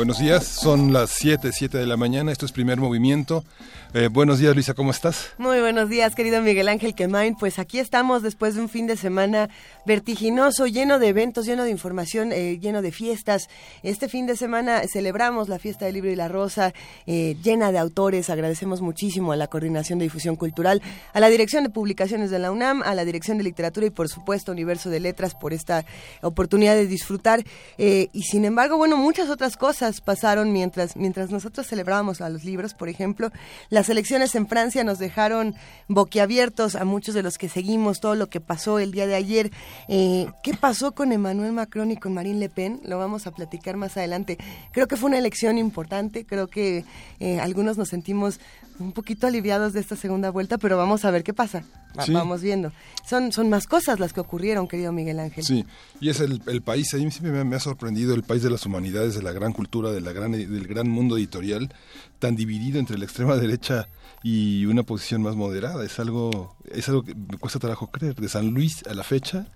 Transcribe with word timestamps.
Buenos 0.00 0.18
días, 0.18 0.46
son 0.46 0.94
las 0.94 1.10
7, 1.10 1.50
7 1.52 1.76
de 1.76 1.84
la 1.84 1.98
mañana, 1.98 2.32
esto 2.32 2.46
es 2.46 2.52
primer 2.52 2.78
movimiento. 2.78 3.44
Eh, 3.92 4.08
buenos 4.10 4.38
días, 4.38 4.54
Luisa, 4.54 4.72
¿cómo 4.72 4.92
estás? 4.92 5.32
Muy 5.36 5.60
buenos 5.60 5.90
días, 5.90 6.14
querido 6.14 6.40
Miguel 6.40 6.68
Ángel 6.68 6.94
Quemain. 6.94 7.34
Pues 7.34 7.58
aquí 7.58 7.78
estamos 7.78 8.22
después 8.22 8.54
de 8.54 8.62
un 8.62 8.70
fin 8.70 8.86
de 8.86 8.96
semana 8.96 9.50
vertiginoso, 9.84 10.66
lleno 10.66 10.98
de 10.98 11.08
eventos, 11.08 11.44
lleno 11.44 11.64
de 11.64 11.70
información, 11.70 12.32
eh, 12.32 12.58
lleno 12.58 12.80
de 12.80 12.92
fiestas. 12.92 13.48
Este 13.82 14.08
fin 14.08 14.26
de 14.26 14.36
semana 14.36 14.80
celebramos 14.90 15.50
la 15.50 15.58
fiesta 15.58 15.84
del 15.84 15.94
libro 15.94 16.10
y 16.10 16.16
la 16.16 16.28
rosa, 16.28 16.72
eh, 17.06 17.36
llena 17.42 17.70
de 17.70 17.78
autores. 17.78 18.30
Agradecemos 18.30 18.80
muchísimo 18.80 19.32
a 19.32 19.36
la 19.36 19.48
Coordinación 19.48 19.98
de 19.98 20.04
Difusión 20.04 20.36
Cultural, 20.36 20.80
a 21.12 21.20
la 21.20 21.28
Dirección 21.28 21.62
de 21.62 21.68
Publicaciones 21.68 22.30
de 22.30 22.38
la 22.38 22.52
UNAM, 22.52 22.82
a 22.84 22.94
la 22.94 23.04
Dirección 23.04 23.36
de 23.36 23.44
Literatura 23.44 23.86
y, 23.86 23.90
por 23.90 24.08
supuesto, 24.08 24.52
Universo 24.52 24.88
de 24.88 25.00
Letras 25.00 25.34
por 25.34 25.52
esta 25.52 25.84
oportunidad 26.22 26.74
de 26.74 26.86
disfrutar. 26.86 27.44
y 27.76 28.22
sin 28.22 28.46
embargo, 28.46 28.78
bueno, 28.78 28.96
muchas 28.96 29.28
otras 29.28 29.56
cosas 29.56 29.89
pasaron 30.00 30.52
mientras, 30.52 30.96
mientras 30.96 31.30
nosotros 31.30 31.66
celebrábamos 31.66 32.20
a 32.20 32.28
los 32.28 32.44
libros, 32.44 32.74
por 32.74 32.88
ejemplo. 32.88 33.32
Las 33.70 33.88
elecciones 33.88 34.34
en 34.34 34.46
Francia 34.46 34.84
nos 34.84 34.98
dejaron 34.98 35.54
boquiabiertos 35.88 36.76
a 36.76 36.84
muchos 36.84 37.14
de 37.14 37.22
los 37.22 37.38
que 37.38 37.48
seguimos 37.48 37.98
todo 38.00 38.14
lo 38.14 38.28
que 38.28 38.40
pasó 38.40 38.78
el 38.78 38.92
día 38.92 39.06
de 39.06 39.14
ayer. 39.14 39.50
Eh, 39.88 40.26
¿Qué 40.42 40.54
pasó 40.54 40.92
con 40.92 41.12
Emmanuel 41.12 41.52
Macron 41.52 41.90
y 41.90 41.96
con 41.96 42.14
Marine 42.14 42.38
Le 42.38 42.48
Pen? 42.48 42.80
Lo 42.84 42.98
vamos 42.98 43.26
a 43.26 43.32
platicar 43.32 43.76
más 43.76 43.96
adelante. 43.96 44.38
Creo 44.72 44.86
que 44.86 44.96
fue 44.96 45.08
una 45.08 45.18
elección 45.18 45.58
importante, 45.58 46.26
creo 46.26 46.48
que 46.48 46.84
eh, 47.18 47.40
algunos 47.40 47.78
nos 47.78 47.88
sentimos 47.88 48.40
un 48.80 48.92
poquito 48.92 49.26
aliviados 49.26 49.72
de 49.72 49.80
esta 49.80 49.96
segunda 49.96 50.30
vuelta, 50.30 50.58
pero 50.58 50.76
vamos 50.76 51.04
a 51.04 51.10
ver 51.10 51.22
qué 51.22 51.34
pasa. 51.34 51.64
Vamos 52.08 52.40
viendo. 52.40 52.72
Son, 53.08 53.32
son 53.32 53.50
más 53.50 53.66
cosas 53.66 54.00
las 54.00 54.12
que 54.12 54.20
ocurrieron, 54.20 54.68
querido 54.68 54.92
Miguel 54.92 55.18
Ángel. 55.18 55.44
Sí, 55.44 55.64
y 56.00 56.08
es 56.08 56.20
el, 56.20 56.62
país, 56.62 56.94
a 56.94 56.98
mí 56.98 57.10
siempre 57.10 57.44
me, 57.44 57.56
ha 57.56 57.60
sorprendido 57.60 58.14
el 58.14 58.22
país 58.22 58.42
de 58.42 58.50
las 58.50 58.64
humanidades, 58.64 59.14
de 59.14 59.22
la 59.22 59.32
gran 59.32 59.52
cultura, 59.52 59.90
de 59.90 60.00
la 60.00 60.12
gran, 60.12 60.32
del 60.32 60.66
gran 60.66 60.88
mundo 60.88 61.16
editorial, 61.16 61.74
tan 62.18 62.36
dividido 62.36 62.78
entre 62.78 62.96
la 62.98 63.04
extrema 63.04 63.36
derecha 63.36 63.88
y 64.22 64.66
una 64.66 64.82
posición 64.82 65.22
más 65.22 65.36
moderada. 65.36 65.84
Es 65.84 65.98
algo, 65.98 66.56
es 66.70 66.88
algo 66.88 67.02
que 67.02 67.14
me 67.14 67.38
cuesta 67.38 67.58
trabajo 67.58 67.88
creer. 67.88 68.14
De 68.14 68.28
San 68.28 68.50
Luis 68.50 68.82
a 68.86 68.94
la 68.94 69.02
fecha, 69.02 69.46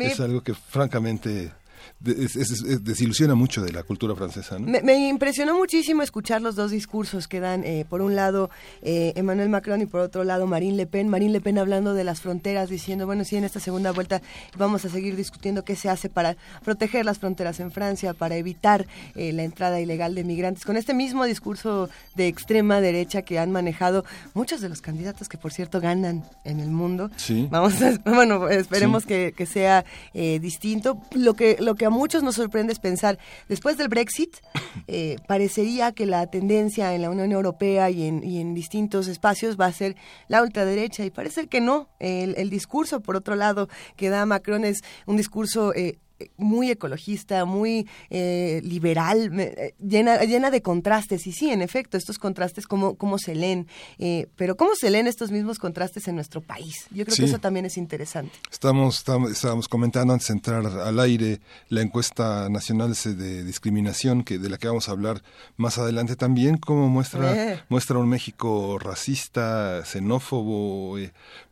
es 0.00 0.20
algo 0.20 0.42
que 0.42 0.54
francamente 0.54 1.52
desilusiona 2.00 3.34
mucho 3.34 3.62
de 3.62 3.72
la 3.72 3.82
cultura 3.82 4.14
francesa. 4.14 4.58
Me, 4.58 5.08
impresionó 5.08 5.56
muchísimo 5.56 6.02
escuchar 6.02 6.40
los 6.40 6.56
dos 6.56 6.70
discursos 6.70 7.28
que 7.28 7.40
dan, 7.40 7.64
eh, 7.64 7.84
por 7.88 8.00
un 8.00 8.16
lado, 8.16 8.50
eh, 8.82 9.12
Emmanuel 9.16 9.48
Macron 9.48 9.80
y 9.82 9.86
por 9.86 10.00
otro 10.00 10.24
lado, 10.24 10.46
Marine 10.46 10.76
Le 10.76 10.86
Pen. 10.86 11.08
Marine 11.08 11.32
Le 11.32 11.40
Pen 11.40 11.58
hablando 11.58 11.94
de 11.94 12.04
las 12.04 12.20
fronteras, 12.20 12.70
diciendo, 12.70 13.06
bueno, 13.06 13.24
sí, 13.24 13.36
en 13.36 13.44
esta 13.44 13.60
segunda 13.60 13.92
vuelta 13.92 14.22
vamos 14.56 14.84
a 14.84 14.88
seguir 14.88 15.16
discutiendo 15.16 15.64
qué 15.64 15.76
se 15.76 15.88
hace 15.88 16.08
para 16.08 16.36
proteger 16.64 17.04
las 17.04 17.18
fronteras 17.18 17.60
en 17.60 17.70
Francia, 17.70 18.14
para 18.14 18.36
evitar 18.36 18.86
eh, 19.14 19.32
la 19.32 19.42
entrada 19.42 19.80
ilegal 19.80 20.14
de 20.14 20.24
migrantes. 20.24 20.64
Con 20.64 20.76
este 20.76 20.94
mismo 20.94 21.24
discurso 21.24 21.90
de 22.14 22.28
extrema 22.28 22.80
derecha 22.80 23.22
que 23.22 23.38
han 23.38 23.52
manejado 23.52 24.04
muchos 24.34 24.60
de 24.60 24.68
los 24.68 24.80
candidatos 24.80 25.28
que, 25.28 25.38
por 25.38 25.52
cierto, 25.52 25.80
ganan 25.80 26.24
en 26.44 26.60
el 26.60 26.70
mundo. 26.70 27.10
Sí. 27.16 27.48
Vamos 27.50 27.74
bueno, 28.04 28.48
esperemos 28.48 29.04
que, 29.04 29.34
que, 29.36 29.46
sea 29.46 29.84
distinto. 30.12 31.00
Lo 31.12 31.34
que, 31.34 31.56
lo 31.60 31.69
que 31.74 31.86
a 31.86 31.90
muchos 31.90 32.22
nos 32.22 32.36
sorprende 32.36 32.74
pensar, 32.76 33.18
después 33.48 33.76
del 33.76 33.88
Brexit, 33.88 34.36
eh, 34.86 35.16
parecería 35.26 35.92
que 35.92 36.06
la 36.06 36.26
tendencia 36.26 36.94
en 36.94 37.02
la 37.02 37.10
Unión 37.10 37.32
Europea 37.32 37.90
y 37.90 38.06
en, 38.06 38.54
distintos 38.54 39.06
espacios 39.06 39.56
va 39.58 39.66
a 39.66 39.72
ser 39.72 39.96
la 40.28 40.42
ultraderecha 40.42 41.04
y 41.04 41.10
parece 41.10 41.46
que 41.46 41.60
no. 41.60 41.88
El, 41.98 42.34
el 42.36 42.50
discurso, 42.50 43.00
por 43.00 43.16
otro 43.16 43.36
lado, 43.36 43.68
que 43.96 44.08
da 44.08 44.26
Macron 44.26 44.64
es 44.64 44.80
un 45.06 45.16
discurso 45.16 45.74
eh, 45.74 45.98
muy 46.36 46.70
ecologista, 46.70 47.44
muy 47.44 47.88
eh, 48.10 48.60
liberal, 48.64 49.30
eh, 49.38 49.74
llena, 49.80 50.22
llena 50.24 50.50
de 50.50 50.62
contrastes. 50.62 51.26
Y 51.26 51.32
sí, 51.32 51.50
en 51.50 51.62
efecto, 51.62 51.96
estos 51.96 52.18
contrastes, 52.18 52.66
¿cómo, 52.66 52.94
cómo 52.96 53.18
se 53.18 53.34
leen? 53.34 53.66
Eh, 53.98 54.28
pero 54.36 54.56
¿cómo 54.56 54.74
se 54.74 54.90
leen 54.90 55.06
estos 55.06 55.30
mismos 55.30 55.58
contrastes 55.58 56.08
en 56.08 56.14
nuestro 56.14 56.40
país? 56.40 56.86
Yo 56.90 57.04
creo 57.04 57.16
que 57.16 57.24
eso 57.24 57.38
también 57.38 57.66
es 57.66 57.76
interesante. 57.76 58.32
Estamos, 58.50 58.98
estamos, 58.98 59.30
estábamos 59.30 59.68
comentando 59.68 60.12
antes 60.12 60.28
de 60.28 60.34
entrar 60.34 60.66
al 60.66 61.00
aire 61.00 61.40
la 61.68 61.82
encuesta 61.82 62.48
nacional 62.48 62.94
de 62.94 63.44
discriminación, 63.44 64.24
que 64.24 64.38
de 64.38 64.48
la 64.48 64.58
que 64.58 64.68
vamos 64.68 64.88
a 64.88 64.92
hablar 64.92 65.22
más 65.56 65.78
adelante 65.78 66.16
también, 66.16 66.56
cómo 66.56 66.88
muestra, 66.88 67.64
muestra 67.68 67.98
un 67.98 68.08
México 68.08 68.78
racista, 68.78 69.84
xenófobo, 69.84 70.96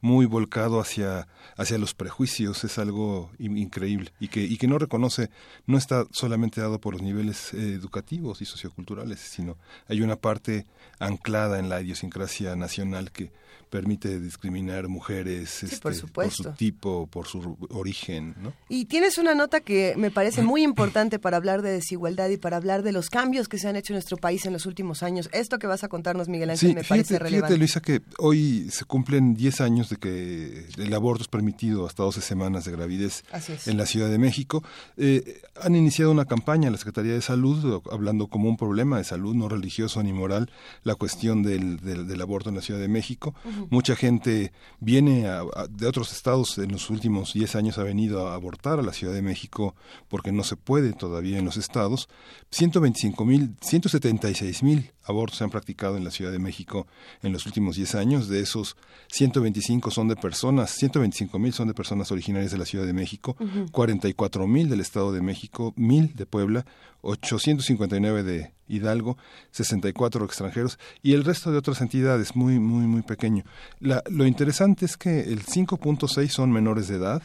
muy 0.00 0.26
volcado 0.26 0.80
hacia, 0.80 1.28
hacia 1.56 1.78
los 1.78 1.94
prejuicios. 1.94 2.64
Es 2.64 2.78
algo 2.78 3.30
increíble. 3.38 4.12
Y 4.20 4.28
que, 4.28 4.40
que 4.58 4.68
no 4.68 4.78
reconoce, 4.78 5.30
no 5.66 5.78
está 5.78 6.06
solamente 6.10 6.60
dado 6.60 6.80
por 6.80 6.92
los 6.92 7.02
niveles 7.02 7.54
eh, 7.54 7.72
educativos 7.72 8.42
y 8.42 8.44
socioculturales, 8.44 9.20
sino 9.20 9.56
hay 9.88 10.02
una 10.02 10.16
parte 10.16 10.66
anclada 10.98 11.58
en 11.58 11.68
la 11.68 11.80
idiosincrasia 11.80 12.56
nacional 12.56 13.10
que 13.10 13.30
permite 13.70 14.20
discriminar 14.20 14.88
mujeres 14.88 15.62
este, 15.62 15.78
por, 15.78 16.30
su 16.30 16.52
tipo, 16.52 17.06
por 17.06 17.26
su 17.26 17.56
origen. 17.70 18.34
¿no? 18.40 18.52
Y 18.68 18.86
tienes 18.86 19.18
una 19.18 19.34
nota 19.34 19.60
que 19.60 19.94
me 19.96 20.10
parece 20.10 20.42
muy 20.42 20.62
importante 20.62 21.18
para 21.18 21.36
hablar 21.36 21.62
de 21.62 21.70
desigualdad 21.70 22.28
y 22.28 22.36
para 22.36 22.56
hablar 22.56 22.82
de 22.82 22.92
los 22.92 23.10
cambios 23.10 23.48
que 23.48 23.58
se 23.58 23.68
han 23.68 23.76
hecho 23.76 23.92
en 23.92 23.96
nuestro 23.96 24.16
país 24.16 24.46
en 24.46 24.52
los 24.52 24.66
últimos 24.66 25.02
años. 25.02 25.28
Esto 25.32 25.58
que 25.58 25.66
vas 25.66 25.84
a 25.84 25.88
contarnos, 25.88 26.28
Miguel 26.28 26.50
Ángel, 26.50 26.74
me 26.74 26.84
parece 26.84 27.18
relevante. 27.18 27.54
Fíjate, 27.54 27.58
Luisa, 27.58 27.80
que 27.80 28.02
hoy 28.18 28.68
se 28.70 28.84
cumplen 28.84 29.34
10 29.34 29.60
años 29.60 29.90
de 29.90 29.96
que 29.96 30.66
el 30.76 30.94
aborto 30.94 31.22
es 31.22 31.28
permitido 31.28 31.86
hasta 31.86 32.02
12 32.02 32.20
semanas 32.20 32.64
de 32.64 32.72
gravidez 32.72 33.24
en 33.66 33.76
la 33.76 33.86
Ciudad 33.86 34.08
de 34.08 34.18
México. 34.18 34.62
Eh, 34.96 35.42
han 35.60 35.74
iniciado 35.74 36.10
una 36.10 36.24
campaña 36.24 36.66
en 36.66 36.72
la 36.72 36.78
Secretaría 36.78 37.12
de 37.12 37.22
Salud 37.22 37.82
hablando 37.90 38.28
como 38.28 38.48
un 38.48 38.56
problema 38.56 38.98
de 38.98 39.04
salud 39.04 39.34
no 39.34 39.48
religioso 39.48 40.02
ni 40.02 40.12
moral 40.12 40.50
la 40.84 40.94
cuestión 40.94 41.42
del, 41.42 41.78
del, 41.80 42.20
aborto 42.20 42.48
en 42.48 42.56
la 42.56 42.62
Ciudad 42.62 42.80
de 42.80 42.88
México. 42.88 43.34
Mucha 43.70 43.96
gente 43.96 44.52
viene 44.80 45.26
de 45.70 45.86
otros 45.86 46.12
estados 46.12 46.58
en 46.58 46.72
los 46.72 46.90
últimos 46.90 47.32
10 47.34 47.56
años 47.56 47.78
ha 47.78 47.82
venido 47.82 48.28
a 48.28 48.34
abortar 48.34 48.78
a 48.78 48.82
la 48.82 48.92
Ciudad 48.92 49.14
de 49.14 49.22
México 49.22 49.74
porque 50.08 50.32
no 50.32 50.44
se 50.44 50.56
puede 50.56 50.92
todavía 50.92 51.38
en 51.38 51.44
los 51.44 51.56
estados. 51.56 52.08
125 52.50 53.24
mil, 53.24 53.54
176 53.60 54.62
mil 54.62 54.92
abortos 55.08 55.38
se 55.38 55.44
han 55.44 55.50
practicado 55.50 55.96
en 55.96 56.04
la 56.04 56.10
Ciudad 56.10 56.30
de 56.30 56.38
México 56.38 56.86
en 57.22 57.32
los 57.32 57.46
últimos 57.46 57.76
10 57.76 57.94
años. 57.94 58.28
De 58.28 58.40
esos, 58.40 58.76
125 59.08 59.90
son 59.90 60.08
de 60.08 60.16
personas, 60.16 60.70
125 60.72 61.38
mil 61.38 61.52
son 61.52 61.68
de 61.68 61.74
personas 61.74 62.12
originarias 62.12 62.52
de 62.52 62.58
la 62.58 62.66
Ciudad 62.66 62.86
de 62.86 62.92
México, 62.92 63.36
44 63.72 64.46
mil 64.46 64.68
del 64.68 64.80
Estado 64.80 65.12
de 65.12 65.22
México, 65.22 65.72
mil 65.76 66.14
de 66.14 66.26
Puebla, 66.26 66.66
859 67.02 68.22
de 68.22 68.52
Hidalgo, 68.68 69.16
64 69.52 70.24
extranjeros 70.24 70.78
y 71.02 71.14
el 71.14 71.24
resto 71.24 71.50
de 71.50 71.58
otras 71.58 71.80
entidades, 71.80 72.36
muy, 72.36 72.58
muy, 72.58 72.86
muy 72.86 73.02
pequeño. 73.02 73.44
lo 73.80 74.26
interesante 74.26 74.84
es 74.84 74.96
que 74.96 75.20
el 75.20 75.44
5.6 75.44 76.28
son 76.28 76.52
menores 76.52 76.88
de 76.88 76.96
edad, 76.96 77.22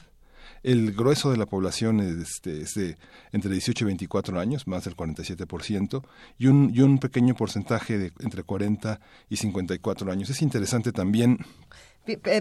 el 0.64 0.94
grueso 0.94 1.30
de 1.32 1.38
la 1.38 1.46
población 1.46 2.00
este, 2.00 2.62
es 2.62 2.74
de 2.74 2.98
entre 3.32 3.52
18 3.52 3.84
y 3.84 3.88
24 3.88 4.40
años, 4.40 4.68
más 4.68 4.86
del 4.86 4.96
47%, 4.96 6.04
y 6.38 6.48
un, 6.48 6.72
y 6.74 6.82
un 6.82 7.00
pequeño 7.00 7.36
porcentaje 7.36 7.98
de 7.98 8.14
entre 8.20 8.44
40 8.44 9.00
y 9.30 9.36
54 9.36 10.12
años. 10.12 10.30
Es 10.30 10.42
interesante 10.42 10.92
también 10.92 11.40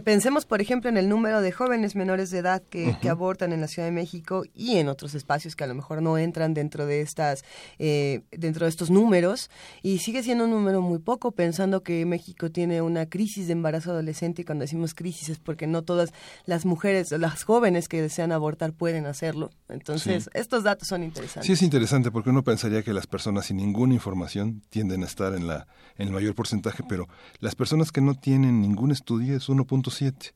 Pensemos, 0.05 0.45
por 0.45 0.61
ejemplo, 0.61 0.91
en 0.91 0.97
el 0.97 1.09
número 1.09 1.41
de 1.41 1.53
jóvenes 1.53 1.95
menores 1.95 2.31
de 2.31 2.39
edad 2.39 2.63
que, 2.69 2.97
abortan 3.09 3.53
en 3.53 3.61
la 3.61 3.69
Ciudad 3.69 3.87
de 3.87 3.93
México 3.93 4.45
y 4.55 4.79
en 4.79 4.89
otros 4.89 5.15
espacios 5.15 5.55
que 5.55 5.65
a 5.65 5.67
lo 5.67 5.75
mejor 5.75 6.03
no 6.03 6.19
entran 6.19 6.55
dentro 6.55 6.87
de 6.87 7.01
estas, 7.01 7.45
eh, 7.79 8.23
dentro 8.31 8.67
de 8.67 8.71
estos 8.71 8.91
números. 8.91 9.51
Y 9.83 9.99
sigue 9.99 10.23
siendo 10.23 10.45
un 10.45 10.51
número 10.51 10.81
muy 10.81 10.99
poco, 10.99 11.31
pensando 11.33 11.83
que 11.83 12.05
México 12.07 12.51
tiene 12.51 12.83
una 12.83 13.07
crisis 13.07 13.47
de 13.47 13.53
embarazo 13.53 13.93
adolescente 13.93 14.43
y 14.43 14.45
cuando 14.45 14.63
decimos 14.63 14.95
crisis 14.95 15.29
es 15.29 15.39
porque 15.39 15.67
no 15.67 15.83
todas 15.83 16.13
las 16.45 16.65
mujeres, 16.65 17.13
las 17.13 17.45
jóvenes 17.45 17.89
que 17.89 18.03
desean 18.03 18.33
abortar 18.33 18.73
pueden 18.73 19.07
hacerlo. 19.07 19.51
Entonces, 19.69 20.29
estos 20.35 20.65
datos 20.65 20.89
son 20.89 21.05
interesantes. 21.05 21.47
Sí, 21.47 21.53
es 21.53 21.63
interesante 21.63 22.11
porque 22.11 22.31
uno 22.31 22.43
pensaría 22.43 22.83
que 22.83 22.93
las 22.93 23.07
personas 23.07 23.47
sin 23.47 23.59
ninguna 23.59 23.95
información 23.95 24.63
tienden 24.71 25.03
a 25.03 25.07
estar 25.07 25.35
en 25.35 25.47
la 25.47 25.67
en 25.99 26.09
el 26.09 26.15
mayor 26.15 26.35
porcentaje, 26.35 26.83
pero 26.89 27.09
las 27.41 27.55
personas 27.55 27.93
que 27.93 28.01
no 28.01 28.15
tienen 28.15 28.61
ningún 28.61 28.91
estudio 28.91 29.37
es 29.37 29.49
1.7. 29.61 30.33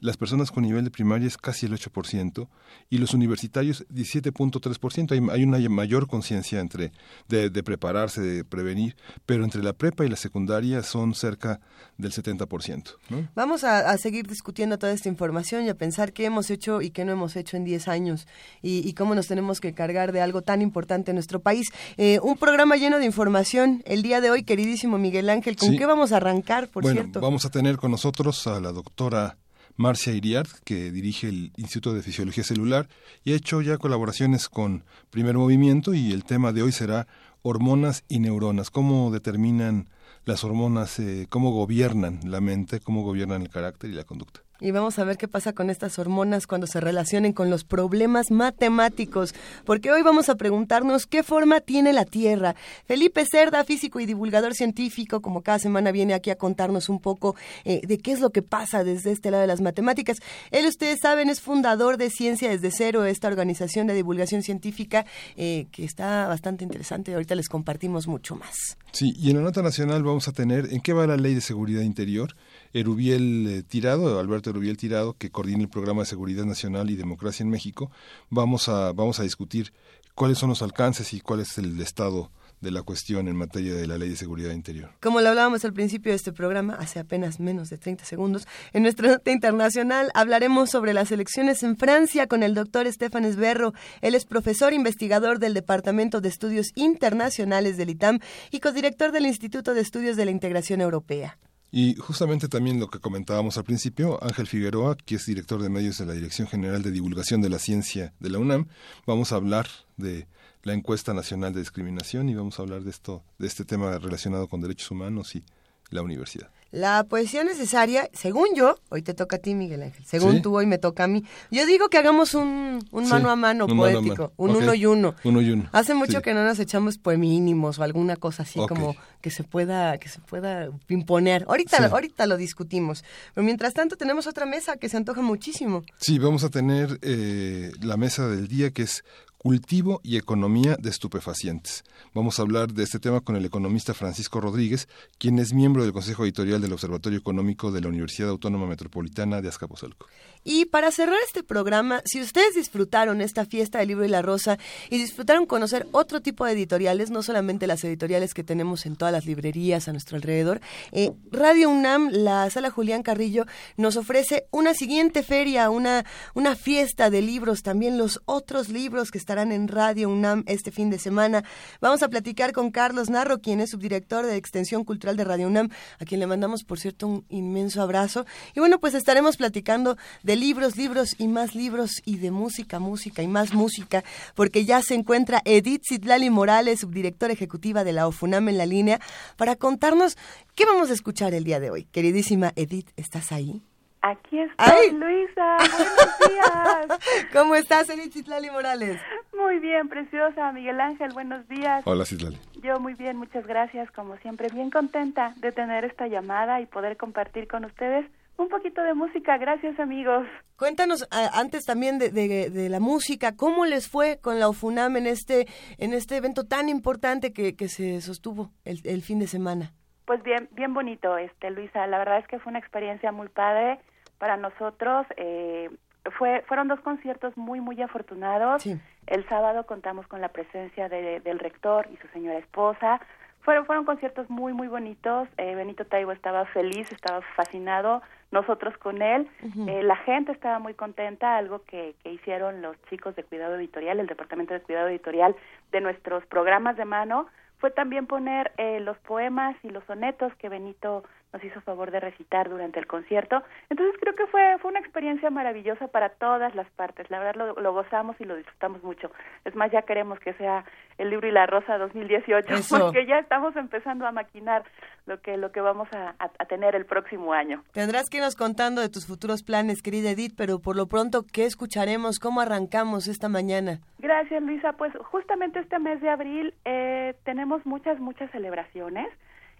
las 0.00 0.16
personas 0.16 0.50
con 0.50 0.64
nivel 0.64 0.84
de 0.84 0.90
primaria 0.90 1.26
es 1.26 1.36
casi 1.36 1.66
el 1.66 1.72
8% 1.72 2.48
y 2.90 2.98
los 2.98 3.14
universitarios 3.14 3.86
17.3%. 3.88 5.12
Hay, 5.12 5.20
hay 5.30 5.44
una 5.44 5.58
mayor 5.68 6.06
conciencia 6.06 6.60
entre 6.60 6.92
de, 7.28 7.50
prepararse, 7.62 8.20
de 8.20 8.44
prevenir, 8.44 8.96
pero 9.24 9.44
entre 9.44 9.62
la 9.62 9.72
prepa 9.72 10.04
y 10.04 10.08
la 10.08 10.16
secundaria 10.16 10.82
son 10.82 11.14
cerca 11.14 11.60
del 11.96 12.12
70%. 12.12 12.96
Vamos 13.34 13.64
a, 13.64 13.96
seguir 13.98 14.26
discutiendo 14.26 14.78
toda 14.78 14.92
esta 14.92 15.08
información 15.08 15.64
y 15.64 15.68
a 15.68 15.74
pensar 15.74 16.12
qué 16.12 16.26
hemos 16.26 16.50
hecho 16.50 16.82
y 16.82 16.90
qué 16.90 17.04
no 17.04 17.12
hemos 17.12 17.36
hecho 17.36 17.56
en 17.56 17.64
10 17.64 17.88
años 17.88 18.26
y, 18.62 18.92
cómo 18.96 19.14
nos 19.14 19.26
tenemos 19.26 19.60
que 19.60 19.74
cargar 19.74 20.12
de 20.12 20.22
algo 20.22 20.42
tan 20.42 20.62
importante 20.62 21.10
en 21.10 21.16
nuestro 21.16 21.40
país. 21.40 21.68
Eh, 21.96 22.18
un 22.22 22.38
programa 22.38 22.76
lleno 22.76 22.98
de 22.98 23.04
información 23.04 23.82
el 23.84 24.02
día 24.02 24.20
de 24.20 24.30
hoy, 24.30 24.42
queridísimo 24.42 24.98
Miguel 24.98 25.28
Ángel. 25.28 25.56
¿Con 25.56 25.76
qué 25.76 25.86
vamos 25.86 26.12
a 26.12 26.16
arrancar, 26.16 26.68
por 26.68 26.82
bueno, 26.82 27.02
cierto? 27.02 27.20
Vamos 27.20 27.44
a 27.44 27.50
tener 27.50 27.76
con 27.76 27.90
nosotros 27.90 28.46
a 28.46 28.60
la 28.60 28.72
doctora 28.72 29.36
Marcia 29.76 30.12
Iriart, 30.12 30.50
que 30.64 30.90
dirige 30.90 31.28
el 31.28 31.52
Instituto 31.56 31.94
de 31.94 32.02
Fisiología 32.02 32.44
Celular 32.44 32.88
y 33.24 33.32
ha 33.32 33.36
hecho 33.36 33.60
ya 33.60 33.76
colaboraciones 33.76 34.48
con 34.48 34.84
Primer 35.10 35.36
Movimiento 35.36 35.92
y 35.92 36.12
el 36.12 36.24
tema 36.24 36.52
de 36.52 36.62
hoy 36.62 36.72
será 36.72 37.06
hormonas 37.42 38.04
y 38.08 38.18
neuronas, 38.18 38.70
cómo 38.70 39.10
determinan 39.10 39.88
las 40.24 40.44
hormonas, 40.44 40.98
eh, 40.98 41.26
cómo 41.28 41.52
gobiernan 41.52 42.20
la 42.24 42.40
mente, 42.40 42.80
cómo 42.80 43.02
gobiernan 43.02 43.42
el 43.42 43.50
carácter 43.50 43.90
y 43.90 43.94
la 43.94 44.04
conducta. 44.04 44.45
Y 44.60 44.70
vamos 44.70 44.98
a 44.98 45.04
ver 45.04 45.18
qué 45.18 45.28
pasa 45.28 45.52
con 45.52 45.68
estas 45.68 45.98
hormonas 45.98 46.46
cuando 46.46 46.66
se 46.66 46.80
relacionen 46.80 47.34
con 47.34 47.50
los 47.50 47.64
problemas 47.64 48.30
matemáticos, 48.30 49.34
porque 49.66 49.92
hoy 49.92 50.02
vamos 50.02 50.30
a 50.30 50.36
preguntarnos 50.36 51.06
qué 51.06 51.22
forma 51.22 51.60
tiene 51.60 51.92
la 51.92 52.06
Tierra. 52.06 52.54
Felipe 52.86 53.26
Cerda, 53.30 53.64
físico 53.64 54.00
y 54.00 54.06
divulgador 54.06 54.54
científico, 54.54 55.20
como 55.20 55.42
cada 55.42 55.58
semana 55.58 55.92
viene 55.92 56.14
aquí 56.14 56.30
a 56.30 56.36
contarnos 56.36 56.88
un 56.88 57.00
poco 57.00 57.36
eh, 57.64 57.82
de 57.86 57.98
qué 57.98 58.12
es 58.12 58.20
lo 58.20 58.30
que 58.30 58.40
pasa 58.40 58.82
desde 58.82 59.12
este 59.12 59.30
lado 59.30 59.42
de 59.42 59.46
las 59.46 59.60
matemáticas. 59.60 60.18
Él, 60.50 60.66
ustedes 60.66 61.00
saben, 61.00 61.28
es 61.28 61.42
fundador 61.42 61.98
de 61.98 62.08
Ciencia 62.08 62.48
desde 62.48 62.70
Cero, 62.70 63.04
esta 63.04 63.28
organización 63.28 63.86
de 63.86 63.94
divulgación 63.94 64.42
científica 64.42 65.04
eh, 65.36 65.66
que 65.70 65.84
está 65.84 66.28
bastante 66.28 66.64
interesante. 66.64 67.12
Ahorita 67.12 67.34
les 67.34 67.48
compartimos 67.48 68.06
mucho 68.06 68.36
más. 68.36 68.78
Sí, 68.92 69.12
y 69.18 69.28
en 69.28 69.36
la 69.36 69.42
nota 69.42 69.60
nacional 69.60 70.02
vamos 70.02 70.28
a 70.28 70.32
tener 70.32 70.72
en 70.72 70.80
qué 70.80 70.94
va 70.94 71.06
la 71.06 71.18
ley 71.18 71.34
de 71.34 71.42
seguridad 71.42 71.82
interior 71.82 72.34
Erubiel 72.72 73.46
eh, 73.48 73.62
Tirado, 73.62 74.18
Alberto 74.18 74.50
Erubiel 74.50 74.76
Tirado, 74.76 75.14
que 75.14 75.30
coordina 75.30 75.62
el 75.62 75.68
programa 75.68 76.02
de 76.02 76.06
seguridad 76.06 76.44
nacional 76.44 76.90
y 76.90 76.96
democracia 76.96 77.42
en 77.42 77.50
México, 77.50 77.90
vamos 78.30 78.68
a, 78.68 78.92
vamos 78.92 79.20
a 79.20 79.22
discutir 79.22 79.72
cuáles 80.14 80.38
son 80.38 80.48
los 80.48 80.62
alcances 80.62 81.12
y 81.12 81.20
cuál 81.20 81.40
es 81.40 81.58
el 81.58 81.80
estado 81.80 82.30
de 82.60 82.70
la 82.70 82.82
cuestión 82.82 83.28
en 83.28 83.36
materia 83.36 83.74
de 83.74 83.86
la 83.86 83.98
Ley 83.98 84.08
de 84.08 84.16
Seguridad 84.16 84.52
Interior. 84.52 84.90
Como 85.00 85.20
lo 85.20 85.28
hablábamos 85.28 85.64
al 85.64 85.72
principio 85.72 86.12
de 86.12 86.16
este 86.16 86.32
programa, 86.32 86.74
hace 86.74 86.98
apenas 86.98 87.38
menos 87.38 87.68
de 87.68 87.78
30 87.78 88.04
segundos, 88.04 88.46
en 88.72 88.82
nuestra 88.82 89.08
nota 89.08 89.30
internacional 89.30 90.10
hablaremos 90.14 90.70
sobre 90.70 90.94
las 90.94 91.12
elecciones 91.12 91.62
en 91.62 91.76
Francia 91.76 92.26
con 92.26 92.42
el 92.42 92.54
doctor 92.54 92.86
Estefan 92.86 93.24
Esberro. 93.24 93.74
Él 94.00 94.14
es 94.14 94.24
profesor 94.24 94.72
investigador 94.72 95.38
del 95.38 95.54
Departamento 95.54 96.20
de 96.20 96.28
Estudios 96.28 96.68
Internacionales 96.74 97.76
del 97.76 97.90
ITAM 97.90 98.20
y 98.50 98.60
codirector 98.60 99.12
del 99.12 99.26
Instituto 99.26 99.74
de 99.74 99.82
Estudios 99.82 100.16
de 100.16 100.24
la 100.24 100.30
Integración 100.30 100.80
Europea. 100.80 101.38
Y 101.70 101.96
justamente 101.96 102.48
también 102.48 102.80
lo 102.80 102.88
que 102.88 103.00
comentábamos 103.00 103.58
al 103.58 103.64
principio, 103.64 104.22
Ángel 104.22 104.46
Figueroa, 104.46 104.96
que 104.96 105.16
es 105.16 105.26
director 105.26 105.60
de 105.60 105.68
medios 105.68 105.98
de 105.98 106.06
la 106.06 106.12
Dirección 106.12 106.46
General 106.48 106.82
de 106.82 106.90
Divulgación 106.90 107.42
de 107.42 107.50
la 107.50 107.58
Ciencia 107.58 108.14
de 108.20 108.30
la 108.30 108.38
UNAM, 108.38 108.68
vamos 109.06 109.32
a 109.32 109.36
hablar 109.36 109.66
de 109.96 110.26
la 110.62 110.74
encuesta 110.74 111.12
nacional 111.12 111.52
de 111.52 111.60
discriminación 111.60 112.28
y 112.28 112.34
vamos 112.34 112.58
a 112.58 112.62
hablar 112.62 112.82
de 112.82 112.90
esto, 112.90 113.22
de 113.38 113.46
este 113.46 113.64
tema 113.64 113.98
relacionado 113.98 114.48
con 114.48 114.60
derechos 114.60 114.90
humanos 114.90 115.34
y 115.36 115.44
la 115.90 116.02
universidad. 116.02 116.50
La 116.72 117.04
poesía 117.04 117.44
necesaria, 117.44 118.10
según 118.12 118.48
yo, 118.56 118.76
hoy 118.88 119.00
te 119.00 119.14
toca 119.14 119.36
a 119.36 119.38
ti, 119.38 119.54
Miguel 119.54 119.84
Ángel, 119.84 120.04
según 120.04 120.42
tú, 120.42 120.56
hoy 120.56 120.66
me 120.66 120.78
toca 120.78 121.04
a 121.04 121.06
mí. 121.06 121.24
Yo 121.50 121.64
digo 121.64 121.88
que 121.88 121.96
hagamos 121.96 122.34
un, 122.34 122.84
mano 122.92 123.30
a 123.30 123.36
mano 123.36 123.68
poético, 123.68 124.32
un 124.36 124.50
uno 124.50 124.74
y 124.74 124.84
uno. 124.84 125.14
Uno 125.22 125.40
y 125.40 125.50
uno. 125.52 125.70
Hace 125.72 125.94
mucho 125.94 126.22
que 126.22 126.34
no 126.34 126.44
nos 126.44 126.58
echamos 126.58 126.98
poemínimos 126.98 127.78
o 127.78 127.84
alguna 127.84 128.16
cosa 128.16 128.42
así 128.42 128.58
como 128.68 128.96
que 129.22 129.30
se 129.30 129.44
pueda 129.44 129.96
que 129.98 130.08
se 130.08 130.20
pueda 130.20 130.68
imponer. 130.88 131.44
Ahorita, 131.48 131.86
ahorita 131.86 132.26
lo 132.26 132.36
discutimos. 132.36 133.04
Pero 133.32 133.44
mientras 133.44 133.72
tanto 133.72 133.96
tenemos 133.96 134.26
otra 134.26 134.44
mesa 134.44 134.76
que 134.76 134.88
se 134.88 134.96
antoja 134.96 135.22
muchísimo. 135.22 135.84
Sí, 135.98 136.18
vamos 136.18 136.42
a 136.42 136.50
tener 136.50 136.98
eh, 137.02 137.70
la 137.80 137.96
mesa 137.96 138.28
del 138.28 138.48
día 138.48 138.72
que 138.72 138.82
es 138.82 139.04
cultivo 139.46 140.00
y 140.02 140.16
economía 140.16 140.74
de 140.76 140.90
estupefacientes. 140.90 141.84
Vamos 142.12 142.40
a 142.40 142.42
hablar 142.42 142.72
de 142.72 142.82
este 142.82 142.98
tema 142.98 143.20
con 143.20 143.36
el 143.36 143.44
economista 143.44 143.94
Francisco 143.94 144.40
Rodríguez, 144.40 144.88
quien 145.18 145.38
es 145.38 145.54
miembro 145.54 145.84
del 145.84 145.92
Consejo 145.92 146.24
Editorial 146.24 146.60
del 146.60 146.72
Observatorio 146.72 147.20
Económico 147.20 147.70
de 147.70 147.80
la 147.80 147.86
Universidad 147.86 148.30
Autónoma 148.30 148.66
Metropolitana 148.66 149.40
de 149.40 149.48
Azcapotzalco. 149.48 150.08
Y 150.48 150.66
para 150.66 150.92
cerrar 150.92 151.18
este 151.26 151.42
programa, 151.42 152.02
si 152.04 152.20
ustedes 152.20 152.54
disfrutaron 152.54 153.20
esta 153.20 153.46
fiesta 153.46 153.80
del 153.80 153.88
libro 153.88 154.04
y 154.04 154.08
la 154.08 154.22
rosa 154.22 154.58
y 154.90 154.96
disfrutaron 154.96 155.44
conocer 155.44 155.88
otro 155.90 156.22
tipo 156.22 156.44
de 156.44 156.52
editoriales, 156.52 157.10
no 157.10 157.24
solamente 157.24 157.66
las 157.66 157.82
editoriales 157.82 158.32
que 158.32 158.44
tenemos 158.44 158.86
en 158.86 158.94
todas 158.94 159.10
las 159.10 159.26
librerías 159.26 159.88
a 159.88 159.92
nuestro 159.92 160.14
alrededor, 160.14 160.60
eh, 160.92 161.10
Radio 161.32 161.68
UNAM, 161.68 162.10
la 162.12 162.48
sala 162.50 162.70
Julián 162.70 163.02
Carrillo, 163.02 163.44
nos 163.76 163.96
ofrece 163.96 164.46
una 164.52 164.72
siguiente 164.72 165.24
feria, 165.24 165.68
una, 165.68 166.04
una 166.34 166.54
fiesta 166.54 167.10
de 167.10 167.22
libros, 167.22 167.64
también 167.64 167.98
los 167.98 168.20
otros 168.24 168.68
libros 168.68 169.10
que 169.10 169.18
están 169.18 169.50
en 169.50 169.66
Radio 169.66 170.08
UNAM 170.08 170.44
este 170.46 170.70
fin 170.70 170.90
de 170.90 171.00
semana. 171.00 171.42
Vamos 171.80 172.04
a 172.04 172.08
platicar 172.08 172.52
con 172.52 172.70
Carlos 172.70 173.10
Narro, 173.10 173.40
quien 173.40 173.58
es 173.60 173.70
subdirector 173.70 174.24
de 174.24 174.36
Extensión 174.36 174.84
Cultural 174.84 175.16
de 175.16 175.24
Radio 175.24 175.48
UNAM, 175.48 175.70
a 175.98 176.04
quien 176.04 176.20
le 176.20 176.28
mandamos, 176.28 176.62
por 176.62 176.78
cierto, 176.78 177.08
un 177.08 177.24
inmenso 177.30 177.82
abrazo. 177.82 178.26
Y 178.54 178.60
bueno, 178.60 178.78
pues 178.78 178.94
estaremos 178.94 179.36
platicando 179.36 179.96
de 180.22 180.35
libros, 180.36 180.76
libros 180.76 181.18
y 181.18 181.28
más 181.28 181.54
libros 181.54 182.02
y 182.04 182.18
de 182.18 182.30
música, 182.30 182.78
música 182.78 183.22
y 183.22 183.28
más 183.28 183.54
música, 183.54 184.02
porque 184.34 184.64
ya 184.64 184.82
se 184.82 184.94
encuentra 184.94 185.40
Edith 185.44 185.82
Zitlali 185.88 186.30
Morales, 186.30 186.80
subdirectora 186.80 187.32
ejecutiva 187.32 187.84
de 187.84 187.92
la 187.92 188.06
OFUNAM 188.06 188.48
en 188.48 188.58
la 188.58 188.66
línea, 188.66 189.00
para 189.36 189.56
contarnos 189.56 190.16
qué 190.54 190.64
vamos 190.64 190.90
a 190.90 190.94
escuchar 190.94 191.34
el 191.34 191.44
día 191.44 191.60
de 191.60 191.70
hoy. 191.70 191.84
Queridísima 191.84 192.52
Edith, 192.56 192.90
¿estás 192.96 193.32
ahí? 193.32 193.62
Aquí 194.02 194.38
estoy, 194.38 194.92
Luisa. 194.92 195.56
Buenos 195.58 196.18
días. 196.28 197.26
¿Cómo 197.32 197.56
estás, 197.56 197.88
Edith 197.90 198.12
Citlali 198.12 198.50
Morales? 198.50 199.00
Muy 199.36 199.58
bien, 199.58 199.88
preciosa. 199.88 200.52
Miguel 200.52 200.80
Ángel, 200.80 201.12
buenos 201.12 201.48
días. 201.48 201.82
Hola, 201.84 202.04
Citlali. 202.04 202.38
Yo 202.62 202.78
muy 202.78 202.94
bien, 202.94 203.16
muchas 203.16 203.44
gracias. 203.46 203.90
Como 203.90 204.16
siempre, 204.18 204.48
bien 204.52 204.70
contenta 204.70 205.34
de 205.38 205.50
tener 205.50 205.84
esta 205.84 206.06
llamada 206.06 206.60
y 206.60 206.66
poder 206.66 206.96
compartir 206.96 207.48
con 207.48 207.64
ustedes 207.64 208.06
un 208.38 208.48
poquito 208.48 208.82
de 208.82 208.94
música. 208.94 209.38
Gracias, 209.38 209.78
amigos. 209.78 210.26
Cuéntanos 210.56 211.06
antes 211.10 211.64
también 211.64 211.98
de, 211.98 212.10
de, 212.10 212.68
la 212.68 212.80
música, 212.80 213.36
¿cómo 213.36 213.66
les 213.66 213.88
fue 213.90 214.18
con 214.20 214.38
la 214.38 214.48
UFUNAM 214.48 214.96
en 214.96 215.06
este, 215.06 215.46
en 215.78 215.92
este 215.92 216.16
evento 216.16 216.44
tan 216.44 216.68
importante 216.68 217.32
que, 217.32 217.56
que 217.56 217.68
se 217.68 218.00
sostuvo 218.00 218.50
el, 218.64 218.80
el 218.84 219.02
fin 219.02 219.18
de 219.18 219.26
semana? 219.26 219.72
Pues 220.06 220.22
bien, 220.22 220.48
bien 220.52 220.72
bonito, 220.72 221.18
este 221.18 221.50
Luisa. 221.50 221.86
La 221.86 221.98
verdad 221.98 222.18
es 222.18 222.26
que 222.28 222.38
fue 222.38 222.50
una 222.50 222.58
experiencia 222.58 223.12
muy 223.12 223.28
padre 223.28 223.80
para 224.18 224.36
nosotros 224.36 225.06
eh, 225.16 225.70
fue 226.18 226.42
fueron 226.46 226.68
dos 226.68 226.80
conciertos 226.80 227.36
muy 227.36 227.60
muy 227.60 227.80
afortunados. 227.82 228.64
El 229.06 229.28
sábado 229.28 229.66
contamos 229.66 230.06
con 230.06 230.20
la 230.20 230.28
presencia 230.28 230.88
de, 230.88 231.20
del 231.20 231.38
rector 231.38 231.88
y 231.92 231.96
su 231.96 232.08
señora 232.08 232.38
esposa. 232.38 233.00
Fueron 233.46 233.64
fueron 233.64 233.84
conciertos 233.84 234.28
muy 234.28 234.52
muy 234.52 234.66
bonitos. 234.66 235.28
Eh, 235.38 235.54
Benito 235.54 235.84
Taibo 235.84 236.10
estaba 236.10 236.46
feliz, 236.46 236.90
estaba 236.90 237.20
fascinado. 237.36 238.02
Nosotros 238.32 238.76
con 238.76 239.00
él. 239.02 239.28
eh, 239.68 239.84
la 239.84 239.94
gente 239.94 240.32
estaba 240.32 240.58
muy 240.58 240.74
contenta. 240.74 241.36
Algo 241.36 241.62
que, 241.62 241.94
que 242.02 242.12
hicieron 242.12 242.60
los 242.60 242.76
chicos 242.90 243.14
de 243.14 243.22
cuidado 243.22 243.54
editorial, 243.54 244.00
el 244.00 244.08
departamento 244.08 244.52
de 244.52 244.62
cuidado 244.62 244.88
editorial 244.88 245.36
de 245.70 245.80
nuestros 245.80 246.26
programas 246.26 246.76
de 246.76 246.86
mano, 246.86 247.28
fue 247.58 247.70
también 247.70 248.08
poner 248.08 248.50
eh, 248.56 248.80
los 248.80 248.98
poemas 248.98 249.54
y 249.62 249.70
los 249.70 249.84
sonetos 249.84 250.34
que 250.38 250.48
Benito 250.48 251.04
nos 251.32 251.42
hizo 251.44 251.60
favor 251.60 251.90
de 251.90 252.00
recitar 252.00 252.48
durante 252.48 252.78
el 252.78 252.86
concierto. 252.86 253.42
Entonces 253.68 253.94
creo 254.00 254.14
que 254.14 254.26
fue, 254.26 254.56
fue 254.58 254.70
una 254.70 254.80
experiencia 254.80 255.30
maravillosa 255.30 255.88
para 255.88 256.10
todas 256.10 256.54
las 256.54 256.68
partes. 256.70 257.10
La 257.10 257.18
verdad 257.18 257.54
lo, 257.56 257.72
gozamos 257.72 258.16
y 258.20 258.24
lo 258.24 258.36
disfrutamos 258.36 258.82
mucho. 258.82 259.10
Es 259.44 259.54
más, 259.54 259.70
ya 259.70 259.82
queremos 259.82 260.18
que 260.20 260.32
sea 260.34 260.64
el 260.98 261.10
libro 261.10 261.28
y 261.28 261.32
la 261.32 261.46
rosa 261.46 261.76
2018 261.78 262.48
porque 262.70 263.06
ya 263.06 263.18
estamos 263.18 263.54
empezando 263.56 264.06
a 264.06 264.12
maquinar 264.12 264.64
lo 265.06 265.20
que, 265.20 265.36
lo 265.36 265.52
que 265.52 265.60
vamos 265.60 265.88
a, 265.92 266.14
tener 266.46 266.74
el 266.74 266.86
próximo 266.86 267.32
año. 267.32 267.62
Tendrás 267.72 268.08
que 268.08 268.18
irnos 268.18 268.36
contando 268.36 268.80
de 268.80 268.88
tus 268.88 269.06
futuros 269.06 269.42
planes, 269.42 269.82
querida 269.82 270.10
Edith, 270.10 270.34
pero 270.36 270.58
por 270.60 270.76
lo 270.76 270.86
pronto, 270.86 271.24
¿qué 271.32 271.44
escucharemos? 271.44 272.18
¿Cómo 272.18 272.40
arrancamos 272.40 273.08
esta 273.08 273.28
mañana? 273.28 273.80
Gracias, 273.98 274.42
Luisa. 274.42 274.72
Pues 274.74 274.92
justamente 275.10 275.58
este 275.58 275.78
mes 275.78 276.00
de 276.00 276.08
abril 276.08 276.54
eh, 276.64 277.14
tenemos 277.24 277.64
muchas, 277.66 277.98
muchas 277.98 278.30
celebraciones. 278.30 279.08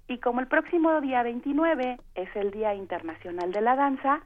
Y 0.08 0.18
como 0.18 0.40
el 0.40 0.46
próximo 0.46 1.00
día 1.00 1.22
29 1.22 1.98
es 2.14 2.36
el 2.36 2.50
Día 2.50 2.74
Internacional 2.74 3.52
de 3.52 3.60
la 3.60 3.76
Danza, 3.76 4.22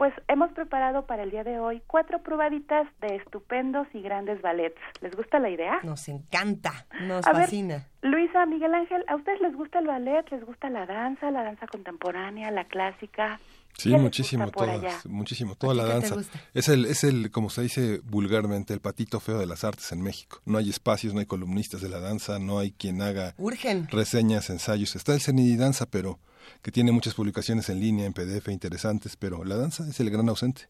pues 0.00 0.14
hemos 0.28 0.50
preparado 0.52 1.04
para 1.04 1.24
el 1.24 1.30
día 1.30 1.44
de 1.44 1.58
hoy 1.58 1.82
cuatro 1.86 2.22
probaditas 2.22 2.88
de 3.02 3.16
estupendos 3.16 3.86
y 3.92 4.00
grandes 4.00 4.40
ballets. 4.40 4.80
¿Les 5.02 5.14
gusta 5.14 5.38
la 5.38 5.50
idea? 5.50 5.78
Nos 5.82 6.08
encanta, 6.08 6.86
nos 7.02 7.22
fascina. 7.22 7.84
Luisa, 8.00 8.46
Miguel 8.46 8.72
Ángel, 8.72 9.04
¿a 9.08 9.16
ustedes 9.16 9.42
les 9.42 9.54
gusta 9.54 9.78
el 9.78 9.86
ballet? 9.86 10.24
¿Les 10.30 10.42
gusta 10.42 10.70
la 10.70 10.86
danza, 10.86 11.30
la 11.30 11.42
danza 11.42 11.66
contemporánea, 11.66 12.50
la 12.50 12.64
clásica? 12.64 13.38
Sí, 13.76 13.90
muchísimo, 13.96 14.50
todas, 14.50 15.06
muchísimo, 15.06 15.54
toda 15.54 15.74
la 15.74 15.84
danza. 15.84 16.16
Es 16.52 16.68
el, 16.68 16.84
es 16.84 17.02
el, 17.02 17.30
como 17.30 17.48
se 17.48 17.62
dice 17.62 18.00
vulgarmente, 18.04 18.74
el 18.74 18.80
patito 18.80 19.20
feo 19.20 19.38
de 19.38 19.46
las 19.46 19.64
artes 19.64 19.90
en 19.92 20.02
México. 20.02 20.40
No 20.44 20.58
hay 20.58 20.68
espacios, 20.68 21.14
no 21.14 21.20
hay 21.20 21.26
columnistas 21.26 21.80
de 21.80 21.88
la 21.88 21.98
danza, 21.98 22.38
no 22.38 22.58
hay 22.58 22.72
quien 22.72 23.00
haga 23.00 23.34
reseñas, 23.90 24.50
ensayos. 24.50 24.96
Está 24.96 25.14
el 25.14 25.20
Cenidi 25.20 25.56
Danza, 25.56 25.86
pero 25.86 26.18
que 26.62 26.70
tiene 26.70 26.92
muchas 26.92 27.14
publicaciones 27.14 27.68
en 27.70 27.80
línea, 27.80 28.06
en 28.06 28.12
PDF, 28.12 28.48
interesantes, 28.48 29.16
pero 29.16 29.44
la 29.44 29.56
danza 29.56 29.84
es 29.88 29.98
el 30.00 30.10
gran 30.10 30.28
ausente. 30.28 30.68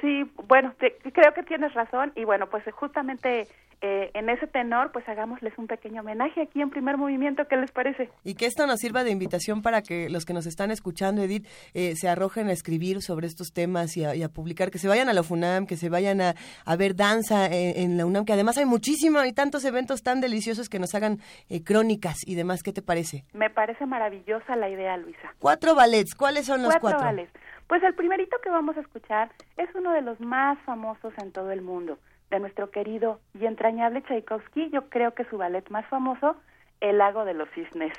Sí, 0.00 0.30
bueno, 0.48 0.74
creo 0.78 1.34
que 1.34 1.42
tienes 1.42 1.74
razón 1.74 2.12
y 2.16 2.24
bueno, 2.24 2.48
pues 2.48 2.64
justamente 2.72 3.48
eh, 3.86 4.10
en 4.14 4.30
ese 4.30 4.46
tenor, 4.46 4.92
pues 4.92 5.06
hagámosles 5.06 5.52
un 5.58 5.66
pequeño 5.66 6.00
homenaje 6.00 6.40
aquí 6.40 6.62
en 6.62 6.70
primer 6.70 6.96
movimiento, 6.96 7.46
¿qué 7.46 7.56
les 7.56 7.70
parece? 7.70 8.08
Y 8.24 8.34
que 8.34 8.46
esto 8.46 8.66
nos 8.66 8.80
sirva 8.80 9.04
de 9.04 9.10
invitación 9.10 9.60
para 9.60 9.82
que 9.82 10.08
los 10.08 10.24
que 10.24 10.32
nos 10.32 10.46
están 10.46 10.70
escuchando, 10.70 11.22
Edith, 11.22 11.46
eh, 11.74 11.94
se 11.94 12.08
arrojen 12.08 12.48
a 12.48 12.52
escribir 12.52 13.02
sobre 13.02 13.26
estos 13.26 13.52
temas 13.52 13.98
y 13.98 14.04
a, 14.06 14.28
publicar, 14.30 14.70
que 14.70 14.78
se 14.78 14.88
vayan 14.88 15.10
a 15.10 15.12
la 15.12 15.22
FUNAM, 15.22 15.66
que 15.66 15.76
se 15.76 15.90
vayan 15.90 16.22
a, 16.22 16.34
ver 16.78 16.96
danza 16.96 17.46
en, 17.50 17.98
la 17.98 18.06
UNAM, 18.06 18.24
que 18.24 18.32
además 18.32 18.56
hay 18.56 18.64
muchísimo 18.64 19.22
y 19.22 19.34
tantos 19.34 19.66
eventos 19.66 20.02
tan 20.02 20.22
deliciosos 20.22 20.70
que 20.70 20.78
nos 20.78 20.94
hagan 20.94 21.18
eh, 21.50 21.62
crónicas 21.62 22.26
y 22.26 22.36
demás, 22.36 22.62
¿qué 22.62 22.72
te 22.72 22.80
parece? 22.80 23.26
Me 23.34 23.50
parece 23.50 23.84
maravillosa 23.84 24.56
la 24.56 24.70
idea, 24.70 24.96
Luisa. 24.96 25.34
Cuatro 25.38 25.74
ballets, 25.74 26.14
¿cuáles 26.14 26.46
son 26.46 26.62
los 26.62 26.70
cuatro? 26.76 27.00
Cuatro 27.00 27.04
ballets. 27.04 27.32
Pues 27.66 27.82
el 27.82 27.94
primerito 27.94 28.38
que 28.42 28.48
vamos 28.48 28.78
a 28.78 28.80
escuchar 28.80 29.30
es 29.58 29.68
uno 29.74 29.92
de 29.92 30.00
los 30.00 30.18
más 30.20 30.58
famosos 30.60 31.12
en 31.18 31.32
todo 31.32 31.50
el 31.50 31.60
mundo 31.60 31.98
de 32.30 32.40
nuestro 32.40 32.70
querido 32.70 33.20
y 33.38 33.46
entrañable 33.46 34.02
Tchaikovsky, 34.02 34.70
yo 34.70 34.88
creo 34.88 35.14
que 35.14 35.24
su 35.24 35.38
ballet 35.38 35.68
más 35.70 35.86
famoso, 35.86 36.36
El 36.80 36.98
lago 36.98 37.24
de 37.24 37.34
los 37.34 37.48
cisnes. 37.50 37.92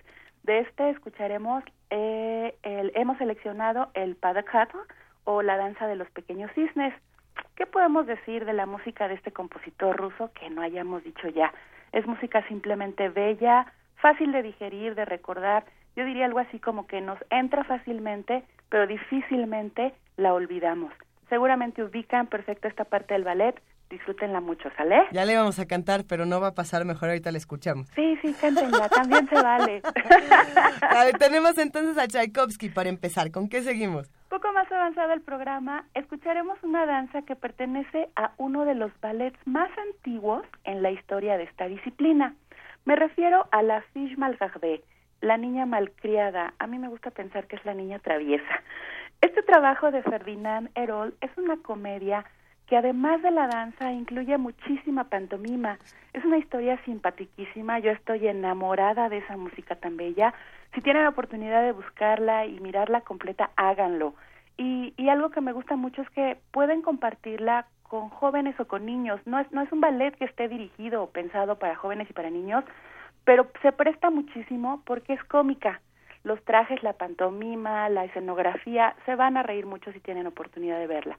De 0.43 0.59
este 0.59 0.89
escucharemos, 0.91 1.63
eh, 1.89 2.55
el, 2.63 2.91
hemos 2.95 3.17
seleccionado 3.17 3.89
el 3.93 4.15
Padakhat 4.15 4.69
o 5.23 5.41
la 5.41 5.57
danza 5.57 5.87
de 5.87 5.95
los 5.95 6.09
pequeños 6.11 6.51
cisnes. 6.53 6.93
¿Qué 7.55 7.65
podemos 7.65 8.05
decir 8.05 8.45
de 8.45 8.53
la 8.53 8.65
música 8.65 9.07
de 9.07 9.15
este 9.15 9.31
compositor 9.31 9.95
ruso 9.95 10.31
que 10.33 10.49
no 10.49 10.61
hayamos 10.61 11.03
dicho 11.03 11.27
ya? 11.29 11.51
Es 11.91 12.05
música 12.05 12.47
simplemente 12.47 13.09
bella, 13.09 13.65
fácil 13.95 14.31
de 14.31 14.43
digerir, 14.43 14.93
de 14.93 15.05
recordar. 15.05 15.65
Yo 15.95 16.05
diría 16.05 16.25
algo 16.25 16.39
así 16.39 16.59
como 16.59 16.85
que 16.85 17.01
nos 17.01 17.17
entra 17.29 17.63
fácilmente, 17.63 18.43
pero 18.69 18.85
difícilmente 18.85 19.93
la 20.17 20.33
olvidamos. 20.33 20.93
Seguramente 21.29 21.83
ubican 21.83 22.27
perfecto 22.27 22.67
esta 22.67 22.83
parte 22.83 23.13
del 23.13 23.23
ballet, 23.23 23.59
disfrútenla 23.89 24.41
mucho, 24.41 24.69
¿sale? 24.75 25.07
Ya 25.11 25.25
le 25.25 25.35
vamos 25.35 25.59
a 25.59 25.67
cantar, 25.67 26.05
pero 26.07 26.25
no 26.25 26.39
va 26.39 26.47
a 26.47 26.53
pasar 26.55 26.85
mejor, 26.85 27.09
ahorita 27.09 27.31
la 27.31 27.37
escuchamos. 27.37 27.87
Sí, 27.89 28.17
sí, 28.21 28.35
cántenla, 28.39 28.89
también 28.89 29.27
se 29.29 29.35
vale. 29.35 29.81
a 30.81 31.03
ver, 31.05 31.17
tenemos 31.17 31.57
entonces 31.57 31.97
a 31.97 32.07
Tchaikovsky 32.07 32.69
para 32.69 32.89
empezar, 32.89 33.31
¿con 33.31 33.49
qué 33.49 33.61
seguimos? 33.61 34.09
Poco 34.29 34.51
más 34.53 34.69
avanzado 34.71 35.13
el 35.13 35.21
programa, 35.21 35.85
escucharemos 35.93 36.57
una 36.63 36.85
danza 36.85 37.21
que 37.21 37.35
pertenece 37.35 38.09
a 38.15 38.31
uno 38.37 38.65
de 38.65 38.75
los 38.75 38.91
ballets 38.99 39.39
más 39.45 39.69
antiguos 39.77 40.43
en 40.63 40.81
la 40.81 40.91
historia 40.91 41.37
de 41.37 41.43
esta 41.43 41.67
disciplina. 41.67 42.35
Me 42.85 42.95
refiero 42.95 43.47
a 43.51 43.61
la 43.63 43.81
Fiche 43.93 44.17
Malgardée, 44.17 44.83
la 45.21 45.37
niña 45.37 45.65
malcriada. 45.65 46.53
A 46.59 46.67
mí 46.67 46.77
me 46.77 46.87
gusta 46.87 47.11
pensar 47.11 47.47
que 47.47 47.55
es 47.55 47.65
la 47.65 47.73
niña 47.73 47.99
traviesa. 47.99 48.61
Este 49.21 49.41
trabajo 49.41 49.91
de 49.91 50.03
Ferdinand 50.03 50.69
Herol 50.75 51.15
es 51.21 51.31
una 51.37 51.57
comedia 51.57 52.25
que 52.67 52.77
además 52.77 53.21
de 53.21 53.31
la 53.31 53.47
danza 53.47 53.91
incluye 53.91 54.37
muchísima 54.37 55.05
pantomima. 55.05 55.77
Es 56.13 56.23
una 56.25 56.37
historia 56.37 56.79
simpaticísima, 56.85 57.79
yo 57.79 57.91
estoy 57.91 58.27
enamorada 58.27 59.09
de 59.09 59.17
esa 59.17 59.37
música 59.37 59.75
tan 59.75 59.97
bella. 59.97 60.33
Si 60.73 60.81
tienen 60.81 61.03
la 61.03 61.09
oportunidad 61.09 61.61
de 61.61 61.71
buscarla 61.71 62.45
y 62.45 62.59
mirarla 62.59 63.01
completa, 63.01 63.51
háganlo. 63.55 64.15
Y, 64.57 64.93
y 64.97 65.09
algo 65.09 65.29
que 65.29 65.41
me 65.41 65.51
gusta 65.51 65.75
mucho 65.75 66.01
es 66.01 66.09
que 66.11 66.37
pueden 66.51 66.81
compartirla 66.81 67.67
con 67.83 68.09
jóvenes 68.09 68.59
o 68.59 68.65
con 68.65 68.85
niños. 68.85 69.21
No 69.25 69.39
es, 69.39 69.51
no 69.51 69.61
es 69.61 69.71
un 69.71 69.81
ballet 69.81 70.15
que 70.15 70.25
esté 70.25 70.47
dirigido 70.47 71.03
o 71.03 71.09
pensado 71.09 71.57
para 71.59 71.75
jóvenes 71.75 72.09
y 72.09 72.13
para 72.13 72.29
niños, 72.29 72.63
pero 73.25 73.47
se 73.61 73.71
presta 73.71 74.09
muchísimo 74.09 74.81
porque 74.85 75.13
es 75.13 75.23
cómica. 75.25 75.81
Los 76.23 76.43
trajes, 76.43 76.81
la 76.81 76.93
pantomima, 76.93 77.87
la 77.89 78.05
escenografía, 78.05 78.95
se 79.05 79.15
van 79.15 79.37
a 79.37 79.43
reír 79.43 79.65
mucho 79.67 79.91
si 79.91 79.99
tienen 79.99 80.25
oportunidad 80.25 80.79
de 80.79 80.87
verla. 80.87 81.17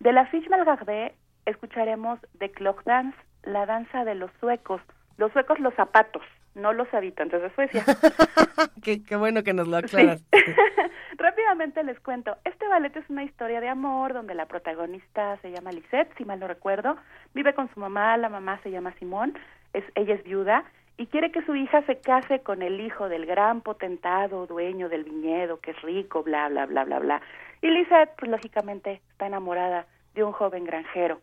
De 0.00 0.12
la 0.12 0.26
Fiche 0.26 0.48
Malgardé 0.48 1.14
escucharemos 1.46 2.20
The 2.38 2.50
Clock 2.50 2.84
Dance, 2.84 3.16
la 3.44 3.66
danza 3.66 4.04
de 4.04 4.14
los 4.14 4.30
suecos. 4.40 4.80
Los 5.16 5.32
suecos 5.32 5.58
los 5.60 5.74
zapatos, 5.74 6.22
no 6.54 6.72
los 6.72 6.92
habitantes 6.92 7.40
de 7.40 7.54
Suecia. 7.54 7.84
qué, 8.82 9.16
bueno 9.16 9.42
que 9.42 9.54
nos 9.54 9.66
lo 9.68 9.78
aclaras. 9.78 10.22
Rápidamente 11.16 11.82
les 11.82 11.98
cuento, 12.00 12.36
este 12.44 12.68
ballet 12.68 12.94
es 12.94 13.08
una 13.08 13.24
historia 13.24 13.60
de 13.60 13.68
amor 13.68 14.12
donde 14.12 14.34
la 14.34 14.46
protagonista 14.46 15.38
se 15.38 15.50
llama 15.50 15.72
Lisette, 15.72 16.14
si 16.18 16.24
mal 16.26 16.38
no 16.38 16.46
recuerdo, 16.46 16.96
vive 17.32 17.54
con 17.54 17.72
su 17.72 17.80
mamá, 17.80 18.16
la 18.18 18.28
mamá 18.28 18.60
se 18.62 18.70
llama 18.70 18.94
Simón, 18.98 19.38
es, 19.72 19.84
ella 19.94 20.14
es 20.14 20.24
viuda 20.24 20.64
y 20.98 21.06
quiere 21.06 21.30
que 21.30 21.42
su 21.44 21.54
hija 21.54 21.82
se 21.82 22.00
case 22.00 22.40
con 22.40 22.62
el 22.62 22.80
hijo 22.80 23.08
del 23.08 23.26
gran 23.26 23.60
potentado 23.60 24.46
dueño 24.46 24.88
del 24.88 25.04
viñedo, 25.04 25.60
que 25.60 25.72
es 25.72 25.82
rico, 25.82 26.22
bla, 26.22 26.48
bla, 26.48 26.66
bla, 26.66 26.84
bla, 26.84 26.98
bla. 26.98 27.22
Y 27.62 27.68
Lisette, 27.68 28.10
pues 28.18 28.30
lógicamente, 28.30 29.00
está 29.10 29.26
enamorada 29.26 29.86
de 30.14 30.24
un 30.24 30.32
joven 30.32 30.64
granjero. 30.64 31.20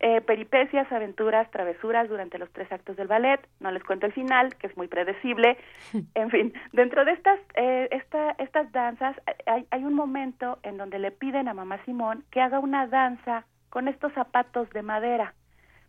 Eh, 0.00 0.20
peripecias, 0.20 0.90
aventuras, 0.92 1.50
travesuras 1.50 2.08
durante 2.08 2.38
los 2.38 2.50
tres 2.52 2.70
actos 2.70 2.96
del 2.96 3.08
ballet. 3.08 3.40
No 3.58 3.72
les 3.72 3.82
cuento 3.82 4.06
el 4.06 4.12
final, 4.12 4.54
que 4.54 4.68
es 4.68 4.76
muy 4.76 4.86
predecible. 4.86 5.58
En 6.14 6.30
fin, 6.30 6.52
dentro 6.72 7.04
de 7.04 7.12
estas, 7.12 7.40
eh, 7.54 7.88
esta, 7.90 8.32
estas 8.38 8.70
danzas 8.72 9.16
hay, 9.46 9.66
hay 9.70 9.84
un 9.84 9.94
momento 9.94 10.58
en 10.62 10.76
donde 10.76 10.98
le 10.98 11.10
piden 11.10 11.48
a 11.48 11.54
mamá 11.54 11.78
Simón 11.84 12.24
que 12.30 12.40
haga 12.40 12.60
una 12.60 12.86
danza 12.86 13.44
con 13.70 13.88
estos 13.88 14.12
zapatos 14.12 14.70
de 14.70 14.82
madera. 14.82 15.34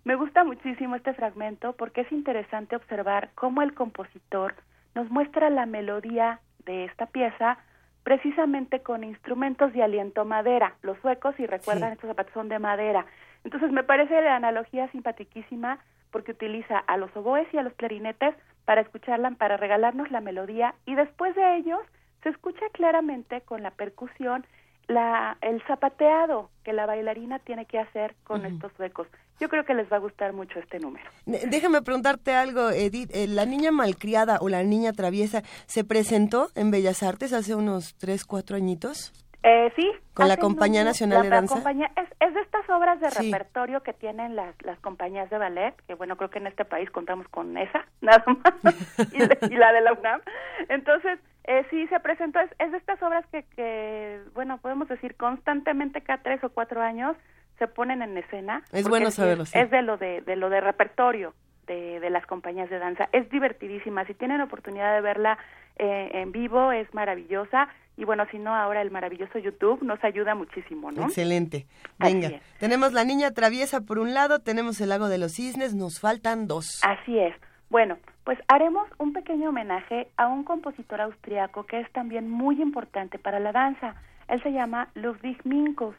Me 0.06 0.16
gusta 0.16 0.44
muchísimo 0.44 0.96
este 0.96 1.14
fragmento 1.14 1.74
porque 1.74 2.02
es 2.02 2.12
interesante 2.12 2.76
observar 2.76 3.30
cómo 3.36 3.62
el 3.62 3.74
compositor 3.74 4.56
nos 4.96 5.10
muestra 5.12 5.50
la 5.50 5.66
melodía 5.66 6.40
de 6.66 6.86
esta 6.86 7.06
pieza 7.06 7.60
precisamente 8.04 8.82
con 8.82 9.04
instrumentos 9.04 9.74
de 9.74 9.84
aliento 9.84 10.26
madera. 10.26 10.76
Los 10.82 10.98
suecos, 11.00 11.36
si 11.36 11.46
recuerdan, 11.46 11.94
estos 11.94 12.08
zapatos 12.08 12.34
son 12.34 12.50
de 12.50 12.60
madera. 12.60 13.06
Entonces 13.44 13.72
me 13.72 13.84
parece 13.84 14.22
la 14.22 14.36
analogía 14.36 14.90
simpaticísima 14.92 15.80
porque 16.12 16.32
utiliza 16.32 16.78
a 16.78 16.98
los 16.98 17.16
oboes 17.16 17.48
y 17.54 17.58
a 17.58 17.64
los 17.64 17.74
clarinetes 17.74 18.36
para 18.66 18.82
escucharla, 18.82 19.32
para 19.32 19.58
regalarnos 19.58 20.12
la 20.12 20.22
melodía 20.22 20.76
y 20.86 20.96
después 20.96 21.36
de 21.36 21.58
ellos 21.58 21.80
se 22.24 22.30
escucha 22.30 22.66
claramente 22.74 23.42
con 23.42 23.64
la 23.64 23.72
percusión 23.72 24.46
la, 24.90 25.38
el 25.42 25.62
zapateado 25.68 26.50
que 26.64 26.74
la 26.74 26.86
bailarina 26.86 27.40
tiene 27.40 27.66
que 27.66 27.80
hacer 27.80 28.16
con 28.24 28.46
estos 28.46 28.74
suecos. 28.74 29.08
Yo 29.40 29.48
creo 29.48 29.64
que 29.64 29.74
les 29.74 29.90
va 29.90 29.98
a 29.98 30.00
gustar 30.00 30.34
mucho 30.34 30.60
este 30.60 30.80
número. 30.80 31.06
Déjame 31.26 31.82
preguntarte 31.82 32.34
algo, 32.34 32.72
Edith. 32.72 33.10
Eh, 33.14 33.28
¿La 33.28 33.46
niña 33.46 33.72
malcriada 33.72 34.40
o 34.42 34.50
la 34.50 34.64
niña 34.64 34.92
traviesa 34.92 35.44
se 35.68 35.84
presentó 35.84 36.50
en 36.56 36.72
Bellas 36.72 37.04
Artes 37.04 37.32
hace 37.34 37.56
unos 37.56 37.96
tres, 37.98 38.26
cuatro 38.26 38.58
añitos? 38.58 39.14
Eh, 39.44 39.72
sí. 39.76 39.90
¿Con 40.14 40.28
la 40.28 40.36
Compañía 40.36 40.84
Nacional 40.84 41.22
de 41.22 41.30
Danza? 41.30 41.56
Compañía, 41.56 41.90
es, 41.96 42.10
es, 42.20 42.34
de 42.34 42.42
estas 42.42 42.70
obras 42.70 43.00
de 43.00 43.10
repertorio 43.10 43.82
que 43.84 43.94
tienen 43.94 44.36
las, 44.36 44.54
las 44.64 44.78
compañías 44.80 45.30
de 45.30 45.38
ballet, 45.38 45.74
que 45.88 45.94
bueno, 45.94 46.18
creo 46.18 46.30
que 46.30 46.40
en 46.40 46.48
este 46.48 46.66
país 46.66 46.90
contamos 46.92 47.26
con 47.30 47.58
esa, 47.58 47.86
nada 48.02 48.24
más, 48.26 49.14
y, 49.14 49.56
la 49.56 49.72
de 49.72 49.82
la 49.82 49.94
UNAM. 49.94 50.22
Entonces, 50.68 51.20
eh, 51.50 51.66
sí, 51.72 51.88
se 51.88 52.00
presentó, 52.00 52.40
es, 52.40 52.52
es 52.60 52.72
de 52.72 52.78
estas 52.78 53.02
obras 53.02 53.26
que, 53.32 53.44
que, 53.56 54.22
bueno, 54.36 54.60
podemos 54.60 54.88
decir 54.88 55.16
constantemente 55.16 56.02
cada 56.02 56.22
tres 56.22 56.44
o 56.44 56.50
cuatro 56.50 56.80
años 56.80 57.18
se 57.58 57.68
ponen 57.68 58.04
en 58.04 58.16
escena. 58.20 58.64
Es 58.72 58.88
bueno 58.88 59.10
saberlo. 59.10 59.46
Es 59.52 59.72
de 59.72 59.82
lo 59.82 59.98
de, 59.98 60.22
de 60.22 60.36
lo 60.36 60.52
de 60.52 60.62
repertorio 60.62 61.34
de, 61.66 62.00
de, 62.00 62.10
las 62.12 62.24
compañías 62.28 62.70
de 62.70 62.78
danza. 62.78 63.10
Es 63.14 63.28
divertidísima. 63.32 64.06
Si 64.06 64.14
tienen 64.14 64.42
oportunidad 64.42 64.94
de 64.94 65.02
verla 65.02 65.40
eh, 65.80 66.12
en 66.14 66.32
vivo, 66.32 66.72
es 66.72 66.94
maravillosa. 66.94 67.68
Y 67.98 68.06
bueno, 68.06 68.28
si 68.30 68.38
no, 68.38 68.54
ahora 68.56 68.84
el 68.84 68.92
maravilloso 68.92 69.40
YouTube 69.40 69.82
nos 69.82 70.04
ayuda 70.04 70.36
muchísimo, 70.36 70.92
¿no? 70.92 71.06
Excelente. 71.06 71.66
Venga, 71.98 72.30
tenemos 72.60 72.94
La 72.94 73.06
Niña 73.06 73.32
Traviesa 73.32 73.82
por 73.82 73.98
un 73.98 74.14
lado, 74.14 74.40
tenemos 74.40 74.80
El 74.82 74.90
Lago 74.90 75.10
de 75.10 75.18
los 75.18 75.34
Cisnes, 75.34 75.74
nos 75.74 76.00
faltan 76.00 76.48
dos. 76.48 76.80
Así 76.84 77.18
es. 77.18 77.34
Bueno, 77.70 77.98
pues 78.24 78.40
haremos 78.48 78.88
un 78.98 79.14
pequeño 79.14 79.50
homenaje 79.50 80.08
a 80.18 80.28
un 80.28 80.44
compositor 80.44 81.02
austriaco 81.02 81.68
que 81.68 81.80
es 81.80 81.92
también 81.92 82.28
muy 82.28 82.60
importante 82.60 83.20
para 83.20 83.40
la 83.40 83.52
danza. 83.52 83.94
Él 84.28 84.42
se 84.42 84.52
llama 84.52 84.90
Ludwig 84.96 85.40
Minkus. 85.46 85.96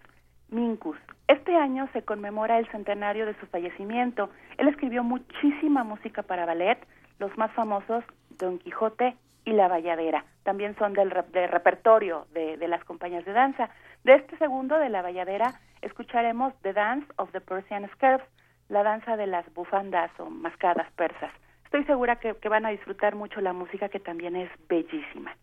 Minkus. 0.49 0.99
Este 1.29 1.55
año 1.55 1.89
se 1.93 2.03
conmemora 2.03 2.59
el 2.59 2.67
centenario 2.73 3.25
de 3.25 3.39
su 3.39 3.47
fallecimiento. 3.47 4.31
Él 4.59 4.67
escribió 4.67 5.05
muchísima 5.05 5.85
música 5.85 6.23
para 6.23 6.45
ballet, 6.45 6.85
los 7.21 7.37
más 7.39 7.53
famosos 7.53 8.03
Don 8.31 8.59
Quijote 8.59 9.17
y 9.45 9.53
La 9.53 9.69
Valladera. 9.69 10.25
También 10.43 10.75
son 10.77 10.93
del, 10.93 11.13
repertorio 11.13 12.27
de, 12.33 12.57
de, 12.57 12.67
las 12.67 12.83
compañías 12.83 13.25
de 13.25 13.33
danza. 13.33 13.71
De 14.03 14.15
este 14.15 14.37
segundo, 14.39 14.77
de 14.77 14.89
La 14.89 15.03
Valladera, 15.03 15.61
escucharemos 15.83 16.53
The 16.63 16.73
Dance 16.73 17.07
of 17.15 17.31
the 17.31 17.41
Persian 17.41 17.89
Skirts, 17.95 18.25
la 18.69 18.83
danza 18.83 19.17
de 19.17 19.29
las 19.29 19.53
bufandas 19.55 20.11
o 20.19 20.31
mascadas 20.31 20.91
persas. 20.97 21.31
Estoy 21.71 21.85
segura 21.85 22.17
que, 22.17 22.49
van 22.49 22.67
a 22.67 22.71
disfrutar 22.71 23.15
mucho 23.15 23.41
la 23.41 23.53
música 23.53 23.89
que 23.89 24.01
también 24.01 24.35
es 24.35 24.51
bellísima. 24.69 25.37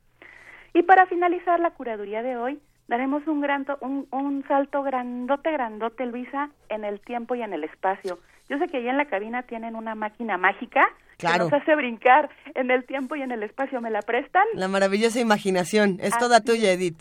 Y 0.74 0.84
para 0.84 1.06
finalizar 1.06 1.62
la 1.62 1.72
curaduría 1.72 2.22
de 2.22 2.36
hoy, 2.36 2.60
daremos 2.90 3.26
un, 3.28 3.40
gran 3.40 3.66
un, 3.80 4.10
un 4.12 4.44
salto 4.46 4.84
grandote, 4.84 5.50
grandote, 5.54 6.06
Luisa, 6.06 6.50
en 6.68 6.84
el 6.84 7.00
tiempo 7.00 7.36
y 7.36 7.44
en 7.44 7.54
el 7.54 7.64
espacio. 7.64 8.20
Yo 8.50 8.58
sé 8.58 8.68
que 8.68 8.78
allá 8.78 8.92
en 8.92 8.98
la 8.98 9.06
cabina 9.06 9.44
tienen 9.44 9.76
una 9.76 9.96
máquina 9.96 10.38
mágica 10.38 10.88
que 11.18 11.28
nos 11.38 11.52
hace 11.52 11.76
brincar 11.76 12.30
en 12.56 12.72
el 12.72 12.86
tiempo 12.86 13.16
y 13.16 13.22
en 13.22 13.32
el 13.32 13.44
espacio. 13.44 13.82
¿Me 13.82 13.90
la 13.90 14.02
prestan? 14.02 14.46
La 14.54 14.68
maravillosa 14.68 15.20
imaginación. 15.20 15.98
Es 16.02 16.18
toda 16.18 16.42
tuya, 16.42 16.72
Edith. 16.72 17.00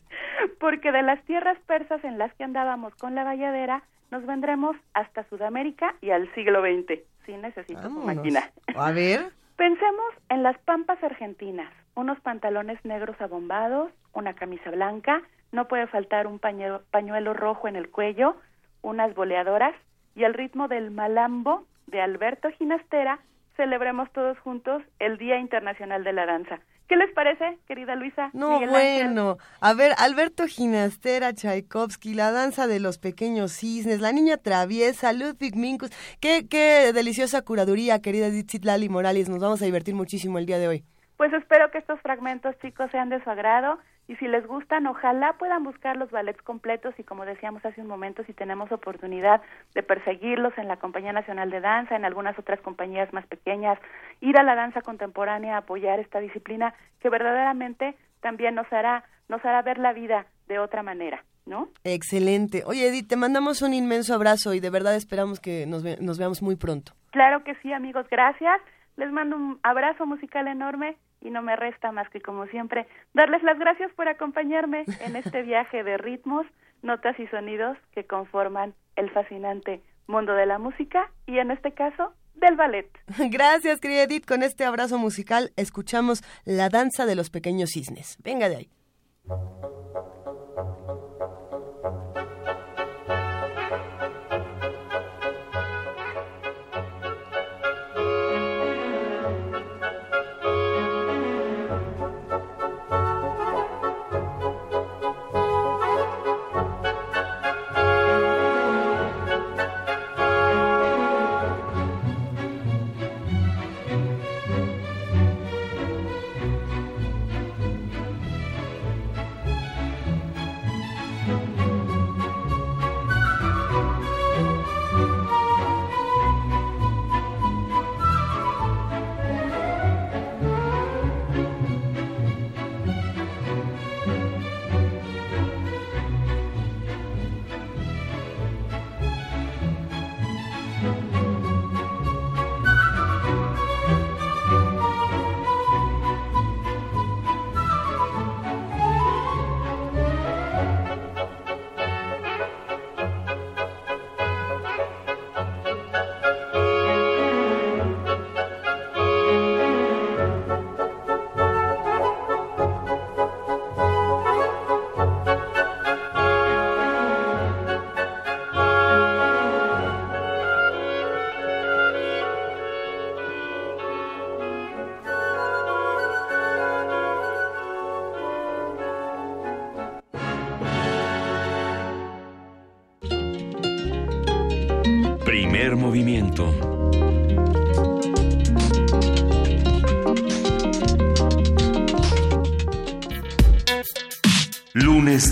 Porque 0.58 0.90
de 0.90 1.02
las 1.02 1.22
tierras 1.24 1.58
persas 1.66 2.02
en 2.04 2.18
las 2.18 2.34
que 2.34 2.44
andábamos 2.44 2.94
con 2.96 3.14
la 3.14 3.24
valladera, 3.24 3.82
nos 4.10 4.24
vendremos 4.26 4.76
hasta 4.94 5.24
Sudamérica 5.28 5.94
y 6.00 6.10
al 6.10 6.32
siglo 6.34 6.62
XX. 6.62 7.00
Sí, 7.26 7.36
necesito 7.36 7.82
su 7.82 7.90
máquina. 7.90 8.50
A 8.74 8.90
ver. 8.92 9.26
Pensemos 9.56 10.14
en 10.28 10.42
las 10.42 10.58
pampas 10.58 11.02
argentinas. 11.02 11.72
Unos 11.94 12.20
pantalones 12.20 12.82
negros 12.84 13.18
abombados, 13.20 13.90
una 14.12 14.34
camisa 14.34 14.70
blanca, 14.70 15.22
no 15.50 15.66
puede 15.66 15.86
faltar 15.86 16.26
un 16.26 16.38
pañuelo 16.38 17.32
rojo 17.32 17.66
en 17.68 17.76
el 17.76 17.88
cuello, 17.88 18.36
unas 18.82 19.14
boleadoras 19.14 19.74
y 20.16 20.24
el 20.24 20.34
ritmo 20.34 20.66
del 20.66 20.90
malambo 20.90 21.66
de 21.86 22.00
Alberto 22.00 22.50
Ginastera, 22.50 23.20
celebremos 23.56 24.10
todos 24.12 24.38
juntos 24.38 24.82
el 24.98 25.18
Día 25.18 25.38
Internacional 25.38 26.02
de 26.02 26.12
la 26.12 26.26
Danza. 26.26 26.58
¿Qué 26.88 26.96
les 26.96 27.12
parece, 27.12 27.58
querida 27.66 27.96
Luisa? 27.96 28.30
No, 28.32 28.60
bueno. 28.60 29.38
A 29.60 29.74
ver, 29.74 29.92
Alberto 29.98 30.46
Ginastera, 30.46 31.32
Tchaikovsky, 31.32 32.14
la 32.14 32.30
danza 32.30 32.68
de 32.68 32.78
los 32.78 32.98
pequeños 32.98 33.52
cisnes, 33.52 34.00
la 34.00 34.12
niña 34.12 34.36
traviesa, 34.36 35.12
Ludwig 35.12 35.56
Minkus. 35.56 35.90
Qué, 36.20 36.46
qué 36.48 36.92
deliciosa 36.92 37.42
curaduría, 37.42 38.00
querida 38.00 38.28
Lali 38.62 38.88
Morales. 38.88 39.28
Nos 39.28 39.40
vamos 39.40 39.60
a 39.62 39.64
divertir 39.64 39.96
muchísimo 39.96 40.38
el 40.38 40.46
día 40.46 40.58
de 40.58 40.68
hoy. 40.68 40.84
Pues 41.16 41.32
espero 41.32 41.70
que 41.72 41.78
estos 41.78 42.00
fragmentos, 42.02 42.54
chicos, 42.62 42.88
sean 42.92 43.08
de 43.08 43.22
su 43.24 43.30
agrado 43.30 43.78
y 44.08 44.14
si 44.16 44.28
les 44.28 44.46
gustan, 44.46 44.86
ojalá 44.86 45.32
puedan 45.34 45.64
buscar 45.64 45.96
los 45.96 46.10
ballets 46.10 46.40
completos 46.42 46.94
y 46.98 47.02
como 47.02 47.24
decíamos 47.24 47.64
hace 47.64 47.80
un 47.80 47.88
momento, 47.88 48.22
si 48.24 48.32
tenemos 48.32 48.70
oportunidad 48.70 49.42
de 49.74 49.82
perseguirlos 49.82 50.56
en 50.58 50.68
la 50.68 50.76
Compañía 50.76 51.12
Nacional 51.12 51.50
de 51.50 51.60
Danza, 51.60 51.96
en 51.96 52.04
algunas 52.04 52.38
otras 52.38 52.60
compañías 52.60 53.12
más 53.12 53.26
pequeñas, 53.26 53.78
ir 54.20 54.38
a 54.38 54.44
la 54.44 54.54
danza 54.54 54.80
contemporánea, 54.80 55.56
apoyar 55.56 55.98
esta 55.98 56.20
disciplina 56.20 56.72
que 57.00 57.10
verdaderamente 57.10 57.96
también 58.20 58.54
nos 58.54 58.72
hará 58.72 59.04
nos 59.28 59.44
hará 59.44 59.60
ver 59.62 59.78
la 59.78 59.92
vida 59.92 60.26
de 60.46 60.58
otra 60.60 60.82
manera. 60.82 61.24
¿No? 61.46 61.68
Excelente. 61.84 62.64
Oye, 62.66 62.88
Edith, 62.88 63.08
te 63.08 63.14
mandamos 63.14 63.62
un 63.62 63.72
inmenso 63.72 64.14
abrazo 64.14 64.52
y 64.52 64.58
de 64.58 64.68
verdad 64.68 64.96
esperamos 64.96 65.38
que 65.38 65.64
nos, 65.64 65.84
nos 66.00 66.18
veamos 66.18 66.42
muy 66.42 66.56
pronto. 66.56 66.92
Claro 67.12 67.44
que 67.44 67.54
sí, 67.62 67.72
amigos, 67.72 68.04
gracias. 68.10 68.60
Les 68.96 69.12
mando 69.12 69.36
un 69.36 69.60
abrazo 69.62 70.06
musical 70.06 70.48
enorme 70.48 70.96
y 71.26 71.30
no 71.30 71.42
me 71.42 71.56
resta 71.56 71.90
más 71.92 72.08
que, 72.10 72.20
como 72.20 72.46
siempre, 72.46 72.86
darles 73.12 73.42
las 73.42 73.58
gracias 73.58 73.92
por 73.94 74.08
acompañarme 74.08 74.84
en 75.00 75.16
este 75.16 75.42
viaje 75.42 75.82
de 75.82 75.98
ritmos, 75.98 76.46
notas 76.82 77.18
y 77.18 77.26
sonidos 77.26 77.76
que 77.92 78.06
conforman 78.06 78.74
el 78.94 79.10
fascinante 79.10 79.82
mundo 80.06 80.34
de 80.34 80.46
la 80.46 80.58
música 80.58 81.10
y, 81.26 81.38
en 81.38 81.50
este 81.50 81.72
caso, 81.72 82.12
del 82.34 82.54
ballet. 82.56 82.88
Gracias, 83.30 83.80
querida 83.80 84.02
Edith. 84.02 84.26
Con 84.26 84.42
este 84.42 84.64
abrazo 84.64 84.98
musical 84.98 85.52
escuchamos 85.56 86.22
La 86.44 86.68
danza 86.68 87.06
de 87.06 87.16
los 87.16 87.30
pequeños 87.30 87.70
cisnes. 87.70 88.18
Venga 88.22 88.48
de 88.48 88.56
ahí. 88.56 88.70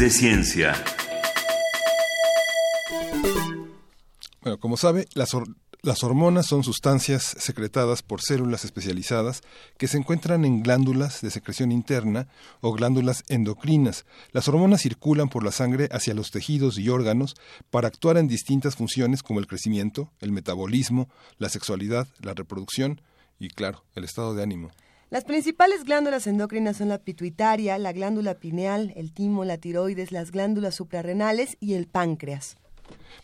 De 0.05 0.11
ciencia. 0.11 0.75
Bueno, 4.43 4.61
como 4.61 4.77
sabe, 4.77 5.07
las, 5.15 5.31
las 5.81 6.05
hormonas 6.05 6.45
son 6.45 6.63
sustancias 6.63 7.35
secretadas 7.39 8.03
por 8.03 8.21
células 8.21 8.67
especializadas 8.67 9.41
que 9.79 9.89
se 9.89 9.97
encuentran 9.97 10.45
en 10.45 10.63
glándulas 10.63 11.23
de 11.23 11.31
secreción 11.31 11.73
interna 11.73 12.29
o 12.61 12.75
glándulas 12.75 13.25
endocrinas. 13.29 14.05
Las 14.33 14.47
hormonas 14.47 14.83
circulan 14.83 15.31
por 15.31 15.43
la 15.43 15.53
sangre 15.53 15.89
hacia 15.91 16.13
los 16.13 16.31
tejidos 16.31 16.79
y 16.79 16.91
órganos 16.91 17.35
para 17.71 17.89
actuar 17.89 18.19
en 18.19 18.29
distintas 18.29 18.77
funciones 18.77 19.23
como 19.23 19.41
el 19.41 19.47
crecimiento, 19.47 20.13
el 20.21 20.33
metabolismo, 20.33 21.09
la 21.39 21.49
sexualidad, 21.49 22.09
la 22.21 22.35
reproducción 22.35 23.01
y, 23.39 23.49
claro, 23.49 23.85
el 23.95 24.05
estado 24.05 24.35
de 24.35 24.43
ánimo. 24.43 24.71
Las 25.15 25.23
principales 25.23 25.85
glándulas 25.85 26.27
endocrinas 26.27 26.79
son 26.79 26.89
la 26.89 26.99
pituitaria, 26.99 27.79
la 27.79 27.93
glándula 27.93 28.35
pineal, 28.35 28.93
el 28.97 29.13
timo, 29.13 29.45
la 29.45 29.59
tiroides, 29.59 30.11
las 30.11 30.33
glándulas 30.33 30.75
suprarrenales 30.75 31.57
y 31.61 31.75
el 31.75 31.87
páncreas. 31.87 32.57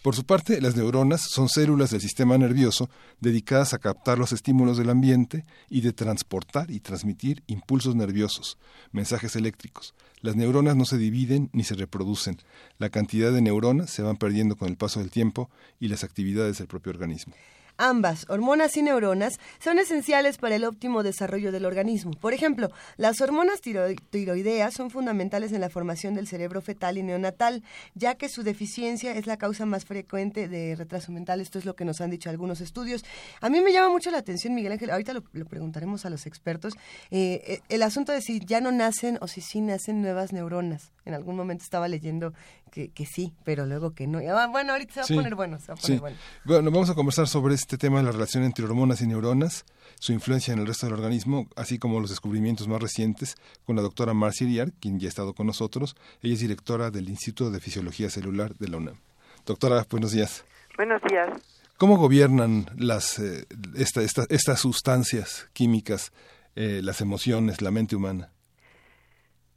Por 0.01 0.15
su 0.15 0.25
parte, 0.25 0.61
las 0.61 0.77
neuronas 0.77 1.23
son 1.29 1.49
células 1.49 1.91
del 1.91 2.01
sistema 2.01 2.39
nervioso 2.39 2.89
dedicadas 3.19 3.75
a 3.75 3.79
captar 3.79 4.19
los 4.19 4.31
estímulos 4.31 4.79
del 4.79 4.89
ambiente 4.89 5.45
y 5.69 5.81
de 5.81 5.93
transportar 5.93 6.71
y 6.71 6.79
transmitir 6.79 7.43
impulsos 7.49 7.97
nerviosos, 7.97 8.57
mensajes 8.93 9.35
eléctricos. 9.35 9.93
Las 10.21 10.37
neuronas 10.37 10.77
no 10.77 10.85
se 10.85 10.97
dividen 10.97 11.51
ni 11.53 11.65
se 11.65 11.75
reproducen. 11.75 12.39
La 12.79 12.91
cantidad 12.91 13.33
de 13.33 13.43
neuronas 13.43 13.91
se 13.91 14.03
van 14.03 14.17
perdiendo 14.17 14.55
con 14.55 14.69
el 14.69 14.77
paso 14.77 15.01
del 15.01 15.11
tiempo 15.11 15.51
y 15.81 15.89
las 15.89 16.05
actividades 16.05 16.59
del 16.59 16.69
propio 16.69 16.93
organismo. 16.93 17.35
Ambas, 17.83 18.27
hormonas 18.29 18.77
y 18.77 18.83
neuronas, 18.83 19.41
son 19.59 19.79
esenciales 19.79 20.37
para 20.37 20.57
el 20.57 20.65
óptimo 20.65 21.03
desarrollo 21.03 21.51
del 21.51 21.65
organismo. 21.65 22.11
Por 22.11 22.35
ejemplo, 22.35 22.69
las 22.99 23.23
hormonas 23.23 23.63
tiroideas 23.63 24.75
son 24.75 24.91
fundamentales 24.91 25.51
en 25.53 25.63
la 25.63 25.71
formación 25.71 26.13
del 26.13 26.29
cerebro 26.29 26.61
fetal 26.61 26.99
y 26.99 27.03
neonatal, 27.03 27.63
ya 27.95 28.17
que 28.17 28.29
su 28.29 28.43
deficiencia 28.43 29.13
es 29.13 29.27
la 29.27 29.39
causa 29.39 29.65
más 29.65 29.87
frecuente 29.87 30.47
de 30.47 30.77
retraso 30.77 31.11
mental. 31.11 31.41
Esto 31.41 31.59
es 31.59 31.65
lo 31.65 31.75
que 31.75 31.87
nos 31.87 32.03
han 32.03 32.11
dicho 32.11 32.29
algunos 32.29 32.61
estudios. 32.61 33.03
A 33.41 33.49
mí 33.49 33.63
me 33.63 33.73
llama 33.73 33.89
mucho 33.89 34.11
la 34.11 34.19
atención, 34.19 34.55
Miguel 34.55 34.73
Ángel, 34.73 34.91
ahorita 34.91 35.15
lo, 35.15 35.23
preguntaremos 35.23 36.05
a 36.05 36.11
los 36.11 36.27
expertos, 36.27 36.75
eh, 37.11 37.43
eh, 37.47 37.61
el 37.71 37.83
asunto 37.83 38.13
de 38.13 38.21
si 38.21 38.41
ya 38.41 38.61
no 38.61 38.73
nacen 38.73 39.17
o 39.23 39.27
si 39.27 39.41
sí 39.41 39.63
nacen 39.63 40.03
nuevas 40.03 40.35
neuronas. 40.35 40.93
En 41.07 41.15
algún 41.15 41.35
momento 41.35 41.65
estaba 41.65 41.89
leyendo 41.89 42.35
que, 42.71 43.07
sí, 43.07 43.35
pero 43.45 43.67
luego 43.67 43.95
que 43.95 44.07
no. 44.07 44.19
Ah, 44.19 44.47
bueno, 44.47 44.73
ahorita 44.73 45.05
se 45.05 45.15
va 45.15 45.21
a 45.21 45.23
poner 45.23 45.35
bueno, 45.35 45.59
se 45.59 45.69
va 45.69 45.75
a 45.75 45.77
poner 45.77 46.01
bueno. 46.01 46.17
Bueno, 46.45 46.71
vamos 46.71 46.91
a 46.91 46.95
conversar 46.95 47.27
sobre 47.27 47.55
este 47.55 47.77
tema 47.77 47.99
de 47.99 48.05
la 48.05 48.13
relación 48.13 48.45
entre 48.45 48.65
hormonas 48.65 49.01
y 49.03 49.07
neuronas, 49.07 49.65
su 49.99 50.13
influencia 50.13 50.55
en 50.55 50.61
el 50.61 50.67
resto 50.67 50.87
del 50.87 50.95
organismo, 50.95 51.49
así 51.57 51.79
como 51.79 52.01
los 52.01 52.11
descubrimientos 52.11 52.69
más 52.69 52.81
recientes, 52.81 53.37
con 53.67 53.77
la 53.77 53.83
doctora 53.83 54.15
Marcia 54.15 54.47
Iriar, 54.47 54.73
quien 54.81 54.99
ya 54.99 55.07
ha 55.07 55.09
estado 55.09 55.35
con 55.35 55.47
nosotros. 55.47 55.97
Ella 56.23 56.35
es 56.35 56.41
directora 56.41 56.91
del 56.91 57.09
Instituto 57.09 57.51
de 57.51 57.61
Fisiología 57.61 58.09
Celular 58.11 58.55
de 58.57 58.69
la 58.69 58.77
UNAM. 58.77 58.97
Doctora, 59.45 59.85
buenos 59.91 60.13
días. 60.13 60.45
Buenos 60.77 61.03
días. 61.03 61.29
¿Cómo 61.77 61.97
gobiernan 61.97 62.67
las, 62.77 63.19
eh, 63.19 63.47
estas 63.75 64.61
sustancias 64.61 65.49
químicas, 65.55 66.13
eh, 66.55 66.81
las 66.83 67.01
emociones, 67.01 67.63
la 67.63 67.71
mente 67.71 67.97
humana? 67.97 68.31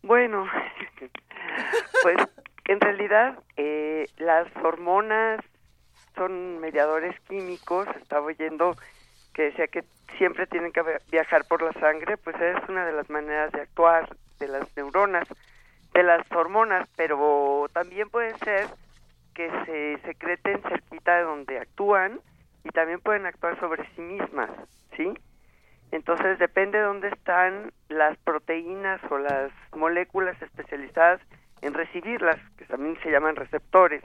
Bueno, 0.04 0.46
pues 2.04 2.16
en 2.66 2.80
realidad 2.80 3.40
eh, 3.58 4.06
las 4.18 4.48
hormonas 4.64 5.42
son 6.16 6.60
mediadores 6.60 7.20
químicos. 7.22 7.88
Estaba 8.02 8.26
oyendo 8.26 8.76
que 9.34 9.44
decía 9.44 9.68
que 9.68 9.84
siempre 10.18 10.48
tienen 10.48 10.72
que 10.72 10.84
viajar 11.12 11.46
por 11.46 11.62
la 11.62 11.74
sangre, 11.74 12.18
pues 12.18 12.36
es 12.40 12.58
una 12.70 12.86
de 12.86 12.94
las 12.94 13.10
maneras 13.10 13.52
de 13.52 13.62
actuar 13.62 14.16
de 14.40 14.48
las 14.48 14.76
neuronas, 14.78 15.28
de 15.94 16.04
las 16.04 16.30
hormonas, 16.32 16.88
pero 16.96 17.68
también 17.74 18.10
puede 18.10 18.38
ser 18.40 18.68
que 19.34 19.50
se 19.66 19.98
secreten 20.06 20.62
cerquita 20.62 21.18
de 21.18 21.24
donde 21.24 21.60
actúan 21.60 22.20
y 22.64 22.70
también 22.70 23.00
pueden 23.00 23.26
actuar 23.26 23.60
sobre 23.60 23.84
sí 23.96 24.02
mismas, 24.02 24.50
¿sí? 24.96 25.14
Entonces 25.92 26.40
depende 26.40 26.78
de 26.78 26.84
dónde 26.86 27.10
están 27.10 27.72
las 27.90 28.18
proteínas 28.20 29.02
o 29.12 29.18
las 29.18 29.52
moléculas 29.76 30.40
especializadas 30.42 31.20
en 31.64 31.74
recibirlas, 31.74 32.38
que 32.58 32.66
también 32.66 32.98
se 33.02 33.10
llaman 33.10 33.36
receptores. 33.36 34.04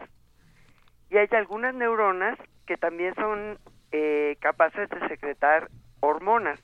Y 1.11 1.17
hay 1.17 1.29
algunas 1.33 1.75
neuronas 1.75 2.39
que 2.67 2.77
también 2.77 3.15
son 3.17 3.59
eh, 3.93 4.37
capaces 4.41 4.89
de 4.89 5.09
secretar 5.09 5.69
hormonas. 6.01 6.61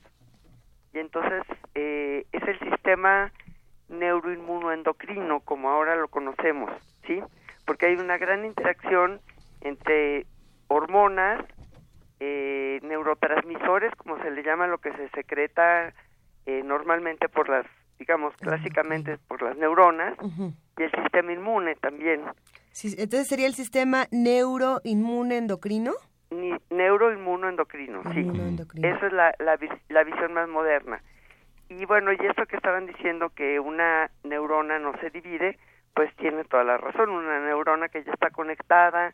Y 0.93 0.99
entonces 0.99 1.43
eh, 1.73 2.25
es 2.31 2.43
el 2.47 2.59
sistema 2.59 3.31
neuroinmunoendocrino, 3.89 5.41
como 5.41 5.69
ahora 5.69 5.95
lo 5.95 6.07
conocemos, 6.07 6.71
¿sí? 7.05 7.21
Porque 7.65 7.87
hay 7.87 7.95
una 7.95 8.17
gran 8.17 8.45
interacción 8.45 9.19
entre 9.61 10.25
hormonas, 10.67 11.43
eh, 12.19 12.79
neurotransmisores, 12.83 13.93
como 13.95 14.17
se 14.21 14.31
le 14.31 14.43
llama 14.43 14.67
lo 14.67 14.77
que 14.77 14.93
se 14.93 15.09
secreta 15.09 15.93
eh, 16.45 16.61
normalmente 16.63 17.27
por 17.27 17.49
las, 17.49 17.65
digamos, 17.99 18.35
clásicamente 18.37 19.17
por 19.27 19.41
las 19.41 19.57
neuronas, 19.57 20.15
y 20.77 20.83
el 20.83 20.91
sistema 20.91 21.31
inmune 21.31 21.75
también. 21.75 22.21
entonces 22.83 23.27
sería 23.27 23.47
el 23.47 23.53
sistema 23.53 24.05
neuroinmune 24.11 25.37
endocrino. 25.37 25.93
Neuroinmunoendocrino, 26.69 28.03
sí. 28.13 28.27
Esa 28.83 29.07
es 29.07 29.13
la, 29.13 29.33
la, 29.39 29.57
la 29.89 30.03
visión 30.03 30.33
más 30.33 30.49
moderna. 30.49 31.01
Y 31.69 31.85
bueno, 31.85 32.11
y 32.11 32.17
esto 32.25 32.45
que 32.45 32.57
estaban 32.57 32.85
diciendo 32.85 33.29
que 33.29 33.59
una 33.59 34.09
neurona 34.23 34.77
no 34.79 34.97
se 34.99 35.09
divide, 35.09 35.57
pues 35.93 36.13
tiene 36.17 36.43
toda 36.43 36.63
la 36.63 36.77
razón. 36.77 37.09
Una 37.09 37.39
neurona 37.39 37.89
que 37.89 38.03
ya 38.03 38.11
está 38.11 38.29
conectada, 38.29 39.13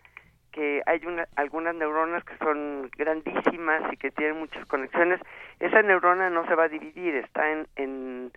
que 0.52 0.82
hay 0.86 1.06
una, 1.06 1.28
algunas 1.36 1.76
neuronas 1.76 2.24
que 2.24 2.38
son 2.38 2.90
grandísimas 2.98 3.94
y 3.94 3.98
que 3.98 4.12
tienen 4.12 4.40
muchas 4.40 4.66
conexiones, 4.66 5.20
esa 5.60 5.82
neurona 5.82 6.30
no 6.30 6.46
se 6.46 6.56
va 6.56 6.66
a 6.66 6.70
dividir, 6.70 7.16
está 7.16 7.52
en, 7.52 7.68
en, 7.76 8.32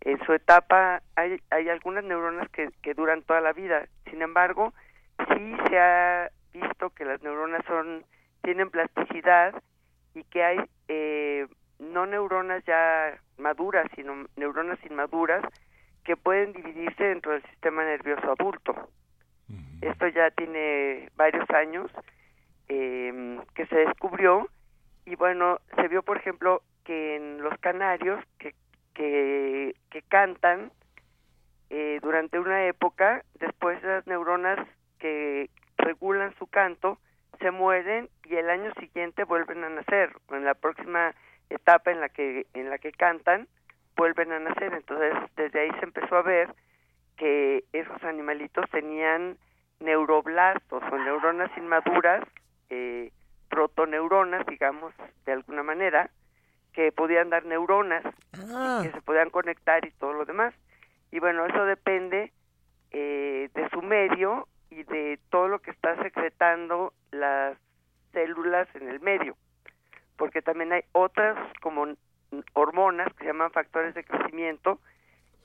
en 0.00 0.24
su 0.24 0.32
etapa, 0.32 1.02
hay, 1.16 1.40
hay 1.50 1.68
algunas 1.68 2.04
neuronas 2.04 2.48
que, 2.50 2.70
que 2.82 2.94
duran 2.94 3.22
toda 3.22 3.40
la 3.40 3.52
vida, 3.52 3.86
sin 4.10 4.22
embargo, 4.22 4.72
sí 5.18 5.56
se 5.68 5.78
ha 5.78 6.30
visto 6.52 6.90
que 6.90 7.04
las 7.04 7.22
neuronas 7.22 7.64
son 7.66 8.04
tienen 8.42 8.70
plasticidad 8.70 9.54
y 10.14 10.24
que 10.24 10.42
hay 10.42 10.58
eh, 10.88 11.46
no 11.78 12.06
neuronas 12.06 12.64
ya 12.64 13.18
maduras, 13.36 13.86
sino 13.94 14.26
neuronas 14.36 14.78
inmaduras 14.88 15.44
que 16.04 16.16
pueden 16.16 16.52
dividirse 16.52 17.04
dentro 17.04 17.32
del 17.32 17.42
sistema 17.42 17.84
nervioso 17.84 18.32
adulto. 18.32 18.74
Esto 19.80 20.08
ya 20.08 20.30
tiene 20.30 21.10
varios 21.14 21.48
años 21.50 21.90
eh, 22.68 23.38
que 23.54 23.66
se 23.66 23.76
descubrió 23.76 24.48
y 25.06 25.14
bueno, 25.14 25.58
se 25.76 25.88
vio 25.88 26.02
por 26.02 26.16
ejemplo 26.16 26.62
que 26.84 27.16
en 27.16 27.42
los 27.42 27.56
canarios 27.60 28.22
que, 28.38 28.54
que, 28.98 29.76
que 29.90 30.02
cantan 30.02 30.72
eh, 31.70 32.00
durante 32.02 32.40
una 32.40 32.66
época, 32.66 33.24
después 33.38 33.80
las 33.84 34.04
neuronas 34.08 34.58
que 34.98 35.50
regulan 35.76 36.34
su 36.36 36.48
canto 36.48 36.98
se 37.38 37.52
mueren 37.52 38.08
y 38.24 38.34
el 38.34 38.50
año 38.50 38.72
siguiente 38.80 39.22
vuelven 39.22 39.62
a 39.62 39.68
nacer. 39.68 40.10
En 40.30 40.44
la 40.44 40.54
próxima 40.54 41.14
etapa 41.48 41.92
en 41.92 42.00
la 42.00 42.08
que 42.08 42.46
en 42.54 42.70
la 42.70 42.78
que 42.78 42.90
cantan 42.90 43.46
vuelven 43.96 44.32
a 44.32 44.40
nacer. 44.40 44.74
Entonces 44.74 45.14
desde 45.36 45.60
ahí 45.60 45.70
se 45.78 45.84
empezó 45.84 46.16
a 46.16 46.22
ver 46.22 46.52
que 47.16 47.62
esos 47.72 48.02
animalitos 48.02 48.68
tenían 48.70 49.38
neuroblastos 49.78 50.82
o 50.82 50.98
neuronas 50.98 51.56
inmaduras, 51.56 52.24
eh, 52.68 53.12
protoneuronas, 53.48 54.44
digamos, 54.46 54.92
de 55.24 55.32
alguna 55.32 55.62
manera, 55.62 56.10
que 56.72 56.92
podían 56.92 57.30
dar 57.30 57.44
neuronas, 57.44 58.04
ah. 58.52 58.80
que 58.82 58.90
se 58.92 59.02
podían 59.02 59.30
conectar 59.30 59.84
y 59.84 59.90
todo 59.92 60.12
lo 60.12 60.24
demás. 60.24 60.54
Y 61.10 61.18
bueno, 61.18 61.46
eso 61.46 61.64
depende 61.64 62.32
eh, 62.90 63.50
de 63.54 63.68
su 63.70 63.82
medio 63.82 64.46
y 64.70 64.82
de 64.84 65.18
todo 65.30 65.48
lo 65.48 65.60
que 65.60 65.70
está 65.70 66.00
secretando 66.02 66.92
las 67.10 67.56
células 68.12 68.68
en 68.74 68.88
el 68.88 69.00
medio, 69.00 69.36
porque 70.16 70.42
también 70.42 70.72
hay 70.72 70.82
otras 70.92 71.36
como 71.60 71.86
hormonas 72.52 73.08
que 73.14 73.24
se 73.24 73.26
llaman 73.26 73.50
factores 73.52 73.94
de 73.94 74.04
crecimiento 74.04 74.78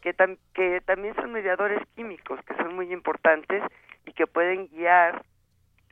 que, 0.02 0.14
que 0.54 0.82
también 0.82 1.16
son 1.16 1.32
mediadores 1.32 1.82
químicos 1.96 2.40
que 2.46 2.56
son 2.56 2.76
muy 2.76 2.92
importantes 2.92 3.64
y 4.06 4.12
que 4.12 4.28
pueden 4.28 4.68
guiar 4.68 5.24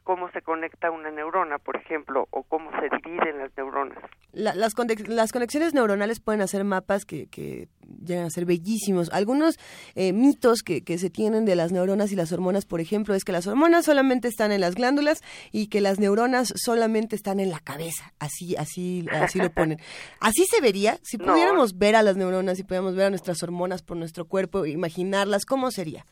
cómo 0.04 0.30
se 0.32 0.42
conecta 0.42 0.92
una 0.92 1.12
neurona, 1.12 1.58
por 1.60 1.76
ejemplo, 1.76 2.28
o 2.32 2.44
cómo 2.44 2.72
se 2.80 2.90
dividen 3.04 3.38
las 3.38 3.56
neuronas. 3.56 3.98
las, 4.34 4.56
las 4.58 5.32
conexiones 5.32 5.74
neuronales 5.74 6.20
pueden 6.20 6.42
hacer 6.42 6.64
mapas 6.64 7.06
que, 7.06 7.28
que 7.28 7.68
llegan 8.04 8.26
a 8.26 8.30
ser 8.30 8.46
bellísimos. 8.46 9.12
Algunos 9.12 9.58
eh, 9.96 10.14
mitos 10.14 10.64
que, 10.64 10.84
que, 10.84 10.98
se 10.98 11.10
tienen 11.10 11.46
de 11.46 11.56
las 11.56 11.72
neuronas 11.72 12.12
y 12.12 12.16
las 12.16 12.32
hormonas, 12.32 12.66
por 12.66 12.82
ejemplo, 12.82 13.14
es 13.14 13.24
que 13.24 13.32
las 13.32 13.48
hormonas 13.48 13.86
solamente 13.86 14.28
están 14.28 14.52
en 14.52 14.62
las 14.62 14.76
glándulas 14.76 15.22
y 15.52 15.68
que 15.68 15.82
las 15.82 16.00
neuronas 16.00 16.54
solamente 16.56 17.16
están 17.16 17.40
en 17.40 17.50
la 17.50 17.60
cabeza. 17.60 18.14
Así, 18.20 18.56
así, 18.56 19.06
así 19.12 19.40
lo 19.40 19.50
ponen. 19.50 19.80
Así 20.20 20.46
se 20.46 20.62
vería 20.62 20.98
si 21.04 21.18
pudiéramos 21.18 21.78
ver 21.78 21.96
a 21.96 22.04
las 22.04 22.16
neuronas, 22.16 22.58
si 22.58 22.64
pudiéramos 22.64 22.96
ver 22.96 23.08
a 23.08 23.10
nuestras 23.10 23.42
hormonas 23.44 23.82
por 23.82 23.98
nuestro 23.98 24.26
cuerpo, 24.26 24.66
imaginarlas, 24.66 25.46
¿cómo 25.46 25.72
sería? 25.72 26.06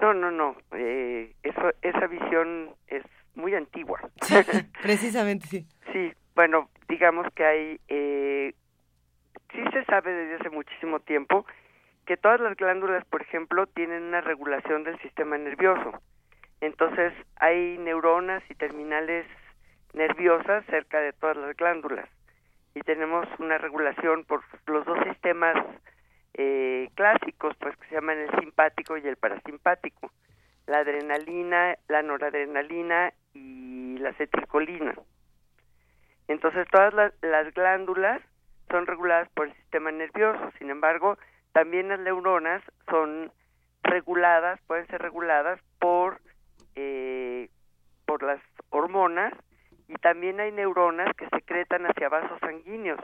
No, 0.00 0.14
no, 0.14 0.30
no. 0.30 0.56
Eh, 0.72 1.34
eso, 1.42 1.60
esa 1.82 2.06
visión 2.06 2.70
es 2.86 3.02
muy 3.38 3.54
antigua. 3.54 4.00
precisamente, 4.82 5.46
sí. 5.46 5.66
Sí, 5.92 6.12
bueno, 6.34 6.68
digamos 6.88 7.26
que 7.34 7.44
hay, 7.44 7.80
eh, 7.88 8.52
sí 9.52 9.64
se 9.72 9.84
sabe 9.84 10.12
desde 10.12 10.34
hace 10.34 10.50
muchísimo 10.50 11.00
tiempo 11.00 11.46
que 12.04 12.16
todas 12.16 12.40
las 12.40 12.56
glándulas, 12.56 13.04
por 13.06 13.22
ejemplo, 13.22 13.66
tienen 13.66 14.02
una 14.02 14.20
regulación 14.20 14.82
del 14.84 14.98
sistema 15.00 15.38
nervioso. 15.38 16.00
Entonces, 16.60 17.12
hay 17.36 17.78
neuronas 17.78 18.42
y 18.50 18.54
terminales 18.54 19.26
nerviosas 19.92 20.64
cerca 20.66 21.00
de 21.00 21.12
todas 21.12 21.36
las 21.36 21.56
glándulas. 21.56 22.08
Y 22.74 22.80
tenemos 22.80 23.26
una 23.38 23.58
regulación 23.58 24.24
por 24.24 24.42
los 24.66 24.84
dos 24.84 24.98
sistemas 25.04 25.56
eh, 26.34 26.88
clásicos, 26.94 27.54
pues 27.58 27.76
que 27.76 27.88
se 27.88 27.94
llaman 27.94 28.18
el 28.18 28.40
simpático 28.40 28.96
y 28.96 29.06
el 29.06 29.16
parasimpático 29.16 30.10
la 30.68 30.78
adrenalina, 30.78 31.76
la 31.88 32.02
noradrenalina 32.02 33.12
y 33.38 33.98
la 33.98 34.10
acetilcolina. 34.10 34.94
Entonces 36.28 36.66
todas 36.70 36.92
las, 36.94 37.54
glándulas 37.54 38.20
son 38.70 38.86
reguladas 38.86 39.28
por 39.30 39.48
el 39.48 39.54
sistema 39.54 39.90
nervioso, 39.90 40.52
sin 40.58 40.70
embargo, 40.70 41.16
también 41.52 41.88
las 41.88 42.00
neuronas 42.00 42.62
son 42.90 43.32
reguladas, 43.82 44.60
pueden 44.66 44.86
ser 44.88 45.00
reguladas 45.00 45.58
por, 45.78 46.20
eh, 46.74 47.48
por 48.04 48.22
las 48.22 48.40
hormonas 48.68 49.32
y 49.88 49.94
también 49.94 50.38
hay 50.38 50.52
neuronas 50.52 51.14
que 51.16 51.28
secretan 51.30 51.86
hacia 51.86 52.10
vasos 52.10 52.38
sanguíneos, 52.40 53.00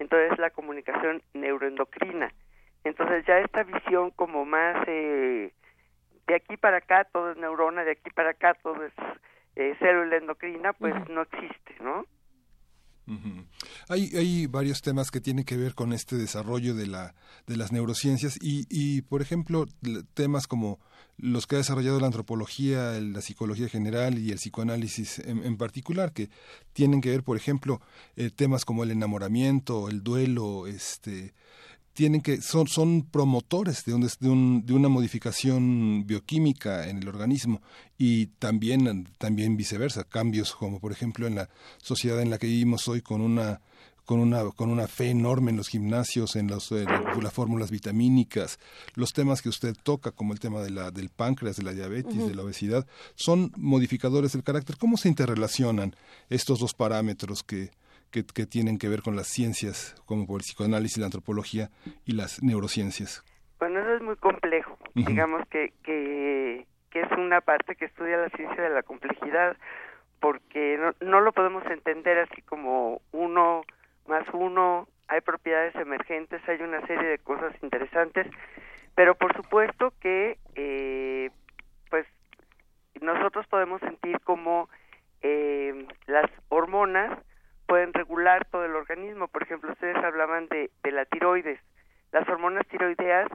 entonces 0.00 0.36
la 0.38 0.50
comunicación 0.50 1.22
neuroendocrina. 1.34 2.32
Entonces 2.82 3.24
ya 3.26 3.38
esta 3.38 3.62
visión 3.62 4.10
como 4.10 4.44
más 4.44 4.76
eh, 4.88 5.52
de 6.26 6.34
aquí 6.34 6.56
para 6.56 6.78
acá 6.78 7.04
todo 7.04 7.30
es 7.30 7.36
neurona, 7.36 7.84
de 7.84 7.92
aquí 7.92 8.10
para 8.10 8.30
acá 8.30 8.54
todo 8.54 8.84
es 8.84 8.92
eh, 9.56 9.74
célula 9.78 10.16
endocrina, 10.16 10.72
pues 10.74 10.94
no 11.08 11.22
existe, 11.22 11.74
¿no? 11.82 12.04
Hay, 13.88 14.10
hay 14.16 14.46
varios 14.48 14.82
temas 14.82 15.12
que 15.12 15.20
tienen 15.20 15.44
que 15.44 15.56
ver 15.56 15.74
con 15.74 15.92
este 15.92 16.16
desarrollo 16.16 16.74
de, 16.74 16.88
la, 16.88 17.14
de 17.46 17.56
las 17.56 17.70
neurociencias 17.70 18.36
y, 18.40 18.66
y, 18.68 19.02
por 19.02 19.22
ejemplo, 19.22 19.66
temas 20.14 20.48
como 20.48 20.80
los 21.16 21.46
que 21.46 21.54
ha 21.54 21.58
desarrollado 21.58 22.00
la 22.00 22.06
antropología, 22.06 23.00
la 23.00 23.20
psicología 23.20 23.68
general 23.68 24.18
y 24.18 24.32
el 24.32 24.38
psicoanálisis 24.38 25.20
en, 25.20 25.56
particular, 25.56 26.12
que 26.12 26.28
tienen 26.72 27.00
que 27.00 27.10
ver, 27.10 27.22
por 27.22 27.36
ejemplo, 27.36 27.80
eh, 28.16 28.30
temas 28.30 28.64
como 28.64 28.82
el 28.82 28.90
enamoramiento, 28.90 29.88
el 29.88 30.02
duelo, 30.02 30.66
este, 30.66 31.32
tienen 31.96 32.20
que 32.20 32.42
son 32.42 32.68
son 32.68 33.02
promotores 33.02 33.84
de, 33.84 33.94
un, 33.94 34.64
de, 34.64 34.72
una 34.74 34.88
modificación 34.88 36.06
bioquímica 36.06 36.88
en 36.88 36.98
el 36.98 37.08
organismo 37.08 37.62
y 37.98 38.26
también 38.26 39.08
también 39.18 39.56
viceversa 39.56 40.04
cambios 40.04 40.54
como 40.54 40.78
por 40.78 40.92
ejemplo 40.92 41.26
en 41.26 41.34
la 41.34 41.48
sociedad 41.78 42.20
en 42.20 42.30
la 42.30 42.38
que 42.38 42.46
vivimos 42.46 42.86
hoy 42.86 43.00
con 43.00 43.22
una 43.22 43.62
con 44.04 44.20
una 44.20 44.44
con 44.50 44.68
una 44.70 44.86
fe 44.86 45.08
enorme 45.08 45.50
en 45.50 45.56
los 45.56 45.68
gimnasios 45.68 46.36
en, 46.36 46.48
los, 46.48 46.70
las 46.70 47.32
fórmulas 47.32 47.70
vitamínicas 47.70 48.58
los 48.94 49.14
temas 49.14 49.40
que 49.40 49.48
usted 49.48 49.74
toca 49.82 50.12
como 50.12 50.34
el 50.34 50.38
tema 50.38 50.60
de 50.62 50.70
la 50.70 50.90
del 50.90 51.08
páncreas 51.08 51.56
de 51.56 51.62
la 51.62 51.72
diabetes 51.72 52.28
de 52.28 52.34
la 52.34 52.42
obesidad 52.42 52.86
son 53.14 53.52
modificadores 53.56 54.32
del 54.32 54.44
carácter. 54.44 54.76
Cómo 54.76 54.96
se 54.96 55.08
interrelacionan 55.08 55.96
estos 56.28 56.60
dos 56.60 56.74
parámetros 56.74 57.42
que 57.42 57.70
que, 58.10 58.22
tienen 58.46 58.78
que 58.78 58.88
ver 58.88 59.02
con 59.02 59.16
las 59.16 59.28
ciencias, 59.28 59.94
como 60.06 60.26
por 60.26 60.40
el 60.40 60.44
psicoanálisis, 60.44 60.98
la 60.98 61.06
antropología 61.06 61.70
y 62.04 62.12
las 62.12 62.42
neurociencias? 62.42 63.24
Bueno, 63.58 63.80
eso 63.80 63.94
es 63.94 64.02
muy 64.02 64.16
complejo. 64.16 64.78
Digamos 64.94 65.46
que, 65.48 65.72
que, 65.82 66.66
que, 66.90 67.00
es 67.00 67.10
una 67.12 67.40
parte 67.40 67.76
que 67.76 67.86
estudia 67.86 68.16
la 68.16 68.30
ciencia 68.30 68.62
de 68.62 68.70
la 68.70 68.82
complejidad, 68.82 69.56
porque 70.20 70.78
no, 70.78 70.92
no 71.06 71.20
lo 71.20 71.32
podemos 71.32 71.64
entender 71.66 72.18
así 72.18 72.42
como 72.42 73.00
uno 73.12 73.62
más 74.08 74.24
uno, 74.32 74.88
hay 75.08 75.20
propiedades 75.20 75.74
emergentes, 75.76 76.40
hay 76.48 76.60
una 76.62 76.84
serie 76.86 77.08
de 77.08 77.18
cosas 77.18 77.52
interesantes, 77.62 78.26
pero 78.94 79.14
por 79.14 79.34
supuesto 79.36 79.92
que, 80.00 80.38
eh, 80.54 81.30
pues, 81.90 82.06
nosotros 83.00 83.46
podemos 83.48 83.80
sentir 83.80 84.20
como 84.20 84.68
eh, 85.22 85.86
las 86.06 86.30
hormonas 86.48 87.18
pueden 87.66 87.92
regular 87.92 88.46
todo 88.46 88.64
el 88.64 88.74
organismo. 88.74 89.28
Por 89.28 89.42
ejemplo, 89.42 89.72
ustedes 89.72 89.96
hablaban 89.96 90.48
de, 90.48 90.70
de 90.82 90.92
la 90.92 91.04
tiroides. 91.04 91.60
Las 92.12 92.28
hormonas 92.28 92.66
tiroideas 92.68 93.28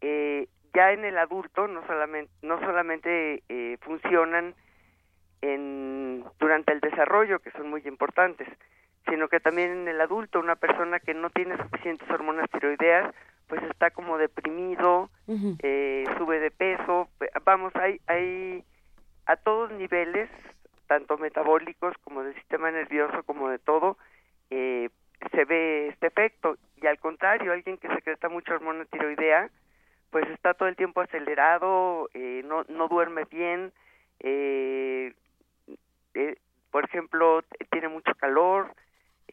eh, 0.00 0.48
ya 0.74 0.92
en 0.92 1.04
el 1.04 1.18
adulto 1.18 1.66
no 1.68 1.86
solamente, 1.86 2.32
no 2.42 2.58
solamente 2.60 3.42
eh, 3.48 3.76
funcionan 3.80 4.54
en, 5.42 6.24
durante 6.38 6.72
el 6.72 6.80
desarrollo, 6.80 7.40
que 7.40 7.50
son 7.52 7.70
muy 7.70 7.82
importantes, 7.86 8.48
sino 9.08 9.28
que 9.28 9.40
también 9.40 9.70
en 9.70 9.88
el 9.88 10.00
adulto 10.00 10.38
una 10.38 10.56
persona 10.56 11.00
que 11.00 11.14
no 11.14 11.30
tiene 11.30 11.56
suficientes 11.56 12.08
hormonas 12.10 12.50
tiroideas 12.50 13.14
pues 13.48 13.62
está 13.64 13.90
como 13.90 14.16
deprimido, 14.16 15.10
eh, 15.26 16.04
sube 16.18 16.38
de 16.38 16.52
peso, 16.52 17.08
vamos, 17.44 17.74
hay, 17.74 18.00
hay 18.06 18.64
a 19.26 19.34
todos 19.34 19.72
niveles 19.72 20.30
tanto 20.90 21.18
metabólicos 21.18 21.96
como 21.98 22.24
del 22.24 22.34
sistema 22.34 22.68
nervioso 22.72 23.22
como 23.22 23.48
de 23.48 23.60
todo, 23.60 23.96
eh, 24.50 24.88
se 25.30 25.44
ve 25.44 25.86
este 25.86 26.08
efecto. 26.08 26.56
Y 26.82 26.88
al 26.88 26.98
contrario, 26.98 27.52
alguien 27.52 27.78
que 27.78 27.86
secreta 27.94 28.28
mucha 28.28 28.54
hormona 28.54 28.84
tiroidea, 28.86 29.50
pues 30.10 30.28
está 30.30 30.52
todo 30.54 30.68
el 30.68 30.74
tiempo 30.74 31.00
acelerado, 31.00 32.10
eh, 32.12 32.42
no, 32.44 32.64
no 32.68 32.88
duerme 32.88 33.24
bien, 33.30 33.72
eh, 34.18 35.14
por 36.72 36.86
ejemplo, 36.86 37.44
tiene 37.70 37.86
mucho 37.86 38.12
calor, 38.16 38.74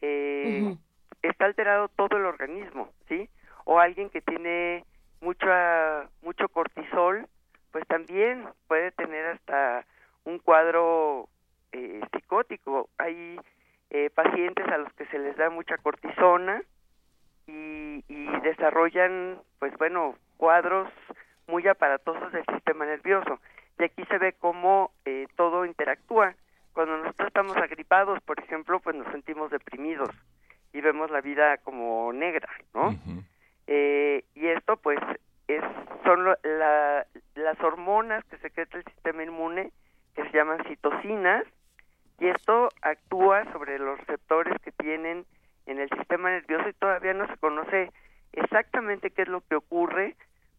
está 0.00 1.44
alterado 1.44 1.88
todo 1.88 2.18
el 2.18 2.26
organismo, 2.26 2.92
¿sí? 3.08 3.28
O 3.64 3.80
alguien 3.80 4.10
que 4.10 4.20
tiene 4.20 4.84
mucha, 5.20 6.08
mucho 6.22 6.48
cortisol, 6.50 7.26
pues 7.72 7.84
también 7.88 8.46
puede 8.68 8.92
tener 8.92 9.26
hasta 9.26 9.84
un 10.22 10.38
cuadro 10.38 11.28
eh, 11.72 12.00
psicótico. 12.12 12.88
Hay 12.98 13.38
eh, 13.90 14.10
pacientes 14.10 14.66
a 14.68 14.78
los 14.78 14.92
que 14.94 15.06
se 15.06 15.18
les 15.18 15.36
da 15.36 15.50
mucha 15.50 15.76
cortisona 15.78 16.62
y, 17.46 18.02
desarrollan, 18.42 19.38
pues 19.58 19.76
bueno, 19.78 20.14
cuadros 20.36 20.88
muy 21.46 21.66
aparatosos 21.66 22.32
del 22.32 22.44
sistema 22.46 22.86
nervioso. 22.86 23.40
Y 23.78 23.84
aquí 23.84 24.04
se 24.06 24.18
ve 24.18 24.32
cómo 24.32 24.92
eh, 25.04 25.26
todo 25.36 25.64
interactúa. 25.64 26.34
Cuando 26.72 26.98
nosotros 26.98 27.28
estamos 27.28 27.56
agripados, 27.56 28.20
por 28.22 28.38
ejemplo, 28.38 28.80
pues 28.80 28.96
nos 28.96 29.10
sentimos 29.12 29.50
deprimidos 29.50 30.10
y 30.72 30.80
vemos 30.80 31.10
la 31.10 31.20
vida 31.20 31.58
como 31.58 32.12
negra, 32.12 32.48
¿no? 32.74 32.94
y 33.66 34.46
esto, 34.46 34.76
pues, 34.76 34.98
es 35.46 35.62
son 36.04 36.24
las 37.34 37.60
hormonas 37.60 38.24
que 38.26 38.38
secreta 38.38 38.78
el 38.78 38.84
sistema 38.84 39.22
inmune 39.22 39.72
que 40.14 40.22
se 40.24 40.36
llaman 40.36 40.64
citocinas 40.64 41.44
y 42.18 42.28
esto 42.28 42.68
actúa 42.82 43.50
sobre 43.52 43.78
los 43.78 43.98
receptores 44.00 44.54
que 44.62 44.72
tienen 44.72 45.24
en 45.66 45.78
el 45.78 45.88
sistema 45.90 46.30
nervioso 46.30 46.68
y 46.68 46.72
todavía 46.74 47.14
no 47.14 47.26
se 47.28 47.36
conoce 47.36 47.92
exactamente 48.32 49.10
qué 49.10 49.22
es 49.22 49.28
lo 49.28 49.40
que 49.42 49.56
ocurre, 49.56 50.16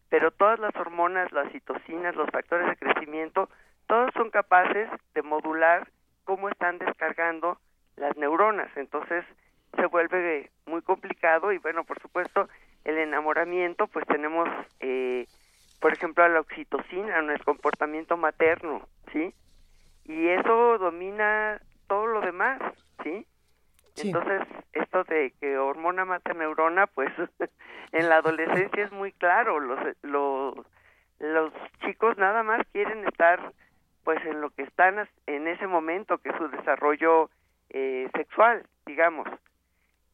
pero 0.08 0.30
todas 0.30 0.58
las 0.58 0.74
hormonas, 0.76 1.30
las 1.32 1.50
citocinas, 1.52 2.16
los 2.16 2.30
factores 2.30 2.68
de 2.68 2.76
crecimiento, 2.76 3.48
todos 3.86 4.10
son 4.14 4.30
capaces 4.30 4.88
de 5.14 5.22
modular 5.22 5.88
cómo 6.24 6.48
están 6.48 6.78
descargando 6.78 7.58
las 7.96 8.16
neuronas. 8.16 8.68
Entonces 8.76 9.24
se 9.76 9.86
vuelve 9.86 10.50
muy 10.66 10.82
complicado 10.82 11.52
y 11.52 11.58
bueno, 11.58 11.84
por 11.84 12.00
supuesto, 12.00 12.48
el 12.84 12.98
enamoramiento, 12.98 13.86
pues 13.88 14.06
tenemos, 14.06 14.48
eh, 14.80 15.26
por 15.80 15.92
ejemplo, 15.92 16.24
a 16.24 16.28
la 16.28 16.40
oxitocina, 16.40 17.18
el 17.18 17.44
comportamiento 17.44 18.16
materno, 18.16 18.82
¿sí? 19.12 19.34
Y 20.04 20.28
eso 20.28 20.78
domina 20.78 21.60
todo 21.86 22.06
lo 22.06 22.20
demás, 22.20 22.60
¿sí? 23.02 23.26
Entonces, 23.96 24.42
esto 24.72 25.04
de 25.04 25.32
que 25.40 25.58
hormona 25.58 26.04
mata 26.04 26.32
neurona, 26.32 26.86
pues 26.86 27.10
en 27.92 28.08
la 28.08 28.16
adolescencia 28.16 28.84
es 28.84 28.92
muy 28.92 29.12
claro, 29.12 29.60
los, 29.60 29.78
los, 30.02 30.54
los 31.18 31.52
chicos 31.84 32.16
nada 32.16 32.42
más 32.42 32.66
quieren 32.72 33.06
estar 33.06 33.52
pues 34.04 34.24
en 34.24 34.40
lo 34.40 34.50
que 34.50 34.62
están 34.62 35.08
en 35.26 35.48
ese 35.48 35.66
momento, 35.66 36.18
que 36.18 36.30
es 36.30 36.36
su 36.36 36.48
desarrollo 36.48 37.30
eh, 37.68 38.08
sexual, 38.14 38.66
digamos, 38.86 39.28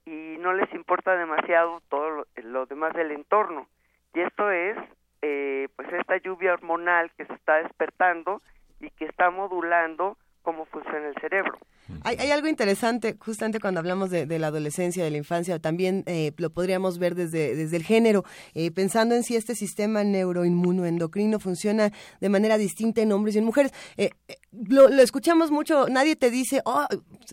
y 0.04 0.36
no 0.38 0.52
les 0.52 0.72
importa 0.74 1.16
demasiado 1.16 1.80
todo 1.88 2.10
lo, 2.10 2.26
lo 2.42 2.66
demás 2.66 2.94
del 2.94 3.12
entorno. 3.12 3.68
Y 4.14 4.20
esto 4.20 4.50
es 4.50 4.76
eh, 5.22 5.68
pues 5.76 5.92
esta 5.92 6.16
lluvia 6.18 6.52
hormonal 6.52 7.10
que 7.16 7.26
se 7.26 7.32
está 7.32 7.56
despertando 7.62 8.42
y 8.80 8.90
que 8.90 9.06
está 9.06 9.30
modulando 9.30 10.16
cómo 10.46 10.64
funciona 10.66 11.08
el 11.08 11.14
cerebro. 11.20 11.58
Hay, 12.04 12.16
hay, 12.20 12.30
algo 12.30 12.46
interesante, 12.46 13.16
justamente 13.18 13.58
cuando 13.58 13.80
hablamos 13.80 14.10
de, 14.10 14.26
la 14.38 14.46
adolescencia, 14.46 15.02
de 15.02 15.10
la 15.10 15.16
infancia, 15.16 15.58
también 15.58 16.04
eh, 16.06 16.32
lo 16.36 16.50
podríamos 16.50 16.98
ver 17.00 17.16
desde, 17.16 17.56
desde 17.56 17.76
el 17.76 17.82
género, 17.82 18.22
eh, 18.54 18.70
pensando 18.70 19.16
en 19.16 19.24
si 19.24 19.34
este 19.34 19.56
sistema 19.56 20.04
neuroinmunoendocrino 20.04 21.40
funciona 21.40 21.90
de 22.20 22.28
manera 22.28 22.58
distinta 22.58 23.02
en 23.02 23.10
hombres 23.10 23.34
y 23.34 23.38
en 23.38 23.44
mujeres. 23.44 23.72
Eh, 23.96 24.10
lo, 24.52 24.88
lo, 24.88 25.02
escuchamos 25.02 25.50
mucho, 25.50 25.88
nadie 25.88 26.14
te 26.14 26.30
dice, 26.30 26.62
oh, 26.64 26.86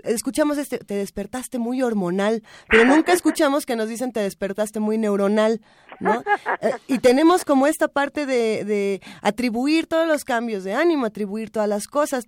escuchamos 0.04 0.58
este, 0.58 0.80
te 0.80 0.96
despertaste 0.96 1.60
muy 1.60 1.84
hormonal, 1.84 2.42
pero 2.68 2.84
nunca 2.84 3.14
escuchamos 3.14 3.68
que 3.68 3.76
nos 3.76 3.90
dicen 3.90 4.12
te 4.12 4.22
despertaste 4.22 4.80
muy 4.80 4.98
neuronal. 4.98 5.62
¿no? 6.00 6.24
Eh, 6.62 6.72
y 6.88 6.98
tenemos 6.98 7.46
como 7.46 7.68
esta 7.68 7.88
parte 7.88 8.26
de, 8.26 8.66
de, 8.66 9.02
atribuir 9.22 9.86
todos 9.86 10.08
los 10.08 10.26
cambios 10.26 10.64
de 10.64 10.74
ánimo, 10.74 11.06
atribuir 11.06 11.52
todas 11.52 11.70
las 11.70 11.88
cosas, 11.88 12.26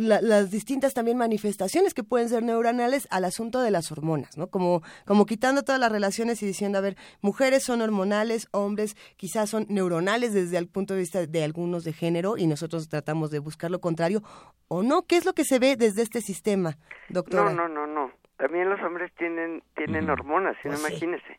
todas 0.00 0.22
las 0.22 0.50
distintas 0.50 0.94
también 0.94 1.16
manifestaciones 1.16 1.94
que 1.94 2.02
pueden 2.02 2.28
ser 2.28 2.42
neuronales 2.42 3.06
al 3.10 3.24
asunto 3.24 3.60
de 3.60 3.70
las 3.70 3.92
hormonas, 3.92 4.36
¿no? 4.36 4.48
Como, 4.48 4.82
como 5.06 5.26
quitando 5.26 5.62
todas 5.62 5.80
las 5.80 5.92
relaciones 5.92 6.42
y 6.42 6.46
diciendo, 6.46 6.78
a 6.78 6.80
ver, 6.80 6.96
mujeres 7.20 7.62
son 7.62 7.82
hormonales, 7.82 8.48
hombres 8.52 8.96
quizás 9.16 9.50
son 9.50 9.66
neuronales 9.68 10.34
desde 10.34 10.58
el 10.58 10.68
punto 10.68 10.94
de 10.94 11.00
vista 11.00 11.26
de 11.26 11.44
algunos 11.44 11.84
de 11.84 11.92
género 11.92 12.36
y 12.36 12.46
nosotros 12.46 12.88
tratamos 12.88 13.30
de 13.30 13.38
buscar 13.38 13.70
lo 13.70 13.80
contrario, 13.80 14.22
o 14.68 14.82
no, 14.82 15.02
¿qué 15.02 15.16
es 15.16 15.24
lo 15.24 15.32
que 15.32 15.44
se 15.44 15.58
ve 15.58 15.76
desde 15.76 16.02
este 16.02 16.20
sistema, 16.20 16.76
doctora? 17.08 17.52
No, 17.52 17.68
no, 17.68 17.86
no, 17.86 17.86
no. 17.86 18.12
También 18.36 18.70
los 18.70 18.80
hombres 18.80 19.12
tienen, 19.18 19.62
tienen 19.76 20.08
hormonas, 20.08 20.56
pues 20.62 20.80
imagínese. 20.80 21.38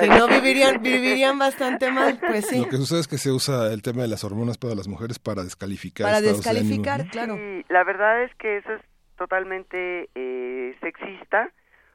Si 0.00 0.08
no, 0.08 0.28
vivirían, 0.28 0.82
vivirían 0.82 1.38
bastante 1.38 1.90
mal, 1.90 2.18
pues 2.18 2.46
sí. 2.46 2.60
Lo 2.60 2.68
que 2.68 2.76
sucede 2.76 3.00
es 3.00 3.08
que 3.08 3.18
se 3.18 3.30
usa 3.30 3.72
el 3.72 3.82
tema 3.82 4.02
de 4.02 4.08
las 4.08 4.24
hormonas 4.24 4.58
para 4.58 4.74
las 4.74 4.88
mujeres 4.88 5.18
para 5.18 5.42
descalificar. 5.42 6.06
Para 6.06 6.20
descalificar, 6.20 7.06
claro. 7.08 7.36
Y 7.36 7.64
la 7.68 7.84
verdad 7.84 8.22
es 8.22 8.34
que 8.36 8.58
eso 8.58 8.72
es 8.72 8.82
totalmente 9.16 10.08
eh, 10.14 10.76
sexista, 10.80 11.50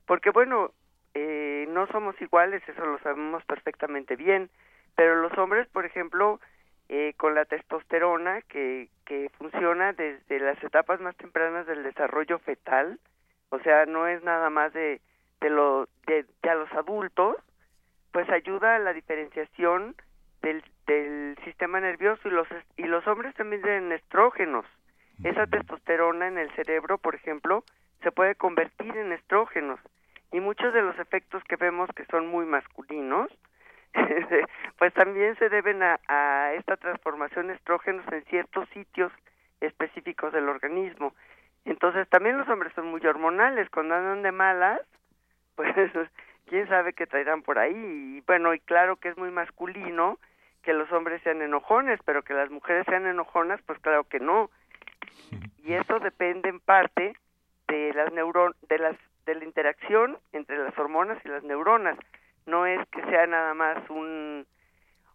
porque 0.05 0.29
bueno, 0.31 0.71
eh, 1.13 1.65
no 1.69 1.87
somos 1.87 2.19
iguales, 2.21 2.61
eso 2.67 2.85
lo 2.85 2.99
sabemos 2.99 3.43
perfectamente 3.45 4.15
bien, 4.15 4.49
pero 4.95 5.15
los 5.21 5.37
hombres, 5.37 5.67
por 5.69 5.85
ejemplo, 5.85 6.39
eh, 6.89 7.13
con 7.17 7.35
la 7.35 7.45
testosterona, 7.45 8.41
que, 8.43 8.89
que 9.05 9.29
funciona 9.37 9.93
desde 9.93 10.39
las 10.39 10.61
etapas 10.63 10.99
más 11.01 11.15
tempranas 11.17 11.65
del 11.67 11.83
desarrollo 11.83 12.39
fetal, 12.39 12.99
o 13.49 13.59
sea, 13.59 13.85
no 13.85 14.07
es 14.07 14.23
nada 14.23 14.49
más 14.49 14.73
de 14.73 15.01
de, 15.41 15.49
lo, 15.49 15.87
de, 16.07 16.25
a 16.49 16.55
los 16.55 16.71
adultos, 16.73 17.35
pues 18.11 18.29
ayuda 18.29 18.75
a 18.75 18.79
la 18.79 18.93
diferenciación 18.93 19.95
del, 20.41 20.63
del 20.85 21.37
sistema 21.43 21.79
nervioso 21.79 22.27
y 22.27 22.31
los, 22.31 22.47
y 22.77 22.83
los 22.83 23.05
hombres 23.07 23.35
también 23.35 23.61
tienen 23.61 23.91
estrógenos. 23.91 24.65
Esa 25.23 25.47
testosterona 25.47 26.27
en 26.27 26.37
el 26.37 26.51
cerebro, 26.51 26.99
por 26.99 27.15
ejemplo, 27.15 27.63
se 28.03 28.11
puede 28.11 28.35
convertir 28.35 28.95
en 28.95 29.11
estrógenos 29.13 29.79
y 30.31 30.39
muchos 30.39 30.73
de 30.73 30.81
los 30.81 30.97
efectos 30.99 31.43
que 31.45 31.55
vemos 31.55 31.89
que 31.95 32.05
son 32.05 32.27
muy 32.27 32.45
masculinos, 32.45 33.29
pues 34.77 34.93
también 34.93 35.35
se 35.37 35.49
deben 35.49 35.81
a, 35.81 35.99
a 36.07 36.53
esta 36.53 36.77
transformación 36.77 37.47
de 37.47 37.53
estrógenos 37.55 38.05
en 38.11 38.23
ciertos 38.25 38.69
sitios 38.69 39.11
específicos 39.61 40.33
del 40.33 40.49
organismo. 40.49 41.13
Entonces 41.65 42.07
también 42.09 42.37
los 42.37 42.47
hombres 42.49 42.73
son 42.73 42.87
muy 42.87 43.05
hormonales, 43.05 43.69
cuando 43.69 43.95
andan 43.95 44.21
de 44.21 44.31
malas, 44.31 44.81
pues 45.55 45.75
quién 46.47 46.67
sabe 46.67 46.93
qué 46.93 47.05
traerán 47.05 47.41
por 47.41 47.59
ahí. 47.59 47.75
Y 47.75 48.21
bueno, 48.21 48.53
y 48.53 48.59
claro 48.59 48.95
que 48.95 49.09
es 49.09 49.17
muy 49.17 49.31
masculino 49.31 50.17
que 50.63 50.73
los 50.73 50.91
hombres 50.91 51.21
sean 51.23 51.41
enojones, 51.41 51.99
pero 52.05 52.23
que 52.23 52.33
las 52.33 52.49
mujeres 52.49 52.85
sean 52.87 53.05
enojonas, 53.05 53.61
pues 53.65 53.79
claro 53.79 54.03
que 54.05 54.19
no. 54.19 54.49
Y 55.63 55.73
eso 55.73 55.99
depende 55.99 56.47
en 56.47 56.61
parte 56.61 57.13
de 57.67 57.93
las 57.93 58.13
neuron 58.13 58.55
de 58.69 58.79
las 58.79 58.95
de 59.25 59.35
la 59.35 59.43
interacción 59.43 60.17
entre 60.31 60.57
las 60.57 60.77
hormonas 60.79 61.17
y 61.25 61.27
las 61.27 61.43
neuronas. 61.43 61.97
No 62.45 62.65
es 62.65 62.79
que 62.87 63.01
sea 63.03 63.27
nada 63.27 63.53
más 63.53 63.77
un 63.89 64.47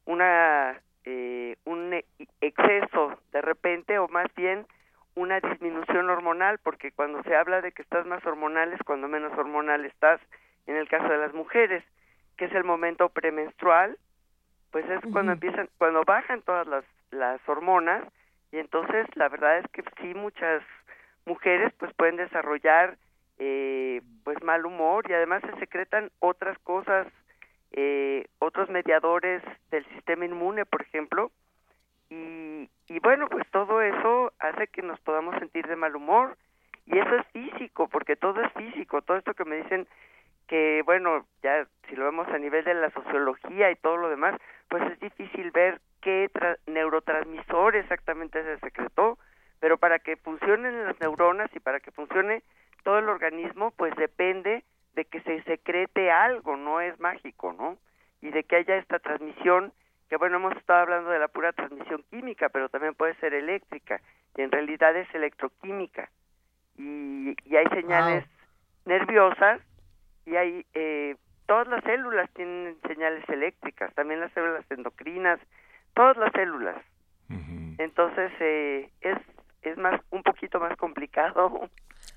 una 0.05 0.79
eh, 1.05 1.57
un 1.65 1.95
exceso 2.43 3.19
de 3.33 3.41
repente 3.41 3.99
o 3.99 4.09
más 4.09 4.27
bien 4.37 4.67
una 5.15 5.41
disminución 5.41 6.09
hormonal, 6.11 6.59
porque 6.59 6.93
cuando 6.93 7.23
se 7.23 7.35
habla 7.37 7.61
de 7.61 7.73
que 7.73 7.83
estás 7.83 8.07
más 8.07 8.25
hormonal 8.25 8.73
es 8.73 8.83
cuando 8.85 9.09
menos 9.09 9.33
hormonal 9.37 9.85
estás, 9.85 10.21
en 10.67 10.77
el 10.77 10.89
caso 10.89 11.09
de 11.09 11.19
las 11.19 11.35
mujeres, 11.35 11.85
que 12.37 12.47
es 12.47 12.53
el 12.53 12.65
momento 12.65 13.09
premenstrual, 13.09 13.97
pues 14.71 14.89
es 14.89 15.01
cuando 15.13 15.33
empiezan, 15.33 15.69
cuando 15.79 16.03
bajan 16.05 16.43
todas 16.43 16.67
las, 16.67 16.85
las 17.11 17.41
hormonas, 17.49 18.05
y 18.51 18.59
entonces 18.59 19.07
la 19.15 19.29
verdad 19.29 19.59
es 19.59 19.67
que 19.73 19.83
sí 20.01 20.15
muchas 20.15 20.63
mujeres 21.25 21.73
pues 21.79 21.93
pueden 21.95 22.17
desarrollar 22.17 22.97
eh, 23.39 24.03
pues 24.25 24.43
mal 24.43 24.67
humor 24.67 25.05
y 25.09 25.15
además 25.15 25.43
se 25.43 25.59
secretan 25.59 26.11
otras 26.21 26.59
cosas, 26.61 27.07
eh, 27.73 28.27
otros 28.39 28.69
mediadores 28.71 29.43
del 29.71 29.85
sistema 29.95 30.25
inmune, 30.25 30.65
por 30.67 30.83
ejemplo, 30.83 31.31
y, 32.11 32.69
y 32.89 32.99
bueno, 33.01 33.29
pues 33.29 33.49
todo 33.51 33.81
eso 33.81 34.33
hace 34.39 34.69
que 34.69 34.83
nos 34.83 35.01
podamos 35.01 35.39
sentir 35.39 35.67
de 35.67 35.77
mal 35.77 35.97
humor 35.97 36.37
y 36.87 36.99
eso 36.99 37.15
es 37.17 37.27
físico, 37.29 37.89
porque 37.89 38.17
todo 38.17 38.43
es 38.43 38.53
físico, 38.53 39.03
todo 39.03 39.17
esto 39.17 39.35
que 39.35 39.45
me 39.45 39.57
dicen 39.57 39.87
que 40.53 40.83
bueno, 40.85 41.25
ya 41.43 41.67
si 41.89 41.97
lo 41.97 42.05
vemos 42.05 42.29
a 42.29 42.37
nivel 42.37 42.63
de 42.63 42.75
la 42.75 42.91
sociología 42.91 43.71
y 43.71 43.77
todo 43.77 43.97
lo 43.97 44.11
demás, 44.11 44.39
pues 44.69 44.83
es 44.93 45.01
difícil 45.01 45.51
ver 45.51 45.81
qué 46.03 46.31
neurotransmisor 46.67 47.75
exactamente 47.75 48.45
se 48.45 48.59
secretó, 48.59 49.17
pero 49.61 49.79
para 49.79 49.99
que 50.01 50.19
funcionen 50.19 50.85
las 50.85 51.01
neuronas 51.01 51.49
y 51.57 51.61
para 51.61 51.81
que 51.81 51.91
funcione 51.91 52.43
todo 52.83 52.99
el 52.99 53.09
organismo, 53.09 53.71
pues 53.71 53.97
depende 53.97 54.63
de 54.93 55.07
que 55.07 55.23
se 55.23 55.43
secrete 55.45 56.11
algo, 56.11 56.59
no 56.59 56.83
es 56.83 57.01
mágico, 57.01 57.55
¿no? 57.55 57.79
Y 58.21 58.31
de 58.31 58.45
que 58.45 58.57
haya 58.57 58.77
esta 58.77 58.99
transmisión 58.99 59.73
que 60.11 60.19
bueno, 60.19 60.37
hemos 60.37 60.55
estado 60.59 60.81
hablando 60.81 61.09
de 61.09 61.19
la 61.19 61.29
pura 61.29 61.55
transmisión 61.55 62.05
química, 62.11 62.51
pero 62.51 62.69
también 62.69 62.95
puede 62.95 63.15
ser 63.15 63.33
eléctrica, 63.33 64.03
y 64.37 64.43
en 64.43 64.53
realidad 64.53 64.95
es 64.97 65.09
electroquímica. 65.15 66.11
Y, 66.77 67.35
y 67.47 67.57
hay 67.57 67.67
señales 67.69 68.27
nerviosas 68.85 69.63
y 70.27 70.37
hay, 70.37 70.67
eh, 70.75 71.17
todas 71.47 71.69
las 71.69 71.83
células 71.85 72.31
tienen 72.35 72.77
señales 72.87 73.29
eléctricas, 73.29 73.95
también 73.95 74.21
las 74.21 74.33
células 74.33 74.65
endocrinas, 74.71 75.41
todas 75.95 76.17
las 76.17 76.33
células. 76.33 76.83
Entonces, 77.79 78.31
eh, 78.39 78.91
es, 79.01 79.19
es 79.63 79.77
más, 79.79 80.01
un 80.11 80.23
poquito 80.23 80.61
más 80.61 80.77
complicado. 80.77 81.69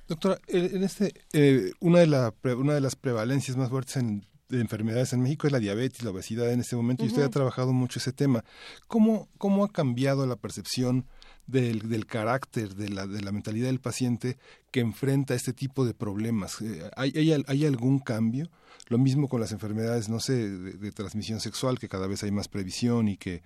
Doctora, 0.08 0.38
en 0.48 0.84
este, 0.84 1.12
eh, 1.34 1.72
una, 1.80 2.00
de 2.00 2.08
la, 2.08 2.34
una 2.58 2.74
de 2.74 2.82
las 2.82 2.96
prevalencias 2.96 3.58
más 3.58 3.70
fuertes 3.70 3.98
en 3.98 4.22
de 4.50 4.62
enfermedades 4.62 5.13
en 5.13 5.22
México 5.22 5.48
es 5.48 5.54
la 5.54 5.60
diabetes, 5.60 6.04
la 6.04 6.12
obesidad 6.12 6.52
en 6.52 6.60
este 6.60 6.76
momento, 6.76 7.04
y 7.04 7.08
usted 7.08 7.24
ha 7.24 7.30
trabajado 7.30 7.74
mucho 7.74 8.00
ese 8.00 8.13
tema. 8.13 8.44
¿Cómo, 8.88 9.28
cómo 9.38 9.63
ha 9.63 9.72
cambiado 9.72 10.26
la 10.28 10.36
percepción 10.36 11.06
del, 11.48 11.90
del 11.90 12.06
carácter, 12.06 12.76
de 12.76 12.90
la, 12.90 13.08
de 13.08 13.22
la 13.22 13.32
mentalidad 13.32 13.68
del 13.68 13.80
paciente 13.80 14.38
que 14.72 14.80
enfrenta 14.80 15.36
este 15.36 15.54
tipo 15.54 15.86
de 15.86 15.94
problemas? 15.94 16.62
Eh, 16.62 16.90
¿Hay, 16.96 17.12
hay, 17.16 17.44
hay 17.48 17.66
algún 17.66 18.00
cambio? 18.00 18.50
Lo 18.88 18.98
mismo 18.98 19.28
con 19.28 19.42
las 19.42 19.52
enfermedades, 19.52 20.10
no 20.10 20.20
sé, 20.20 20.50
de, 20.50 20.92
transmisión 20.92 21.40
sexual, 21.40 21.80
que 21.80 21.90
cada 21.90 22.08
vez 22.08 22.24
hay 22.24 22.32
más 22.32 22.48
previsión 22.48 23.08
y 23.08 23.18
que, 23.18 23.42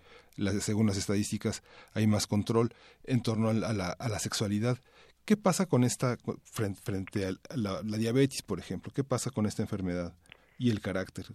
según 0.59 0.87
las 0.87 0.97
estadísticas, 0.97 1.63
hay 1.93 2.07
más 2.07 2.27
control 2.27 2.73
en 3.05 3.21
torno 3.21 3.49
a 3.49 3.53
la, 3.53 3.89
a 3.91 4.09
la, 4.09 4.19
sexualidad. 4.19 4.79
¿Qué 5.23 5.37
pasa 5.37 5.67
con 5.67 5.83
esta, 5.83 6.17
frente, 6.43 6.81
frente 6.81 7.25
a 7.25 7.55
la, 7.55 7.81
diabetes, 7.83 8.41
por 8.41 8.59
ejemplo? 8.59 8.91
¿Qué 8.93 9.03
pasa 9.03 9.31
con 9.31 9.45
esta 9.45 9.61
enfermedad? 9.61 10.13
y 10.59 10.69
el 10.69 10.81
carácter. 10.81 11.25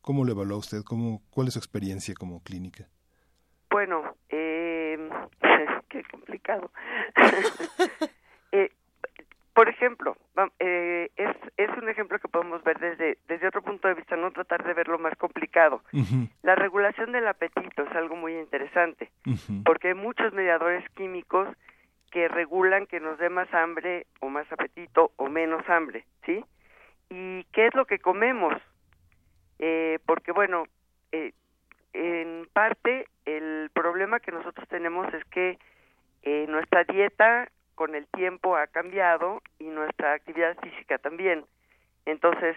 ¿Cómo 0.00 0.24
lo 0.24 0.32
evalúa 0.32 0.56
usted? 0.56 0.82
¿Cómo, 0.84 1.20
¿Cuál 1.30 1.48
es 1.48 1.54
su 1.54 1.58
experiencia 1.58 2.14
como 2.14 2.42
clínica? 2.42 2.88
Bueno, 3.70 4.02
eh, 4.30 4.96
qué 6.02 6.08
complicado. 6.10 6.70
eh, 8.52 8.70
por 9.54 9.68
ejemplo, 9.68 10.16
eh, 10.60 11.10
es, 11.16 11.36
es 11.56 11.70
un 11.76 11.88
ejemplo 11.88 12.18
que 12.20 12.28
podemos 12.28 12.62
ver 12.62 12.78
desde, 12.78 13.18
desde 13.26 13.48
otro 13.48 13.62
punto 13.62 13.88
de 13.88 13.94
vista, 13.94 14.16
no 14.16 14.30
tratar 14.30 14.62
de 14.64 14.72
verlo 14.72 14.98
más 15.00 15.16
complicado. 15.16 15.82
La 16.42 16.54
regulación 16.54 17.10
del 17.10 17.26
apetito 17.26 17.82
es 17.82 17.92
algo 17.96 18.14
muy 18.14 18.38
interesante, 18.38 19.10
porque 19.64 19.88
hay 19.88 19.94
muchos 19.94 20.32
mediadores 20.32 20.88
químicos 20.90 21.48
que 22.12 22.28
regulan 22.28 22.86
que 22.86 23.00
nos 23.00 23.18
dé 23.18 23.30
más 23.30 23.52
hambre 23.52 24.06
o 24.20 24.28
más 24.28 24.50
apetito 24.52 25.10
o 25.16 25.28
menos 25.28 25.68
hambre, 25.68 26.04
¿sí? 26.24 26.44
¿Y 27.10 27.42
qué 27.52 27.66
es 27.66 27.74
lo 27.74 27.84
que 27.84 27.98
comemos? 27.98 28.54
Eh, 29.58 29.98
porque 30.06 30.30
bueno, 30.30 30.66
eh, 31.10 31.32
en 31.92 32.48
parte 32.52 33.06
el 33.24 33.70
problema 33.72 34.20
que 34.20 34.30
nosotros 34.30 34.68
tenemos 34.68 35.12
es 35.12 35.24
que 35.24 35.58
eh, 36.28 36.46
nuestra 36.46 36.84
dieta 36.84 37.48
con 37.74 37.94
el 37.94 38.06
tiempo 38.08 38.54
ha 38.54 38.66
cambiado 38.66 39.40
y 39.58 39.64
nuestra 39.64 40.12
actividad 40.12 40.58
física 40.58 40.98
también. 40.98 41.46
Entonces, 42.04 42.54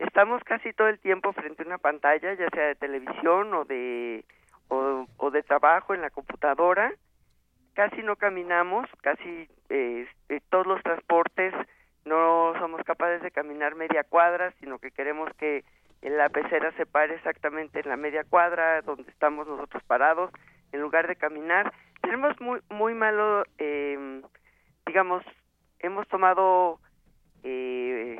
estamos 0.00 0.42
casi 0.42 0.72
todo 0.72 0.88
el 0.88 0.98
tiempo 0.98 1.32
frente 1.32 1.62
a 1.62 1.66
una 1.66 1.78
pantalla, 1.78 2.34
ya 2.34 2.48
sea 2.50 2.66
de 2.66 2.74
televisión 2.74 3.54
o 3.54 3.64
de 3.64 4.24
o, 4.66 5.06
o 5.18 5.30
de 5.30 5.44
trabajo 5.44 5.94
en 5.94 6.00
la 6.00 6.10
computadora. 6.10 6.92
Casi 7.74 8.02
no 8.02 8.16
caminamos, 8.16 8.88
casi 9.02 9.48
eh, 9.68 10.08
todos 10.50 10.66
los 10.66 10.82
transportes 10.82 11.54
no 12.04 12.54
somos 12.58 12.82
capaces 12.82 13.22
de 13.22 13.30
caminar 13.30 13.76
media 13.76 14.02
cuadra, 14.02 14.52
sino 14.58 14.80
que 14.80 14.90
queremos 14.90 15.30
que 15.36 15.64
la 16.02 16.28
pecera 16.28 16.72
se 16.72 16.86
pare 16.86 17.14
exactamente 17.14 17.78
en 17.78 17.88
la 17.88 17.96
media 17.96 18.24
cuadra 18.24 18.82
donde 18.82 19.08
estamos 19.12 19.46
nosotros 19.46 19.84
parados, 19.84 20.32
en 20.72 20.80
lugar 20.80 21.06
de 21.06 21.14
caminar. 21.14 21.72
Tenemos 22.02 22.38
muy, 22.40 22.60
muy 22.68 22.94
malo, 22.94 23.44
eh, 23.58 24.22
digamos, 24.86 25.24
hemos 25.78 26.06
tomado 26.08 26.78
eh, 27.42 28.16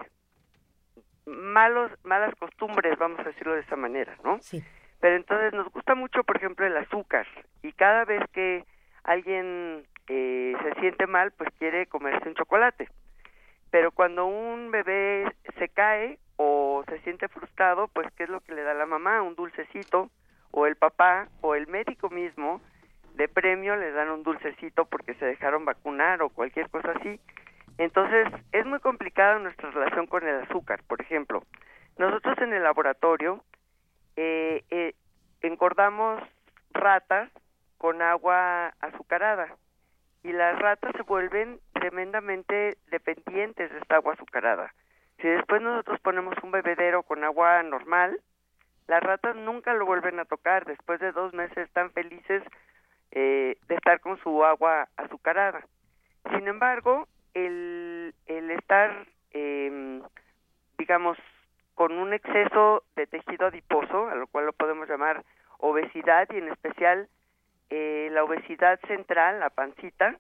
malos, 1.27 1.91
malas 2.05 2.35
costumbres, 2.37 2.99
vamos 2.99 3.21
a 3.21 3.25
decirlo 3.25 3.55
de 3.55 3.61
esa 3.61 3.77
manera, 3.77 4.17
¿no? 4.25 4.39
Sí. 4.41 4.63
Pero 5.01 5.17
entonces 5.17 5.53
nos 5.53 5.69
gusta 5.73 5.95
mucho, 5.95 6.25
por 6.25 6.37
ejemplo, 6.37 6.67
el 6.67 6.77
azúcar 6.77 7.27
y 7.63 7.73
cada 7.73 8.05
vez 8.05 8.23
que 8.33 8.65
alguien 9.05 9.85
eh, 10.09 10.55
se 10.63 10.81
siente 10.81 11.07
mal, 11.07 11.33
pues 11.33 11.51
quiere 11.59 11.87
comerse 11.87 12.29
un 12.29 12.35
chocolate 12.35 12.89
pero 13.73 13.91
cuando 13.91 14.27
un 14.27 14.71
bebé 14.71 15.35
se 15.59 15.71
cae 15.71 16.19
o 16.37 16.85
se 16.87 17.01
siente 17.01 17.27
frustrado, 17.29 17.89
pues 17.89 18.07
¿qué 18.13 18.25
es 18.25 18.29
lo 18.29 18.41
que 18.43 18.55
le 18.55 18.63
da 18.63 18.75
la 18.75 18.85
mamá? 18.85 19.23
Un 19.23 19.35
dulcecito 19.35 20.11
o 20.51 20.67
el 20.67 20.77
papá 20.77 21.29
o 21.41 21.55
el 21.55 21.67
médico 21.69 22.11
mismo 22.11 22.61
de 23.15 23.29
premio 23.29 23.77
le 23.77 23.93
dan 23.93 24.11
un 24.11 24.23
dulcecito 24.23 24.85
porque 24.87 25.15
se 25.15 25.27
dejaron 25.27 25.65
vacunar 25.65 26.23
o 26.23 26.31
cualquier 26.31 26.69
cosa 26.71 26.93
así. 26.93 27.21
Entonces 27.79 28.29
es 28.53 28.67
muy 28.67 28.81
complicada 28.81 29.39
nuestra 29.39 29.71
relación 29.71 30.07
con 30.07 30.27
el 30.27 30.43
azúcar. 30.43 30.83
Por 30.87 31.01
ejemplo, 31.01 31.43
nosotros 31.99 32.39
en 32.39 32.53
el 32.53 32.63
laboratorio 32.63 33.45
eh, 34.17 34.65
eh, 34.71 34.95
engordamos 35.41 36.23
ratas 36.71 37.31
con 37.79 38.03
agua 38.03 38.69
azucarada 38.81 39.57
y 40.23 40.33
las 40.33 40.59
ratas 40.59 40.93
se 40.97 41.03
vuelven 41.03 41.59
tremendamente 41.73 42.77
dependientes 42.91 43.71
de 43.71 43.79
esta 43.79 43.97
agua 43.97 44.15
azucarada. 44.15 44.73
Si 45.21 45.29
después 45.29 45.61
nosotros 45.63 46.01
ponemos 46.01 46.35
un 46.43 46.51
bebedero 46.51 47.03
con 47.03 47.25
agua 47.25 47.63
normal, 47.63 48.21
las 48.87 49.03
ratas 49.03 49.37
nunca 49.37 49.75
lo 49.75 49.87
vuelven 49.87 50.19
a 50.19 50.25
tocar. 50.25 50.65
Después 50.65 51.01
de 51.01 51.13
dos 51.13 51.33
meses 51.33 51.59
están 51.59 51.91
felices 51.93 52.43
eh, 53.13 53.57
de 53.69 53.75
estar 53.75 54.01
con 54.01 54.19
su 54.19 54.45
agua 54.45 54.89
azucarada. 54.97 55.65
Sin 56.31 56.49
embargo, 56.49 57.07
el, 57.35 58.15
el 58.27 58.51
estar, 58.51 59.07
eh, 59.33 60.01
digamos, 60.79 61.17
con 61.75 61.93
un 61.93 62.13
exceso 62.13 62.85
de 62.97 63.07
tejido 63.07 63.47
adiposo, 63.47 64.09
a 64.09 64.15
lo 64.15 64.27
cual 64.27 64.47
lo 64.47 64.53
podemos 64.53 64.89
llamar 64.89 65.25
obesidad 65.59 66.29
y 66.33 66.39
en 66.39 66.49
especial 66.49 67.09
eh, 67.71 68.09
la 68.13 68.25
obesidad 68.25 68.79
central, 68.87 69.41
la 69.41 69.51
pancita, 69.51 70.17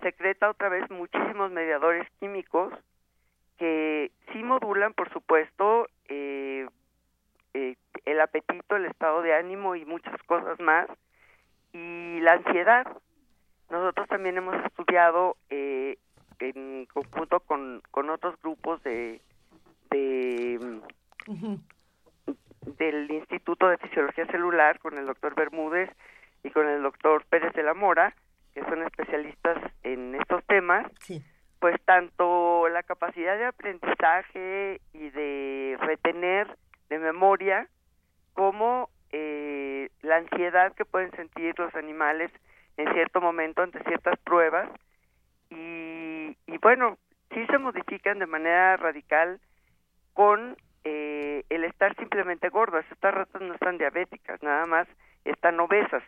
secreta 0.00 0.50
otra 0.50 0.68
vez 0.68 0.88
muchísimos 0.90 1.50
mediadores 1.50 2.08
químicos 2.18 2.72
que 3.58 4.12
sí 4.32 4.42
modulan, 4.42 4.94
por 4.94 5.12
supuesto, 5.12 5.88
eh, 6.08 6.66
eh, 7.54 7.76
el 8.04 8.20
apetito, 8.20 8.76
el 8.76 8.86
estado 8.86 9.22
de 9.22 9.34
ánimo 9.34 9.74
y 9.74 9.84
muchas 9.84 10.20
cosas 10.24 10.58
más, 10.60 10.88
y 11.72 12.20
la 12.20 12.32
ansiedad. 12.34 12.86
Nosotros 13.70 14.08
también 14.08 14.36
hemos 14.36 14.54
estudiado 14.64 15.36
eh, 15.50 15.98
en 16.40 16.86
conjunto 16.86 17.40
con, 17.40 17.82
con 17.90 18.10
otros 18.10 18.40
grupos 18.42 18.82
de, 18.82 19.20
de 19.90 20.80
del 22.78 23.10
Instituto 23.10 23.68
de 23.68 23.78
Fisiología 23.78 24.26
Celular 24.26 24.78
con 24.78 24.98
el 24.98 25.06
doctor 25.06 25.34
Bermúdez 25.34 25.90
y 26.42 26.50
con 26.50 26.68
el 26.68 26.82
doctor 26.82 27.24
Pérez 27.26 27.52
de 27.54 27.62
la 27.62 27.74
Mora, 27.74 28.14
que 28.54 28.62
son 28.64 28.82
especialistas 28.82 29.58
en 29.82 30.14
estos 30.14 30.44
temas, 30.44 30.86
pues 31.58 31.76
tanto 31.84 32.68
la 32.68 32.82
capacidad 32.82 33.36
de 33.36 33.46
aprendizaje 33.46 34.80
y 34.92 35.10
de 35.10 35.76
retener 35.80 36.56
de 36.88 36.98
memoria 36.98 37.68
como 38.34 38.90
eh, 39.12 39.90
la 40.02 40.16
ansiedad 40.16 40.74
que 40.74 40.84
pueden 40.84 41.10
sentir 41.12 41.58
los 41.58 41.74
animales 41.74 42.30
en 42.76 42.92
cierto 42.92 43.20
momento 43.20 43.62
ante 43.62 43.82
ciertas 43.84 44.18
pruebas 44.20 44.68
y, 45.50 46.36
y 46.46 46.58
bueno, 46.60 46.98
sí 47.32 47.46
se 47.46 47.58
modifican 47.58 48.18
de 48.18 48.26
manera 48.26 48.76
radical 48.76 49.40
con 50.14 50.56
eh, 50.84 51.44
el 51.48 51.64
estar 51.64 51.94
simplemente 51.96 52.48
gordas. 52.48 52.84
Estas 52.90 53.14
ratas 53.14 53.42
no 53.42 53.54
están 53.54 53.78
diabéticas, 53.78 54.42
nada 54.42 54.66
más 54.66 54.88
están 55.24 55.58
obesas. 55.60 56.02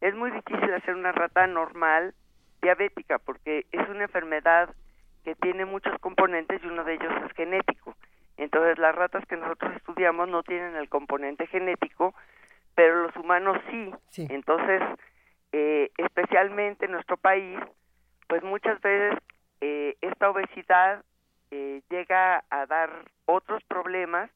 Es 0.00 0.14
muy 0.14 0.30
difícil 0.30 0.72
hacer 0.72 0.94
una 0.94 1.12
rata 1.12 1.46
normal 1.46 2.14
diabética 2.62 3.18
porque 3.18 3.66
es 3.72 3.88
una 3.88 4.04
enfermedad 4.04 4.74
que 5.24 5.34
tiene 5.34 5.64
muchos 5.64 5.98
componentes 6.00 6.62
y 6.62 6.66
uno 6.66 6.84
de 6.84 6.94
ellos 6.94 7.12
es 7.26 7.32
genético. 7.32 7.94
Entonces 8.36 8.78
las 8.78 8.94
ratas 8.94 9.26
que 9.26 9.36
nosotros 9.36 9.74
estudiamos 9.76 10.28
no 10.28 10.42
tienen 10.42 10.76
el 10.76 10.88
componente 10.88 11.46
genético, 11.46 12.14
pero 12.80 13.02
los 13.02 13.16
humanos 13.16 13.58
sí. 13.68 14.26
Entonces, 14.30 14.80
eh, 15.52 15.90
especialmente 15.98 16.86
en 16.86 16.92
nuestro 16.92 17.18
país, 17.18 17.60
pues 18.26 18.42
muchas 18.42 18.80
veces 18.80 19.18
eh, 19.60 19.98
esta 20.00 20.30
obesidad 20.30 21.04
eh, 21.50 21.82
llega 21.90 22.42
a 22.48 22.64
dar 22.64 22.88
otros 23.26 23.62
problemas 23.64 24.30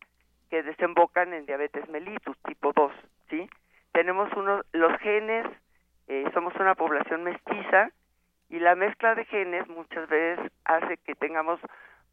que 0.51 0.63
desembocan 0.63 1.33
en 1.33 1.47
diabetes 1.47 1.89
mellitus 1.89 2.37
tipo 2.43 2.75
2, 2.75 2.93
¿sí? 3.31 3.49
Tenemos 3.93 4.31
unos, 4.35 4.67
los 4.73 4.93
genes, 4.99 5.47
eh, 6.09 6.27
somos 6.35 6.55
una 6.57 6.75
población 6.75 7.25
mestiza 7.25 7.93
y 8.51 8.59
la 8.59 8.75
mezcla 8.75 9.15
de 9.15 9.25
genes 9.25 9.67
muchas 9.69 10.07
veces 10.11 10.53
hace 10.67 10.99
que 10.99 11.15
tengamos 11.15 11.61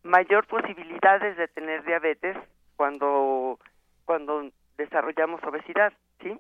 mayor 0.04 0.48
posibilidades 0.48 1.36
de 1.36 1.50
tener 1.50 1.84
diabetes 1.84 2.38
cuando 2.78 3.60
cuando 4.06 4.50
desarrollamos 4.78 5.44
obesidad, 5.44 5.94
¿sí? 6.22 6.40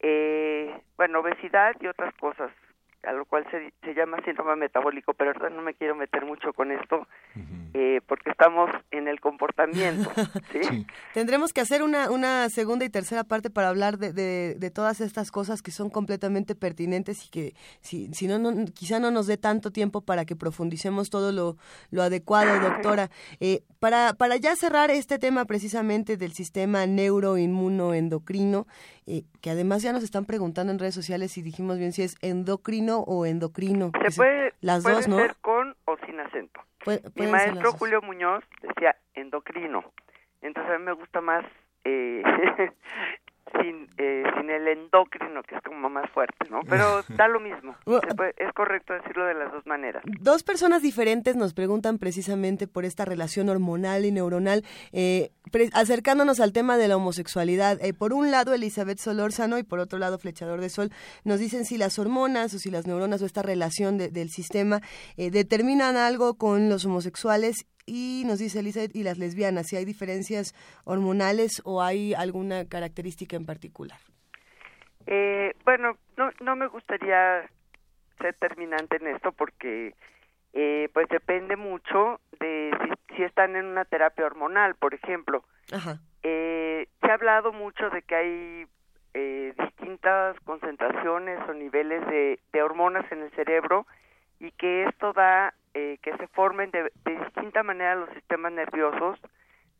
Eh, 0.00 0.82
bueno, 0.96 1.20
obesidad 1.20 1.74
y 1.80 1.86
otras 1.86 2.14
cosas 2.14 2.50
a 3.02 3.12
lo 3.12 3.24
cual 3.24 3.46
se, 3.50 3.72
se 3.82 3.94
llama 3.94 4.18
síndrome 4.24 4.56
metabólico, 4.56 5.14
pero 5.14 5.32
ahora 5.32 5.50
no 5.50 5.62
me 5.62 5.74
quiero 5.74 5.94
meter 5.94 6.24
mucho 6.24 6.52
con 6.52 6.70
esto 6.70 7.06
eh, 7.72 8.00
porque 8.06 8.30
estamos 8.30 8.70
en 8.90 9.08
el 9.08 9.20
comportamiento. 9.20 10.10
¿sí? 10.52 10.86
Tendremos 11.14 11.52
que 11.52 11.60
hacer 11.60 11.82
una, 11.82 12.10
una 12.10 12.48
segunda 12.50 12.84
y 12.84 12.90
tercera 12.90 13.24
parte 13.24 13.48
para 13.48 13.68
hablar 13.68 13.98
de, 13.98 14.12
de, 14.12 14.70
todas 14.70 15.00
estas 15.00 15.30
cosas 15.30 15.62
que 15.62 15.70
son 15.70 15.88
completamente 15.88 16.54
pertinentes 16.54 17.26
y 17.26 17.30
que 17.30 17.54
si, 17.80 18.12
si 18.12 18.26
no, 18.26 18.38
no, 18.38 18.66
quizá 18.74 19.00
no 19.00 19.10
nos 19.10 19.26
dé 19.26 19.36
tanto 19.36 19.70
tiempo 19.70 20.02
para 20.02 20.24
que 20.24 20.36
profundicemos 20.36 21.10
todo 21.10 21.32
lo, 21.32 21.56
lo 21.90 22.02
adecuado, 22.02 22.60
doctora. 22.60 23.10
Eh, 23.40 23.62
para, 23.78 24.12
para 24.12 24.36
ya 24.36 24.54
cerrar 24.56 24.90
este 24.90 25.18
tema 25.18 25.44
precisamente 25.46 26.16
del 26.16 26.32
sistema 26.32 26.86
neuroinmunoendocrino, 26.86 28.66
eh, 29.06 29.24
que 29.40 29.50
además 29.50 29.82
ya 29.82 29.92
nos 29.92 30.04
están 30.04 30.24
preguntando 30.24 30.72
en 30.72 30.78
redes 30.78 30.94
sociales 30.94 31.32
si 31.32 31.42
dijimos 31.42 31.78
bien 31.78 31.92
si 31.92 32.02
es 32.02 32.16
endocrino 32.20 32.89
o 32.98 33.26
endocrino. 33.26 33.92
Se 34.08 34.16
puede, 34.16 34.54
las 34.60 34.82
dos, 34.82 35.06
con 35.40 35.76
o 35.84 35.96
sin 36.06 36.20
acento. 36.20 36.60
Mi 37.14 37.26
maestro 37.26 37.72
Julio 37.72 38.02
Muñoz 38.02 38.44
decía 38.62 38.96
endocrino. 39.14 39.84
Entonces 40.40 40.72
a 40.72 40.78
mí 40.78 40.84
me 40.84 40.92
gusta 40.92 41.20
más 41.20 41.44
eh, 41.84 42.22
sin, 43.52 43.88
eh, 43.98 44.22
sin 44.36 44.50
el 44.50 44.68
endocrino, 44.68 45.42
que 45.42 45.56
es 45.56 45.62
como 45.62 45.88
más 45.88 46.10
fuerte, 46.10 46.48
¿no? 46.50 46.60
Pero 46.68 47.02
da 47.16 47.28
lo 47.28 47.40
mismo. 47.40 47.74
es 48.36 48.52
correcto 48.54 48.92
decirlo 48.94 49.26
de 49.26 49.34
las 49.34 49.52
dos 49.52 49.66
maneras. 49.66 50.02
Dos 50.20 50.42
personas 50.42 50.82
diferentes 50.82 51.36
nos 51.36 51.54
preguntan 51.54 51.98
precisamente 51.98 52.66
por 52.66 52.84
esta 52.84 53.04
relación 53.04 53.48
hormonal 53.48 54.04
y 54.04 54.12
neuronal, 54.12 54.64
eh, 54.92 55.30
acercándonos 55.72 56.40
al 56.40 56.52
tema 56.52 56.76
de 56.76 56.88
la 56.88 56.96
homosexualidad. 56.96 57.78
Eh, 57.82 57.94
por 57.94 58.12
un 58.12 58.30
lado, 58.30 58.54
Elizabeth 58.54 58.98
Solórzano 58.98 59.58
y 59.58 59.62
por 59.62 59.78
otro 59.78 59.98
lado, 59.98 60.18
Flechador 60.18 60.60
de 60.60 60.68
Sol, 60.68 60.90
nos 61.24 61.38
dicen 61.38 61.64
si 61.64 61.78
las 61.78 61.98
hormonas 61.98 62.54
o 62.54 62.58
si 62.58 62.70
las 62.70 62.86
neuronas 62.86 63.22
o 63.22 63.26
esta 63.26 63.42
relación 63.42 63.98
del 63.98 64.30
sistema 64.30 64.80
determinan 65.16 65.96
algo 65.96 66.34
con 66.34 66.68
los 66.68 66.84
homosexuales 66.84 67.66
y 67.90 68.22
nos 68.24 68.38
dice 68.38 68.60
Elizabeth, 68.60 68.94
y 68.94 69.02
las 69.02 69.18
lesbianas, 69.18 69.66
si 69.66 69.76
hay 69.76 69.84
diferencias 69.84 70.54
hormonales 70.84 71.60
o 71.64 71.82
hay 71.82 72.14
alguna 72.14 72.68
característica 72.68 73.34
en 73.34 73.46
particular. 73.46 73.98
Eh, 75.06 75.54
bueno, 75.64 75.96
no, 76.16 76.30
no 76.40 76.54
me 76.54 76.68
gustaría 76.68 77.50
ser 78.20 78.34
terminante 78.34 78.96
en 78.96 79.08
esto 79.08 79.32
porque 79.32 79.94
eh, 80.52 80.88
pues 80.92 81.08
depende 81.08 81.56
mucho 81.56 82.20
de 82.38 82.70
si, 83.16 83.24
están 83.24 83.56
en 83.56 83.66
una 83.66 83.84
terapia 83.84 84.24
hormonal, 84.24 84.76
por 84.76 84.94
ejemplo. 84.94 85.42
Eh, 86.22 86.86
se 87.00 87.10
ha 87.10 87.14
hablado 87.14 87.52
mucho 87.52 87.90
de 87.90 88.02
que 88.02 88.14
hay 88.14 88.66
eh, 89.14 89.52
distintas 89.58 90.38
concentraciones 90.44 91.40
o 91.48 91.54
niveles 91.54 92.06
de, 92.06 92.38
de 92.52 92.62
hormonas 92.62 93.10
en 93.10 93.22
el 93.22 93.30
cerebro 93.32 93.86
y 94.38 94.52
que 94.52 94.84
esto 94.84 95.12
da 95.12 95.54
eh, 95.74 95.98
que 96.02 96.16
se 96.16 96.26
formen 96.28 96.70
de, 96.70 96.90
distinta 97.04 97.62
manera 97.62 97.94
los 97.94 98.10
sistemas 98.10 98.52
nerviosos 98.52 99.20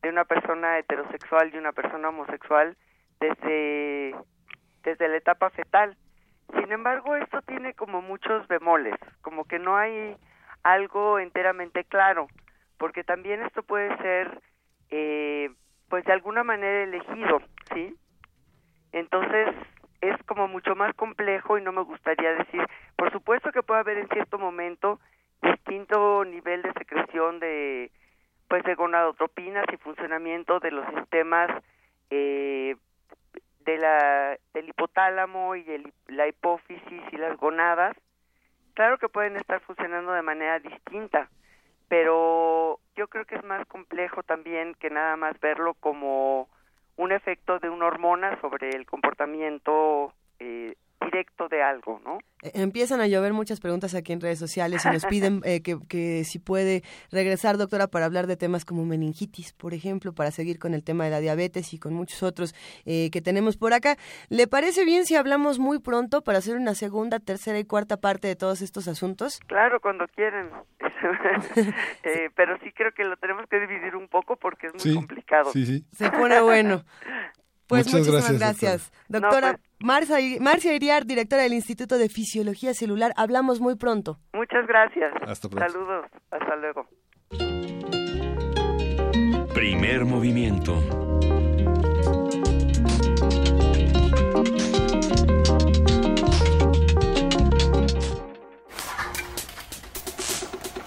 de 0.02 0.08
una 0.08 0.24
persona 0.24 0.78
heterosexual 0.78 1.50
y 1.52 1.58
una 1.58 1.72
persona 1.72 2.08
homosexual 2.08 2.76
desde, 3.18 4.14
desde 4.82 5.08
la 5.08 5.16
etapa 5.16 5.50
fetal. 5.50 5.96
Sin 6.54 6.72
embargo, 6.72 7.16
esto 7.16 7.42
tiene 7.42 7.74
como 7.74 8.02
muchos 8.02 8.46
bemoles, 8.48 8.96
como 9.20 9.44
que 9.44 9.58
no 9.58 9.76
hay 9.76 10.16
algo 10.62 11.18
enteramente 11.18 11.84
claro, 11.84 12.28
porque 12.78 13.04
también 13.04 13.42
esto 13.42 13.62
puede 13.62 13.96
ser, 13.98 14.40
eh, 14.90 15.50
pues 15.88 16.04
de 16.04 16.12
alguna 16.12 16.44
manera 16.44 16.84
elegido, 16.84 17.40
¿sí? 17.74 17.94
Entonces, 18.92 19.48
es 20.00 20.16
como 20.24 20.48
mucho 20.48 20.74
más 20.74 20.94
complejo 20.94 21.58
y 21.58 21.62
no 21.62 21.72
me 21.72 21.82
gustaría 21.82 22.32
decir, 22.32 22.66
por 22.96 23.12
supuesto 23.12 23.52
que 23.52 23.62
puede 23.62 23.80
haber 23.80 23.98
en 23.98 24.08
cierto 24.08 24.38
momento 24.38 24.98
distinto 25.42 26.24
nivel 26.24 26.62
de 26.62 26.72
secreción 26.72 27.40
de 27.40 27.90
pues 28.48 28.64
de 28.64 28.74
gonadotropinas 28.74 29.64
y 29.72 29.76
funcionamiento 29.76 30.58
de 30.58 30.72
los 30.72 30.86
sistemas 30.94 31.50
eh, 32.10 32.76
de 33.64 33.78
la 33.78 34.36
del 34.54 34.68
hipotálamo 34.68 35.54
y 35.54 35.62
de 35.62 35.92
la 36.08 36.26
hipófisis 36.26 37.02
y 37.12 37.16
las 37.16 37.36
gonadas. 37.36 37.96
Claro 38.74 38.98
que 38.98 39.08
pueden 39.08 39.36
estar 39.36 39.60
funcionando 39.60 40.12
de 40.12 40.22
manera 40.22 40.58
distinta 40.58 41.28
pero 41.90 42.78
yo 42.94 43.08
creo 43.08 43.24
que 43.24 43.34
es 43.34 43.42
más 43.42 43.66
complejo 43.66 44.22
también 44.22 44.74
que 44.74 44.90
nada 44.90 45.16
más 45.16 45.38
verlo 45.40 45.74
como 45.74 46.48
un 46.96 47.10
efecto 47.10 47.58
de 47.58 47.68
una 47.68 47.86
hormona 47.86 48.40
sobre 48.40 48.68
el 48.70 48.86
comportamiento 48.86 50.14
eh, 50.38 50.76
directo 51.10 51.48
de 51.48 51.62
algo, 51.62 52.00
¿no? 52.04 52.18
Eh, 52.42 52.52
empiezan 52.54 53.00
a 53.00 53.06
llover 53.06 53.32
muchas 53.32 53.60
preguntas 53.60 53.94
aquí 53.94 54.12
en 54.12 54.20
redes 54.20 54.38
sociales 54.38 54.84
y 54.84 54.88
nos 54.88 55.04
piden 55.06 55.40
eh, 55.44 55.62
que, 55.62 56.24
si 56.24 56.38
puede 56.38 56.82
regresar, 57.10 57.58
doctora, 57.58 57.88
para 57.88 58.06
hablar 58.06 58.26
de 58.26 58.36
temas 58.36 58.64
como 58.64 58.84
meningitis, 58.84 59.52
por 59.52 59.74
ejemplo, 59.74 60.12
para 60.14 60.30
seguir 60.30 60.58
con 60.58 60.74
el 60.74 60.84
tema 60.84 61.04
de 61.04 61.10
la 61.10 61.20
diabetes 61.20 61.72
y 61.74 61.78
con 61.78 61.94
muchos 61.94 62.22
otros 62.22 62.54
eh, 62.86 63.10
que 63.10 63.20
tenemos 63.20 63.56
por 63.56 63.72
acá. 63.72 63.96
¿Le 64.28 64.46
parece 64.46 64.84
bien 64.84 65.04
si 65.04 65.16
hablamos 65.16 65.58
muy 65.58 65.80
pronto 65.80 66.22
para 66.22 66.38
hacer 66.38 66.56
una 66.56 66.74
segunda, 66.74 67.18
tercera 67.18 67.58
y 67.58 67.64
cuarta 67.64 67.96
parte 67.96 68.28
de 68.28 68.36
todos 68.36 68.62
estos 68.62 68.88
asuntos? 68.88 69.40
Claro, 69.46 69.80
cuando 69.80 70.06
quieran. 70.08 70.50
pero 72.36 72.58
sí 72.58 72.72
creo 72.72 72.92
que 72.92 73.04
lo 73.04 73.16
tenemos 73.16 73.46
que 73.48 73.58
dividir 73.58 73.96
un 73.96 74.08
poco 74.08 74.36
porque 74.36 74.68
es 74.68 74.84
muy 74.84 74.94
complicado. 74.94 75.50
Sí, 75.52 75.66
sí. 75.66 75.84
Se 75.92 76.10
pone 76.10 76.40
bueno. 76.40 76.84
Pues 77.70 77.86
Muchas 77.86 78.08
muchísimas 78.08 78.38
gracias. 78.40 78.92
Doctora 79.08 79.60
pues 79.78 80.40
Marcia, 80.40 80.74
Iriar, 80.74 81.06
directora 81.06 81.44
del 81.44 81.52
Instituto 81.52 81.98
de 81.98 82.08
Fisiología 82.08 82.74
Celular. 82.74 83.12
Hablamos 83.16 83.60
muy 83.60 83.76
pronto. 83.76 84.18
Muchas 84.32 84.66
gracias. 84.66 85.12
Hasta 85.24 85.48
pronto. 85.48 85.72
Saludos. 85.72 86.06
Hasta 86.32 86.56
luego. 86.56 86.88
Primer 89.54 90.04
movimiento. 90.04 90.82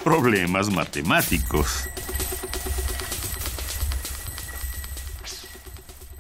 Problemas 0.03 0.69
matemáticos. 0.69 1.92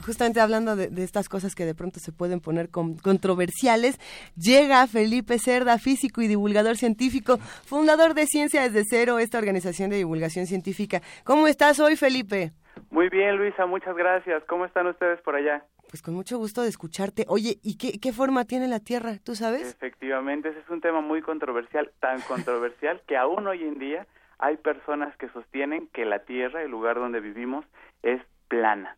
Justamente 0.03 0.39
hablando 0.39 0.75
de, 0.75 0.89
estas 1.03 1.29
cosas 1.29 1.55
que 1.55 1.65
de 1.65 1.75
pronto 1.75 1.99
se 1.99 2.11
pueden 2.11 2.39
poner 2.39 2.69
controversiales, 2.69 3.97
llega 4.35 4.85
Felipe 4.87 5.39
Cerda, 5.39 5.77
físico 5.77 6.21
y 6.21 6.27
divulgador 6.27 6.77
científico, 6.77 7.37
fundador 7.37 8.13
de 8.13 8.25
Ciencia 8.25 8.61
desde 8.61 8.83
Cero, 8.85 9.19
esta 9.19 9.37
organización 9.37 9.89
de 9.89 9.97
divulgación 9.97 10.45
científica. 10.45 11.01
¿Cómo 11.23 11.47
estás 11.47 11.79
hoy, 11.79 11.95
Felipe? 11.95 12.51
Muy 12.89 13.09
bien, 13.09 13.37
Luisa, 13.37 13.65
muchas 13.65 13.95
gracias. 13.95 14.43
¿Cómo 14.45 14.65
están 14.65 14.87
ustedes 14.87 15.19
por 15.21 15.35
allá? 15.35 15.63
Pues 15.89 16.01
con 16.01 16.13
mucho 16.15 16.37
gusto 16.37 16.63
de 16.63 16.69
escucharte. 16.69 17.25
Oye, 17.27 17.57
¿y 17.63 17.77
qué, 17.77 17.99
qué 17.99 18.11
forma 18.13 18.45
tiene 18.45 18.67
la 18.67 18.79
Tierra? 18.79 19.17
¿Tú 19.23 19.35
sabes? 19.35 19.75
Efectivamente, 19.75 20.49
ese 20.49 20.59
es 20.59 20.69
un 20.69 20.81
tema 20.81 21.01
muy 21.01 21.21
controversial, 21.21 21.91
tan 21.99 22.19
controversial 22.21 23.01
que 23.07 23.15
aún 23.15 23.45
hoy 23.47 23.63
en 23.63 23.77
día 23.79 24.07
hay 24.39 24.57
personas 24.57 25.15
que 25.17 25.29
sostienen 25.29 25.87
que 25.93 26.05
la 26.05 26.19
Tierra, 26.19 26.63
el 26.63 26.71
lugar 26.71 26.95
donde 26.95 27.19
vivimos, 27.19 27.65
es 28.01 28.21
plana 28.47 28.97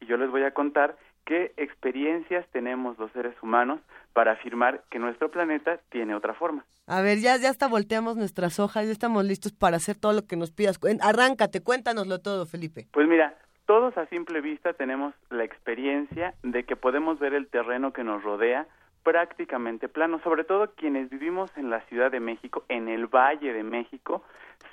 y 0.00 0.06
yo 0.06 0.16
les 0.16 0.30
voy 0.30 0.42
a 0.42 0.52
contar 0.52 0.96
qué 1.24 1.52
experiencias 1.56 2.46
tenemos 2.50 2.98
los 2.98 3.12
seres 3.12 3.34
humanos 3.42 3.80
para 4.12 4.32
afirmar 4.32 4.82
que 4.90 4.98
nuestro 4.98 5.30
planeta 5.30 5.78
tiene 5.90 6.14
otra 6.14 6.34
forma. 6.34 6.64
A 6.86 7.02
ver, 7.02 7.18
ya, 7.18 7.36
ya 7.36 7.50
hasta 7.50 7.68
volteamos 7.68 8.16
nuestras 8.16 8.58
hojas, 8.58 8.86
ya 8.86 8.92
estamos 8.92 9.24
listos 9.24 9.52
para 9.52 9.76
hacer 9.76 9.96
todo 9.96 10.12
lo 10.12 10.26
que 10.26 10.36
nos 10.36 10.50
pidas. 10.50 10.80
Arráncate, 11.00 11.62
cuéntanoslo 11.62 12.20
todo, 12.20 12.46
Felipe. 12.46 12.88
Pues 12.92 13.06
mira, 13.06 13.36
todos 13.66 13.96
a 13.96 14.06
simple 14.06 14.40
vista 14.40 14.72
tenemos 14.72 15.14
la 15.30 15.44
experiencia 15.44 16.34
de 16.42 16.64
que 16.64 16.74
podemos 16.74 17.20
ver 17.20 17.34
el 17.34 17.46
terreno 17.46 17.92
que 17.92 18.02
nos 18.02 18.22
rodea 18.24 18.66
prácticamente 19.04 19.88
plano, 19.88 20.20
sobre 20.24 20.44
todo 20.44 20.72
quienes 20.74 21.08
vivimos 21.08 21.56
en 21.56 21.70
la 21.70 21.80
Ciudad 21.82 22.10
de 22.10 22.20
México, 22.20 22.64
en 22.68 22.88
el 22.88 23.06
Valle 23.06 23.52
de 23.52 23.62
México, 23.62 24.24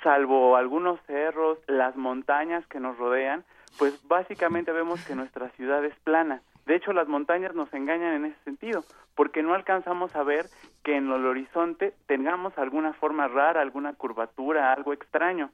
salvo 0.02 0.56
algunos 0.56 1.00
cerros, 1.06 1.58
las 1.66 1.96
montañas 1.96 2.66
que 2.66 2.80
nos 2.80 2.98
rodean, 2.98 3.44
pues 3.78 3.94
básicamente 4.08 4.72
vemos 4.72 5.04
que 5.06 5.14
nuestra 5.14 5.48
ciudad 5.50 5.84
es 5.84 5.94
plana. 6.00 6.42
De 6.66 6.74
hecho, 6.74 6.92
las 6.92 7.08
montañas 7.08 7.54
nos 7.54 7.72
engañan 7.72 8.12
en 8.12 8.24
ese 8.26 8.44
sentido, 8.44 8.84
porque 9.14 9.42
no 9.42 9.54
alcanzamos 9.54 10.14
a 10.14 10.22
ver 10.22 10.46
que 10.84 10.96
en 10.96 11.10
el 11.10 11.24
horizonte 11.24 11.94
tengamos 12.06 12.58
alguna 12.58 12.92
forma 12.92 13.28
rara, 13.28 13.62
alguna 13.62 13.94
curvatura, 13.94 14.72
algo 14.72 14.92
extraño. 14.92 15.50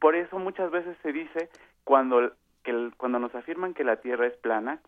Por 0.00 0.16
eso 0.16 0.38
muchas 0.38 0.70
veces 0.70 0.96
se 1.02 1.12
dice 1.12 1.50
cuando 1.84 2.32
que 2.64 2.90
cuando 2.96 3.18
nos 3.18 3.34
afirman 3.34 3.74
que 3.74 3.84
la 3.84 3.96
Tierra 3.96 4.26
es 4.26 4.36
plana, 4.38 4.80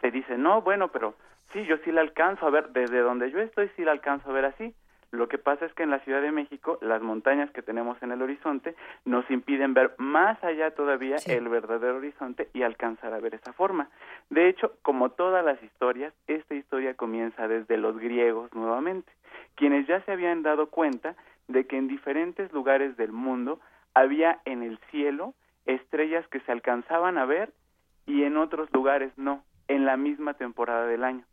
se 0.00 0.10
dice, 0.10 0.36
"No, 0.36 0.62
bueno, 0.62 0.88
pero 0.88 1.14
sí, 1.52 1.64
yo 1.64 1.76
sí 1.78 1.92
la 1.92 2.00
alcanzo 2.00 2.46
a 2.46 2.50
ver 2.50 2.70
desde 2.70 3.00
donde 3.00 3.30
yo 3.30 3.38
estoy 3.38 3.70
sí 3.76 3.84
la 3.84 3.92
alcanzo 3.92 4.30
a 4.30 4.32
ver 4.32 4.46
así." 4.46 4.74
Lo 5.12 5.28
que 5.28 5.36
pasa 5.36 5.66
es 5.66 5.74
que 5.74 5.82
en 5.82 5.90
la 5.90 6.00
Ciudad 6.00 6.22
de 6.22 6.32
México 6.32 6.78
las 6.80 7.02
montañas 7.02 7.50
que 7.50 7.60
tenemos 7.60 8.02
en 8.02 8.12
el 8.12 8.22
horizonte 8.22 8.74
nos 9.04 9.30
impiden 9.30 9.74
ver 9.74 9.94
más 9.98 10.42
allá 10.42 10.70
todavía 10.70 11.16
el 11.26 11.48
verdadero 11.50 11.96
horizonte 11.96 12.48
y 12.54 12.62
alcanzar 12.62 13.12
a 13.12 13.20
ver 13.20 13.34
esa 13.34 13.52
forma. 13.52 13.90
De 14.30 14.48
hecho, 14.48 14.72
como 14.80 15.10
todas 15.10 15.44
las 15.44 15.62
historias, 15.62 16.14
esta 16.28 16.54
historia 16.54 16.94
comienza 16.94 17.46
desde 17.46 17.76
los 17.76 17.98
griegos 17.98 18.54
nuevamente, 18.54 19.12
quienes 19.54 19.86
ya 19.86 20.00
se 20.00 20.12
habían 20.12 20.42
dado 20.42 20.70
cuenta 20.70 21.14
de 21.46 21.66
que 21.66 21.76
en 21.76 21.88
diferentes 21.88 22.50
lugares 22.50 22.96
del 22.96 23.12
mundo 23.12 23.60
había 23.92 24.40
en 24.46 24.62
el 24.62 24.78
cielo 24.90 25.34
estrellas 25.66 26.26
que 26.28 26.40
se 26.40 26.52
alcanzaban 26.52 27.18
a 27.18 27.26
ver 27.26 27.52
y 28.06 28.24
en 28.24 28.38
otros 28.38 28.72
lugares 28.72 29.12
no, 29.18 29.44
en 29.68 29.84
la 29.84 29.98
misma 29.98 30.34
temporada 30.34 30.86
del 30.86 31.04
año. 31.04 31.24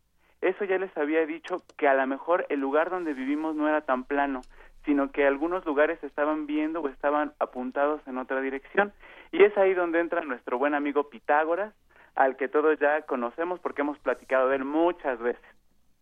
Eso 0.42 0.64
ya 0.64 0.78
les 0.78 0.96
había 0.98 1.26
dicho 1.26 1.64
que 1.78 1.88
a 1.88 1.94
lo 1.94 2.08
mejor 2.08 2.46
el 2.50 2.60
lugar 2.60 2.90
donde 2.90 3.14
vivimos 3.14 3.56
no 3.56 3.68
era 3.68 3.82
tan 3.82 4.06
plano, 4.06 4.42
sino 4.86 5.12
que 5.12 5.28
algunos 5.28 5.66
lugares 5.66 6.02
estaban 6.04 6.48
viendo 6.48 6.82
o 6.82 6.88
estaban 6.88 7.34
apuntados 7.40 8.02
en 8.08 8.18
otra 8.18 8.42
dirección. 8.42 8.94
Y 9.32 9.44
es 9.44 9.58
ahí 9.58 9.74
donde 9.74 10.00
entra 10.00 10.22
nuestro 10.22 10.58
buen 10.58 10.74
amigo 10.74 11.10
Pitágoras, 11.10 11.74
al 12.16 12.38
que 12.38 12.48
todos 12.48 12.80
ya 12.80 13.02
conocemos 13.04 13.60
porque 13.60 13.82
hemos 13.82 14.00
platicado 14.00 14.50
de 14.50 14.58
él 14.58 14.66
muchas 14.66 15.20
veces, 15.20 15.44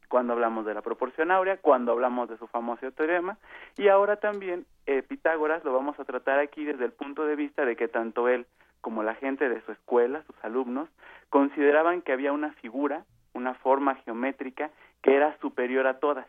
cuando 0.08 0.34
hablamos 0.34 0.66
de 0.66 0.74
la 0.74 0.82
proporción 0.82 1.32
áurea, 1.32 1.58
cuando 1.58 1.92
hablamos 1.92 2.30
de 2.30 2.38
su 2.38 2.48
famoso 2.48 2.92
teorema, 2.92 3.38
y 3.76 3.88
ahora 3.90 4.18
también 4.18 4.66
eh, 4.86 5.02
Pitágoras 5.02 5.64
lo 5.66 5.74
vamos 5.74 6.00
a 6.00 6.06
tratar 6.06 6.40
aquí 6.40 6.64
desde 6.64 6.86
el 6.86 6.94
punto 6.94 7.26
de 7.26 7.36
vista 7.36 7.66
de 7.66 7.76
que 7.76 7.88
tanto 7.88 8.30
él 8.30 8.46
como 8.82 9.04
la 9.04 9.16
gente 9.16 9.50
de 9.50 9.62
su 9.62 9.72
escuela, 9.72 10.24
sus 10.24 10.36
alumnos, 10.44 10.88
consideraban 11.30 12.02
que 12.02 12.14
había 12.14 12.32
una 12.32 12.54
figura 12.54 13.04
una 13.38 13.54
forma 13.54 13.96
geométrica 14.04 14.72
que 15.02 15.16
era 15.16 15.38
superior 15.40 15.88
a 15.88 16.00
todas. 16.00 16.28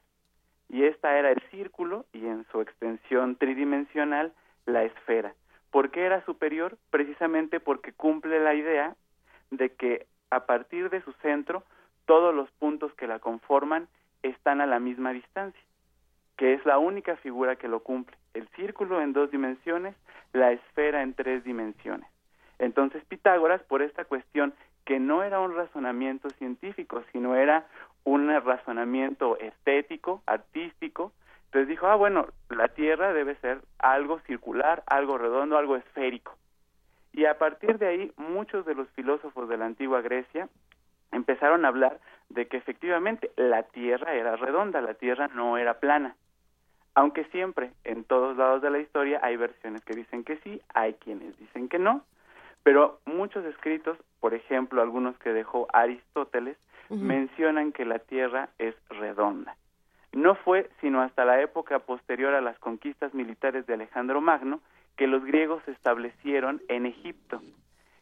Y 0.68 0.84
esta 0.84 1.18
era 1.18 1.30
el 1.30 1.42
círculo 1.50 2.04
y 2.12 2.26
en 2.26 2.44
su 2.52 2.60
extensión 2.60 3.36
tridimensional 3.36 4.32
la 4.66 4.84
esfera. 4.84 5.34
¿Por 5.70 5.90
qué 5.90 6.04
era 6.04 6.24
superior? 6.24 6.76
Precisamente 6.90 7.58
porque 7.58 7.92
cumple 7.92 8.40
la 8.40 8.54
idea 8.54 8.94
de 9.50 9.70
que 9.70 10.06
a 10.30 10.44
partir 10.46 10.90
de 10.90 11.02
su 11.02 11.12
centro 11.14 11.64
todos 12.04 12.34
los 12.34 12.50
puntos 12.52 12.92
que 12.94 13.06
la 13.06 13.18
conforman 13.18 13.88
están 14.22 14.60
a 14.60 14.66
la 14.66 14.78
misma 14.78 15.12
distancia, 15.12 15.62
que 16.36 16.54
es 16.54 16.64
la 16.64 16.78
única 16.78 17.16
figura 17.16 17.56
que 17.56 17.68
lo 17.68 17.80
cumple. 17.80 18.16
El 18.34 18.48
círculo 18.48 19.00
en 19.00 19.12
dos 19.12 19.30
dimensiones, 19.30 19.94
la 20.32 20.52
esfera 20.52 21.02
en 21.02 21.14
tres 21.14 21.44
dimensiones. 21.44 22.08
Entonces 22.58 23.04
Pitágoras, 23.04 23.62
por 23.62 23.82
esta 23.82 24.04
cuestión 24.04 24.52
que 24.88 24.98
no 24.98 25.22
era 25.22 25.38
un 25.38 25.54
razonamiento 25.54 26.30
científico, 26.30 27.02
sino 27.12 27.36
era 27.36 27.66
un 28.04 28.30
razonamiento 28.42 29.36
estético, 29.36 30.22
artístico. 30.24 31.12
Entonces 31.44 31.68
dijo, 31.68 31.88
ah, 31.88 31.94
bueno, 31.94 32.28
la 32.48 32.68
Tierra 32.68 33.12
debe 33.12 33.34
ser 33.34 33.60
algo 33.78 34.18
circular, 34.20 34.82
algo 34.86 35.18
redondo, 35.18 35.58
algo 35.58 35.76
esférico. 35.76 36.38
Y 37.12 37.26
a 37.26 37.36
partir 37.36 37.76
de 37.76 37.86
ahí, 37.86 38.12
muchos 38.16 38.64
de 38.64 38.74
los 38.74 38.88
filósofos 38.92 39.46
de 39.50 39.58
la 39.58 39.66
antigua 39.66 40.00
Grecia 40.00 40.48
empezaron 41.12 41.66
a 41.66 41.68
hablar 41.68 42.00
de 42.30 42.48
que 42.48 42.56
efectivamente 42.56 43.30
la 43.36 43.64
Tierra 43.64 44.14
era 44.14 44.36
redonda, 44.36 44.80
la 44.80 44.94
Tierra 44.94 45.28
no 45.34 45.58
era 45.58 45.80
plana. 45.80 46.16
Aunque 46.94 47.24
siempre, 47.24 47.72
en 47.84 48.04
todos 48.04 48.38
lados 48.38 48.62
de 48.62 48.70
la 48.70 48.78
historia, 48.78 49.20
hay 49.22 49.36
versiones 49.36 49.84
que 49.84 49.94
dicen 49.94 50.24
que 50.24 50.38
sí, 50.38 50.62
hay 50.72 50.94
quienes 50.94 51.38
dicen 51.38 51.68
que 51.68 51.78
no, 51.78 52.06
pero 52.62 53.00
muchos 53.04 53.44
escritos, 53.44 53.98
por 54.20 54.34
ejemplo, 54.34 54.82
algunos 54.82 55.18
que 55.18 55.32
dejó 55.32 55.66
Aristóteles, 55.72 56.56
mencionan 56.90 57.72
que 57.72 57.84
la 57.84 57.98
Tierra 57.98 58.48
es 58.58 58.74
redonda. 58.88 59.56
No 60.12 60.34
fue 60.36 60.70
sino 60.80 61.02
hasta 61.02 61.24
la 61.24 61.40
época 61.42 61.80
posterior 61.80 62.34
a 62.34 62.40
las 62.40 62.58
conquistas 62.58 63.12
militares 63.12 63.66
de 63.66 63.74
Alejandro 63.74 64.20
Magno 64.20 64.60
que 64.96 65.06
los 65.06 65.24
griegos 65.24 65.62
se 65.64 65.72
establecieron 65.72 66.62
en 66.68 66.86
Egipto. 66.86 67.42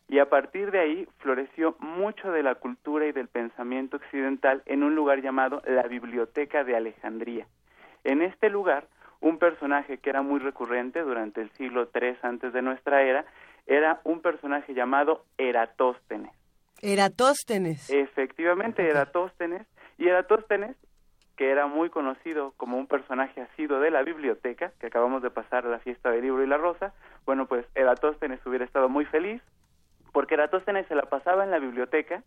Y 0.08 0.20
a 0.20 0.30
partir 0.30 0.70
de 0.70 0.78
ahí 0.78 1.08
floreció 1.18 1.76
mucho 1.80 2.30
de 2.30 2.44
la 2.44 2.54
cultura 2.54 3.06
y 3.06 3.12
del 3.12 3.26
pensamiento 3.26 3.96
occidental 3.96 4.62
en 4.66 4.84
un 4.84 4.94
lugar 4.94 5.20
llamado 5.20 5.62
la 5.66 5.82
Biblioteca 5.82 6.62
de 6.62 6.76
Alejandría. 6.76 7.46
En 8.04 8.22
este 8.22 8.50
lugar, 8.50 8.86
un 9.20 9.38
personaje 9.38 9.98
que 9.98 10.10
era 10.10 10.22
muy 10.22 10.38
recurrente 10.38 11.00
durante 11.00 11.40
el 11.40 11.50
siglo 11.52 11.88
III 11.92 12.18
antes 12.22 12.52
de 12.52 12.62
nuestra 12.62 13.02
era 13.02 13.24
era 13.66 14.00
un 14.04 14.20
personaje 14.20 14.74
llamado 14.74 15.24
Eratóstenes. 15.38 16.32
Eratóstenes. 16.82 17.90
Efectivamente, 17.90 18.88
Eratóstenes. 18.88 19.66
Y 19.98 20.08
Eratóstenes, 20.08 20.76
que 21.36 21.50
era 21.50 21.66
muy 21.66 21.90
conocido 21.90 22.52
como 22.56 22.78
un 22.78 22.86
personaje 22.86 23.40
asido 23.40 23.80
de 23.80 23.90
la 23.90 24.02
biblioteca, 24.02 24.72
que 24.78 24.86
acabamos 24.86 25.22
de 25.22 25.30
pasar 25.30 25.66
a 25.66 25.70
la 25.70 25.78
fiesta 25.78 26.10
del 26.10 26.22
libro 26.22 26.42
y 26.42 26.46
la 26.46 26.58
rosa, 26.58 26.92
bueno, 27.24 27.46
pues 27.46 27.66
Eratóstenes 27.74 28.44
hubiera 28.46 28.64
estado 28.64 28.88
muy 28.88 29.04
feliz, 29.06 29.42
porque 30.12 30.34
Eratóstenes 30.34 30.86
se 30.86 30.94
la 30.94 31.02
pasaba 31.02 31.44
en 31.44 31.50
la 31.50 31.58
biblioteca 31.58 32.22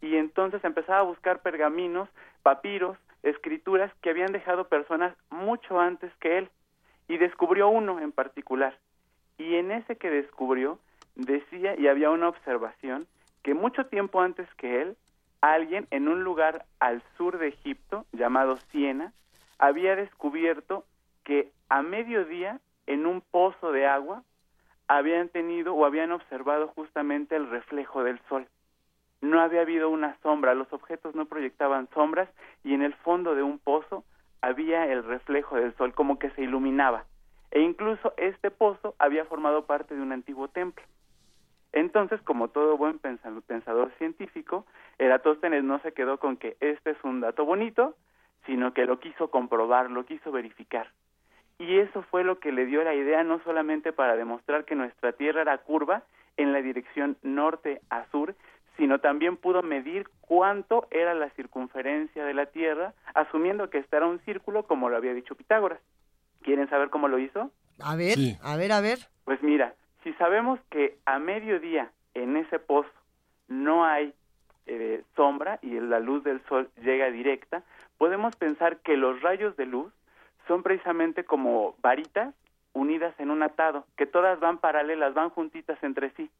y 0.00 0.16
entonces 0.16 0.64
empezaba 0.64 0.98
a 0.98 1.04
buscar 1.04 1.40
pergaminos, 1.40 2.08
papiros, 2.42 2.98
escrituras 3.22 3.92
que 4.02 4.10
habían 4.10 4.32
dejado 4.32 4.68
personas 4.68 5.16
mucho 5.30 5.80
antes 5.80 6.12
que 6.20 6.38
él, 6.38 6.50
y 7.08 7.18
descubrió 7.18 7.68
uno 7.68 8.00
en 8.00 8.10
particular, 8.10 8.76
y 9.42 9.56
en 9.56 9.72
ese 9.72 9.96
que 9.96 10.10
descubrió 10.10 10.78
decía 11.16 11.74
y 11.76 11.88
había 11.88 12.10
una 12.10 12.28
observación 12.28 13.06
que 13.42 13.54
mucho 13.54 13.86
tiempo 13.86 14.20
antes 14.20 14.48
que 14.54 14.80
él, 14.80 14.96
alguien 15.40 15.88
en 15.90 16.06
un 16.08 16.22
lugar 16.22 16.64
al 16.78 17.02
sur 17.16 17.38
de 17.38 17.48
Egipto 17.48 18.06
llamado 18.12 18.56
Siena 18.70 19.12
había 19.58 19.96
descubierto 19.96 20.84
que 21.24 21.50
a 21.68 21.82
mediodía 21.82 22.60
en 22.86 23.06
un 23.06 23.20
pozo 23.20 23.72
de 23.72 23.86
agua 23.86 24.22
habían 24.86 25.28
tenido 25.28 25.74
o 25.74 25.84
habían 25.84 26.12
observado 26.12 26.68
justamente 26.68 27.34
el 27.34 27.50
reflejo 27.50 28.04
del 28.04 28.20
sol. 28.28 28.46
No 29.20 29.40
había 29.40 29.62
habido 29.62 29.88
una 29.88 30.16
sombra, 30.22 30.54
los 30.54 30.72
objetos 30.72 31.14
no 31.14 31.26
proyectaban 31.26 31.88
sombras 31.94 32.28
y 32.62 32.74
en 32.74 32.82
el 32.82 32.94
fondo 32.94 33.34
de 33.34 33.42
un 33.42 33.58
pozo 33.58 34.04
había 34.40 34.86
el 34.86 35.04
reflejo 35.04 35.56
del 35.56 35.74
sol 35.76 35.94
como 35.94 36.18
que 36.18 36.30
se 36.30 36.42
iluminaba 36.42 37.04
e 37.52 37.60
incluso 37.60 38.14
este 38.16 38.50
pozo 38.50 38.96
había 38.98 39.26
formado 39.26 39.66
parte 39.66 39.94
de 39.94 40.00
un 40.00 40.10
antiguo 40.10 40.48
templo. 40.48 40.82
Entonces, 41.72 42.20
como 42.22 42.48
todo 42.48 42.76
buen 42.76 42.98
pensador 42.98 43.92
científico, 43.98 44.66
Eratóstenes 44.98 45.62
no 45.62 45.78
se 45.80 45.92
quedó 45.92 46.18
con 46.18 46.36
que 46.36 46.56
este 46.60 46.90
es 46.90 47.04
un 47.04 47.20
dato 47.20 47.44
bonito, 47.44 47.94
sino 48.46 48.72
que 48.72 48.86
lo 48.86 48.98
quiso 49.00 49.30
comprobar, 49.30 49.90
lo 49.90 50.04
quiso 50.04 50.32
verificar. 50.32 50.90
Y 51.58 51.78
eso 51.78 52.02
fue 52.02 52.24
lo 52.24 52.40
que 52.40 52.52
le 52.52 52.66
dio 52.66 52.82
la 52.82 52.94
idea 52.94 53.22
no 53.22 53.40
solamente 53.44 53.92
para 53.92 54.16
demostrar 54.16 54.64
que 54.64 54.74
nuestra 54.74 55.12
Tierra 55.12 55.42
era 55.42 55.58
curva 55.58 56.02
en 56.36 56.52
la 56.52 56.62
dirección 56.62 57.16
norte 57.22 57.80
a 57.90 58.06
sur, 58.06 58.34
sino 58.76 58.98
también 58.98 59.36
pudo 59.36 59.62
medir 59.62 60.08
cuánto 60.22 60.88
era 60.90 61.14
la 61.14 61.28
circunferencia 61.30 62.24
de 62.24 62.34
la 62.34 62.46
Tierra, 62.46 62.94
asumiendo 63.14 63.68
que 63.68 63.78
este 63.78 63.96
era 63.96 64.06
un 64.06 64.18
círculo, 64.20 64.64
como 64.64 64.88
lo 64.88 64.96
había 64.96 65.12
dicho 65.12 65.34
Pitágoras. 65.34 65.80
¿Quieren 66.42 66.68
saber 66.68 66.90
cómo 66.90 67.08
lo 67.08 67.18
hizo? 67.18 67.50
A 67.80 67.96
ver, 67.96 68.18
a 68.42 68.56
ver, 68.56 68.72
a 68.72 68.80
ver. 68.80 68.98
Pues 69.24 69.42
mira, 69.42 69.74
si 70.02 70.12
sabemos 70.14 70.60
que 70.70 70.98
a 71.06 71.18
mediodía 71.18 71.90
en 72.14 72.36
ese 72.36 72.58
pozo 72.58 72.90
no 73.48 73.84
hay 73.84 74.14
eh, 74.66 75.02
sombra 75.16 75.58
y 75.62 75.78
la 75.80 76.00
luz 76.00 76.24
del 76.24 76.42
sol 76.48 76.70
llega 76.82 77.10
directa, 77.10 77.62
podemos 77.98 78.36
pensar 78.36 78.78
que 78.78 78.96
los 78.96 79.20
rayos 79.22 79.56
de 79.56 79.66
luz 79.66 79.92
son 80.46 80.62
precisamente 80.62 81.24
como 81.24 81.76
varitas 81.80 82.34
unidas 82.72 83.14
en 83.18 83.30
un 83.30 83.42
atado, 83.42 83.86
que 83.96 84.06
todas 84.06 84.40
van 84.40 84.58
paralelas, 84.58 85.14
van 85.14 85.30
juntitas 85.30 85.82
entre 85.82 86.10
sí. 86.10 86.30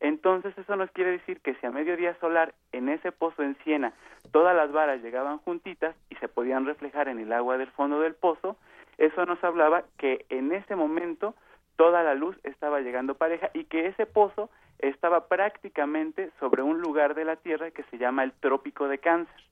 Entonces 0.00 0.56
eso 0.56 0.76
nos 0.76 0.90
quiere 0.92 1.12
decir 1.12 1.40
que 1.40 1.54
si 1.54 1.66
a 1.66 1.70
mediodía 1.70 2.16
solar 2.20 2.54
en 2.72 2.88
ese 2.88 3.12
pozo 3.12 3.42
en 3.42 3.56
Siena 3.64 3.92
todas 4.32 4.56
las 4.56 4.72
varas 4.72 5.02
llegaban 5.02 5.38
juntitas 5.38 5.94
y 6.08 6.16
se 6.16 6.28
podían 6.28 6.64
reflejar 6.64 7.08
en 7.08 7.18
el 7.18 7.32
agua 7.32 7.58
del 7.58 7.70
fondo 7.72 8.00
del 8.00 8.14
pozo, 8.14 8.56
eso 9.00 9.24
nos 9.24 9.42
hablaba 9.42 9.84
que 9.96 10.26
en 10.28 10.52
ese 10.52 10.76
momento 10.76 11.34
toda 11.76 12.02
la 12.02 12.14
luz 12.14 12.36
estaba 12.44 12.80
llegando 12.80 13.14
pareja 13.14 13.50
y 13.54 13.64
que 13.64 13.86
ese 13.86 14.04
pozo 14.04 14.50
estaba 14.78 15.26
prácticamente 15.26 16.30
sobre 16.38 16.62
un 16.62 16.82
lugar 16.82 17.14
de 17.14 17.24
la 17.24 17.36
Tierra 17.36 17.70
que 17.70 17.82
se 17.84 17.96
llama 17.96 18.24
el 18.24 18.32
trópico 18.32 18.88
de 18.88 18.98
cáncer, 18.98 19.42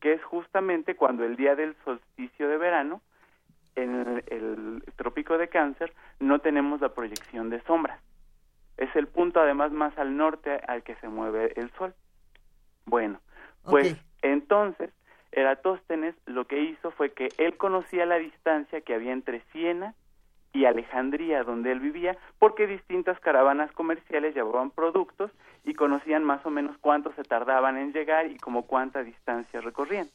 que 0.00 0.12
es 0.12 0.22
justamente 0.22 0.96
cuando 0.96 1.24
el 1.24 1.36
día 1.36 1.56
del 1.56 1.74
solsticio 1.82 2.46
de 2.46 2.58
verano, 2.58 3.00
en 3.74 4.22
el, 4.26 4.84
trópico 4.96 5.38
de 5.38 5.48
cáncer, 5.48 5.94
no 6.20 6.40
tenemos 6.40 6.82
la 6.82 6.90
proyección 6.90 7.48
de 7.48 7.62
sombras. 7.62 7.98
Es 8.76 8.94
el 8.94 9.06
punto 9.06 9.40
además 9.40 9.72
más 9.72 9.96
al 9.96 10.14
norte 10.14 10.60
al 10.68 10.82
que 10.82 10.94
se 10.96 11.08
mueve 11.08 11.54
el 11.56 11.70
sol. 11.78 11.94
Bueno, 12.84 13.18
pues 13.64 13.96
entonces 14.20 14.90
Eratóstenes 15.34 16.14
lo 16.26 16.46
que 16.46 16.60
hizo 16.60 16.92
fue 16.92 17.12
que 17.12 17.28
él 17.38 17.56
conocía 17.56 18.06
la 18.06 18.18
distancia 18.18 18.80
que 18.82 18.94
había 18.94 19.12
entre 19.12 19.40
Siena 19.52 19.94
y 20.52 20.66
Alejandría, 20.66 21.42
donde 21.42 21.72
él 21.72 21.80
vivía, 21.80 22.16
porque 22.38 22.68
distintas 22.68 23.18
caravanas 23.18 23.72
comerciales 23.72 24.34
llevaban 24.34 24.70
productos 24.70 25.32
y 25.64 25.74
conocían 25.74 26.22
más 26.22 26.46
o 26.46 26.50
menos 26.50 26.78
cuánto 26.78 27.12
se 27.14 27.24
tardaban 27.24 27.76
en 27.76 27.92
llegar 27.92 28.30
y 28.30 28.36
como 28.36 28.66
cuánta 28.66 29.02
distancia 29.02 29.60
recorrían. 29.60 30.06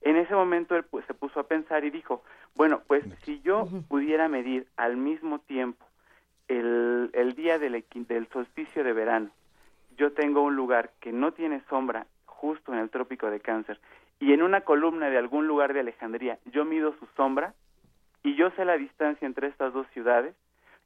En 0.00 0.16
ese 0.16 0.34
momento 0.34 0.74
él 0.74 0.82
pues, 0.82 1.04
se 1.06 1.14
puso 1.14 1.38
a 1.38 1.46
pensar 1.46 1.84
y 1.84 1.90
dijo, 1.90 2.24
bueno, 2.56 2.82
pues 2.88 3.04
si 3.22 3.40
yo 3.42 3.68
pudiera 3.88 4.28
medir 4.28 4.66
al 4.76 4.96
mismo 4.96 5.38
tiempo 5.38 5.86
el, 6.48 7.10
el 7.12 7.34
día 7.34 7.60
del, 7.60 7.84
del 7.94 8.28
solsticio 8.28 8.82
de 8.82 8.92
verano, 8.92 9.30
yo 9.96 10.12
tengo 10.12 10.42
un 10.42 10.56
lugar 10.56 10.90
que 10.98 11.12
no 11.12 11.32
tiene 11.32 11.62
sombra 11.68 12.06
justo 12.24 12.72
en 12.72 12.80
el 12.80 12.90
trópico 12.90 13.30
de 13.30 13.38
cáncer 13.38 13.78
y 14.20 14.32
en 14.32 14.42
una 14.42 14.60
columna 14.60 15.10
de 15.10 15.18
algún 15.18 15.46
lugar 15.46 15.72
de 15.72 15.80
Alejandría 15.80 16.38
yo 16.44 16.64
mido 16.64 16.94
su 16.98 17.06
sombra, 17.16 17.54
y 18.22 18.36
yo 18.36 18.50
sé 18.50 18.64
la 18.64 18.76
distancia 18.76 19.26
entre 19.26 19.48
estas 19.48 19.72
dos 19.72 19.86
ciudades, 19.94 20.34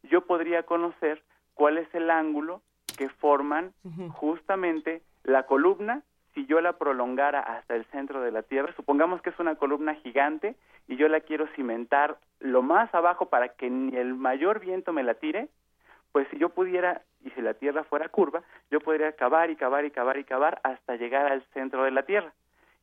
yo 0.05 0.22
podría 0.22 0.62
conocer 0.62 1.22
cuál 1.55 1.78
es 1.78 1.93
el 1.95 2.11
ángulo 2.11 2.62
que 2.97 3.09
forman 3.09 3.72
justamente 4.11 5.03
la 5.24 5.45
columna 5.45 6.03
si 6.35 6.47
yo 6.47 6.61
la 6.61 6.74
prolongara 6.74 7.41
hasta 7.41 7.74
el 7.74 7.85
centro 7.87 8.20
de 8.20 8.30
la 8.30 8.43
Tierra. 8.43 8.72
Supongamos 8.76 9.22
que 9.22 9.30
es 9.30 9.39
una 9.39 9.57
columna 9.57 9.95
gigante 9.95 10.55
y 10.87 10.97
yo 10.97 11.09
la 11.09 11.20
quiero 11.20 11.47
cimentar 11.55 12.18
lo 12.41 12.62
más 12.62 12.95
abajo 12.95 13.26
para 13.26 13.49
que 13.49 13.70
ni 13.70 13.97
el 13.97 14.14
mayor 14.14 14.61
viento 14.61 14.93
me 14.93 15.03
la 15.03 15.14
tire, 15.14 15.49
pues 16.12 16.28
si 16.30 16.39
yo 16.39 16.51
pudiera, 16.51 17.03
y 17.24 17.30
si 17.30 17.41
la 17.41 17.55
Tierra 17.55 17.85
fuera 17.85 18.09
curva, 18.09 18.43
yo 18.70 18.80
podría 18.80 19.12
cavar 19.12 19.51
y 19.51 19.57
cavar 19.57 19.85
y 19.85 19.91
cavar 19.91 20.18
y 20.18 20.24
cavar 20.24 20.61
hasta 20.62 20.97
llegar 20.97 21.32
al 21.32 21.43
centro 21.53 21.85
de 21.85 21.91
la 21.91 22.03
Tierra. 22.03 22.32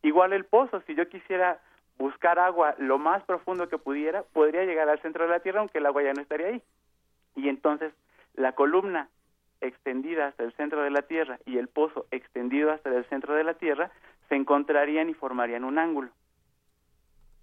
Igual 0.04 0.34
el 0.34 0.46
pozo, 0.46 0.82
si 0.88 0.96
yo 0.96 1.08
quisiera 1.10 1.60
buscar 1.98 2.40
agua 2.40 2.76
lo 2.80 2.98
más 2.98 3.24
profundo 3.24 3.70
que 3.70 3.78
pudiera, 3.78 4.24
podría 4.34 4.64
llegar 4.64 4.90
al 4.90 5.02
centro 5.02 5.26
de 5.26 5.30
la 5.30 5.40
Tierra, 5.40 5.60
aunque 5.60 5.78
el 5.78 5.86
agua 5.86 6.04
ya 6.04 6.14
no 6.14 6.22
estaría 6.22 6.48
ahí. 6.48 6.62
Y 7.36 7.50
entonces 7.50 7.94
la 8.34 8.54
columna 8.54 9.10
extendida 9.62 10.28
hasta 10.28 10.44
el 10.44 10.54
centro 10.54 10.82
de 10.82 10.90
la 10.90 11.04
Tierra 11.04 11.40
y 11.46 11.58
el 11.58 11.68
pozo 11.68 12.08
extendido 12.12 12.72
hasta 12.72 12.90
el 12.90 13.06
centro 13.06 13.36
de 13.36 13.44
la 13.44 13.54
Tierra 13.54 13.92
se 14.30 14.36
encontrarían 14.36 15.10
y 15.10 15.14
formarían 15.14 15.64
un 15.64 15.78
ángulo. 15.78 16.10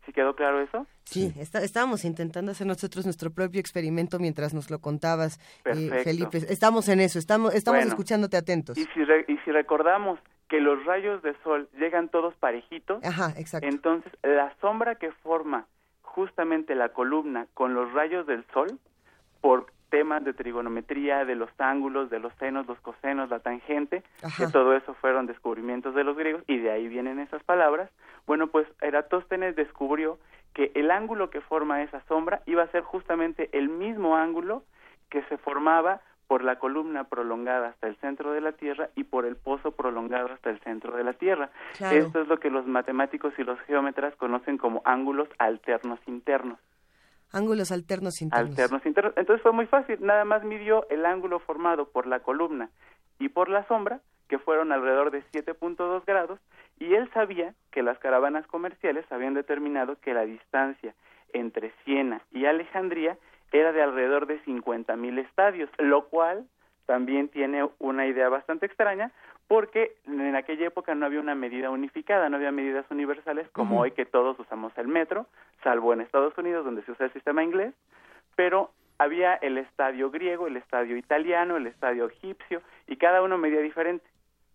¿Sí 0.04 0.12
quedó 0.12 0.34
claro 0.34 0.60
eso? 0.60 0.86
Sí, 1.04 1.32
estábamos 1.36 2.04
intentando 2.04 2.52
hacer 2.52 2.66
nosotros 2.66 3.04
nuestro 3.04 3.30
propio 3.30 3.60
experimento 3.60 4.18
mientras 4.18 4.54
nos 4.54 4.70
lo 4.70 4.78
contabas, 4.80 5.38
eh, 5.64 6.00
Felipe. 6.04 6.38
Estamos 6.48 6.88
en 6.88 7.00
eso, 7.00 7.18
estamos, 7.18 7.54
estamos 7.54 7.84
escuchándote 7.84 8.36
atentos. 8.36 8.78
Y 8.78 8.84
si, 8.84 9.00
y 9.28 9.38
si 9.38 9.50
recordamos 9.50 10.18
que 10.48 10.60
los 10.60 10.84
rayos 10.84 11.22
de 11.22 11.34
sol 11.42 11.68
llegan 11.78 12.08
todos 12.08 12.34
parejitos, 12.36 13.02
entonces 13.62 14.12
la 14.22 14.54
sombra 14.60 14.94
que 14.94 15.12
forma 15.12 15.66
justamente 16.02 16.74
la 16.74 16.88
columna 16.88 17.46
con 17.54 17.74
los 17.74 17.92
rayos 17.92 18.26
del 18.26 18.44
sol, 18.52 18.78
por 19.40 19.66
temas 19.90 20.24
de 20.24 20.32
trigonometría, 20.32 21.24
de 21.24 21.34
los 21.34 21.50
ángulos, 21.58 22.10
de 22.10 22.18
los 22.18 22.32
senos, 22.34 22.66
los 22.66 22.78
cosenos, 22.80 23.30
la 23.30 23.40
tangente, 23.40 24.02
que 24.36 24.46
todo 24.48 24.74
eso 24.74 24.94
fueron 24.94 25.26
descubrimientos 25.26 25.94
de 25.94 26.04
los 26.04 26.16
griegos 26.16 26.42
y 26.46 26.58
de 26.58 26.70
ahí 26.70 26.88
vienen 26.88 27.18
esas 27.18 27.42
palabras. 27.44 27.90
Bueno, 28.26 28.48
pues 28.48 28.66
Eratóstenes 28.80 29.56
descubrió 29.56 30.18
que 30.54 30.72
el 30.74 30.90
ángulo 30.90 31.30
que 31.30 31.40
forma 31.40 31.82
esa 31.82 32.02
sombra 32.08 32.42
iba 32.46 32.62
a 32.62 32.70
ser 32.70 32.82
justamente 32.82 33.48
el 33.52 33.68
mismo 33.68 34.16
ángulo 34.16 34.62
que 35.08 35.22
se 35.24 35.38
formaba 35.38 36.00
por 36.26 36.44
la 36.44 36.58
columna 36.58 37.04
prolongada 37.04 37.68
hasta 37.68 37.88
el 37.88 37.96
centro 37.96 38.32
de 38.32 38.42
la 38.42 38.52
Tierra 38.52 38.90
y 38.94 39.04
por 39.04 39.24
el 39.24 39.36
pozo 39.36 39.72
prolongado 39.72 40.30
hasta 40.32 40.50
el 40.50 40.60
centro 40.60 40.94
de 40.94 41.02
la 41.02 41.14
Tierra. 41.14 41.50
Esto 41.80 42.20
es 42.20 42.28
lo 42.28 42.38
que 42.38 42.50
los 42.50 42.66
matemáticos 42.66 43.32
y 43.38 43.44
los 43.44 43.58
geómetras 43.60 44.14
conocen 44.16 44.58
como 44.58 44.82
ángulos 44.84 45.28
alternos 45.38 45.98
internos. 46.06 46.58
Ángulos 47.32 47.72
alternos 47.72 48.22
internos. 48.22 48.50
Alternos 48.50 48.86
internos. 48.86 49.14
Entonces 49.16 49.42
fue 49.42 49.52
muy 49.52 49.66
fácil, 49.66 49.98
nada 50.00 50.24
más 50.24 50.44
midió 50.44 50.88
el 50.88 51.04
ángulo 51.04 51.40
formado 51.40 51.88
por 51.88 52.06
la 52.06 52.20
columna 52.20 52.70
y 53.18 53.28
por 53.28 53.48
la 53.48 53.66
sombra, 53.66 54.00
que 54.28 54.38
fueron 54.38 54.72
alrededor 54.72 55.10
de 55.10 55.22
7.2 55.32 56.04
grados, 56.06 56.38
y 56.78 56.94
él 56.94 57.10
sabía 57.12 57.54
que 57.70 57.82
las 57.82 57.98
caravanas 57.98 58.46
comerciales 58.46 59.04
habían 59.10 59.34
determinado 59.34 59.96
que 60.00 60.14
la 60.14 60.24
distancia 60.24 60.94
entre 61.32 61.72
Siena 61.84 62.22
y 62.30 62.46
Alejandría 62.46 63.18
era 63.52 63.72
de 63.72 63.82
alrededor 63.82 64.26
de 64.26 64.38
50 64.44 64.96
mil 64.96 65.18
estadios, 65.18 65.70
lo 65.78 66.08
cual 66.08 66.46
también 66.88 67.28
tiene 67.28 67.68
una 67.80 68.06
idea 68.06 68.30
bastante 68.30 68.64
extraña 68.64 69.12
porque 69.46 69.92
en 70.06 70.34
aquella 70.34 70.68
época 70.68 70.94
no 70.94 71.04
había 71.04 71.20
una 71.20 71.34
medida 71.34 71.68
unificada, 71.68 72.30
no 72.30 72.36
había 72.38 72.50
medidas 72.50 72.86
universales 72.90 73.46
como 73.50 73.80
hoy 73.80 73.90
que 73.90 74.06
todos 74.06 74.38
usamos 74.38 74.72
el 74.78 74.88
metro, 74.88 75.26
salvo 75.62 75.92
en 75.92 76.00
Estados 76.00 76.36
Unidos 76.38 76.64
donde 76.64 76.82
se 76.84 76.92
usa 76.92 77.04
el 77.04 77.12
sistema 77.12 77.44
inglés, 77.44 77.74
pero 78.36 78.70
había 78.96 79.34
el 79.34 79.58
estadio 79.58 80.10
griego, 80.10 80.46
el 80.46 80.56
estadio 80.56 80.96
italiano, 80.96 81.58
el 81.58 81.66
estadio 81.66 82.06
egipcio 82.06 82.62
y 82.86 82.96
cada 82.96 83.20
uno 83.20 83.36
medía 83.36 83.60
diferente. 83.60 84.06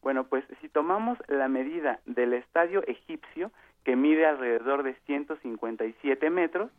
Bueno, 0.01 0.23
pues 0.23 0.43
si 0.59 0.69
tomamos 0.69 1.19
la 1.27 1.47
medida 1.47 1.99
del 2.07 2.33
estadio 2.33 2.83
egipcio, 2.87 3.51
que 3.83 3.95
mide 3.95 4.25
alrededor 4.25 4.81
de 4.81 4.95
157 5.05 6.31
metros, 6.31 6.71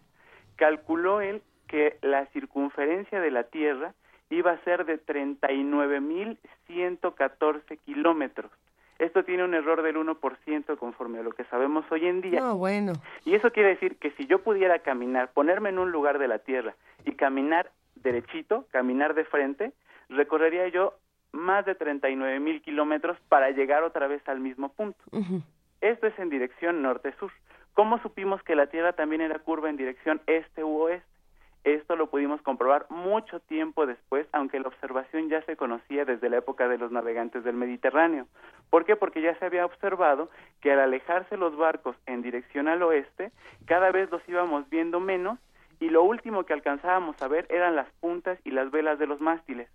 calculó 0.57 1.21
él 1.21 1.43
que 1.69 1.97
la 2.03 2.27
circunferencia 2.27 3.21
de 3.21 3.31
la 3.31 3.45
Tierra 3.45 3.95
iba 4.31 4.53
a 4.53 4.65
ser 4.65 4.85
de 4.85 5.05
39.114 5.05 7.79
kilómetros. 7.85 8.51
Esto 8.99 9.25
tiene 9.25 9.45
un 9.45 9.55
error 9.55 9.83
del 9.83 9.97
1% 9.97 10.79
conforme 10.79 11.19
a 11.19 11.23
lo 11.23 11.33
que 11.33 11.45
sabemos 11.45 11.85
hoy 11.91 12.07
en 12.07 12.21
día. 12.21 12.41
No, 12.41 12.57
bueno. 12.57 12.93
Y 13.25 13.35
eso 13.35 13.51
quiere 13.51 13.71
decir 13.71 13.97
que 13.97 14.11
si 14.13 14.27
yo 14.27 14.43
pudiera 14.43 14.81
caminar, 14.81 15.33
ponerme 15.33 15.71
en 15.71 15.79
un 15.79 15.91
lugar 15.91 16.19
de 16.19 16.29
la 16.29 16.39
Tierra 16.39 16.75
y 17.05 17.13
caminar 17.13 17.71
derechito, 17.97 18.67
caminar 18.71 19.15
de 19.15 19.25
frente, 19.25 19.73
recorrería 20.09 20.69
yo 20.69 20.95
más 21.33 21.67
de 21.67 21.77
39.000 21.77 22.63
kilómetros 22.63 23.19
para 23.29 23.51
llegar 23.51 23.83
otra 23.83 24.07
vez 24.07 24.23
al 24.29 24.41
mismo 24.41 24.69
punto. 24.69 25.03
Esto 25.81 26.07
es 26.07 26.17
en 26.19 26.31
dirección 26.31 26.83
norte-sur. 26.83 27.33
¿Cómo 27.75 28.01
supimos 28.01 28.43
que 28.45 28.55
la 28.55 28.69
Tierra 28.69 28.93
también 28.93 29.21
era 29.21 29.41
curva 29.41 29.69
en 29.69 29.77
dirección 29.77 30.21
este 30.27 30.63
u 30.63 30.83
oeste? 30.83 31.14
Esto 31.65 31.97
lo 31.97 32.11
pudimos 32.11 32.43
comprobar 32.43 32.85
mucho 32.91 33.41
tiempo 33.41 33.87
después, 33.87 34.27
aunque 34.33 34.61
la 34.61 34.69
observación 34.69 35.31
ya 35.31 35.41
se 35.43 35.57
conocía 35.57 36.05
desde 36.05 36.29
la 36.29 36.37
época 36.37 36.69
de 36.69 36.77
los 36.77 36.93
navegantes 36.93 37.43
del 37.43 37.57
Mediterráneo. 37.57 38.27
¿Por 38.69 38.85
qué? 38.85 38.97
Porque 38.97 39.23
ya 39.23 39.35
se 39.39 39.47
había 39.47 39.65
observado 39.65 40.29
que 40.61 40.73
al 40.73 40.81
alejarse 40.81 41.39
los 41.39 41.57
barcos 41.57 41.97
en 42.05 42.21
dirección 42.21 42.69
al 42.69 42.83
oeste, 42.83 43.33
cada 43.65 43.91
vez 43.91 44.11
los 44.11 44.21
íbamos 44.29 44.69
viendo 44.69 45.01
menos 45.01 45.39
y 45.81 45.89
lo 45.89 46.03
último 46.03 46.45
que 46.45 46.53
alcanzábamos 46.53 47.21
a 47.23 47.29
ver 47.29 47.47
eran 47.49 47.77
las 47.77 47.91
puntas 48.01 48.39
y 48.45 48.51
las 48.51 48.71
velas 48.71 48.99
de 48.99 49.07
los 49.07 49.23
mástiles. 49.23 49.71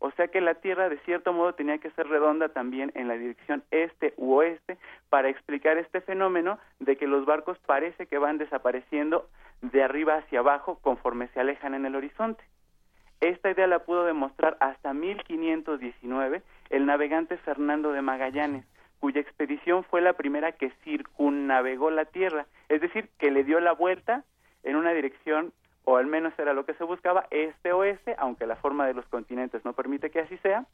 O 0.00 0.10
sea 0.12 0.28
que 0.28 0.40
la 0.40 0.54
Tierra 0.54 0.88
de 0.88 0.98
cierto 1.00 1.32
modo 1.32 1.54
tenía 1.54 1.78
que 1.78 1.90
ser 1.90 2.08
redonda 2.08 2.48
también 2.48 2.90
en 2.94 3.06
la 3.06 3.14
dirección 3.14 3.62
este 3.70 4.14
u 4.16 4.32
oeste 4.34 4.78
para 5.10 5.28
explicar 5.28 5.76
este 5.76 6.00
fenómeno 6.00 6.58
de 6.80 6.96
que 6.96 7.06
los 7.06 7.26
barcos 7.26 7.58
parece 7.66 8.06
que 8.06 8.18
van 8.18 8.38
desapareciendo 8.38 9.28
de 9.62 9.82
arriba 9.82 10.16
hacia 10.16 10.40
abajo 10.40 10.78
conforme 10.80 11.28
se 11.28 11.40
alejan 11.40 11.74
en 11.74 11.86
el 11.86 11.96
horizonte. 11.96 12.42
Esta 13.20 13.50
idea 13.50 13.66
la 13.66 13.80
pudo 13.80 14.04
demostrar 14.04 14.56
hasta 14.60 14.94
1519 14.94 16.42
el 16.70 16.86
navegante 16.86 17.36
Fernando 17.38 17.92
de 17.92 18.00
Magallanes, 18.00 18.64
cuya 18.98 19.20
expedición 19.20 19.84
fue 19.84 20.00
la 20.00 20.14
primera 20.14 20.52
que 20.52 20.70
circunnavegó 20.84 21.90
la 21.90 22.06
Tierra, 22.06 22.46
es 22.68 22.80
decir, 22.80 23.10
que 23.18 23.30
le 23.30 23.44
dio 23.44 23.60
la 23.60 23.72
vuelta 23.72 24.24
en 24.62 24.76
una 24.76 24.92
dirección 24.92 25.52
o 25.84 25.96
al 25.96 26.06
menos 26.06 26.32
era 26.38 26.52
lo 26.52 26.64
que 26.64 26.74
se 26.74 26.84
buscaba, 26.84 27.26
este-oeste, 27.30 28.14
aunque 28.18 28.46
la 28.46 28.56
forma 28.56 28.86
de 28.86 28.94
los 28.94 29.06
continentes 29.06 29.64
no 29.64 29.72
permite 29.72 30.10
que 30.10 30.20
así 30.20 30.36
sea. 30.38 30.66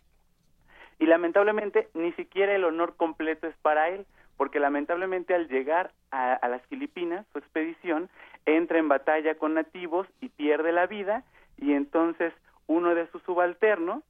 Y 0.99 1.07
lamentablemente 1.07 1.89
ni 1.95 2.13
siquiera 2.13 2.55
el 2.55 2.65
honor 2.65 2.97
completo 2.97 3.47
es 3.47 3.57
para 3.63 3.89
él, 3.89 4.07
porque 4.37 4.61
lamentablemente 4.61 5.35
al 5.35 5.49
llegar 5.49 5.93
a, 6.11 6.47
las 6.49 6.63
Filipinas, 6.67 7.27
su 7.33 7.39
expedición 7.39 8.09
entra 8.47 8.79
en 8.79 8.89
batalla 8.89 9.35
con 9.35 9.55
nativos 9.55 10.07
y 10.21 10.29
pierde 10.29 10.73
la 10.73 10.87
vida, 10.87 11.25
y 11.59 11.73
entonces 11.73 12.33
uno 12.67 12.95
de 12.95 13.07
sus 13.09 13.23
subalternos 13.23 14.03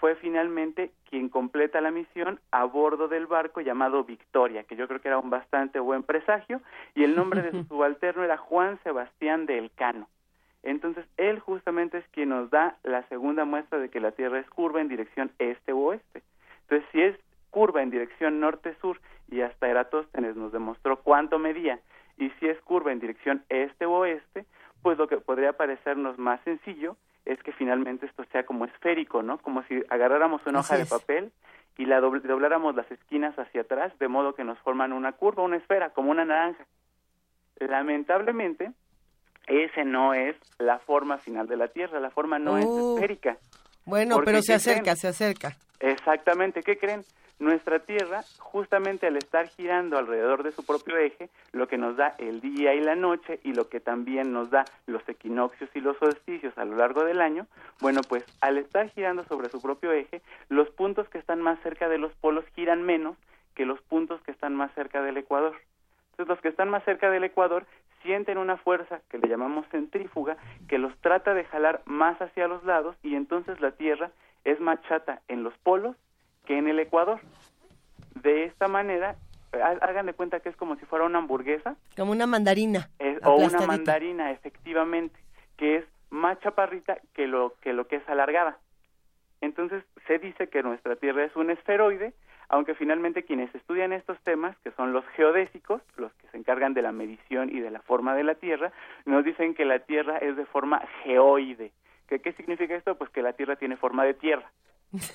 fue 0.00 0.16
finalmente 0.16 0.90
quien 1.08 1.28
completa 1.28 1.80
la 1.80 1.90
misión 1.90 2.40
a 2.50 2.64
bordo 2.64 3.08
del 3.08 3.26
barco 3.26 3.60
llamado 3.60 4.04
Victoria, 4.04 4.64
que 4.64 4.76
yo 4.76 4.86
creo 4.86 5.00
que 5.00 5.08
era 5.08 5.18
un 5.18 5.30
bastante 5.30 5.78
buen 5.78 6.02
presagio, 6.02 6.60
y 6.94 7.04
el 7.04 7.16
nombre 7.16 7.42
de 7.42 7.52
su 7.52 7.64
subalterno 7.68 8.24
era 8.24 8.36
Juan 8.36 8.78
Sebastián 8.82 9.46
de 9.46 9.58
Elcano. 9.58 10.08
Entonces, 10.62 11.04
él 11.18 11.40
justamente 11.40 11.98
es 11.98 12.08
quien 12.08 12.30
nos 12.30 12.50
da 12.50 12.76
la 12.82 13.06
segunda 13.08 13.44
muestra 13.44 13.78
de 13.78 13.90
que 13.90 14.00
la 14.00 14.12
Tierra 14.12 14.38
es 14.38 14.48
curva 14.48 14.80
en 14.80 14.88
dirección 14.88 15.30
este 15.38 15.72
u 15.72 15.88
oeste. 15.88 16.22
Entonces, 16.62 16.88
si 16.90 17.02
es 17.02 17.16
curva 17.50 17.82
en 17.82 17.90
dirección 17.90 18.40
norte-sur 18.40 19.00
y 19.30 19.42
hasta 19.42 19.68
Eratóstenes 19.68 20.36
nos 20.36 20.52
demostró 20.52 20.96
cuánto 21.00 21.38
medía, 21.38 21.78
y 22.18 22.30
si 22.38 22.48
es 22.48 22.60
curva 22.62 22.92
en 22.92 23.00
dirección 23.00 23.44
este 23.48 23.86
u 23.86 23.92
oeste, 23.92 24.44
pues 24.82 24.98
lo 24.98 25.08
que 25.08 25.18
podría 25.18 25.54
parecernos 25.54 26.18
más 26.18 26.40
sencillo 26.42 26.96
es 27.24 27.42
que 27.42 27.52
finalmente 27.52 28.06
esto 28.06 28.24
sea 28.30 28.44
como 28.44 28.66
esférico, 28.66 29.22
¿no? 29.22 29.38
Como 29.38 29.62
si 29.64 29.82
agarráramos 29.88 30.42
una 30.46 30.60
hoja 30.60 30.76
de 30.76 30.86
papel 30.86 31.32
y 31.78 31.86
la 31.86 32.00
dobláramos 32.00 32.74
las 32.74 32.90
esquinas 32.90 33.36
hacia 33.38 33.62
atrás, 33.62 33.98
de 33.98 34.08
modo 34.08 34.34
que 34.34 34.44
nos 34.44 34.58
forman 34.58 34.92
una 34.92 35.12
curva, 35.12 35.42
una 35.42 35.56
esfera, 35.56 35.90
como 35.90 36.10
una 36.10 36.24
naranja. 36.24 36.66
Lamentablemente, 37.56 38.72
ese 39.46 39.84
no 39.84 40.14
es 40.14 40.36
la 40.58 40.78
forma 40.80 41.18
final 41.18 41.48
de 41.48 41.56
la 41.56 41.68
Tierra, 41.68 41.98
la 42.00 42.10
forma 42.10 42.38
no 42.38 42.58
es 42.58 42.64
uh. 42.64 42.94
esférica. 42.94 43.38
Bueno, 43.86 44.20
pero 44.24 44.40
se 44.42 44.54
acerca, 44.54 44.96
se 44.96 45.08
acerca. 45.08 45.56
Exactamente, 45.80 46.62
¿qué 46.62 46.78
creen? 46.78 47.02
Nuestra 47.40 47.80
Tierra, 47.80 48.22
justamente 48.38 49.08
al 49.08 49.16
estar 49.16 49.48
girando 49.48 49.98
alrededor 49.98 50.44
de 50.44 50.52
su 50.52 50.64
propio 50.64 50.96
eje, 50.96 51.30
lo 51.52 51.66
que 51.66 51.78
nos 51.78 51.96
da 51.96 52.14
el 52.18 52.40
día 52.40 52.74
y 52.74 52.80
la 52.80 52.94
noche 52.94 53.40
y 53.42 53.54
lo 53.54 53.68
que 53.68 53.80
también 53.80 54.32
nos 54.32 54.50
da 54.50 54.64
los 54.86 55.06
equinoccios 55.08 55.68
y 55.74 55.80
los 55.80 55.98
solsticios 55.98 56.56
a 56.56 56.64
lo 56.64 56.76
largo 56.76 57.04
del 57.04 57.20
año, 57.20 57.46
bueno, 57.80 58.02
pues 58.08 58.24
al 58.40 58.58
estar 58.58 58.88
girando 58.90 59.24
sobre 59.24 59.48
su 59.48 59.60
propio 59.60 59.92
eje, 59.92 60.22
los 60.48 60.70
puntos 60.70 61.08
que 61.08 61.18
están 61.18 61.40
más 61.40 61.60
cerca 61.62 61.88
de 61.88 61.98
los 61.98 62.12
polos 62.14 62.44
giran 62.54 62.82
menos 62.82 63.16
que 63.54 63.66
los 63.66 63.80
puntos 63.82 64.20
que 64.22 64.30
están 64.30 64.54
más 64.54 64.72
cerca 64.74 65.02
del 65.02 65.16
ecuador. 65.16 65.54
Entonces, 66.12 66.28
los 66.28 66.40
que 66.40 66.48
están 66.48 66.68
más 66.68 66.84
cerca 66.84 67.10
del 67.10 67.24
ecuador 67.24 67.66
sienten 68.04 68.38
una 68.38 68.56
fuerza 68.56 69.00
que 69.08 69.18
le 69.18 69.28
llamamos 69.28 69.66
centrífuga 69.70 70.36
que 70.68 70.78
los 70.78 70.96
trata 70.98 71.34
de 71.34 71.44
jalar 71.44 71.82
más 71.86 72.20
hacia 72.20 72.46
los 72.46 72.62
lados 72.64 72.96
y 73.02 73.16
entonces 73.16 73.60
la 73.60 73.72
Tierra 73.72 74.10
es 74.44 74.60
más 74.60 74.80
chata 74.82 75.22
en 75.26 75.42
los 75.42 75.54
polos 75.58 75.96
que 76.44 76.58
en 76.58 76.68
el 76.68 76.78
Ecuador. 76.78 77.20
De 78.14 78.44
esta 78.44 78.68
manera, 78.68 79.16
hagan 79.52 80.06
de 80.06 80.14
cuenta 80.14 80.40
que 80.40 80.48
es 80.48 80.56
como 80.56 80.76
si 80.76 80.86
fuera 80.86 81.04
una 81.04 81.18
hamburguesa. 81.18 81.76
Como 81.96 82.12
una 82.12 82.26
mandarina. 82.26 82.88
o 83.24 83.36
una 83.36 83.66
mandarina, 83.66 84.30
efectivamente, 84.30 85.18
que 85.56 85.76
es 85.76 85.84
más 86.10 86.38
chaparrita 86.40 86.98
que 87.12 87.26
lo, 87.26 87.54
que 87.60 87.72
lo 87.72 87.86
que 87.86 87.96
es 87.96 88.08
alargada. 88.08 88.58
Entonces 89.40 89.84
se 90.06 90.18
dice 90.18 90.48
que 90.48 90.62
nuestra 90.62 90.96
Tierra 90.96 91.24
es 91.24 91.34
un 91.36 91.50
esferoide 91.50 92.14
aunque 92.48 92.74
finalmente 92.74 93.24
quienes 93.24 93.54
estudian 93.54 93.92
estos 93.92 94.20
temas, 94.22 94.56
que 94.58 94.70
son 94.72 94.92
los 94.92 95.04
geodésicos, 95.16 95.82
los 95.96 96.12
que 96.14 96.28
se 96.28 96.36
encargan 96.36 96.74
de 96.74 96.82
la 96.82 96.92
medición 96.92 97.50
y 97.50 97.60
de 97.60 97.70
la 97.70 97.80
forma 97.80 98.14
de 98.14 98.24
la 98.24 98.34
Tierra, 98.34 98.72
nos 99.06 99.24
dicen 99.24 99.54
que 99.54 99.64
la 99.64 99.80
Tierra 99.80 100.18
es 100.18 100.36
de 100.36 100.46
forma 100.46 100.82
geoide. 101.02 101.72
¿Qué, 102.08 102.20
qué 102.20 102.32
significa 102.34 102.74
esto? 102.74 102.96
Pues 102.96 103.10
que 103.10 103.22
la 103.22 103.32
Tierra 103.32 103.56
tiene 103.56 103.76
forma 103.76 104.04
de 104.04 104.14
tierra. 104.14 104.50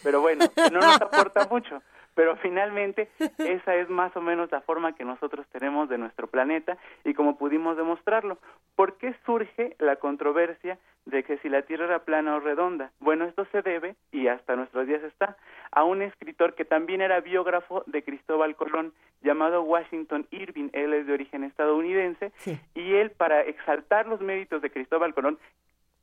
Pero 0.04 0.22
bueno, 0.22 0.46
no 0.72 0.80
nos 0.80 1.02
aporta 1.02 1.48
mucho 1.50 1.82
pero 2.20 2.36
finalmente 2.36 3.08
esa 3.38 3.76
es 3.76 3.90
más 3.90 4.14
o 4.18 4.20
menos 4.20 4.52
la 4.52 4.60
forma 4.60 4.94
que 4.94 5.06
nosotros 5.06 5.48
tenemos 5.54 5.88
de 5.88 5.98
nuestro 5.98 6.28
planeta 6.28 6.78
y 7.06 7.14
como 7.14 7.38
pudimos 7.38 7.78
demostrarlo. 7.78 8.38
¿Por 8.76 8.98
qué 8.98 9.16
surge 9.26 9.78
la 9.80 9.96
controversia 9.96 10.78
de 11.06 11.24
que 11.24 11.38
si 11.38 11.48
la 11.48 11.62
Tierra 11.62 11.86
era 11.86 12.00
plana 12.00 12.36
o 12.36 12.42
redonda? 12.42 12.92
Bueno, 13.00 13.24
esto 13.24 13.48
se 13.54 13.62
debe, 13.62 13.96
y 14.12 14.28
hasta 14.28 14.58
nuestros 14.58 14.86
días 14.86 15.02
está, 15.04 15.38
a 15.72 15.86
un 15.86 16.02
escritor 16.02 16.56
que 16.56 16.66
también 16.66 17.00
era 17.00 17.22
biógrafo 17.22 17.84
de 17.86 18.04
Cristóbal 18.04 18.58
Colón, 18.58 18.92
llamado 19.22 19.62
Washington 19.64 20.28
Irving. 20.32 20.72
Él 20.74 20.94
es 20.94 21.08
de 21.08 21.14
origen 21.14 21.46
estadounidense, 21.46 22.34
y 22.76 22.96
él, 22.96 23.12
para 23.12 23.44
exaltar 23.44 24.08
los 24.08 24.20
méritos 24.20 24.62
de 24.62 24.72
Cristóbal 24.72 25.14
Colón, 25.14 25.40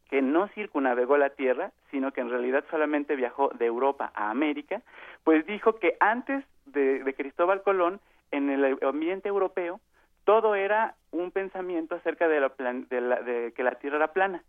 que 0.09 0.23
no 0.23 0.49
circunnavegó 0.49 1.17
la 1.17 1.31
Tierra, 1.31 1.73
sino 1.91 2.13
que 2.13 2.21
en 2.21 2.31
realidad 2.31 2.65
solamente 2.71 3.17
viajó 3.17 3.51
de 3.59 3.67
Europa 3.67 4.13
a 4.15 4.31
América, 4.31 4.83
pues 5.25 5.45
dijo 5.47 5.77
que 5.77 5.97
antes 6.01 6.45
de, 6.67 7.15
Cristóbal 7.17 7.63
Colón, 7.63 8.01
en 8.31 8.51
el 8.51 8.79
ambiente 8.83 9.29
europeo, 9.29 9.81
todo 10.25 10.55
era 10.55 10.95
un 11.13 11.31
pensamiento 11.31 11.95
acerca 11.95 12.29
de, 12.29 12.41
de 12.41 13.53
que 13.55 13.63
la 13.63 13.77
Tierra 13.77 13.97
era 13.97 14.13
plana. 14.13 14.43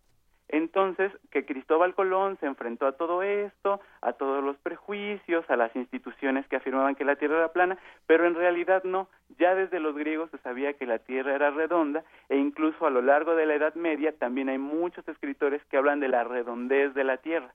Entonces, 0.50 1.12
que 1.30 1.46
Cristóbal 1.46 1.94
Colón 1.94 2.38
se 2.40 2.46
enfrentó 2.46 2.88
a 2.88 2.94
todo 2.94 3.22
esto, 3.22 3.82
a 4.02 4.14
todos 4.14 4.44
los 4.44 4.56
prejuicios, 4.58 5.50
a 5.50 5.58
las 5.58 5.76
instituciones 5.76 6.48
que 6.48 6.56
afirmaban 6.56 6.96
que 6.96 7.04
la 7.04 7.18
Tierra 7.18 7.38
era 7.38 7.52
plana, 7.52 7.78
pero 8.06 8.26
en 8.26 8.36
realidad 8.36 8.84
no. 8.84 9.10
Ya 9.38 9.56
desde 9.56 9.82
los 9.82 9.96
griegos 9.96 10.32
se 10.32 10.38
sabía 10.38 10.74
que 10.74 10.86
la 10.86 11.00
Tierra 11.00 11.36
era 11.36 11.52
redonda 11.52 12.04
e 12.30 12.38
incluso 12.38 12.88
a 12.88 12.90
lo 12.90 13.02
largo 13.02 13.36
de 13.36 13.46
la 13.46 13.56
Edad 13.56 13.76
Media 13.76 14.18
también 14.18 14.48
hay 14.48 14.58
muchos 14.58 15.06
escritores 15.08 15.62
que 15.66 15.78
hablan 15.78 16.00
de 16.00 16.08
la 16.08 16.24
redondez 16.24 16.94
de 16.94 17.04
la 17.04 17.18
Tierra. 17.18 17.54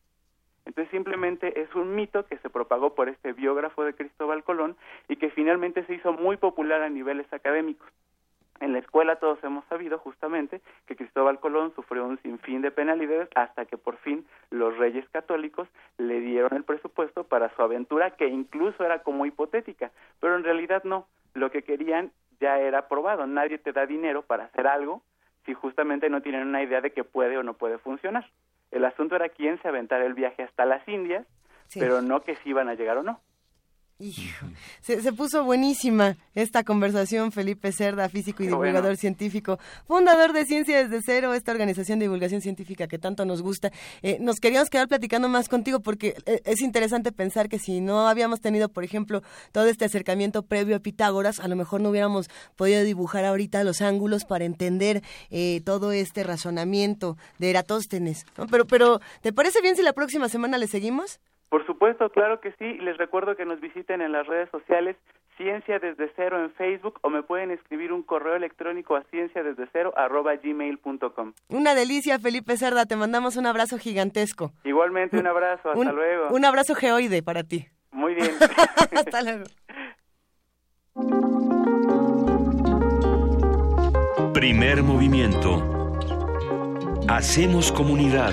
Entonces 0.64 0.90
simplemente 0.90 1.60
es 1.60 1.74
un 1.74 1.94
mito 1.94 2.26
que 2.26 2.38
se 2.38 2.50
propagó 2.50 2.94
por 2.94 3.08
este 3.08 3.32
biógrafo 3.32 3.84
de 3.84 3.94
Cristóbal 3.94 4.44
Colón 4.44 4.76
y 5.08 5.16
que 5.16 5.30
finalmente 5.30 5.84
se 5.86 5.94
hizo 5.94 6.12
muy 6.12 6.36
popular 6.36 6.82
a 6.82 6.88
niveles 6.88 7.30
académicos. 7.32 7.88
En 8.62 8.72
la 8.74 8.78
escuela 8.78 9.16
todos 9.16 9.42
hemos 9.42 9.64
sabido 9.64 9.98
justamente 9.98 10.60
que 10.86 10.94
Cristóbal 10.94 11.40
Colón 11.40 11.74
sufrió 11.74 12.06
un 12.06 12.22
sinfín 12.22 12.62
de 12.62 12.70
penalidades 12.70 13.28
hasta 13.34 13.64
que 13.64 13.76
por 13.76 13.96
fin 13.96 14.24
los 14.50 14.78
reyes 14.78 15.04
católicos 15.08 15.66
le 15.98 16.20
dieron 16.20 16.54
el 16.54 16.62
presupuesto 16.62 17.24
para 17.24 17.52
su 17.56 17.62
aventura 17.62 18.12
que 18.12 18.28
incluso 18.28 18.84
era 18.84 19.02
como 19.02 19.26
hipotética, 19.26 19.90
pero 20.20 20.36
en 20.36 20.44
realidad 20.44 20.84
no, 20.84 21.08
lo 21.34 21.50
que 21.50 21.64
querían 21.64 22.12
ya 22.38 22.60
era 22.60 22.86
probado, 22.86 23.26
nadie 23.26 23.58
te 23.58 23.72
da 23.72 23.84
dinero 23.84 24.22
para 24.22 24.44
hacer 24.44 24.68
algo 24.68 25.02
si 25.44 25.54
justamente 25.54 26.08
no 26.08 26.22
tienen 26.22 26.46
una 26.46 26.62
idea 26.62 26.80
de 26.80 26.92
que 26.92 27.02
puede 27.02 27.36
o 27.38 27.42
no 27.42 27.54
puede 27.54 27.78
funcionar. 27.78 28.30
El 28.70 28.84
asunto 28.84 29.16
era 29.16 29.28
quién 29.28 29.60
se 29.60 29.66
aventara 29.66 30.06
el 30.06 30.14
viaje 30.14 30.44
hasta 30.44 30.66
las 30.66 30.86
Indias, 30.86 31.26
pero 31.74 32.00
no 32.00 32.22
que 32.22 32.36
si 32.36 32.50
iban 32.50 32.68
a 32.68 32.74
llegar 32.74 32.96
o 32.96 33.02
no. 33.02 33.18
Se, 34.80 35.12
puso 35.12 35.44
buenísima 35.44 36.16
esta 36.34 36.64
conversación, 36.64 37.32
Felipe 37.32 37.72
Cerda, 37.72 38.08
físico 38.08 38.42
y 38.42 38.46
divulgador 38.46 38.96
científico, 38.96 39.58
fundador 39.86 40.32
de 40.32 40.44
Ciencia 40.44 40.82
desde 40.82 41.00
Cero, 41.04 41.34
esta 41.34 41.52
organización 41.52 41.98
de 41.98 42.06
divulgación 42.06 42.40
científica 42.40 42.86
que 42.86 42.98
tanto 42.98 43.24
nos 43.24 43.42
gusta. 43.42 43.70
Eh, 44.02 44.18
nos 44.20 44.40
queríamos 44.40 44.70
quedar 44.70 44.88
platicando 44.88 45.28
más 45.28 45.48
contigo 45.48 45.80
porque 45.80 46.16
eh, 46.26 46.40
es 46.44 46.60
interesante 46.62 47.12
pensar 47.12 47.48
que 47.48 47.58
si 47.58 47.80
no 47.80 48.08
habíamos 48.08 48.40
tenido, 48.40 48.68
por 48.68 48.84
ejemplo, 48.84 49.22
todo 49.52 49.66
este 49.66 49.84
acercamiento 49.84 50.42
previo 50.42 50.76
a 50.76 50.80
Pitágoras, 50.80 51.38
a 51.40 51.48
lo 51.48 51.56
mejor 51.56 51.80
no 51.80 51.90
hubiéramos 51.90 52.28
podido 52.56 52.82
dibujar 52.82 53.24
ahorita 53.24 53.62
los 53.64 53.82
ángulos 53.82 54.24
para 54.24 54.44
entender 54.44 55.02
eh, 55.30 55.60
todo 55.64 55.92
este 55.92 56.22
razonamiento 56.24 57.16
de 57.38 57.50
Eratóstenes. 57.50 58.26
Pero, 58.50 58.66
pero, 58.66 59.00
¿te 59.20 59.32
parece 59.32 59.60
bien 59.60 59.76
si 59.76 59.82
la 59.82 59.92
próxima 59.92 60.28
semana 60.28 60.58
le 60.58 60.66
seguimos? 60.66 61.20
Por 61.52 61.66
supuesto, 61.66 62.08
claro 62.08 62.40
que 62.40 62.52
sí. 62.52 62.78
Les 62.78 62.96
recuerdo 62.96 63.36
que 63.36 63.44
nos 63.44 63.60
visiten 63.60 64.00
en 64.00 64.10
las 64.12 64.26
redes 64.26 64.48
sociales 64.48 64.96
Ciencia 65.36 65.78
desde 65.78 66.10
cero 66.16 66.42
en 66.42 66.50
Facebook 66.52 66.98
o 67.02 67.10
me 67.10 67.22
pueden 67.22 67.50
escribir 67.50 67.92
un 67.92 68.02
correo 68.02 68.36
electrónico 68.36 68.96
a 68.96 69.02
ciencia 69.10 69.42
desde 69.42 69.68
cero 69.70 69.92
arroba 69.94 70.34
gmail.com. 70.36 71.34
Una 71.48 71.74
delicia, 71.74 72.18
Felipe 72.18 72.56
Cerda. 72.56 72.86
Te 72.86 72.96
mandamos 72.96 73.36
un 73.36 73.44
abrazo 73.44 73.76
gigantesco. 73.76 74.52
Igualmente, 74.64 75.18
un 75.18 75.26
abrazo. 75.26 75.72
Hasta 75.72 75.92
luego. 75.92 76.28
Un 76.30 76.46
abrazo 76.46 76.74
geoide 76.74 77.22
para 77.22 77.42
ti. 77.42 77.66
Muy 77.90 78.14
bien. 78.14 78.30
Hasta 78.96 79.20
luego. 79.20 79.44
Primer 84.32 84.82
movimiento. 84.82 85.98
Hacemos 87.08 87.70
comunidad. 87.72 88.32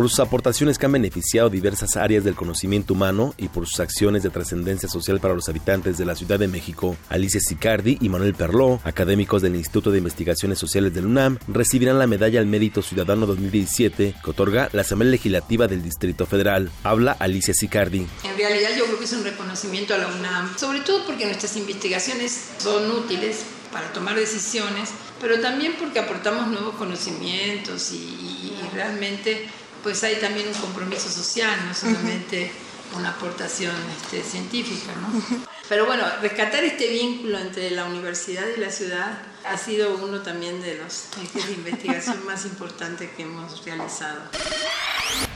por 0.00 0.08
sus 0.08 0.20
aportaciones 0.20 0.78
que 0.78 0.86
han 0.86 0.92
beneficiado 0.92 1.50
diversas 1.50 1.94
áreas 1.98 2.24
del 2.24 2.34
conocimiento 2.34 2.94
humano 2.94 3.34
y 3.36 3.48
por 3.48 3.66
sus 3.66 3.80
acciones 3.80 4.22
de 4.22 4.30
trascendencia 4.30 4.88
social 4.88 5.20
para 5.20 5.34
los 5.34 5.50
habitantes 5.50 5.98
de 5.98 6.06
la 6.06 6.16
Ciudad 6.16 6.38
de 6.38 6.48
México. 6.48 6.96
Alicia 7.10 7.38
Sicardi 7.38 7.98
y 8.00 8.08
Manuel 8.08 8.32
Perló, 8.32 8.80
académicos 8.84 9.42
del 9.42 9.56
Instituto 9.56 9.90
de 9.90 9.98
Investigaciones 9.98 10.58
Sociales 10.58 10.94
del 10.94 11.04
UNAM, 11.04 11.36
recibirán 11.48 11.98
la 11.98 12.06
Medalla 12.06 12.40
al 12.40 12.46
Mérito 12.46 12.80
Ciudadano 12.80 13.26
2017 13.26 14.14
que 14.24 14.30
otorga 14.30 14.70
la 14.72 14.80
Asamblea 14.80 15.10
Legislativa 15.10 15.68
del 15.68 15.82
Distrito 15.82 16.24
Federal. 16.24 16.70
Habla 16.82 17.12
Alicia 17.12 17.52
Sicardi. 17.52 18.06
En 18.24 18.38
realidad 18.38 18.70
yo 18.78 18.86
creo 18.86 18.98
que 18.98 19.04
es 19.04 19.12
un 19.12 19.24
reconocimiento 19.24 19.92
a 19.92 19.98
la 19.98 20.08
UNAM, 20.08 20.56
sobre 20.56 20.80
todo 20.80 21.04
porque 21.04 21.26
nuestras 21.26 21.58
investigaciones 21.58 22.52
son 22.56 22.90
útiles 22.90 23.40
para 23.70 23.92
tomar 23.92 24.16
decisiones, 24.16 24.88
pero 25.20 25.40
también 25.40 25.74
porque 25.78 25.98
aportamos 25.98 26.48
nuevos 26.48 26.74
conocimientos 26.76 27.92
y, 27.92 27.96
y 27.96 28.58
realmente 28.74 29.46
pues 29.82 30.02
hay 30.04 30.16
también 30.16 30.48
un 30.48 30.54
compromiso 30.54 31.08
social, 31.08 31.58
no 31.66 31.74
solamente 31.74 32.50
una 32.96 33.10
aportación 33.10 33.74
este, 34.02 34.22
científica. 34.22 34.92
¿no? 35.00 35.46
Pero 35.68 35.86
bueno, 35.86 36.02
rescatar 36.20 36.64
este 36.64 36.88
vínculo 36.88 37.38
entre 37.38 37.70
la 37.70 37.84
universidad 37.84 38.42
y 38.56 38.60
la 38.60 38.70
ciudad 38.70 39.22
ha 39.44 39.56
sido 39.56 39.96
uno 39.96 40.20
también 40.20 40.60
de 40.60 40.76
los 40.76 41.06
ejes 41.22 41.46
de 41.46 41.52
investigación 41.52 42.26
más 42.26 42.44
importantes 42.44 43.08
que 43.16 43.22
hemos 43.22 43.64
realizado. 43.64 44.20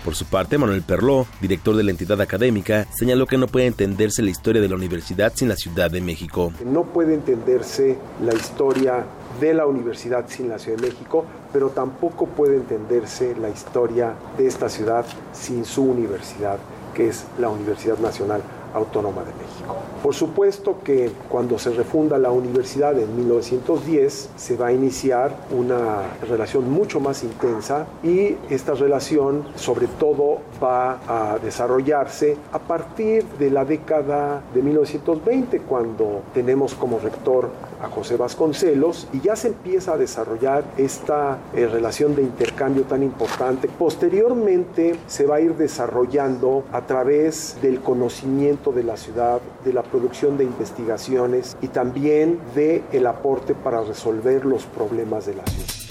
Por 0.05 0.15
su 0.15 0.27
parte, 0.27 0.59
Manuel 0.59 0.83
Perló, 0.83 1.27
director 1.41 1.77
de 1.77 1.85
la 1.85 1.91
entidad 1.91 2.21
académica, 2.21 2.87
señaló 2.95 3.27
que 3.27 3.39
no 3.39 3.47
puede 3.47 3.67
entenderse 3.67 4.23
la 4.23 4.31
historia 4.31 4.61
de 4.61 4.69
la 4.69 4.75
universidad 4.75 5.33
sin 5.35 5.49
la 5.49 5.57
Ciudad 5.57 5.91
de 5.91 6.01
México. 6.01 6.53
No 6.65 6.85
puede 6.85 7.15
entenderse 7.15 7.97
la 8.21 8.35
historia 8.35 9.07
de 9.41 9.55
la 9.55 9.67
universidad 9.67 10.25
sin 10.29 10.49
la 10.49 10.59
Ciudad 10.59 10.79
de 10.79 10.89
México, 10.89 11.25
pero 11.53 11.71
tampoco 11.71 12.27
puede 12.27 12.57
entenderse 12.57 13.35
la 13.41 13.49
historia 13.49 14.15
de 14.37 14.47
esta 14.47 14.69
ciudad 14.69 15.05
sin 15.33 15.65
su 15.65 15.85
universidad, 15.85 16.59
que 16.95 17.09
es 17.09 17.25
la 17.39 17.49
Universidad 17.49 17.99
Nacional 17.99 18.43
Autónoma 18.75 19.23
de 19.23 19.33
México. 19.35 19.77
Por 20.03 20.15
supuesto 20.15 20.81
que 20.83 21.11
cuando 21.29 21.59
se 21.59 21.71
refunda 21.71 22.19
la 22.19 22.31
universidad 22.31 22.99
en 22.99 23.17
1910 23.17 24.31
se 24.37 24.57
va 24.57 24.67
a 24.67 24.73
iniciar 24.73 25.35
una 25.51 26.03
relación 26.29 26.71
mucho 26.71 26.99
más 27.01 27.23
intensa 27.23 27.87
y 28.03 28.37
esta 28.51 28.75
relación 28.75 29.45
sobre 29.55 29.87
todo 29.87 30.41
va 30.63 30.99
a 31.07 31.39
desarrollarse 31.39 32.37
a 32.53 32.59
partir 32.59 33.25
de 33.39 33.51
la 33.51 33.65
década 33.65 34.43
de 34.53 34.61
1920 34.61 35.61
cuando 35.61 36.23
tenemos 36.35 36.75
como 36.75 36.99
rector 36.99 37.51
a 37.85 37.89
José 37.89 38.17
Vasconcelos 38.17 39.07
y 39.13 39.21
ya 39.21 39.37
se 39.37 39.49
empieza 39.49 39.95
a 39.95 39.99
desarrollar 39.99 40.65
esta 40.77 41.39
eh, 41.55 41.67
relación 41.67 42.15
de 42.15 42.23
intercambio 42.23 42.85
tan 42.85 43.03
importante. 43.03 43.69
Posteriormente 43.69 44.97
se 45.07 45.27
va 45.27 45.37
a 45.37 45.41
ir 45.41 45.55
desarrollando 45.57 46.65
a 46.73 46.83
través 46.83 47.57
del 47.63 47.81
conocimiento 47.81 48.73
de 48.73 48.85
la 48.85 48.97
ciudad, 48.97 49.41
de 49.65 49.73
la 49.73 49.83
producción 49.83 50.37
de 50.37 50.45
investigaciones 50.45 51.57
y 51.61 51.69
también 51.69 52.41
de 52.55 52.83
el 52.93 53.07
aporte 53.07 53.55
para 53.55 53.83
resolver 53.83 54.45
los 54.45 54.65
problemas 54.65 55.27
de 55.27 55.35
la 55.35 55.45
ciudad. 55.47 55.85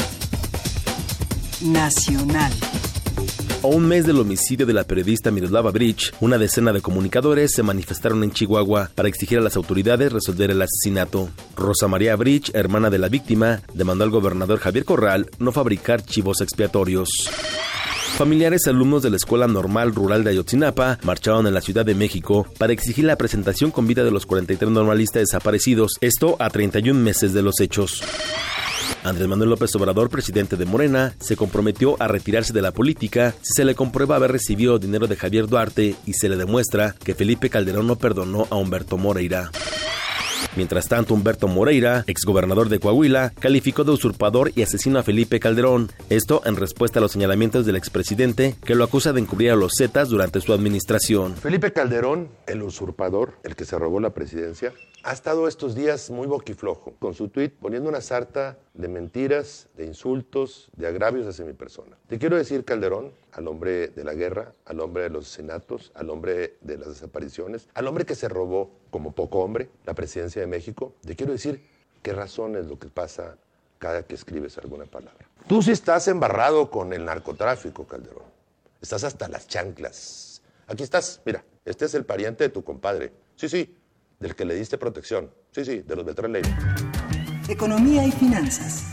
Nacional. 1.61 2.51
A 3.63 3.67
un 3.67 3.87
mes 3.87 4.05
del 4.05 4.19
homicidio 4.19 4.65
de 4.65 4.73
la 4.73 4.83
periodista 4.83 5.31
Miroslava 5.31 5.71
Bridge, 5.71 6.11
una 6.19 6.37
decena 6.37 6.73
de 6.73 6.81
comunicadores 6.81 7.53
se 7.55 7.63
manifestaron 7.63 8.21
en 8.21 8.31
Chihuahua 8.31 8.91
para 8.93 9.07
exigir 9.07 9.37
a 9.37 9.41
las 9.41 9.55
autoridades 9.55 10.11
resolver 10.11 10.51
el 10.51 10.61
asesinato. 10.61 11.29
Rosa 11.55 11.87
María 11.87 12.17
Bridge, 12.17 12.51
hermana 12.53 12.89
de 12.89 12.97
la 12.99 13.07
víctima, 13.07 13.61
demandó 13.73 14.03
al 14.03 14.09
gobernador 14.09 14.59
Javier 14.59 14.83
Corral 14.83 15.29
no 15.39 15.53
fabricar 15.53 16.03
chivos 16.03 16.41
expiatorios. 16.41 17.07
Familiares 18.17 18.67
alumnos 18.67 19.01
de 19.01 19.11
la 19.11 19.15
Escuela 19.15 19.47
Normal 19.47 19.95
Rural 19.95 20.25
de 20.25 20.31
Ayotzinapa 20.31 20.99
marcharon 21.03 21.47
en 21.47 21.53
la 21.53 21.61
Ciudad 21.61 21.85
de 21.85 21.95
México 21.95 22.45
para 22.59 22.73
exigir 22.73 23.05
la 23.05 23.15
presentación 23.15 23.71
con 23.71 23.87
vida 23.87 24.03
de 24.03 24.11
los 24.11 24.25
43 24.25 24.69
normalistas 24.71 25.21
desaparecidos, 25.21 25.93
esto 26.01 26.35
a 26.39 26.49
31 26.49 26.99
meses 26.99 27.31
de 27.31 27.41
los 27.41 27.61
hechos. 27.61 28.03
Andrés 29.03 29.27
Manuel 29.27 29.49
López 29.49 29.75
Obrador, 29.75 30.09
presidente 30.09 30.55
de 30.55 30.65
Morena, 30.65 31.13
se 31.19 31.35
comprometió 31.35 31.97
a 31.99 32.07
retirarse 32.07 32.53
de 32.53 32.61
la 32.61 32.71
política 32.71 33.35
si 33.41 33.53
se 33.55 33.65
le 33.65 33.75
comprueba 33.75 34.15
haber 34.15 34.31
recibido 34.31 34.79
dinero 34.79 35.07
de 35.07 35.17
Javier 35.17 35.47
Duarte 35.47 35.95
y 36.05 36.13
se 36.13 36.29
le 36.29 36.37
demuestra 36.37 36.95
que 37.03 37.13
Felipe 37.13 37.49
Calderón 37.49 37.85
no 37.85 37.97
perdonó 37.97 38.47
a 38.49 38.55
Humberto 38.55 38.97
Moreira. 38.97 39.51
Mientras 40.55 40.87
tanto, 40.87 41.15
Humberto 41.15 41.47
Moreira, 41.47 42.03
exgobernador 42.07 42.69
de 42.69 42.79
Coahuila, 42.79 43.33
calificó 43.39 43.83
de 43.83 43.91
usurpador 43.91 44.51
y 44.55 44.61
asesino 44.61 44.99
a 44.99 45.03
Felipe 45.03 45.39
Calderón, 45.39 45.91
esto 46.09 46.41
en 46.45 46.55
respuesta 46.55 46.99
a 46.99 47.01
los 47.01 47.11
señalamientos 47.11 47.65
del 47.65 47.75
expresidente 47.75 48.55
que 48.63 48.75
lo 48.75 48.83
acusa 48.83 49.13
de 49.13 49.21
encubrir 49.21 49.51
a 49.51 49.55
los 49.55 49.73
Zetas 49.77 50.09
durante 50.09 50.41
su 50.41 50.53
administración. 50.53 51.35
Felipe 51.35 51.73
Calderón, 51.73 52.29
el 52.45 52.61
usurpador, 52.61 53.33
el 53.43 53.55
que 53.55 53.65
se 53.65 53.79
robó 53.79 53.99
la 53.99 54.13
presidencia, 54.13 54.73
ha 55.03 55.11
estado 55.11 55.47
estos 55.47 55.75
días 55.75 56.09
muy 56.09 56.27
boquiflojo 56.27 56.93
con 56.99 57.13
su 57.13 57.27
tuit 57.29 57.53
poniendo 57.53 57.89
una 57.89 57.99
sarta 57.99 58.57
de 58.73 58.87
mentiras, 58.87 59.67
de 59.75 59.85
insultos, 59.85 60.69
de 60.75 60.87
agravios 60.87 61.27
hacia 61.27 61.45
mi 61.45 61.53
persona. 61.53 61.97
Te 62.07 62.17
quiero 62.17 62.37
decir, 62.37 62.65
Calderón, 62.65 63.13
al 63.31 63.47
hombre 63.47 63.89
de 63.89 64.03
la 64.03 64.13
guerra, 64.13 64.53
al 64.65 64.79
hombre 64.79 65.03
de 65.03 65.09
los 65.09 65.25
asesinatos, 65.25 65.91
al 65.93 66.09
hombre 66.09 66.57
de 66.61 66.77
las 66.77 66.87
desapariciones, 66.89 67.67
al 67.75 67.87
hombre 67.87 68.05
que 68.05 68.15
se 68.15 68.27
robó, 68.27 68.71
como 68.89 69.13
poco 69.13 69.39
hombre, 69.39 69.69
la 69.85 69.93
presidencia 69.93 70.41
de 70.41 70.47
México, 70.47 70.93
te 71.05 71.15
quiero 71.15 71.33
decir 71.33 71.63
qué 72.01 72.13
razón 72.13 72.55
es 72.55 72.65
lo 72.65 72.79
que 72.79 72.87
pasa 72.87 73.37
cada 73.77 74.03
que 74.03 74.15
escribes 74.15 74.57
alguna 74.57 74.85
palabra. 74.85 75.27
Tú 75.47 75.61
sí 75.61 75.71
estás 75.71 76.07
embarrado 76.07 76.71
con 76.71 76.93
el 76.93 77.05
narcotráfico, 77.05 77.85
Calderón. 77.85 78.23
Estás 78.81 79.03
hasta 79.03 79.27
las 79.27 79.47
chanclas. 79.47 80.41
Aquí 80.67 80.83
estás, 80.83 81.21
mira, 81.25 81.43
este 81.65 81.85
es 81.85 81.93
el 81.93 82.05
pariente 82.05 82.45
de 82.45 82.49
tu 82.49 82.63
compadre. 82.63 83.11
Sí, 83.35 83.49
sí, 83.49 83.77
del 84.19 84.35
que 84.35 84.45
le 84.45 84.55
diste 84.55 84.77
protección. 84.77 85.31
Sí, 85.51 85.65
sí, 85.65 85.79
de 85.81 85.95
los 85.95 86.05
Beltrán 86.05 86.31
Leiva. 86.31 87.12
Economía 87.49 88.05
y 88.07 88.11
finanzas. 88.11 88.85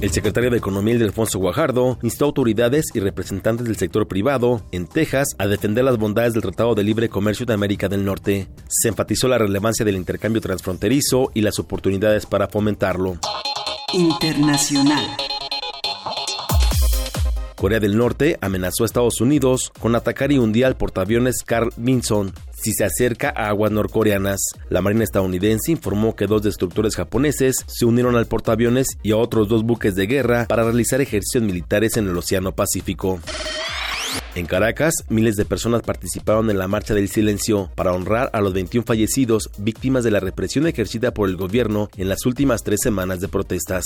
El 0.00 0.10
secretario 0.10 0.50
de 0.50 0.56
Economía, 0.56 0.96
Alfonso 0.96 1.38
Guajardo, 1.38 1.98
instó 2.02 2.24
a 2.24 2.28
autoridades 2.28 2.86
y 2.94 3.00
representantes 3.00 3.66
del 3.66 3.76
sector 3.76 4.08
privado 4.08 4.62
en 4.72 4.86
Texas 4.86 5.28
a 5.38 5.46
defender 5.46 5.84
las 5.84 5.98
bondades 5.98 6.32
del 6.32 6.42
Tratado 6.42 6.74
de 6.74 6.82
Libre 6.82 7.10
Comercio 7.10 7.44
de 7.44 7.52
América 7.52 7.88
del 7.88 8.04
Norte. 8.04 8.48
Se 8.68 8.88
enfatizó 8.88 9.28
la 9.28 9.38
relevancia 9.38 9.84
del 9.84 9.96
intercambio 9.96 10.40
transfronterizo 10.40 11.30
y 11.34 11.42
las 11.42 11.58
oportunidades 11.58 12.24
para 12.24 12.48
fomentarlo. 12.48 13.18
Internacional. 13.92 15.04
Corea 17.54 17.80
del 17.80 17.96
Norte 17.96 18.36
amenazó 18.40 18.82
a 18.82 18.86
Estados 18.86 19.20
Unidos 19.20 19.72
con 19.78 19.94
atacar 19.94 20.32
y 20.32 20.38
hundir 20.38 20.66
al 20.66 20.76
portaaviones 20.76 21.42
Carl 21.44 21.70
Vinson 21.76 22.32
si 22.64 22.72
se 22.72 22.84
acerca 22.84 23.32
a 23.36 23.48
aguas 23.48 23.70
norcoreanas. 23.70 24.40
La 24.70 24.80
Marina 24.80 25.04
estadounidense 25.04 25.70
informó 25.70 26.16
que 26.16 26.26
dos 26.26 26.42
destructores 26.42 26.96
japoneses 26.96 27.56
se 27.66 27.84
unieron 27.84 28.16
al 28.16 28.26
portaaviones 28.26 28.86
y 29.02 29.12
a 29.12 29.18
otros 29.18 29.48
dos 29.48 29.64
buques 29.64 29.94
de 29.94 30.06
guerra 30.06 30.46
para 30.48 30.64
realizar 30.64 31.02
ejercicios 31.02 31.44
militares 31.44 31.98
en 31.98 32.08
el 32.08 32.16
Océano 32.16 32.52
Pacífico. 32.52 33.20
En 34.34 34.46
Caracas, 34.46 34.94
miles 35.08 35.36
de 35.36 35.44
personas 35.44 35.82
participaron 35.82 36.50
en 36.50 36.58
la 36.58 36.66
Marcha 36.66 36.94
del 36.94 37.08
Silencio 37.08 37.70
para 37.74 37.92
honrar 37.92 38.30
a 38.32 38.40
los 38.40 38.54
21 38.54 38.84
fallecidos 38.84 39.50
víctimas 39.58 40.02
de 40.02 40.10
la 40.10 40.20
represión 40.20 40.66
ejercida 40.66 41.12
por 41.12 41.28
el 41.28 41.36
gobierno 41.36 41.90
en 41.96 42.08
las 42.08 42.24
últimas 42.24 42.62
tres 42.62 42.80
semanas 42.82 43.20
de 43.20 43.28
protestas. 43.28 43.84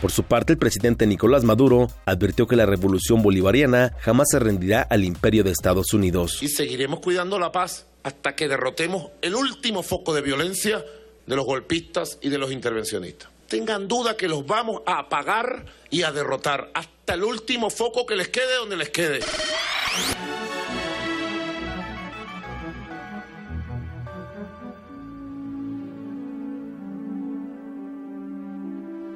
Por 0.00 0.12
su 0.12 0.22
parte, 0.22 0.54
el 0.54 0.58
presidente 0.58 1.06
Nicolás 1.06 1.44
Maduro 1.44 1.88
advirtió 2.06 2.46
que 2.46 2.56
la 2.56 2.64
revolución 2.64 3.22
bolivariana 3.22 3.94
jamás 4.00 4.28
se 4.30 4.38
rendirá 4.38 4.80
al 4.82 5.04
imperio 5.04 5.44
de 5.44 5.50
Estados 5.50 5.92
Unidos. 5.92 6.42
Y 6.42 6.48
seguiremos 6.48 7.00
cuidando 7.00 7.38
la 7.38 7.52
paz 7.52 7.86
hasta 8.02 8.34
que 8.34 8.48
derrotemos 8.48 9.08
el 9.20 9.34
último 9.34 9.82
foco 9.82 10.14
de 10.14 10.22
violencia 10.22 10.82
de 11.26 11.36
los 11.36 11.44
golpistas 11.44 12.18
y 12.22 12.30
de 12.30 12.38
los 12.38 12.50
intervencionistas. 12.50 13.28
Tengan 13.46 13.88
duda 13.88 14.16
que 14.16 14.28
los 14.28 14.46
vamos 14.46 14.80
a 14.86 15.00
apagar 15.00 15.66
y 15.90 16.02
a 16.02 16.12
derrotar 16.12 16.70
hasta 16.72 17.14
el 17.14 17.24
último 17.24 17.68
foco 17.68 18.06
que 18.06 18.16
les 18.16 18.28
quede 18.28 18.56
donde 18.56 18.76
les 18.76 18.88
quede. 18.88 19.20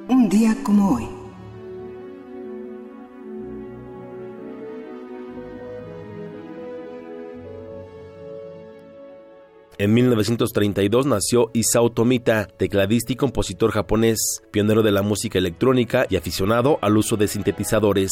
Un 0.07 0.29
día 0.29 0.55
como 0.63 0.95
hoy. 0.95 1.07
En 9.79 9.93
1932 9.93 11.07
nació 11.07 11.49
Isao 11.53 11.91
Tomita, 11.91 12.45
tecladista 12.45 13.13
y 13.13 13.15
compositor 13.15 13.71
japonés, 13.71 14.43
pionero 14.51 14.83
de 14.83 14.91
la 14.91 15.01
música 15.01 15.39
electrónica 15.39 16.05
y 16.07 16.17
aficionado 16.17 16.77
al 16.83 16.97
uso 16.97 17.17
de 17.17 17.27
sintetizadores. 17.27 18.11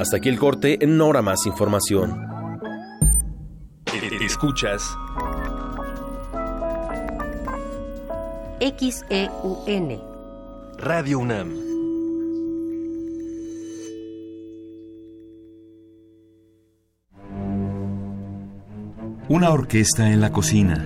Hasta 0.00 0.16
aquí 0.16 0.30
el 0.30 0.38
corte, 0.38 0.82
en 0.82 0.98
hora 1.00 1.20
más 1.20 1.44
información. 1.44 2.26
Escuchas 4.20 4.96
XEUN 8.60 10.02
Radio 10.78 11.20
UNAM 11.20 11.54
Una 19.28 19.50
orquesta 19.50 20.10
en 20.10 20.20
la 20.20 20.32
cocina. 20.32 20.84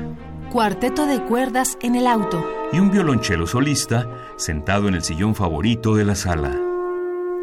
Cuarteto 0.52 1.06
de 1.06 1.24
cuerdas 1.24 1.78
en 1.80 1.94
el 1.94 2.06
auto. 2.06 2.44
Y 2.74 2.78
un 2.78 2.90
violonchelo 2.90 3.46
solista 3.46 4.06
sentado 4.36 4.88
en 4.88 4.94
el 4.94 5.02
sillón 5.02 5.34
favorito 5.34 5.94
de 5.94 6.04
la 6.04 6.14
sala. 6.14 6.54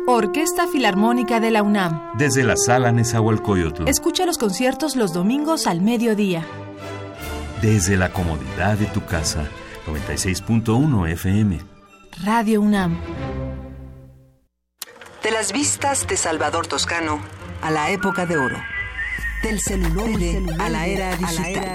Orquesta 0.06 0.68
Filarmónica 0.68 1.40
de 1.40 1.50
la 1.50 1.64
UNAM. 1.64 2.12
Desde 2.20 2.44
la 2.44 2.56
sala 2.56 2.92
Nezahualcóyotl. 2.92 3.88
Escucha 3.88 4.28
los 4.28 4.38
conciertos 4.38 4.96
los 4.96 5.12
domingos 5.12 5.66
al 5.66 5.82
mediodía. 5.82 6.46
Desde 7.64 7.98
la 7.98 8.14
comodidad 8.14 8.78
de 8.78 8.86
tu 8.86 9.04
casa. 9.06 9.50
96.1 9.90 11.12
FM. 11.14 11.60
Radio 12.24 12.62
UNAM. 12.62 13.00
De 15.24 15.32
las 15.32 15.52
vistas 15.52 16.08
de 16.08 16.16
Salvador 16.16 16.68
Toscano 16.68 17.20
a 17.64 17.72
la 17.72 17.90
época 17.90 18.28
de 18.28 18.38
oro. 18.38 18.58
Del 19.42 19.60
celuloide, 19.60 20.44
a, 20.60 20.70
la 20.70 20.86
era 20.86 21.16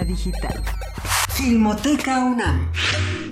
digital. 0.05 0.62
Filmoteca 1.31 2.25
UNAM. 2.25 2.71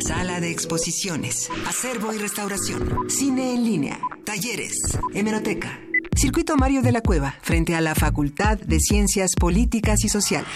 Sala 0.05 0.41
de 0.41 0.51
exposiciones, 0.51 1.49
acervo 1.69 2.13
y 2.13 2.19
restauración, 2.19 3.09
cine 3.09 3.55
en 3.55 3.65
línea, 3.65 4.01
talleres, 4.25 4.99
hemeroteca. 5.15 5.79
Circuito 6.17 6.57
Mario 6.57 6.83
de 6.83 6.91
la 6.91 7.03
Cueva, 7.03 7.37
frente 7.41 7.77
a 7.77 7.81
la 7.81 7.95
Facultad 7.95 8.59
de 8.59 8.81
Ciencias 8.81 9.31
Políticas 9.39 10.03
y 10.05 10.09
Sociales. 10.09 10.49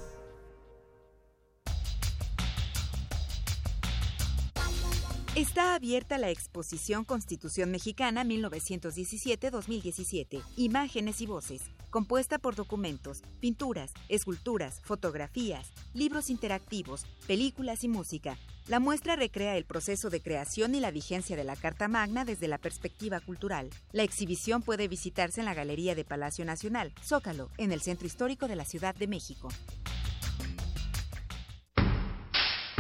Está 5.37 5.75
abierta 5.75 6.17
la 6.17 6.31
exposición 6.31 7.05
Constitución 7.05 7.71
Mexicana 7.71 8.25
1917-2017, 8.25 10.43
Imágenes 10.57 11.21
y 11.21 11.27
Voces, 11.27 11.61
compuesta 11.97 12.39
por 12.39 12.55
documentos, 12.57 13.23
pinturas, 13.41 13.91
esculturas, 14.11 14.83
fotografías, 14.85 15.73
libros 15.95 16.29
interactivos, 16.29 17.07
películas 17.27 17.85
y 17.85 17.89
música. 17.89 18.37
La 18.69 18.81
muestra 18.81 19.17
recrea 19.17 19.57
el 19.57 19.65
proceso 19.65 20.11
de 20.11 20.21
creación 20.21 20.75
y 20.75 20.81
la 20.81 20.91
vigencia 20.91 21.37
de 21.37 21.45
la 21.45 21.57
Carta 21.57 21.89
Magna 21.89 22.27
desde 22.27 22.49
la 22.49 22.59
perspectiva 22.59 23.21
cultural. 23.21 23.71
La 23.93 24.03
exhibición 24.03 24.61
puede 24.61 24.89
visitarse 24.89 25.41
en 25.41 25.47
la 25.47 25.55
Galería 25.55 25.95
de 25.95 26.05
Palacio 26.05 26.45
Nacional, 26.45 26.93
Zócalo, 27.03 27.49
en 27.57 27.73
el 27.73 27.81
Centro 27.81 28.07
Histórico 28.07 28.47
de 28.47 28.57
la 28.57 28.67
Ciudad 28.67 28.95
de 28.95 29.07
México. 29.07 29.49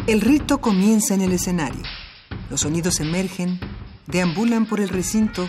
El 0.06 0.20
rito 0.20 0.60
comienza 0.60 1.14
en 1.14 1.22
el 1.22 1.32
escenario. 1.32 1.84
Los 2.50 2.60
sonidos 2.60 3.00
emergen, 3.00 3.58
deambulan 4.08 4.66
por 4.66 4.78
el 4.78 4.90
recinto, 4.90 5.48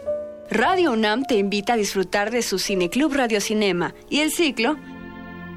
Radio 0.51 0.93
UNAM 0.93 1.25
te 1.25 1.37
invita 1.37 1.75
a 1.75 1.77
disfrutar 1.77 2.31
de 2.31 2.41
su 2.43 2.59
Cineclub 2.59 3.13
Radio 3.13 3.41
Cinema 3.41 3.95
y 4.09 4.21
el 4.21 4.33
ciclo 4.33 4.79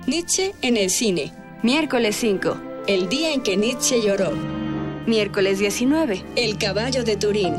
Nietzsche 0.06 0.53
en 0.62 0.76
el 0.78 0.89
cine. 0.89 1.34
Miércoles 1.64 2.18
5, 2.18 2.58
el 2.88 3.10
día 3.10 3.34
en 3.34 3.41
que 3.41 3.58
Nietzsche 3.58 4.01
lloró. 4.01 4.32
Miércoles 5.08 5.60
19, 5.60 6.26
El 6.36 6.58
caballo 6.58 7.03
de 7.03 7.16
Turín. 7.16 7.53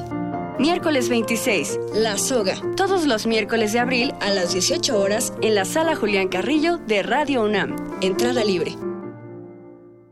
Miércoles 0.59 1.09
26, 1.09 1.79
La 1.95 2.19
soga. 2.19 2.57
Todos 2.77 3.07
los 3.07 3.25
miércoles 3.27 3.73
de 3.73 3.79
abril 3.79 4.13
a 4.21 4.31
las 4.31 4.53
18 4.53 4.99
horas 4.99 5.33
en 5.43 5.55
la 5.55 5.65
sala 5.65 5.95
Julián 5.95 6.27
Carrillo 6.27 6.79
de 6.79 7.05
Radio 7.05 7.45
UNAM. 7.45 7.77
Entrada 8.01 8.43
libre. 8.43 8.75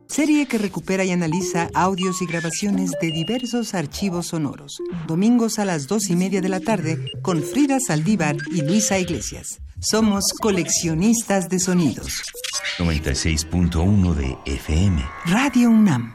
Serie 0.07 0.47
que 0.47 0.59
recupera 0.59 1.03
y 1.05 1.11
analiza 1.11 1.71
audios 1.75 2.23
y 2.23 2.27
grabaciones 2.27 2.93
de 3.01 3.11
diversos 3.11 3.75
archivos 3.75 4.29
sonoros. 4.29 4.81
Domingos 5.09 5.59
a 5.59 5.65
las 5.65 5.89
dos 5.89 6.11
y 6.11 6.15
media 6.15 6.41
de 6.41 6.51
la 6.51 6.61
tarde 6.61 7.11
con 7.21 7.43
Frida 7.43 7.79
Saldívar 7.81 8.37
y 8.53 8.63
Luisa 8.63 8.97
Iglesias. 8.97 9.59
Somos 9.81 10.25
coleccionistas 10.41 11.49
de 11.49 11.59
sonidos. 11.59 12.23
96.1 12.79 14.15
de 14.15 14.39
FM. 14.47 15.05
Radio 15.27 15.71
UNAM. 15.71 16.15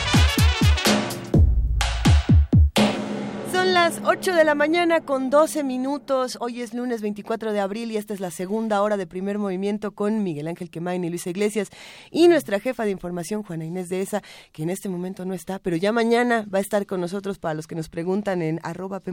Las 3.83 3.99
8 4.05 4.35
de 4.35 4.43
la 4.43 4.53
mañana 4.53 5.01
con 5.01 5.31
12 5.31 5.63
minutos. 5.63 6.37
Hoy 6.39 6.61
es 6.61 6.75
lunes 6.75 7.01
24 7.01 7.51
de 7.51 7.59
abril 7.59 7.91
y 7.91 7.97
esta 7.97 8.13
es 8.13 8.19
la 8.19 8.29
segunda 8.29 8.79
hora 8.83 8.95
de 8.95 9.07
primer 9.07 9.39
movimiento 9.39 9.95
con 9.95 10.21
Miguel 10.21 10.47
Ángel 10.47 10.69
Quemain 10.69 11.03
y 11.03 11.09
Luis 11.09 11.25
Iglesias 11.25 11.69
y 12.11 12.27
nuestra 12.27 12.59
jefa 12.59 12.85
de 12.85 12.91
información, 12.91 13.41
Juana 13.41 13.65
Inés 13.65 13.89
de 13.89 14.03
Esa, 14.03 14.21
que 14.51 14.61
en 14.61 14.69
este 14.69 14.87
momento 14.87 15.25
no 15.25 15.33
está, 15.33 15.57
pero 15.57 15.77
ya 15.77 15.91
mañana 15.91 16.45
va 16.53 16.59
a 16.59 16.61
estar 16.61 16.85
con 16.85 17.01
nosotros 17.01 17.39
para 17.39 17.55
los 17.55 17.65
que 17.65 17.73
nos 17.73 17.89
preguntan 17.89 18.43
en 18.43 18.59
arroba 18.61 18.99
P 18.99 19.11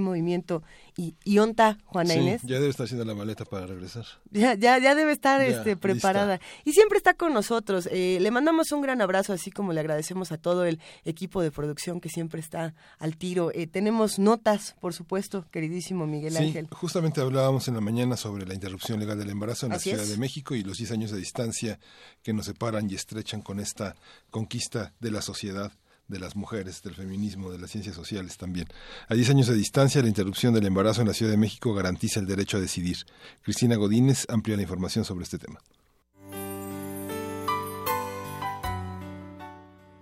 y, 0.99 1.15
y 1.23 1.39
onta, 1.39 1.79
Juana 1.85 2.13
sí, 2.13 2.19
Inés. 2.19 2.43
Ya 2.43 2.57
debe 2.57 2.71
estar 2.71 2.87
haciendo 2.87 3.05
la 3.05 3.15
maleta 3.15 3.45
para 3.45 3.67
regresar. 3.67 4.05
Ya, 4.33 4.55
ya, 4.55 4.79
ya 4.79 4.97
debe 4.97 5.13
estar 5.13 5.41
este, 5.41 5.77
preparada. 5.77 6.41
Y 6.65 6.73
siempre 6.73 6.99
está 6.99 7.15
con 7.15 7.33
nosotros. 7.33 7.89
Eh, 7.93 8.19
le 8.21 8.31
mandamos 8.33 8.73
un 8.73 8.83
gran 8.83 9.01
abrazo, 9.01 9.33
así 9.33 9.53
como 9.53 9.73
le 9.73 9.79
agradecemos 9.79 10.33
a 10.33 10.39
todo 10.39 10.65
el 10.65 10.81
equipo 11.05 11.41
de 11.41 11.53
producción 11.53 12.01
que 12.01 12.09
siempre 12.09 12.41
está 12.41 12.75
al 12.99 13.17
tiro. 13.17 13.53
Eh, 13.55 13.69
tenemos 13.69 14.19
notas, 14.19 14.75
por 14.81 14.93
supuesto, 14.93 15.47
queridísimo 15.53 16.05
Miguel 16.09 16.33
sí, 16.33 16.43
Ángel. 16.43 16.67
Justamente 16.73 17.21
hablábamos 17.21 17.69
en 17.69 17.75
la 17.75 17.81
mañana 17.81 18.17
sobre 18.17 18.45
la 18.45 18.55
interrupción 18.55 18.99
legal 18.99 19.17
del 19.21 19.31
embarazo 19.31 19.67
en 19.67 19.75
Así 19.75 19.91
la 19.91 19.99
Ciudad 19.99 20.05
es. 20.05 20.11
de 20.11 20.19
México 20.19 20.57
y 20.57 20.65
los 20.65 20.79
10 20.79 20.91
años 20.91 21.11
de 21.13 21.19
distancia 21.19 21.79
que 22.25 22.33
nos 22.33 22.47
separan 22.47 22.91
y 22.91 22.97
estrechan 22.97 23.41
con 23.41 23.61
esta 23.61 23.95
conquista 24.33 24.93
de 24.99 25.13
la 25.13 25.23
sociedad 25.23 25.71
de 26.09 26.19
las 26.19 26.35
mujeres, 26.35 26.83
del 26.83 26.95
feminismo, 26.95 27.53
de 27.53 27.59
las 27.59 27.71
ciencias 27.71 27.95
sociales 27.95 28.37
también. 28.37 28.67
A 29.09 29.15
10 29.15 29.31
años 29.31 29.47
de 29.47 29.55
distancia, 29.55 30.03
la 30.03 30.09
interrupción 30.09 30.55
del 30.55 30.67
embarazo 30.67 31.03
en 31.03 31.09
la 31.09 31.15
Ciudad 31.15 31.31
de 31.31 31.39
México 31.39 31.75
garantiza 31.75 32.21
el 32.21 32.27
derecho 32.27 32.57
a 32.57 32.61
decidir. 32.61 32.97
Cristina 33.43 33.77
Godínez 33.77 34.27
amplía 34.29 34.57
la 34.57 34.63
información 34.63 35.05
sobre 35.05 35.25
este 35.25 35.39
tema. 35.39 35.61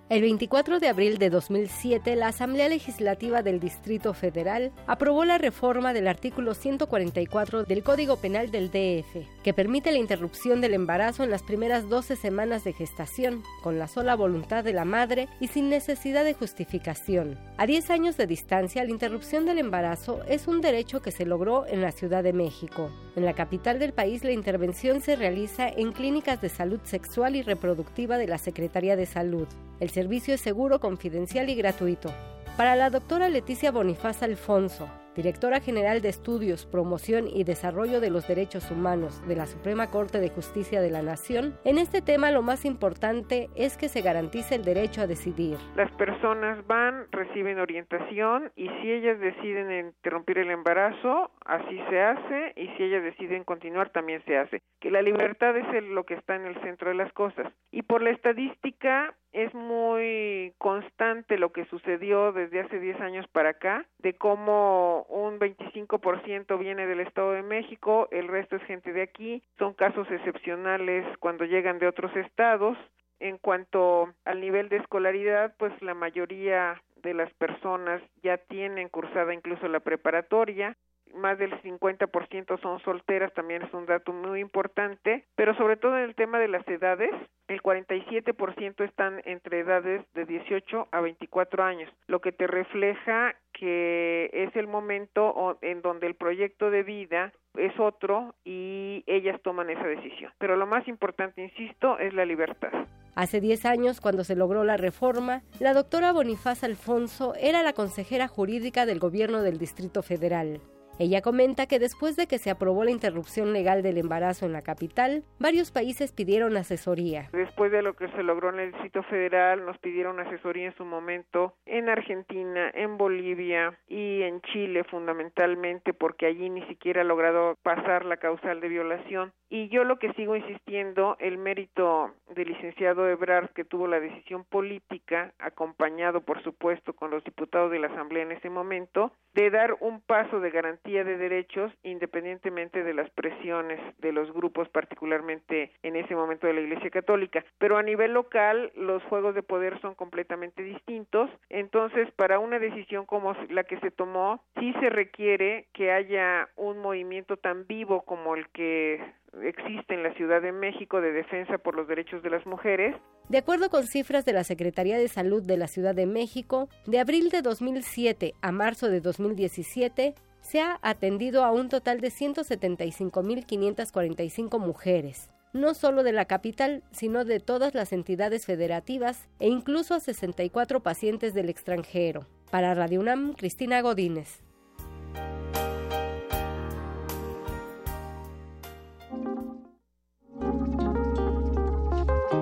El 0.08 0.20
24 0.20 0.78
de 0.78 0.86
abril 0.86 1.18
de 1.18 1.30
2007, 1.30 2.14
la 2.14 2.28
Asamblea 2.28 2.68
Legislativa 2.68 3.42
del 3.42 3.58
Distrito 3.58 4.14
Federal 4.14 4.70
aprobó 4.86 5.24
la 5.24 5.36
reforma 5.36 5.92
del 5.92 6.06
artículo 6.06 6.54
144 6.54 7.64
del 7.64 7.82
Código 7.82 8.14
Penal 8.14 8.52
del 8.52 8.70
DF, 8.70 9.26
que 9.42 9.52
permite 9.52 9.90
la 9.90 9.98
interrupción 9.98 10.60
del 10.60 10.74
embarazo 10.74 11.24
en 11.24 11.32
las 11.32 11.42
primeras 11.42 11.88
12 11.88 12.14
semanas 12.14 12.62
de 12.62 12.72
gestación, 12.72 13.42
con 13.64 13.80
la 13.80 13.88
sola 13.88 14.14
voluntad 14.14 14.62
de 14.62 14.74
la 14.74 14.84
madre 14.84 15.26
y 15.40 15.48
sin 15.48 15.68
necesidad 15.70 16.24
de 16.24 16.34
justificación. 16.34 17.36
A 17.56 17.66
10 17.66 17.90
años 17.90 18.16
de 18.16 18.28
distancia, 18.28 18.84
la 18.84 18.90
interrupción 18.90 19.44
del 19.44 19.58
embarazo 19.58 20.22
es 20.28 20.46
un 20.46 20.60
derecho 20.60 21.02
que 21.02 21.10
se 21.10 21.26
logró 21.26 21.66
en 21.66 21.82
la 21.82 21.90
Ciudad 21.90 22.22
de 22.22 22.32
México. 22.32 22.92
En 23.16 23.24
la 23.24 23.34
capital 23.34 23.80
del 23.80 23.92
país, 23.92 24.22
la 24.22 24.30
intervención 24.30 25.00
se 25.00 25.16
realiza 25.16 25.68
en 25.68 25.90
clínicas 25.90 26.40
de 26.40 26.48
salud 26.48 26.78
sexual 26.84 27.34
y 27.34 27.42
reproductiva 27.42 28.18
de 28.18 28.28
la 28.28 28.38
Secretaría 28.38 28.94
de 28.94 29.06
Salud. 29.06 29.48
Servicio 29.96 30.34
es 30.34 30.42
seguro, 30.42 30.78
confidencial 30.78 31.48
y 31.48 31.54
gratuito. 31.54 32.12
Para 32.58 32.76
la 32.76 32.90
doctora 32.90 33.30
Leticia 33.30 33.70
Bonifaz 33.72 34.22
Alfonso, 34.22 34.90
directora 35.16 35.60
general 35.60 36.02
de 36.02 36.10
Estudios, 36.10 36.66
Promoción 36.66 37.26
y 37.26 37.44
Desarrollo 37.44 38.00
de 38.00 38.10
los 38.10 38.28
Derechos 38.28 38.70
Humanos 38.70 39.26
de 39.26 39.34
la 39.34 39.46
Suprema 39.46 39.90
Corte 39.90 40.20
de 40.20 40.28
Justicia 40.28 40.82
de 40.82 40.90
la 40.90 41.02
Nación, 41.02 41.54
en 41.64 41.78
este 41.78 42.02
tema 42.02 42.30
lo 42.30 42.42
más 42.42 42.66
importante 42.66 43.48
es 43.56 43.78
que 43.78 43.88
se 43.88 44.02
garantice 44.02 44.54
el 44.54 44.62
derecho 44.62 45.00
a 45.00 45.06
decidir. 45.06 45.56
Las 45.74 45.90
personas 45.92 46.64
van, 46.66 47.06
reciben 47.10 47.58
orientación 47.58 48.52
y 48.54 48.68
si 48.68 48.92
ellas 48.92 49.18
deciden 49.18 49.86
interrumpir 49.86 50.38
el 50.38 50.50
embarazo, 50.50 51.30
así 51.46 51.80
se 51.88 52.00
hace 52.00 52.52
y 52.56 52.68
si 52.76 52.82
ellas 52.82 53.02
deciden 53.02 53.44
continuar, 53.44 53.88
también 53.90 54.22
se 54.26 54.36
hace. 54.36 54.62
Que 54.80 54.90
la 54.90 55.00
libertad 55.00 55.56
es 55.56 55.84
lo 55.84 56.04
que 56.04 56.14
está 56.14 56.36
en 56.36 56.44
el 56.44 56.60
centro 56.60 56.90
de 56.90 56.94
las 56.94 57.12
cosas. 57.14 57.50
Y 57.70 57.82
por 57.82 58.02
la 58.02 58.10
estadística 58.10 59.14
es 59.32 59.52
muy 59.54 60.54
constante 60.56 61.38
lo 61.38 61.52
que 61.52 61.66
sucedió 61.66 62.32
desde 62.32 62.60
hace 62.60 62.80
10 62.80 63.00
años 63.00 63.26
para 63.32 63.50
acá, 63.50 63.84
de 63.98 64.14
cómo 64.14 65.05
un 65.08 65.38
25% 65.38 66.58
viene 66.58 66.86
del 66.86 67.00
Estado 67.00 67.32
de 67.32 67.42
México, 67.42 68.08
el 68.10 68.28
resto 68.28 68.56
es 68.56 68.62
gente 68.64 68.92
de 68.92 69.02
aquí, 69.02 69.42
son 69.58 69.74
casos 69.74 70.10
excepcionales 70.10 71.06
cuando 71.18 71.44
llegan 71.44 71.78
de 71.78 71.88
otros 71.88 72.14
estados. 72.16 72.76
En 73.18 73.38
cuanto 73.38 74.12
al 74.26 74.40
nivel 74.40 74.68
de 74.68 74.76
escolaridad, 74.76 75.54
pues 75.56 75.72
la 75.80 75.94
mayoría 75.94 76.82
de 76.96 77.14
las 77.14 77.32
personas 77.34 78.02
ya 78.22 78.36
tienen 78.36 78.90
cursada 78.90 79.32
incluso 79.32 79.68
la 79.68 79.80
preparatoria, 79.80 80.76
más 81.14 81.38
del 81.38 81.52
50% 81.62 82.60
son 82.60 82.80
solteras, 82.80 83.32
también 83.34 83.62
es 83.62 83.72
un 83.72 83.86
dato 83.86 84.12
muy 84.12 84.40
importante, 84.40 85.24
pero 85.34 85.54
sobre 85.56 85.76
todo 85.76 85.96
en 85.96 86.04
el 86.04 86.14
tema 86.14 86.38
de 86.38 86.48
las 86.48 86.66
edades, 86.68 87.10
el 87.48 87.62
47% 87.62 88.84
están 88.84 89.22
entre 89.24 89.60
edades 89.60 90.04
de 90.14 90.24
18 90.24 90.88
a 90.90 91.00
24 91.00 91.62
años, 91.62 91.90
lo 92.06 92.20
que 92.20 92.32
te 92.32 92.46
refleja 92.46 93.34
que 93.52 94.30
es 94.32 94.54
el 94.54 94.66
momento 94.66 95.58
en 95.62 95.80
donde 95.80 96.06
el 96.06 96.14
proyecto 96.14 96.70
de 96.70 96.82
vida 96.82 97.32
es 97.56 97.72
otro 97.80 98.34
y 98.44 99.02
ellas 99.06 99.40
toman 99.42 99.70
esa 99.70 99.86
decisión. 99.86 100.30
Pero 100.38 100.56
lo 100.56 100.66
más 100.66 100.86
importante, 100.88 101.42
insisto, 101.42 101.98
es 101.98 102.12
la 102.12 102.26
libertad. 102.26 102.70
Hace 103.14 103.40
10 103.40 103.64
años, 103.64 104.00
cuando 104.02 104.24
se 104.24 104.36
logró 104.36 104.62
la 104.62 104.76
reforma, 104.76 105.40
la 105.58 105.72
doctora 105.72 106.12
Bonifaz 106.12 106.64
Alfonso 106.64 107.34
era 107.40 107.62
la 107.62 107.72
consejera 107.72 108.28
jurídica 108.28 108.84
del 108.84 108.98
gobierno 108.98 109.40
del 109.40 109.58
Distrito 109.58 110.02
Federal. 110.02 110.60
Ella 110.98 111.20
comenta 111.20 111.66
que 111.66 111.78
después 111.78 112.16
de 112.16 112.26
que 112.26 112.38
se 112.38 112.48
aprobó 112.48 112.82
la 112.82 112.90
interrupción 112.90 113.52
legal 113.52 113.82
del 113.82 113.98
embarazo 113.98 114.46
en 114.46 114.54
la 114.54 114.62
capital, 114.62 115.24
varios 115.38 115.70
países 115.70 116.10
pidieron 116.12 116.56
asesoría. 116.56 117.28
Después 117.32 117.70
de 117.70 117.82
lo 117.82 117.94
que 117.96 118.08
se 118.12 118.22
logró 118.22 118.48
en 118.48 118.60
el 118.60 118.72
Distrito 118.72 119.02
Federal, 119.02 119.66
nos 119.66 119.76
pidieron 119.78 120.18
asesoría 120.20 120.68
en 120.68 120.76
su 120.76 120.86
momento 120.86 121.52
en 121.66 121.90
Argentina, 121.90 122.70
en 122.72 122.96
Bolivia 122.96 123.78
y 123.88 124.22
en 124.22 124.40
Chile 124.40 124.84
fundamentalmente 124.84 125.92
porque 125.92 126.24
allí 126.24 126.48
ni 126.48 126.62
siquiera 126.66 127.02
ha 127.02 127.04
logrado 127.04 127.56
pasar 127.62 128.06
la 128.06 128.16
causal 128.16 128.62
de 128.62 128.68
violación. 128.68 129.32
Y 129.50 129.68
yo 129.68 129.84
lo 129.84 129.98
que 129.98 130.12
sigo 130.14 130.34
insistiendo, 130.34 131.16
el 131.20 131.36
mérito 131.36 132.10
del 132.34 132.48
licenciado 132.48 133.08
Ebrard 133.08 133.50
que 133.50 133.64
tuvo 133.64 133.86
la 133.86 134.00
decisión 134.00 134.44
política, 134.44 135.34
acompañado 135.38 136.22
por 136.22 136.42
supuesto 136.42 136.94
con 136.94 137.10
los 137.10 137.22
diputados 137.22 137.70
de 137.70 137.78
la 137.78 137.88
Asamblea 137.88 138.22
en 138.22 138.32
ese 138.32 138.50
momento, 138.50 139.12
de 139.34 139.50
dar 139.50 139.76
un 139.80 140.00
paso 140.00 140.40
de 140.40 140.50
garantía 140.50 140.85
de 140.86 141.16
derechos 141.16 141.72
independientemente 141.82 142.82
de 142.82 142.94
las 142.94 143.10
presiones 143.10 143.80
de 143.98 144.12
los 144.12 144.32
grupos, 144.32 144.68
particularmente 144.68 145.72
en 145.82 145.96
ese 145.96 146.14
momento 146.14 146.46
de 146.46 146.54
la 146.54 146.60
Iglesia 146.60 146.90
Católica. 146.90 147.44
Pero 147.58 147.76
a 147.76 147.82
nivel 147.82 148.12
local 148.12 148.72
los 148.74 149.02
juegos 149.04 149.34
de 149.34 149.42
poder 149.42 149.80
son 149.80 149.94
completamente 149.94 150.62
distintos, 150.62 151.30
entonces 151.48 152.10
para 152.12 152.38
una 152.38 152.58
decisión 152.58 153.06
como 153.06 153.34
la 153.50 153.64
que 153.64 153.78
se 153.80 153.90
tomó, 153.90 154.42
sí 154.58 154.72
se 154.80 154.90
requiere 154.90 155.66
que 155.72 155.92
haya 155.92 156.48
un 156.56 156.78
movimiento 156.78 157.36
tan 157.36 157.66
vivo 157.66 158.02
como 158.02 158.36
el 158.36 158.48
que 158.50 159.00
existe 159.42 159.94
en 159.94 160.02
la 160.02 160.14
Ciudad 160.14 160.40
de 160.40 160.52
México 160.52 161.00
de 161.00 161.12
defensa 161.12 161.58
por 161.58 161.74
los 161.74 161.88
derechos 161.88 162.22
de 162.22 162.30
las 162.30 162.46
mujeres. 162.46 162.94
De 163.28 163.38
acuerdo 163.38 163.70
con 163.70 163.84
cifras 163.84 164.24
de 164.24 164.32
la 164.32 164.44
Secretaría 164.44 164.98
de 164.98 165.08
Salud 165.08 165.42
de 165.42 165.56
la 165.56 165.66
Ciudad 165.66 165.94
de 165.94 166.06
México, 166.06 166.68
de 166.86 167.00
abril 167.00 167.30
de 167.30 167.42
2007 167.42 168.34
a 168.40 168.52
marzo 168.52 168.88
de 168.88 169.00
2017, 169.00 170.14
se 170.46 170.60
ha 170.60 170.78
atendido 170.82 171.44
a 171.44 171.50
un 171.50 171.68
total 171.68 172.00
de 172.00 172.08
175.545 172.08 174.58
mujeres. 174.60 175.28
no 175.52 175.74
solo 175.74 176.02
de 176.02 176.10
la 176.12 176.24
capital, 176.26 176.82
sino 176.92 177.24
de 177.24 177.40
todas 177.40 177.74
las 177.74 177.94
entidades 177.94 178.44
federativas 178.44 179.26
e 179.40 179.48
incluso 179.48 179.94
a 179.94 180.00
64 180.00 180.80
pacientes 180.80 181.32
del 181.32 181.48
extranjero. 181.48 182.26
Para 182.50 182.74
Radio 182.74 183.00
UNAM, 183.00 183.32
Cristina 183.32 183.80
Godínez. 183.80 184.42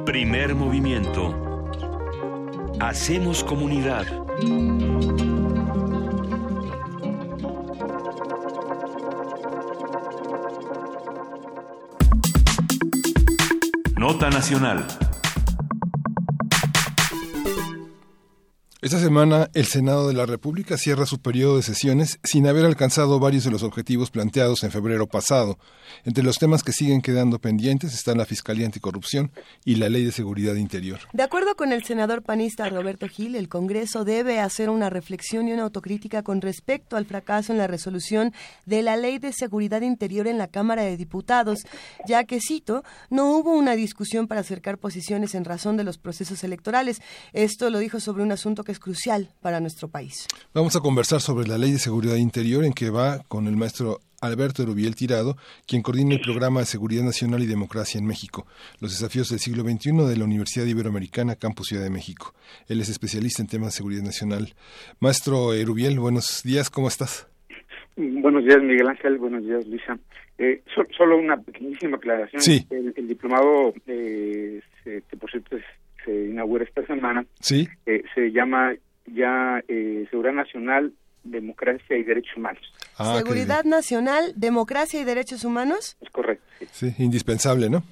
Primer 0.05 0.57
movimiento. 0.57 1.33
Hacemos 2.81 3.45
comunidad. 3.45 4.07
Nota 14.05 14.29
Nacional. 14.29 15.14
Esta 18.85 19.01
semana 19.01 19.49
el 19.55 19.65
Senado 19.65 20.09
de 20.09 20.13
la 20.13 20.27
República 20.27 20.77
cierra 20.77 21.07
su 21.07 21.19
periodo 21.19 21.57
de 21.57 21.63
sesiones 21.63 22.19
sin 22.23 22.47
haber 22.47 22.67
alcanzado 22.67 23.19
varios 23.19 23.43
de 23.45 23.51
los 23.51 23.63
objetivos 23.63 24.11
planteados 24.11 24.63
en 24.63 24.71
febrero 24.71 25.07
pasado. 25.07 25.59
Entre 26.05 26.23
los 26.23 26.37
temas 26.37 26.63
que 26.63 26.73
siguen 26.73 27.01
quedando 27.01 27.39
pendientes 27.39 27.95
están 27.95 28.19
la 28.19 28.27
Fiscalía 28.27 28.67
Anticorrupción 28.67 29.33
y 29.65 29.77
la 29.77 29.89
Ley 29.89 30.05
de 30.05 30.13
Seguridad 30.13 30.57
Interior. 30.57 30.99
De 31.15 31.23
acuerdo 31.23 31.57
con 31.57 31.73
el 31.73 31.83
senador 31.83 32.21
panista 32.21 32.69
Roberto 32.69 33.09
Gil, 33.09 33.37
el 33.37 33.49
Congreso 33.49 34.05
debe 34.05 34.39
hacer 34.39 34.69
una 34.69 34.91
reflexión 34.91 35.49
y 35.49 35.55
una 35.55 35.63
autocrítica 35.63 36.23
con 36.23 36.43
respecto 36.43 36.99
al 36.99 37.07
fracaso 37.07 37.53
en 37.53 37.59
la 37.59 37.67
resolución 37.67 38.35
de 38.67 38.83
la 38.83 38.99
Ley 38.99 39.19
de 39.19 39.33
Seguridad 39.33 39.81
Interior 39.81 40.27
en 40.27 40.37
la 40.37 40.49
Cámara 40.49 40.83
de 40.83 40.99
Diputados, 40.99 41.61
ya 42.07 42.25
que, 42.25 42.39
cito, 42.39 42.85
no 43.09 43.35
hubo 43.35 43.57
una 43.57 43.77
discusión 43.77 44.29
para 44.29 44.43
acercar 44.43 44.77
posiciones 44.77 45.35
en 45.35 45.47
razón 45.47 45.79
de 45.79 45.85
los 45.85 45.97
procesos 45.97 46.45
electorales. 46.45 47.01
Esto 47.33 47.71
lo 47.71 47.79
dijo 47.79 47.99
sobre 47.99 48.23
un 48.23 48.31
asunto 48.31 48.63
que 48.63 48.74
es 48.75 48.81
crucial 48.81 49.29
para 49.41 49.61
nuestro 49.61 49.89
país. 49.89 50.27
Vamos 50.53 50.77
a 50.77 50.81
conversar 50.81 51.21
sobre 51.21 51.47
la 51.47 51.59
Ley 51.59 51.73
de 51.73 51.79
Seguridad 51.79 52.17
Interior 52.17 52.65
en 52.65 52.73
que 52.73 52.91
va 52.91 53.21
con 53.29 53.47
el 53.47 53.57
maestro 53.57 54.01
Alberto 54.21 54.63
Erubiel 54.63 54.97
Tirado, 54.97 55.37
quien 55.67 55.83
coordina 55.83 56.15
el 56.15 56.21
programa 56.21 56.61
de 56.61 56.67
Seguridad 56.67 57.05
Nacional 57.05 57.43
y 57.43 57.47
Democracia 57.47 57.99
en 57.99 58.07
México, 58.07 58.47
los 58.81 58.91
desafíos 58.91 59.29
del 59.31 59.39
siglo 59.39 59.63
XXI 59.63 60.09
de 60.09 60.17
la 60.17 60.25
Universidad 60.25 60.67
Iberoamericana, 60.67 61.37
Campus 61.37 61.69
Ciudad 61.69 61.85
de 61.85 61.91
México. 61.91 62.35
Él 62.69 62.81
es 62.81 62.89
especialista 62.89 63.43
en 63.43 63.49
temas 63.49 63.69
de 63.69 63.77
seguridad 63.77 64.03
nacional. 64.03 64.55
Maestro 64.99 65.53
Erubiel, 65.55 66.01
buenos 66.01 66.43
días, 66.43 66.71
¿cómo 66.71 66.89
estás? 66.89 67.29
Buenos 67.97 68.45
días, 68.45 68.61
Miguel 68.61 68.89
Ángel. 68.89 69.19
Buenos 69.19 69.45
días, 69.45 69.67
Luisa. 69.69 69.97
Eh, 70.37 70.63
solo 70.97 71.17
una 71.17 71.37
pequeñísima 71.37 71.97
aclaración. 71.97 72.43
Sí. 72.43 72.67
El, 72.71 73.07
diplomado, 73.07 73.73
eh, 73.87 74.61
que 74.85 75.17
por 75.17 75.31
cierto 75.31 75.57
se 76.05 76.13
inaugura 76.13 76.65
esta 76.65 76.87
semana, 76.87 77.25
¿Sí? 77.41 77.69
Eh, 77.87 78.03
se 78.15 78.31
llama 78.33 78.75
ya 79.07 79.63
eh, 79.69 80.07
Seguridad 80.11 80.35
Nacional, 80.35 80.93
Democracia 81.23 81.97
y 81.97 82.03
Derechos 82.05 82.37
Humanos. 82.37 82.63
Ah, 82.97 83.17
Seguridad 83.17 83.65
Nacional, 83.65 84.33
Democracia 84.37 85.01
y 85.01 85.05
Derechos 85.05 85.45
Humanos. 85.45 85.97
Es 86.01 86.11
correcto. 86.11 86.45
Sí. 86.71 86.95
indispensable, 86.99 87.71
¿no? 87.71 87.83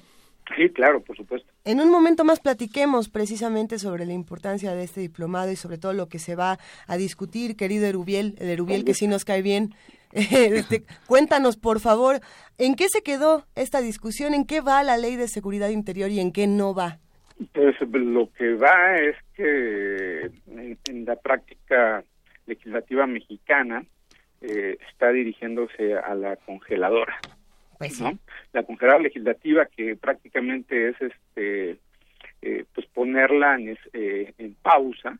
Sí, 0.55 0.69
claro, 0.69 1.01
por 1.01 1.15
supuesto. 1.15 1.49
En 1.63 1.79
un 1.79 1.89
momento 1.89 2.23
más 2.23 2.39
platiquemos 2.39 3.09
precisamente 3.09 3.79
sobre 3.79 4.05
la 4.05 4.13
importancia 4.13 4.75
de 4.75 4.83
este 4.83 5.01
diplomado 5.01 5.51
y 5.51 5.55
sobre 5.55 5.77
todo 5.77 5.93
lo 5.93 6.09
que 6.09 6.19
se 6.19 6.35
va 6.35 6.59
a 6.85 6.97
discutir, 6.97 7.55
querido 7.55 7.85
Erubiel, 7.85 8.35
el 8.39 8.49
Erubiel 8.49 8.83
que 8.83 8.93
sí 8.93 9.07
nos 9.07 9.25
cae 9.25 9.41
bien. 9.41 9.73
Este, 10.15 10.83
cuéntanos, 11.07 11.57
por 11.57 11.79
favor, 11.79 12.19
¿en 12.59 12.75
qué 12.75 12.87
se 12.87 13.01
quedó 13.01 13.47
esta 13.55 13.81
discusión? 13.81 14.35
¿En 14.35 14.45
qué 14.45 14.61
va 14.61 14.83
la 14.83 14.95
ley 14.95 15.15
de 15.15 15.27
seguridad 15.27 15.69
interior 15.69 16.11
y 16.11 16.19
en 16.19 16.31
qué 16.31 16.45
no 16.45 16.75
va? 16.75 16.99
Pues 17.51 17.75
lo 17.81 18.31
que 18.33 18.53
va 18.55 18.95
es 18.97 19.15
que 19.35 20.31
en, 20.47 21.05
la 21.05 21.15
práctica 21.15 22.03
legislativa 22.45 23.07
mexicana 23.07 23.83
eh, 24.41 24.77
está 24.91 25.11
dirigiéndose 25.11 25.95
a 25.95 26.13
la 26.15 26.35
congeladora. 26.37 27.17
Pues 27.77 27.99
¿no? 27.99 28.17
La 28.53 28.63
congeladora 28.63 29.03
legislativa 29.03 29.65
que 29.65 29.95
prácticamente 29.95 30.89
es 30.89 31.01
este 31.01 31.77
eh, 32.41 32.65
pues 32.75 32.85
ponerla 32.87 33.55
en, 33.55 33.77
eh, 33.93 34.33
en 34.37 34.53
pausa. 34.55 35.17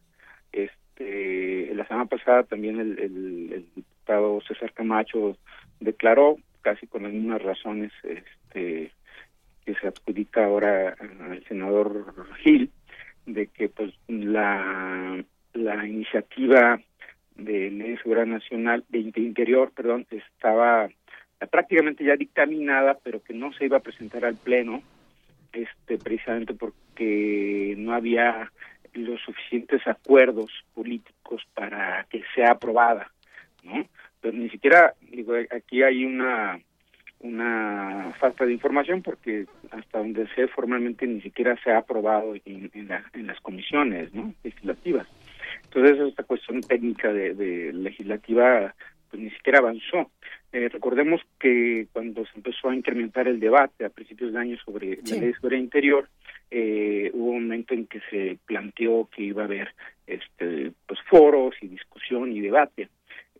Este, 0.51 1.73
la 1.73 1.87
semana 1.87 2.05
pasada 2.05 2.43
también 2.43 2.79
el, 2.79 2.99
el, 2.99 3.65
diputado 3.75 4.41
César 4.41 4.73
Camacho 4.73 5.37
declaró 5.79 6.37
casi 6.61 6.85
con 6.85 7.03
las 7.03 7.13
mismas 7.13 7.41
razones 7.41 7.91
este 8.03 8.91
que 9.65 9.75
se 9.75 9.87
adjudica 9.87 10.45
ahora 10.45 10.95
al 10.99 11.43
senador 11.47 12.13
Gil 12.43 12.71
de 13.25 13.47
que 13.47 13.69
pues 13.69 13.93
la 14.07 15.23
la 15.53 15.87
iniciativa 15.87 16.79
de 17.35 17.71
ley 17.71 17.97
nacional 18.25 18.83
de, 18.89 18.99
interior 18.99 19.71
perdón 19.71 20.05
estaba 20.09 20.89
prácticamente 21.51 22.03
ya 22.03 22.15
dictaminada 22.15 22.97
pero 23.03 23.23
que 23.23 23.33
no 23.33 23.53
se 23.53 23.65
iba 23.65 23.77
a 23.77 23.83
presentar 23.83 24.25
al 24.25 24.35
pleno 24.35 24.81
este 25.51 25.97
precisamente 25.97 26.53
porque 26.53 27.75
no 27.77 27.93
había 27.93 28.51
los 28.93 29.21
suficientes 29.21 29.85
acuerdos 29.87 30.51
políticos 30.73 31.43
para 31.53 32.05
que 32.09 32.23
sea 32.35 32.51
aprobada 32.51 33.11
no 33.63 33.87
pero 34.21 34.37
ni 34.37 34.49
siquiera 34.49 34.93
digo 35.01 35.33
aquí 35.51 35.83
hay 35.83 36.05
una 36.05 36.59
una 37.19 38.13
falta 38.19 38.45
de 38.45 38.53
información 38.53 39.01
porque 39.01 39.45
hasta 39.71 39.99
donde 39.99 40.27
sé 40.35 40.47
formalmente 40.47 41.07
ni 41.07 41.21
siquiera 41.21 41.57
se 41.63 41.71
ha 41.71 41.79
aprobado 41.79 42.35
en, 42.45 42.69
en, 42.73 43.27
las 43.27 43.39
comisiones 43.41 44.13
¿no? 44.13 44.33
legislativas. 44.43 45.07
Entonces 45.63 45.99
esta 46.07 46.23
cuestión 46.23 46.61
técnica 46.61 47.11
de, 47.11 47.71
legislativa 47.73 48.75
pues 49.09 49.23
ni 49.23 49.29
siquiera 49.31 49.59
avanzó. 49.59 50.11
Eh, 50.51 50.69
recordemos 50.69 51.21
que 51.39 51.87
cuando 51.93 52.25
se 52.25 52.35
empezó 52.35 52.69
a 52.69 52.75
incrementar 52.75 53.27
el 53.27 53.39
debate 53.39 53.85
a 53.85 53.89
principios 53.89 54.33
de 54.33 54.39
año 54.39 54.57
sobre 54.63 54.97
la 54.97 55.17
ley 55.17 55.27
de 55.27 55.33
seguridad 55.33 55.61
interior, 55.61 56.09
eh, 56.51 57.09
hubo 57.13 57.31
un 57.31 57.43
momento 57.43 57.73
en 57.73 57.87
que 57.87 57.99
se 58.11 58.37
planteó 58.45 59.09
que 59.15 59.23
iba 59.23 59.41
a 59.41 59.45
haber 59.45 59.69
este 60.05 60.71
pues 60.85 60.99
foros 61.09 61.55
y 61.61 61.67
discusión 61.67 62.31
y 62.31 62.41
debate 62.41 62.89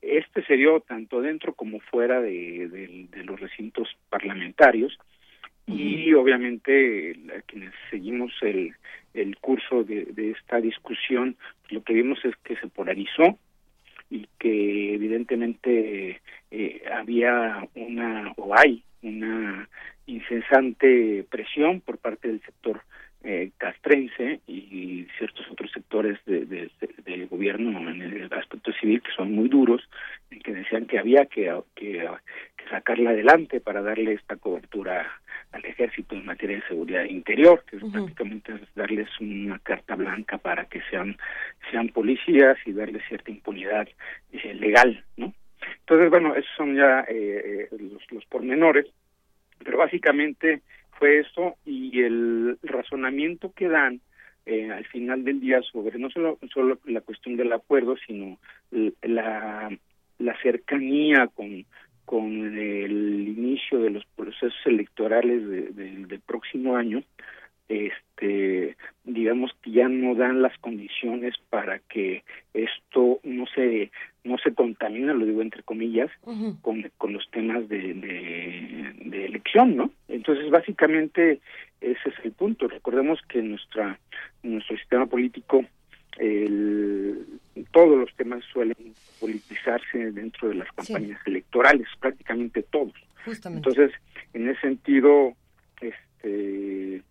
este 0.04 0.44
se 0.44 0.56
dio 0.56 0.82
tanto 0.82 1.22
dentro 1.22 1.54
como 1.54 1.80
fuera 1.80 2.22
de, 2.22 3.08
los 3.24 3.40
recintos 3.40 3.90
parlamentarios 4.10 4.98
y 5.66 6.14
obviamente 6.14 7.16
quienes 7.48 7.74
seguimos 7.90 8.34
el, 8.42 8.74
el 9.14 9.38
curso 9.38 9.84
de, 9.84 10.32
esta 10.38 10.60
discusión 10.60 11.38
lo 11.70 11.84
que 11.84 11.94
vimos 11.94 12.20
es 12.26 12.36
que 12.44 12.58
se 12.58 12.68
polarizó 12.68 13.40
y 14.10 14.28
que 14.38 14.94
evidentemente 14.94 16.22
eh, 16.52 16.84
había 16.94 17.68
una 17.76 18.34
o 18.36 18.54
hay 18.58 18.84
una 19.02 19.70
incesante 20.06 21.26
presión 21.30 21.82
por 21.82 21.98
parte 21.98 22.28
del 22.28 22.42
sector 22.42 22.82
eh, 23.24 23.52
castrense 23.58 24.42
y 24.48 25.08
ciertos 25.18 25.50
otros 25.50 25.72
sectores 25.72 26.20
de, 26.26 26.70
del 27.06 27.28
gobierno 27.28 27.90
en 27.90 28.02
el 28.02 28.34
aspecto 28.34 28.74
civil 28.74 29.02
que 29.02 29.12
son 29.16 29.32
muy 29.32 29.48
duros, 29.48 29.82
y 30.30 30.40
que 30.40 30.54
decían 30.54 30.86
que 30.86 31.00
había 31.00 31.26
que, 31.26 31.54
que, 31.76 32.06
sacarla 32.70 33.12
adelante 33.12 33.60
para 33.60 33.82
darle 33.82 34.14
esta 34.14 34.36
cobertura 34.38 35.10
al 35.52 35.64
ejército 35.66 36.16
en 36.16 36.26
materia 36.26 36.58
de 36.58 36.68
seguridad 36.68 37.04
interior, 37.04 37.64
que 37.70 37.78
es 37.78 37.84
prácticamente 37.92 38.54
darles 38.76 39.08
una 39.20 39.60
carta 39.60 39.96
blanca 39.96 40.38
para 40.38 40.66
que 40.66 40.82
sean 40.90 41.18
sean 41.72 41.90
policías 41.90 42.58
y 42.66 42.74
darles 42.74 43.04
cierta 43.08 43.32
impunidad 43.32 43.88
eh, 44.32 44.54
legal, 44.56 45.04
¿no? 45.18 45.34
Entonces, 45.80 46.10
bueno, 46.10 46.36
esos 46.36 46.52
son 46.58 46.76
ya 46.76 47.06
eh, 47.08 47.68
los, 47.72 48.12
los 48.12 48.26
pormenores, 48.26 48.88
pero 49.64 49.78
básicamente 49.78 50.62
fue 51.00 51.20
eso 51.20 51.56
y 51.66 52.02
el 52.02 52.58
razonamiento 52.64 53.52
que 53.54 53.68
dan 53.68 54.02
eh, 54.46 54.72
al 54.72 54.86
final 54.86 55.24
del 55.24 55.40
día 55.40 55.62
sobre 55.62 55.98
no 55.98 56.10
solo, 56.10 56.38
solo 56.54 56.80
la 56.86 57.02
cuestión 57.02 57.38
del 57.38 57.54
acuerdo, 57.54 57.96
sino 58.06 58.38
la, 59.02 59.70
la 60.20 60.42
cercanía 60.42 61.28
con, 61.28 61.66
con 62.06 62.58
el 62.58 63.28
inicio 63.28 63.80
de 63.80 63.90
los 63.90 64.06
procesos 64.16 64.60
electorales 64.66 65.76
del 65.76 66.20
próximo 66.26 66.76
año, 66.76 67.04
este 67.70 68.76
digamos 69.04 69.52
que 69.62 69.72
ya 69.72 69.88
no 69.88 70.16
dan 70.16 70.42
las 70.42 70.58
condiciones 70.60 71.34
para 71.50 71.80
que 71.80 72.24
esto 72.54 73.20
no 73.24 73.46
se 73.48 73.92
no 74.24 74.38
se 74.38 74.54
contamine 74.54 75.14
lo 75.14 75.26
digo 75.26 75.42
entre 75.42 75.64
comillas 75.64 76.12
con, 76.62 76.90
con 76.98 77.14
los 77.14 77.30
temas 77.32 77.68
de, 77.70 77.94
de, 77.94 79.26
elección 79.26 79.76
no 79.76 79.92
entonces 80.08 80.50
básicamente 80.50 81.40
ese 81.84 82.10
es 82.10 82.16
el 82.24 82.32
punto. 82.32 82.68
Recordemos 82.68 83.20
que 83.28 83.42
nuestra 83.42 84.00
nuestro 84.42 84.78
sistema 84.78 85.06
político 85.06 85.66
el, 86.18 87.26
todos 87.72 88.00
los 88.00 88.16
temas 88.16 88.44
suelen 88.52 88.94
politizarse 89.20 90.12
dentro 90.12 90.50
de 90.50 90.56
las 90.56 90.72
campañas 90.72 91.20
electorales 91.26 91.88
prácticamente 92.00 92.64
todos. 92.64 92.94
Entonces 93.46 93.92
en 94.34 94.50
ese 94.50 94.62
sentido 94.62 95.34
este 95.82 97.02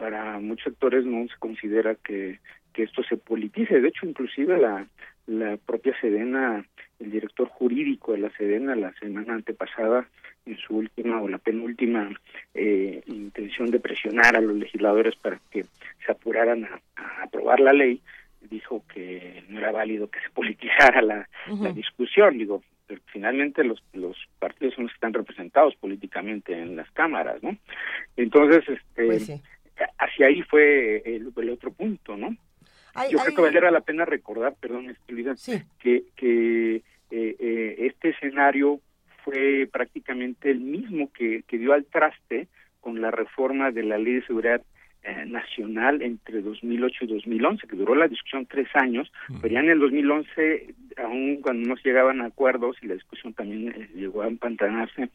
para 0.00 0.40
muchos 0.40 0.64
sectores 0.64 1.04
no 1.04 1.28
se 1.28 1.38
considera 1.38 1.94
que, 1.94 2.38
que 2.72 2.84
esto 2.84 3.02
se 3.04 3.18
politice. 3.18 3.80
De 3.80 3.88
hecho, 3.88 4.06
inclusive 4.06 4.56
la, 4.58 4.86
la 5.26 5.58
propia 5.58 5.94
Sedena, 6.00 6.64
el 6.98 7.10
director 7.10 7.48
jurídico 7.48 8.12
de 8.12 8.18
la 8.18 8.30
Sedena 8.30 8.74
la 8.74 8.94
semana 8.94 9.34
antepasada, 9.34 10.08
en 10.46 10.56
su 10.56 10.78
última 10.78 11.20
o 11.20 11.28
la 11.28 11.36
penúltima 11.36 12.10
eh, 12.54 13.02
intención 13.08 13.70
de 13.70 13.78
presionar 13.78 14.34
a 14.36 14.40
los 14.40 14.56
legisladores 14.56 15.14
para 15.16 15.38
que 15.50 15.64
se 16.04 16.10
apuraran 16.10 16.64
a, 16.64 17.22
aprobar 17.22 17.60
la 17.60 17.74
ley, 17.74 18.00
dijo 18.40 18.82
que 18.92 19.44
no 19.50 19.58
era 19.58 19.70
válido 19.70 20.10
que 20.10 20.20
se 20.20 20.30
politizara 20.30 21.02
la, 21.02 21.28
la 21.60 21.72
discusión. 21.72 22.38
Digo, 22.38 22.62
finalmente 23.12 23.64
los, 23.64 23.82
los 23.92 24.16
partidos 24.38 24.74
son 24.74 24.84
los 24.84 24.92
que 24.92 24.96
están 24.96 25.12
representados 25.12 25.76
políticamente 25.76 26.58
en 26.58 26.74
las 26.74 26.90
cámaras, 26.92 27.42
¿no? 27.42 27.54
Entonces, 28.16 28.66
este, 28.66 29.04
pues 29.04 29.30
hacia 29.98 30.26
ahí 30.26 30.42
fue 30.42 31.02
el, 31.04 31.50
otro 31.50 31.72
punto, 31.72 32.16
¿no? 32.16 32.36
Yo 33.10 33.18
creo 33.18 33.34
que 33.34 33.42
valdría 33.42 33.70
la 33.70 33.80
pena 33.80 34.04
recordar, 34.04 34.54
perdón, 34.60 34.90
este, 34.90 35.64
que, 35.78 36.04
que 36.16 36.76
eh, 36.76 36.82
eh, 37.10 37.76
este 37.78 38.10
escenario 38.10 38.80
fue 39.24 39.68
prácticamente 39.70 40.50
el 40.50 40.60
mismo 40.60 41.10
que, 41.12 41.44
que 41.46 41.58
dio 41.58 41.72
al 41.72 41.84
traste 41.84 42.48
con 42.80 43.00
la 43.00 43.10
reforma 43.10 43.70
de 43.70 43.82
la 43.84 43.98
Ley 43.98 44.14
de 44.14 44.26
Seguridad 44.26 44.62
eh, 45.02 45.24
nacional 45.26 46.02
entre 46.02 46.42
2008 46.42 47.04
y 47.04 47.14
2011, 47.14 47.66
que 47.66 47.76
duró 47.76 47.94
la 47.94 48.08
discusión 48.08 48.46
tres 48.46 48.68
años, 48.74 49.10
pero 49.40 49.54
ya 49.54 49.60
en 49.60 49.70
el 49.70 49.80
2011, 49.80 50.74
aún 50.98 51.40
cuando 51.40 51.68
no 51.68 51.76
se 51.76 51.88
llegaban 51.88 52.20
a 52.20 52.26
acuerdos 52.26 52.76
y 52.82 52.86
la 52.86 52.94
discusión 52.94 53.32
también 53.32 53.68
eh, 53.68 53.88
llegó 53.94 54.22
a 54.22 54.28
empantanarse, 54.28 55.08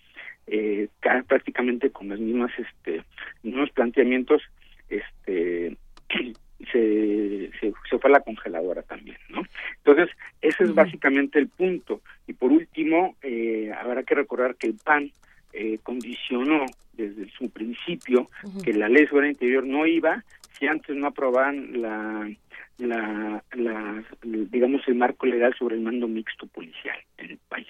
eh, 0.47 0.87
prácticamente 1.27 1.91
con 1.91 2.09
los 2.09 2.19
mismas, 2.19 2.51
este, 2.57 3.03
mismos 3.43 3.69
planteamientos, 3.71 4.41
este, 4.89 5.77
se, 6.71 7.51
se, 7.59 7.73
se, 7.89 7.99
fue 7.99 8.09
a 8.09 8.13
la 8.13 8.21
congeladora 8.21 8.81
también, 8.83 9.17
¿no? 9.29 9.43
Entonces, 9.77 10.09
ese 10.41 10.63
es 10.63 10.73
básicamente 10.73 11.39
el 11.39 11.47
punto. 11.47 12.01
Y 12.27 12.33
por 12.33 12.51
último, 12.51 13.15
eh, 13.21 13.71
habrá 13.77 14.03
que 14.03 14.15
recordar 14.15 14.55
que 14.55 14.67
el 14.67 14.75
PAN 14.83 15.11
eh, 15.55 15.79
condicionó 15.83 16.65
desde 16.93 17.29
su 17.31 17.49
principio 17.49 18.29
que 18.63 18.73
la 18.73 18.89
ley 18.89 19.07
sobre 19.07 19.27
el 19.27 19.33
interior 19.33 19.65
no 19.65 19.85
iba 19.85 20.23
si 20.57 20.67
antes 20.67 20.95
no 20.95 21.07
aprobaban 21.07 21.81
la, 21.81 22.29
la, 22.77 23.43
la, 23.53 24.03
digamos, 24.23 24.81
el 24.87 24.95
marco 24.95 25.25
legal 25.25 25.53
sobre 25.57 25.75
el 25.75 25.81
mando 25.81 26.07
mixto 26.07 26.47
policial 26.47 26.97
en 27.17 27.31
el 27.31 27.37
país. 27.49 27.67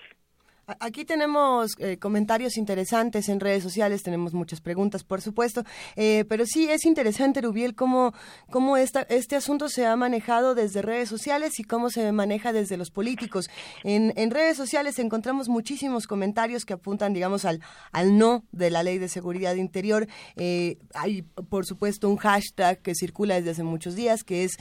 Aquí 0.79 1.05
tenemos 1.05 1.73
eh, 1.77 1.97
comentarios 1.97 2.57
interesantes 2.57 3.29
en 3.29 3.39
redes 3.39 3.61
sociales, 3.61 4.01
tenemos 4.01 4.33
muchas 4.33 4.61
preguntas, 4.61 5.03
por 5.03 5.21
supuesto, 5.21 5.63
eh, 5.95 6.25
pero 6.27 6.45
sí 6.47 6.67
es 6.67 6.85
interesante, 6.85 7.41
Rubiel, 7.41 7.75
cómo, 7.75 8.15
cómo 8.49 8.75
esta, 8.75 9.01
este 9.03 9.35
asunto 9.35 9.69
se 9.69 9.85
ha 9.85 9.95
manejado 9.95 10.55
desde 10.55 10.81
redes 10.81 11.07
sociales 11.07 11.59
y 11.59 11.63
cómo 11.63 11.91
se 11.91 12.11
maneja 12.11 12.51
desde 12.51 12.77
los 12.77 12.89
políticos. 12.89 13.47
En, 13.83 14.11
en 14.15 14.31
redes 14.31 14.57
sociales 14.57 14.97
encontramos 14.97 15.49
muchísimos 15.49 16.07
comentarios 16.07 16.65
que 16.65 16.73
apuntan, 16.73 17.13
digamos, 17.13 17.45
al, 17.45 17.61
al 17.91 18.17
no 18.17 18.43
de 18.51 18.71
la 18.71 18.81
ley 18.81 18.97
de 18.97 19.07
seguridad 19.07 19.53
interior. 19.53 20.07
Eh, 20.35 20.79
hay, 20.95 21.21
por 21.21 21.67
supuesto, 21.67 22.09
un 22.09 22.17
hashtag 22.17 22.81
que 22.81 22.95
circula 22.95 23.35
desde 23.35 23.51
hace 23.51 23.63
muchos 23.63 23.95
días, 23.95 24.23
que 24.23 24.45
es 24.45 24.57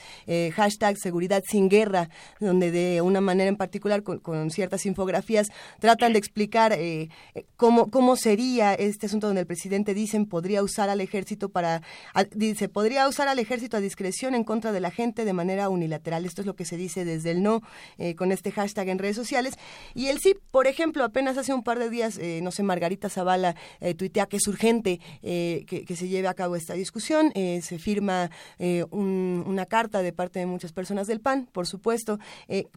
hashtag 0.53 0.97
seguridad 0.97 1.41
sin 1.49 1.67
guerra, 1.67 2.09
donde 2.39 2.69
de 2.69 3.01
una 3.01 3.21
manera 3.21 3.49
en 3.49 3.55
particular, 3.55 4.03
con, 4.03 4.19
con 4.19 4.51
ciertas 4.51 4.85
infografías, 4.85 5.47
tratan 5.95 6.13
de 6.13 6.19
explicar 6.19 6.73
eh, 6.73 7.09
cómo, 7.55 7.89
cómo 7.89 8.17
sería 8.17 8.73
este 8.73 9.05
asunto 9.05 9.27
donde 9.27 9.41
el 9.41 9.47
presidente 9.47 9.93
dicen 9.93 10.25
podría 10.25 10.61
usar 10.61 10.89
al 10.89 10.99
ejército 10.99 11.49
para, 11.49 11.81
dice, 12.31 12.67
podría 12.67 13.07
usar 13.07 13.29
al 13.29 13.39
ejército 13.39 13.77
a 13.77 13.79
discreción 13.79 14.35
en 14.35 14.43
contra 14.43 14.73
de 14.73 14.81
la 14.81 14.91
gente 14.91 15.23
de 15.23 15.31
manera 15.31 15.69
unilateral. 15.69 16.25
Esto 16.25 16.41
es 16.41 16.47
lo 16.47 16.55
que 16.55 16.65
se 16.65 16.75
dice 16.75 17.05
desde 17.05 17.31
el 17.31 17.41
no 17.41 17.61
eh, 17.97 18.15
con 18.15 18.33
este 18.33 18.51
hashtag 18.51 18.89
en 18.89 18.99
redes 18.99 19.15
sociales. 19.15 19.55
Y 19.93 20.07
el 20.07 20.19
sí, 20.19 20.35
por 20.51 20.67
ejemplo, 20.67 21.05
apenas 21.05 21.37
hace 21.37 21.53
un 21.53 21.63
par 21.63 21.79
de 21.79 21.89
días, 21.89 22.17
eh, 22.17 22.41
no 22.43 22.51
sé, 22.51 22.63
Margarita 22.63 23.09
Zavala 23.09 23.55
tuitea 23.97 24.25
que 24.25 24.37
es 24.37 24.47
urgente 24.47 24.99
que, 25.21 25.95
se 25.95 26.07
lleve 26.09 26.27
a 26.27 26.33
cabo 26.33 26.55
esta 26.55 26.73
discusión. 26.73 27.31
se 27.33 27.79
firma 27.79 28.29
una 28.91 29.65
carta 29.65 30.01
de 30.01 30.11
parte 30.11 30.39
de 30.39 30.45
muchas 30.45 30.73
personas 30.73 31.07
del 31.07 31.21
PAN, 31.21 31.47
por 31.51 31.67
supuesto. 31.67 32.19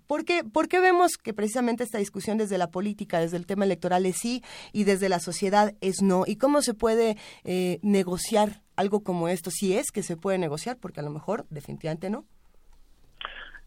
¿por, 0.07 0.25
qué, 0.25 0.45
¿Por 0.45 0.69
vemos 0.69 1.17
que 1.17 1.35
precisamente 1.35 1.83
esta 1.85 1.99
discusión 1.99 2.39
desde 2.39 2.59
la 2.59 2.71
política 2.71 3.08
desde 3.17 3.39
el 3.39 3.47
tema 3.47 3.65
electoral 3.65 4.07
es 4.07 4.19
sí 4.19 4.43
y 4.73 4.85
desde 4.85 5.09
la 5.09 5.19
sociedad 5.19 5.75
es 5.81 6.03
no. 6.03 6.25
¿Y 6.27 6.37
cómo 6.37 6.61
se 6.63 6.75
puede 6.75 7.17
eh, 7.45 7.79
negociar 7.83 8.61
algo 8.77 9.03
como 9.03 9.29
esto? 9.29 9.51
Si 9.51 9.75
es 9.75 9.91
que 9.91 10.03
se 10.03 10.17
puede 10.17 10.39
negociar, 10.39 10.77
porque 10.79 11.01
a 11.01 11.03
lo 11.03 11.11
mejor 11.11 11.47
definitivamente 11.51 12.11
no. 12.11 12.25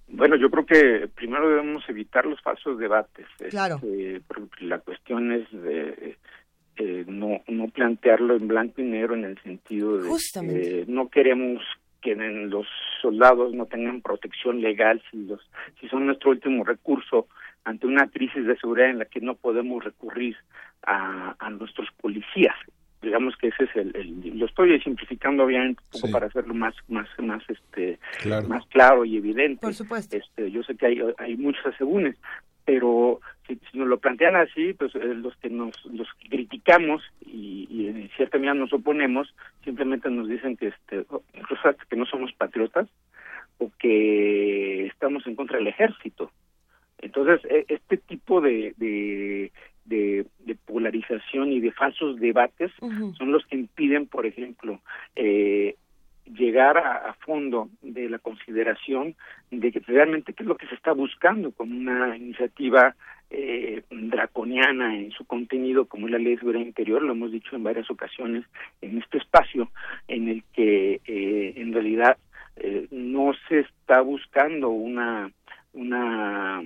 Bueno, 0.07 0.35
yo 0.35 0.51
creo 0.51 0.65
que 0.65 1.07
primero 1.07 1.49
debemos 1.49 1.83
evitar 1.87 2.25
los 2.25 2.41
falsos 2.41 2.77
debates. 2.77 3.25
Claro. 3.49 3.79
Este, 3.81 4.21
la 4.65 4.79
cuestión 4.79 5.31
es 5.31 5.49
de 5.51 6.17
eh, 6.77 7.05
no, 7.07 7.41
no 7.47 7.67
plantearlo 7.67 8.35
en 8.35 8.47
blanco 8.47 8.81
y 8.81 8.85
negro 8.85 9.13
en 9.15 9.25
el 9.25 9.37
sentido 9.41 9.97
de 9.97 10.09
que 10.33 10.85
no 10.87 11.09
queremos 11.09 11.61
que 12.01 12.15
los 12.15 12.65
soldados 13.01 13.53
no 13.53 13.67
tengan 13.67 14.01
protección 14.01 14.61
legal 14.61 15.01
si 15.11 15.17
los 15.25 15.39
si 15.79 15.87
son 15.89 16.07
nuestro 16.07 16.31
último 16.31 16.63
recurso 16.63 17.27
ante 17.63 17.87
una 17.87 18.07
crisis 18.07 18.45
de 18.45 18.57
seguridad 18.57 18.89
en 18.89 18.99
la 18.99 19.05
que 19.05 19.21
no 19.21 19.35
podemos 19.35 19.83
recurrir 19.83 20.35
a, 20.83 21.35
a 21.39 21.49
nuestros 21.49 21.89
policías. 22.01 22.55
Digamos 23.01 23.35
que 23.37 23.47
ese 23.47 23.63
es 23.63 23.75
el, 23.75 24.37
lo 24.37 24.45
estoy 24.45 24.79
simplificando 24.81 25.43
obviamente 25.43 25.81
un 25.93 26.01
poco 26.01 26.11
para 26.11 26.27
hacerlo 26.27 26.53
más 26.53 26.75
más 26.87 27.07
más 27.17 27.43
este 27.49 27.99
más 28.47 28.65
claro 28.67 29.05
y 29.05 29.17
evidente. 29.17 29.61
Por 29.61 29.73
supuesto. 29.73 30.15
Este 30.15 30.51
yo 30.51 30.61
sé 30.63 30.75
que 30.75 30.85
hay 30.85 31.01
hay 31.17 31.35
muchos 31.35 31.65
asegúnes 31.65 32.15
pero 32.63 33.19
si, 33.47 33.59
nos 33.73 33.87
lo 33.87 33.99
plantean 33.99 34.35
así 34.35 34.73
pues 34.73 34.93
eh, 34.95 35.15
los 35.15 35.35
que 35.37 35.49
nos 35.49 35.73
los 35.85 36.07
criticamos 36.29 37.01
y, 37.25 37.67
y, 37.69 37.87
en 37.87 38.09
cierta 38.15 38.37
medida 38.37 38.53
nos 38.53 38.71
oponemos 38.71 39.33
simplemente 39.63 40.09
nos 40.09 40.27
dicen 40.27 40.55
que 40.55 40.67
este 40.67 41.05
incluso 41.33 41.75
que 41.89 41.95
no 41.95 42.05
somos 42.05 42.31
patriotas 42.33 42.87
o 43.57 43.71
que 43.79 44.85
estamos 44.85 45.25
en 45.25 45.35
contra 45.35 45.57
del 45.57 45.67
ejército 45.67 46.31
entonces, 47.01 47.41
e, 47.49 47.65
este 47.67 47.97
tipo 47.97 48.41
de, 48.41 48.73
de, 48.77 49.51
polarización 50.65 51.51
y 51.51 51.59
de 51.59 51.71
falsos 51.71 52.19
debates 52.19 52.71
son 52.79 53.31
los 53.31 53.45
que 53.45 53.57
impiden, 53.57 54.07
por 54.07 54.25
ejemplo, 54.25 54.79
eh, 55.15 55.75
llegar 56.25 56.77
a, 56.77 57.13
fondo 57.25 57.69
de 57.81 58.09
la 58.09 58.19
consideración 58.19 59.15
de 59.51 59.71
que 59.71 59.79
realmente 59.79 60.33
qué 60.33 60.43
es 60.43 60.49
lo 60.49 60.57
que 60.57 60.67
se 60.67 60.75
está 60.75 60.93
buscando 60.93 61.51
con 61.51 61.71
una 61.71 62.15
iniciativa 62.17 62.95
eh, 63.29 63.83
draconiana 63.89 64.97
en 64.97 65.11
su 65.11 65.25
contenido 65.25 65.85
como 65.85 66.07
la 66.07 66.17
ley 66.17 66.33
de 66.33 66.39
seguridad 66.39 66.65
interior, 66.65 67.01
lo 67.01 67.11
hemos 67.11 67.31
dicho 67.31 67.55
en 67.55 67.63
varias 67.63 67.89
ocasiones 67.89 68.45
en 68.81 68.97
este 68.97 69.19
espacio, 69.19 69.71
en 70.07 70.29
el 70.29 70.43
que 70.53 71.01
eh, 71.05 71.53
en 71.55 71.73
realidad 71.73 72.17
eh, 72.57 72.87
no 72.91 73.33
se 73.47 73.59
está 73.59 74.01
buscando 74.01 74.69
una 74.69 75.31
una 75.73 76.61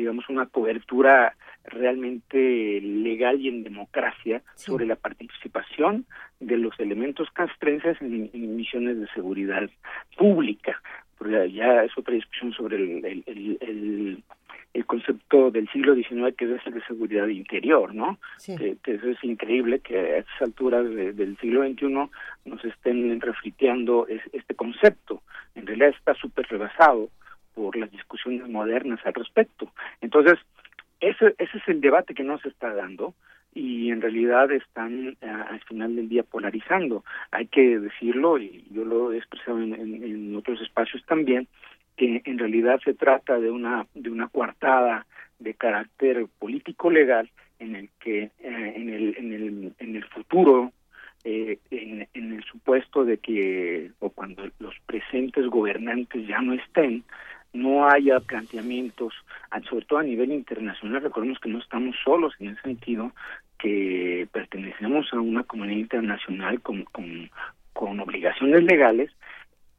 digamos, 0.00 0.28
una 0.28 0.46
cobertura 0.46 1.34
realmente 1.64 2.80
legal 2.80 3.40
y 3.40 3.48
en 3.48 3.62
democracia 3.62 4.42
sobre 4.54 4.86
la 4.86 4.96
participación 4.96 6.06
de 6.40 6.56
los 6.56 6.78
elementos 6.80 7.28
castrenses 7.32 8.00
en, 8.00 8.30
misiones 8.56 8.98
de 8.98 9.06
seguridad 9.08 9.68
pública. 10.16 10.80
Porque 11.18 11.52
ya 11.52 11.84
es 11.84 11.96
otra 11.98 12.14
discusión 12.14 12.52
sobre 12.54 12.76
el, 12.76 13.22
el, 13.26 14.22
el, 14.72 14.86
concepto 14.86 15.50
del 15.50 15.68
siglo 15.68 15.94
XIX 15.94 16.34
que 16.36 16.46
es 16.46 16.66
el 16.66 16.74
de 16.74 16.84
seguridad 16.86 17.28
interior, 17.28 17.94
¿no? 17.94 18.18
Que, 18.44 18.76
eso 18.84 19.08
es 19.08 19.22
increíble 19.22 19.78
que 19.80 19.98
a 19.98 20.16
estas 20.18 20.42
alturas 20.42 20.84
del 20.84 21.36
siglo 21.38 21.62
XXI 21.62 22.10
nos 22.46 22.64
estén 22.64 23.20
refriteando 23.20 24.06
este 24.08 24.54
concepto. 24.54 25.22
En 25.54 25.66
realidad 25.66 25.90
está 25.90 26.14
súper 26.14 26.46
rebasado 26.46 27.10
por 27.54 27.76
las 27.76 27.90
discusiones 27.90 28.48
modernas 28.48 29.00
al 29.04 29.14
respecto. 29.14 29.72
Entonces, 30.00 30.38
ese, 31.00 31.34
ese 31.38 31.58
es 31.58 31.68
el 31.68 31.80
debate 31.80 32.14
que 32.14 32.22
no 32.22 32.38
se 32.38 32.48
está 32.48 32.72
dando 32.74 33.14
y 33.54 33.90
en 33.90 34.00
realidad 34.00 34.50
están 34.52 35.16
eh, 35.20 35.26
al 35.26 35.60
final 35.62 35.96
del 35.96 36.08
día 36.08 36.22
polarizando. 36.22 37.04
Hay 37.30 37.46
que 37.46 37.78
decirlo, 37.78 38.38
y 38.38 38.64
yo 38.70 38.84
lo 38.84 39.12
he 39.12 39.18
expresado 39.18 39.60
en, 39.60 40.36
otros 40.36 40.60
espacios 40.60 41.04
también, 41.06 41.48
que 41.96 42.22
en 42.24 42.38
realidad 42.38 42.80
se 42.84 42.94
trata 42.94 43.38
de 43.38 43.50
una, 43.50 43.86
de 43.94 44.10
una 44.10 44.28
coartada 44.28 45.06
de 45.38 45.54
carácter 45.54 46.26
político 46.38 46.90
legal 46.90 47.28
en 47.58 47.76
el 47.76 47.88
que 47.98 48.22
eh, 48.22 48.72
en, 48.76 48.90
el, 48.90 49.16
en, 49.18 49.32
el, 49.32 49.72
en 49.78 49.96
el 49.96 50.04
futuro 50.04 50.72
eh, 51.24 51.58
en, 51.70 52.08
en, 52.14 52.32
el 52.32 52.44
supuesto 52.44 53.04
de 53.04 53.18
que 53.18 53.90
o 53.98 54.08
cuando 54.08 54.48
los 54.58 54.74
presentes 54.86 55.46
gobernantes 55.46 56.26
ya 56.26 56.40
no 56.40 56.54
estén, 56.54 57.04
no 57.52 57.88
haya 57.88 58.20
planteamientos, 58.20 59.14
sobre 59.68 59.84
todo 59.86 59.98
a 59.98 60.04
nivel 60.04 60.32
internacional, 60.32 61.02
recordemos 61.02 61.38
que 61.40 61.48
no 61.48 61.58
estamos 61.58 61.96
solos 62.04 62.34
en 62.38 62.48
ese 62.50 62.62
sentido, 62.62 63.12
que 63.58 64.28
pertenecemos 64.32 65.12
a 65.12 65.20
una 65.20 65.42
comunidad 65.44 65.80
internacional 65.80 66.60
con, 66.60 66.84
con, 66.84 67.30
con 67.72 68.00
obligaciones 68.00 68.62
legales, 68.64 69.10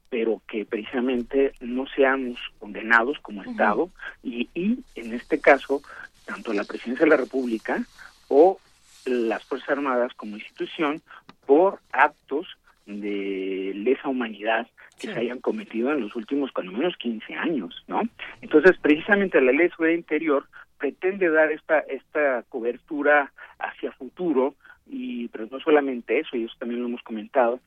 pero 0.10 0.42
que 0.48 0.66
precisamente 0.66 1.54
no 1.62 1.88
seamos 1.88 2.38
condenados 2.60 3.18
como 3.20 3.44
Estado. 3.44 3.90
Y, 4.22 4.50
y 4.54 4.80
en 4.96 5.14
este 5.14 5.40
caso 5.40 5.82
tanto 6.26 6.54
la 6.54 6.64
Presidencia 6.64 7.06
de 7.06 7.12
la 7.12 7.18
República 7.18 7.84
o 8.28 8.60
las 9.06 9.44
Fuerzas 9.46 9.70
Armadas 9.70 10.14
como 10.16 10.38
institución 10.38 11.02
por 11.46 11.80
actos 11.92 12.48
de 12.86 13.74
lesa 13.76 14.08
humanidad 14.08 14.68
que 15.02 15.12
se 15.14 15.20
hayan 15.20 15.40
cometido 15.40 15.92
en 15.92 16.02
los 16.02 16.16
últimos 16.16 16.52
cuando 16.52 16.72
menos 16.72 16.96
15 16.98 17.34
años, 17.34 17.84
¿no? 17.88 18.02
Entonces, 18.42 18.78
precisamente 18.80 19.42
la 19.42 19.52
Ley 19.52 19.64
de 19.64 19.70
Seguridad 19.72 19.98
Interior 19.98 20.48
pretende 20.78 21.30
dar 21.30 21.52
esta 21.52 21.80
esta 21.80 22.44
cobertura 22.50 23.32
hacia 23.58 23.92
futuro 23.94 24.54
y 24.86 25.28
pero 25.30 25.48
no 25.50 25.60
solamente 25.60 26.20
eso, 26.20 26.38
y 26.38 26.44
eso 26.44 26.54
también 26.60 26.82
lo 26.82 26.88
hemos 26.88 27.02
comentado, 27.02 27.60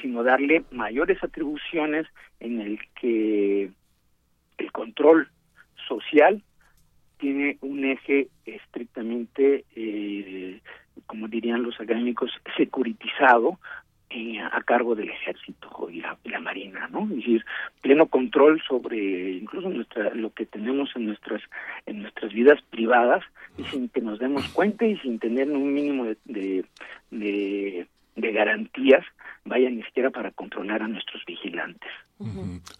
sino 0.00 0.24
darle 0.24 0.64
mayores 0.72 1.22
atribuciones 1.22 2.06
en 2.40 2.60
el 2.60 2.80
que 3.00 3.70
el 4.58 4.72
control 4.72 5.28
social 5.86 6.42
tiene 7.18 7.58
un 7.60 7.84
eje 7.84 8.28
estrictamente, 8.46 9.64
eh, 9.76 10.60
como 11.06 11.28
dirían 11.28 11.62
los 11.62 11.78
académicos, 11.80 12.30
securitizado 12.56 13.58
eh, 14.10 14.40
a 14.40 14.60
cargo 14.62 14.96
del 14.96 15.08
ejército 15.08 15.88
y 15.88 16.00
la, 16.00 16.40
marina, 16.40 16.88
¿no? 16.88 17.04
Es 17.04 17.16
decir, 17.16 17.44
pleno 17.80 18.06
control 18.06 18.60
sobre 18.66 19.32
incluso 19.32 19.68
nuestra 19.68 20.12
lo 20.14 20.32
que 20.32 20.46
tenemos 20.46 20.90
en 20.96 21.06
nuestras 21.06 21.40
en 21.86 22.02
nuestras 22.02 22.32
vidas 22.32 22.58
privadas 22.70 23.22
sin 23.70 23.88
que 23.88 24.00
nos 24.00 24.18
demos 24.18 24.48
cuenta 24.48 24.84
y 24.84 24.98
sin 24.98 25.20
tener 25.20 25.48
un 25.50 25.72
mínimo 25.72 26.06
de, 26.24 26.64
de, 27.12 27.86
de, 28.16 28.32
garantías, 28.32 29.04
vaya 29.44 29.70
ni 29.70 29.82
siquiera 29.84 30.10
para 30.10 30.32
controlar 30.32 30.82
a 30.82 30.88
nuestros 30.88 31.24
vigilantes. 31.24 31.90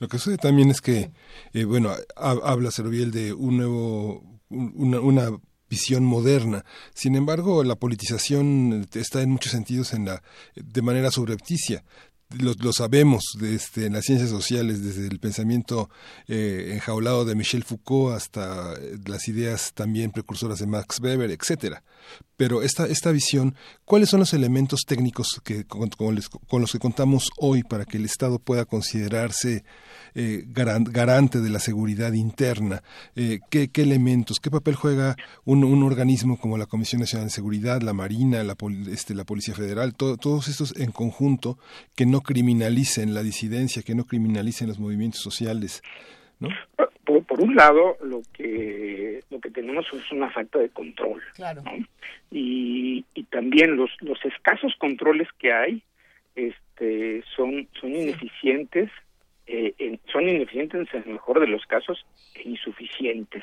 Lo 0.01 0.09
que 0.09 0.19
sucede 0.19 0.37
también 0.37 0.71
es 0.71 0.81
que, 0.81 1.11
eh, 1.55 1.65
bueno, 1.65 1.91
habla 2.17 2.71
Serviel 2.71 3.11
de 3.11 3.33
un 3.33 3.57
nuevo, 3.57 4.23
una, 4.49 5.01
una 5.01 5.29
visión 5.71 6.05
moderna. 6.05 6.65
Sin 6.93 7.15
embargo, 7.15 7.65
la 7.65 7.77
politización 7.77 8.87
está 8.93 9.23
en 9.23 9.31
muchos 9.31 9.53
sentidos 9.53 9.95
en 9.95 10.05
la, 10.05 10.23
de 10.57 10.83
manera 10.83 11.11
subrepticia 11.11 11.85
lo, 12.39 12.55
lo 12.55 12.73
sabemos 12.73 13.25
desde 13.39 13.87
en 13.87 13.95
las 13.95 14.05
ciencias 14.05 14.31
sociales, 14.31 14.83
desde 14.83 15.07
el 15.07 15.19
pensamiento 15.19 15.91
eh, 16.29 16.71
enjaulado 16.73 17.25
de 17.25 17.35
Michel 17.35 17.65
Foucault 17.65 18.17
hasta 18.17 18.75
eh, 18.75 18.99
las 19.07 19.29
ideas 19.29 19.73
también 19.75 20.13
precursoras 20.13 20.59
de 20.59 20.67
Max 20.67 21.01
Weber, 21.01 21.31
etcétera. 21.31 21.83
Pero 22.37 22.63
esta, 22.63 22.87
esta 22.87 23.11
visión, 23.11 23.55
¿cuáles 23.85 24.09
son 24.09 24.21
los 24.21 24.33
elementos 24.33 24.81
técnicos 24.87 25.41
que, 25.45 25.65
con, 25.65 25.91
los 26.15 26.73
que 26.73 26.79
contamos 26.79 27.29
hoy 27.37 27.63
para 27.63 27.85
que 27.85 27.99
el 27.99 28.07
Estado 28.07 28.39
pueda 28.39 28.65
considerarse 28.65 29.63
eh, 30.15 30.45
garante 30.47 31.41
de 31.41 31.51
la 31.51 31.59
seguridad 31.59 32.15
interna? 32.15 32.83
Eh, 33.15 33.41
¿qué, 33.51 33.69
¿qué, 33.69 33.83
elementos, 33.83 34.39
qué 34.41 34.51
papel 34.51 34.75
juega 34.75 35.17
un, 35.45 35.65
un, 35.65 35.83
organismo 35.83 36.41
como 36.41 36.57
la 36.57 36.65
Comisión 36.65 37.01
Nacional 37.01 37.29
de 37.29 37.35
Seguridad, 37.35 37.83
la 37.83 37.93
Marina, 37.93 38.43
la, 38.43 38.57
este, 38.91 39.15
la 39.15 39.25
Policía 39.25 39.55
Federal, 39.55 39.95
todos 39.95 40.49
estos 40.49 40.75
en 40.79 40.93
conjunto 40.93 41.59
que 41.95 42.07
no 42.07 42.20
criminalicen 42.23 43.15
la 43.15 43.23
disidencia, 43.23 43.83
que 43.83 43.95
no 43.95 44.05
criminalicen 44.05 44.69
los 44.69 44.79
movimientos 44.79 45.21
sociales. 45.21 45.83
¿no? 46.39 46.49
Por, 47.05 47.41
un 47.41 47.55
lado, 47.55 47.97
lo 48.03 48.23
que 48.33 49.21
lo 49.31 49.41
que 49.41 49.51
tenemos 49.51 49.87
es 49.93 50.13
una 50.13 50.31
falta 50.31 50.59
de 50.59 50.69
control. 50.69 51.21
Claro. 51.35 51.63
Y, 52.31 53.05
y 53.15 53.23
también 53.25 53.77
los 53.77 53.91
los 54.01 54.19
escasos 54.25 54.75
controles 54.79 55.29
que 55.39 55.53
hay 55.53 55.83
este 56.37 57.25
son 57.37 57.69
son 57.81 57.95
ineficientes 57.95 58.91
eh, 59.53 59.99
son 60.13 60.29
ineficientes 60.29 60.87
en 60.95 61.03
el 61.03 61.13
mejor 61.15 61.41
de 61.41 61.49
los 61.49 61.67
casos 61.67 62.07
e 62.37 62.49
insuficientes. 62.49 63.43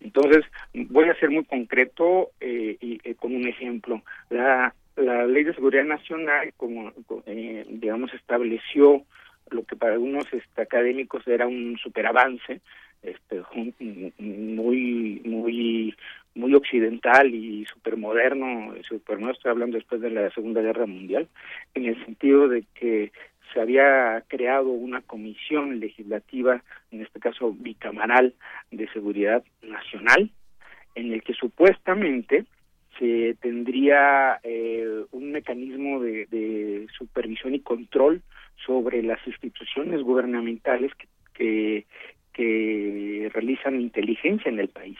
Entonces, 0.00 0.44
voy 0.72 1.08
a 1.08 1.18
ser 1.18 1.30
muy 1.30 1.44
concreto 1.44 2.30
eh, 2.40 2.76
y, 2.80 3.00
eh, 3.04 3.14
con 3.14 3.34
un 3.34 3.46
ejemplo. 3.46 4.02
La, 4.30 4.74
la 4.96 5.26
Ley 5.26 5.44
de 5.44 5.54
Seguridad 5.54 5.84
Nacional, 5.84 6.52
como 6.56 6.92
eh, 7.26 7.64
digamos, 7.68 8.12
estableció 8.14 9.04
lo 9.50 9.64
que 9.64 9.76
para 9.76 9.94
algunos 9.94 10.24
este, 10.32 10.62
académicos 10.62 11.26
era 11.26 11.46
un 11.46 11.76
superavance, 11.78 12.60
este, 13.02 13.42
muy, 14.18 15.20
muy, 15.24 15.94
muy 16.34 16.54
occidental 16.54 17.34
y 17.34 17.66
supermoderno, 17.66 18.74
supermoderno 18.88 19.32
estoy 19.32 19.50
hablando 19.50 19.76
después 19.76 20.00
de 20.00 20.10
la 20.10 20.30
Segunda 20.30 20.62
Guerra 20.62 20.86
Mundial, 20.86 21.28
en 21.74 21.86
el 21.86 22.02
sentido 22.04 22.48
de 22.48 22.64
que 22.74 23.12
se 23.52 23.60
había 23.60 24.24
creado 24.26 24.68
una 24.68 25.02
comisión 25.02 25.78
legislativa, 25.80 26.62
en 26.90 27.02
este 27.02 27.20
caso 27.20 27.52
bicamaral, 27.52 28.34
de 28.70 28.88
seguridad 28.88 29.44
nacional, 29.62 30.30
en 30.94 31.12
el 31.12 31.22
que 31.22 31.34
supuestamente 31.34 32.46
se 32.98 33.36
tendría 33.40 34.38
eh, 34.42 35.04
un 35.10 35.32
mecanismo 35.32 36.00
de, 36.00 36.26
de, 36.26 36.86
supervisión 36.96 37.54
y 37.54 37.60
control 37.60 38.22
sobre 38.64 39.02
las 39.02 39.24
instituciones 39.26 40.02
gubernamentales 40.02 40.92
que, 41.32 41.86
realizan 43.32 43.80
inteligencia 43.80 44.48
en 44.48 44.60
el 44.60 44.68
país. 44.68 44.98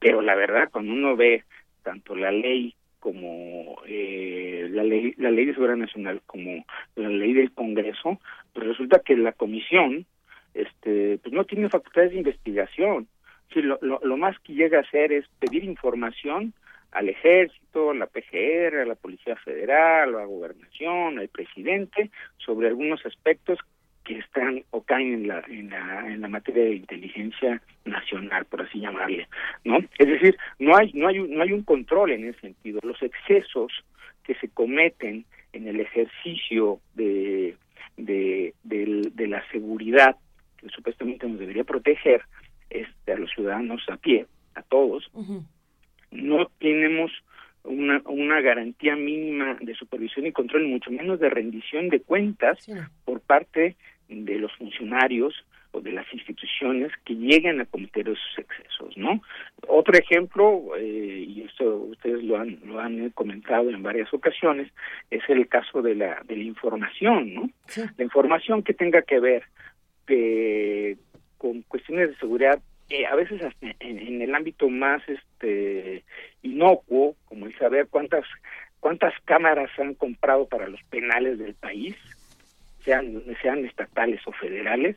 Pero 0.00 0.20
la 0.22 0.34
verdad, 0.34 0.70
cuando 0.72 0.92
uno 0.92 1.16
ve 1.16 1.44
tanto 1.82 2.16
la 2.16 2.32
ley 2.32 2.74
como 2.98 3.80
eh, 3.86 4.68
la 4.70 4.82
ley 4.82 5.14
la 5.18 5.30
ley 5.30 5.44
de 5.44 5.52
seguridad 5.52 5.76
nacional 5.76 6.22
como 6.26 6.64
la 6.96 7.08
ley 7.08 7.34
del 7.34 7.52
Congreso 7.52 8.18
pues 8.54 8.66
resulta 8.66 9.00
que 9.04 9.14
la 9.14 9.32
comisión 9.32 10.06
este 10.54 11.18
pues 11.18 11.34
no 11.34 11.44
tiene 11.44 11.68
facultades 11.68 12.12
de 12.12 12.18
investigación 12.18 13.06
sí, 13.52 13.60
lo, 13.60 13.78
lo, 13.82 14.00
lo 14.02 14.16
más 14.16 14.38
que 14.40 14.54
llega 14.54 14.78
a 14.78 14.82
hacer 14.82 15.12
es 15.12 15.28
pedir 15.38 15.64
información 15.64 16.54
al 16.94 17.08
ejército, 17.08 17.90
a 17.90 17.94
la 17.94 18.06
PGR, 18.06 18.80
a 18.80 18.86
la 18.86 18.94
Policía 18.94 19.36
Federal, 19.36 20.14
a 20.14 20.20
la 20.20 20.24
gobernación, 20.24 21.18
al 21.18 21.28
presidente, 21.28 22.10
sobre 22.38 22.68
algunos 22.68 23.04
aspectos 23.04 23.58
que 24.04 24.18
están 24.18 24.62
o 24.70 24.82
caen 24.82 25.14
en 25.14 25.28
la, 25.28 25.42
en 25.48 25.70
la, 25.70 26.06
en 26.06 26.20
la 26.20 26.28
materia 26.28 26.64
de 26.64 26.76
inteligencia 26.76 27.60
nacional, 27.84 28.44
por 28.44 28.62
así 28.62 28.78
llamarle, 28.78 29.26
¿no? 29.64 29.78
Es 29.98 30.06
decir, 30.06 30.36
no 30.58 30.76
hay, 30.76 30.92
no 30.92 31.08
hay, 31.08 31.18
no 31.18 31.42
hay 31.42 31.52
un 31.52 31.62
control 31.62 32.12
en 32.12 32.28
ese 32.28 32.40
sentido. 32.40 32.80
Los 32.82 33.02
excesos 33.02 33.72
que 34.22 34.34
se 34.36 34.48
cometen 34.48 35.24
en 35.52 35.68
el 35.68 35.80
ejercicio 35.80 36.80
de, 36.94 37.56
de, 37.96 38.54
de, 38.62 39.26
la 39.26 39.42
seguridad 39.50 40.16
que 40.58 40.68
supuestamente 40.68 41.26
nos 41.26 41.38
debería 41.38 41.64
proteger 41.64 42.22
este, 42.70 43.12
a 43.12 43.16
los 43.16 43.30
ciudadanos 43.30 43.82
a 43.88 43.96
pie, 43.96 44.26
a 44.54 44.62
todos, 44.62 45.10
no 46.14 46.46
tenemos 46.58 47.10
una, 47.64 48.02
una 48.06 48.40
garantía 48.40 48.96
mínima 48.96 49.56
de 49.60 49.74
supervisión 49.74 50.26
y 50.26 50.32
control, 50.32 50.66
mucho 50.66 50.90
menos 50.90 51.18
de 51.20 51.30
rendición 51.30 51.88
de 51.88 52.00
cuentas 52.00 52.58
por 53.04 53.20
parte 53.20 53.76
de 54.08 54.38
los 54.38 54.52
funcionarios 54.52 55.34
o 55.72 55.80
de 55.80 55.90
las 55.90 56.06
instituciones 56.12 56.92
que 57.04 57.14
lleguen 57.14 57.60
a 57.60 57.64
cometer 57.64 58.08
esos 58.08 58.38
excesos, 58.38 58.96
¿no? 58.96 59.20
Otro 59.66 59.98
ejemplo, 59.98 60.76
eh, 60.78 61.24
y 61.26 61.42
esto 61.42 61.76
ustedes 61.76 62.22
lo 62.22 62.38
han, 62.38 62.60
lo 62.64 62.78
han 62.78 63.10
comentado 63.10 63.70
en 63.70 63.82
varias 63.82 64.12
ocasiones, 64.14 64.70
es 65.10 65.22
el 65.28 65.48
caso 65.48 65.82
de 65.82 65.96
la, 65.96 66.22
de 66.26 66.36
la 66.36 66.44
información, 66.44 67.34
¿no? 67.34 67.50
La 67.96 68.04
información 68.04 68.62
que 68.62 68.74
tenga 68.74 69.02
que 69.02 69.18
ver 69.18 69.42
eh, 70.06 70.96
con 71.38 71.62
cuestiones 71.62 72.10
de 72.10 72.16
seguridad 72.16 72.62
eh, 72.90 73.06
a 73.06 73.14
veces 73.14 73.40
en, 73.60 73.74
en, 73.80 74.22
el 74.22 74.34
ámbito 74.34 74.68
más 74.68 75.02
este 75.08 76.04
inocuo, 76.42 77.16
como 77.26 77.46
el 77.46 77.56
saber 77.58 77.88
cuántas 77.88 78.24
cuántas 78.80 79.14
cámaras 79.24 79.70
han 79.78 79.94
comprado 79.94 80.46
para 80.46 80.68
los 80.68 80.82
penales 80.84 81.38
del 81.38 81.54
país, 81.54 81.96
sean 82.84 83.22
sean 83.42 83.64
estatales 83.64 84.20
o 84.26 84.32
federales, 84.32 84.96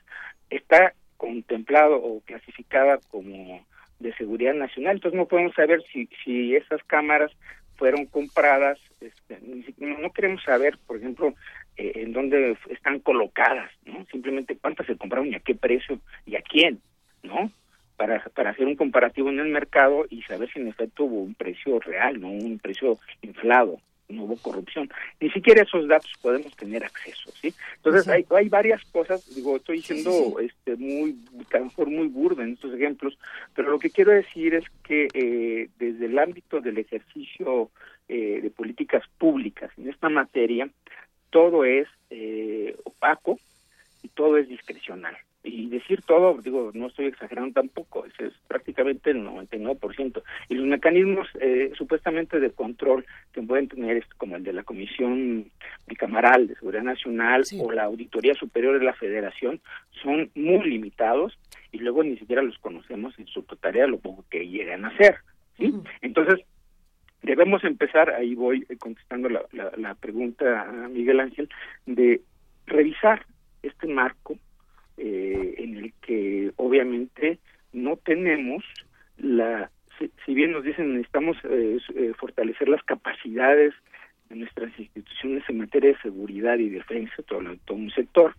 está 0.49 0.93
contemplado 1.15 1.95
o 1.95 2.21
clasificada 2.21 2.99
como 3.09 3.65
de 3.99 4.13
seguridad 4.15 4.53
nacional, 4.53 4.97
entonces 4.97 5.17
no 5.17 5.27
podemos 5.27 5.53
saber 5.55 5.81
si 5.91 6.09
si 6.23 6.55
esas 6.55 6.83
cámaras 6.83 7.31
fueron 7.77 8.05
compradas, 8.07 8.79
este, 8.99 9.37
no, 9.77 10.11
queremos 10.11 10.43
saber, 10.43 10.77
por 10.87 10.97
ejemplo, 10.97 11.33
eh, 11.77 11.91
en 11.95 12.11
dónde 12.11 12.57
están 12.69 12.99
colocadas, 12.99 13.71
¿no? 13.85 14.03
Simplemente 14.11 14.57
cuántas 14.57 14.87
se 14.87 14.97
compraron 14.97 15.27
y 15.27 15.35
a 15.35 15.39
qué 15.39 15.55
precio 15.55 15.99
y 16.25 16.35
a 16.35 16.41
quién, 16.41 16.81
¿no? 17.23 17.51
Para, 17.97 18.23
para 18.33 18.51
hacer 18.51 18.65
un 18.65 18.75
comparativo 18.75 19.29
en 19.29 19.39
el 19.39 19.49
mercado 19.49 20.05
y 20.09 20.21
saber 20.21 20.49
si 20.51 20.59
en 20.59 20.67
efecto 20.67 21.05
hubo 21.05 21.21
un 21.21 21.33
precio 21.33 21.79
real, 21.79 22.21
no 22.21 22.29
un 22.29 22.59
precio 22.59 22.99
inflado, 23.21 23.79
no 24.09 24.23
hubo 24.23 24.37
corrupción. 24.37 24.89
Ni 25.19 25.29
siquiera 25.31 25.63
esos 25.63 25.87
datos 25.87 26.11
podemos 26.21 26.55
tener 26.55 26.83
acceso, 26.83 27.31
¿sí? 27.41 27.53
Entonces 27.75 28.07
hay, 28.07 28.25
hay 28.29 28.49
varias 28.49 28.83
cosas, 28.85 29.27
digo, 29.35 29.57
estoy 29.57 29.77
diciendo 29.77 30.37
este 30.39 30.75
muy, 30.75 31.17
a 31.51 31.57
lo 31.57 31.65
mejor 31.65 31.89
muy 31.89 32.07
burda 32.07 32.43
en 32.43 32.53
estos 32.53 32.73
ejemplos, 32.73 33.17
pero 33.53 33.69
lo 33.69 33.79
que 33.79 33.89
quiero 33.89 34.11
decir 34.11 34.53
es 34.53 34.65
que 34.83 35.07
eh, 35.13 35.69
desde 35.77 36.05
el 36.05 36.17
ámbito 36.19 36.61
del 36.61 36.77
ejercicio 36.77 37.71
eh, 38.07 38.39
de 38.41 38.49
políticas 38.49 39.03
públicas 39.17 39.71
en 39.77 39.89
esta 39.89 40.07
materia, 40.07 40.69
todo 41.29 41.65
es 41.65 41.87
eh, 42.09 42.75
opaco 42.83 43.39
y 44.03 44.07
todo 44.09 44.37
es 44.37 44.47
discrecional. 44.47 45.17
Y 45.47 45.69
decir 45.69 46.01
todo, 46.01 46.39
digo, 46.41 46.71
no 46.73 46.87
estoy 46.87 47.05
exagerando 47.05 47.53
tampoco, 47.61 48.05
ese 48.05 48.27
es 48.27 48.33
prácticamente 48.47 49.11
el 49.11 49.25
99%. 49.25 50.21
Y 50.49 50.55
los 50.55 50.67
mecanismos 50.67 51.27
eh, 51.39 51.71
supuestamente 51.77 52.39
de 52.39 52.51
control 52.51 53.05
que 53.31 53.41
pueden 53.41 53.67
tener, 53.67 54.05
como 54.17 54.35
el 54.35 54.43
de 54.43 54.53
la 54.53 54.63
Comisión 54.63 55.49
Bicamaral 55.87 56.47
de 56.47 56.55
Seguridad 56.55 56.83
Nacional 56.83 57.43
o 57.59 57.71
la 57.71 57.85
Auditoría 57.85 58.33
Superior 58.35 58.77
de 58.77 58.85
la 58.85 58.93
Federación, 58.93 59.61
son 60.03 60.29
muy 60.35 60.69
limitados 60.69 61.37
y 61.71 61.79
luego 61.79 62.03
ni 62.03 62.17
siquiera 62.17 62.41
los 62.41 62.57
conocemos 62.59 63.17
en 63.17 63.27
su 63.27 63.43
totalidad, 63.43 63.87
lo 63.87 63.99
poco 63.99 64.25
que 64.29 64.47
llegan 64.47 64.85
a 64.85 64.89
hacer. 64.89 65.17
¿sí? 65.57 65.73
Entonces, 66.01 66.45
debemos 67.23 67.63
empezar, 67.63 68.09
ahí 68.09 68.35
voy 68.35 68.65
contestando 68.79 69.29
la, 69.29 69.43
la, 69.51 69.95
pregunta 69.95 70.61
a 70.61 70.87
Miguel 70.89 71.19
Ángel, 71.19 71.49
de 71.85 72.21
revisar 72.65 73.25
este 73.63 73.87
marco 73.87 74.37
eh, 74.97 75.55
en 75.57 75.77
el 75.77 75.93
que 76.01 76.51
obviamente 76.55 77.39
no 77.73 77.97
tenemos 77.97 78.63
la, 79.17 79.69
si, 80.25 80.33
bien 80.33 80.51
nos 80.51 80.63
dicen 80.63 80.93
necesitamos 80.93 81.37
eh, 81.43 81.77
eh, 81.95 82.13
fortalecer 82.17 82.69
las 82.69 82.83
capacidades 82.83 83.73
de 84.29 84.35
nuestras 84.35 84.77
instituciones 84.77 85.43
en 85.47 85.59
materia 85.59 85.91
de 85.91 86.01
seguridad 86.01 86.57
y 86.57 86.69
defensa, 86.69 87.23
todo, 87.23 87.41
todo 87.65 87.77
un 87.77 87.91
sector, 87.91 88.35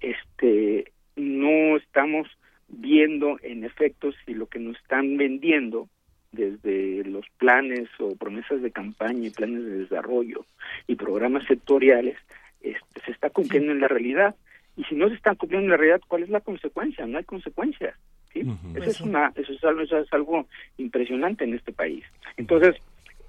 este 0.00 0.92
no 1.16 1.76
estamos 1.76 2.28
viendo 2.68 3.38
en 3.42 3.64
efecto 3.64 4.12
si 4.24 4.34
lo 4.34 4.46
que 4.46 4.58
nos 4.58 4.76
están 4.78 5.16
vendiendo 5.16 5.88
desde 6.32 7.04
los 7.04 7.26
planes 7.36 7.88
o 7.98 8.16
promesas 8.16 8.62
de 8.62 8.70
campaña 8.70 9.26
y 9.26 9.30
planes 9.30 9.64
de 9.64 9.78
desarrollo 9.80 10.46
y 10.86 10.94
programas 10.94 11.46
sectoriales 11.46 12.16
este, 12.62 13.00
se 13.04 13.12
está 13.12 13.28
cumpliendo 13.28 13.72
en 13.72 13.80
la 13.80 13.88
realidad 13.88 14.34
y 14.76 14.84
si 14.84 14.94
no 14.94 15.08
se 15.08 15.14
están 15.14 15.36
cumpliendo 15.36 15.66
en 15.66 15.70
la 15.70 15.76
realidad 15.76 16.00
cuál 16.08 16.22
es 16.22 16.30
la 16.30 16.40
consecuencia 16.40 17.06
no 17.06 17.18
hay 17.18 17.24
consecuencias 17.24 17.94
¿sí? 18.32 18.42
eso 18.74 18.90
es 18.90 19.00
una 19.00 19.32
eso 19.36 19.52
es 19.52 19.64
algo 19.64 19.80
eso 19.82 19.98
es 19.98 20.12
algo 20.12 20.46
impresionante 20.78 21.44
en 21.44 21.54
este 21.54 21.72
país. 21.72 22.04
Entonces 22.36 22.76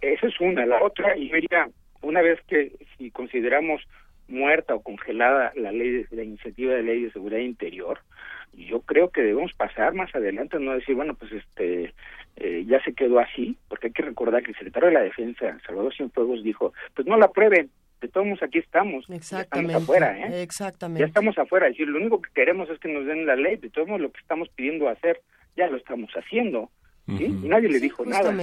esa 0.02 0.28
es 0.28 0.40
una. 0.42 0.66
La 0.66 0.84
otra 0.84 1.18
y 1.18 1.32
diría 1.32 1.70
una 2.02 2.22
vez 2.22 2.40
que 2.48 2.74
si 2.98 3.12
consideramos 3.12 3.82
muerta 4.28 4.76
o 4.76 4.82
congelada 4.82 5.52
la 5.56 5.72
ley 5.72 5.90
de, 5.90 6.08
la 6.12 6.24
iniciativa 6.24 6.74
de 6.74 6.84
ley 6.84 7.04
de 7.04 7.12
seguridad 7.12 7.40
interior 7.40 8.00
yo 8.54 8.82
creo 8.82 9.10
que 9.10 9.22
debemos 9.22 9.52
pasar 9.54 9.94
más 9.94 10.14
adelante, 10.14 10.60
no 10.60 10.74
decir, 10.74 10.96
bueno, 10.96 11.16
pues 11.16 11.32
este 11.32 11.94
eh, 12.36 12.64
ya 12.68 12.84
se 12.84 12.94
quedó 12.94 13.20
así, 13.20 13.58
porque 13.68 13.88
hay 13.88 13.94
que 13.94 14.04
recordar 14.04 14.44
que 14.44 14.52
el 14.52 14.58
secretario 14.58 14.90
de 14.90 14.94
la 14.94 15.02
Defensa, 15.02 15.58
Salvador 15.66 15.94
Cienfuegos, 15.96 16.44
dijo, 16.44 16.74
pues 16.96 17.08
no 17.08 17.18
la 17.18 17.30
prueben, 17.30 17.70
de 18.04 18.10
todos 18.10 18.28
modos 18.28 18.44
aquí 18.44 18.60
estamos, 18.60 19.10
Exactamente. 19.10 19.72
estamos 19.72 19.84
afuera, 19.84 20.20
¿eh? 20.20 20.44
Exactamente. 20.44 21.00
Ya 21.00 21.06
estamos 21.06 21.38
afuera, 21.38 21.68
es 21.68 21.74
decir, 21.74 21.88
lo 21.88 22.00
único 22.00 22.22
que 22.22 22.30
queremos 22.34 22.70
es 22.70 22.78
que 22.80 22.90
nos 22.90 23.06
den 23.06 23.26
la 23.26 23.38
ley, 23.38 23.56
de 23.56 23.70
todos 23.70 23.88
modos 23.88 24.02
lo 24.02 24.12
que 24.12 24.20
estamos 24.20 24.50
pidiendo 24.50 24.90
hacer, 24.90 25.22
ya 25.56 25.68
lo 25.68 25.78
estamos 25.78 26.12
haciendo, 26.12 26.70
¿sí? 27.08 27.26
Y 27.26 27.48
nadie 27.48 27.70
le 27.70 27.80
dijo 27.80 28.06
nada. 28.06 28.36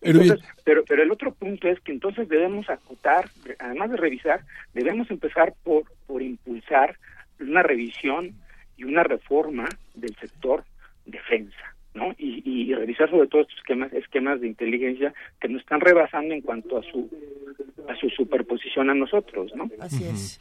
Entonces, 0.00 0.38
pero, 0.64 0.84
pero 0.84 1.02
el 1.02 1.10
otro 1.10 1.34
punto 1.34 1.68
es 1.68 1.80
que 1.80 1.90
entonces 1.90 2.28
debemos 2.28 2.70
acotar, 2.70 3.28
además 3.58 3.90
de 3.90 3.96
revisar, 3.96 4.44
debemos 4.72 5.10
empezar 5.10 5.54
por, 5.64 5.82
por 6.06 6.22
impulsar 6.22 6.96
una 7.40 7.64
revisión 7.64 8.32
y 8.76 8.84
una 8.84 9.02
reforma 9.02 9.68
del 9.94 10.14
sector 10.16 10.64
defensa. 11.04 11.74
¿No? 11.94 12.14
Y, 12.18 12.42
y, 12.44 12.74
revisar 12.74 13.10
sobre 13.10 13.28
todo 13.28 13.42
estos 13.42 13.58
esquemas, 13.58 13.92
esquemas 13.92 14.40
de 14.40 14.46
inteligencia 14.46 15.12
que 15.40 15.48
nos 15.48 15.62
están 15.62 15.80
rebasando 15.80 16.34
en 16.34 16.40
cuanto 16.40 16.78
a 16.78 16.82
su 16.82 17.10
a 17.88 17.96
su 17.96 18.08
superposición 18.10 18.90
a 18.90 18.94
nosotros, 18.94 19.52
¿no? 19.56 19.68
Así 19.80 20.04
es. 20.04 20.38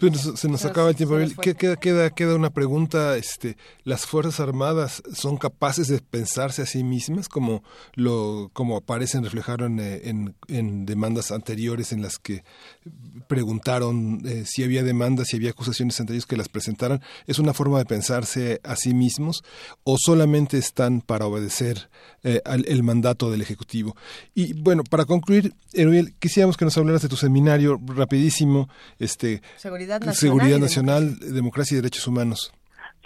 Pues 0.00 0.30
se 0.34 0.48
nos 0.48 0.64
acaba 0.64 0.88
el 0.88 0.96
tiempo. 0.96 1.16
Queda, 1.42 1.76
queda, 1.76 2.10
queda 2.10 2.34
una 2.34 2.50
pregunta. 2.50 3.18
Este, 3.18 3.58
¿Las 3.84 4.06
Fuerzas 4.06 4.40
Armadas 4.40 5.02
son 5.12 5.36
capaces 5.36 5.88
de 5.88 6.00
pensarse 6.00 6.62
a 6.62 6.66
sí 6.66 6.82
mismas 6.82 7.28
como, 7.28 7.62
lo, 7.94 8.50
como 8.54 8.78
aparecen, 8.78 9.22
reflejaron 9.22 9.78
eh, 9.78 10.02
en, 10.04 10.34
en, 10.48 10.86
demandas 10.86 11.30
anteriores 11.30 11.92
en 11.92 12.00
las 12.00 12.18
que 12.18 12.44
preguntaron 13.28 14.22
eh, 14.24 14.44
si 14.46 14.64
había 14.64 14.82
demandas, 14.82 15.28
si 15.28 15.36
había 15.36 15.50
acusaciones 15.50 16.00
entre 16.00 16.16
ellos 16.16 16.26
que 16.26 16.38
las 16.38 16.48
presentaran? 16.48 17.02
¿Es 17.26 17.38
una 17.38 17.52
forma 17.52 17.78
de 17.78 17.84
pensarse 17.84 18.60
a 18.64 18.76
sí 18.76 18.94
mismos 18.94 19.44
o 19.84 19.96
solamente 19.98 20.56
están 20.56 21.02
para 21.02 21.26
obedecer 21.26 21.90
eh, 22.22 22.40
al, 22.46 22.64
el 22.66 22.82
mandato 22.82 23.30
del 23.30 23.42
Ejecutivo? 23.42 23.94
Y 24.34 24.54
bueno, 24.54 24.82
para 24.82 25.04
concluir, 25.04 25.52
Erubiel, 25.74 26.14
quisiéramos 26.18 26.56
que 26.56 26.64
nos 26.64 26.78
hablaras 26.78 27.02
de 27.02 27.08
tu 27.08 27.16
seminario 27.16 27.78
rapidísimo. 27.84 28.68
Este, 28.98 29.42
Seguridad 29.58 29.89
Seguridad 30.12 30.58
Nacional, 30.58 31.18
Democracia 31.18 31.74
y 31.74 31.80
Derechos 31.80 32.06
Humanos. 32.06 32.52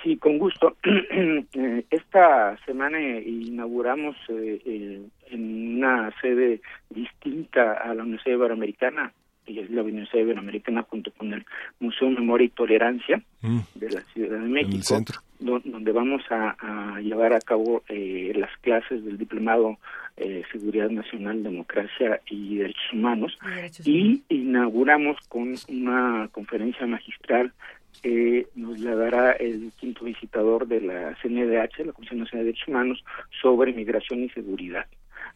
Sí, 0.02 0.16
con 0.19 0.39
gusto. 0.39 0.77
Esta 1.90 2.59
semana 2.66 3.01
inauguramos 3.01 4.16
eh, 4.28 5.01
en 5.31 5.77
una 5.77 6.12
sede 6.20 6.61
distinta 6.90 7.73
a 7.73 7.94
la 7.94 8.02
Universidad 8.02 8.36
Iberoamericana, 8.36 9.12
y 9.46 9.58
es 9.58 9.70
la 9.70 9.82
Universidad 9.82 10.22
Iberoamericana 10.22 10.82
junto 10.82 11.10
con 11.12 11.32
el 11.32 11.44
Museo 11.80 12.10
Memoria 12.10 12.46
y 12.46 12.50
Tolerancia 12.50 13.22
mm. 13.42 13.58
de 13.74 13.90
la 13.90 14.00
Ciudad 14.12 14.38
de 14.38 14.48
México, 14.48 15.02
donde 15.38 15.92
vamos 15.92 16.22
a, 16.30 17.00
llevar 17.00 17.32
a 17.32 17.40
cabo 17.40 17.82
eh, 17.88 18.32
las 18.36 18.50
clases 18.58 19.04
del 19.04 19.18
diplomado 19.18 19.78
eh, 20.16 20.42
Seguridad 20.52 20.90
Nacional, 20.90 21.42
Democracia 21.42 22.20
y 22.30 22.58
Derechos 22.58 22.92
Humanos, 22.92 23.36
y 23.84 24.22
inauguramos 24.28 25.18
con 25.28 25.54
una 25.68 26.28
conferencia 26.32 26.86
magistral 26.86 27.52
que 28.02 28.46
nos 28.54 28.78
la 28.80 28.94
dará 28.94 29.32
el 29.32 29.72
quinto 29.76 30.04
visitador 30.04 30.66
de 30.66 30.80
la 30.80 31.16
CNDH, 31.22 31.86
la 31.86 31.92
Comisión 31.92 32.20
Nacional 32.20 32.44
de 32.44 32.52
Derechos 32.52 32.68
Humanos, 32.68 33.04
sobre 33.40 33.72
migración 33.72 34.24
y 34.24 34.30
seguridad. 34.30 34.86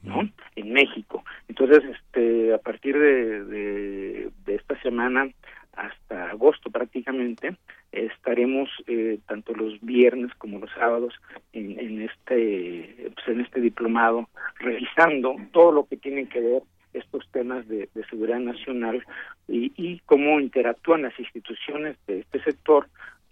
¿No? 0.03 0.29
En 0.57 0.73
México. 0.73 1.25
Entonces, 1.49 1.83
este, 1.85 2.55
a 2.55 2.59
partir 2.59 2.99
de, 2.99 4.31
esta 4.47 4.81
semana 4.83 5.29
hasta 5.75 6.31
agosto 6.31 6.71
prácticamente 6.71 7.57
estaremos 7.93 8.69
eh, 8.87 9.21
tanto 9.27 9.55
los 9.55 9.81
viernes 9.81 10.35
como 10.35 10.59
los 10.59 10.71
sábados 10.73 11.15
en, 11.53 11.79
en 11.79 12.03
este 12.03 13.13
pues 13.15 13.29
en 13.29 13.41
este 13.43 13.61
diplomado 13.61 14.29
revisando 14.59 15.37
todo 15.53 15.71
lo 15.71 15.87
que 15.87 15.97
tiene 15.97 16.29
que 16.29 16.41
ver 16.41 16.63
estos 16.93 17.29
temas 17.31 17.67
de, 17.69 17.89
de 17.95 18.05
seguridad 18.07 18.41
nacional 18.41 19.05
y, 19.47 19.73
y, 19.77 20.01
cómo 20.07 20.41
interactúan 20.41 21.03
las 21.03 21.19
instituciones 21.19 21.97
de 22.07 22.21
este 22.21 22.43
sector 22.43 22.89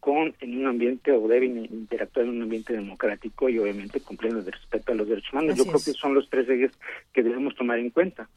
con 0.07 0.33
en 0.39 0.59
un 0.59 0.67
ambiente 0.69 1.11
o 1.11 1.27
deben 1.27 1.65
interactuar 1.65 2.27
en 2.27 2.37
un 2.37 2.43
ambiente 2.43 2.73
democrático 2.73 3.49
y 3.49 3.59
obviamente 3.59 3.99
cumpliendo 3.99 4.39
el 4.39 4.47
respeto 4.47 4.93
a 4.93 4.95
los 4.95 5.09
derechos 5.09 5.33
humanos. 5.33 5.57
Yo 5.57 5.65
creo 5.65 5.81
que 5.85 5.93
son 5.95 6.15
los 6.15 6.31
tres 6.31 6.49
ejes 6.49 6.71
que 7.13 7.25
debemos 7.25 7.57
tomar 7.57 7.81
en 7.81 7.91
cuenta. 7.91 8.29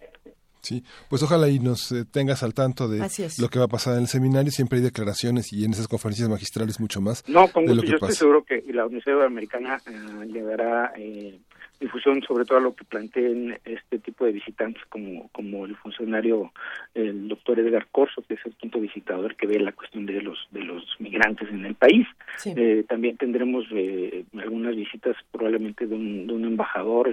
Sí, 0.61 0.83
pues 1.11 1.21
ojalá 1.21 1.47
y 1.47 1.59
nos 1.59 1.91
eh, 1.91 2.05
tengas 2.11 2.41
al 2.41 2.55
tanto 2.55 2.87
de 2.87 3.07
lo 3.37 3.49
que 3.49 3.59
va 3.59 3.65
a 3.65 3.67
pasar 3.67 3.93
en 3.97 4.01
el 4.01 4.07
seminario. 4.07 4.51
Siempre 4.51 4.79
hay 4.79 4.83
declaraciones 4.83 5.53
y 5.53 5.63
en 5.63 5.73
esas 5.73 5.87
conferencias 5.87 6.27
magistrales 6.27 6.79
mucho 6.79 7.01
más. 7.01 7.23
No, 7.29 7.47
con 7.49 7.67
yo 7.67 7.95
estoy 7.95 8.13
seguro 8.13 8.43
que 8.43 8.63
la 8.73 8.87
Universidad 8.87 9.23
Americana 9.23 9.79
eh, 9.85 10.25
llegará 10.25 10.91
eh, 10.97 11.39
difusión 11.79 12.21
sobre 12.23 12.45
todo 12.45 12.57
a 12.57 12.61
lo 12.61 12.75
que 12.75 12.83
planteen 12.83 13.57
este 13.65 13.99
tipo 13.99 14.25
de 14.25 14.33
visitantes 14.33 14.83
como 14.89 15.29
como 15.29 15.65
el 15.65 15.75
funcionario 15.77 16.51
el 16.93 17.27
doctor 17.27 17.59
Edgar 17.59 17.87
Corso 17.91 18.21
que 18.27 18.35
es 18.35 18.45
el 18.45 18.55
quinto 18.55 18.79
visitador 18.79 19.35
que 19.35 19.47
ve 19.47 19.59
la 19.59 19.71
cuestión 19.71 20.05
de 20.05 20.21
los 20.21 20.47
de 20.51 20.63
los 20.63 20.83
migrantes 20.99 21.49
en 21.49 21.65
el 21.65 21.75
país. 21.75 22.07
Eh, 22.45 22.83
también 22.87 23.17
tendremos 23.17 23.65
eh, 23.71 24.23
algunas 24.37 24.75
visitas 24.75 25.15
probablemente 25.31 25.87
de 25.87 25.95
un, 25.95 26.27
de 26.27 26.33
un 26.33 26.45
embajador 26.45 27.11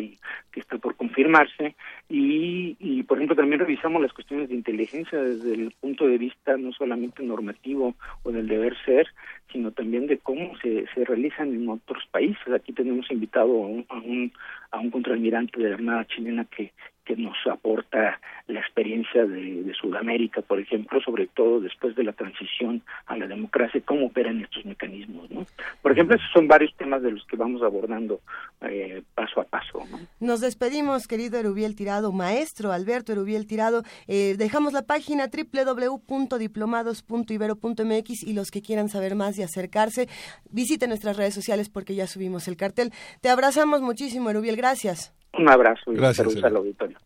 que 0.52 0.60
está 0.60 0.78
por 0.78 0.96
confirmarse. 0.96 1.74
Y, 2.08 2.76
y 2.78 3.02
por 3.02 3.18
ejemplo 3.18 3.36
también 3.36 3.60
revisamos 3.60 4.02
las 4.02 4.12
cuestiones 4.12 4.48
de 4.48 4.54
inteligencia 4.54 5.20
desde 5.20 5.54
el 5.54 5.72
punto 5.80 6.06
de 6.06 6.18
vista 6.18 6.56
no 6.56 6.72
solamente 6.72 7.22
normativo 7.22 7.94
o 8.22 8.32
del 8.32 8.48
deber 8.48 8.76
ser 8.84 9.06
sino 9.52 9.70
también 9.70 10.06
de 10.06 10.18
cómo 10.18 10.56
se, 10.58 10.86
se 10.94 11.04
realizan 11.04 11.54
en 11.54 11.68
otros 11.68 12.04
países. 12.10 12.48
Aquí 12.54 12.72
tenemos 12.72 13.10
invitado 13.10 13.50
a 13.50 13.66
un, 13.66 13.86
a 13.88 13.94
un, 13.94 14.32
a 14.70 14.78
un 14.78 14.90
contraalmirante 14.90 15.60
de 15.60 15.68
la 15.68 15.74
Armada 15.76 16.06
chilena 16.06 16.44
que, 16.44 16.72
que 17.06 17.16
nos 17.16 17.36
aporta 17.50 18.20
la 18.48 18.60
experiencia 18.60 19.24
de, 19.24 19.62
de, 19.62 19.72
Sudamérica, 19.74 20.42
por 20.42 20.60
ejemplo, 20.60 21.00
sobre 21.00 21.28
todo 21.28 21.60
después 21.60 21.96
de 21.96 22.04
la 22.04 22.12
transición 22.12 22.82
a 23.06 23.16
la 23.16 23.26
democracia, 23.26 23.80
cómo 23.84 24.06
operan 24.06 24.42
estos 24.42 24.64
mecanismos. 24.64 25.28
¿no? 25.30 25.44
Por 25.82 25.92
ejemplo, 25.92 26.16
esos 26.16 26.30
son 26.32 26.48
varios 26.48 26.74
temas 26.76 27.02
de 27.02 27.12
los 27.12 27.24
que 27.26 27.36
vamos 27.36 27.62
abordando 27.62 28.20
eh, 28.62 29.02
paso 29.14 29.40
a 29.40 29.44
paso. 29.44 29.82
¿no? 29.90 29.98
Nos 30.20 30.40
despedimos, 30.40 31.06
querido 31.06 31.38
Erubiel 31.38 31.76
Tirado, 31.76 32.10
maestro 32.12 32.72
Alberto 32.72 33.12
Erubiel 33.12 33.46
Tirado. 33.46 33.84
Eh, 34.08 34.34
dejamos 34.36 34.72
la 34.72 34.82
página 34.82 35.28
www.diplomados.ibero.mx 35.28 38.22
y 38.24 38.32
los 38.32 38.50
que 38.50 38.62
quieran 38.62 38.88
saber 38.88 39.14
más 39.14 39.38
y 39.38 39.42
acercarse, 39.42 40.08
visiten 40.50 40.88
nuestras 40.88 41.16
redes 41.16 41.34
sociales 41.34 41.68
porque 41.68 41.94
ya 41.94 42.08
subimos 42.08 42.48
el 42.48 42.56
cartel. 42.56 42.90
Te 43.20 43.28
abrazamos 43.28 43.80
muchísimo, 43.80 44.30
Erubiel. 44.30 44.56
Gracias. 44.56 45.14
Un 45.38 45.48
abrazo 45.48 45.92
y 45.92 45.96
Gracias, 45.96 46.26
saludos 46.26 46.44
al 46.44 46.56
auditorio. 46.56 46.98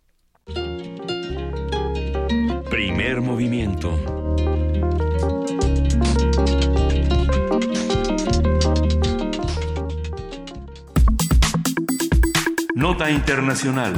Primer 2.70 3.20
movimiento. 3.20 3.98
Nota 12.74 13.10
Internacional. 13.10 13.94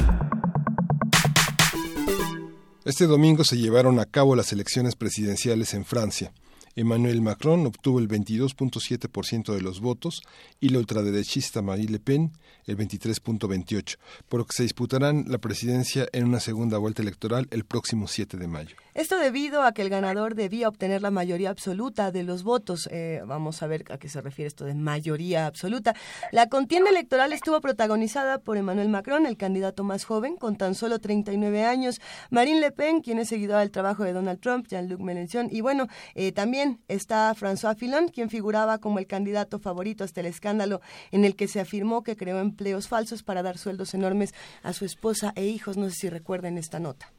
Este 2.85 3.05
domingo 3.05 3.45
se 3.45 3.57
llevaron 3.57 3.99
a 3.99 4.05
cabo 4.05 4.35
las 4.35 4.51
elecciones 4.51 4.95
presidenciales 4.95 5.73
en 5.73 5.85
Francia. 5.85 6.33
Emmanuel 6.75 7.21
Macron 7.21 7.65
obtuvo 7.65 7.99
el 7.99 8.07
22.7% 8.07 9.53
de 9.53 9.61
los 9.61 9.79
votos 9.79 10.21
y 10.59 10.69
la 10.69 10.79
ultraderechista 10.79 11.61
Marie 11.61 11.87
Le 11.87 11.99
Pen 11.99 12.31
el 12.65 12.77
23.28%, 12.77 13.97
por 14.27 14.39
lo 14.39 14.45
que 14.45 14.53
se 14.53 14.63
disputarán 14.63 15.25
la 15.27 15.37
presidencia 15.37 16.07
en 16.13 16.25
una 16.25 16.39
segunda 16.39 16.77
vuelta 16.77 17.01
electoral 17.01 17.47
el 17.51 17.65
próximo 17.65 18.07
7 18.07 18.37
de 18.37 18.47
mayo. 18.47 18.75
Esto 18.93 19.17
debido 19.17 19.63
a 19.63 19.71
que 19.71 19.81
el 19.81 19.89
ganador 19.89 20.35
debía 20.35 20.67
obtener 20.67 21.01
la 21.01 21.09
mayoría 21.09 21.49
absoluta 21.49 22.11
de 22.11 22.23
los 22.23 22.43
votos. 22.43 22.87
Eh, 22.91 23.21
vamos 23.25 23.63
a 23.63 23.67
ver 23.67 23.85
a 23.89 23.97
qué 23.97 24.07
se 24.07 24.21
refiere 24.21 24.47
esto 24.47 24.65
de 24.65 24.75
mayoría 24.75 25.47
absoluta. 25.47 25.95
La 26.31 26.47
contienda 26.47 26.91
electoral 26.91 27.33
estuvo 27.33 27.59
protagonizada 27.59 28.37
por 28.39 28.55
Emmanuel 28.55 28.89
Macron, 28.89 29.25
el 29.25 29.35
candidato 29.35 29.83
más 29.83 30.05
joven, 30.05 30.37
con 30.37 30.57
tan 30.57 30.75
solo 30.75 30.99
39 30.99 31.63
años, 31.65 32.01
Marine 32.29 32.59
Le 32.59 32.71
Pen, 32.71 33.01
quien 33.01 33.17
es 33.17 33.29
seguidora 33.29 33.61
del 33.61 33.71
trabajo 33.71 34.03
de 34.03 34.13
Donald 34.13 34.39
Trump, 34.39 34.67
Jean-Luc 34.67 34.99
Mélenchon, 34.99 35.47
y 35.51 35.61
bueno, 35.61 35.87
eh, 36.13 36.31
también 36.31 36.81
está 36.87 37.33
François 37.33 37.75
Fillon, 37.75 38.09
quien 38.09 38.29
figuraba 38.29 38.77
como 38.77 38.99
el 38.99 39.07
candidato 39.07 39.57
favorito 39.59 40.03
hasta 40.03 40.21
el 40.21 40.27
escándalo 40.27 40.81
en 41.11 41.25
el 41.25 41.35
que 41.35 41.47
se 41.47 41.59
afirmó 41.59 42.03
que 42.03 42.15
creó 42.15 42.39
empleos 42.39 42.87
falsos 42.87 43.23
para 43.23 43.41
dar 43.41 43.57
sueldos 43.57 43.93
enormes 43.93 44.33
a 44.61 44.73
su 44.73 44.85
esposa 44.85 45.33
e 45.35 45.45
hijos. 45.45 45.77
No 45.77 45.89
sé 45.89 45.95
si 45.95 46.09
recuerden 46.09 46.57
esta 46.57 46.79
nota. 46.79 47.11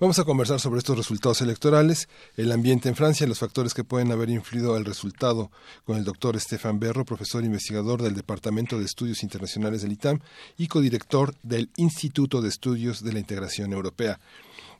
Vamos 0.00 0.18
a 0.18 0.24
conversar 0.24 0.60
sobre 0.60 0.78
estos 0.86 0.98
resultados 0.98 1.40
electorales, 1.40 2.08
el 2.36 2.52
ambiente 2.52 2.88
en 2.88 2.94
Francia, 2.94 3.26
los 3.26 3.40
factores 3.40 3.74
que 3.74 3.82
pueden 3.82 4.12
haber 4.12 4.30
influido 4.30 4.76
al 4.76 4.84
resultado 4.84 5.50
con 5.84 5.96
el 5.96 6.04
doctor 6.04 6.36
Estefan 6.36 6.78
Berro, 6.78 7.04
profesor 7.04 7.42
investigador 7.42 8.02
del 8.02 8.14
Departamento 8.14 8.78
de 8.78 8.84
Estudios 8.84 9.24
Internacionales 9.24 9.82
del 9.82 9.90
ITAM 9.90 10.20
y 10.56 10.68
codirector 10.68 11.32
del 11.42 11.70
Instituto 11.76 12.40
de 12.40 12.50
Estudios 12.50 13.02
de 13.02 13.12
la 13.12 13.18
Integración 13.18 13.72
Europea. 13.72 14.20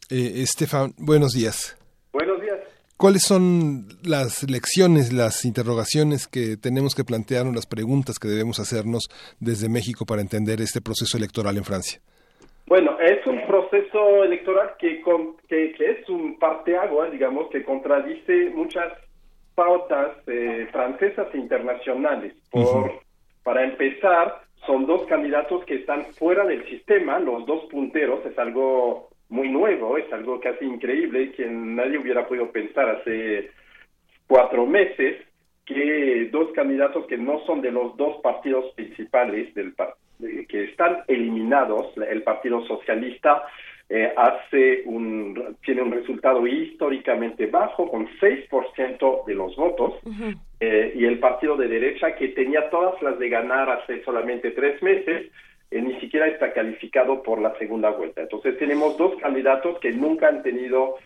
Eh, 0.08 0.42
Estefan, 0.42 0.94
buenos 0.96 1.32
días. 1.32 1.76
Buenos 2.12 2.40
días. 2.40 2.60
¿Cuáles 2.96 3.24
son 3.24 3.88
las 4.04 4.48
lecciones, 4.48 5.12
las 5.12 5.44
interrogaciones 5.44 6.28
que 6.28 6.56
tenemos 6.56 6.94
que 6.94 7.02
plantear 7.02 7.48
o 7.48 7.52
las 7.52 7.66
preguntas 7.66 8.20
que 8.20 8.28
debemos 8.28 8.60
hacernos 8.60 9.08
desde 9.40 9.68
México 9.68 10.06
para 10.06 10.22
entender 10.22 10.60
este 10.60 10.80
proceso 10.80 11.16
electoral 11.16 11.56
en 11.56 11.64
Francia? 11.64 12.00
Bueno, 12.68 12.96
es 13.00 13.24
un 13.26 13.35
proceso 13.56 14.24
electoral 14.24 14.74
que, 14.78 15.02
que, 15.48 15.74
es 15.78 16.08
un 16.08 16.38
parteaguas, 16.38 17.10
digamos, 17.10 17.48
que 17.50 17.64
contradice 17.64 18.50
muchas 18.50 18.92
pautas 19.54 20.16
eh, 20.26 20.68
francesas 20.70 21.28
e 21.32 21.38
internacionales. 21.38 22.34
Por, 22.50 23.00
Para 23.42 23.64
empezar, 23.64 24.42
son 24.66 24.86
dos 24.86 25.06
candidatos 25.06 25.64
que 25.64 25.76
están 25.76 26.04
fuera 26.18 26.44
del 26.44 26.68
sistema, 26.68 27.18
los 27.18 27.46
dos 27.46 27.64
punteros, 27.70 28.24
es 28.26 28.38
algo 28.38 29.08
muy 29.28 29.48
nuevo, 29.48 29.96
es 29.96 30.12
algo 30.12 30.40
casi 30.40 30.64
increíble 30.64 31.32
que 31.32 31.46
nadie 31.46 31.98
hubiera 31.98 32.26
podido 32.26 32.50
pensar 32.50 32.88
hace 32.88 33.50
cuatro 34.26 34.66
meses 34.66 35.22
que 35.64 36.28
dos 36.30 36.52
candidatos 36.52 37.06
que 37.06 37.16
no 37.16 37.40
son 37.46 37.60
de 37.60 37.72
los 37.72 37.96
dos 37.96 38.20
partidos 38.22 38.72
principales 38.74 39.52
del 39.54 39.72
partido 39.74 40.05
que 40.18 40.64
están 40.64 40.98
eliminados, 41.08 41.92
el 41.96 42.22
Partido 42.22 42.64
Socialista 42.66 43.42
eh, 43.88 44.12
hace 44.16 44.82
un, 44.86 45.56
tiene 45.64 45.82
un 45.82 45.92
resultado 45.92 46.44
históricamente 46.44 47.46
bajo, 47.46 47.88
con 47.88 48.08
6% 48.18 49.24
de 49.24 49.34
los 49.34 49.54
votos, 49.54 49.94
eh, 50.58 50.92
y 50.96 51.04
el 51.04 51.20
partido 51.20 51.56
de 51.56 51.68
derecha, 51.68 52.16
que 52.16 52.28
tenía 52.28 52.68
todas 52.68 53.00
las 53.00 53.16
de 53.20 53.28
ganar 53.28 53.70
hace 53.70 54.02
solamente 54.02 54.50
tres 54.50 54.82
meses, 54.82 55.30
eh, 55.70 55.80
ni 55.80 56.00
siquiera 56.00 56.26
está 56.26 56.52
calificado 56.52 57.22
por 57.22 57.40
la 57.40 57.56
segunda 57.58 57.90
vuelta. 57.90 58.22
Entonces 58.22 58.58
tenemos 58.58 58.96
dos 58.96 59.14
candidatos 59.20 59.78
que 59.78 59.92
nunca 59.92 60.28
han 60.28 60.42
tenido 60.42 60.96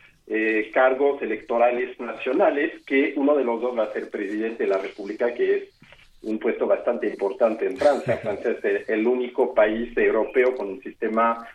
cargos 0.72 1.20
electorales 1.22 1.98
nacionales, 1.98 2.84
que 2.86 3.14
uno 3.16 3.34
de 3.34 3.42
los 3.42 3.60
dos 3.60 3.76
va 3.76 3.82
a 3.82 3.92
ser 3.92 4.10
presidente 4.10 4.62
de 4.62 4.70
la 4.70 4.78
República, 4.78 5.34
que 5.34 5.56
es 5.56 5.80
un 6.22 6.38
puesto 6.38 6.66
bastante 6.66 7.06
importante 7.09 7.66
en 7.66 7.76
Francia. 7.76 8.16
Francia 8.22 8.56
es 8.62 8.88
el 8.88 9.06
único 9.06 9.55
país 9.55 9.97
europeo 9.97 10.55
con 10.55 10.68
un 10.68 10.82
sistema 10.82 11.47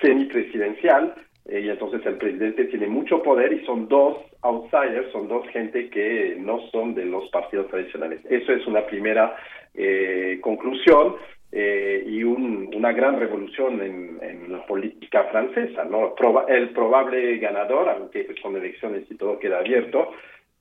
semipresidencial 0.00 1.14
eh, 1.48 1.60
y 1.60 1.68
entonces 1.68 2.04
el 2.06 2.16
presidente 2.16 2.64
tiene 2.66 2.86
mucho 2.86 3.22
poder 3.22 3.52
y 3.52 3.64
son 3.64 3.88
dos 3.88 4.18
outsiders, 4.42 5.10
son 5.12 5.28
dos 5.28 5.46
gente 5.48 5.90
que 5.90 6.36
no 6.38 6.60
son 6.70 6.94
de 6.94 7.04
los 7.04 7.28
partidos 7.30 7.68
tradicionales. 7.68 8.20
Eso 8.28 8.52
es 8.52 8.66
una 8.66 8.86
primera 8.86 9.36
eh, 9.74 10.38
conclusión 10.40 11.16
eh, 11.52 12.04
y 12.06 12.22
una 12.22 12.92
gran 12.92 13.18
revolución 13.18 13.80
en, 13.82 14.10
la 14.50 14.64
política 14.66 15.24
francesa. 15.24 15.84
¿no? 15.84 16.14
el 16.48 16.70
probable 16.70 17.38
ganador, 17.38 17.88
aunque 17.88 18.26
con 18.42 18.56
elecciones 18.56 19.04
y 19.10 19.14
todo 19.16 19.38
queda 19.38 19.58
abierto, 19.58 20.10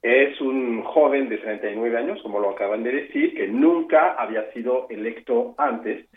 es 0.02 0.40
un 0.40 0.82
joven 0.84 1.28
de 1.28 1.40
39 1.40 1.98
años, 1.98 2.22
como 2.24 2.40
lo 2.40 2.52
acaban 2.52 2.84
de 2.84 2.92
decir, 2.92 3.36
que 3.36 3.48
nunca 3.48 4.14
había 4.14 4.50
sido 4.54 4.88
electo 4.90 5.56
antes 5.58 6.08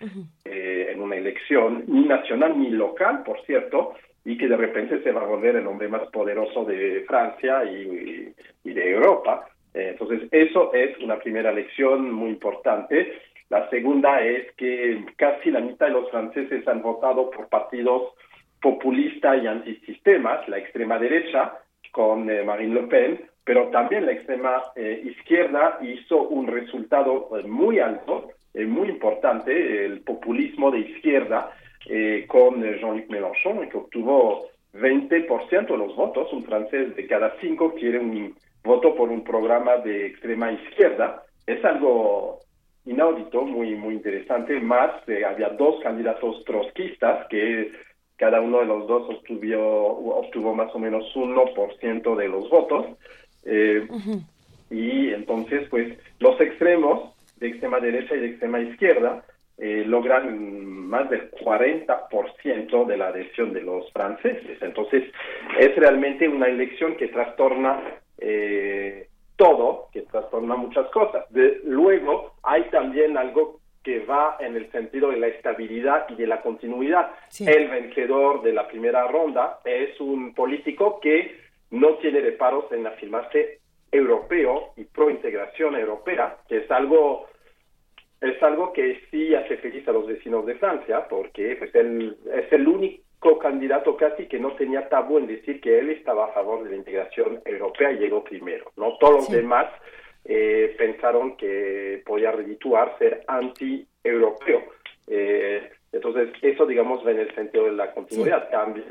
eh, 0.45 0.91
en 0.93 1.01
una 1.01 1.17
elección, 1.17 1.85
ni 1.89 2.05
nacional 2.05 2.59
ni 2.59 2.71
local, 2.71 3.25
por 3.25 3.45
cierto, 3.45 3.95
y 4.25 4.39
que 4.39 4.47
de 4.47 4.57
repente 4.57 5.03
se 5.03 5.11
va 5.11 5.23
a 5.23 5.27
volver 5.27 5.57
el 5.57 5.67
hombre 5.67 5.89
más 5.89 6.03
poderoso 6.11 6.65
de 6.65 7.05
Francia 7.09 7.65
y, 7.65 8.33
de 8.63 8.91
Europa. 8.93 9.49
Eh, 9.75 9.89
entonces, 9.91 10.29
eso 10.31 10.73
es 10.73 10.97
una 10.99 11.19
primera 11.19 11.51
lección 11.53 12.13
muy 12.13 12.31
importante. 12.31 13.15
La 13.49 13.69
segunda 13.69 14.21
es 14.21 14.53
que 14.53 15.05
casi 15.17 15.51
la 15.51 15.61
mitad 15.61 15.87
de 15.87 15.93
los 15.93 16.11
franceses 16.11 16.67
han 16.69 16.83
votado 16.83 17.31
por 17.31 17.49
partidos 17.49 18.15
populistas 18.61 19.43
y 19.43 19.47
antisistemas, 19.49 20.49
la 20.49 20.59
extrema 20.59 21.01
derecha, 21.01 21.59
con 21.91 22.31
eh, 22.31 22.45
Marine 22.45 22.75
Le 22.75 22.83
Pen, 22.87 23.32
pero 23.44 23.69
también 23.69 24.06
la 24.06 24.12
extrema 24.12 24.62
eh, 24.77 25.02
izquierda 25.05 25.78
hizo 25.82 26.28
un 26.28 26.47
resultado 26.47 27.28
eh, 27.36 27.43
muy 27.47 27.81
alto, 27.81 28.31
eh, 28.55 28.64
muy 28.64 28.89
importante, 28.89 29.85
el 29.85 30.01
populismo 30.02 30.70
de 30.70 30.81
izquierda 30.81 31.51
con 32.28 32.62
Jean-Luc 32.62 33.10
Mélenchon, 33.10 33.69
que 33.69 33.77
obtuvo 33.77 34.47
20% 34.73 35.66
de 35.66 35.77
los 35.77 35.97
votos, 35.97 36.32
un 36.32 36.44
francés 36.44 36.94
de 36.94 37.09
cada 37.09 37.35
cinco 37.40 37.74
quiere 37.74 37.98
un 37.98 38.36
voto 38.62 38.94
por 38.94 39.09
un 39.09 39.24
programa 39.24 39.78
de 39.78 40.06
extrema 40.06 40.52
izquierda. 40.52 41.24
Es 41.44 41.64
algo 41.64 42.39
inaudito, 42.85 43.43
muy, 43.43 43.74
muy 43.74 43.94
interesante. 43.94 44.60
Más, 44.60 44.93
había 45.27 45.48
dos 45.48 45.82
candidatos 45.82 46.44
trotskistas 46.44 47.27
que 47.27 47.73
cada 48.16 48.40
uno 48.40 48.60
de 48.60 48.66
los 48.66 48.86
dos 48.86 49.09
obtuvo, 49.10 50.19
obtuvo 50.20 50.55
más 50.55 50.73
o 50.74 50.78
menos 50.78 51.05
1% 51.16 52.16
de 52.16 52.28
los 52.28 52.48
votos. 52.48 52.86
Eh, 53.44 53.86
y 54.70 55.12
entonces, 55.12 55.69
pues, 55.69 55.98
los 56.19 56.40
extremos 56.40 57.14
de 57.39 57.48
extrema 57.48 57.81
derecha 57.81 58.14
y 58.14 58.20
de 58.20 58.27
extrema 58.28 58.60
izquierda 58.60 59.24
eh, 59.59 59.85
logran 59.86 60.64
más 60.66 61.10
del 61.10 61.31
40% 61.31 62.86
de 62.86 62.97
la 62.97 63.09
adhesión 63.09 63.52
de 63.52 63.62
los 63.62 63.90
franceses. 63.93 64.60
Entonces, 64.62 65.05
es 65.59 65.77
realmente 65.77 66.28
una 66.28 66.47
elección 66.47 66.97
que 66.97 67.09
trastorna 67.09 67.81
eh, 68.19 69.09
todo, 69.36 69.89
que 69.93 70.02
trastorna 70.02 70.56
muchas 70.56 70.89
cosas. 70.90 71.31
De, 71.31 71.60
luego, 71.64 72.35
hay 72.43 72.62
también 72.70 73.16
algo 73.16 73.60
que 73.82 74.01
va 74.01 74.36
en 74.40 74.56
el 74.56 74.70
sentido 74.70 75.10
de 75.10 75.19
la 75.19 75.27
estabilidad 75.27 76.06
y 76.09 76.14
de 76.14 76.27
la 76.27 76.40
continuidad. 76.40 77.10
El 77.40 77.69
vencedor 77.69 78.43
de 78.43 78.52
la 78.52 78.69
primera 78.69 79.06
ronda 79.09 79.59
es 79.64 80.01
un 80.01 80.35
político 80.35 81.01
que 81.01 81.36
no 81.73 81.94
tiene 81.94 82.20
reparos 82.20 82.70
en 82.70 82.86
afirmarse 82.86 83.59
europeo 83.90 84.73
y 84.77 84.85
pro 84.85 85.11
integración 85.11 85.74
europea, 85.74 86.36
que 86.49 86.59
es 86.59 86.70
algo 86.70 87.27
es 88.20 88.40
algo 88.40 88.73
que 88.73 89.01
sí 89.11 89.35
hace 89.35 89.57
feliz 89.57 89.86
a 89.89 89.93
los 89.93 90.07
vecinos 90.07 90.47
de 90.47 90.55
Francia, 90.55 91.09
porque 91.09 91.57
pues, 91.57 91.74
él 91.74 92.16
es 92.32 92.53
el 92.53 92.69
único 92.69 93.36
candidato 93.39 93.97
casi 93.97 94.27
que 94.27 94.39
no 94.39 94.53
tenía 94.53 94.89
tabú 94.89 95.19
en 95.19 95.27
decir 95.27 95.61
que 95.61 95.81
él 95.81 95.90
estaba 95.90 96.27
a 96.27 96.32
favor 96.32 96.62
de 96.62 96.70
la 96.70 96.77
integración 96.77 97.40
europea 97.44 97.90
y 97.90 97.99
llegó 97.99 98.23
primero. 98.23 98.70
No 98.77 98.97
todos 98.99 99.15
los 99.15 99.31
demás 99.31 99.66
eh, 100.24 100.73
pensaron 100.78 101.36
que 101.36 102.01
podía 102.07 102.31
redituar 102.31 102.97
ser 102.99 103.24
anti-europeo. 103.27 104.62
Eh, 105.09 105.70
entonces, 105.90 106.31
eso, 106.43 106.65
digamos, 106.65 107.05
va 107.05 107.11
en 107.11 107.20
el 107.20 107.35
sentido 107.35 107.65
de 107.65 107.73
la 107.73 107.93
continuidad. 107.93 108.49
También 108.51 108.85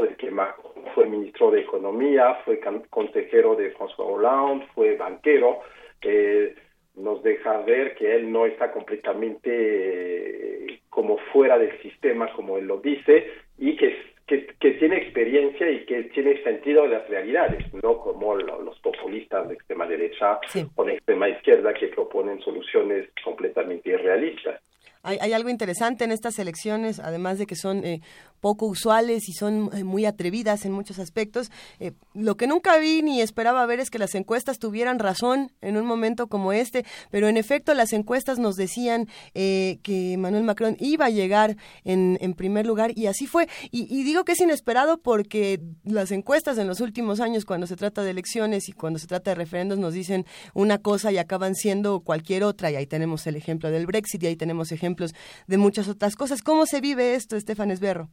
de 0.00 0.16
que 0.16 0.30
Macron 0.30 0.84
fue 0.94 1.06
ministro 1.06 1.50
de 1.50 1.60
Economía, 1.60 2.40
fue 2.44 2.60
consejero 2.88 3.54
de 3.56 3.74
François 3.74 4.06
Hollande, 4.06 4.66
fue 4.74 4.96
banquero, 4.96 5.60
eh, 6.00 6.54
nos 6.94 7.22
deja 7.22 7.58
ver 7.58 7.94
que 7.94 8.14
él 8.14 8.32
no 8.32 8.46
está 8.46 8.72
completamente 8.72 9.50
eh, 9.50 10.80
como 10.88 11.18
fuera 11.32 11.58
del 11.58 11.80
sistema, 11.82 12.32
como 12.32 12.56
él 12.56 12.66
lo 12.66 12.78
dice, 12.78 13.26
y 13.58 13.76
que 13.76 14.12
que, 14.60 14.70
tiene 14.78 14.96
experiencia 14.96 15.70
y 15.70 15.84
que 15.84 16.04
tiene 16.14 16.42
sentido 16.42 16.82
de 16.82 16.88
las 16.88 17.08
realidades, 17.08 17.72
no 17.82 17.98
como 17.98 18.34
los 18.36 18.78
populistas 18.80 19.48
de 19.48 19.54
extrema 19.54 19.86
derecha 19.86 20.38
o 20.74 20.84
de 20.84 20.94
extrema 20.94 21.28
izquierda 21.28 21.74
que 21.74 21.88
proponen 21.88 22.40
soluciones 22.40 23.08
completamente 23.24 23.90
irrealistas. 23.90 24.60
Hay, 25.04 25.32
algo 25.32 25.48
interesante 25.48 26.04
en 26.04 26.12
estas 26.12 26.38
elecciones, 26.38 27.00
además 27.00 27.36
de 27.36 27.46
que 27.46 27.56
son 27.56 27.84
eh, 27.84 28.00
poco 28.42 28.66
usuales 28.66 29.28
y 29.28 29.32
son 29.32 29.70
eh, 29.72 29.84
muy 29.84 30.04
atrevidas 30.04 30.66
en 30.66 30.72
muchos 30.72 30.98
aspectos. 30.98 31.50
Eh, 31.78 31.92
lo 32.12 32.36
que 32.36 32.48
nunca 32.48 32.76
vi 32.76 33.00
ni 33.00 33.20
esperaba 33.20 33.64
ver 33.66 33.78
es 33.78 33.88
que 33.88 34.00
las 34.00 34.16
encuestas 34.16 34.58
tuvieran 34.58 34.98
razón 34.98 35.52
en 35.60 35.76
un 35.76 35.86
momento 35.86 36.26
como 36.26 36.52
este, 36.52 36.84
pero 37.10 37.28
en 37.28 37.36
efecto 37.36 37.72
las 37.72 37.92
encuestas 37.92 38.40
nos 38.40 38.56
decían 38.56 39.08
eh, 39.34 39.78
que 39.84 40.16
Manuel 40.18 40.42
Macron 40.42 40.76
iba 40.80 41.06
a 41.06 41.10
llegar 41.10 41.56
en, 41.84 42.18
primer 42.34 42.66
lugar 42.66 42.90
y 42.98 43.06
así 43.06 43.28
fue. 43.28 43.46
Y, 43.70 43.82
y, 43.88 44.02
digo 44.02 44.24
que 44.24 44.32
es 44.32 44.40
inesperado 44.40 44.98
porque 44.98 45.60
las 45.84 46.10
encuestas 46.10 46.58
en 46.58 46.66
los 46.66 46.80
últimos 46.80 47.20
años, 47.20 47.44
cuando 47.44 47.68
se 47.68 47.76
trata 47.76 48.02
de 48.02 48.10
elecciones 48.10 48.68
y 48.68 48.72
cuando 48.72 48.98
se 48.98 49.06
trata 49.06 49.30
de 49.30 49.34
referendos, 49.36 49.78
nos 49.78 49.94
dicen 49.94 50.26
una 50.52 50.78
cosa 50.78 51.12
y 51.12 51.18
acaban 51.18 51.54
siendo 51.54 52.00
cualquier 52.00 52.42
otra. 52.42 52.72
Y 52.72 52.74
ahí 52.74 52.86
tenemos 52.86 53.24
el 53.28 53.36
ejemplo 53.36 53.70
del 53.70 53.86
Brexit 53.86 54.20
y 54.24 54.26
ahí 54.26 54.36
tenemos 54.36 54.72
ejemplos 54.72 55.14
de 55.46 55.58
muchas 55.58 55.86
otras 55.86 56.16
cosas. 56.16 56.42
¿Cómo 56.42 56.66
se 56.66 56.80
vive 56.80 57.14
esto, 57.14 57.36
Estefan 57.36 57.70
Esberro? 57.70 58.10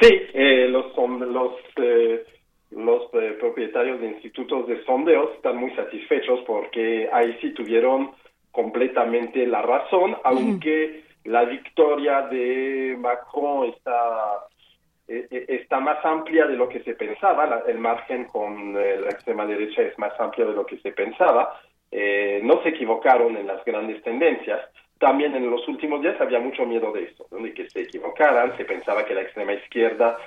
Sí, 0.00 0.08
eh, 0.32 0.66
los 0.68 0.96
los 0.96 1.52
eh, 1.76 2.24
los 2.70 3.02
eh, 3.14 3.36
propietarios 3.38 4.00
de 4.00 4.08
institutos 4.08 4.66
de 4.66 4.82
sondeos 4.84 5.34
están 5.34 5.56
muy 5.56 5.70
satisfechos 5.72 6.40
porque 6.46 7.08
ahí 7.12 7.36
sí 7.40 7.52
tuvieron 7.52 8.12
completamente 8.50 9.46
la 9.46 9.62
razón, 9.62 10.16
aunque 10.24 11.04
la 11.24 11.44
victoria 11.44 12.22
de 12.22 12.96
Macron 12.98 13.68
está 13.68 14.46
está 15.06 15.80
más 15.80 16.04
amplia 16.04 16.46
de 16.46 16.56
lo 16.56 16.68
que 16.68 16.84
se 16.84 16.94
pensaba, 16.94 17.64
el 17.66 17.78
margen 17.78 18.26
con 18.26 18.74
la 18.74 19.10
extrema 19.10 19.44
derecha 19.44 19.82
es 19.82 19.98
más 19.98 20.12
amplio 20.20 20.46
de 20.46 20.54
lo 20.54 20.64
que 20.64 20.78
se 20.78 20.92
pensaba. 20.92 21.60
no 22.42 22.62
se 22.62 22.68
equivocaron 22.68 23.36
en 23.36 23.48
las 23.48 23.64
grandes 23.64 24.00
tendencias, 24.04 24.60
también 25.00 25.34
en 25.34 25.50
los 25.50 25.66
últimos 25.66 26.02
días 26.02 26.20
había 26.20 26.38
mucho 26.38 26.66
miedo 26.66 26.92
de 26.92 27.04
esto, 27.04 27.26
de 27.30 27.54
que 27.54 27.68
se 27.70 27.80
equivocaran, 27.80 28.54
se 28.58 28.66
pensaba 28.66 29.06
que 29.06 29.14
la 29.14 29.22
extrema 29.22 29.54
izquierda 29.54 30.18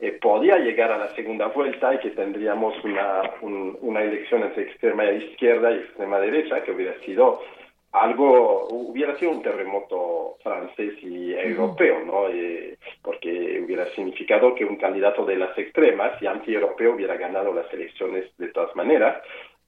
eh, 0.00 0.18
podía 0.20 0.58
llegar 0.58 0.90
a 0.90 0.98
la 0.98 1.14
segunda 1.14 1.46
vuelta 1.46 1.94
y 1.94 1.98
que 2.00 2.10
tendríamos 2.10 2.74
una, 2.82 3.22
una 3.40 4.02
elección 4.02 4.42
entre 4.42 4.64
extrema 4.64 5.04
izquierda 5.12 5.70
y 5.70 5.76
extrema 5.76 6.18
derecha, 6.18 6.62
que 6.64 6.72
hubiera 6.72 6.98
sido 7.02 7.40
algo, 7.92 8.66
hubiera 8.68 9.16
sido 9.16 9.30
un 9.30 9.42
terremoto 9.42 10.36
francés 10.42 10.94
y 11.02 11.32
europeo, 11.32 12.04
¿no? 12.04 12.28
Eh, 12.28 12.76
porque 13.00 13.62
hubiera 13.64 13.86
significado 13.94 14.56
que 14.56 14.64
un 14.64 14.76
candidato 14.76 15.24
de 15.24 15.36
las 15.36 15.56
extremas 15.56 16.20
y 16.20 16.26
anti-europeo 16.26 16.94
hubiera 16.94 17.16
ganado 17.16 17.54
las 17.54 17.72
elecciones 17.72 18.36
de 18.38 18.48
todas 18.48 18.74
maneras. 18.74 19.22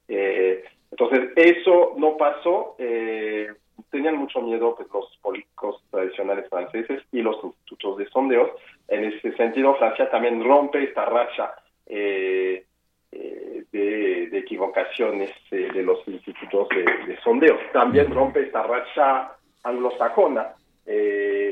Eh, 0.09 0.65
entonces, 0.91 1.31
eso 1.37 1.95
no 1.97 2.17
pasó. 2.17 2.75
Eh, 2.79 3.49
tenían 3.91 4.17
mucho 4.17 4.41
miedo 4.41 4.75
pues, 4.77 4.89
los 4.93 5.17
políticos 5.23 5.83
tradicionales 5.91 6.49
franceses 6.49 7.03
y 7.13 7.23
los 7.23 7.43
institutos 7.43 7.99
de 7.99 8.09
sondeos. 8.09 8.51
En 8.89 9.05
ese 9.05 9.33
sentido, 9.37 9.75
Francia 9.77 10.11
también 10.11 10.43
rompe 10.45 10.83
esta 10.85 11.05
racha 11.05 11.55
eh, 11.87 12.65
eh, 13.13 13.65
de, 13.73 14.39
equivocaciones 14.39 15.31
eh, 15.51 15.69
de 15.73 15.83
los 15.83 16.07
institutos 16.07 16.69
de, 16.69 17.19
sondeos. 17.23 17.61
También 17.73 18.11
rompe 18.13 18.41
esta 18.43 18.63
racha 18.63 19.33
anglosajona, 19.65 20.55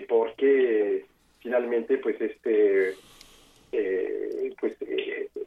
porque 0.08 1.04
finalmente, 1.40 1.98
pues, 1.98 2.20
este 2.20 2.94
pues 4.60 4.76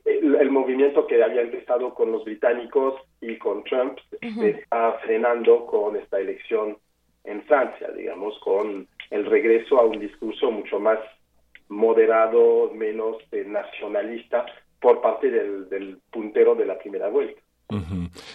el, 0.06 0.52
movimiento 0.52 1.08
que 1.08 1.24
había 1.24 1.42
empezado 1.42 1.94
con 1.94 2.12
los 2.12 2.24
británicos 2.26 2.96
y 3.22 3.38
con 3.38 3.64
Trump 3.64 3.98
está 4.22 4.94
frenando 5.04 5.66
con 5.66 5.96
esta 5.96 6.20
elección 6.20 6.78
en 7.24 7.44
Francia, 7.44 7.90
digamos, 7.96 8.38
con 8.40 8.88
el 9.12 9.26
regreso 9.26 9.80
a 9.80 9.86
un 9.86 10.00
discurso 10.00 10.52
mucho 10.52 10.80
más 10.80 11.00
moderado, 11.70 12.72
menos 12.74 13.18
eh, 13.32 13.44
nacionalista 13.46 14.46
por 14.82 15.02
parte 15.02 15.30
del, 15.30 16.00
puntero 16.12 16.56
de 16.56 16.66
la 16.66 16.78
primera 16.78 17.10
vuelta. 17.10 17.40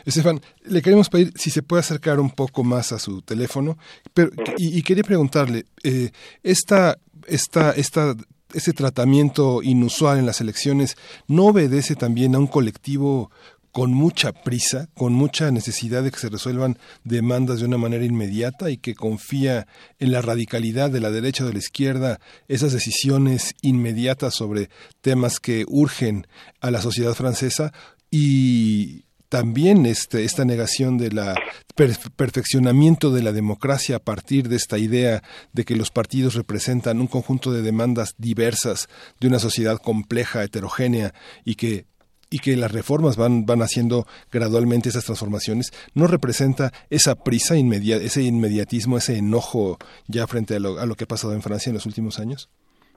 Estefan, 0.06 0.39
le 0.62 0.81
queremos 0.81 1.09
pedir 1.09 1.32
si 1.35 1.51
se 1.51 1.65
puede 1.65 1.81
acercar 1.81 2.20
un 2.20 2.31
poco 2.31 2.62
más 2.62 2.93
a 2.93 3.01
su 3.01 3.20
teléfono, 3.23 3.77
pero 4.12 4.31
y, 4.56 4.81
quería 4.85 5.02
preguntarle, 5.02 5.65
eh, 5.82 6.11
esta, 6.44 6.97
esta, 7.27 7.73
esta 7.73 8.15
ese 8.55 8.72
tratamiento 8.72 9.62
inusual 9.62 10.18
en 10.18 10.26
las 10.26 10.40
elecciones 10.40 10.97
no 11.26 11.47
obedece 11.47 11.97
también 11.97 12.35
a 12.35 12.39
un 12.39 12.47
colectivo 12.47 13.31
con 13.74 13.93
mucha 13.93 14.32
prisa, 14.32 14.89
con 14.94 15.12
mucha 15.14 15.51
necesidad 15.51 16.05
de 16.05 16.12
que 16.12 16.20
se 16.20 16.28
resuelvan 16.28 16.78
demandas 17.02 17.59
de 17.59 17.64
una 17.64 17.76
manera 17.76 18.05
inmediata 18.05 18.70
y 18.70 18.76
que 18.76 18.94
confía 18.94 19.66
en 19.98 20.12
la 20.12 20.22
radicalidad 20.22 20.90
de 20.90 21.01
la 21.01 21.10
derecha 21.10 21.43
o 21.43 21.48
de 21.48 21.55
la 21.55 21.59
izquierda, 21.59 22.20
esas 22.47 22.72
decisiones 22.72 23.56
inmediatas 23.62 24.35
sobre 24.35 24.70
temas 25.01 25.40
que 25.40 25.64
urgen 25.66 26.28
a 26.60 26.70
la 26.70 26.81
sociedad 26.81 27.14
francesa 27.14 27.72
y 28.12 29.06
también 29.28 29.86
este, 29.86 30.24
esta 30.24 30.44
negación 30.44 30.98
de 30.98 31.10
la 31.12 31.34
perfeccionamiento 31.74 33.10
de 33.10 33.22
la 33.22 33.32
democracia 33.32 33.96
a 33.96 33.98
partir 33.98 34.48
de 34.48 34.56
esta 34.56 34.78
idea 34.78 35.22
de 35.52 35.64
que 35.64 35.74
los 35.74 35.90
partidos 35.90 36.34
representan 36.34 37.01
un 37.01 37.09
conjunto 37.09 37.52
de 37.52 37.62
demandas 37.62 38.14
diversas 38.16 38.88
de 39.18 39.26
una 39.26 39.40
sociedad 39.40 39.78
compleja, 39.78 40.44
heterogénea 40.44 41.14
y 41.44 41.56
que 41.56 41.86
y 42.30 42.40
que 42.40 42.56
las 42.56 42.72
reformas 42.72 43.14
van, 43.14 43.46
van 43.46 43.62
haciendo 43.62 44.09
gradualmente 44.32 44.88
esas 44.88 45.05
transformaciones, 45.05 45.70
¿no 45.94 46.09
representa 46.09 46.72
esa 46.90 47.14
prisa, 47.14 47.55
ese 47.55 48.22
inmediatismo, 48.22 48.98
ese 48.98 49.18
enojo 49.18 49.78
ya 50.09 50.26
frente 50.26 50.56
a 50.56 50.59
lo, 50.59 50.80
a 50.80 50.86
lo 50.86 50.96
que 50.96 51.05
ha 51.05 51.06
pasado 51.06 51.34
en 51.34 51.42
Francia 51.42 51.70
en 51.70 51.74
los 51.74 51.86
últimos 51.86 52.18
años? 52.18 52.48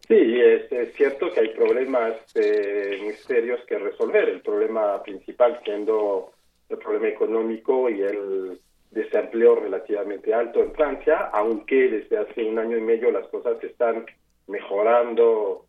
Sí, 0.08 0.42
es, 0.42 0.94
cierto 0.96 1.32
que 1.34 1.42
hay 1.42 1.50
problemas 1.50 2.14
eh, 2.36 2.98
muy 3.04 3.14
serios 3.14 3.60
que 3.66 3.78
resolver. 3.78 4.30
El 4.30 4.42
problema 4.42 5.04
principal 5.04 5.60
siendo 5.66 6.32
el 6.70 6.78
problema 6.78 7.08
económico 7.10 7.90
y 7.90 8.02
el 8.02 8.60
desempleo 8.92 9.56
relativamente 9.56 10.34
alto 10.34 10.62
en 10.62 10.74
Francia, 10.74 11.30
aunque 11.34 11.90
desde 11.90 12.18
hace 12.18 12.46
un 12.46 12.58
año 12.58 12.78
y 12.78 12.82
medio 12.82 13.12
las 13.12 13.28
cosas 13.28 13.62
están 13.64 14.06
mejorando 14.48 15.66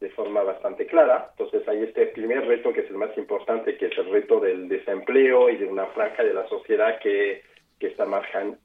de 0.00 0.10
forma 0.10 0.42
bastante 0.42 0.86
clara. 0.86 1.30
Entonces 1.30 1.66
hay 1.68 1.84
este 1.84 2.06
primer 2.06 2.46
reto 2.46 2.72
que 2.72 2.80
es 2.80 2.90
el 2.90 2.96
más 2.96 3.16
importante, 3.16 3.76
que 3.76 3.86
es 3.86 3.98
el 3.98 4.10
reto 4.10 4.40
del 4.40 4.68
desempleo 4.68 5.50
y 5.50 5.56
de 5.56 5.66
una 5.66 5.86
franja 5.86 6.22
de 6.24 6.34
la 6.34 6.48
sociedad 6.48 6.98
que, 7.00 7.42
que 7.78 7.88
está 7.88 8.06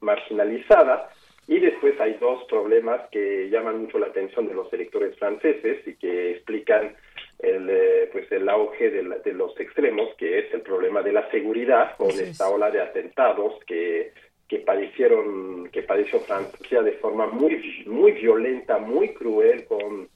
marginalizada. 0.00 1.10
Y 1.46 1.60
después 1.60 2.00
hay 2.00 2.14
dos 2.14 2.44
problemas 2.44 3.02
que 3.10 3.48
llaman 3.50 3.82
mucho 3.82 3.98
la 3.98 4.06
atención 4.06 4.48
de 4.48 4.54
los 4.54 4.72
electores 4.72 5.16
franceses 5.18 5.86
y 5.86 5.94
que 5.96 6.32
explican 6.32 6.96
el, 7.38 7.68
eh, 7.68 8.08
pues 8.12 8.30
el 8.32 8.48
auge 8.48 8.90
de, 8.90 9.02
de, 9.22 9.32
los 9.32 9.58
extremos, 9.60 10.14
que 10.16 10.38
es 10.38 10.54
el 10.54 10.62
problema 10.62 11.02
de 11.02 11.12
la 11.12 11.30
seguridad 11.30 11.96
con 11.96 12.10
esta 12.10 12.48
ola 12.48 12.70
de 12.70 12.80
atentados 12.80 13.62
que, 13.66 14.12
que 14.48 14.58
padecieron, 14.60 15.68
que 15.68 15.82
padeció 15.82 16.20
Francia 16.20 16.82
de 16.82 16.92
forma 16.92 17.26
muy, 17.26 17.84
muy 17.86 18.12
violenta, 18.12 18.78
muy 18.78 19.14
cruel, 19.14 19.64
con 19.66 20.08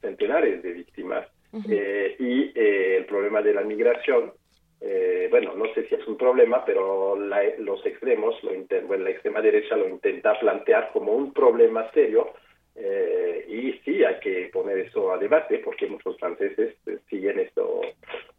centenares 0.00 0.62
de 0.62 0.72
víctimas. 0.72 1.26
Eh, 1.68 2.14
y 2.20 2.52
eh, 2.54 2.98
el 2.98 3.06
problema 3.06 3.42
de 3.42 3.54
la 3.54 3.62
migración, 3.62 4.32
eh, 4.80 5.28
bueno, 5.30 5.54
no 5.54 5.66
sé 5.74 5.86
si 5.88 5.94
es 5.94 6.06
un 6.06 6.16
problema, 6.16 6.64
pero 6.64 7.16
los 7.16 7.86
extremos, 7.86 8.42
lo 8.42 8.50
bueno, 8.86 9.04
la 9.04 9.10
extrema 9.10 9.40
derecha 9.40 9.76
lo 9.76 9.88
intenta 9.88 10.38
plantear 10.38 10.90
como 10.92 11.12
un 11.12 11.32
problema 11.32 11.90
serio 11.92 12.32
y 13.46 13.72
sí 13.84 14.04
hay 14.04 14.18
que 14.20 14.48
poner 14.52 14.78
eso 14.78 15.12
a 15.12 15.18
debate 15.18 15.58
porque 15.58 15.86
muchos 15.86 16.16
franceses 16.18 16.74
siguen 17.08 17.40
esto, 17.40 17.82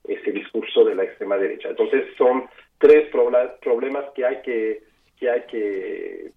ese 0.08 0.32
discurso 0.32 0.84
de 0.86 0.96
la 0.96 1.04
extrema 1.04 1.38
derecha. 1.38 1.70
Entonces 1.70 2.06
son 2.18 2.50
tres 2.78 3.10
problemas 3.10 4.06
que 4.16 4.26
hay 4.26 4.42
que, 4.42 4.84
que 5.20 5.30
hay 5.30 5.42
que, 5.44 6.32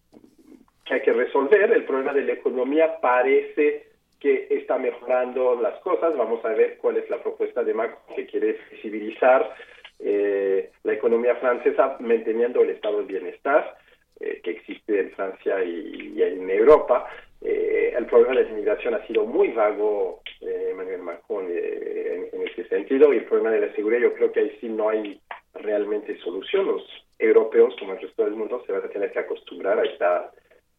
que 0.85 0.95
hay 0.95 1.03
que 1.03 1.13
resolver. 1.13 1.73
El 1.73 1.85
problema 1.85 2.13
de 2.13 2.25
la 2.25 2.33
economía 2.33 3.01
parece 3.01 3.87
que 4.21 4.49
está 4.51 4.79
mejorando 4.79 5.61
las 5.61 5.79
cosas. 5.81 6.17
Vamos 6.17 6.45
a 6.45 6.49
ver 6.51 6.77
cuál 6.79 6.99
es 6.99 7.09
la 7.11 7.23
propuesta 7.23 7.63
de 7.63 7.75
Macron 7.75 8.17
que 8.17 8.27
quiere 8.27 8.55
flexibilizar 8.55 9.55
eh, 9.99 10.71
la 10.83 10.93
economía 10.93 11.37
francesa 11.37 11.97
manteniendo 12.01 12.63
el 12.63 12.71
estado 12.71 12.99
de 12.99 13.05
bienestar 13.05 13.77
eh, 14.21 14.41
que 14.43 14.51
existe 14.53 15.01
en 15.01 15.11
Francia 15.13 15.63
y, 15.65 16.23
en 16.23 16.49
Europa. 16.51 17.09
Eh, 17.41 17.95
el 17.97 18.07
problema 18.07 18.35
de 18.35 18.43
la 18.43 18.51
inmigración 18.51 18.95
ha 18.95 19.07
sido 19.07 19.25
muy 19.25 19.49
vago, 19.49 20.23
Emmanuel 20.41 21.03
Macron, 21.03 21.47
en, 21.47 22.29
en, 22.33 22.49
ese 22.49 22.67
sentido, 22.69 23.13
y 23.13 23.19
el 23.19 23.25
problema 23.25 23.51
de 23.51 23.67
la 23.67 23.75
seguridad, 23.75 24.03
yo 24.03 24.15
creo 24.15 24.33
que 24.33 24.41
ahí 24.41 24.59
sí 24.61 24.69
no 24.69 24.89
hay 24.89 25.21
realmente 25.55 26.19
solución. 26.19 26.67
Los 26.67 26.83
europeos, 27.19 27.75
como 27.79 27.93
el 27.93 28.01
resto 28.01 28.25
del 28.25 28.35
mundo, 28.35 28.63
se 28.67 28.73
van 28.73 28.85
a 28.85 28.89
tener 28.89 29.13
que 29.13 29.21
acostumbrar 29.21 29.79
a 29.79 29.85
esta 29.85 30.33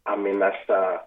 amenaza 0.06 1.06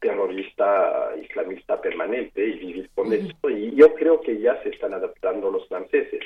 terrorista 0.00 1.12
islamista 1.20 1.80
permanente 1.80 2.44
y 2.46 2.58
vivir 2.58 2.90
con 2.94 3.12
eso. 3.12 3.50
Y 3.50 3.74
yo 3.74 3.94
creo 3.94 4.20
que 4.20 4.38
ya 4.38 4.62
se 4.62 4.70
están 4.70 4.94
adaptando 4.94 5.50
los 5.50 5.66
franceses. 5.68 6.22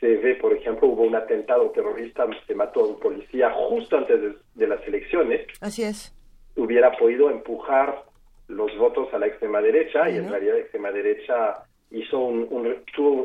Se 0.00 0.16
ve, 0.16 0.34
por 0.36 0.52
ejemplo, 0.52 0.88
hubo 0.88 1.02
un 1.02 1.16
atentado 1.16 1.70
terrorista, 1.70 2.26
se 2.46 2.54
mató 2.54 2.80
a 2.80 2.88
un 2.88 3.00
policía 3.00 3.50
justo 3.50 3.96
antes 3.96 4.20
de, 4.54 4.66
las 4.66 4.86
elecciones. 4.86 5.46
Así 5.60 5.82
es. 5.82 6.14
Hubiera 6.56 6.92
podido 6.96 7.30
empujar 7.30 8.04
los 8.48 8.76
votos 8.78 9.12
a 9.12 9.18
la 9.18 9.26
extrema 9.26 9.60
derecha 9.60 10.08
y 10.10 10.16
en 10.16 10.30
realidad 10.30 10.54
la 10.54 10.60
extrema 10.60 10.90
derecha 10.92 11.64
hizo 11.90 12.18
un, 12.18 12.44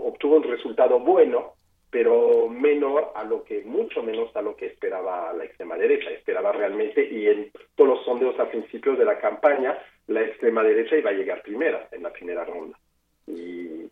obtuvo 0.04 0.36
un 0.38 0.44
resultado 0.44 1.00
bueno 1.00 1.54
pero 1.92 2.48
menor 2.48 3.12
a 3.16 3.26
lo 3.26 3.44
que, 3.44 3.62
mucho 3.64 4.02
menos 4.02 4.34
a 4.36 4.42
lo 4.42 4.56
que 4.56 4.66
esperaba 4.66 5.34
la 5.34 5.44
extrema 5.44 5.76
derecha. 5.76 6.10
Esperaba 6.10 6.54
realmente, 6.54 7.06
y 7.06 7.28
en 7.28 7.52
todos 7.76 7.90
los 7.90 8.06
sondeos 8.06 8.40
a 8.40 8.50
principios 8.50 8.98
de 8.98 9.04
la 9.04 9.20
campaña, 9.20 9.78
la 10.08 10.22
extrema 10.22 10.64
derecha 10.64 10.96
iba 10.96 11.10
a 11.10 11.14
llegar 11.14 11.44
primera 11.44 11.90
en 11.92 12.04
la 12.04 12.14
primera 12.14 12.46
ronda. 12.46 12.80
Y 13.28 13.90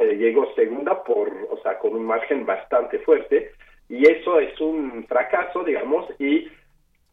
llegó 0.00 0.52
segunda 0.54 1.02
por, 1.02 1.30
o 1.50 1.58
sea, 1.62 1.78
con 1.78 1.94
un 1.94 2.04
margen 2.04 2.44
bastante 2.44 2.98
fuerte, 3.00 3.52
y 3.88 4.08
eso 4.10 4.38
es 4.38 4.60
un 4.60 5.04
fracaso, 5.06 5.64
digamos, 5.64 6.06
y 6.18 6.48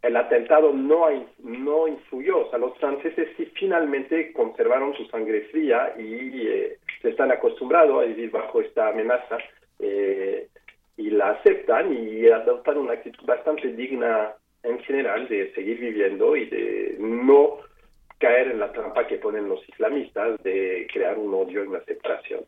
el 0.02 0.16
atentado 0.18 0.72
no, 0.72 1.08
no 1.40 1.88
influyó. 1.88 2.46
O 2.46 2.50
sea, 2.50 2.60
los 2.60 2.78
franceses 2.78 3.30
sí 3.38 3.52
finalmente 3.58 4.32
conservaron 4.34 4.94
su 4.96 5.06
sangre 5.06 5.42
fría 5.52 5.94
y 5.98 6.48
eh, 6.48 6.78
se 7.02 7.10
están 7.10 7.32
acostumbrados 7.32 8.04
a 8.04 8.06
vivir 8.06 8.30
bajo 8.30 8.62
esta 8.62 8.90
amenaza 8.90 9.38
eh, 9.80 10.48
y 10.98 11.10
la 11.10 11.32
aceptan 11.32 11.92
y 11.94 12.28
adoptan 12.28 12.78
una 12.78 12.94
actitud 12.94 13.26
bastante 13.26 13.70
digna 13.74 14.34
en 14.64 14.80
general 14.80 15.28
de 15.28 15.54
seguir 15.54 15.80
viviendo 15.80 16.36
y 16.36 16.46
de 16.50 16.96
no 17.00 17.58
caer 18.20 18.52
en 18.52 18.60
la 18.60 18.72
trampa 18.72 19.08
que 19.08 19.18
ponen 19.18 19.50
los 19.50 19.68
islamistas 19.70 20.42
de 20.44 20.88
crear 20.92 21.18
un 21.18 21.34
odio 21.34 21.64
y 21.64 21.68
una 21.68 21.84
separación. 21.84 22.46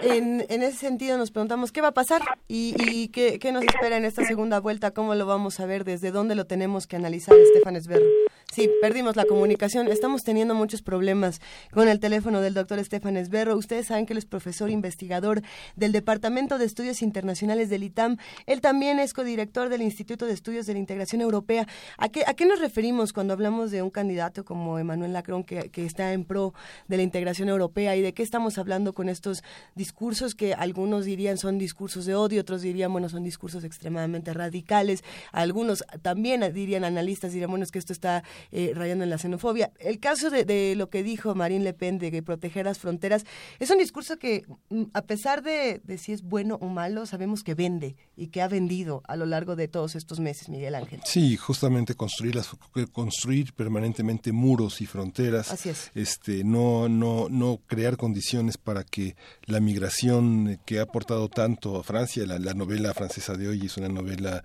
En, 0.00 0.44
en 0.48 0.62
ese 0.62 0.76
sentido 0.76 1.16
nos 1.16 1.30
preguntamos 1.30 1.72
qué 1.72 1.80
va 1.80 1.88
a 1.88 1.94
pasar 1.94 2.22
y, 2.48 2.74
y 2.78 3.08
qué, 3.08 3.38
qué, 3.38 3.52
nos 3.52 3.64
espera 3.64 3.96
en 3.96 4.04
esta 4.04 4.24
segunda 4.24 4.60
vuelta, 4.60 4.92
cómo 4.92 5.14
lo 5.14 5.26
vamos 5.26 5.60
a 5.60 5.66
ver, 5.66 5.84
desde 5.84 6.10
dónde 6.10 6.34
lo 6.34 6.46
tenemos 6.46 6.86
que 6.86 6.96
analizar, 6.96 7.36
Estefan 7.36 7.76
Esberro. 7.76 8.06
Sí, 8.52 8.70
perdimos 8.80 9.16
la 9.16 9.24
comunicación. 9.24 9.88
Estamos 9.88 10.22
teniendo 10.22 10.54
muchos 10.54 10.80
problemas 10.80 11.40
con 11.72 11.88
el 11.88 11.98
teléfono 11.98 12.40
del 12.40 12.54
doctor 12.54 12.78
Estefan 12.78 13.16
Esberro. 13.16 13.56
Ustedes 13.56 13.86
saben 13.86 14.06
que 14.06 14.12
él 14.12 14.18
es 14.18 14.26
profesor 14.26 14.70
investigador 14.70 15.42
del 15.74 15.90
Departamento 15.90 16.56
de 16.56 16.64
Estudios 16.64 17.02
Internacionales 17.02 17.68
del 17.68 17.82
ITAM. 17.82 18.16
Él 18.46 18.60
también 18.60 19.00
es 19.00 19.12
codirector 19.12 19.70
del 19.70 19.82
Instituto 19.82 20.26
de 20.26 20.32
Estudios 20.34 20.66
de 20.66 20.74
la 20.74 20.78
Integración 20.78 21.20
Europea. 21.20 21.66
¿A 21.98 22.08
qué, 22.08 22.22
a 22.26 22.34
qué 22.34 22.46
nos 22.46 22.60
referimos 22.60 23.12
cuando 23.12 23.32
hablamos 23.32 23.72
de 23.72 23.82
un 23.82 23.90
candidato 23.90 24.44
como 24.44 24.78
Emmanuel 24.78 25.10
Macron 25.10 25.42
que, 25.42 25.70
que 25.70 25.84
está 25.84 26.12
en 26.12 26.24
pro 26.24 26.54
de 26.86 26.96
la 26.96 27.02
integración 27.02 27.48
europea 27.48 27.96
y 27.96 28.02
de 28.02 28.14
qué 28.14 28.22
estamos 28.22 28.58
hablando 28.58 28.94
con 28.94 29.08
estos 29.08 29.42
discursos 29.74 30.36
que 30.36 30.54
algunos 30.54 31.06
dirían 31.06 31.38
son 31.38 31.58
discursos 31.58 32.06
de 32.06 32.14
odio, 32.14 32.42
otros 32.42 32.62
dirían, 32.62 32.92
bueno, 32.92 33.08
son 33.08 33.24
discursos 33.24 33.64
extremadamente 33.64 34.32
radicales. 34.32 35.02
Algunos 35.32 35.84
también 36.02 36.52
dirían, 36.52 36.84
analistas 36.84 37.32
dirían, 37.32 37.50
bueno, 37.50 37.64
es 37.64 37.72
que 37.72 37.80
esto 37.80 37.92
está 37.92 38.22
eh, 38.52 38.72
rayando 38.74 39.04
en 39.04 39.10
la 39.10 39.18
xenofobia. 39.18 39.72
El 39.78 40.00
caso 40.00 40.30
de, 40.30 40.74
lo 40.76 40.90
que 40.90 41.02
dijo 41.02 41.34
Marine 41.34 41.64
Le 41.64 41.72
Pen 41.72 41.98
de 41.98 42.22
proteger 42.22 42.66
las 42.66 42.78
fronteras 42.78 43.24
es 43.58 43.70
un 43.70 43.78
discurso 43.78 44.18
que, 44.18 44.44
mm, 44.70 44.84
a 44.92 45.02
pesar 45.02 45.42
de, 45.42 45.80
si 45.98 46.12
es 46.12 46.22
bueno 46.22 46.58
o 46.60 46.68
malo, 46.68 47.06
sabemos 47.06 47.42
que 47.42 47.54
vende 47.54 47.96
y 48.16 48.28
que 48.28 48.42
ha 48.42 48.48
vendido 48.48 49.02
a 49.06 49.16
lo 49.16 49.26
largo 49.26 49.56
de 49.56 49.68
todos 49.68 49.94
estos 49.94 50.20
meses, 50.20 50.48
Miguel 50.48 50.74
Ángel. 50.74 51.00
Sí, 51.04 51.36
justamente 51.36 51.94
construir, 51.94 52.34
las, 52.34 52.50
construir 52.92 53.52
permanentemente 53.52 54.32
muros 54.32 54.80
y 54.80 54.86
fronteras. 54.86 55.50
Así 55.50 55.70
es. 55.70 55.90
Este, 55.94 56.44
no, 56.44 56.88
no, 56.88 57.28
no 57.28 57.60
crear 57.66 57.96
condiciones 57.96 58.56
para 58.58 58.84
que 58.84 59.16
la 59.46 59.60
migración 59.60 60.60
que 60.64 60.78
ha 60.78 60.82
aportado 60.82 61.28
tanto 61.28 61.76
a 61.76 61.84
Francia, 61.84 62.24
la 62.26 62.54
novela 62.54 62.94
francesa 62.94 63.34
de 63.34 63.48
hoy 63.48 63.66
es 63.66 63.76
una 63.76 63.88
novela 63.88 64.44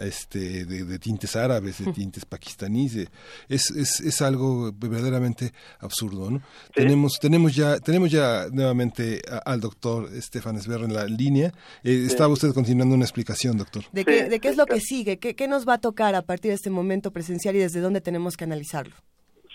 este, 0.00 0.64
de, 0.64 0.98
tintes 0.98 1.36
árabes, 1.36 1.84
de 1.84 1.92
tintes 1.92 2.24
pakistaníes. 2.24 3.08
Es, 3.48 3.70
es, 3.70 4.00
es 4.00 4.22
algo 4.22 4.72
verdaderamente 4.72 5.52
absurdo. 5.78 6.30
¿no? 6.30 6.42
Tenemos, 6.74 7.18
tenemos, 7.20 7.54
ya, 7.54 7.78
tenemos 7.78 8.10
ya 8.10 8.46
nuevamente 8.52 9.20
al 9.44 9.60
doctor 9.60 10.08
Estefan 10.14 10.56
Esberro 10.56 10.84
en 10.84 10.94
la 10.94 11.04
línea. 11.04 11.52
Eh, 11.84 12.04
estaba 12.06 12.32
usted 12.32 12.52
continuando 12.52 12.94
una 12.94 13.04
explicación, 13.04 13.56
doctor. 13.56 13.84
¿De 13.92 14.04
qué, 14.04 14.24
de 14.24 14.40
qué 14.40 14.48
es 14.48 14.56
lo 14.56 14.66
que 14.66 14.80
sigue? 14.80 15.18
¿Qué, 15.18 15.34
¿Qué 15.34 15.48
nos 15.48 15.68
va 15.68 15.74
a 15.74 15.80
tocar 15.80 16.14
a 16.14 16.22
partir 16.22 16.50
de 16.50 16.56
este 16.56 16.70
momento 16.70 17.12
presencial 17.12 17.56
y 17.56 17.60
desde 17.60 17.80
dónde 17.80 18.00
tenemos 18.00 18.36
que 18.36 18.44
analizarlo? 18.44 18.94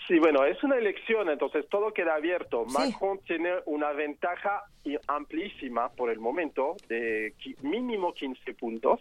Sí, 0.06 0.20
bueno, 0.20 0.44
es 0.44 0.62
una 0.62 0.76
elección, 0.76 1.28
entonces 1.28 1.68
todo 1.68 1.92
queda 1.92 2.14
abierto. 2.14 2.64
Macron 2.66 3.18
tiene 3.26 3.50
una 3.64 3.90
ventaja 3.92 4.62
amplísima 5.08 5.88
por 5.88 6.10
el 6.10 6.20
momento 6.20 6.76
de 6.88 7.34
mínimo 7.62 8.14
15 8.14 8.54
puntos 8.54 9.00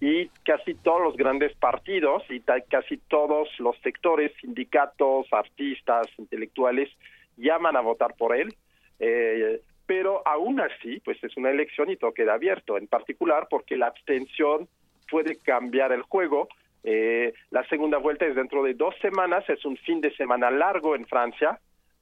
y 0.00 0.28
casi 0.44 0.74
todos 0.74 1.00
los 1.02 1.16
grandes 1.16 1.54
partidos 1.56 2.22
y 2.28 2.40
casi 2.40 2.98
todos 3.08 3.48
los 3.58 3.76
sectores, 3.80 4.32
sindicatos, 4.40 5.26
artistas, 5.32 6.06
intelectuales, 6.18 6.90
llaman 7.36 7.76
a 7.76 7.80
votar 7.80 8.14
por 8.16 8.36
él. 8.36 8.54
Eh, 8.98 9.60
pero 9.86 10.22
aún 10.26 10.60
así, 10.60 11.00
pues 11.00 11.22
es 11.22 11.36
una 11.36 11.50
elección 11.50 11.90
y 11.90 11.96
todo 11.96 12.12
queda 12.12 12.34
abierto, 12.34 12.76
en 12.76 12.88
particular 12.88 13.46
porque 13.48 13.76
la 13.76 13.86
abstención 13.86 14.68
puede 15.10 15.38
cambiar 15.38 15.92
el 15.92 16.02
juego. 16.02 16.48
Eh, 16.82 17.32
la 17.50 17.66
segunda 17.68 17.98
vuelta 17.98 18.26
es 18.26 18.34
dentro 18.34 18.62
de 18.62 18.74
dos 18.74 18.94
semanas, 19.00 19.48
es 19.48 19.64
un 19.64 19.76
fin 19.78 20.00
de 20.00 20.14
semana 20.16 20.50
largo 20.50 20.94
en 20.94 21.06
Francia, 21.06 21.58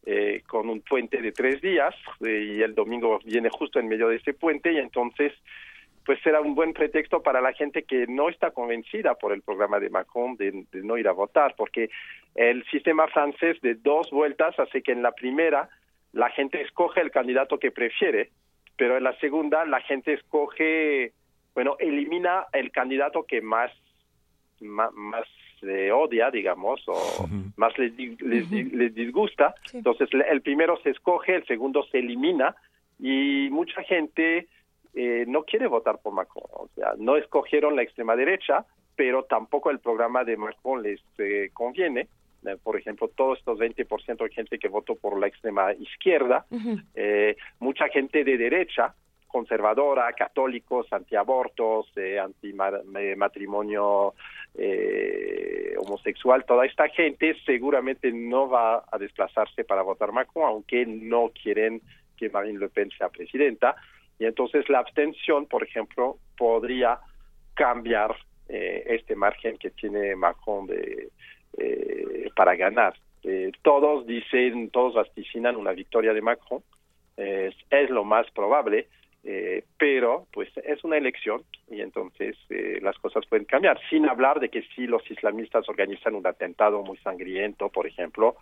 eh, 0.07 0.43
con 0.47 0.69
un 0.69 0.81
puente 0.81 1.21
de 1.23 1.33
tres 1.33 1.61
días, 1.61 1.95
y 2.21 2.61
el 2.61 2.75
domingo 2.75 3.21
viene 3.25 3.51
justo 3.51 3.79
en 3.79 3.89
medio 3.89 4.09
de 4.09 4.17
ese 4.17 4.35
puente, 4.35 4.73
y 4.73 4.79
entonces 4.79 5.33
pues 6.05 6.21
será 6.23 6.41
un 6.41 6.55
buen 6.55 6.73
pretexto 6.73 7.23
para 7.23 7.41
la 7.41 7.53
gente 7.53 7.85
que 7.85 8.07
no 8.07 8.29
está 8.29 8.51
convencida 8.51 9.15
por 9.15 9.33
el 9.33 9.43
programa 9.43 9.81
de 9.81 9.91
Macron 9.91 10.37
de, 10.37 10.67
no 10.73 10.99
ir 10.99 11.09
a 11.09 11.13
votar, 11.13 11.55
porque 11.57 11.91
el 12.35 12.65
sistema 12.67 13.09
francés 13.09 13.61
de 13.63 13.75
dos 13.75 14.11
vueltas 14.11 14.59
hace 14.59 14.83
que 14.83 14.93
en 14.93 15.03
la 15.03 15.13
primera 15.13 15.69
la 16.13 16.31
gente 16.31 16.61
escoge 16.61 17.01
el 17.01 17.11
candidato 17.11 17.59
que 17.59 17.71
prefiere, 17.71 18.31
pero 18.77 18.99
en 18.99 19.05
la 19.05 19.19
segunda 19.19 19.65
la 19.65 19.81
gente 19.81 20.13
escoge, 20.13 21.13
bueno, 21.55 21.77
elimina 21.79 22.47
el 22.53 22.71
candidato 22.71 23.25
que 23.25 23.41
más, 23.41 23.73
más, 24.61 25.27
odia, 25.95 26.31
digamos, 26.31 26.83
o 26.87 27.27
más 27.57 27.77
les, 27.79 27.95
les 28.21 28.95
disgusta. 28.95 29.55
Entonces 29.73 30.11
el 30.13 30.43
primero 30.43 30.79
se 30.83 30.91
escoge, 30.91 31.37
el 31.37 31.47
segundo 31.47 31.83
se 31.91 32.01
elimina 32.01 32.55
y 32.99 33.49
mucha 33.51 33.83
gente 33.83 34.47
eh, 34.95 35.25
no 35.27 35.43
quiere 35.45 35.67
votar 35.67 35.99
por 35.99 36.13
Macron. 36.13 36.45
O 36.53 36.69
sea, 36.75 36.95
no 36.97 37.17
escogieron 37.17 37.75
la 37.75 37.83
extrema 37.83 38.15
derecha, 38.15 38.65
pero 38.95 39.25
tampoco 39.25 39.71
el 39.71 39.81
programa 39.81 40.23
de 40.25 40.37
Macron 40.37 40.83
les 40.83 41.01
eh, 41.19 41.51
conviene. 41.53 42.09
Eh, 42.47 42.57
por 42.63 42.79
ejemplo, 42.79 43.09
todos 43.09 43.39
estos 43.39 43.59
20% 43.59 44.23
de 44.23 44.29
gente 44.31 44.59
que 44.59 44.69
votó 44.69 44.95
por 44.95 45.19
la 45.19 45.27
extrema 45.27 45.73
izquierda, 45.73 46.47
mucha 47.59 47.89
gente 47.89 48.23
de 48.23 48.37
derecha, 48.37 48.95
conservadora, 49.27 50.13
católicos, 50.13 50.87
antiabortos, 50.93 51.91
antimatrimonio 52.23 54.15
homosexual, 55.79 56.45
toda 56.45 56.67
esta 56.67 56.89
gente 56.89 57.35
seguramente 57.45 58.13
no 58.13 58.49
va 58.49 58.85
a 58.89 58.99
desplazarse 58.99 59.65
para 59.65 59.83
votar 59.83 60.13
Macron, 60.13 60.47
aunque 60.47 60.87
no 60.87 61.31
quieren 61.31 61.81
que 62.17 62.31
Marine 62.31 62.61
Le 62.61 62.69
Pen 62.69 62.91
sea 62.97 63.09
presidenta. 63.09 63.75
Y 64.19 64.27
entonces 64.27 64.69
la 64.69 64.79
abstención, 64.79 65.47
por 65.47 65.63
ejemplo, 65.63 66.19
podría 66.37 66.99
cambiar 67.55 68.17
eh, 68.49 68.85
este 68.89 69.17
margen 69.17 69.57
que 69.57 69.71
tiene 69.71 70.15
Macron 70.17 70.67
de, 70.67 71.09
eh, 71.57 72.29
para 72.37 72.55
ganar. 72.55 72.95
Eh, 73.23 73.53
todos 73.63 74.07
dicen, 74.07 74.69
todos 74.71 74.95
vaticinan 74.95 75.57
una 75.57 75.73
victoria 75.73 76.13
de 76.13 76.21
Macron, 76.21 76.63
es, 77.17 77.55
lo 77.91 78.05
más 78.05 78.29
probable, 78.33 78.89
pero 79.79 80.27
pues 80.33 80.51
es 80.65 80.83
una 80.83 80.99
elección 80.99 81.43
y 81.71 81.81
entonces 81.81 82.37
las 82.83 82.99
cosas 82.99 83.25
pueden 83.27 83.47
cambiar, 83.47 83.81
sin 83.89 84.07
hablar 84.09 84.41
de 84.41 84.49
que 84.49 84.63
si 84.75 84.89
los 84.89 85.09
islamistas 85.09 85.69
organizan 85.69 86.17
un 86.17 86.27
atentado 86.27 86.83
muy 86.83 86.99
sangriento, 86.99 87.69
por 87.69 87.87
ejemplo, 87.87 88.35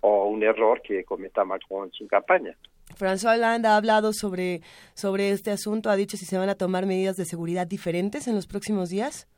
o 0.00 0.26
un 0.26 0.42
error 0.42 0.80
que 0.82 1.04
cometa 1.04 1.44
Macron 1.44 1.88
en 1.88 1.92
su 1.92 2.06
campaña. 2.06 2.56
François 2.96 3.36
Hollande 3.36 3.68
ha 3.68 3.76
hablado 3.76 4.12
sobre, 4.12 4.60
sobre 4.94 5.30
este 5.30 5.50
asunto, 5.50 5.90
ha 5.90 5.96
dicho 5.96 6.16
si 6.16 6.26
se 6.26 6.38
van 6.38 6.48
a 6.48 6.54
tomar 6.54 6.86
medidas 6.86 7.16
de 7.16 7.24
seguridad 7.24 7.66
diferentes 7.66 8.26
en 8.28 8.34
los 8.34 8.46
próximos 8.46 8.90
días. 8.90 9.28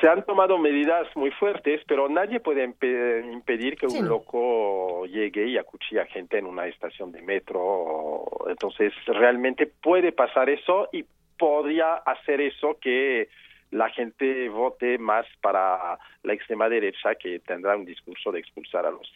Se 0.00 0.08
han 0.08 0.24
tomado 0.24 0.58
medidas 0.58 1.06
muy 1.16 1.30
fuertes, 1.32 1.80
pero 1.86 2.08
nadie 2.08 2.40
puede 2.40 2.64
impedir 2.64 3.76
que 3.76 3.86
un 3.86 4.08
loco 4.08 5.04
llegue 5.06 5.48
y 5.48 5.58
acuchille 5.58 6.00
a 6.00 6.06
gente 6.06 6.38
en 6.38 6.46
una 6.46 6.66
estación 6.66 7.10
de 7.10 7.20
metro. 7.20 8.24
Entonces, 8.48 8.92
realmente 9.06 9.66
puede 9.66 10.12
pasar 10.12 10.48
eso 10.50 10.88
y 10.92 11.04
podría 11.36 11.94
hacer 11.94 12.40
eso 12.40 12.78
que 12.80 13.28
la 13.72 13.88
gente 13.90 14.48
vote 14.50 14.98
más 14.98 15.26
para 15.40 15.98
la 16.22 16.32
extrema 16.32 16.68
derecha 16.68 17.14
que 17.16 17.40
tendrá 17.40 17.76
un 17.76 17.84
discurso 17.84 18.30
de 18.30 18.38
expulsar 18.38 18.86
a 18.86 18.90
los 18.90 19.10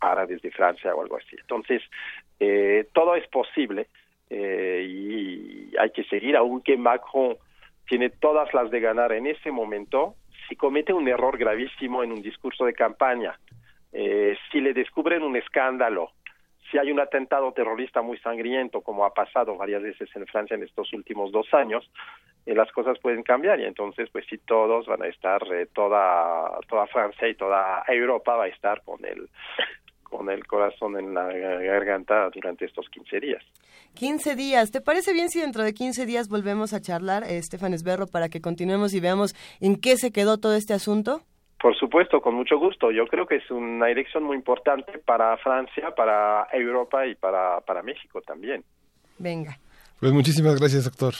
para 0.00 0.26
desde 0.26 0.50
Francia 0.50 0.94
o 0.94 1.02
algo 1.02 1.16
así. 1.16 1.36
Entonces, 1.40 1.82
eh, 2.40 2.88
todo 2.92 3.14
es 3.14 3.28
posible 3.28 3.86
eh, 4.30 4.84
y 4.88 5.76
hay 5.78 5.90
que 5.90 6.04
seguir, 6.04 6.36
aunque 6.36 6.76
Macron 6.76 7.36
tiene 7.86 8.10
todas 8.10 8.52
las 8.54 8.70
de 8.70 8.80
ganar 8.80 9.12
en 9.12 9.26
ese 9.26 9.50
momento, 9.50 10.14
si 10.48 10.56
comete 10.56 10.92
un 10.92 11.06
error 11.08 11.36
gravísimo 11.36 12.02
en 12.02 12.12
un 12.12 12.22
discurso 12.22 12.64
de 12.64 12.72
campaña, 12.72 13.38
eh, 13.92 14.36
si 14.50 14.60
le 14.60 14.72
descubren 14.72 15.22
un 15.22 15.36
escándalo, 15.36 16.12
si 16.70 16.78
hay 16.78 16.92
un 16.92 17.00
atentado 17.00 17.52
terrorista 17.52 18.00
muy 18.00 18.16
sangriento, 18.18 18.80
como 18.80 19.04
ha 19.04 19.12
pasado 19.12 19.56
varias 19.56 19.82
veces 19.82 20.08
en 20.14 20.26
Francia 20.26 20.54
en 20.54 20.62
estos 20.62 20.92
últimos 20.92 21.32
dos 21.32 21.52
años, 21.52 21.90
eh, 22.46 22.54
las 22.54 22.70
cosas 22.72 22.98
pueden 23.00 23.22
cambiar 23.22 23.60
y 23.60 23.64
entonces, 23.64 24.08
pues 24.10 24.24
sí, 24.28 24.38
todos 24.38 24.86
van 24.86 25.02
a 25.02 25.08
estar, 25.08 25.42
eh, 25.52 25.66
toda, 25.74 26.58
toda 26.68 26.86
Francia 26.86 27.28
y 27.28 27.34
toda 27.34 27.84
Europa 27.88 28.36
va 28.36 28.44
a 28.44 28.48
estar 28.48 28.82
con 28.82 29.04
el, 29.04 29.28
con 30.10 30.28
el 30.28 30.46
corazón 30.46 30.98
en 30.98 31.14
la 31.14 31.32
garganta 31.32 32.28
durante 32.34 32.64
estos 32.66 32.88
15 32.90 33.20
días. 33.20 33.44
15 33.94 34.34
días. 34.36 34.70
¿Te 34.70 34.80
parece 34.80 35.12
bien 35.12 35.30
si 35.30 35.40
dentro 35.40 35.62
de 35.62 35.72
15 35.72 36.04
días 36.06 36.28
volvemos 36.28 36.74
a 36.74 36.80
charlar, 36.80 37.24
Estefan 37.24 37.72
Esberro, 37.72 38.06
para 38.06 38.28
que 38.28 38.40
continuemos 38.40 38.92
y 38.92 39.00
veamos 39.00 39.34
en 39.60 39.76
qué 39.76 39.96
se 39.96 40.12
quedó 40.12 40.38
todo 40.38 40.54
este 40.54 40.74
asunto? 40.74 41.22
Por 41.60 41.76
supuesto, 41.76 42.20
con 42.20 42.34
mucho 42.34 42.58
gusto. 42.58 42.90
Yo 42.90 43.06
creo 43.06 43.26
que 43.26 43.36
es 43.36 43.50
una 43.50 43.90
elección 43.90 44.24
muy 44.24 44.36
importante 44.36 44.98
para 44.98 45.36
Francia, 45.38 45.94
para 45.94 46.48
Europa 46.52 47.06
y 47.06 47.14
para, 47.14 47.60
para 47.60 47.82
México 47.82 48.20
también. 48.22 48.64
Venga. 49.18 49.58
Pues 50.00 50.12
muchísimas 50.12 50.58
gracias, 50.58 50.84
doctor. 50.84 51.14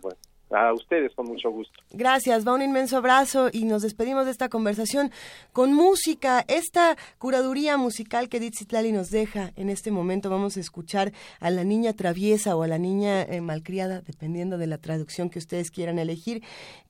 Bueno, 0.00 0.18
a 0.54 0.72
ustedes 0.72 1.12
con 1.14 1.26
mucho 1.26 1.50
gusto. 1.50 1.74
Gracias, 1.90 2.46
va 2.46 2.54
un 2.54 2.62
inmenso 2.62 2.96
abrazo 2.96 3.48
y 3.52 3.64
nos 3.64 3.82
despedimos 3.82 4.24
de 4.24 4.30
esta 4.30 4.48
conversación 4.48 5.10
con 5.52 5.74
música, 5.74 6.44
esta 6.48 6.96
curaduría 7.18 7.76
musical 7.76 8.28
que 8.28 8.38
Edith 8.38 8.58
Zitlali 8.58 8.92
nos 8.92 9.10
deja 9.10 9.52
en 9.56 9.68
este 9.68 9.90
momento. 9.90 10.30
Vamos 10.30 10.56
a 10.56 10.60
escuchar 10.60 11.12
a 11.40 11.50
la 11.50 11.64
niña 11.64 11.92
traviesa 11.92 12.56
o 12.56 12.62
a 12.62 12.68
la 12.68 12.78
niña 12.78 13.22
eh, 13.22 13.40
malcriada, 13.40 14.00
dependiendo 14.00 14.58
de 14.58 14.66
la 14.66 14.78
traducción 14.78 15.30
que 15.30 15.38
ustedes 15.38 15.70
quieran 15.70 15.98
elegir, 15.98 16.42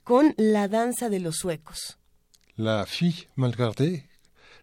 con 0.03 0.35
la 0.36 0.69
danza 0.69 1.09
de 1.09 1.20
los 1.20 1.36
suecos. 1.36 1.99
La 2.57 2.86
fille 2.86 3.28
malgardée 3.35 4.09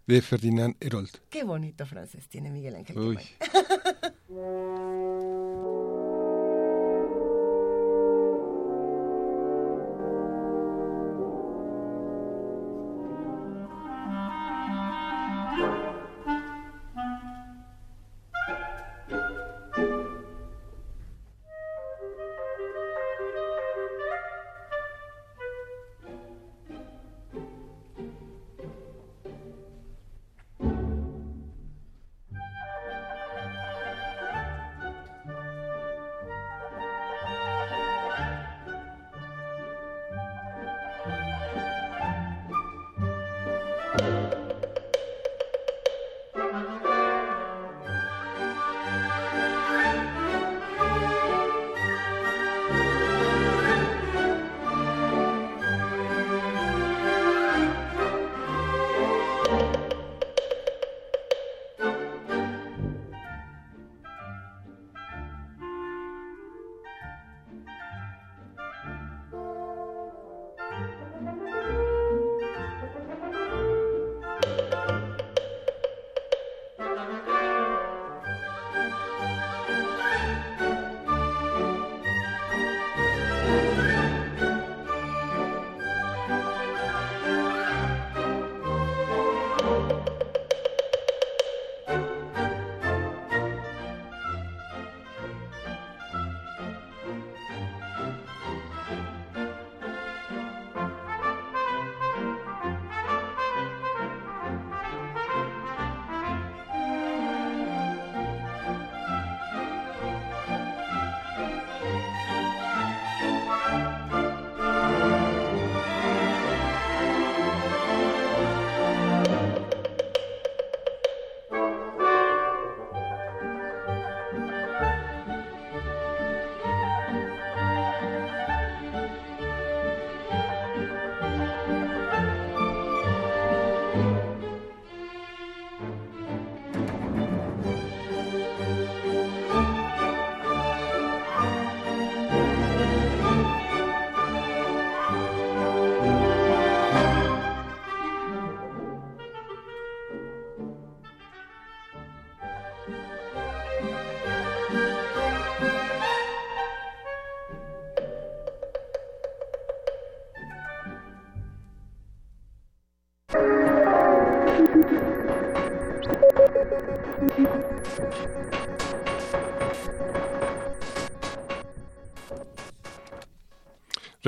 de 0.08 0.22
Ferdinand 0.22 0.76
Herold. 0.80 1.22
Qué 1.30 1.44
bonito 1.44 1.86
francés 1.86 2.28
tiene 2.28 2.52
Miguel 2.52 2.76
Ángel. 2.76 2.98
Uy. 2.98 3.18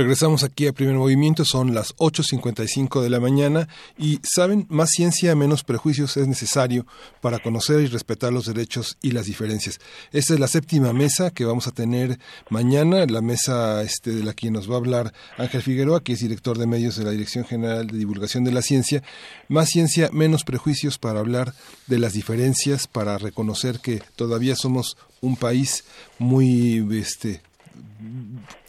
Regresamos 0.04 0.44
aquí 0.44 0.68
a 0.68 0.74
Primer 0.74 0.96
Movimiento, 0.96 1.46
son 1.46 1.74
las 1.74 1.96
8.55 1.96 3.02
de 3.02 3.10
la 3.10 3.22
mañana 3.22 3.70
y, 3.98 4.20
¿saben? 4.22 4.66
Más 4.68 4.90
ciencia, 4.90 5.34
menos 5.34 5.64
prejuicios 5.64 6.18
es 6.18 6.28
necesario 6.28 6.86
para 7.22 7.40
conocer 7.40 7.80
y 7.80 7.88
respetar 7.88 8.34
los 8.34 8.46
derechos 8.46 8.98
y 9.02 9.12
las 9.12 9.28
diferencias. 9.28 9.80
Esta 10.12 10.34
es 10.34 10.42
la 10.42 10.50
séptima 10.50 10.92
mesa 10.92 11.32
que 11.32 11.46
vamos 11.46 11.68
a 11.68 11.72
tener 11.72 12.20
mañana, 12.50 13.06
la 13.06 13.22
mesa 13.22 13.82
este, 13.82 14.12
de 14.12 14.26
la 14.26 14.34
que 14.34 14.52
nos 14.52 14.70
va 14.70 14.74
a 14.74 14.80
hablar 14.80 15.14
Ángel 15.38 15.62
Figueroa, 15.62 16.04
que 16.04 16.12
es 16.12 16.20
director 16.20 16.58
de 16.58 16.68
medios 16.68 16.98
de 16.98 17.06
la 17.06 17.12
Dirección 17.12 17.46
General 17.46 17.88
de 17.88 17.98
Divulgación 17.98 18.44
de 18.44 18.52
la 18.52 18.62
Ciencia. 18.62 19.04
Más 19.48 19.70
ciencia, 19.70 20.10
menos 20.12 20.44
prejuicios 20.44 20.98
para 20.98 21.22
hablar 21.22 21.54
de 21.88 22.00
las 22.00 22.12
diferencias, 22.12 22.88
para 22.88 23.18
reconocer 23.18 23.80
que 23.80 24.04
todavía 24.18 24.58
somos 24.58 24.98
un 25.22 25.38
país 25.38 25.86
muy 26.20 26.86
este, 26.92 27.42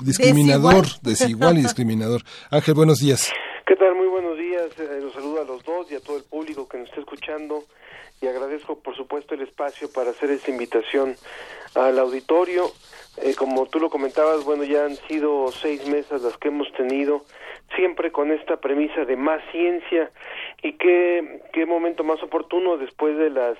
discriminador, 0.00 0.86
desigual. 1.02 1.58
y 1.58 1.62
discriminador. 1.62 2.22
Ángel, 2.50 2.74
buenos 2.74 2.98
días. 2.98 3.32
¿Qué 3.66 3.76
tal? 3.76 3.94
Muy 3.94 4.06
buenos 4.06 4.38
días. 4.38 4.66
Eh, 4.78 5.00
los 5.00 5.12
saludo 5.12 5.42
a 5.42 5.44
los 5.44 5.64
dos 5.64 5.90
y 5.90 5.94
a 5.94 6.00
todo 6.00 6.16
el 6.16 6.24
público 6.24 6.68
que 6.68 6.78
nos 6.78 6.88
está 6.88 7.00
escuchando 7.00 7.64
y 8.20 8.26
agradezco 8.26 8.78
por 8.78 8.96
supuesto 8.96 9.34
el 9.34 9.42
espacio 9.42 9.92
para 9.92 10.10
hacer 10.10 10.30
esta 10.30 10.50
invitación 10.50 11.16
al 11.74 11.98
auditorio. 11.98 12.70
Eh, 13.22 13.34
como 13.34 13.66
tú 13.66 13.80
lo 13.80 13.90
comentabas, 13.90 14.44
bueno, 14.44 14.64
ya 14.64 14.84
han 14.84 14.96
sido 15.08 15.50
seis 15.52 15.86
mesas 15.86 16.22
las 16.22 16.36
que 16.36 16.48
hemos 16.48 16.70
tenido, 16.72 17.24
siempre 17.76 18.12
con 18.12 18.32
esta 18.32 18.56
premisa 18.56 19.04
de 19.04 19.16
más 19.16 19.40
ciencia 19.50 20.10
y 20.62 20.72
qué, 20.74 21.42
qué 21.52 21.66
momento 21.66 22.04
más 22.04 22.22
oportuno 22.22 22.76
después 22.76 23.16
de 23.16 23.30
las 23.30 23.56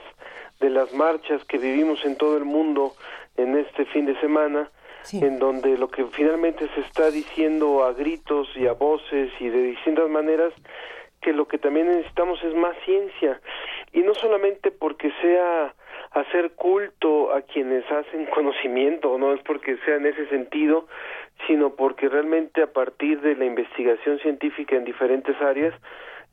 de 0.61 0.71
las 0.71 0.93
marchas 0.95 1.45
que 1.45 1.59
vivimos 1.59 2.05
en 2.05 2.17
todo 2.17 2.37
el 2.37 2.45
mundo 2.45 2.95
en 3.37 3.57
este 3.57 3.85
fin 3.87 4.07
de 4.07 4.19
semana, 4.21 4.71
en 5.13 5.39
donde 5.39 5.77
lo 5.77 5.89
que 5.89 6.05
finalmente 6.07 6.69
se 6.75 6.81
está 6.81 7.11
diciendo 7.11 7.85
a 7.85 7.93
gritos 7.93 8.49
y 8.57 8.67
a 8.67 8.73
voces 8.73 9.31
y 9.41 9.49
de 9.49 9.63
distintas 9.63 10.09
maneras, 10.09 10.53
que 11.21 11.33
lo 11.33 11.49
que 11.49 11.59
también 11.59 11.89
necesitamos 11.89 12.43
es 12.43 12.55
más 12.55 12.77
ciencia, 12.85 13.41
y 13.93 14.01
no 14.01 14.15
solamente 14.15 14.71
porque 14.71 15.11
sea 15.23 15.75
hacer 16.11 16.53
culto 16.53 17.33
a 17.33 17.43
quienes 17.43 17.85
hacen 17.91 18.27
conocimiento, 18.35 19.19
no 19.19 19.33
es 19.33 19.41
porque 19.43 19.77
sea 19.85 19.97
en 19.97 20.07
ese 20.07 20.27
sentido, 20.29 20.87
sino 21.47 21.75
porque 21.75 22.09
realmente 22.09 22.63
a 22.63 22.73
partir 22.73 23.21
de 23.21 23.35
la 23.37 23.45
investigación 23.45 24.19
científica 24.21 24.77
en 24.77 24.85
diferentes 24.85 25.41
áreas, 25.41 25.75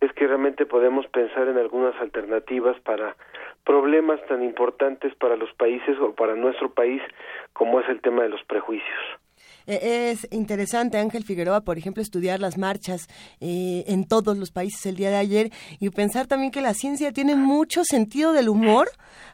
es 0.01 0.11
que 0.13 0.27
realmente 0.27 0.65
podemos 0.65 1.07
pensar 1.07 1.47
en 1.47 1.57
algunas 1.57 1.95
alternativas 2.01 2.79
para 2.81 3.15
problemas 3.63 4.19
tan 4.27 4.43
importantes 4.43 5.13
para 5.15 5.35
los 5.35 5.53
países 5.53 5.97
o 5.99 6.13
para 6.13 6.35
nuestro 6.35 6.73
país 6.73 7.01
como 7.53 7.79
es 7.79 7.87
el 7.87 8.01
tema 8.01 8.23
de 8.23 8.29
los 8.29 8.43
prejuicios. 8.43 8.99
Eh, 9.67 10.11
es 10.11 10.27
interesante, 10.31 10.97
Ángel 10.97 11.23
Figueroa, 11.23 11.61
por 11.61 11.77
ejemplo, 11.77 12.01
estudiar 12.01 12.39
las 12.39 12.57
marchas 12.57 13.07
eh, 13.39 13.83
en 13.87 14.05
todos 14.05 14.37
los 14.37 14.51
países 14.51 14.85
el 14.85 14.95
día 14.95 15.09
de 15.09 15.17
ayer 15.17 15.51
y 15.79 15.89
pensar 15.89 16.27
también 16.27 16.51
que 16.51 16.61
la 16.61 16.73
ciencia 16.73 17.11
tiene 17.11 17.35
mucho 17.35 17.83
sentido 17.83 18.33
del 18.33 18.49
humor 18.49 18.89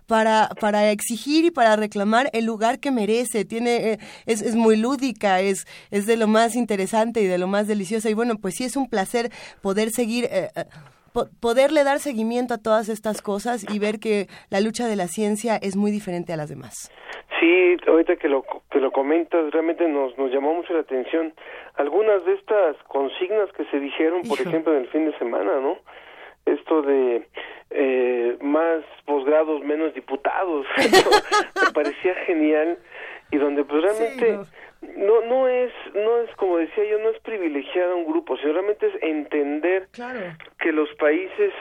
para, 0.05 0.49
para 0.59 0.91
exigir 0.91 1.45
y 1.45 1.51
para 1.51 1.75
reclamar 1.75 2.29
el 2.33 2.45
lugar 2.45 2.79
que 2.79 2.91
merece. 2.91 3.45
Tiene, 3.45 3.91
eh, 3.91 3.99
es, 4.25 4.41
es 4.41 4.55
muy 4.55 4.77
lúdica, 4.77 5.41
es, 5.41 5.65
es 5.91 6.05
de 6.05 6.17
lo 6.17 6.27
más 6.27 6.55
interesante 6.55 7.21
y 7.21 7.25
de 7.25 7.37
lo 7.37 7.47
más 7.47 7.67
deliciosa. 7.67 8.09
Y 8.09 8.13
bueno, 8.13 8.37
pues 8.37 8.55
sí 8.55 8.63
es 8.63 8.75
un 8.75 8.87
placer 8.87 9.31
poder 9.61 9.91
seguir 9.91 10.29
poderle 11.39 11.83
dar 11.83 11.99
seguimiento 11.99 12.53
a 12.53 12.57
todas 12.57 12.89
estas 12.89 13.21
cosas 13.21 13.65
y 13.73 13.79
ver 13.79 13.99
que 13.99 14.27
la 14.49 14.61
lucha 14.61 14.87
de 14.87 14.95
la 14.95 15.07
ciencia 15.07 15.57
es 15.57 15.75
muy 15.75 15.91
diferente 15.91 16.33
a 16.33 16.37
las 16.37 16.49
demás. 16.49 16.91
Sí, 17.39 17.77
ahorita 17.87 18.15
que 18.15 18.29
lo, 18.29 18.43
que 18.71 18.79
lo 18.79 18.91
comentas, 18.91 19.51
realmente 19.51 19.87
nos, 19.87 20.17
nos 20.17 20.31
llamó 20.31 20.53
mucho 20.53 20.73
la 20.73 20.79
atención 20.79 21.33
algunas 21.75 22.25
de 22.25 22.33
estas 22.33 22.75
consignas 22.87 23.51
que 23.53 23.65
se 23.65 23.79
dijeron, 23.79 24.23
por 24.27 24.39
ejemplo, 24.41 24.73
en 24.73 24.83
el 24.83 24.87
fin 24.89 25.05
de 25.05 25.17
semana, 25.17 25.59
¿no? 25.59 25.77
Esto 26.45 26.81
de 26.81 27.27
eh, 27.69 28.37
más 28.41 28.83
posgrados, 29.05 29.61
menos 29.63 29.93
diputados, 29.93 30.65
me 30.77 31.71
parecía 31.73 32.15
genial 32.25 32.79
y 33.31 33.37
donde 33.37 33.63
pues 33.63 33.83
realmente 33.83 34.39
no. 34.95 35.21
no 35.21 35.47
es 35.47 35.71
no 35.93 36.17
es 36.19 36.33
como 36.35 36.57
decía 36.57 36.85
yo 36.85 36.99
no 36.99 37.09
es 37.09 37.19
privilegiar 37.19 37.89
a 37.89 37.95
un 37.95 38.05
grupo 38.05 38.37
sino 38.37 38.53
realmente 38.53 38.87
es 38.87 38.93
entender 39.01 39.87
que 40.59 40.71
los 40.71 40.89
países 40.95 41.53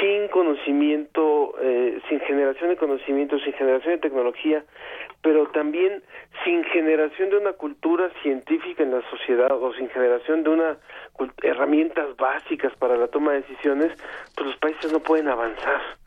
sin 0.00 0.28
conocimiento 0.28 1.54
eh, 1.60 2.00
sin 2.08 2.20
generación 2.20 2.70
de 2.70 2.76
conocimiento 2.76 3.38
sin 3.40 3.52
generación 3.54 3.94
de 3.94 3.98
tecnología 3.98 4.64
pero 5.22 5.46
también 5.48 6.02
sin 6.44 6.64
generación 6.64 7.30
de 7.30 7.38
una 7.38 7.52
cultura 7.52 8.10
científica 8.22 8.82
en 8.82 8.92
la 8.92 9.02
sociedad 9.10 9.50
o 9.52 9.72
sin 9.74 9.88
generación 9.90 10.42
de 10.44 10.50
una 10.50 10.78
herramientas 11.42 12.16
básicas 12.16 12.74
para 12.76 12.96
la 12.96 13.08
toma 13.08 13.32
de 13.32 13.42
decisiones 13.42 13.92
pues 14.36 14.46
los 14.46 14.56
países 14.58 14.92
no 14.92 15.00
pueden 15.00 15.28
avanzar 15.28 16.01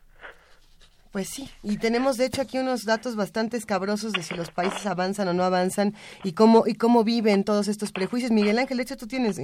pues 1.16 1.30
sí, 1.30 1.48
y 1.62 1.78
tenemos 1.78 2.18
de 2.18 2.26
hecho 2.26 2.42
aquí 2.42 2.58
unos 2.58 2.84
datos 2.84 3.16
bastante 3.16 3.56
escabrosos 3.56 4.12
de 4.12 4.22
si 4.22 4.34
los 4.34 4.50
países 4.50 4.84
avanzan 4.84 5.26
o 5.28 5.32
no 5.32 5.44
avanzan 5.44 5.94
y 6.24 6.32
cómo 6.32 6.64
y 6.66 6.74
cómo 6.74 7.04
viven 7.04 7.42
todos 7.42 7.68
estos 7.68 7.90
prejuicios. 7.90 8.30
Miguel 8.30 8.58
Ángel, 8.58 8.76
de 8.76 8.82
hecho 8.82 8.98
tú 8.98 9.06
tienes 9.06 9.40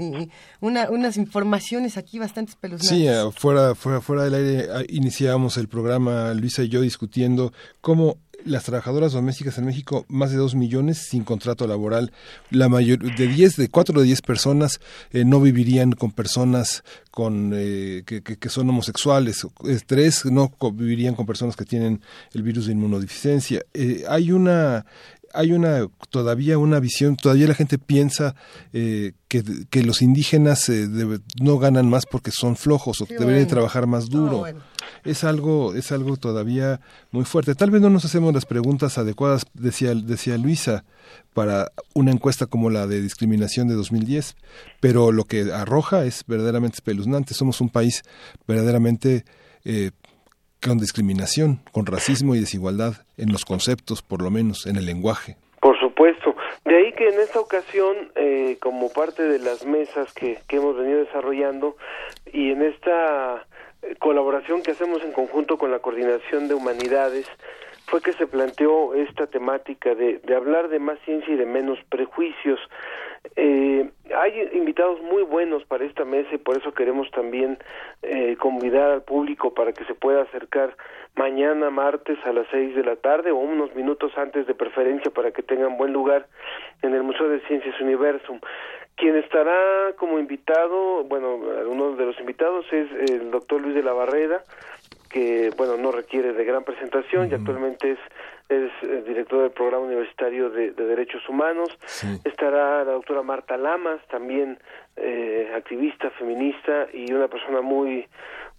una, 0.60 0.90
unas 0.90 1.16
informaciones 1.16 1.96
aquí 1.96 2.18
bastante 2.18 2.50
espeluznantes. 2.50 2.90
Sí, 2.90 3.40
fuera, 3.40 3.74
fuera, 3.74 4.02
fuera 4.02 4.24
del 4.24 4.34
aire 4.34 4.68
ah, 4.70 4.82
iniciábamos 4.86 5.56
el 5.56 5.66
programa 5.66 6.34
Luisa 6.34 6.62
y 6.62 6.68
yo 6.68 6.82
discutiendo 6.82 7.54
cómo 7.80 8.18
las 8.44 8.64
trabajadoras 8.64 9.12
domésticas 9.12 9.58
en 9.58 9.66
México, 9.66 10.04
más 10.08 10.30
de 10.30 10.36
dos 10.36 10.54
millones 10.54 10.98
sin 10.98 11.24
contrato 11.24 11.66
laboral. 11.66 12.12
La 12.50 12.68
mayor, 12.68 12.98
de 12.98 13.26
10, 13.26 13.56
de 13.56 13.68
4 13.68 14.00
de 14.00 14.06
10 14.06 14.22
personas 14.22 14.80
eh, 15.10 15.24
no 15.24 15.40
vivirían 15.40 15.92
con 15.92 16.12
personas 16.12 16.84
con, 17.10 17.52
eh, 17.54 18.02
que, 18.04 18.48
son 18.48 18.68
homosexuales. 18.70 19.46
Tres 19.86 20.24
no 20.26 20.52
vivirían 20.72 21.14
con 21.14 21.26
personas 21.26 21.56
que 21.56 21.64
tienen 21.64 22.00
el 22.32 22.42
virus 22.42 22.66
de 22.66 22.72
inmunodeficiencia. 22.72 23.62
Eh, 23.74 24.04
hay 24.08 24.32
una 24.32 24.86
hay 25.34 25.52
una 25.52 25.88
todavía 26.10 26.58
una 26.58 26.80
visión, 26.80 27.16
todavía 27.16 27.46
la 27.46 27.54
gente 27.54 27.78
piensa 27.78 28.34
eh, 28.72 29.12
que, 29.28 29.42
que, 29.70 29.82
los 29.82 30.02
indígenas 30.02 30.68
eh, 30.68 30.88
no 31.40 31.58
ganan 31.58 31.88
más 31.88 32.06
porque 32.06 32.30
son 32.30 32.56
flojos 32.56 33.00
o 33.00 33.06
que 33.06 33.18
deberían 33.18 33.46
trabajar 33.46 33.86
más 33.86 34.08
duro. 34.08 34.44
Es 35.04 35.24
algo 35.24 35.74
es 35.74 35.92
algo 35.92 36.16
todavía 36.16 36.80
muy 37.10 37.24
fuerte. 37.24 37.54
Tal 37.54 37.70
vez 37.70 37.80
no 37.80 37.90
nos 37.90 38.04
hacemos 38.04 38.32
las 38.34 38.46
preguntas 38.46 38.98
adecuadas, 38.98 39.44
decía 39.54 39.94
decía 39.94 40.38
Luisa, 40.38 40.84
para 41.34 41.72
una 41.94 42.10
encuesta 42.10 42.46
como 42.46 42.70
la 42.70 42.86
de 42.86 43.00
discriminación 43.00 43.68
de 43.68 43.74
2010, 43.74 44.36
pero 44.80 45.12
lo 45.12 45.24
que 45.24 45.52
arroja 45.52 46.04
es 46.04 46.24
verdaderamente 46.26 46.76
espeluznante. 46.76 47.34
Somos 47.34 47.60
un 47.60 47.70
país 47.70 48.02
verdaderamente 48.46 49.24
eh, 49.64 49.92
con 50.66 50.78
discriminación, 50.78 51.60
con 51.72 51.86
racismo 51.86 52.34
y 52.34 52.40
desigualdad 52.40 52.94
en 53.16 53.32
los 53.32 53.44
conceptos, 53.44 54.02
por 54.02 54.22
lo 54.22 54.30
menos 54.30 54.66
en 54.66 54.76
el 54.76 54.86
lenguaje. 54.86 55.36
Por 55.60 55.78
supuesto. 55.78 56.34
De 56.64 56.76
ahí 56.76 56.92
que 56.92 57.08
en 57.08 57.20
esta 57.20 57.40
ocasión, 57.40 58.12
eh, 58.14 58.56
como 58.60 58.92
parte 58.92 59.22
de 59.22 59.38
las 59.38 59.66
mesas 59.66 60.12
que, 60.14 60.38
hemos 60.48 60.76
venido 60.76 61.00
desarrollando 61.00 61.76
y 62.32 62.50
en 62.50 62.62
esta 62.62 63.44
eh, 63.82 63.94
colaboración 63.98 64.62
que 64.62 64.70
hacemos 64.70 65.02
en 65.02 65.12
conjunto 65.12 65.58
con 65.58 65.70
la 65.70 65.80
Coordinación 65.80 66.48
de 66.48 66.54
Humanidades, 66.54 67.26
fue 67.86 68.00
que 68.00 68.12
se 68.12 68.26
planteó 68.26 68.94
esta 68.94 69.26
temática 69.26 69.94
de, 69.94 70.18
de 70.18 70.34
hablar 70.36 70.68
de 70.68 70.78
más 70.78 70.98
ciencia 71.04 71.34
y 71.34 71.36
de 71.36 71.46
menos 71.46 71.78
prejuicios. 71.88 72.60
Eh, 73.36 73.90
hay 74.14 74.50
invitados 74.52 75.00
muy 75.00 75.22
buenos 75.22 75.64
para 75.64 75.84
esta 75.84 76.04
mesa 76.04 76.34
y 76.34 76.38
por 76.38 76.56
eso 76.56 76.72
queremos 76.74 77.10
también 77.12 77.58
eh, 78.02 78.36
convidar 78.36 78.90
al 78.90 79.02
público 79.02 79.54
para 79.54 79.72
que 79.72 79.84
se 79.84 79.94
pueda 79.94 80.22
acercar 80.22 80.76
mañana 81.16 81.70
martes 81.70 82.18
a 82.24 82.32
las 82.32 82.46
seis 82.50 82.74
de 82.74 82.84
la 82.84 82.96
tarde 82.96 83.30
o 83.30 83.36
unos 83.36 83.74
minutos 83.74 84.12
antes 84.16 84.46
de 84.46 84.54
preferencia 84.54 85.10
para 85.10 85.30
que 85.30 85.42
tengan 85.42 85.78
buen 85.78 85.92
lugar 85.92 86.26
en 86.82 86.94
el 86.94 87.02
Museo 87.02 87.28
de 87.28 87.40
Ciencias 87.46 87.80
Universum. 87.80 88.40
Quien 88.96 89.16
estará 89.16 89.92
como 89.96 90.18
invitado, 90.18 91.04
bueno, 91.04 91.36
uno 91.66 91.92
de 91.96 92.04
los 92.04 92.18
invitados 92.20 92.66
es 92.72 92.90
el 93.10 93.30
doctor 93.30 93.60
Luis 93.60 93.74
de 93.74 93.82
la 93.82 93.92
Barrera, 93.92 94.42
que 95.10 95.50
bueno 95.56 95.76
no 95.76 95.92
requiere 95.92 96.32
de 96.32 96.44
gran 96.44 96.64
presentación 96.64 97.30
y 97.30 97.34
actualmente 97.34 97.92
es 97.92 97.98
es 98.48 98.70
el 98.82 99.04
director 99.04 99.42
del 99.42 99.50
programa 99.50 99.86
universitario 99.86 100.50
de, 100.50 100.72
derechos 100.72 101.26
humanos. 101.28 101.68
Estará 102.24 102.84
la 102.84 102.92
doctora 102.92 103.22
Marta 103.22 103.56
Lamas 103.56 104.00
también 104.08 104.58
eh, 104.96 105.50
activista 105.54 106.10
feminista 106.10 106.88
y 106.92 107.12
una 107.12 107.28
persona 107.28 107.60
muy 107.60 108.06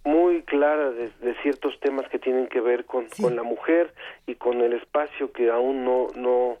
muy 0.06 0.42
clara 0.42 0.90
de, 0.90 1.10
ciertos 1.42 1.80
temas 1.80 2.06
que 2.10 2.18
tienen 2.18 2.46
que 2.48 2.60
ver 2.60 2.84
con, 2.84 3.06
con 3.22 3.36
la 3.36 3.42
mujer 3.42 3.94
y 4.26 4.34
con 4.34 4.60
el 4.60 4.74
espacio 4.74 5.32
que 5.32 5.50
aún 5.50 5.82
no 5.84 6.08
no 6.14 6.58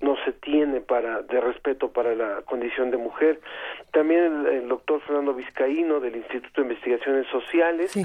no 0.00 0.16
se 0.24 0.32
tiene 0.32 0.80
para 0.80 1.22
de 1.22 1.40
respeto 1.40 1.90
para 1.92 2.14
la 2.14 2.42
condición 2.42 2.90
de 2.90 2.96
mujer. 2.96 3.40
También 3.92 4.46
el, 4.46 4.68
doctor 4.68 5.00
Fernando 5.02 5.34
Vizcaíno 5.34 6.00
del 6.00 6.16
Instituto 6.16 6.60
de 6.60 6.68
Investigaciones 6.68 7.26
Sociales 7.28 7.96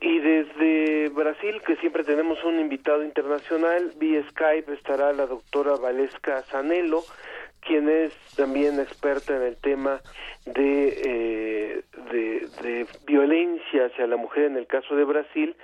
y 0.00 0.18
desde 0.20 1.08
Brasil, 1.10 1.60
que 1.66 1.76
siempre 1.76 2.04
tenemos 2.04 2.42
un 2.44 2.58
invitado 2.58 3.04
internacional, 3.04 3.92
vía 3.96 4.24
Skype 4.30 4.72
estará 4.72 5.12
la 5.12 5.26
doctora 5.26 5.76
Valesca 5.76 6.42
Zanello, 6.42 7.02
quien 7.60 7.88
es 7.88 8.12
también 8.36 8.80
experta 8.80 9.36
en 9.36 9.42
el 9.42 9.56
tema 9.56 10.00
de, 10.46 10.88
eh, 11.04 11.82
de, 12.10 12.48
de 12.62 12.86
violencia 13.06 13.86
hacia 13.86 14.06
la 14.06 14.16
mujer 14.16 14.44
en 14.44 14.56
el 14.56 14.66
caso 14.66 14.96
de 14.96 15.04
Brasil 15.04 15.54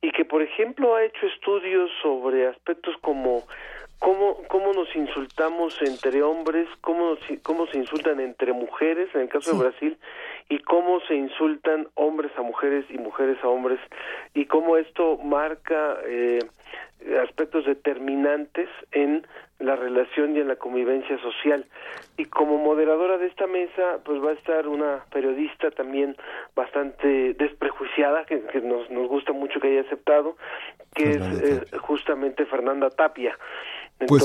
y 0.00 0.10
que, 0.10 0.24
por 0.24 0.42
ejemplo, 0.42 0.96
ha 0.96 1.04
hecho 1.04 1.26
estudios 1.26 1.90
sobre 2.02 2.48
aspectos 2.48 2.96
como 3.00 3.44
cómo, 3.98 4.42
cómo 4.48 4.72
nos 4.72 4.94
insultamos 4.94 5.80
entre 5.82 6.22
hombres, 6.22 6.68
cómo, 6.80 7.16
cómo 7.42 7.66
se 7.66 7.78
insultan 7.78 8.20
entre 8.20 8.52
mujeres, 8.52 9.08
en 9.14 9.22
el 9.22 9.28
caso 9.28 9.52
de 9.52 9.58
Brasil, 9.58 9.98
y 10.48 10.58
cómo 10.60 11.00
se 11.00 11.14
insultan 11.14 11.88
hombres 11.94 12.30
a 12.36 12.42
mujeres 12.42 12.84
y 12.88 12.98
mujeres 12.98 13.38
a 13.42 13.48
hombres, 13.48 13.80
y 14.34 14.46
cómo 14.46 14.76
esto 14.76 15.18
marca 15.18 15.98
eh, 16.06 16.38
aspectos 17.22 17.66
determinantes 17.66 18.68
en 18.92 19.26
la 19.58 19.74
relación 19.74 20.36
y 20.36 20.40
en 20.40 20.48
la 20.48 20.56
convivencia 20.56 21.18
social. 21.18 21.66
Y 22.16 22.26
como 22.26 22.58
moderadora 22.58 23.18
de 23.18 23.26
esta 23.26 23.46
mesa, 23.46 23.98
pues 24.04 24.22
va 24.22 24.30
a 24.30 24.34
estar 24.34 24.68
una 24.68 25.04
periodista 25.10 25.70
también 25.70 26.16
bastante 26.54 27.34
desprejuiciada, 27.34 28.24
que, 28.24 28.42
nos, 28.62 28.90
nos 28.90 29.08
gusta 29.08 29.32
mucho 29.32 29.60
que 29.60 29.68
haya 29.68 29.80
aceptado, 29.82 30.36
que 30.94 31.10
es 31.10 31.42
eh, 31.42 31.78
justamente 31.78 32.46
Fernanda 32.46 32.90
Tapia 32.90 33.36
Pues, 34.06 34.24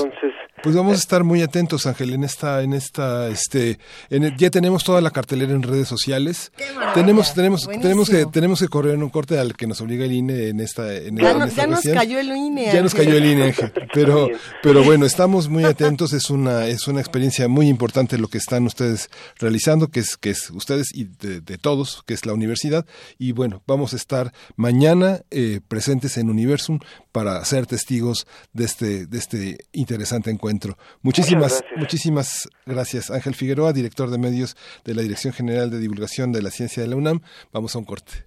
pues 0.62 0.76
vamos 0.76 0.92
a 0.92 0.98
estar 0.98 1.24
muy 1.24 1.40
atentos, 1.40 1.86
Ángel, 1.86 2.12
en 2.12 2.24
esta, 2.24 2.62
en 2.62 2.74
esta, 2.74 3.28
este, 3.28 3.78
en 4.10 4.36
ya 4.36 4.50
tenemos 4.50 4.84
toda 4.84 5.00
la 5.00 5.10
cartelera 5.10 5.52
en 5.52 5.62
redes 5.62 5.88
sociales. 5.88 6.52
Tenemos, 6.94 7.34
tenemos, 7.34 7.66
tenemos 7.66 8.10
que, 8.10 8.26
tenemos 8.26 8.60
que 8.60 8.68
correr 8.68 8.94
en 8.94 9.02
un 9.02 9.08
corte 9.08 9.38
al 9.38 9.56
que 9.56 9.66
nos 9.66 9.80
obliga 9.80 10.04
el 10.04 10.12
INE 10.12 10.48
en 10.48 10.60
esta, 10.60 10.94
en, 10.94 11.16
ya, 11.16 11.34
nos 11.66 11.82
cayó 11.82 12.20
el 12.20 12.36
INE. 12.36 12.66
Ya 12.72 12.82
nos 12.82 12.94
cayó 12.94 13.16
el 13.16 13.24
INE, 13.24 13.44
Ángel. 13.44 13.72
Pero, 13.94 14.28
pero 14.62 14.84
bueno, 14.84 15.06
estamos 15.06 15.48
muy 15.48 15.64
atentos. 15.64 16.12
Es 16.12 16.28
una, 16.28 16.66
es 16.66 16.86
una 16.86 17.00
experiencia 17.00 17.48
muy 17.48 17.68
importante 17.68 18.18
lo 18.18 18.28
que 18.28 18.38
están 18.38 18.66
ustedes 18.66 19.10
realizando, 19.38 19.88
que 19.88 20.00
es, 20.00 20.16
que 20.18 20.30
es 20.30 20.50
ustedes 20.50 20.94
y 20.94 21.04
de, 21.04 21.58
todos, 21.58 22.02
que 22.06 22.14
es 22.14 22.26
la 22.26 22.34
universidad. 22.34 22.86
Y 23.18 23.32
bueno, 23.32 23.62
vamos 23.66 23.94
a 23.94 23.96
estar 23.96 24.32
mañana 24.56 25.22
eh, 25.30 25.60
presentes 25.66 26.18
en 26.18 26.28
Universum 26.28 26.78
para 27.10 27.44
ser 27.44 27.66
testigos 27.66 28.26
de 28.52 28.64
este, 28.64 29.06
de 29.06 29.18
este 29.18 29.61
interesante 29.72 30.30
encuentro. 30.30 30.76
Muchísimas, 31.02 31.52
gracias. 31.52 31.78
muchísimas 31.78 32.48
gracias, 32.66 33.10
Ángel 33.10 33.34
Figueroa, 33.34 33.72
director 33.72 34.10
de 34.10 34.18
medios 34.18 34.56
de 34.84 34.94
la 34.94 35.02
Dirección 35.02 35.32
General 35.32 35.70
de 35.70 35.78
Divulgación 35.78 36.32
de 36.32 36.42
la 36.42 36.50
Ciencia 36.50 36.82
de 36.82 36.88
la 36.88 36.96
UNAM. 36.96 37.20
Vamos 37.52 37.74
a 37.74 37.78
un 37.78 37.84
corte. 37.84 38.26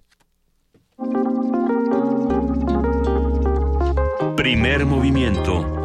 Primer 4.36 4.86
movimiento. 4.86 5.76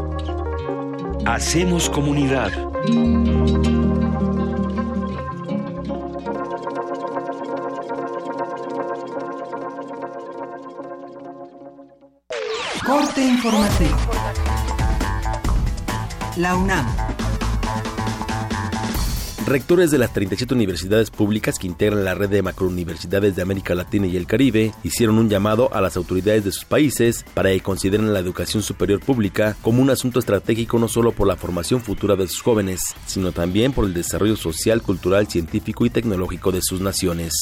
Hacemos 1.26 1.90
comunidad. 1.90 2.52
Corte 12.86 13.22
informativo. 13.22 14.31
La 16.38 16.56
UNAM. 16.56 16.86
Rectores 19.46 19.92
de 19.92 19.98
las 19.98 20.14
37 20.14 20.54
universidades 20.54 21.12
públicas 21.12 21.60
que 21.60 21.68
integran 21.68 22.06
la 22.06 22.16
red 22.16 22.30
de 22.30 22.42
macrouniversidades 22.42 23.36
de 23.36 23.42
América 23.42 23.76
Latina 23.76 24.08
y 24.08 24.16
el 24.16 24.28
Caribe 24.28 24.72
hicieron 24.84 25.18
un 25.18 25.30
llamado 25.30 25.74
a 25.74 25.82
las 25.82 25.98
autoridades 25.98 26.46
de 26.46 26.54
sus 26.54 26.64
países 26.64 27.26
para 27.34 27.50
que 27.50 27.60
consideren 27.60 28.14
la 28.14 28.20
educación 28.20 28.64
superior 28.64 29.02
pública 29.02 29.58
como 29.62 29.82
un 29.82 29.90
asunto 29.90 30.20
estratégico 30.20 30.80
no 30.80 30.88
solo 30.88 31.12
por 31.12 31.28
la 31.28 31.36
formación 31.36 31.82
futura 31.82 32.16
de 32.16 32.28
sus 32.30 32.42
jóvenes, 32.42 32.96
sino 33.06 33.34
también 33.34 33.74
por 33.74 33.84
el 33.84 33.94
desarrollo 33.94 34.38
social, 34.38 34.82
cultural, 34.82 35.28
científico 35.28 35.86
y 35.86 35.90
tecnológico 35.90 36.54
de 36.54 36.62
sus 36.62 36.80
naciones. 36.80 37.34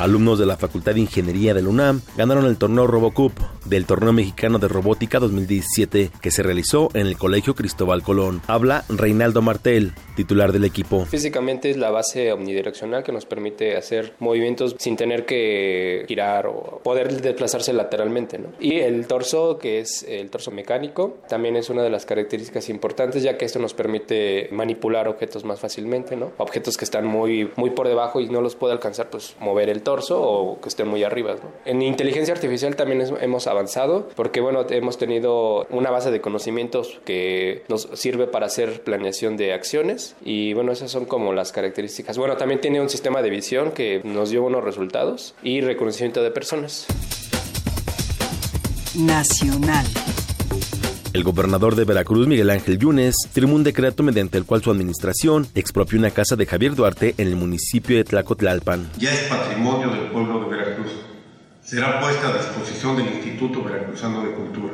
Alumnos 0.00 0.38
de 0.38 0.46
la 0.46 0.56
Facultad 0.56 0.94
de 0.94 1.00
Ingeniería 1.00 1.54
de 1.54 1.62
la 1.62 1.68
UNAM 1.68 2.00
ganaron 2.16 2.46
el 2.46 2.56
torneo 2.56 2.86
RoboCup 2.86 3.32
del 3.66 3.86
Torneo 3.86 4.12
Mexicano 4.12 4.58
de 4.58 4.66
Robótica 4.66 5.20
2017 5.20 6.10
que 6.20 6.30
se 6.30 6.42
realizó 6.42 6.88
en 6.94 7.06
el 7.06 7.16
Colegio 7.16 7.54
Cristóbal 7.54 8.02
Colón. 8.02 8.42
Habla 8.48 8.84
Reinaldo 8.88 9.42
Martel, 9.42 9.92
titular 10.16 10.50
del 10.52 10.64
equipo. 10.64 11.04
Físicamente 11.04 11.70
es 11.70 11.76
la 11.76 11.90
base 11.90 12.32
omnidireccional 12.32 13.04
que 13.04 13.12
nos 13.12 13.26
permite 13.26 13.76
hacer 13.76 14.14
movimientos 14.18 14.74
sin 14.78 14.96
tener 14.96 15.24
que 15.24 16.04
girar 16.08 16.46
o 16.46 16.80
poder 16.82 17.20
desplazarse 17.20 17.72
lateralmente. 17.72 18.40
Y 18.58 18.80
el 18.80 19.06
torso, 19.06 19.58
que 19.58 19.78
es 19.78 20.04
el 20.08 20.30
torso 20.30 20.50
mecánico, 20.50 21.18
también 21.28 21.56
es 21.56 21.70
una 21.70 21.82
de 21.82 21.90
las 21.90 22.06
características 22.06 22.68
importantes 22.68 23.22
ya 23.22 23.36
que 23.38 23.44
esto 23.44 23.58
nos 23.58 23.74
permite 23.74 24.48
manipular 24.50 25.06
objetos 25.06 25.44
más 25.44 25.60
fácilmente, 25.60 26.16
¿no? 26.16 26.32
objetos 26.38 26.76
que 26.76 26.84
están 26.84 27.06
muy, 27.06 27.50
muy 27.56 27.70
por 27.70 27.86
debajo 27.86 28.20
y 28.20 28.28
no 28.28 28.40
los 28.40 28.56
puede 28.56 28.72
alcanzar, 28.72 29.10
pues 29.10 29.36
mover 29.38 29.68
el 29.68 29.81
torso 29.82 30.20
o 30.20 30.60
que 30.60 30.68
estén 30.68 30.88
muy 30.88 31.04
arriba. 31.04 31.36
En 31.64 31.82
inteligencia 31.82 32.34
artificial 32.34 32.76
también 32.76 33.02
hemos 33.20 33.46
avanzado 33.46 34.08
porque 34.14 34.40
bueno, 34.40 34.64
hemos 34.70 34.98
tenido 34.98 35.66
una 35.70 35.90
base 35.90 36.10
de 36.10 36.20
conocimientos 36.20 37.00
que 37.04 37.64
nos 37.68 37.88
sirve 37.94 38.26
para 38.26 38.46
hacer 38.46 38.82
planeación 38.82 39.36
de 39.36 39.52
acciones 39.52 40.16
y 40.24 40.54
bueno, 40.54 40.72
esas 40.72 40.90
son 40.90 41.04
como 41.04 41.32
las 41.32 41.52
características. 41.52 42.18
Bueno, 42.18 42.36
también 42.36 42.60
tiene 42.60 42.80
un 42.80 42.88
sistema 42.88 43.22
de 43.22 43.30
visión 43.30 43.72
que 43.72 44.00
nos 44.04 44.30
dio 44.30 44.42
buenos 44.42 44.64
resultados 44.64 45.34
y 45.42 45.60
reconocimiento 45.60 46.22
de 46.22 46.30
personas. 46.30 46.86
Nacional. 48.94 49.86
El 51.12 51.24
gobernador 51.24 51.76
de 51.76 51.84
Veracruz, 51.84 52.26
Miguel 52.26 52.48
Ángel 52.48 52.78
Yunes, 52.78 53.14
firmó 53.30 53.54
un 53.54 53.64
decreto 53.64 54.02
mediante 54.02 54.38
el 54.38 54.46
cual 54.46 54.62
su 54.62 54.70
administración 54.70 55.46
expropió 55.54 55.98
una 55.98 56.10
casa 56.10 56.36
de 56.36 56.46
Javier 56.46 56.74
Duarte 56.74 57.14
en 57.18 57.28
el 57.28 57.36
municipio 57.36 57.98
de 57.98 58.04
Tlacotlalpan. 58.04 58.92
Ya 58.98 59.12
es 59.12 59.24
patrimonio 59.24 59.90
del 59.90 60.10
pueblo 60.10 60.40
de 60.40 60.56
Veracruz. 60.56 60.90
Será 61.62 62.00
puesta 62.00 62.28
a 62.28 62.38
disposición 62.38 62.96
del 62.96 63.08
Instituto 63.08 63.62
Veracruzano 63.62 64.24
de 64.24 64.32
Cultura. 64.32 64.72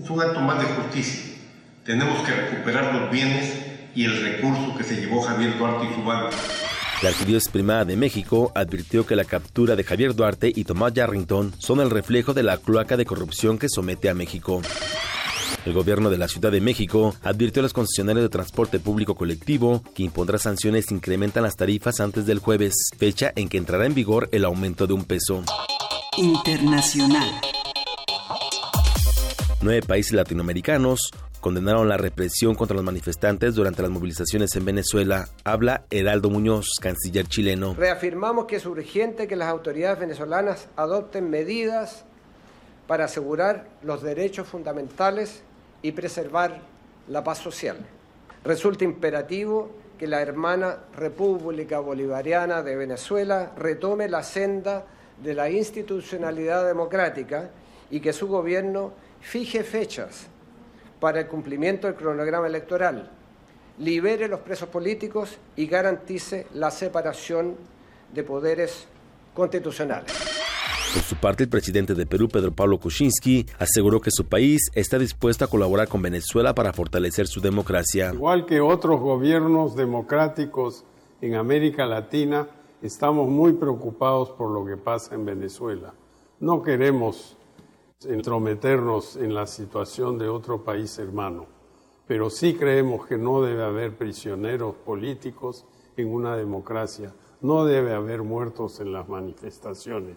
Es 0.00 0.08
un 0.08 0.22
acto 0.22 0.40
más 0.40 0.60
de 0.60 0.66
justicia. 0.66 1.34
Tenemos 1.84 2.22
que 2.22 2.32
recuperar 2.32 2.94
los 2.94 3.10
bienes 3.10 3.52
y 3.96 4.04
el 4.04 4.22
recurso 4.22 4.76
que 4.78 4.84
se 4.84 5.00
llevó 5.00 5.20
Javier 5.20 5.58
Duarte 5.58 5.88
y 5.90 5.94
su 5.96 6.04
banda. 6.04 6.30
La 7.02 7.08
Arquidiócesis 7.08 7.50
Primada 7.50 7.84
de 7.84 7.96
México 7.96 8.52
advirtió 8.54 9.04
que 9.04 9.16
la 9.16 9.24
captura 9.24 9.74
de 9.74 9.82
Javier 9.82 10.14
Duarte 10.14 10.52
y 10.54 10.62
Tomás 10.62 10.92
Yarrington 10.92 11.54
son 11.58 11.80
el 11.80 11.90
reflejo 11.90 12.34
de 12.34 12.44
la 12.44 12.58
cloaca 12.58 12.96
de 12.96 13.04
corrupción 13.04 13.58
que 13.58 13.68
somete 13.68 14.08
a 14.08 14.14
México. 14.14 14.62
El 15.66 15.74
gobierno 15.74 16.08
de 16.08 16.16
la 16.16 16.26
Ciudad 16.26 16.50
de 16.50 16.62
México 16.62 17.14
advirtió 17.22 17.60
a 17.60 17.64
los 17.64 17.74
concesionarios 17.74 18.24
de 18.24 18.30
transporte 18.30 18.80
público 18.80 19.14
colectivo 19.14 19.82
que 19.94 20.02
impondrá 20.02 20.38
sanciones 20.38 20.86
si 20.86 20.94
incrementan 20.94 21.42
las 21.42 21.56
tarifas 21.56 22.00
antes 22.00 22.24
del 22.24 22.38
jueves, 22.38 22.72
fecha 22.96 23.30
en 23.36 23.50
que 23.50 23.58
entrará 23.58 23.84
en 23.84 23.92
vigor 23.92 24.30
el 24.32 24.46
aumento 24.46 24.86
de 24.86 24.94
un 24.94 25.04
peso. 25.04 25.44
Internacional. 26.16 27.28
Nueve 29.60 29.82
países 29.86 30.12
latinoamericanos 30.12 31.10
condenaron 31.42 31.90
la 31.90 31.98
represión 31.98 32.54
contra 32.54 32.76
los 32.76 32.84
manifestantes 32.84 33.54
durante 33.54 33.82
las 33.82 33.90
movilizaciones 33.90 34.56
en 34.56 34.64
Venezuela. 34.64 35.28
Habla 35.44 35.84
Heraldo 35.90 36.30
Muñoz, 36.30 36.68
canciller 36.80 37.26
chileno. 37.26 37.74
Reafirmamos 37.74 38.46
que 38.46 38.56
es 38.56 38.64
urgente 38.64 39.28
que 39.28 39.36
las 39.36 39.48
autoridades 39.48 39.98
venezolanas 40.00 40.68
adopten 40.76 41.28
medidas 41.28 42.06
para 42.86 43.04
asegurar 43.04 43.68
los 43.82 44.02
derechos 44.02 44.48
fundamentales 44.48 45.42
y 45.82 45.92
preservar 45.92 46.60
la 47.08 47.24
paz 47.24 47.38
social. 47.38 47.78
Resulta 48.44 48.84
imperativo 48.84 49.70
que 49.98 50.06
la 50.06 50.22
hermana 50.22 50.78
República 50.94 51.78
Bolivariana 51.78 52.62
de 52.62 52.76
Venezuela 52.76 53.52
retome 53.56 54.08
la 54.08 54.22
senda 54.22 54.86
de 55.22 55.34
la 55.34 55.50
institucionalidad 55.50 56.66
democrática 56.66 57.50
y 57.90 58.00
que 58.00 58.12
su 58.12 58.28
gobierno 58.28 58.92
fije 59.20 59.62
fechas 59.62 60.26
para 61.00 61.20
el 61.20 61.26
cumplimiento 61.26 61.86
del 61.86 61.96
cronograma 61.96 62.46
electoral, 62.46 63.10
libere 63.78 64.28
los 64.28 64.40
presos 64.40 64.68
políticos 64.68 65.38
y 65.56 65.66
garantice 65.66 66.46
la 66.54 66.70
separación 66.70 67.56
de 68.12 68.22
poderes 68.22 68.86
constitucionales. 69.34 70.39
Por 70.92 71.02
su 71.04 71.14
parte, 71.14 71.44
el 71.44 71.48
presidente 71.48 71.94
de 71.94 72.04
Perú, 72.04 72.28
Pedro 72.28 72.50
Pablo 72.50 72.80
Kuczynski, 72.80 73.46
aseguró 73.60 74.00
que 74.00 74.10
su 74.10 74.24
país 74.24 74.70
está 74.74 74.98
dispuesto 74.98 75.44
a 75.44 75.48
colaborar 75.48 75.86
con 75.86 76.02
Venezuela 76.02 76.52
para 76.52 76.72
fortalecer 76.72 77.28
su 77.28 77.40
democracia. 77.40 78.10
Igual 78.12 78.44
que 78.44 78.60
otros 78.60 78.98
gobiernos 78.98 79.76
democráticos 79.76 80.84
en 81.20 81.36
América 81.36 81.86
Latina, 81.86 82.48
estamos 82.82 83.28
muy 83.28 83.52
preocupados 83.52 84.30
por 84.30 84.50
lo 84.50 84.66
que 84.66 84.76
pasa 84.76 85.14
en 85.14 85.24
Venezuela. 85.24 85.94
No 86.40 86.60
queremos 86.60 87.36
entrometernos 88.04 89.14
en 89.14 89.32
la 89.32 89.46
situación 89.46 90.18
de 90.18 90.28
otro 90.28 90.64
país 90.64 90.98
hermano, 90.98 91.46
pero 92.08 92.30
sí 92.30 92.54
creemos 92.54 93.06
que 93.06 93.16
no 93.16 93.42
debe 93.42 93.62
haber 93.62 93.96
prisioneros 93.96 94.74
políticos 94.74 95.66
en 95.96 96.12
una 96.12 96.36
democracia, 96.36 97.14
no 97.42 97.64
debe 97.64 97.94
haber 97.94 98.24
muertos 98.24 98.80
en 98.80 98.92
las 98.92 99.08
manifestaciones. 99.08 100.16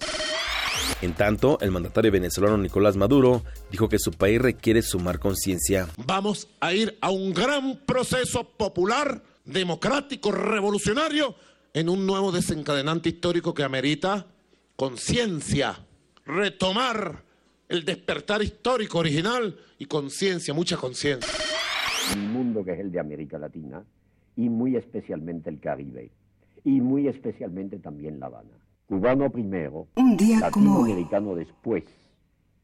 En 1.01 1.13
tanto, 1.13 1.57
el 1.59 1.71
mandatario 1.71 2.11
venezolano 2.11 2.57
Nicolás 2.57 2.95
Maduro 2.95 3.43
dijo 3.69 3.89
que 3.89 3.99
su 3.99 4.11
país 4.11 4.41
requiere 4.41 4.81
sumar 4.81 5.19
conciencia. 5.19 5.87
Vamos 5.97 6.47
a 6.59 6.73
ir 6.73 6.97
a 7.01 7.11
un 7.11 7.33
gran 7.33 7.77
proceso 7.85 8.43
popular, 8.43 9.21
democrático, 9.43 10.31
revolucionario, 10.31 11.35
en 11.73 11.89
un 11.89 12.05
nuevo 12.05 12.31
desencadenante 12.31 13.09
histórico 13.09 13.53
que 13.53 13.63
amerita 13.63 14.27
conciencia, 14.75 15.85
retomar 16.25 17.23
el 17.67 17.83
despertar 17.83 18.43
histórico 18.43 18.99
original 18.99 19.57
y 19.79 19.85
conciencia, 19.85 20.53
mucha 20.53 20.77
conciencia. 20.77 21.31
Un 22.13 22.31
mundo 22.31 22.63
que 22.63 22.73
es 22.73 22.79
el 22.79 22.91
de 22.91 22.99
América 22.99 23.37
Latina 23.37 23.83
y 24.37 24.49
muy 24.49 24.75
especialmente 24.75 25.49
el 25.49 25.59
Caribe 25.59 26.11
y 26.63 26.81
muy 26.81 27.07
especialmente 27.07 27.79
también 27.79 28.19
La 28.19 28.27
Habana 28.27 28.62
cubano 28.88 29.30
primero, 29.30 29.88
un 29.95 30.18
día 30.18 30.39
latinoamericano 30.39 31.35
después 31.35 31.84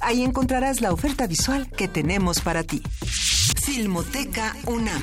Ahí 0.00 0.22
encontrarás 0.22 0.80
la 0.80 0.92
oferta 0.92 1.26
visual 1.26 1.70
que 1.70 1.86
tenemos 1.86 2.40
para 2.40 2.62
ti. 2.62 2.82
Filmoteca 3.64 4.56
UNAM. 4.66 5.02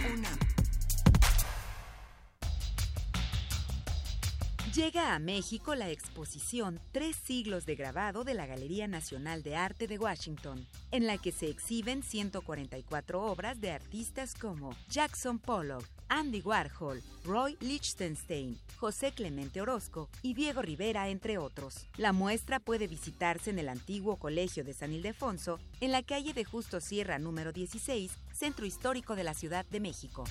Llega 4.74 5.16
a 5.16 5.20
México 5.20 5.74
la 5.74 5.90
exposición 5.90 6.80
Tres 6.92 7.16
siglos 7.16 7.66
de 7.66 7.76
grabado 7.76 8.24
de 8.24 8.36
la 8.36 8.46
Galería 8.46 8.88
Nacional 8.88 9.42
de 9.42 9.56
Arte 9.56 9.88
de 9.88 9.98
Washington, 9.98 10.68
en 10.92 11.08
la 11.08 11.18
que 11.18 11.32
se 11.32 11.50
exhiben 11.50 12.04
144 12.04 13.24
obras 13.24 13.60
de 13.60 13.72
artistas 13.72 14.36
como 14.36 14.76
Jackson 14.88 15.40
Pollock, 15.40 15.84
Andy 16.10 16.42
Warhol, 16.42 17.02
Roy 17.26 17.58
Lichtenstein, 17.60 18.58
José 18.78 19.12
Clemente 19.12 19.62
Orozco 19.62 20.10
y 20.22 20.34
Diego 20.34 20.62
Rivera, 20.62 21.10
entre 21.10 21.38
otros. 21.38 21.88
La 21.98 22.14
muestra 22.14 22.60
puede 22.60 22.88
visitarse 22.88 23.50
en 23.50 23.60
el 23.60 23.70
antiguo 23.70 24.18
Colegio 24.18 24.64
de 24.64 24.74
San 24.74 24.94
Ildefonso, 24.94 25.60
en 25.80 25.92
la 25.92 26.04
calle 26.04 26.34
de 26.34 26.44
Justo 26.44 26.80
Sierra 26.80 27.20
número 27.20 27.52
16, 27.52 28.12
Centro 28.34 28.66
Histórico 28.66 29.16
de 29.16 29.24
la 29.24 29.34
Ciudad 29.34 29.66
de 29.66 29.80
México. 29.80 30.24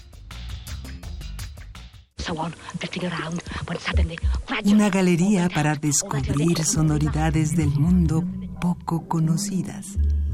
Una 4.65 4.91
galería 4.91 5.49
para 5.49 5.77
descubrir 5.77 6.65
sonoridades 6.65 7.57
del 7.57 7.69
mundo 7.69 8.25
poco 8.61 9.07
conocidas. 9.07 9.97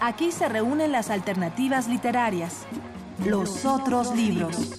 Aquí 0.00 0.32
se 0.32 0.48
reúnen 0.48 0.92
las 0.92 1.10
alternativas 1.10 1.86
literarias. 1.86 2.66
Los 3.26 3.66
otros 3.66 4.16
libros. 4.16 4.78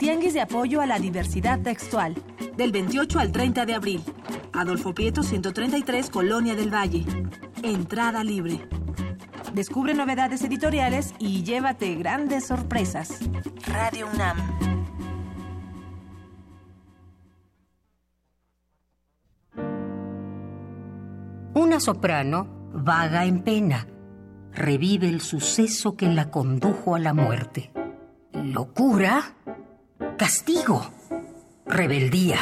Tianguis 0.00 0.34
de 0.34 0.40
apoyo 0.40 0.80
a 0.80 0.86
la 0.86 0.98
diversidad 0.98 1.60
textual. 1.60 2.16
Del 2.56 2.72
28 2.72 3.20
al 3.20 3.30
30 3.30 3.64
de 3.64 3.74
abril. 3.74 4.04
Adolfo 4.52 4.92
Prieto 4.92 5.22
133, 5.22 6.10
Colonia 6.10 6.56
del 6.56 6.74
Valle. 6.74 7.04
Entrada 7.62 8.24
libre. 8.24 8.68
Descubre 9.54 9.94
novedades 9.94 10.42
editoriales 10.42 11.14
y 11.20 11.44
llévate 11.44 11.94
grandes 11.94 12.46
sorpresas. 12.46 13.20
Radio 13.68 14.08
UNAM. 14.12 14.36
Una 21.54 21.78
soprano 21.78 22.48
vaga 22.72 23.24
en 23.26 23.44
pena. 23.44 23.86
Revive 24.54 25.08
el 25.08 25.20
suceso 25.20 25.96
que 25.96 26.06
la 26.06 26.30
condujo 26.30 26.94
a 26.94 26.98
la 26.98 27.14
muerte. 27.14 27.70
Locura, 28.32 29.34
castigo, 30.18 30.90
rebeldía. 31.66 32.38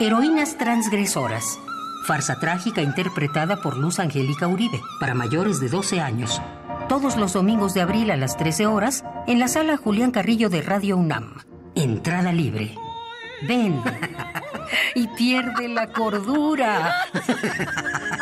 Heroínas 0.00 0.58
transgresoras. 0.58 1.58
Farsa 2.06 2.40
trágica 2.40 2.82
interpretada 2.82 3.62
por 3.62 3.76
Luz 3.76 4.00
Angélica 4.00 4.48
Uribe, 4.48 4.80
para 4.98 5.14
mayores 5.14 5.60
de 5.60 5.68
12 5.68 6.00
años. 6.00 6.42
Todos 6.88 7.16
los 7.16 7.32
domingos 7.32 7.74
de 7.74 7.82
abril 7.82 8.10
a 8.10 8.16
las 8.16 8.36
13 8.36 8.66
horas, 8.66 9.04
en 9.28 9.38
la 9.38 9.46
sala 9.46 9.76
Julián 9.76 10.10
Carrillo 10.10 10.48
de 10.48 10.62
Radio 10.62 10.96
UNAM. 10.96 11.36
Entrada 11.76 12.32
libre. 12.32 12.74
Ven. 13.46 13.80
y 14.94 15.06
pierde 15.08 15.68
la 15.68 15.92
cordura. 15.92 16.96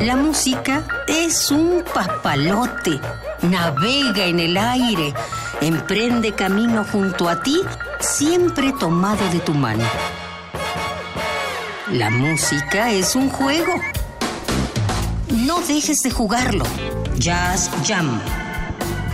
La 0.00 0.16
música 0.16 0.84
es 1.06 1.50
un 1.50 1.82
papalote. 1.94 3.00
Navega 3.42 4.24
en 4.24 4.40
el 4.40 4.56
aire. 4.56 5.14
Emprende 5.60 6.32
camino 6.32 6.84
junto 6.84 7.28
a 7.28 7.42
ti, 7.42 7.60
siempre 8.00 8.72
tomado 8.72 9.26
de 9.30 9.38
tu 9.38 9.54
mano. 9.54 9.84
La 11.92 12.10
música 12.10 12.90
es 12.90 13.14
un 13.14 13.30
juego. 13.30 13.72
No 15.30 15.60
dejes 15.60 15.98
de 16.02 16.10
jugarlo. 16.10 16.64
Jazz 17.16 17.70
Jam. 17.86 18.20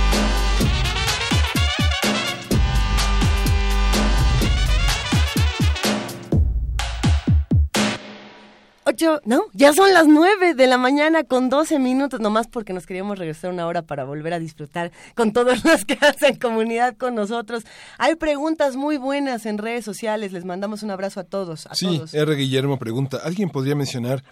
¿no? 9.24 9.43
Ya 9.52 9.73
son 9.73 9.93
las 9.93 10.06
nueve 10.06 10.55
de 10.55 10.66
la 10.66 10.78
mañana 10.78 11.24
con 11.24 11.51
12 11.51 11.78
minutos, 11.78 12.20
nomás 12.20 12.47
porque 12.48 12.73
nos 12.73 12.86
queríamos 12.86 13.19
regresar 13.19 13.51
una 13.51 13.66
hora 13.66 13.82
para 13.82 14.05
volver 14.05 14.32
a 14.32 14.39
disfrutar 14.39 14.93
con 15.15 15.32
todos 15.32 15.65
los 15.65 15.85
que 15.86 15.98
hacen 16.01 16.36
comunidad 16.36 16.97
con 16.97 17.15
nosotros. 17.15 17.65
Hay 17.98 18.16
preguntas 18.16 18.77
muy 18.77 18.97
buenas 18.97 19.47
en 19.47 19.59
redes 19.59 19.85
sociales, 19.85 20.32
les 20.32 20.44
mandamos 20.44 20.82
un 20.82 20.90
abrazo 20.90 21.20
a 21.20 21.24
todos. 21.24 21.66
A 21.66 21.74
sí, 21.74 22.02
R. 22.12 22.35
Guillermo 22.35 22.78
pregunta, 22.78 23.19
¿alguien 23.23 23.51
podría 23.51 23.74
mencionar 23.74 24.24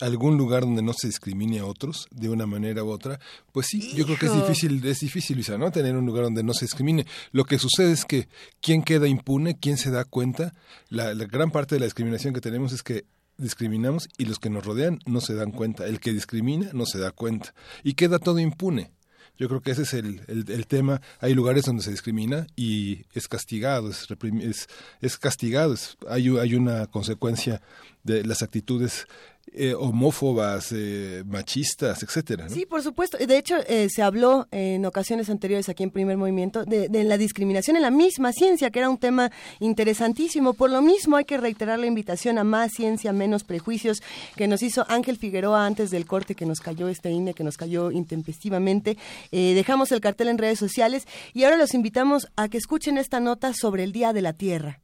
algún 0.00 0.36
lugar 0.36 0.62
donde 0.62 0.80
no 0.82 0.92
se 0.92 1.08
discrimine 1.08 1.58
a 1.58 1.66
otros 1.66 2.06
de 2.10 2.28
una 2.28 2.46
manera 2.46 2.84
u 2.84 2.90
otra, 2.90 3.18
pues 3.52 3.66
sí, 3.66 3.94
yo 3.96 4.04
creo 4.04 4.16
que 4.16 4.26
es 4.26 4.34
difícil, 4.34 4.84
es 4.86 5.00
difícil, 5.00 5.36
Luisa, 5.36 5.58
¿no? 5.58 5.72
Tener 5.72 5.96
un 5.96 6.06
lugar 6.06 6.22
donde 6.22 6.44
no 6.44 6.54
se 6.54 6.66
discrimine. 6.66 7.04
Lo 7.32 7.44
que 7.44 7.58
sucede 7.58 7.90
es 7.90 8.04
que 8.04 8.28
quién 8.60 8.84
queda 8.84 9.08
impune, 9.08 9.58
quién 9.58 9.76
se 9.76 9.90
da 9.90 10.04
cuenta, 10.04 10.54
la 10.88 11.12
gran 11.14 11.50
parte 11.50 11.74
de 11.74 11.80
la 11.80 11.86
discriminación 11.86 12.32
que 12.32 12.40
tenemos 12.40 12.72
es 12.72 12.84
que 12.84 13.06
discriminamos 13.38 14.08
y 14.18 14.26
los 14.26 14.38
que 14.38 14.50
nos 14.50 14.66
rodean 14.66 14.98
no 15.06 15.20
se 15.20 15.34
dan 15.34 15.52
cuenta. 15.52 15.86
El 15.86 16.00
que 16.00 16.12
discrimina 16.12 16.70
no 16.72 16.84
se 16.84 16.98
da 16.98 17.10
cuenta. 17.10 17.54
Y 17.82 17.94
queda 17.94 18.18
todo 18.18 18.38
impune. 18.38 18.90
Yo 19.38 19.48
creo 19.48 19.62
que 19.62 19.70
ese 19.70 19.82
es 19.82 19.94
el, 19.94 20.20
el, 20.26 20.66
tema. 20.66 21.00
Hay 21.20 21.32
lugares 21.32 21.64
donde 21.64 21.84
se 21.84 21.92
discrimina 21.92 22.48
y 22.56 23.04
es 23.14 23.28
castigado, 23.28 23.88
es, 23.88 24.08
es, 24.42 24.68
es 25.00 25.16
castigado. 25.16 25.76
hay, 26.08 26.36
hay 26.38 26.54
una 26.56 26.88
consecuencia 26.88 27.62
de 28.02 28.24
las 28.24 28.42
actitudes 28.42 29.06
eh, 29.52 29.74
homófobas, 29.74 30.72
eh, 30.72 31.22
machistas, 31.26 32.02
etcétera. 32.02 32.48
Sí, 32.48 32.66
por 32.66 32.82
supuesto. 32.82 33.18
De 33.18 33.38
hecho, 33.38 33.56
eh, 33.66 33.88
se 33.90 34.02
habló 34.02 34.46
en 34.50 34.84
ocasiones 34.84 35.30
anteriores 35.30 35.68
aquí 35.68 35.82
en 35.82 35.90
Primer 35.90 36.16
Movimiento 36.16 36.64
de, 36.64 36.88
la 37.04 37.16
discriminación 37.16 37.76
en 37.76 37.82
la 37.82 37.90
misma 37.90 38.32
ciencia, 38.32 38.70
que 38.70 38.80
era 38.80 38.90
un 38.90 38.98
tema 38.98 39.30
interesantísimo. 39.60 40.54
Por 40.54 40.70
lo 40.70 40.82
mismo, 40.82 41.16
hay 41.16 41.24
que 41.24 41.38
reiterar 41.38 41.78
la 41.78 41.86
invitación 41.86 42.38
a 42.38 42.44
más 42.44 42.72
ciencia, 42.72 43.12
menos 43.12 43.44
prejuicios, 43.44 44.02
que 44.36 44.48
nos 44.48 44.62
hizo 44.62 44.84
Ángel 44.88 45.16
Figueroa 45.16 45.64
antes 45.64 45.90
del 45.90 46.06
corte 46.06 46.34
que 46.34 46.46
nos 46.46 46.60
cayó 46.60 46.88
este 46.88 47.10
INE, 47.10 47.34
que 47.34 47.44
nos 47.44 47.56
cayó 47.56 47.90
intempestivamente. 47.90 48.96
dejamos 49.30 49.92
el 49.92 50.00
cartel 50.00 50.28
en 50.28 50.38
redes 50.38 50.58
sociales 50.58 51.06
y 51.34 51.44
ahora 51.44 51.56
los 51.56 51.74
invitamos 51.74 52.28
a 52.36 52.48
que 52.48 52.58
escuchen 52.58 52.98
esta 52.98 53.20
nota 53.20 53.52
sobre 53.54 53.84
el 53.84 53.92
Día 53.92 54.12
de 54.12 54.22
la 54.22 54.32
Tierra. 54.32 54.80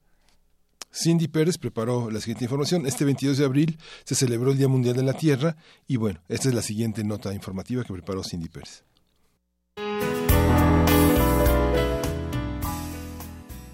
Cindy 0.95 1.27
Pérez 1.27 1.59
preparó 1.59 2.11
la 2.11 2.21
siguiente 2.21 2.45
información. 2.45 2.87
Este 2.87 3.05
22 3.05 3.39
de 3.39 3.45
abril 3.45 3.79
se 4.05 4.15
celebró 4.15 4.53
el 4.53 4.59
Día 4.59 4.69
Mundial 4.69 4.95
de 4.95 5.03
la 5.03 5.15
Tierra 5.15 5.57
y 5.89 5.97
bueno, 5.97 6.21
esta 6.29 6.49
es 6.49 6.55
la 6.55 6.62
siguiente 6.62 7.03
nota 7.03 7.35
informativa 7.35 7.83
que 7.83 7.93
preparó 7.93 8.23
Cindy 8.23 8.49
Pérez. 8.49 8.85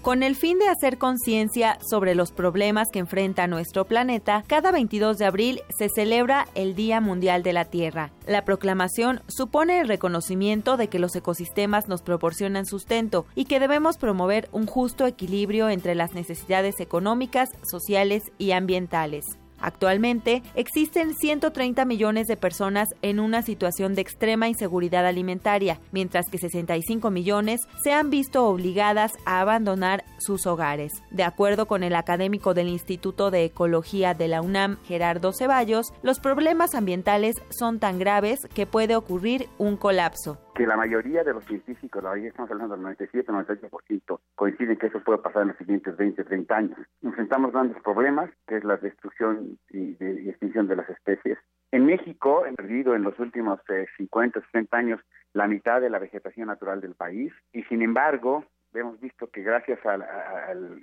Con 0.01 0.23
el 0.23 0.35
fin 0.35 0.57
de 0.57 0.67
hacer 0.67 0.97
conciencia 0.97 1.77
sobre 1.87 2.15
los 2.15 2.31
problemas 2.31 2.87
que 2.91 2.97
enfrenta 2.97 3.45
nuestro 3.45 3.85
planeta, 3.85 4.43
cada 4.47 4.71
22 4.71 5.19
de 5.19 5.25
abril 5.25 5.61
se 5.77 5.89
celebra 5.89 6.47
el 6.55 6.73
Día 6.73 6.99
Mundial 6.99 7.43
de 7.43 7.53
la 7.53 7.65
Tierra. 7.65 8.11
La 8.25 8.43
proclamación 8.43 9.21
supone 9.27 9.79
el 9.79 9.87
reconocimiento 9.87 10.75
de 10.75 10.87
que 10.87 10.97
los 10.97 11.15
ecosistemas 11.15 11.87
nos 11.87 12.01
proporcionan 12.01 12.65
sustento 12.65 13.27
y 13.35 13.45
que 13.45 13.59
debemos 13.59 13.97
promover 13.97 14.49
un 14.51 14.65
justo 14.65 15.05
equilibrio 15.05 15.69
entre 15.69 15.93
las 15.93 16.15
necesidades 16.15 16.79
económicas, 16.79 17.51
sociales 17.61 18.31
y 18.39 18.53
ambientales. 18.53 19.37
Actualmente 19.61 20.43
existen 20.55 21.13
130 21.15 21.85
millones 21.85 22.27
de 22.27 22.37
personas 22.37 22.89
en 23.01 23.19
una 23.19 23.41
situación 23.41 23.95
de 23.95 24.01
extrema 24.01 24.47
inseguridad 24.47 25.05
alimentaria, 25.05 25.79
mientras 25.91 26.29
que 26.29 26.37
65 26.37 27.11
millones 27.11 27.61
se 27.83 27.93
han 27.93 28.09
visto 28.09 28.47
obligadas 28.47 29.13
a 29.25 29.39
abandonar 29.39 30.03
sus 30.19 30.45
hogares. 30.47 30.91
De 31.11 31.23
acuerdo 31.23 31.67
con 31.67 31.83
el 31.83 31.95
académico 31.95 32.53
del 32.53 32.67
Instituto 32.67 33.31
de 33.31 33.45
Ecología 33.45 34.13
de 34.13 34.27
la 34.27 34.41
UNAM, 34.41 34.77
Gerardo 34.85 35.31
Ceballos, 35.31 35.93
los 36.01 36.19
problemas 36.19 36.75
ambientales 36.75 37.35
son 37.49 37.79
tan 37.79 37.99
graves 37.99 38.39
que 38.53 38.65
puede 38.65 38.95
ocurrir 38.95 39.47
un 39.57 39.77
colapso 39.77 40.39
que 40.53 40.67
la 40.67 40.75
mayoría 40.75 41.23
de 41.23 41.33
los 41.33 41.45
científicos, 41.45 42.03
la 42.03 42.15
estamos 42.17 42.51
hablando 42.51 42.75
del 42.75 42.83
97, 42.83 43.31
98%, 43.31 44.19
coinciden 44.35 44.77
que 44.77 44.87
eso 44.87 44.99
puede 45.03 45.19
pasar 45.19 45.43
en 45.43 45.49
los 45.49 45.57
siguientes 45.57 45.95
20, 45.95 46.23
30 46.23 46.55
años. 46.55 46.77
Enfrentamos 47.01 47.51
grandes 47.51 47.81
problemas, 47.81 48.29
que 48.47 48.57
es 48.57 48.63
la 48.63 48.77
destrucción 48.77 49.57
y, 49.69 49.93
de, 49.95 50.29
extinción 50.29 50.67
de 50.67 50.75
las 50.75 50.89
especies. 50.89 51.37
En 51.71 51.85
México, 51.85 52.43
han 52.45 52.55
perdido 52.55 52.95
en 52.95 53.03
los 53.03 53.17
últimos 53.19 53.59
50, 53.97 54.39
eh, 54.39 54.43
60 54.51 54.77
años 54.77 54.99
la 55.33 55.47
mitad 55.47 55.79
de 55.79 55.89
la 55.89 55.99
vegetación 55.99 56.47
natural 56.47 56.81
del 56.81 56.95
país 56.95 57.31
y 57.53 57.63
sin 57.63 57.81
embargo, 57.81 58.43
hemos 58.73 58.99
visto 58.99 59.27
que 59.27 59.43
gracias 59.43 59.79
al, 59.85 60.03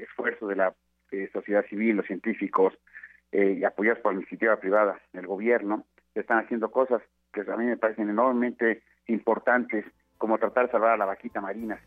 esfuerzo 0.00 0.46
de 0.46 0.56
la 0.56 0.74
eh, 1.10 1.28
sociedad 1.32 1.64
civil, 1.66 1.96
los 1.96 2.06
científicos, 2.06 2.72
eh, 3.32 3.58
y 3.60 3.64
apoyados 3.64 4.00
por 4.00 4.14
la 4.14 4.20
iniciativa 4.20 4.56
privada, 4.56 4.98
el 5.12 5.26
gobierno, 5.26 5.84
se 6.14 6.20
están 6.20 6.38
haciendo 6.38 6.70
cosas 6.70 7.02
que 7.32 7.42
a 7.42 7.56
mí 7.56 7.66
me 7.66 7.76
parecen 7.76 8.08
enormemente 8.08 8.82
importantes, 9.08 9.84
como 10.16 10.38
tratar 10.38 10.66
de 10.66 10.72
salvar 10.72 10.92
a 10.92 10.96
la 10.96 11.06
vaquita 11.06 11.40
marina. 11.40 11.80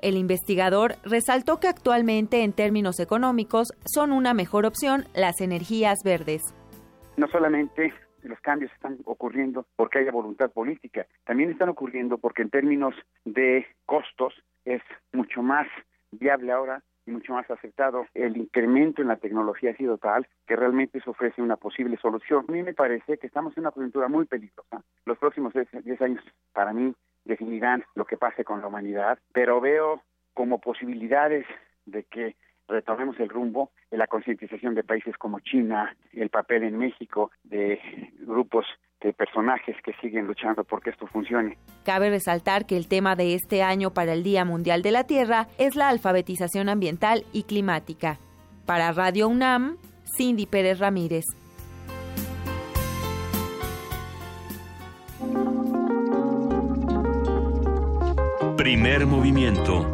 El 0.00 0.16
investigador 0.16 0.96
resaltó 1.04 1.60
que 1.60 1.68
actualmente, 1.68 2.42
en 2.42 2.52
términos 2.52 3.00
económicos, 3.00 3.68
son 3.86 4.12
una 4.12 4.34
mejor 4.34 4.66
opción 4.66 5.04
las 5.14 5.40
energías 5.40 6.00
verdes. 6.04 6.42
No 7.16 7.28
solamente 7.28 7.94
los 8.22 8.40
cambios 8.40 8.72
están 8.72 8.98
ocurriendo 9.04 9.66
porque 9.76 10.00
haya 10.00 10.10
voluntad 10.10 10.50
política, 10.50 11.06
también 11.24 11.50
están 11.50 11.68
ocurriendo 11.68 12.18
porque 12.18 12.42
en 12.42 12.50
términos 12.50 12.94
de 13.24 13.66
costos 13.86 14.34
es 14.64 14.82
mucho 15.12 15.42
más 15.42 15.66
viable 16.10 16.52
ahora 16.52 16.82
y 17.06 17.10
mucho 17.10 17.32
más 17.34 17.50
aceptado. 17.50 18.06
El 18.14 18.36
incremento 18.36 19.02
en 19.02 19.08
la 19.08 19.16
tecnología 19.16 19.70
ha 19.70 19.76
sido 19.76 19.98
tal 19.98 20.26
que 20.46 20.56
realmente 20.56 21.00
se 21.00 21.10
ofrece 21.10 21.42
una 21.42 21.56
posible 21.56 21.96
solución. 21.98 22.44
A 22.48 22.52
mí 22.52 22.62
me 22.62 22.74
parece 22.74 23.18
que 23.18 23.26
estamos 23.26 23.56
en 23.56 23.62
una 23.62 23.70
coyuntura 23.72 24.08
muy 24.08 24.26
peligrosa. 24.26 24.82
Los 25.04 25.18
próximos 25.18 25.52
10 25.52 26.00
años, 26.02 26.24
para 26.52 26.72
mí, 26.72 26.94
definirán 27.24 27.84
lo 27.94 28.04
que 28.04 28.16
pase 28.16 28.44
con 28.44 28.60
la 28.60 28.66
humanidad, 28.66 29.18
pero 29.32 29.60
veo 29.60 30.02
como 30.34 30.60
posibilidades 30.60 31.46
de 31.86 32.04
que 32.04 32.36
retomemos 32.68 33.18
el 33.20 33.28
rumbo, 33.28 33.70
en 33.90 33.98
la 33.98 34.06
concientización 34.06 34.74
de 34.74 34.84
países 34.84 35.16
como 35.16 35.40
China, 35.40 35.96
el 36.12 36.30
papel 36.30 36.62
en 36.64 36.78
México 36.78 37.30
de 37.44 37.80
grupos 38.20 38.66
de 39.00 39.12
personajes 39.12 39.76
que 39.84 39.92
siguen 40.00 40.26
luchando 40.26 40.64
porque 40.64 40.90
esto 40.90 41.06
funcione. 41.06 41.58
Cabe 41.84 42.08
resaltar 42.08 42.66
que 42.66 42.76
el 42.76 42.88
tema 42.88 43.16
de 43.16 43.34
este 43.34 43.62
año 43.62 43.92
para 43.92 44.14
el 44.14 44.22
Día 44.22 44.44
Mundial 44.44 44.82
de 44.82 44.92
la 44.92 45.04
Tierra 45.04 45.46
es 45.58 45.76
la 45.76 45.90
alfabetización 45.90 46.68
ambiental 46.70 47.24
y 47.32 47.42
climática. 47.42 48.18
Para 48.64 48.92
Radio 48.92 49.28
UNAM, 49.28 49.76
Cindy 50.16 50.46
Pérez 50.46 50.78
Ramírez. 50.78 51.24
Primer 58.56 59.04
movimiento. 59.04 59.93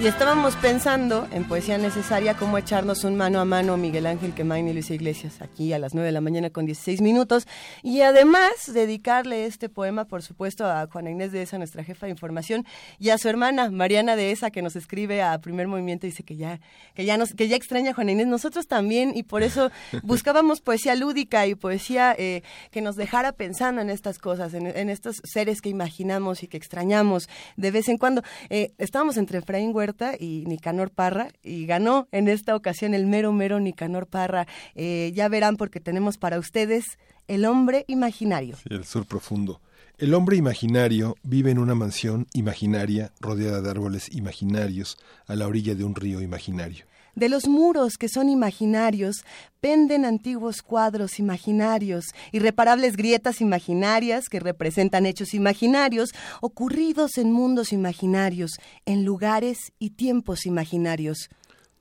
Y 0.00 0.06
estábamos 0.06 0.54
pensando 0.54 1.26
en 1.32 1.42
Poesía 1.42 1.76
Necesaria 1.76 2.34
cómo 2.34 2.56
echarnos 2.56 3.02
un 3.02 3.16
mano 3.16 3.40
a 3.40 3.44
mano 3.44 3.76
Miguel 3.76 4.06
Ángel 4.06 4.32
Quemain 4.32 4.68
y 4.68 4.72
Luisa 4.72 4.94
Iglesias 4.94 5.42
aquí 5.42 5.72
a 5.72 5.78
las 5.80 5.92
9 5.92 6.06
de 6.06 6.12
la 6.12 6.20
mañana 6.20 6.50
con 6.50 6.66
16 6.66 7.00
minutos. 7.00 7.48
Y 7.82 8.02
además 8.02 8.52
dedicarle 8.72 9.46
este 9.46 9.68
poema, 9.68 10.04
por 10.04 10.22
supuesto, 10.22 10.66
a 10.66 10.86
Juana 10.86 11.10
Inés 11.10 11.32
de 11.32 11.42
Esa, 11.42 11.58
nuestra 11.58 11.82
jefa 11.82 12.06
de 12.06 12.12
información, 12.12 12.64
y 13.00 13.08
a 13.08 13.18
su 13.18 13.28
hermana 13.28 13.72
Mariana 13.72 14.14
de 14.14 14.30
Esa, 14.30 14.52
que 14.52 14.62
nos 14.62 14.76
escribe 14.76 15.20
a 15.20 15.36
Primer 15.40 15.66
Movimiento 15.66 16.06
y 16.06 16.10
dice 16.10 16.22
que 16.22 16.36
ya, 16.36 16.60
que 16.94 17.04
ya, 17.04 17.16
nos, 17.16 17.34
que 17.34 17.48
ya 17.48 17.56
extraña 17.56 17.90
a 17.90 17.94
Juana 17.94 18.12
Inés. 18.12 18.28
Nosotros 18.28 18.68
también, 18.68 19.10
y 19.16 19.24
por 19.24 19.42
eso 19.42 19.72
buscábamos 20.04 20.60
poesía 20.60 20.94
lúdica 20.94 21.44
y 21.48 21.56
poesía 21.56 22.14
eh, 22.16 22.44
que 22.70 22.82
nos 22.82 22.94
dejara 22.94 23.32
pensando 23.32 23.80
en 23.80 23.90
estas 23.90 24.20
cosas, 24.20 24.54
en, 24.54 24.90
estos 24.90 25.16
seres 25.24 25.60
que 25.60 25.70
imaginamos 25.70 26.44
y 26.44 26.46
que 26.46 26.56
extrañamos 26.56 27.28
de 27.56 27.72
vez 27.72 27.88
en 27.88 27.98
cuando. 27.98 28.22
Eh, 28.48 28.74
estábamos 28.78 29.16
entre 29.16 29.38
Efraín 29.38 29.72
y 30.18 30.44
Nicanor 30.46 30.90
Parra 30.90 31.28
y 31.42 31.66
ganó 31.66 32.08
en 32.12 32.28
esta 32.28 32.54
ocasión 32.54 32.94
el 32.94 33.06
mero 33.06 33.32
mero 33.32 33.60
Nicanor 33.60 34.06
Parra. 34.06 34.46
Eh, 34.74 35.12
ya 35.14 35.28
verán 35.28 35.56
porque 35.56 35.80
tenemos 35.80 36.18
para 36.18 36.38
ustedes 36.38 36.84
el 37.26 37.44
hombre 37.44 37.84
imaginario. 37.88 38.56
El 38.68 38.84
sur 38.84 39.06
profundo. 39.06 39.60
El 39.98 40.14
hombre 40.14 40.36
imaginario 40.36 41.16
vive 41.24 41.50
en 41.50 41.58
una 41.58 41.74
mansión 41.74 42.26
imaginaria 42.32 43.12
rodeada 43.20 43.60
de 43.60 43.70
árboles 43.70 44.14
imaginarios 44.14 44.96
a 45.26 45.34
la 45.34 45.48
orilla 45.48 45.74
de 45.74 45.84
un 45.84 45.94
río 45.94 46.20
imaginario. 46.20 46.84
De 47.18 47.28
los 47.28 47.48
muros 47.48 47.98
que 47.98 48.08
son 48.08 48.28
imaginarios 48.28 49.24
penden 49.60 50.04
antiguos 50.04 50.62
cuadros 50.62 51.18
imaginarios, 51.18 52.04
irreparables 52.30 52.96
grietas 52.96 53.40
imaginarias 53.40 54.28
que 54.28 54.38
representan 54.38 55.04
hechos 55.04 55.34
imaginarios 55.34 56.10
ocurridos 56.40 57.18
en 57.18 57.32
mundos 57.32 57.72
imaginarios, 57.72 58.52
en 58.86 59.04
lugares 59.04 59.72
y 59.80 59.90
tiempos 59.90 60.46
imaginarios. 60.46 61.28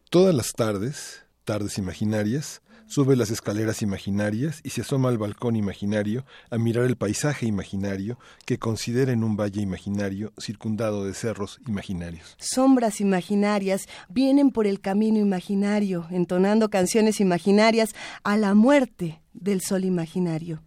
Todas 0.09 0.33
las 0.33 0.53
tardes, 0.53 1.23
tardes 1.45 1.77
imaginarias, 1.77 2.63
sube 2.87 3.15
las 3.15 3.29
escaleras 3.29 3.81
imaginarias 3.81 4.61
y 4.63 4.69
se 4.69 4.81
asoma 4.81 5.09
al 5.09 5.17
balcón 5.17 5.55
imaginario 5.55 6.25
a 6.49 6.57
mirar 6.57 6.85
el 6.85 6.95
paisaje 6.95 7.45
imaginario 7.45 8.17
que 8.45 8.57
considera 8.57 9.11
en 9.11 9.23
un 9.23 9.37
valle 9.37 9.61
imaginario 9.61 10.33
circundado 10.39 11.05
de 11.05 11.13
cerros 11.13 11.59
imaginarios. 11.67 12.35
Sombras 12.39 13.01
imaginarias 13.01 13.87
vienen 14.09 14.51
por 14.51 14.67
el 14.67 14.79
camino 14.79 15.19
imaginario, 15.19 16.07
entonando 16.11 16.69
canciones 16.69 17.19
imaginarias 17.19 17.93
a 18.23 18.37
la 18.37 18.53
muerte 18.53 19.21
del 19.33 19.61
sol 19.61 19.85
imaginario. 19.85 20.61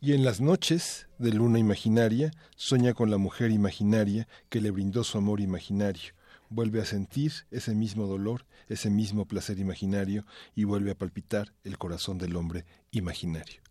Y 0.00 0.12
en 0.12 0.24
las 0.24 0.40
noches 0.40 1.08
de 1.18 1.32
luna 1.32 1.58
imaginaria 1.58 2.30
sueña 2.54 2.92
con 2.92 3.10
la 3.10 3.16
mujer 3.16 3.50
imaginaria 3.50 4.28
que 4.50 4.60
le 4.60 4.70
brindó 4.70 5.02
su 5.02 5.18
amor 5.18 5.40
imaginario 5.40 6.15
vuelve 6.50 6.80
a 6.80 6.84
sentir 6.84 7.32
ese 7.50 7.74
mismo 7.74 8.06
dolor, 8.06 8.46
ese 8.68 8.90
mismo 8.90 9.26
placer 9.26 9.58
imaginario 9.58 10.24
y 10.54 10.64
vuelve 10.64 10.90
a 10.90 10.98
palpitar 10.98 11.52
el 11.64 11.78
corazón 11.78 12.18
del 12.18 12.36
hombre 12.36 12.64
imaginario. 12.90 13.62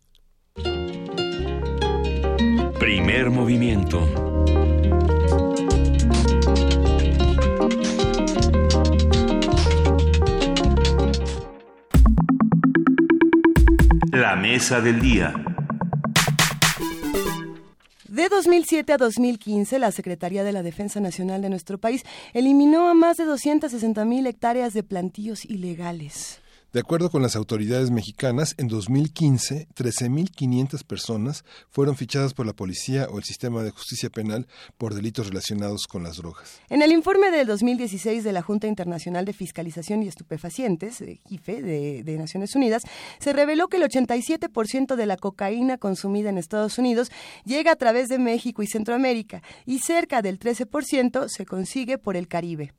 Primer 2.78 3.30
movimiento. 3.30 4.00
La 14.12 14.36
mesa 14.36 14.80
del 14.80 15.00
día. 15.00 15.55
De 18.16 18.30
2007 18.30 18.94
a 18.94 18.96
2015, 18.96 19.78
la 19.78 19.92
Secretaría 19.92 20.42
de 20.42 20.50
la 20.50 20.62
Defensa 20.62 21.00
Nacional 21.00 21.42
de 21.42 21.50
nuestro 21.50 21.76
país 21.76 22.02
eliminó 22.32 22.88
a 22.88 22.94
más 22.94 23.18
de 23.18 23.26
260 23.26 24.06
mil 24.06 24.26
hectáreas 24.26 24.72
de 24.72 24.82
plantíos 24.82 25.44
ilegales. 25.44 26.40
De 26.76 26.80
acuerdo 26.80 27.08
con 27.08 27.22
las 27.22 27.36
autoridades 27.36 27.90
mexicanas, 27.90 28.54
en 28.58 28.68
2015, 28.68 29.66
13.500 29.74 30.84
personas 30.84 31.42
fueron 31.70 31.96
fichadas 31.96 32.34
por 32.34 32.44
la 32.44 32.52
policía 32.52 33.06
o 33.10 33.16
el 33.16 33.24
sistema 33.24 33.62
de 33.62 33.70
justicia 33.70 34.10
penal 34.10 34.46
por 34.76 34.92
delitos 34.92 35.28
relacionados 35.28 35.86
con 35.86 36.02
las 36.02 36.18
drogas. 36.18 36.60
En 36.68 36.82
el 36.82 36.92
informe 36.92 37.30
del 37.30 37.46
2016 37.46 38.24
de 38.24 38.32
la 38.34 38.42
Junta 38.42 38.66
Internacional 38.66 39.24
de 39.24 39.32
Fiscalización 39.32 40.02
y 40.02 40.08
Estupefacientes, 40.08 41.02
JIFE, 41.26 41.62
de, 41.62 42.02
de 42.02 42.18
Naciones 42.18 42.54
Unidas, 42.54 42.82
se 43.20 43.32
reveló 43.32 43.68
que 43.68 43.78
el 43.78 43.84
87% 43.84 44.96
de 44.96 45.06
la 45.06 45.16
cocaína 45.16 45.78
consumida 45.78 46.28
en 46.28 46.36
Estados 46.36 46.76
Unidos 46.76 47.10
llega 47.46 47.72
a 47.72 47.76
través 47.76 48.08
de 48.08 48.18
México 48.18 48.62
y 48.62 48.66
Centroamérica 48.66 49.42
y 49.64 49.78
cerca 49.78 50.20
del 50.20 50.38
13% 50.38 51.28
se 51.30 51.46
consigue 51.46 51.96
por 51.96 52.18
el 52.18 52.28
Caribe. 52.28 52.74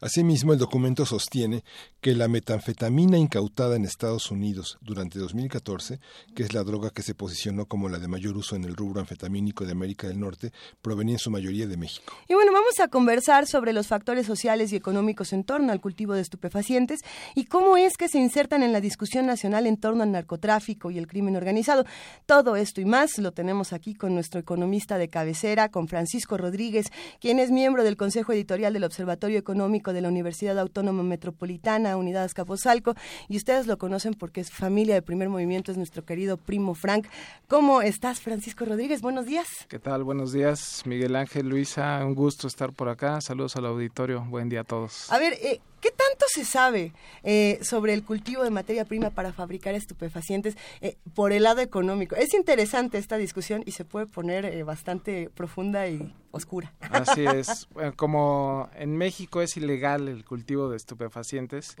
Asimismo, 0.00 0.52
el 0.52 0.58
documento 0.58 1.06
sostiene 1.06 1.64
que 2.00 2.14
la 2.14 2.28
metanfetamina 2.28 3.16
incautada 3.16 3.76
en 3.76 3.84
Estados 3.84 4.30
Unidos 4.30 4.78
durante 4.80 5.18
2014, 5.18 6.00
que 6.34 6.42
es 6.42 6.52
la 6.52 6.64
droga 6.64 6.90
que 6.90 7.02
se 7.02 7.14
posicionó 7.14 7.66
como 7.66 7.88
la 7.88 7.98
de 7.98 8.06
mayor 8.06 8.36
uso 8.36 8.56
en 8.56 8.64
el 8.64 8.76
rubro 8.76 9.00
anfetamínico 9.00 9.64
de 9.64 9.72
América 9.72 10.06
del 10.06 10.20
Norte, 10.20 10.52
provenía 10.82 11.14
en 11.14 11.18
su 11.18 11.30
mayoría 11.30 11.66
de 11.66 11.76
México. 11.76 12.12
Y 12.28 12.34
bueno, 12.34 12.52
vamos 12.52 12.78
a 12.80 12.88
conversar 12.88 13.46
sobre 13.46 13.72
los 13.72 13.86
factores 13.86 14.26
sociales 14.26 14.72
y 14.72 14.76
económicos 14.76 15.32
en 15.32 15.44
torno 15.44 15.72
al 15.72 15.80
cultivo 15.80 16.14
de 16.14 16.20
estupefacientes 16.20 17.00
y 17.34 17.46
cómo 17.46 17.76
es 17.76 17.96
que 17.96 18.08
se 18.08 18.18
insertan 18.18 18.62
en 18.62 18.72
la 18.72 18.80
discusión 18.80 19.26
nacional 19.26 19.66
en 19.66 19.78
torno 19.78 20.02
al 20.02 20.12
narcotráfico 20.12 20.90
y 20.90 20.98
el 20.98 21.06
crimen 21.06 21.36
organizado. 21.36 21.84
Todo 22.26 22.56
esto 22.56 22.80
y 22.80 22.84
más 22.84 23.18
lo 23.18 23.32
tenemos 23.32 23.72
aquí 23.72 23.94
con 23.94 24.14
nuestro 24.14 24.40
economista 24.40 24.98
de 24.98 25.08
cabecera, 25.08 25.70
con 25.70 25.88
Francisco 25.88 26.36
Rodríguez, 26.36 26.86
quien 27.20 27.38
es 27.38 27.50
miembro 27.50 27.82
del 27.82 27.96
Consejo 27.96 28.32
Editorial 28.32 28.72
del 28.72 28.84
Observatorio 28.84 29.38
Económico 29.38 29.85
de 29.92 30.00
la 30.00 30.08
Universidad 30.08 30.58
Autónoma 30.58 31.02
Metropolitana, 31.02 31.96
Unidad 31.96 32.24
Azcapotzalco, 32.24 32.94
y 33.28 33.36
ustedes 33.36 33.66
lo 33.66 33.78
conocen 33.78 34.14
porque 34.14 34.40
es 34.40 34.50
familia 34.50 34.94
de 34.94 35.02
primer 35.02 35.28
movimiento, 35.28 35.72
es 35.72 35.78
nuestro 35.78 36.04
querido 36.04 36.36
primo 36.36 36.74
Frank. 36.74 37.06
¿Cómo 37.48 37.82
estás, 37.82 38.20
Francisco 38.20 38.64
Rodríguez? 38.64 39.02
Buenos 39.02 39.26
días. 39.26 39.46
¿Qué 39.68 39.78
tal? 39.78 40.04
Buenos 40.04 40.32
días, 40.32 40.82
Miguel 40.86 41.16
Ángel, 41.16 41.48
Luisa, 41.48 42.04
un 42.04 42.14
gusto 42.14 42.46
estar 42.46 42.72
por 42.72 42.88
acá. 42.88 43.20
Saludos 43.20 43.56
al 43.56 43.66
auditorio, 43.66 44.24
buen 44.28 44.48
día 44.48 44.60
a 44.60 44.64
todos. 44.64 45.10
A 45.12 45.18
ver, 45.18 45.34
eh, 45.34 45.60
¿Qué 45.86 45.92
tanto 45.92 46.26
se 46.28 46.44
sabe 46.44 46.92
eh, 47.22 47.60
sobre 47.62 47.92
el 47.92 48.02
cultivo 48.02 48.42
de 48.42 48.50
materia 48.50 48.84
prima 48.84 49.10
para 49.10 49.32
fabricar 49.32 49.76
estupefacientes 49.76 50.56
eh, 50.80 50.96
por 51.14 51.30
el 51.30 51.44
lado 51.44 51.60
económico? 51.60 52.16
Es 52.16 52.34
interesante 52.34 52.98
esta 52.98 53.16
discusión 53.18 53.62
y 53.66 53.70
se 53.70 53.84
puede 53.84 54.06
poner 54.06 54.46
eh, 54.46 54.64
bastante 54.64 55.30
profunda 55.32 55.86
y 55.86 56.12
oscura. 56.36 56.72
Así 56.80 57.24
es. 57.26 57.68
Como 57.96 58.68
en 58.74 58.96
México 58.96 59.42
es 59.42 59.56
ilegal 59.56 60.08
el 60.08 60.24
cultivo 60.24 60.68
de 60.68 60.76
estupefacientes, 60.76 61.76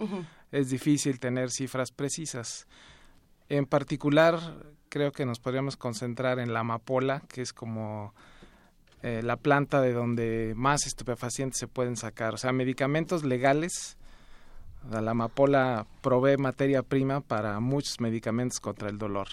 es 0.52 0.70
difícil 0.70 1.20
tener 1.20 1.50
cifras 1.50 1.92
precisas. 1.92 2.66
En 3.48 3.66
particular, 3.66 4.38
creo 4.88 5.12
que 5.12 5.26
nos 5.26 5.38
podríamos 5.38 5.76
concentrar 5.76 6.38
en 6.38 6.52
la 6.52 6.60
amapola, 6.60 7.22
que 7.28 7.42
es 7.42 7.52
como 7.52 8.12
eh, 9.02 9.22
la 9.22 9.36
planta 9.36 9.80
de 9.80 9.92
donde 9.92 10.54
más 10.56 10.86
estupefacientes 10.86 11.58
se 11.58 11.68
pueden 11.68 11.96
sacar. 11.96 12.34
O 12.34 12.38
sea, 12.38 12.52
medicamentos 12.52 13.24
legales. 13.24 13.96
La 14.90 15.10
amapola 15.10 15.86
provee 16.00 16.36
materia 16.36 16.82
prima 16.82 17.20
para 17.20 17.58
muchos 17.60 18.00
medicamentos 18.00 18.60
contra 18.60 18.88
el 18.88 18.98
dolor. 18.98 19.28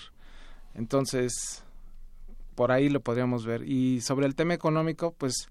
Entonces, 0.74 1.64
por 2.54 2.72
ahí 2.72 2.90
lo 2.90 3.02
podríamos 3.02 3.46
ver. 3.46 3.68
Y 3.68 4.02
sobre 4.02 4.26
el 4.26 4.36
tema 4.36 4.54
económico, 4.54 5.14
pues 5.18 5.48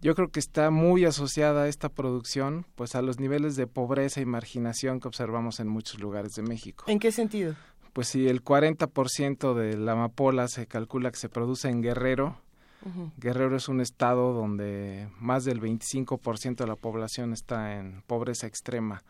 yo 0.00 0.14
creo 0.14 0.28
que 0.28 0.40
está 0.40 0.70
muy 0.70 1.04
asociada 1.04 1.68
esta 1.68 1.88
producción 1.88 2.66
pues 2.74 2.94
a 2.94 3.02
los 3.02 3.18
niveles 3.18 3.56
de 3.56 3.66
pobreza 3.66 4.20
y 4.20 4.26
marginación 4.26 5.00
que 5.00 5.08
observamos 5.08 5.60
en 5.60 5.68
muchos 5.68 6.00
lugares 6.00 6.32
de 6.32 6.42
México. 6.42 6.84
¿En 6.86 6.98
qué 6.98 7.12
sentido? 7.12 7.54
pues 7.96 8.08
si 8.08 8.28
el 8.28 8.44
40% 8.44 9.54
de 9.54 9.74
la 9.78 9.92
amapola 9.92 10.48
se 10.48 10.66
calcula 10.66 11.10
que 11.10 11.16
se 11.16 11.30
produce 11.30 11.70
en 11.70 11.80
Guerrero, 11.80 12.42
Guerrero 13.16 13.56
es 13.56 13.70
un 13.70 13.80
estado 13.80 14.34
donde 14.34 15.08
más 15.18 15.46
del 15.46 15.62
25% 15.62 16.56
de 16.56 16.66
la 16.66 16.76
población 16.76 17.32
está 17.32 17.78
en 17.78 18.02
pobreza 18.06 18.46
extrema. 18.46 19.02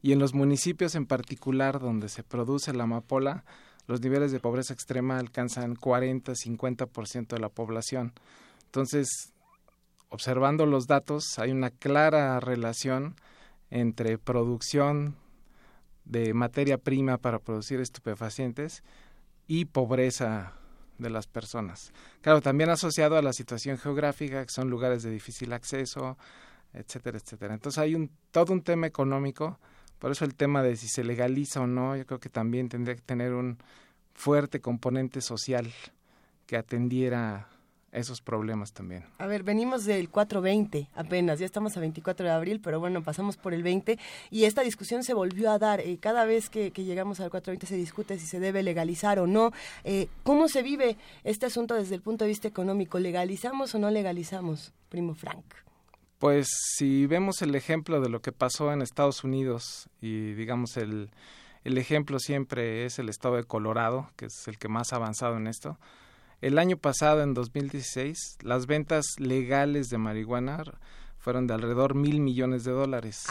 Y 0.00 0.12
en 0.12 0.18
los 0.18 0.32
municipios 0.32 0.94
en 0.94 1.04
particular 1.04 1.78
donde 1.78 2.08
se 2.08 2.22
produce 2.22 2.72
la 2.72 2.84
amapola, 2.84 3.44
los 3.86 4.00
niveles 4.00 4.32
de 4.32 4.40
pobreza 4.40 4.72
extrema 4.72 5.18
alcanzan 5.18 5.74
40-50% 5.76 7.28
de 7.28 7.38
la 7.38 7.48
población. 7.48 8.12
Entonces, 8.66 9.32
observando 10.08 10.66
los 10.66 10.86
datos, 10.86 11.38
hay 11.38 11.50
una 11.50 11.70
clara 11.70 12.38
relación 12.40 13.16
entre 13.70 14.18
producción 14.18 15.16
de 16.04 16.34
materia 16.34 16.78
prima 16.78 17.18
para 17.18 17.38
producir 17.38 17.80
estupefacientes 17.80 18.82
y 19.46 19.66
pobreza 19.66 20.52
de 20.98 21.10
las 21.10 21.26
personas. 21.26 21.92
Claro, 22.20 22.40
también 22.40 22.70
asociado 22.70 23.16
a 23.16 23.22
la 23.22 23.32
situación 23.32 23.78
geográfica, 23.78 24.44
que 24.44 24.52
son 24.52 24.70
lugares 24.70 25.02
de 25.02 25.10
difícil 25.10 25.52
acceso, 25.52 26.16
etcétera, 26.72 27.18
etcétera. 27.18 27.54
Entonces 27.54 27.78
hay 27.78 27.94
un 27.94 28.10
todo 28.30 28.52
un 28.52 28.62
tema 28.62 28.86
económico, 28.86 29.58
por 30.02 30.10
eso 30.10 30.24
el 30.24 30.34
tema 30.34 30.64
de 30.64 30.74
si 30.74 30.88
se 30.88 31.04
legaliza 31.04 31.60
o 31.60 31.68
no, 31.68 31.94
yo 31.94 32.04
creo 32.04 32.18
que 32.18 32.28
también 32.28 32.68
tendría 32.68 32.96
que 32.96 33.02
tener 33.02 33.34
un 33.34 33.58
fuerte 34.14 34.60
componente 34.60 35.20
social 35.20 35.72
que 36.44 36.56
atendiera 36.56 37.46
esos 37.92 38.20
problemas 38.20 38.72
también. 38.72 39.04
A 39.18 39.28
ver, 39.28 39.44
venimos 39.44 39.84
del 39.84 40.08
420 40.08 40.88
apenas, 40.96 41.38
ya 41.38 41.46
estamos 41.46 41.76
a 41.76 41.80
24 41.80 42.26
de 42.26 42.32
abril, 42.32 42.60
pero 42.60 42.80
bueno, 42.80 43.04
pasamos 43.04 43.36
por 43.36 43.54
el 43.54 43.62
20 43.62 43.96
y 44.32 44.42
esta 44.42 44.62
discusión 44.62 45.04
se 45.04 45.14
volvió 45.14 45.52
a 45.52 45.60
dar. 45.60 45.78
Eh, 45.78 45.96
cada 46.00 46.24
vez 46.24 46.50
que, 46.50 46.72
llegamos 46.72 47.20
al 47.20 47.30
420 47.30 47.68
se 47.68 47.76
discute 47.76 48.18
si 48.18 48.26
se 48.26 48.40
debe 48.40 48.64
legalizar 48.64 49.20
o 49.20 49.28
no. 49.28 49.52
Eh, 49.84 50.08
¿Cómo 50.24 50.48
se 50.48 50.64
vive 50.64 50.96
este 51.22 51.46
asunto 51.46 51.76
desde 51.76 51.94
el 51.94 52.02
punto 52.02 52.24
de 52.24 52.30
vista 52.30 52.48
económico? 52.48 52.98
¿Legalizamos 52.98 53.72
o 53.76 53.78
no 53.78 53.88
legalizamos, 53.88 54.72
primo 54.88 55.14
Frank? 55.14 55.44
Pues 56.22 56.46
si 56.76 57.06
vemos 57.06 57.42
el 57.42 57.56
ejemplo 57.56 58.00
de 58.00 58.08
lo 58.08 58.22
que 58.22 58.30
pasó 58.30 58.72
en 58.72 58.80
Estados 58.80 59.24
Unidos 59.24 59.88
y 60.00 60.34
digamos 60.34 60.76
el, 60.76 61.10
el 61.64 61.78
ejemplo 61.78 62.20
siempre 62.20 62.84
es 62.84 63.00
el 63.00 63.08
estado 63.08 63.34
de 63.34 63.42
Colorado, 63.44 64.08
que 64.14 64.26
es 64.26 64.46
el 64.46 64.56
que 64.56 64.68
más 64.68 64.92
ha 64.92 64.96
avanzado 64.96 65.36
en 65.36 65.48
esto 65.48 65.78
el 66.42 66.58
año 66.58 66.76
pasado, 66.76 67.22
en 67.22 67.34
2016, 67.34 68.38
las 68.42 68.66
ventas 68.66 69.06
legales 69.18 69.88
de 69.90 69.98
marihuana 69.98 70.64
fueron 71.16 71.46
de 71.46 71.54
alrededor 71.54 71.94
mil 71.94 72.20
millones 72.20 72.64
de 72.64 72.72
dólares. 72.72 73.26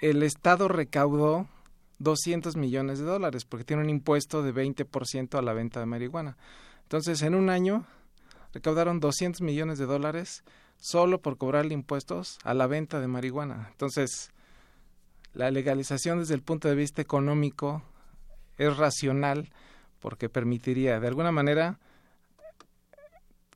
El 0.00 0.22
Estado 0.22 0.68
recaudó 0.68 1.48
200 1.98 2.56
millones 2.56 2.98
de 2.98 3.04
dólares 3.04 3.44
porque 3.44 3.66
tiene 3.66 3.82
un 3.82 3.90
impuesto 3.90 4.42
de 4.42 4.54
20% 4.54 5.38
a 5.38 5.42
la 5.42 5.52
venta 5.52 5.80
de 5.80 5.86
marihuana. 5.86 6.38
Entonces, 6.84 7.20
en 7.20 7.34
un 7.34 7.50
año 7.50 7.84
recaudaron 8.54 9.00
200 9.00 9.42
millones 9.42 9.78
de 9.78 9.84
dólares 9.84 10.44
solo 10.78 11.20
por 11.20 11.36
cobrarle 11.36 11.74
impuestos 11.74 12.38
a 12.44 12.54
la 12.54 12.66
venta 12.66 13.00
de 13.00 13.08
marihuana. 13.08 13.68
Entonces, 13.70 14.30
la 15.34 15.50
legalización 15.50 16.20
desde 16.20 16.34
el 16.34 16.42
punto 16.42 16.68
de 16.68 16.74
vista 16.74 17.02
económico 17.02 17.82
es 18.56 18.76
racional 18.76 19.50
porque 20.00 20.28
permitiría, 20.28 21.00
de 21.00 21.08
alguna 21.08 21.32
manera, 21.32 21.78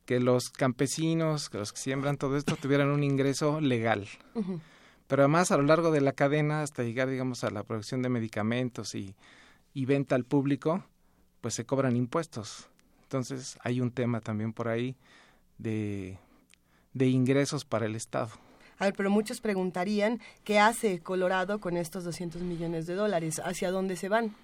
que 0.05 0.19
los 0.19 0.49
campesinos, 0.49 1.49
que 1.49 1.57
los 1.57 1.71
que 1.71 1.79
siembran 1.79 2.17
todo 2.17 2.35
esto, 2.35 2.55
tuvieran 2.61 2.89
un 2.89 3.03
ingreso 3.03 3.61
legal. 3.61 4.07
Pero 5.07 5.23
además, 5.23 5.51
a 5.51 5.57
lo 5.57 5.63
largo 5.63 5.91
de 5.91 6.01
la 6.01 6.11
cadena, 6.11 6.61
hasta 6.61 6.83
llegar, 6.83 7.09
digamos, 7.09 7.43
a 7.43 7.51
la 7.51 7.63
producción 7.63 8.01
de 8.01 8.09
medicamentos 8.09 8.95
y, 8.95 9.15
y 9.73 9.85
venta 9.85 10.15
al 10.15 10.25
público, 10.25 10.83
pues 11.39 11.53
se 11.53 11.65
cobran 11.65 11.95
impuestos. 11.95 12.69
Entonces, 13.03 13.57
hay 13.61 13.79
un 13.79 13.91
tema 13.91 14.19
también 14.19 14.53
por 14.53 14.67
ahí 14.67 14.97
de, 15.57 16.17
de 16.93 17.07
ingresos 17.07 17.65
para 17.65 17.85
el 17.85 17.95
Estado. 17.95 18.29
A 18.79 18.85
ver, 18.85 18.93
pero 18.95 19.09
muchos 19.09 19.39
preguntarían 19.41 20.19
qué 20.43 20.59
hace 20.59 20.99
Colorado 20.99 21.59
con 21.59 21.77
estos 21.77 22.03
200 22.03 22.41
millones 22.41 22.87
de 22.87 22.95
dólares, 22.95 23.41
hacia 23.43 23.71
dónde 23.71 23.95
se 23.95 24.09
van. 24.09 24.35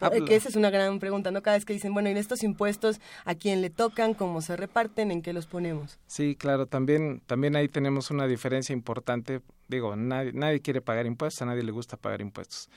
Ah, 0.00 0.10
que 0.10 0.18
pues, 0.18 0.32
esa 0.32 0.48
es 0.48 0.56
una 0.56 0.70
gran 0.70 0.98
pregunta, 0.98 1.30
¿no? 1.30 1.42
Cada 1.42 1.56
vez 1.56 1.64
que 1.64 1.72
dicen, 1.72 1.94
bueno, 1.94 2.08
en 2.08 2.16
estos 2.16 2.42
impuestos, 2.42 3.00
¿a 3.24 3.36
quién 3.36 3.60
le 3.60 3.70
tocan? 3.70 4.14
¿Cómo 4.14 4.42
se 4.42 4.56
reparten? 4.56 5.12
¿En 5.12 5.22
qué 5.22 5.32
los 5.32 5.46
ponemos? 5.46 6.00
Sí, 6.08 6.34
claro, 6.34 6.66
también, 6.66 7.22
también 7.26 7.54
ahí 7.54 7.68
tenemos 7.68 8.10
una 8.10 8.26
diferencia 8.26 8.72
importante. 8.72 9.42
Digo, 9.68 9.94
nadie, 9.94 10.32
nadie 10.32 10.60
quiere 10.60 10.80
pagar 10.80 11.06
impuestos, 11.06 11.42
a 11.42 11.46
nadie 11.46 11.62
le 11.62 11.70
gusta 11.70 11.96
pagar 11.96 12.20
impuestos. 12.20 12.68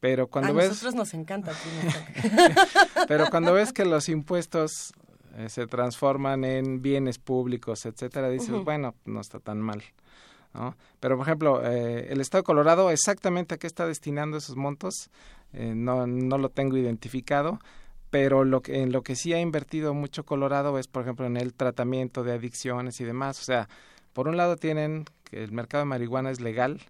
Pero 0.00 0.28
cuando 0.28 0.52
a 0.52 0.54
ves... 0.54 0.70
nosotros 0.70 0.94
nos 0.94 1.12
encanta. 1.12 1.52
pero 3.08 3.28
cuando 3.30 3.52
ves 3.52 3.74
que 3.74 3.84
los 3.84 4.08
impuestos 4.08 4.94
eh, 5.40 5.48
se 5.48 5.66
transforman 5.66 6.44
en 6.44 6.82
bienes 6.82 7.18
públicos, 7.18 7.86
etcétera, 7.86 8.28
dices, 8.28 8.50
bueno, 8.64 8.94
no 9.04 9.20
está 9.20 9.40
tan 9.40 9.60
mal. 9.60 9.82
¿no? 10.52 10.76
Pero, 10.98 11.16
por 11.16 11.26
ejemplo, 11.26 11.62
eh, 11.64 12.08
el 12.10 12.20
Estado 12.20 12.42
de 12.42 12.46
Colorado, 12.46 12.90
exactamente 12.90 13.54
a 13.54 13.58
qué 13.58 13.66
está 13.66 13.86
destinando 13.86 14.36
esos 14.36 14.56
montos, 14.56 15.10
eh, 15.52 15.72
no, 15.74 16.06
no 16.06 16.38
lo 16.38 16.50
tengo 16.50 16.76
identificado, 16.76 17.58
pero 18.10 18.44
lo 18.44 18.60
que, 18.60 18.82
en 18.82 18.92
lo 18.92 19.02
que 19.02 19.16
sí 19.16 19.32
ha 19.32 19.40
invertido 19.40 19.94
mucho 19.94 20.24
Colorado 20.24 20.78
es, 20.78 20.88
por 20.88 21.02
ejemplo, 21.02 21.26
en 21.26 21.36
el 21.36 21.54
tratamiento 21.54 22.24
de 22.24 22.32
adicciones 22.32 23.00
y 23.00 23.04
demás. 23.04 23.40
O 23.40 23.44
sea, 23.44 23.68
por 24.12 24.28
un 24.28 24.36
lado 24.36 24.56
tienen 24.56 25.04
que 25.24 25.42
el 25.42 25.52
mercado 25.52 25.82
de 25.82 25.86
marihuana 25.86 26.30
es 26.30 26.40
legal, 26.40 26.80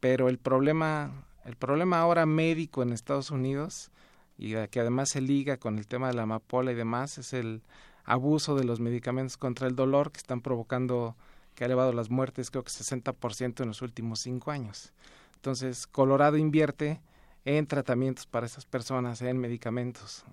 pero 0.00 0.28
el 0.28 0.38
problema, 0.38 1.26
el 1.44 1.56
problema 1.56 1.98
ahora 1.98 2.26
médico 2.26 2.82
en 2.82 2.92
Estados 2.92 3.30
Unidos, 3.30 3.90
y 4.38 4.54
que 4.68 4.80
además 4.80 5.10
se 5.10 5.20
liga 5.20 5.56
con 5.56 5.78
el 5.78 5.86
tema 5.86 6.08
de 6.08 6.14
la 6.14 6.22
amapola 6.22 6.72
y 6.72 6.74
demás, 6.74 7.18
es 7.18 7.32
el 7.32 7.62
abuso 8.04 8.54
de 8.56 8.64
los 8.64 8.80
medicamentos 8.80 9.36
contra 9.36 9.68
el 9.68 9.76
dolor 9.76 10.10
que 10.10 10.18
están 10.18 10.40
provocando, 10.40 11.16
que 11.54 11.64
ha 11.64 11.66
elevado 11.66 11.92
las 11.92 12.10
muertes 12.10 12.50
creo 12.50 12.64
que 12.64 12.70
60% 12.70 13.60
en 13.60 13.68
los 13.68 13.82
últimos 13.82 14.20
cinco 14.20 14.50
años. 14.50 14.92
Entonces, 15.36 15.86
Colorado 15.86 16.36
invierte 16.36 17.00
en 17.44 17.66
tratamientos 17.66 18.26
para 18.26 18.46
esas 18.46 18.64
personas, 18.64 19.20
en 19.22 19.38
medicamentos. 19.38 20.24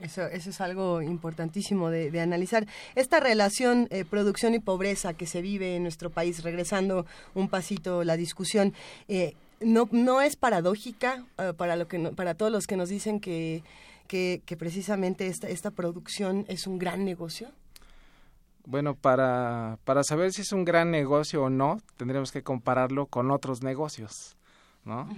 Eso, 0.00 0.26
eso 0.26 0.50
es 0.50 0.60
algo 0.60 1.00
importantísimo 1.00 1.88
de, 1.88 2.20
analizar. 2.20 2.66
Esta 2.96 3.20
relación 3.20 3.86
eh, 3.90 4.04
producción 4.04 4.52
y 4.52 4.58
pobreza 4.58 5.14
que 5.14 5.26
se 5.26 5.42
vive 5.42 5.76
en 5.76 5.84
nuestro 5.84 6.10
país, 6.10 6.42
regresando 6.42 7.06
un 7.34 7.48
pasito 7.48 8.02
la 8.02 8.16
discusión, 8.16 8.74
eh, 9.06 9.34
no, 9.64 9.88
no 9.92 10.20
es 10.20 10.36
paradójica 10.36 11.24
eh, 11.38 11.52
para, 11.56 11.76
lo 11.76 11.88
que 11.88 11.98
para 11.98 12.34
todos 12.34 12.52
los 12.52 12.66
que 12.66 12.76
nos 12.76 12.88
dicen 12.88 13.20
que, 13.20 13.62
que, 14.08 14.42
que 14.44 14.56
precisamente 14.56 15.26
esta, 15.26 15.48
esta 15.48 15.70
producción 15.70 16.44
es 16.48 16.66
un 16.66 16.78
gran 16.78 17.04
negocio. 17.04 17.50
Bueno, 18.64 18.94
para, 18.94 19.78
para 19.84 20.04
saber 20.04 20.32
si 20.32 20.42
es 20.42 20.52
un 20.52 20.64
gran 20.64 20.90
negocio 20.90 21.42
o 21.42 21.50
no, 21.50 21.80
tendremos 21.96 22.30
que 22.30 22.42
compararlo 22.42 23.06
con 23.06 23.30
otros 23.30 23.62
negocios. 23.62 24.36
¿no? 24.84 25.08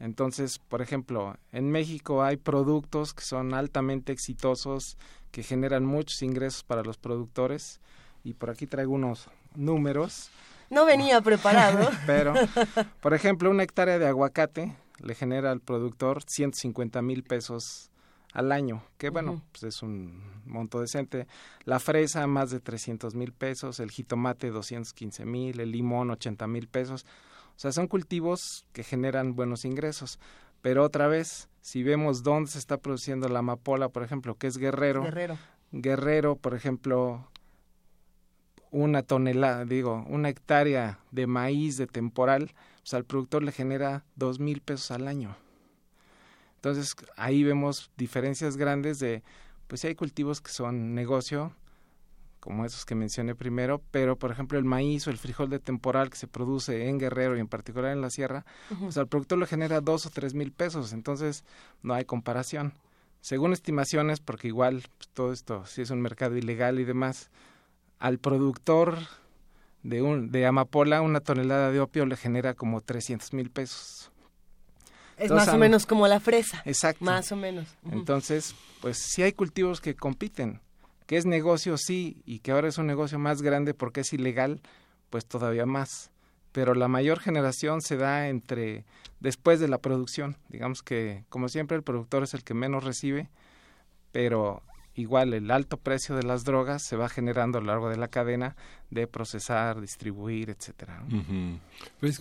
Entonces, 0.00 0.58
por 0.58 0.82
ejemplo, 0.82 1.36
en 1.52 1.70
México 1.70 2.22
hay 2.22 2.36
productos 2.36 3.14
que 3.14 3.22
son 3.22 3.54
altamente 3.54 4.12
exitosos, 4.12 4.96
que 5.30 5.42
generan 5.42 5.84
muchos 5.84 6.22
ingresos 6.22 6.62
para 6.62 6.82
los 6.82 6.98
productores, 6.98 7.80
y 8.22 8.34
por 8.34 8.50
aquí 8.50 8.66
traigo 8.66 8.92
unos 8.92 9.28
números. 9.54 10.30
No 10.70 10.84
venía 10.86 11.20
preparado. 11.20 11.90
Pero, 12.06 12.34
por 13.00 13.14
ejemplo, 13.14 13.50
una 13.50 13.62
hectárea 13.62 13.98
de 13.98 14.06
aguacate 14.06 14.76
le 14.98 15.14
genera 15.14 15.50
al 15.50 15.60
productor 15.60 16.22
150 16.26 17.02
mil 17.02 17.22
pesos 17.22 17.90
al 18.32 18.50
año, 18.50 18.82
que 18.98 19.10
bueno, 19.10 19.42
pues 19.52 19.62
es 19.62 19.82
un 19.82 20.20
monto 20.44 20.80
decente. 20.80 21.28
La 21.64 21.78
fresa 21.78 22.26
más 22.26 22.50
de 22.50 22.58
300 22.58 23.14
mil 23.14 23.32
pesos, 23.32 23.78
el 23.78 23.90
jitomate 23.90 24.50
215 24.50 25.24
mil, 25.24 25.60
el 25.60 25.70
limón 25.70 26.10
80 26.10 26.46
mil 26.48 26.66
pesos. 26.66 27.06
O 27.56 27.58
sea, 27.58 27.70
son 27.70 27.86
cultivos 27.86 28.66
que 28.72 28.82
generan 28.82 29.36
buenos 29.36 29.64
ingresos. 29.64 30.18
Pero 30.62 30.82
otra 30.82 31.06
vez, 31.06 31.48
si 31.60 31.82
vemos 31.84 32.24
dónde 32.24 32.50
se 32.50 32.58
está 32.58 32.78
produciendo 32.78 33.28
la 33.28 33.38
amapola, 33.38 33.88
por 33.88 34.02
ejemplo, 34.02 34.34
que 34.34 34.48
es 34.48 34.56
Guerrero. 34.56 35.02
Guerrero. 35.02 35.38
Guerrero, 35.70 36.36
por 36.36 36.54
ejemplo, 36.54 37.28
una 38.74 39.02
tonelada, 39.02 39.64
digo, 39.64 40.04
una 40.08 40.28
hectárea 40.28 40.98
de 41.12 41.26
maíz 41.28 41.76
de 41.76 41.86
temporal, 41.86 42.52
sea, 42.82 42.98
al 42.98 43.04
productor 43.04 43.42
le 43.42 43.52
genera 43.52 44.04
dos 44.16 44.40
mil 44.40 44.60
pesos 44.60 44.90
al 44.90 45.08
año. 45.08 45.36
Entonces, 46.56 46.96
ahí 47.16 47.44
vemos 47.44 47.90
diferencias 47.96 48.56
grandes 48.56 48.98
de, 48.98 49.22
pues 49.66 49.84
hay 49.84 49.94
cultivos 49.94 50.40
que 50.40 50.50
son 50.50 50.94
negocio, 50.94 51.52
como 52.40 52.64
esos 52.64 52.84
que 52.84 52.94
mencioné 52.94 53.34
primero, 53.34 53.80
pero 53.90 54.18
por 54.18 54.30
ejemplo 54.30 54.58
el 54.58 54.64
maíz 54.64 55.06
o 55.06 55.10
el 55.10 55.16
frijol 55.16 55.48
de 55.48 55.60
temporal 55.60 56.10
que 56.10 56.16
se 56.16 56.26
produce 56.26 56.88
en 56.88 56.98
Guerrero 56.98 57.36
y 57.36 57.40
en 57.40 57.48
particular 57.48 57.92
en 57.92 58.02
la 58.02 58.10
sierra, 58.10 58.44
pues 58.80 58.98
al 58.98 59.08
productor 59.08 59.38
le 59.38 59.46
genera 59.46 59.80
dos 59.80 60.04
o 60.04 60.10
tres 60.10 60.34
mil 60.34 60.52
pesos, 60.52 60.92
entonces 60.92 61.44
no 61.82 61.94
hay 61.94 62.04
comparación. 62.04 62.74
Según 63.22 63.54
estimaciones, 63.54 64.20
porque 64.20 64.48
igual 64.48 64.82
pues, 64.98 65.08
todo 65.14 65.32
esto, 65.32 65.64
si 65.64 65.80
es 65.80 65.90
un 65.90 66.02
mercado 66.02 66.36
ilegal 66.36 66.78
y 66.80 66.84
demás, 66.84 67.30
al 68.04 68.18
productor 68.18 68.98
de, 69.82 70.02
un, 70.02 70.30
de 70.30 70.44
amapola 70.44 71.00
una 71.00 71.20
tonelada 71.20 71.70
de 71.70 71.80
opio 71.80 72.04
le 72.04 72.18
genera 72.18 72.52
como 72.52 72.82
300 72.82 73.32
mil 73.32 73.50
pesos. 73.50 74.12
Es 75.16 75.30
más 75.30 75.48
o 75.48 75.56
menos 75.56 75.86
como 75.86 76.06
la 76.06 76.20
fresa. 76.20 76.60
Exacto. 76.66 77.02
Más 77.02 77.32
o 77.32 77.36
menos. 77.36 77.66
Entonces, 77.90 78.54
pues 78.82 78.98
sí 78.98 79.22
hay 79.22 79.32
cultivos 79.32 79.80
que 79.80 79.96
compiten, 79.96 80.60
que 81.06 81.16
es 81.16 81.24
negocio 81.24 81.78
sí, 81.78 82.20
y 82.26 82.40
que 82.40 82.52
ahora 82.52 82.68
es 82.68 82.76
un 82.76 82.86
negocio 82.86 83.18
más 83.18 83.40
grande 83.40 83.72
porque 83.72 84.02
es 84.02 84.12
ilegal, 84.12 84.60
pues 85.08 85.24
todavía 85.24 85.64
más. 85.64 86.10
Pero 86.52 86.74
la 86.74 86.88
mayor 86.88 87.20
generación 87.20 87.80
se 87.80 87.96
da 87.96 88.28
entre 88.28 88.84
después 89.20 89.60
de 89.60 89.68
la 89.68 89.78
producción. 89.78 90.36
Digamos 90.50 90.82
que, 90.82 91.24
como 91.30 91.48
siempre, 91.48 91.78
el 91.78 91.82
productor 91.82 92.24
es 92.24 92.34
el 92.34 92.44
que 92.44 92.52
menos 92.52 92.84
recibe, 92.84 93.30
pero 94.12 94.62
igual 94.94 95.34
el 95.34 95.50
alto 95.50 95.76
precio 95.76 96.14
de 96.16 96.22
las 96.22 96.44
drogas 96.44 96.82
se 96.84 96.96
va 96.96 97.08
generando 97.08 97.58
a 97.58 97.60
lo 97.60 97.68
largo 97.68 97.88
de 97.88 97.96
la 97.96 98.08
cadena 98.08 98.56
de 98.90 99.06
procesar, 99.06 99.80
distribuir, 99.80 100.50
etcétera. 100.50 101.02
Uh 101.10 101.58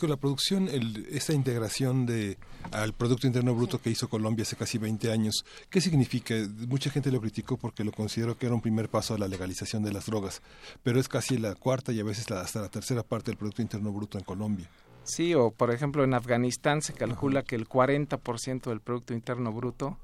la 0.03 0.17
producción, 0.17 0.67
el, 0.67 1.07
esta 1.11 1.33
integración 1.33 2.05
de 2.05 2.37
al 2.71 2.93
Producto 2.93 3.27
Interno 3.27 3.55
Bruto 3.55 3.79
que 3.79 3.89
hizo 3.89 4.09
Colombia 4.09 4.43
hace 4.43 4.55
casi 4.55 4.77
20 4.77 5.11
años, 5.11 5.45
¿qué 5.69 5.79
significa? 5.79 6.35
Mucha 6.67 6.89
gente 6.89 7.11
lo 7.11 7.21
criticó 7.21 7.57
porque 7.57 7.83
lo 7.83 7.91
consideró 7.91 8.37
que 8.37 8.47
era 8.47 8.55
un 8.55 8.61
primer 8.61 8.89
paso 8.89 9.13
a 9.13 9.17
la 9.17 9.27
legalización 9.27 9.83
de 9.83 9.93
las 9.93 10.07
drogas, 10.07 10.41
pero 10.83 10.99
es 10.99 11.07
casi 11.07 11.37
la 11.37 11.55
cuarta 11.55 11.93
y 11.93 11.99
a 11.99 12.03
veces 12.03 12.29
hasta 12.31 12.61
la 12.61 12.69
tercera 12.69 13.03
parte 13.03 13.31
del 13.31 13.37
Producto 13.37 13.61
Interno 13.61 13.91
Bruto 13.91 14.17
en 14.17 14.23
Colombia. 14.23 14.69
Sí, 15.03 15.33
o 15.33 15.51
por 15.51 15.71
ejemplo 15.71 16.03
en 16.03 16.13
Afganistán 16.13 16.81
se 16.81 16.93
calcula 16.93 17.43
que 17.43 17.55
el 17.55 17.67
40% 17.67 18.69
del 18.69 18.81
Producto 18.81 19.13
Interno 19.13 19.51
Bruto 19.51 19.97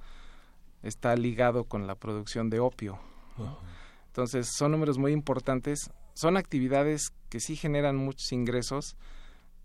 está 0.83 1.16
ligado 1.16 1.66
con 1.66 1.88
la 1.88 1.95
producción 1.95 2.49
de 2.49 2.59
opio. 2.59 2.99
Entonces, 4.08 4.49
son 4.56 4.72
números 4.72 4.98
muy 4.98 5.11
importantes. 5.11 5.91
Son 6.14 6.38
actividades 6.38 7.14
que 7.30 7.40
sí 7.40 7.56
generan 7.56 7.95
muchos 7.95 8.32
ingresos, 8.32 8.98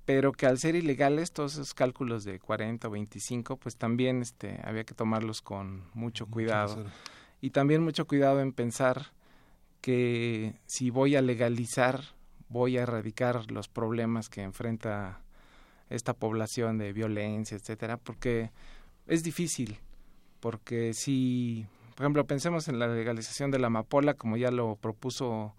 pero 0.04 0.32
que 0.32 0.46
al 0.46 0.58
ser 0.58 0.74
ilegales, 0.74 1.32
todos 1.32 1.54
esos 1.54 1.74
cálculos 1.74 2.24
de 2.24 2.38
40 2.38 2.86
o 2.88 2.90
25, 2.90 3.56
pues 3.56 3.76
también 3.76 4.22
este, 4.22 4.60
había 4.64 4.84
que 4.84 4.94
tomarlos 4.94 5.40
con 5.40 5.84
mucho 5.94 6.26
cuidado. 6.26 6.84
Y 7.40 7.50
también 7.50 7.82
mucho 7.82 8.06
cuidado 8.06 8.40
en 8.40 8.52
pensar 8.52 9.12
que 9.80 10.54
si 10.66 10.90
voy 10.90 11.16
a 11.16 11.22
legalizar, 11.22 12.00
voy 12.48 12.78
a 12.78 12.82
erradicar 12.82 13.50
los 13.50 13.68
problemas 13.68 14.28
que 14.28 14.42
enfrenta 14.42 15.20
esta 15.90 16.14
población 16.14 16.78
de 16.78 16.92
violencia, 16.92 17.56
etcétera, 17.56 17.96
porque 17.96 18.50
es 19.06 19.22
difícil 19.22 19.78
porque 20.44 20.92
si, 20.92 21.64
por 21.94 22.04
ejemplo, 22.04 22.26
pensemos 22.26 22.68
en 22.68 22.78
la 22.78 22.86
legalización 22.86 23.50
de 23.50 23.58
la 23.58 23.68
amapola, 23.68 24.12
como 24.12 24.36
ya 24.36 24.50
lo 24.50 24.76
propuso 24.76 25.54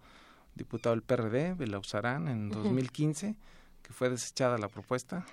diputado 0.53 0.93
del 0.93 1.01
PRD, 1.01 1.55
Belauzarán, 1.55 2.27
en 2.27 2.49
2015, 2.51 3.35
que 3.81 3.93
fue 3.93 4.11
desechada 4.11 4.59
la 4.59 4.69
propuesta. 4.69 5.25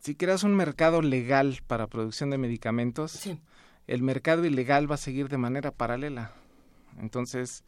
Si 0.00 0.16
creas 0.16 0.42
un 0.42 0.56
mercado 0.56 1.02
legal 1.02 1.60
para 1.68 1.86
producción 1.86 2.30
de 2.30 2.38
medicamentos, 2.38 3.28
el 3.86 4.02
mercado 4.02 4.44
ilegal 4.44 4.90
va 4.90 4.96
a 4.96 4.98
seguir 4.98 5.28
de 5.28 5.38
manera 5.38 5.70
paralela. 5.70 6.32
Entonces, 6.98 7.62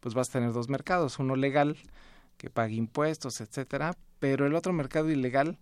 pues 0.00 0.16
vas 0.16 0.28
a 0.30 0.32
tener 0.32 0.52
dos 0.52 0.68
mercados, 0.68 1.20
uno 1.20 1.36
legal 1.36 1.76
que 2.36 2.50
pague 2.50 2.74
impuestos, 2.74 3.40
etcétera, 3.40 3.94
pero 4.18 4.44
el 4.44 4.56
otro 4.56 4.72
mercado 4.72 5.08
ilegal 5.08 5.56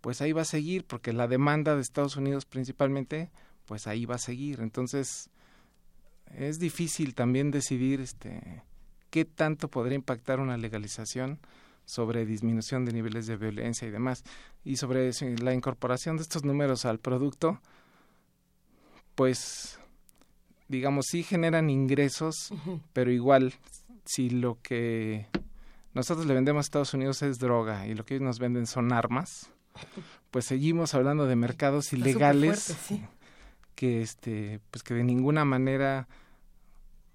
pues 0.00 0.20
ahí 0.20 0.32
va 0.32 0.42
a 0.42 0.46
seguir, 0.46 0.84
porque 0.84 1.12
la 1.12 1.28
demanda 1.28 1.74
de 1.74 1.82
Estados 1.82 2.16
Unidos 2.16 2.44
principalmente, 2.44 3.30
pues 3.66 3.86
ahí 3.86 4.06
va 4.06 4.16
a 4.16 4.18
seguir. 4.18 4.60
Entonces, 4.60 5.30
es 6.34 6.58
difícil 6.58 7.14
también 7.14 7.50
decidir 7.50 8.00
este, 8.00 8.62
qué 9.10 9.24
tanto 9.24 9.68
podría 9.68 9.96
impactar 9.96 10.40
una 10.40 10.56
legalización 10.56 11.40
sobre 11.84 12.26
disminución 12.26 12.84
de 12.84 12.92
niveles 12.92 13.26
de 13.26 13.36
violencia 13.36 13.86
y 13.86 13.90
demás. 13.90 14.24
Y 14.64 14.76
sobre 14.76 15.10
la 15.38 15.54
incorporación 15.54 16.16
de 16.16 16.22
estos 16.22 16.44
números 16.44 16.84
al 16.84 16.98
producto, 16.98 17.60
pues, 19.14 19.78
digamos, 20.68 21.06
sí 21.08 21.22
generan 21.22 21.70
ingresos, 21.70 22.52
pero 22.92 23.10
igual, 23.10 23.54
si 24.04 24.30
lo 24.30 24.58
que 24.62 25.26
nosotros 25.94 26.26
le 26.26 26.34
vendemos 26.34 26.64
a 26.64 26.66
Estados 26.66 26.94
Unidos 26.94 27.22
es 27.22 27.38
droga 27.38 27.86
y 27.86 27.94
lo 27.94 28.04
que 28.04 28.16
ellos 28.16 28.26
nos 28.26 28.38
venden 28.38 28.66
son 28.66 28.92
armas, 28.92 29.50
pues 30.30 30.44
seguimos 30.44 30.94
hablando 30.94 31.26
de 31.26 31.36
mercados 31.36 31.92
ilegales 31.92 32.76
que 33.74 34.02
este 34.02 34.60
pues 34.70 34.82
que 34.82 34.94
de 34.94 35.04
ninguna 35.04 35.44
manera 35.44 36.08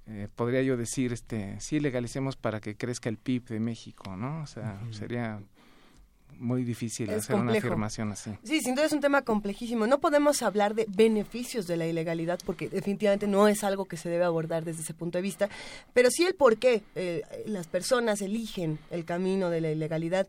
eh, 0.08 0.28
podría 0.36 0.62
yo 0.62 0.78
decir 0.78 1.14
este 1.14 1.60
sí 1.60 1.80
legalicemos 1.80 2.36
para 2.36 2.60
que 2.60 2.76
crezca 2.76 3.10
el 3.10 3.18
PIB 3.18 3.46
de 3.46 3.60
México 3.60 4.16
no 4.16 4.42
o 4.42 4.48
sea 4.48 4.80
sería 4.92 5.42
muy 6.42 6.64
difícil 6.64 7.10
hacer 7.12 7.36
una 7.36 7.54
afirmación 7.54 8.12
así. 8.12 8.32
Sí, 8.44 8.62
sin 8.62 8.76
duda 8.76 8.86
es 8.86 8.92
un 8.94 9.00
tema 9.00 9.22
complejísimo. 9.22 9.86
No 9.88 10.00
podemos 10.00 10.42
hablar 10.42 10.74
de 10.74 10.86
beneficios 10.90 11.68
de 11.68 11.78
la 11.78 11.86
ilegalidad 11.86 12.40
porque 12.46 12.68
definitivamente 12.68 13.28
no 13.28 13.48
es 13.48 13.64
algo 13.64 13.86
que 13.86 13.96
se 13.96 14.10
debe 14.10 14.26
abordar 14.26 14.66
desde 14.66 14.82
ese 14.82 14.94
punto 14.94 15.18
de 15.18 15.22
vista, 15.22 15.50
pero 15.94 16.10
sí 16.10 16.26
el 16.26 16.34
por 16.34 16.58
qué 16.58 16.82
eh, 16.96 17.22
las 17.46 17.68
personas 17.68 18.22
eligen 18.22 18.80
el 18.90 19.06
camino 19.06 19.50
de 19.50 19.62
la 19.62 19.72
ilegalidad 19.72 20.28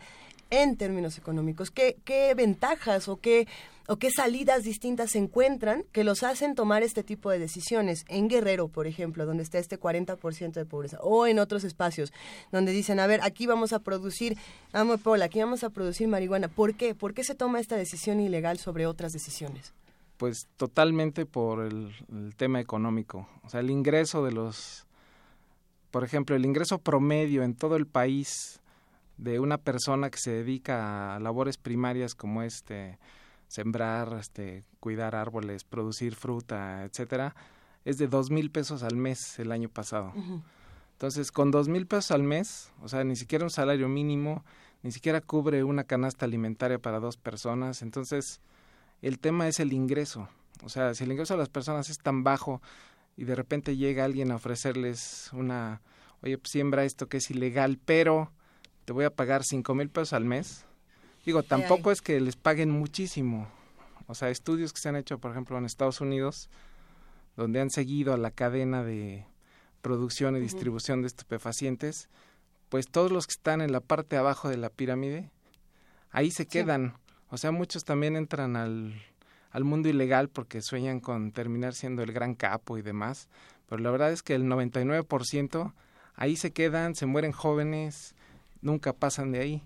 en 0.53 0.77
términos 0.77 1.17
económicos? 1.17 1.71
¿Qué, 1.71 1.97
qué 2.05 2.35
ventajas 2.35 3.09
o 3.09 3.17
qué, 3.17 3.49
o 3.89 3.97
qué 3.97 4.11
salidas 4.11 4.63
distintas 4.65 5.13
se 5.13 5.19
encuentran 5.19 5.85
que 5.93 6.05
los 6.05 6.23
hacen 6.23 6.55
tomar 6.55 6.83
este 6.83 7.03
tipo 7.03 7.31
de 7.31 7.39
decisiones? 7.39 8.05
En 8.09 8.29
Guerrero, 8.29 8.69
por 8.69 8.87
ejemplo, 8.87 9.25
donde 9.25 9.43
está 9.43 9.59
este 9.59 9.81
40% 9.81 10.53
de 10.53 10.67
pobreza, 10.67 10.99
o 11.01 11.27
en 11.27 11.39
otros 11.39 11.65
espacios 11.65 12.13
donde 12.53 12.73
dicen, 12.73 13.01
a 13.01 13.07
ver, 13.07 13.21
aquí 13.23 13.47
vamos 13.47 13.73
a 13.73 13.79
producir 13.79 14.37
amapola, 14.73 15.25
aquí 15.25 15.41
vamos 15.41 15.65
a 15.65 15.71
producir 15.71 16.07
marihuana. 16.07 16.49
¿Por 16.49 16.75
qué? 16.75 16.95
¿Por 16.95 17.15
qué 17.15 17.25
se 17.25 17.35
toma 17.35 17.59
esta 17.59 17.77
decisión 17.77 18.21
ilegal 18.21 18.59
sobre 18.59 18.87
otras 18.87 19.15
decisiones? 19.15 19.73
Pues 20.19 20.49
totalmente 20.59 21.25
por 21.25 21.65
el, 21.65 21.95
el 22.13 22.37
tema 22.37 22.61
económico. 22.61 23.27
O 23.43 23.49
sea, 23.49 23.61
el 23.61 23.71
ingreso 23.71 24.23
de 24.23 24.33
los, 24.33 24.87
por 25.91 26.05
ejemplo, 26.05 26.37
el 26.37 26.45
ingreso 26.45 26.79
promedio 26.79 27.43
en 27.43 27.55
todo 27.55 27.77
el 27.77 27.87
país 27.87 28.62
de 29.17 29.41
una 29.41 29.59
persona 29.59 30.11
que 30.11 30.19
se 30.19 30.31
dedica 30.31 31.15
a 31.15 31.21
labores 31.21 31.59
primarias 31.59 32.15
como 32.15 32.43
este 32.43 32.99
sembrar, 33.49 34.15
este, 34.19 34.65
cuidar 34.81 35.15
árboles, 35.15 35.65
producir 35.65 36.15
fruta, 36.15 36.85
etcétera, 36.85 37.35
es 37.85 37.99
de 37.99 38.09
dos 38.09 38.31
mil 38.31 38.51
pesos 38.51 38.83
al 38.83 38.97
mes 38.97 39.39
el 39.39 39.53
año 39.53 39.69
pasado. 39.69 40.15
Entonces, 40.93 41.31
con 41.31 41.51
dos 41.51 41.69
mil 41.69 41.87
pesos 41.87 42.13
al 42.13 42.23
mes, 42.23 42.73
o 42.81 42.89
sea, 42.89 43.05
ni 43.05 43.17
siquiera 43.17 43.45
un 43.45 43.51
salario 43.51 43.89
mínimo, 43.89 44.45
ni 44.83 44.91
siquiera 44.91 45.21
cubre 45.21 45.65
una 45.65 45.85
canasta 45.85 46.25
alimentaria 46.25 46.79
para 46.79 46.99
dos 46.99 47.17
personas. 47.17 47.83
Entonces, 47.83 48.41
el 49.03 49.19
tema 49.19 49.49
es 49.49 49.61
el 49.61 49.73
ingreso. 49.73 50.29
O 50.65 50.69
sea, 50.69 50.95
si 50.95 51.05
el 51.05 51.13
ingreso 51.13 51.35
de 51.35 51.39
las 51.39 51.49
personas 51.49 51.91
es 51.91 51.99
tan 51.99 52.25
bajo 52.25 52.63
y 53.17 53.25
de 53.25 53.35
repente 53.35 53.77
llega 53.77 54.05
alguien 54.05 54.31
a 54.31 54.37
ofrecerles 54.37 55.29
una, 55.33 55.83
oye, 56.23 56.39
pues 56.39 56.53
siembra 56.53 56.85
esto 56.85 57.09
que 57.09 57.19
es 57.19 57.31
ilegal, 57.31 57.79
pero 57.85 58.33
te 58.85 58.93
voy 58.93 59.05
a 59.05 59.11
pagar 59.11 59.45
cinco 59.45 59.75
mil 59.75 59.89
pesos 59.89 60.13
al 60.13 60.25
mes. 60.25 60.65
Digo, 61.25 61.43
tampoco 61.43 61.93
es 61.93 62.03
que 62.03 62.21
les 62.21 62.37
paguen 62.37 62.71
muchísimo. 62.71 63.49
O 64.07 64.15
sea, 64.15 64.31
estudios 64.31 64.73
que 64.73 64.81
se 64.81 64.89
han 64.89 64.97
hecho, 64.97 65.19
por 65.19 65.31
ejemplo, 65.31 65.57
en 65.57 65.65
Estados 65.65 66.01
Unidos, 66.01 66.51
donde 67.37 67.61
han 67.61 67.71
seguido 67.71 68.13
a 68.13 68.19
la 68.19 68.31
cadena 68.31 68.83
de 68.83 69.25
producción 69.81 70.37
y 70.37 70.41
distribución 70.41 71.01
de 71.03 71.07
estupefacientes, 71.09 72.09
pues 72.69 72.89
todos 72.89 73.13
los 73.13 73.27
que 73.27 73.33
están 73.33 73.61
en 73.61 73.73
la 73.73 73.81
parte 73.81 74.17
de 74.17 74.21
abajo 74.21 74.49
de 74.49 74.57
la 74.57 74.71
pirámide, 74.71 75.31
ahí 76.11 76.31
se 76.31 76.47
quedan. 76.47 76.95
O 77.29 77.37
sea, 77.37 77.53
muchos 77.53 77.85
también 77.85 78.17
entran 78.17 78.57
al, 78.57 78.95
al 79.51 79.65
mundo 79.65 79.89
ilegal 79.89 80.29
porque 80.29 80.63
sueñan 80.63 81.01
con 81.01 81.33
terminar 81.33 81.75
siendo 81.75 82.03
el 82.03 82.13
gran 82.13 82.35
capo 82.35 82.79
y 82.79 82.83
demás, 82.83 83.29
pero 83.69 83.83
la 83.83 83.91
verdad 83.91 84.13
es 84.13 84.23
que 84.23 84.35
el 84.35 84.45
99% 84.45 85.73
ahí 86.15 86.37
se 86.37 86.53
quedan, 86.53 86.95
se 86.95 87.07
mueren 87.07 87.33
jóvenes, 87.33 88.15
nunca 88.63 88.95
pasan 88.95 89.33
de 89.33 89.41
ahí. 89.41 89.63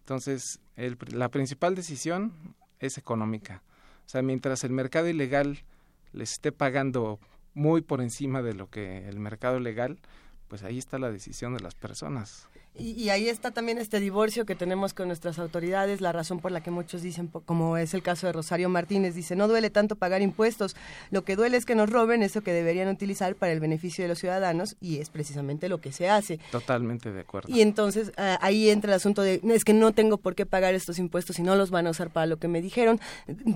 Entonces, 0.00 0.60
el, 0.76 0.96
la 1.12 1.28
principal 1.28 1.74
decisión 1.74 2.32
es 2.80 2.96
económica. 2.96 3.62
O 4.06 4.08
sea, 4.08 4.22
mientras 4.22 4.64
el 4.64 4.70
mercado 4.70 5.08
ilegal 5.08 5.64
les 6.12 6.32
esté 6.32 6.52
pagando 6.52 7.18
muy 7.54 7.82
por 7.82 8.00
encima 8.00 8.42
de 8.42 8.54
lo 8.54 8.70
que 8.70 9.08
el 9.08 9.18
mercado 9.18 9.60
legal, 9.60 9.98
pues 10.48 10.62
ahí 10.62 10.78
está 10.78 10.98
la 10.98 11.10
decisión 11.10 11.54
de 11.54 11.60
las 11.60 11.74
personas. 11.74 12.48
Y, 12.78 13.08
ahí 13.10 13.28
está 13.28 13.50
también 13.50 13.78
este 13.78 14.00
divorcio 14.00 14.46
que 14.46 14.54
tenemos 14.54 14.94
con 14.94 15.08
nuestras 15.08 15.38
autoridades, 15.38 16.00
la 16.00 16.12
razón 16.12 16.40
por 16.40 16.52
la 16.52 16.62
que 16.62 16.70
muchos 16.70 17.02
dicen, 17.02 17.28
como 17.28 17.76
es 17.76 17.94
el 17.94 18.02
caso 18.02 18.26
de 18.26 18.32
Rosario 18.32 18.68
Martínez, 18.68 19.14
dice, 19.14 19.36
no 19.36 19.48
duele 19.48 19.70
tanto 19.70 19.96
pagar 19.96 20.22
impuestos, 20.22 20.76
lo 21.10 21.24
que 21.24 21.36
duele 21.36 21.56
es 21.56 21.66
que 21.66 21.74
nos 21.74 21.90
roben 21.90 22.22
eso 22.22 22.42
que 22.42 22.52
deberían 22.52 22.88
utilizar 22.88 23.34
para 23.34 23.52
el 23.52 23.60
beneficio 23.60 24.04
de 24.04 24.08
los 24.08 24.18
ciudadanos 24.18 24.76
y 24.80 24.98
es 24.98 25.10
precisamente 25.10 25.68
lo 25.68 25.80
que 25.80 25.92
se 25.92 26.08
hace. 26.08 26.38
Totalmente 26.50 27.12
de 27.12 27.20
acuerdo. 27.20 27.48
Y 27.52 27.60
entonces 27.60 28.12
ahí 28.16 28.70
entra 28.70 28.92
el 28.92 28.96
asunto 28.96 29.22
de, 29.22 29.40
es 29.42 29.64
que 29.64 29.74
no 29.74 29.92
tengo 29.92 30.18
por 30.18 30.34
qué 30.34 30.46
pagar 30.46 30.74
estos 30.74 30.98
impuestos 30.98 31.38
y 31.38 31.42
no 31.42 31.56
los 31.56 31.70
van 31.70 31.86
a 31.86 31.90
usar 31.90 32.10
para 32.10 32.26
lo 32.26 32.38
que 32.38 32.48
me 32.48 32.62
dijeron, 32.62 33.00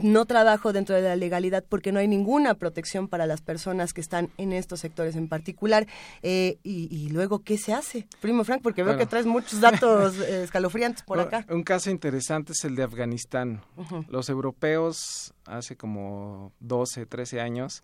no 0.02 0.24
trabajo 0.26 0.72
dentro 0.72 0.94
de 0.96 1.02
la 1.02 1.16
legalidad 1.16 1.64
porque 1.68 1.92
no 1.92 2.00
hay 2.00 2.08
ninguna 2.08 2.54
protección 2.54 3.08
para 3.08 3.26
las 3.26 3.42
personas 3.42 3.92
que 3.92 4.00
están 4.00 4.30
en 4.38 4.52
estos 4.52 4.80
sectores 4.80 5.16
en 5.16 5.28
particular 5.28 5.86
eh, 6.22 6.58
y 6.62 6.80
y, 6.90 7.08
luego 7.08 7.40
qué 7.40 7.58
se 7.58 7.72
hace? 7.72 8.06
Primo 8.20 8.44
Frank, 8.44 8.62
porque 8.62 8.82
veo 8.82 8.96
que 8.96 9.06
traes 9.10 9.26
muchos 9.26 9.60
datos 9.60 10.18
eh, 10.18 10.42
escalofriantes 10.44 11.02
por 11.02 11.20
acá. 11.20 11.44
Un 11.50 11.62
caso 11.62 11.90
interesante 11.90 12.52
es 12.52 12.64
el 12.64 12.76
de 12.76 12.84
Afganistán. 12.84 13.60
Los 14.08 14.30
europeos 14.30 15.34
hace 15.44 15.76
como 15.76 16.52
12, 16.60 17.04
13 17.04 17.40
años 17.40 17.82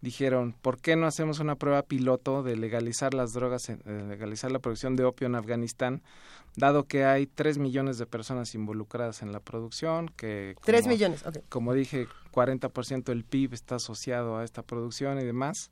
dijeron, 0.00 0.54
¿por 0.60 0.78
qué 0.78 0.94
no 0.94 1.06
hacemos 1.06 1.40
una 1.40 1.56
prueba 1.56 1.82
piloto 1.82 2.42
de 2.42 2.56
legalizar 2.56 3.14
las 3.14 3.32
drogas, 3.32 3.62
legalizar 3.84 4.52
la 4.52 4.58
producción 4.58 4.94
de 4.94 5.04
opio 5.04 5.26
en 5.26 5.34
Afganistán, 5.34 6.02
dado 6.56 6.84
que 6.84 7.04
hay 7.04 7.26
3 7.26 7.58
millones 7.58 7.98
de 7.98 8.06
personas 8.06 8.54
involucradas 8.54 9.22
en 9.22 9.32
la 9.32 9.40
producción, 9.40 10.08
que... 10.16 10.54
3 10.64 10.86
millones, 10.86 11.24
Como 11.48 11.72
dije, 11.74 12.06
40% 12.32 13.04
del 13.04 13.24
PIB 13.24 13.54
está 13.54 13.76
asociado 13.76 14.38
a 14.38 14.44
esta 14.44 14.62
producción 14.62 15.18
y 15.18 15.24
demás. 15.24 15.70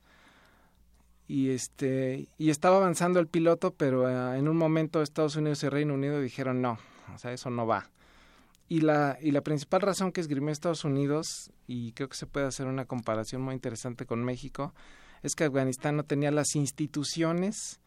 Y, 1.26 1.50
este, 1.50 2.28
y 2.36 2.50
estaba 2.50 2.76
avanzando 2.76 3.18
el 3.18 3.26
piloto, 3.26 3.72
pero 3.72 4.08
eh, 4.08 4.38
en 4.38 4.48
un 4.48 4.56
momento 4.56 5.00
Estados 5.00 5.36
Unidos 5.36 5.62
y 5.62 5.68
Reino 5.68 5.94
Unido 5.94 6.20
dijeron 6.20 6.60
no, 6.60 6.78
o 7.14 7.18
sea, 7.18 7.32
eso 7.32 7.50
no 7.50 7.66
va. 7.66 7.90
Y 8.68 8.80
la, 8.80 9.18
y 9.20 9.30
la 9.30 9.42
principal 9.42 9.80
razón 9.80 10.12
que 10.12 10.20
esgrimió 10.20 10.50
Estados 10.50 10.84
Unidos, 10.84 11.50
y 11.66 11.92
creo 11.92 12.08
que 12.08 12.16
se 12.16 12.26
puede 12.26 12.46
hacer 12.46 12.66
una 12.66 12.84
comparación 12.84 13.42
muy 13.42 13.54
interesante 13.54 14.06
con 14.06 14.24
México, 14.24 14.74
es 15.22 15.34
que 15.34 15.44
Afganistán 15.44 15.96
no 15.96 16.04
tenía 16.04 16.30
las 16.30 16.54
instituciones 16.54 17.80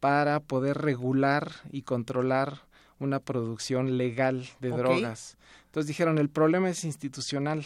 para 0.00 0.40
poder 0.40 0.78
regular 0.78 1.52
y 1.70 1.82
controlar 1.82 2.62
una 2.98 3.20
producción 3.20 3.96
legal 3.96 4.48
de 4.60 4.70
drogas. 4.70 5.36
Entonces 5.66 5.88
dijeron, 5.88 6.18
el 6.18 6.28
problema 6.28 6.68
es 6.70 6.84
institucional. 6.84 7.64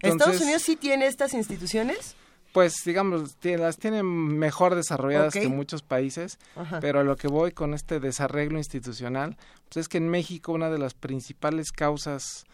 ¿Estados 0.00 0.40
Unidos 0.40 0.62
sí 0.62 0.76
tiene 0.76 1.06
estas 1.06 1.34
instituciones? 1.34 2.14
Pues 2.52 2.74
digamos, 2.84 3.36
las 3.42 3.78
tienen 3.78 4.06
mejor 4.06 4.74
desarrolladas 4.74 5.34
que 5.34 5.48
muchos 5.48 5.82
países, 5.82 6.38
pero 6.80 7.00
a 7.00 7.04
lo 7.04 7.16
que 7.16 7.28
voy 7.28 7.52
con 7.52 7.74
este 7.74 8.00
desarreglo 8.00 8.58
institucional, 8.58 9.36
pues 9.68 9.84
es 9.84 9.88
que 9.88 9.98
en 9.98 10.08
México 10.08 10.52
una 10.52 10.70
de 10.70 10.78
las 10.78 10.94
principales 10.94 11.70
causas 11.70 12.44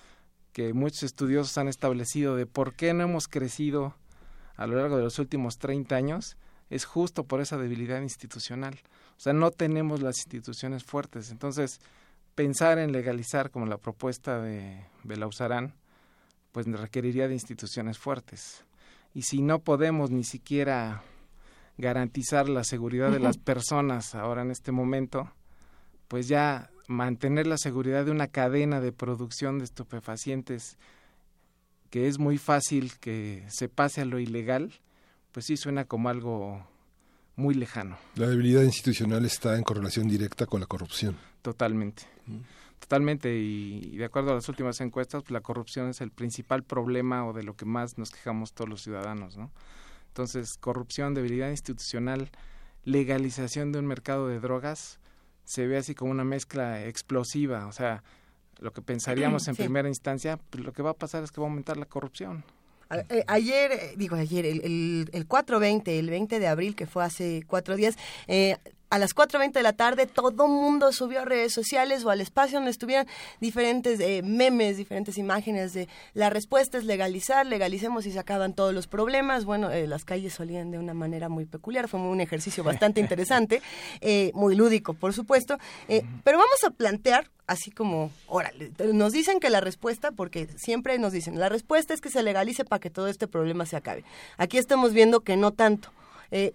que 0.52 0.72
muchos 0.74 1.02
estudiosos 1.02 1.56
han 1.58 1.68
establecido 1.68 2.36
de 2.36 2.46
por 2.46 2.74
qué 2.74 2.92
no 2.92 3.04
hemos 3.04 3.26
crecido 3.28 3.94
a 4.56 4.66
lo 4.66 4.76
largo 4.76 4.96
de 4.96 5.04
los 5.04 5.18
últimos 5.18 5.58
30 5.58 5.94
años 5.94 6.36
es 6.68 6.84
justo 6.84 7.24
por 7.24 7.40
esa 7.40 7.56
debilidad 7.56 8.00
institucional. 8.02 8.78
O 9.16 9.20
sea, 9.20 9.32
no 9.32 9.50
tenemos 9.50 10.02
las 10.02 10.18
instituciones 10.18 10.82
fuertes. 10.84 11.30
Entonces, 11.30 11.80
pensar 12.34 12.78
en 12.78 12.92
legalizar 12.92 13.50
como 13.50 13.66
la 13.66 13.78
propuesta 13.78 14.40
de 14.40 14.84
Belauzarán, 15.04 15.74
pues 16.52 16.66
requeriría 16.66 17.28
de 17.28 17.34
instituciones 17.34 17.98
fuertes 17.98 18.65
y 19.16 19.22
si 19.22 19.40
no 19.40 19.60
podemos 19.60 20.10
ni 20.10 20.24
siquiera 20.24 21.02
garantizar 21.78 22.50
la 22.50 22.64
seguridad 22.64 23.10
de 23.10 23.18
las 23.18 23.38
personas 23.38 24.14
ahora 24.14 24.42
en 24.42 24.50
este 24.50 24.72
momento, 24.72 25.32
pues 26.06 26.28
ya 26.28 26.68
mantener 26.86 27.46
la 27.46 27.56
seguridad 27.56 28.04
de 28.04 28.10
una 28.10 28.26
cadena 28.26 28.78
de 28.82 28.92
producción 28.92 29.58
de 29.58 29.64
estupefacientes 29.64 30.76
que 31.88 32.08
es 32.08 32.18
muy 32.18 32.36
fácil 32.36 32.92
que 33.00 33.42
se 33.48 33.70
pase 33.70 34.02
a 34.02 34.04
lo 34.04 34.18
ilegal, 34.18 34.74
pues 35.32 35.46
sí 35.46 35.56
suena 35.56 35.86
como 35.86 36.10
algo 36.10 36.68
muy 37.36 37.54
lejano. 37.54 37.96
La 38.16 38.28
debilidad 38.28 38.64
institucional 38.64 39.24
está 39.24 39.56
en 39.56 39.62
correlación 39.62 40.08
directa 40.08 40.44
con 40.44 40.60
la 40.60 40.66
corrupción. 40.66 41.16
Totalmente. 41.40 42.02
Totalmente, 42.80 43.34
y, 43.34 43.96
de 43.96 44.04
acuerdo 44.04 44.32
a 44.32 44.34
las 44.34 44.48
últimas 44.48 44.80
encuestas, 44.80 45.22
pues, 45.22 45.32
la 45.32 45.40
corrupción 45.40 45.88
es 45.88 46.00
el 46.00 46.10
principal 46.10 46.62
problema 46.62 47.26
o 47.26 47.32
de 47.32 47.42
lo 47.42 47.56
que 47.56 47.64
más 47.64 47.98
nos 47.98 48.10
quejamos 48.10 48.52
todos 48.52 48.68
los 48.68 48.82
ciudadanos, 48.82 49.36
¿no? 49.36 49.50
Entonces, 50.08 50.56
corrupción, 50.58 51.14
debilidad 51.14 51.50
institucional, 51.50 52.30
legalización 52.84 53.72
de 53.72 53.78
un 53.80 53.86
mercado 53.86 54.28
de 54.28 54.40
drogas, 54.40 55.00
se 55.44 55.66
ve 55.66 55.78
así 55.78 55.94
como 55.94 56.10
una 56.10 56.24
mezcla 56.24 56.84
explosiva, 56.84 57.66
o 57.66 57.72
sea, 57.72 58.02
lo 58.58 58.72
que 58.72 58.82
pensaríamos 58.82 59.48
en 59.48 59.56
primera 59.56 59.88
instancia, 59.88 60.38
pues 60.50 60.64
lo 60.64 60.72
que 60.72 60.82
va 60.82 60.90
a 60.90 60.94
pasar 60.94 61.22
es 61.22 61.30
que 61.30 61.40
va 61.40 61.46
a 61.46 61.50
aumentar 61.50 61.76
la 61.76 61.86
corrupción. 61.86 62.44
Eh, 62.90 63.24
ayer, 63.26 63.72
eh, 63.72 63.94
digo 63.96 64.16
ayer, 64.16 64.46
el, 64.46 64.60
el, 64.62 65.10
el 65.12 65.26
420, 65.26 65.98
el 65.98 66.08
20 66.08 66.38
de 66.38 66.46
abril, 66.46 66.76
que 66.76 66.86
fue 66.86 67.04
hace 67.04 67.42
cuatro 67.46 67.76
días, 67.76 67.96
eh, 68.28 68.56
a 68.90 68.98
las 68.98 69.14
4.20 69.14 69.52
de 69.52 69.62
la 69.62 69.72
tarde 69.72 70.06
todo 70.06 70.48
mundo 70.48 70.92
subió 70.92 71.22
a 71.22 71.24
redes 71.24 71.52
sociales 71.52 72.04
o 72.04 72.10
al 72.10 72.20
espacio 72.20 72.58
donde 72.58 72.70
estuvieran 72.70 73.06
diferentes 73.40 74.00
eh, 74.00 74.22
memes, 74.22 74.76
diferentes 74.76 75.18
imágenes 75.18 75.72
de 75.72 75.88
la 76.14 76.30
respuesta 76.30 76.78
es 76.78 76.84
legalizar, 76.84 77.46
legalicemos 77.46 78.06
y 78.06 78.12
se 78.12 78.18
acaban 78.18 78.54
todos 78.54 78.72
los 78.72 78.86
problemas. 78.86 79.44
Bueno, 79.44 79.70
eh, 79.70 79.86
las 79.86 80.04
calles 80.04 80.34
solían 80.34 80.70
de 80.70 80.78
una 80.78 80.94
manera 80.94 81.28
muy 81.28 81.46
peculiar, 81.46 81.88
fue 81.88 82.00
un 82.00 82.20
ejercicio 82.20 82.62
bastante 82.62 83.00
interesante, 83.00 83.62
eh, 84.00 84.30
muy 84.34 84.54
lúdico, 84.54 84.94
por 84.94 85.12
supuesto, 85.12 85.58
pero 86.24 86.38
vamos 86.38 86.64
a 86.64 86.70
plantear 86.70 87.30
así 87.46 87.70
como, 87.70 88.10
órale, 88.26 88.72
nos 88.92 89.12
dicen 89.12 89.40
que 89.40 89.50
la 89.50 89.60
respuesta, 89.60 90.12
porque 90.12 90.48
siempre 90.56 90.98
nos 90.98 91.12
dicen, 91.12 91.38
la 91.38 91.48
respuesta 91.48 91.94
es 91.94 92.00
que 92.00 92.10
se 92.10 92.22
legalice 92.22 92.64
para 92.64 92.80
que 92.80 92.90
todo 92.90 93.08
este 93.08 93.28
problema 93.28 93.66
se 93.66 93.76
acabe. 93.76 94.04
Aquí 94.36 94.58
estamos 94.58 94.92
viendo 94.92 95.20
que 95.20 95.36
no 95.36 95.52
tanto. 95.52 95.90
Eh, 96.30 96.52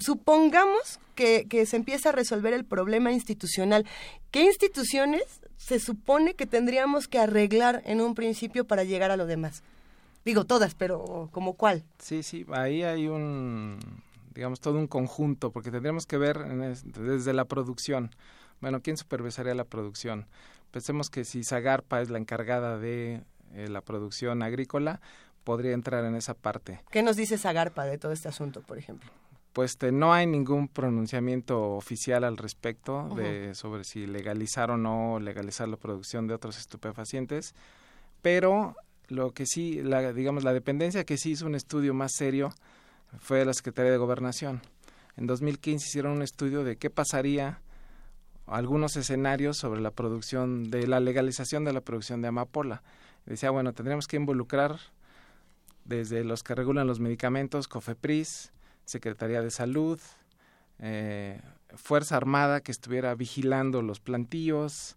supongamos 0.00 1.00
que, 1.14 1.46
se 1.66 1.76
empieza 1.76 2.10
a 2.10 2.12
resolver 2.12 2.52
el 2.52 2.64
problema 2.64 3.12
institucional. 3.12 3.86
¿Qué 4.30 4.44
instituciones 4.44 5.40
se 5.56 5.78
supone 5.78 6.34
que 6.34 6.46
tendríamos 6.46 7.08
que 7.08 7.18
arreglar 7.18 7.82
en 7.86 8.00
un 8.00 8.14
principio 8.14 8.66
para 8.66 8.84
llegar 8.84 9.10
a 9.10 9.16
lo 9.16 9.26
demás? 9.26 9.62
Digo 10.24 10.44
todas, 10.44 10.74
pero 10.74 11.28
¿como 11.32 11.54
cuál? 11.54 11.84
Sí, 11.98 12.22
sí, 12.22 12.46
ahí 12.52 12.82
hay 12.82 13.08
un, 13.08 13.78
digamos, 14.34 14.60
todo 14.60 14.78
un 14.78 14.86
conjunto, 14.86 15.50
porque 15.50 15.70
tendríamos 15.70 16.06
que 16.06 16.16
ver 16.16 16.38
desde 16.84 17.32
la 17.34 17.44
producción. 17.44 18.10
Bueno, 18.60 18.80
¿quién 18.80 18.96
supervisaría 18.96 19.54
la 19.54 19.64
producción? 19.64 20.26
Pensemos 20.70 21.10
que 21.10 21.24
si 21.24 21.44
Zagarpa 21.44 22.00
es 22.00 22.10
la 22.10 22.18
encargada 22.18 22.78
de 22.78 23.22
eh, 23.52 23.68
la 23.68 23.82
producción 23.82 24.42
agrícola, 24.42 25.00
podría 25.44 25.72
entrar 25.72 26.04
en 26.04 26.16
esa 26.16 26.34
parte. 26.34 26.80
¿Qué 26.90 27.02
nos 27.02 27.16
dice 27.16 27.38
Zagarpa 27.38 27.84
de 27.84 27.98
todo 27.98 28.12
este 28.12 28.28
asunto, 28.28 28.62
por 28.62 28.78
ejemplo? 28.78 29.10
Pues 29.52 29.78
no 29.92 30.12
hay 30.12 30.26
ningún 30.26 30.66
pronunciamiento 30.66 31.76
oficial 31.76 32.24
al 32.24 32.36
respecto 32.36 33.08
de 33.14 33.54
sobre 33.54 33.84
si 33.84 34.04
legalizar 34.06 34.72
o 34.72 34.76
no 34.76 35.20
legalizar 35.20 35.68
la 35.68 35.76
producción 35.76 36.26
de 36.26 36.34
otros 36.34 36.58
estupefacientes, 36.58 37.54
pero 38.20 38.74
lo 39.06 39.30
que 39.30 39.46
sí, 39.46 39.80
la, 39.80 40.12
digamos, 40.12 40.42
la 40.42 40.52
dependencia 40.52 41.04
que 41.04 41.16
sí 41.16 41.32
hizo 41.32 41.46
un 41.46 41.54
estudio 41.54 41.94
más 41.94 42.12
serio 42.16 42.52
fue 43.20 43.44
la 43.44 43.54
Secretaría 43.54 43.92
de 43.92 43.98
Gobernación. 43.98 44.60
En 45.16 45.28
2015 45.28 45.86
hicieron 45.86 46.12
un 46.12 46.22
estudio 46.22 46.64
de 46.64 46.76
qué 46.76 46.90
pasaría 46.90 47.60
algunos 48.46 48.96
escenarios 48.96 49.56
sobre 49.56 49.80
la 49.80 49.90
producción 49.90 50.70
de 50.70 50.86
la 50.86 51.00
legalización 51.00 51.64
de 51.64 51.72
la 51.72 51.80
producción 51.80 52.22
de 52.22 52.28
amapola. 52.28 52.82
Decía, 53.24 53.50
bueno, 53.50 53.72
tendríamos 53.72 54.06
que 54.06 54.16
involucrar 54.16 54.78
desde 55.84 56.24
los 56.24 56.42
que 56.42 56.54
regulan 56.54 56.86
los 56.86 57.00
medicamentos, 57.00 57.68
COFEPRIS, 57.68 58.52
Secretaría 58.84 59.42
de 59.42 59.50
Salud, 59.50 60.00
eh, 60.78 61.40
Fuerza 61.74 62.16
Armada 62.16 62.60
que 62.60 62.72
estuviera 62.72 63.14
vigilando 63.14 63.82
los 63.82 64.00
plantíos. 64.00 64.96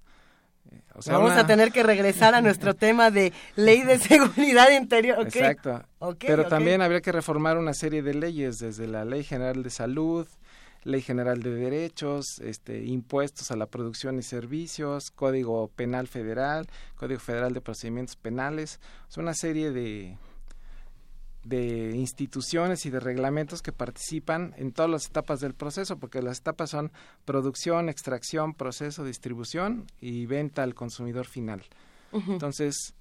Eh, 0.72 0.82
Vamos 1.08 1.32
a 1.32 1.48
tener 1.48 1.72
que 1.72 1.84
regresar 1.84 2.36
a 2.36 2.42
nuestro 2.42 2.74
tema 2.76 3.12
de 3.12 3.34
ley 3.56 3.82
de 3.82 3.98
seguridad 4.00 4.70
interior. 4.72 5.26
Exacto. 5.26 5.84
Pero 6.20 6.48
también 6.48 6.82
habría 6.82 7.02
que 7.02 7.12
reformar 7.12 7.58
una 7.58 7.74
serie 7.74 8.02
de 8.02 8.14
leyes, 8.14 8.60
desde 8.60 8.88
la 8.88 9.06
Ley 9.06 9.24
General 9.24 9.64
de 9.64 9.70
Salud, 9.70 10.28
Ley 10.84 11.02
General 11.02 11.42
de 11.42 11.52
Derechos, 11.52 12.40
este, 12.40 12.86
impuestos 12.86 13.52
a 13.52 13.56
la 13.56 13.66
producción 13.66 14.20
y 14.20 14.24
servicios, 14.24 15.12
Código 15.12 15.70
Penal 15.70 16.08
Federal, 16.08 16.68
Código 16.96 17.20
Federal 17.20 17.54
de 17.54 17.62
Procedimientos 17.62 18.16
Penales, 18.16 18.80
es 19.10 19.18
una 19.18 19.34
serie 19.34 19.72
de, 19.72 20.18
de 21.48 21.96
instituciones 21.96 22.86
y 22.86 22.90
de 22.90 23.00
reglamentos 23.00 23.62
que 23.62 23.72
participan 23.72 24.54
en 24.58 24.72
todas 24.72 24.92
las 24.92 25.06
etapas 25.08 25.40
del 25.40 25.54
proceso, 25.54 25.98
porque 25.98 26.22
las 26.22 26.40
etapas 26.40 26.70
son 26.70 26.92
producción, 27.26 27.90
extracción, 27.90 28.54
proceso, 28.54 29.04
distribución 29.04 29.86
y 30.00 30.26
venta 30.26 30.64
al 30.64 30.76
consumidor 30.76 31.28
final. 31.28 31.64
Entonces, 32.12 32.94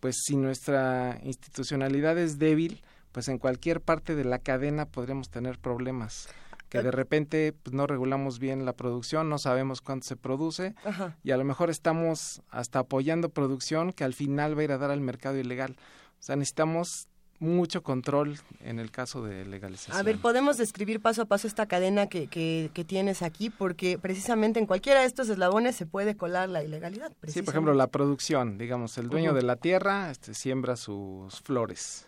pues 0.00 0.16
si 0.24 0.36
nuestra 0.36 1.20
institucionalidad 1.22 2.18
es 2.18 2.38
débil, 2.38 2.82
pues 3.12 3.28
en 3.28 3.38
cualquier 3.38 3.80
parte 3.80 4.14
de 4.14 4.24
la 4.24 4.38
cadena 4.38 4.86
podremos 4.86 5.28
tener 5.30 5.58
problemas 5.58 6.28
que 6.68 6.82
de 6.82 6.90
repente 6.90 7.52
pues, 7.52 7.74
no 7.74 7.86
regulamos 7.86 8.38
bien 8.38 8.64
la 8.64 8.74
producción, 8.74 9.28
no 9.28 9.38
sabemos 9.38 9.80
cuánto 9.80 10.06
se 10.06 10.16
produce 10.16 10.74
y 11.22 11.30
a 11.30 11.36
lo 11.36 11.44
mejor 11.44 11.70
estamos 11.70 12.42
hasta 12.50 12.80
apoyando 12.80 13.30
producción 13.30 13.92
que 13.92 14.04
al 14.04 14.14
final 14.14 14.56
va 14.56 14.60
a 14.60 14.64
ir 14.64 14.72
a 14.72 14.78
dar 14.78 14.90
al 14.90 15.00
mercado 15.00 15.38
ilegal. 15.38 15.76
O 16.18 16.22
sea, 16.22 16.36
necesitamos 16.36 17.08
mucho 17.40 17.82
control 17.82 18.38
en 18.60 18.78
el 18.78 18.90
caso 18.90 19.22
de 19.22 19.44
legalización. 19.44 19.96
A 19.96 20.02
ver, 20.02 20.18
podemos 20.18 20.56
describir 20.56 21.00
paso 21.00 21.22
a 21.22 21.24
paso 21.26 21.46
esta 21.46 21.66
cadena 21.66 22.08
que, 22.08 22.26
que, 22.26 22.84
tienes 22.84 23.22
aquí, 23.22 23.50
porque 23.50 23.98
precisamente 23.98 24.58
en 24.58 24.66
cualquiera 24.66 25.00
de 25.00 25.06
estos 25.06 25.28
eslabones 25.28 25.76
se 25.76 25.86
puede 25.86 26.16
colar 26.16 26.48
la 26.48 26.62
ilegalidad. 26.64 27.12
Sí, 27.26 27.42
por 27.42 27.54
ejemplo, 27.54 27.74
la 27.74 27.88
producción, 27.88 28.58
digamos, 28.58 28.98
el 28.98 29.08
dueño 29.08 29.34
de 29.34 29.42
la 29.42 29.56
tierra 29.56 30.10
este, 30.10 30.34
siembra 30.34 30.76
sus 30.76 31.40
flores. 31.40 32.06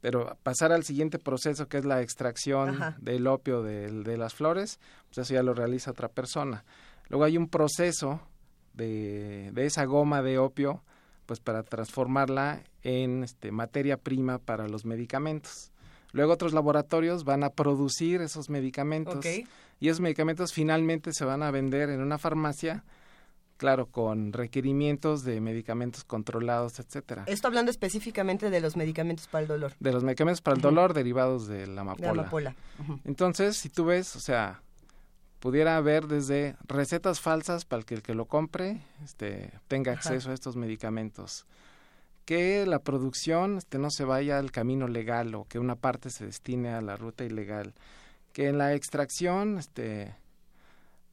pero 0.00 0.36
pasar 0.42 0.72
al 0.72 0.84
siguiente 0.84 1.18
proceso 1.18 1.68
que 1.68 1.78
es 1.78 1.84
la 1.84 2.00
extracción 2.00 2.78
del 3.00 3.26
opio 3.26 3.62
de, 3.62 3.90
de, 3.90 4.16
las 4.16 4.34
flores, 4.34 4.80
pues 5.08 5.18
eso 5.18 5.34
ya 5.34 5.42
lo 5.42 5.52
realiza 5.52 5.90
otra 5.90 6.08
persona. 6.08 6.64
Luego 7.08 7.24
hay 7.24 7.36
un 7.36 7.48
proceso 7.48 8.20
de, 8.72 9.50
de 9.52 9.66
esa 9.66 9.84
goma 9.84 10.22
de 10.22 10.38
opio, 10.38 10.82
pues 11.30 11.38
para 11.38 11.62
transformarla 11.62 12.64
en 12.82 13.22
este, 13.22 13.52
materia 13.52 13.96
prima 13.96 14.38
para 14.38 14.66
los 14.66 14.84
medicamentos. 14.84 15.70
Luego 16.10 16.32
otros 16.32 16.52
laboratorios 16.52 17.22
van 17.22 17.44
a 17.44 17.50
producir 17.50 18.20
esos 18.20 18.50
medicamentos 18.50 19.24
y 19.78 19.88
esos 19.88 20.00
medicamentos 20.00 20.52
finalmente 20.52 21.12
se 21.12 21.24
van 21.24 21.44
a 21.44 21.52
vender 21.52 21.88
en 21.90 22.00
una 22.00 22.18
farmacia 22.18 22.82
claro, 23.58 23.86
con 23.86 24.32
requerimientos 24.32 25.22
de 25.22 25.40
medicamentos 25.40 26.02
controlados, 26.02 26.80
etcétera. 26.80 27.22
Esto 27.28 27.46
hablando 27.46 27.70
específicamente 27.70 28.50
de 28.50 28.60
los 28.60 28.76
medicamentos 28.76 29.28
para 29.28 29.42
el 29.42 29.46
dolor. 29.48 29.74
De 29.78 29.92
los 29.92 30.02
medicamentos 30.02 30.40
para 30.40 30.56
el 30.56 30.62
dolor 30.62 30.94
derivados 30.94 31.46
de 31.46 31.68
la 31.68 31.82
amapola. 31.82 32.12
De 32.12 32.18
amapola. 32.18 32.56
Entonces, 33.04 33.56
si 33.56 33.68
tú 33.68 33.84
ves, 33.84 34.16
o 34.16 34.20
sea, 34.20 34.62
pudiera 35.40 35.76
haber 35.76 36.06
desde 36.06 36.54
recetas 36.68 37.20
falsas 37.20 37.64
para 37.64 37.82
que 37.82 37.94
el 37.94 38.02
que 38.02 38.14
lo 38.14 38.26
compre 38.26 38.82
este, 39.02 39.52
tenga 39.66 39.92
acceso 39.92 40.30
a 40.30 40.34
estos 40.34 40.56
medicamentos. 40.56 41.46
Que 42.26 42.64
la 42.66 42.78
producción 42.78 43.56
este, 43.56 43.78
no 43.78 43.90
se 43.90 44.04
vaya 44.04 44.38
al 44.38 44.52
camino 44.52 44.86
legal 44.86 45.34
o 45.34 45.46
que 45.46 45.58
una 45.58 45.74
parte 45.74 46.10
se 46.10 46.26
destine 46.26 46.68
a 46.68 46.82
la 46.82 46.96
ruta 46.96 47.24
ilegal. 47.24 47.74
Que 48.32 48.48
en 48.48 48.58
la 48.58 48.74
extracción 48.74 49.58
este, 49.58 50.14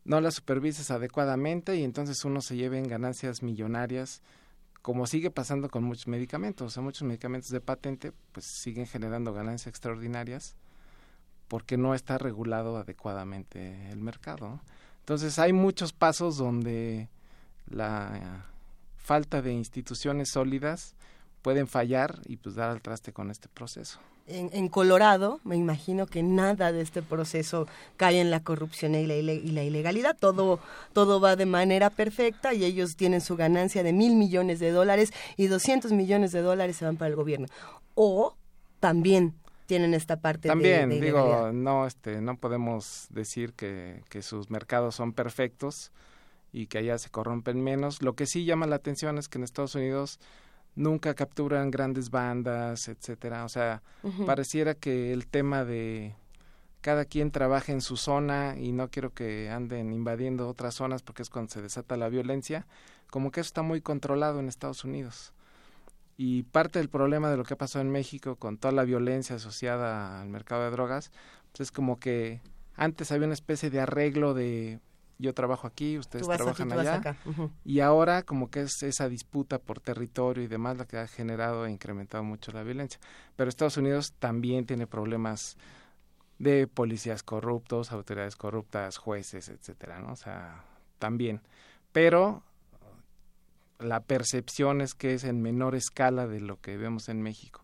no 0.04 0.20
las 0.22 0.36
supervises 0.36 0.92
adecuadamente 0.92 1.78
y 1.78 1.84
entonces 1.84 2.24
uno 2.26 2.42
se 2.42 2.58
lleve 2.58 2.78
en 2.78 2.88
ganancias 2.88 3.42
millonarias, 3.42 4.22
como 4.82 5.08
sigue 5.08 5.32
pasando 5.32 5.70
con 5.70 5.84
muchos 5.84 6.08
medicamentos. 6.08 6.68
O 6.68 6.70
sea, 6.70 6.84
muchos 6.84 7.04
medicamentos 7.04 7.50
de 7.50 7.62
patente 7.62 8.12
pues 8.34 8.46
siguen 8.46 8.86
generando 8.88 9.34
ganancias 9.34 9.68
extraordinarias 9.68 10.58
porque 11.48 11.78
no 11.78 11.94
está 11.94 12.18
regulado 12.18 12.78
adecuadamente 12.78 13.90
el 13.92 14.00
mercado. 14.00 14.60
Entonces 15.00 15.40
hay 15.40 15.54
muchos 15.54 15.94
pasos 15.94 16.38
donde 16.38 17.10
la 17.70 18.46
falta 18.98 19.42
de 19.42 19.54
instituciones 19.54 20.30
sólidas 20.30 20.96
pueden 21.42 21.68
fallar 21.68 22.20
y 22.26 22.38
pues 22.38 22.56
dar 22.56 22.70
al 22.70 22.82
traste 22.82 23.14
con 23.14 23.32
este 23.32 23.48
proceso 23.48 24.00
en, 24.28 24.68
Colorado, 24.68 25.40
me 25.46 25.56
imagino 25.56 26.06
que 26.06 26.22
nada 26.22 26.72
de 26.72 26.82
este 26.82 27.02
proceso 27.02 27.68
cae 27.96 28.20
en 28.20 28.30
la 28.30 28.42
corrupción 28.42 28.94
y 28.96 29.06
la, 29.06 29.16
ilegalidad. 29.16 30.18
Todo, 30.20 30.60
todo 30.94 31.22
va 31.22 31.36
de 31.36 31.46
manera 31.46 31.90
perfecta 31.90 32.54
y 32.54 32.66
ellos 32.66 32.98
tienen 32.98 33.22
su 33.22 33.38
ganancia 33.38 33.84
de 33.84 33.94
mil 33.94 34.16
millones 34.16 34.60
de 34.60 34.72
dólares 34.72 35.14
y 35.38 35.48
200 35.48 35.94
millones 35.94 36.34
de 36.34 36.42
dólares 36.42 36.76
se 36.76 36.86
van 36.86 36.98
para 36.98 37.10
el 37.10 37.16
gobierno. 37.16 37.48
O 37.96 38.36
también 38.80 39.34
tienen 39.68 39.94
esta 39.94 40.20
parte 40.20 40.48
también 40.48 40.90
de, 40.90 41.00
digo 41.00 41.52
no 41.54 41.86
este 41.86 42.22
no 42.22 42.38
podemos 42.38 43.06
decir 43.12 43.54
que, 43.54 44.02
que 44.10 44.24
sus 44.24 44.50
mercados 44.50 44.96
son 44.96 45.14
perfectos 45.14 45.92
y 46.52 46.66
que 46.66 46.80
allá 46.80 46.98
se 46.98 47.10
corrompen 47.10 47.64
menos 47.64 48.02
lo 48.02 48.16
que 48.16 48.26
sí 48.26 48.46
llama 48.46 48.66
la 48.66 48.78
atención 48.78 49.20
es 49.20 49.30
que 49.30 49.38
en 49.38 49.44
Estados 49.44 49.76
Unidos 49.76 50.20
nunca 50.78 51.16
capturan 51.16 51.72
grandes 51.72 52.10
bandas, 52.10 52.88
etcétera. 52.88 53.44
O 53.44 53.50
sea, 53.50 53.82
pareciera 54.26 54.76
que 54.76 55.12
el 55.12 55.28
tema 55.28 55.66
de 55.66 56.16
cada 56.82 57.04
quien 57.04 57.32
trabaja 57.32 57.74
en 57.74 57.82
su 57.82 57.98
zona 57.98 58.56
y 58.58 58.72
no 58.72 58.90
quiero 58.90 59.14
que 59.14 59.50
anden 59.50 59.92
invadiendo 59.92 60.48
otras 60.48 60.76
zonas 60.76 61.02
porque 61.02 61.24
es 61.24 61.30
cuando 61.30 61.52
se 61.52 61.62
desata 61.62 61.98
la 61.98 62.08
violencia, 62.08 62.66
como 63.10 63.32
que 63.32 63.42
eso 63.42 63.48
está 63.48 63.62
muy 63.64 63.82
controlado 63.82 64.40
en 64.40 64.48
Estados 64.48 64.86
Unidos. 64.86 65.34
Y 66.18 66.44
parte 66.44 66.80
del 66.80 66.90
problema 66.90 67.30
de 67.30 67.38
lo 67.38 67.44
que 67.44 67.54
ha 67.54 67.58
pasado 67.58 67.86
en 67.86 67.92
México 67.92 68.36
con 68.36 68.58
toda 68.58 68.72
la 68.72 68.84
violencia 68.84 69.36
asociada 69.36 70.20
al 70.20 70.30
mercado 70.30 70.64
de 70.64 70.72
drogas, 70.72 71.12
pues 71.52 71.62
es 71.62 71.72
como 71.72 72.00
que 72.00 72.42
antes 72.76 73.12
había 73.12 73.26
una 73.26 73.36
especie 73.36 73.70
de 73.70 73.80
arreglo 73.80 74.34
de 74.34 74.80
yo 75.20 75.34
trabajo 75.34 75.68
aquí, 75.68 75.98
ustedes 75.98 76.28
trabajan 76.28 76.72
allá. 76.72 77.18
Y 77.64 77.80
ahora 77.80 78.24
como 78.24 78.50
que 78.50 78.62
es 78.62 78.84
esa 78.84 79.10
disputa 79.10 79.60
por 79.60 79.80
territorio 79.80 80.44
y 80.44 80.48
demás 80.48 80.78
la 80.78 80.86
que 80.86 80.98
ha 80.98 81.08
generado 81.08 81.66
e 81.66 81.72
incrementado 81.72 82.24
mucho 82.24 82.52
la 82.52 82.64
violencia. 82.64 83.00
Pero 83.36 83.50
Estados 83.50 83.78
Unidos 83.78 84.14
también 84.20 84.66
tiene 84.66 84.86
problemas 84.86 85.58
de 86.40 86.68
policías 86.68 87.24
corruptos, 87.24 87.92
autoridades 87.92 88.36
corruptas, 88.36 88.98
jueces, 88.98 89.50
etcétera, 89.50 90.00
¿no? 90.00 90.14
O 90.14 90.16
sea, 90.16 90.64
también. 91.00 91.42
Pero 91.92 92.44
la 93.80 94.02
percepción 94.02 94.82
es 94.82 94.94
que 94.94 95.14
es 95.14 95.24
en 95.24 95.42
menor 95.42 95.76
escala 95.76 96.28
de 96.28 96.40
lo 96.40 96.60
que 96.60 96.78
vemos 96.78 97.10
en 97.10 97.22
México. 97.22 97.64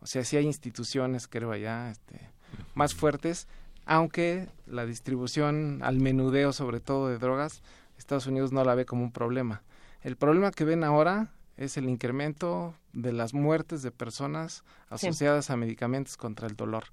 O 0.00 0.06
sea, 0.06 0.24
sí 0.24 0.36
hay 0.36 0.44
instituciones, 0.44 1.26
creo, 1.26 1.50
allá 1.50 1.90
este, 1.90 2.30
más 2.74 2.94
fuertes, 2.94 3.48
aunque 3.84 4.48
la 4.66 4.86
distribución 4.86 5.80
al 5.82 5.98
menudeo, 5.98 6.52
sobre 6.52 6.80
todo 6.80 7.08
de 7.08 7.18
drogas, 7.18 7.62
Estados 7.96 8.26
Unidos 8.26 8.52
no 8.52 8.64
la 8.64 8.74
ve 8.74 8.84
como 8.84 9.02
un 9.02 9.12
problema. 9.12 9.62
El 10.02 10.16
problema 10.16 10.52
que 10.52 10.64
ven 10.64 10.84
ahora 10.84 11.32
es 11.56 11.76
el 11.76 11.88
incremento 11.88 12.74
de 12.92 13.12
las 13.12 13.34
muertes 13.34 13.82
de 13.82 13.90
personas 13.90 14.62
asociadas 14.88 15.50
a 15.50 15.56
medicamentos 15.56 16.16
contra 16.16 16.46
el 16.46 16.54
dolor. 16.54 16.84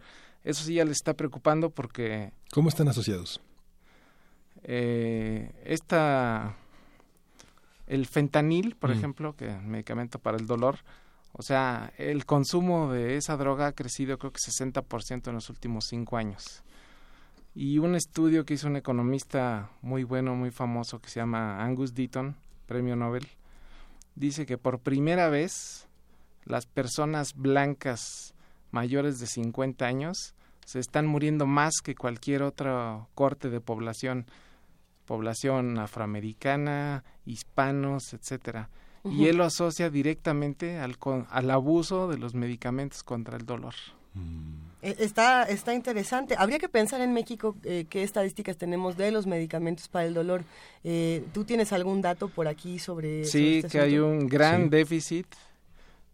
Eso 0.43 0.63
sí 0.63 0.75
ya 0.75 0.85
les 0.85 0.97
está 0.97 1.13
preocupando 1.13 1.69
porque... 1.69 2.31
¿Cómo 2.51 2.69
están 2.69 2.87
asociados? 2.87 3.41
Eh, 4.63 5.51
esta, 5.63 6.55
el 7.87 8.05
fentanil, 8.05 8.75
por 8.75 8.89
mm. 8.89 8.93
ejemplo, 8.93 9.35
que 9.35 9.49
es 9.49 9.57
un 9.57 9.69
medicamento 9.69 10.19
para 10.19 10.37
el 10.37 10.47
dolor, 10.47 10.79
o 11.33 11.41
sea, 11.41 11.91
el 11.97 12.25
consumo 12.25 12.91
de 12.91 13.17
esa 13.17 13.35
droga 13.35 13.67
ha 13.67 13.71
crecido 13.73 14.17
creo 14.17 14.31
que 14.31 14.39
60% 14.39 15.27
en 15.27 15.35
los 15.35 15.49
últimos 15.49 15.85
cinco 15.89 16.17
años. 16.17 16.63
Y 17.53 17.77
un 17.77 17.95
estudio 17.95 18.45
que 18.45 18.53
hizo 18.53 18.67
un 18.67 18.77
economista 18.77 19.69
muy 19.81 20.03
bueno, 20.03 20.35
muy 20.35 20.51
famoso, 20.51 20.99
que 20.99 21.09
se 21.09 21.19
llama 21.19 21.63
Angus 21.63 21.93
Deaton, 21.93 22.35
premio 22.65 22.95
Nobel, 22.95 23.27
dice 24.15 24.45
que 24.45 24.57
por 24.57 24.79
primera 24.79 25.29
vez 25.29 25.87
las 26.45 26.65
personas 26.65 27.33
blancas 27.35 28.33
mayores 28.71 29.19
de 29.19 29.27
50 29.27 29.85
años 29.85 30.35
se 30.65 30.79
están 30.79 31.05
muriendo 31.05 31.45
más 31.45 31.75
que 31.83 31.95
cualquier 31.95 32.43
otro 32.43 33.07
corte 33.13 33.49
de 33.49 33.61
población, 33.61 34.25
población 35.05 35.77
afroamericana, 35.77 37.03
hispanos, 37.25 38.13
etcétera. 38.13 38.69
Y 39.03 39.27
él 39.27 39.37
lo 39.37 39.43
asocia 39.43 39.91
directamente 39.91 40.79
al, 40.79 40.97
al 41.29 41.51
abuso 41.51 42.07
de 42.07 42.17
los 42.17 42.33
medicamentos 42.33 43.03
contra 43.03 43.37
el 43.37 43.45
dolor. 43.45 43.75
E, 44.81 44.95
está, 44.99 45.43
está 45.43 45.73
interesante. 45.73 46.35
Habría 46.37 46.57
que 46.57 46.69
pensar 46.69 47.01
en 47.01 47.13
México 47.13 47.55
eh, 47.63 47.85
qué 47.89 48.03
estadísticas 48.03 48.57
tenemos 48.57 48.97
de 48.97 49.11
los 49.11 49.27
medicamentos 49.27 49.87
para 49.87 50.05
el 50.05 50.13
dolor. 50.13 50.43
Eh, 50.83 51.23
¿Tú 51.33 51.43
tienes 51.43 51.73
algún 51.73 52.01
dato 52.01 52.29
por 52.29 52.47
aquí 52.47 52.79
sobre 52.79 53.25
Sí, 53.25 53.57
este 53.57 53.69
que 53.69 53.79
hay 53.79 53.99
un 53.99 54.27
gran 54.27 54.69
déficit 54.69 55.27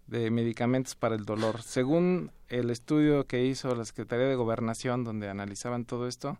de 0.08 0.30
medicamentos 0.30 0.96
para 0.96 1.16
el 1.16 1.26
dolor. 1.26 1.62
Según 1.62 2.32
el 2.50 2.70
estudio 2.70 3.26
que 3.26 3.46
hizo 3.46 3.74
la 3.76 3.86
Secretaría 3.86 4.26
de 4.26 4.36
Gobernación, 4.36 5.04
donde 5.04 5.30
analizaban 5.30 5.86
todo 5.86 6.08
esto, 6.08 6.38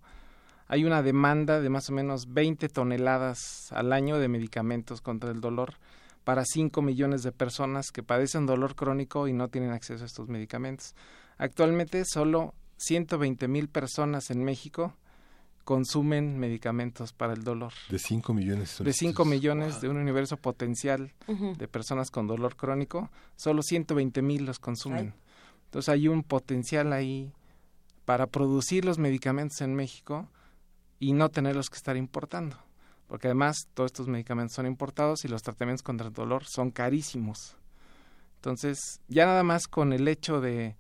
hay 0.72 0.86
una 0.86 1.04
demanda 1.04 1.60
de 1.60 1.70
más 1.70 1.90
o 1.90 1.92
menos 1.92 2.34
20 2.34 2.70
toneladas 2.70 3.74
al 3.74 3.92
año 3.92 4.20
de 4.20 4.30
medicamentos 4.30 5.02
contra 5.02 5.30
el 5.30 5.42
dolor 5.42 5.74
para 6.24 6.46
5 6.46 6.82
millones 6.82 7.24
de 7.24 7.34
personas 7.34 7.92
que 7.92 8.04
padecen 8.04 8.46
dolor 8.46 8.74
crónico 8.76 9.28
y 9.28 9.34
no 9.34 9.50
tienen 9.50 9.72
acceso 9.72 10.04
a 10.04 10.08
estos 10.08 10.30
medicamentos. 10.30 10.96
Actualmente 11.38 12.06
solo 12.06 12.54
120 12.78 13.50
mil 13.50 13.68
personas 13.68 14.32
en 14.32 14.46
México 14.46 14.96
consumen 15.66 16.40
medicamentos 16.40 17.12
para 17.12 17.34
el 17.34 17.44
dolor. 17.44 17.74
De 17.90 18.00
5 18.00 18.34
millones. 18.34 18.82
De 18.82 18.94
5 18.94 19.26
millones 19.26 19.82
de 19.82 19.90
un 19.90 19.98
universo 19.98 20.38
potencial 20.38 21.12
de 21.28 21.68
personas 21.68 22.12
con 22.12 22.28
dolor 22.28 22.56
crónico, 22.56 23.12
solo 23.36 23.62
120 23.62 24.22
mil 24.22 24.46
los 24.46 24.60
consumen. 24.60 25.16
Entonces 25.66 25.90
hay 25.90 26.08
un 26.08 26.24
potencial 26.24 26.94
ahí 26.94 27.34
para 28.06 28.28
producir 28.28 28.86
los 28.86 29.00
medicamentos 29.00 29.60
en 29.60 29.76
México 29.76 30.30
y 31.02 31.14
no 31.14 31.30
tenerlos 31.30 31.70
que 31.70 31.78
estar 31.78 31.98
importando. 31.98 32.56
Porque 33.08 33.28
además 33.28 33.68
todos 33.74 33.88
estos 33.88 34.08
medicamentos 34.08 34.54
son 34.56 34.68
importados 34.68 35.26
y 35.26 35.28
los 35.28 35.42
tratamientos 35.42 35.82
contra 35.82 36.08
el 36.08 36.14
dolor 36.14 36.46
son 36.46 36.70
carísimos. 36.70 37.58
Entonces, 38.36 39.02
ya 39.08 39.26
nada 39.26 39.44
más 39.44 39.68
con 39.68 39.94
el 39.94 40.08
hecho 40.08 40.40
de 40.40 40.78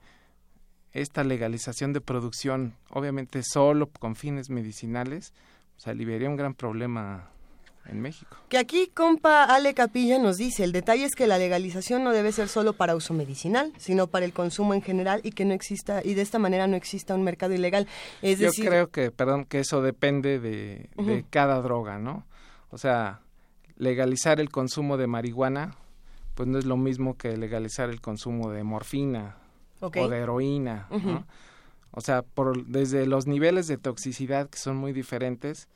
esta 0.93 1.23
legalización 1.23 1.91
de 1.91 2.01
producción, 2.01 2.75
obviamente 2.91 3.41
solo 3.43 3.89
con 3.89 4.15
fines 4.15 4.51
medicinales, 4.51 5.33
se 5.77 5.89
aliviaría 5.89 6.29
un 6.29 6.35
gran 6.35 6.53
problema 6.53 7.31
en 7.85 8.01
México. 8.01 8.37
Que 8.49 8.57
aquí, 8.57 8.91
compa 8.93 9.43
Ale 9.43 9.73
Capilla 9.73 10.19
nos 10.19 10.37
dice, 10.37 10.63
el 10.63 10.71
detalle 10.71 11.05
es 11.05 11.15
que 11.15 11.27
la 11.27 11.37
legalización 11.37 12.03
no 12.03 12.11
debe 12.11 12.31
ser 12.31 12.47
solo 12.47 12.73
para 12.73 12.95
uso 12.95 13.13
medicinal, 13.13 13.73
sino 13.77 14.07
para 14.07 14.25
el 14.25 14.33
consumo 14.33 14.73
en 14.73 14.81
general 14.81 15.21
y 15.23 15.31
que 15.31 15.45
no 15.45 15.53
exista, 15.53 16.01
y 16.03 16.13
de 16.13 16.21
esta 16.21 16.39
manera 16.39 16.67
no 16.67 16.75
exista 16.75 17.15
un 17.15 17.23
mercado 17.23 17.53
ilegal. 17.53 17.87
Es 18.21 18.39
Yo 18.39 18.51
creo 18.51 18.89
que, 18.89 19.11
perdón, 19.11 19.45
que 19.45 19.59
eso 19.59 19.81
depende 19.81 20.39
de, 20.39 20.89
de 20.97 21.25
cada 21.29 21.61
droga, 21.61 21.99
¿no? 21.99 22.25
O 22.69 22.77
sea, 22.77 23.21
legalizar 23.77 24.39
el 24.39 24.49
consumo 24.49 24.97
de 24.97 25.07
marihuana, 25.07 25.75
pues 26.35 26.47
no 26.47 26.59
es 26.59 26.65
lo 26.65 26.77
mismo 26.77 27.17
que 27.17 27.35
legalizar 27.35 27.89
el 27.89 27.99
consumo 27.99 28.51
de 28.51 28.63
morfina 28.63 29.37
o 29.79 29.89
de 29.89 30.17
heroína. 30.17 30.87
O 31.91 32.01
sea, 32.01 32.21
por, 32.21 32.65
desde 32.67 33.05
los 33.05 33.27
niveles 33.27 33.67
de 33.67 33.77
toxicidad 33.77 34.49
que 34.49 34.57
son 34.57 34.77
muy 34.77 34.93
diferentes, 34.93 35.67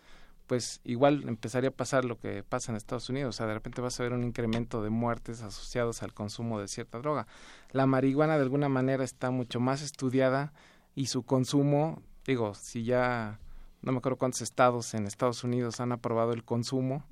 pues 0.47 0.81
igual 0.83 1.27
empezaría 1.27 1.69
a 1.69 1.73
pasar 1.73 2.05
lo 2.05 2.17
que 2.17 2.43
pasa 2.43 2.71
en 2.71 2.75
Estados 2.75 3.09
Unidos. 3.09 3.35
O 3.35 3.37
sea, 3.37 3.47
de 3.47 3.53
repente 3.53 3.81
vas 3.81 3.99
a 3.99 4.03
ver 4.03 4.13
un 4.13 4.23
incremento 4.23 4.83
de 4.83 4.89
muertes 4.89 5.41
asociados 5.41 6.03
al 6.03 6.13
consumo 6.13 6.59
de 6.59 6.67
cierta 6.67 6.99
droga. 6.99 7.27
La 7.71 7.85
marihuana 7.85 8.35
de 8.35 8.43
alguna 8.43 8.69
manera 8.69 9.03
está 9.03 9.31
mucho 9.31 9.59
más 9.59 9.81
estudiada 9.81 10.53
y 10.93 11.07
su 11.07 11.23
consumo, 11.23 12.01
digo, 12.25 12.53
si 12.55 12.83
ya 12.83 13.39
no 13.81 13.91
me 13.91 13.99
acuerdo 13.99 14.17
cuántos 14.17 14.41
estados 14.41 14.93
en 14.93 15.05
Estados 15.05 15.43
Unidos 15.43 15.79
han 15.79 15.91
aprobado 15.91 16.33
el 16.33 16.43
consumo, 16.43 17.03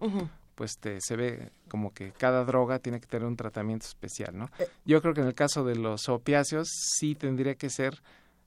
pues 0.55 0.77
te, 0.77 1.01
se 1.01 1.15
ve 1.15 1.51
como 1.67 1.93
que 1.93 2.11
cada 2.11 2.45
droga 2.45 2.79
tiene 2.79 2.99
que 2.99 3.07
tener 3.07 3.27
un 3.27 3.35
tratamiento 3.35 3.85
especial, 3.85 4.37
¿no? 4.37 4.49
Eh. 4.59 4.67
Yo 4.85 5.01
creo 5.01 5.13
que 5.13 5.21
en 5.21 5.27
el 5.27 5.35
caso 5.35 5.63
de 5.63 5.75
los 5.75 6.09
opiáceos 6.09 6.69
sí 6.97 7.15
tendría 7.15 7.55
que 7.55 7.69
ser 7.69 8.01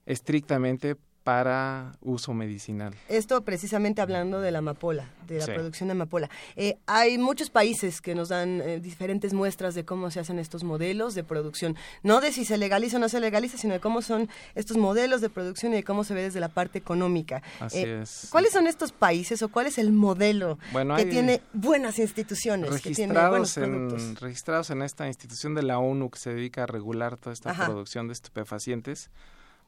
estrictamente 0.07 0.97
para 1.27 1.99
uso 2.03 2.35
medicinal. 2.35 2.95
Esto 3.09 3.43
precisamente 3.43 4.01
hablando 4.01 4.41
de 4.41 4.53
la 4.53 4.59
amapola, 4.59 5.11
de 5.27 5.41
la 5.41 5.47
producción 5.47 5.89
de 5.89 5.93
amapola. 5.93 6.31
Eh, 6.55 6.79
hay 6.87 7.19
muchos 7.19 7.51
países 7.51 8.01
que 8.01 8.15
nos 8.15 8.29
dan 8.29 8.61
eh, 8.61 8.79
diferentes 8.79 9.35
muestras 9.35 9.75
de 9.75 9.85
cómo 9.85 10.13
se 10.13 10.21
hacen 10.21 10.39
estos 10.39 10.63
modelos 10.63 11.17
de 11.17 11.25
producción, 11.25 11.75
no 12.05 12.21
de 12.21 12.31
si 12.31 12.45
se 12.45 12.57
legaliza 12.59 12.99
o 12.99 13.01
no 13.01 13.09
se 13.09 13.19
legaliza, 13.19 13.59
sino 13.59 13.75
de 13.75 13.81
cómo 13.81 14.03
son 14.03 14.29
estos 14.55 14.77
modelos 14.77 15.21
de 15.21 15.29
producción 15.29 15.73
y 15.73 15.77
de 15.79 15.83
cómo 15.83 16.05
se 16.05 16.15
ve 16.15 16.23
desde 16.23 16.39
la 16.39 16.49
parte 16.49 16.79
económica. 16.79 17.43
Así 17.59 17.79
eh, 17.79 18.03
es. 18.03 18.29
¿Cuáles 18.31 18.53
son 18.53 18.69
estos 18.69 18.93
países 18.93 19.43
o 19.43 19.49
cuál 19.49 19.67
es 19.67 19.79
el 19.79 19.91
modelo 19.91 20.61
que 20.97 21.07
tiene 21.07 21.43
buenas 21.53 21.99
instituciones, 21.99 22.71
registrados 22.71 23.53
que 23.53 23.61
tiene 23.63 23.77
en, 23.77 24.15
Registrados 24.15 24.71
en 24.71 24.81
esta 24.81 25.09
institución 25.09 25.57
de 25.57 25.65
la 25.65 25.81
ONU 25.81 26.09
que 26.09 26.21
se 26.21 26.33
dedica 26.33 26.63
a 26.63 26.67
regular 26.67 27.17
toda 27.17 27.33
esta 27.33 27.53
producción 27.53 28.07
de 28.07 28.13
estupefacientes 28.13 29.11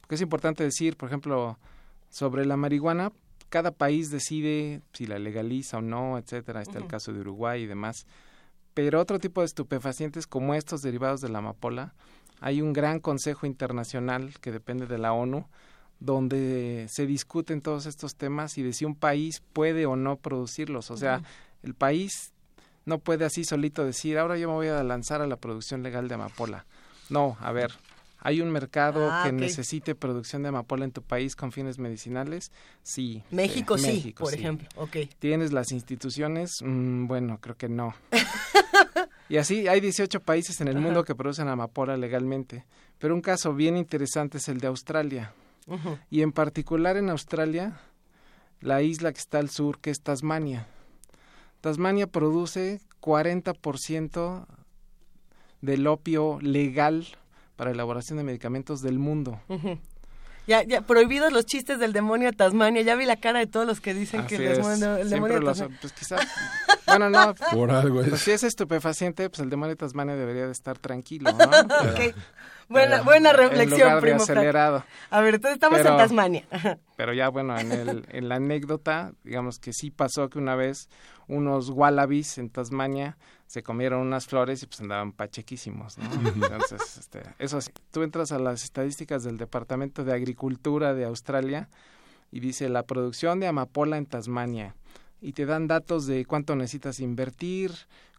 que 0.09 0.15
es 0.15 0.21
importante 0.21 0.63
decir, 0.63 0.97
por 0.97 1.07
ejemplo, 1.07 1.59
sobre 2.09 2.43
la 2.43 2.57
marihuana, 2.57 3.13
cada 3.49 3.71
país 3.71 4.09
decide 4.09 4.81
si 4.91 5.05
la 5.05 5.19
legaliza 5.19 5.77
o 5.77 5.81
no, 5.81 6.17
etcétera. 6.17 6.63
Está 6.63 6.79
el 6.79 6.87
caso 6.87 7.13
de 7.13 7.19
Uruguay 7.19 7.61
y 7.61 7.67
demás. 7.67 8.07
Pero 8.73 8.99
otro 8.99 9.19
tipo 9.19 9.41
de 9.41 9.45
estupefacientes 9.45 10.25
como 10.25 10.55
estos 10.55 10.81
derivados 10.81 11.21
de 11.21 11.29
la 11.29 11.39
amapola, 11.39 11.93
hay 12.41 12.61
un 12.61 12.73
gran 12.73 12.99
consejo 12.99 13.45
internacional 13.45 14.33
que 14.41 14.51
depende 14.51 14.87
de 14.87 14.97
la 14.97 15.13
ONU 15.13 15.47
donde 15.99 16.87
se 16.89 17.05
discuten 17.05 17.61
todos 17.61 17.85
estos 17.85 18.15
temas 18.15 18.57
y 18.57 18.63
de 18.63 18.73
si 18.73 18.85
un 18.85 18.95
país 18.95 19.43
puede 19.53 19.85
o 19.85 19.95
no 19.95 20.15
producirlos. 20.15 20.89
O 20.89 20.97
sea, 20.97 21.21
el 21.61 21.75
país 21.75 22.33
no 22.85 22.97
puede 22.97 23.25
así 23.25 23.43
solito 23.43 23.85
decir, 23.85 24.17
ahora 24.17 24.37
yo 24.37 24.47
me 24.47 24.55
voy 24.55 24.67
a 24.69 24.83
lanzar 24.83 25.21
a 25.21 25.27
la 25.27 25.35
producción 25.35 25.83
legal 25.83 26.07
de 26.07 26.15
amapola. 26.15 26.65
No, 27.09 27.37
a 27.41 27.51
ver, 27.51 27.73
¿Hay 28.21 28.41
un 28.41 28.51
mercado 28.51 29.09
ah, 29.11 29.23
que 29.25 29.31
necesite 29.31 29.95
producción 29.95 30.43
de 30.43 30.49
amapola 30.49 30.83
en 30.83 30.91
tu 30.91 31.01
país 31.01 31.35
con 31.35 31.51
fines 31.51 31.79
medicinales? 31.79 32.51
Sí. 32.83 33.23
México 33.31 33.77
sí, 33.77 34.13
por 34.17 34.33
ejemplo. 34.33 34.67
Okay. 34.75 35.09
¿Tienes 35.19 35.53
las 35.53 35.71
instituciones? 35.71 36.57
Mm, 36.61 37.07
bueno, 37.07 37.39
creo 37.39 37.55
que 37.55 37.69
no. 37.69 37.95
y 39.29 39.37
así 39.37 39.67
hay 39.67 39.79
18 39.79 40.19
países 40.19 40.59
en 40.59 40.67
el 40.67 40.77
mundo 40.77 41.05
que 41.05 41.15
producen 41.15 41.47
amapola 41.47 41.95
legalmente. 41.95 42.65
Pero 42.97 43.15
un 43.15 43.21
caso 43.21 43.53
bien 43.53 43.77
interesante 43.77 44.39
es 44.39 44.49
el 44.49 44.59
de 44.59 44.67
Australia. 44.67 45.33
Y 46.09 46.23
en 46.23 46.31
particular 46.31 46.97
en 46.97 47.11
Australia, 47.11 47.79
la 48.59 48.81
isla 48.81 49.13
que 49.13 49.19
está 49.19 49.37
al 49.37 49.49
sur, 49.49 49.79
que 49.79 49.91
es 49.91 50.01
Tasmania. 50.01 50.67
Tasmania 51.61 52.07
produce 52.07 52.81
40% 53.01 54.45
del 55.61 55.87
opio 55.87 56.39
legal 56.41 57.05
para 57.59 57.71
elaboración 57.71 58.17
de 58.17 58.23
medicamentos 58.23 58.81
del 58.81 58.99
mundo. 58.99 59.37
Ya, 60.47 60.63
ya, 60.63 60.79
prohibidos 60.79 61.33
los 61.33 61.45
chistes 61.45 61.77
del 61.77 61.91
demonio 61.91 62.31
de 62.31 62.37
Tasmania. 62.37 62.83
Ya 62.83 62.95
vi 62.95 63.03
la 63.03 63.17
cara 63.17 63.39
de 63.39 63.47
todos 63.47 63.67
los 63.67 63.81
que 63.81 63.93
dicen 63.93 64.25
que 64.27 64.37
el 64.37 64.55
demonio, 64.55 64.95
el 64.95 65.09
demonio 65.09 65.39
de 65.41 65.45
Tasmania. 65.45 65.77
pues 65.81 65.91
quizá, 65.91 66.19
bueno, 66.87 67.09
no. 67.09 67.35
Por 67.51 67.69
algo 67.69 68.01
pues, 68.01 68.21
si 68.21 68.31
es 68.31 68.43
estupefaciente, 68.43 69.29
pues 69.29 69.41
el 69.41 69.49
demonio 69.49 69.71
de 69.71 69.75
Tasmania 69.75 70.15
debería 70.15 70.45
de 70.45 70.53
estar 70.53 70.77
tranquilo, 70.77 71.33
¿no? 71.33 71.51
Buena, 72.69 73.01
buena 73.01 73.33
reflexión, 73.33 73.93
en 73.93 73.99
primo. 73.99 74.17
acelerado. 74.17 74.83
A 75.09 75.21
ver, 75.21 75.35
entonces 75.35 75.55
estamos 75.55 75.79
en 75.79 75.85
Tasmania. 75.85 76.45
pero 76.95 77.13
ya, 77.13 77.29
bueno, 77.29 77.57
en, 77.57 77.71
el, 77.71 78.05
en 78.09 78.29
la 78.29 78.35
anécdota, 78.35 79.13
digamos 79.23 79.57
que 79.57 79.73
sí 79.73 79.89
pasó 79.89 80.29
que 80.29 80.37
una 80.37 80.55
vez 80.55 80.87
unos 81.27 81.69
wallabies 81.69 82.37
en 82.37 82.49
Tasmania 82.49 83.17
se 83.47 83.63
comieron 83.63 84.01
unas 84.01 84.27
flores 84.27 84.61
y 84.61 84.67
pues 84.67 84.81
andaban 84.81 85.11
pachequísimos, 85.11 85.97
¿no? 85.97 86.05
Entonces, 86.35 86.97
este, 86.97 87.23
eso 87.39 87.59
sí, 87.59 87.71
tú 87.91 88.03
entras 88.03 88.31
a 88.31 88.37
las 88.37 88.63
estadísticas 88.63 89.23
del 89.23 89.37
Departamento 89.37 90.03
de 90.03 90.13
Agricultura 90.13 90.93
de 90.93 91.05
Australia 91.05 91.69
y 92.31 92.39
dice 92.39 92.69
la 92.69 92.83
producción 92.83 93.39
de 93.39 93.47
amapola 93.47 93.97
en 93.97 94.05
Tasmania 94.05 94.75
y 95.21 95.33
te 95.33 95.47
dan 95.47 95.67
datos 95.67 96.05
de 96.05 96.25
cuánto 96.25 96.55
necesitas 96.55 96.99
invertir, 96.99 97.71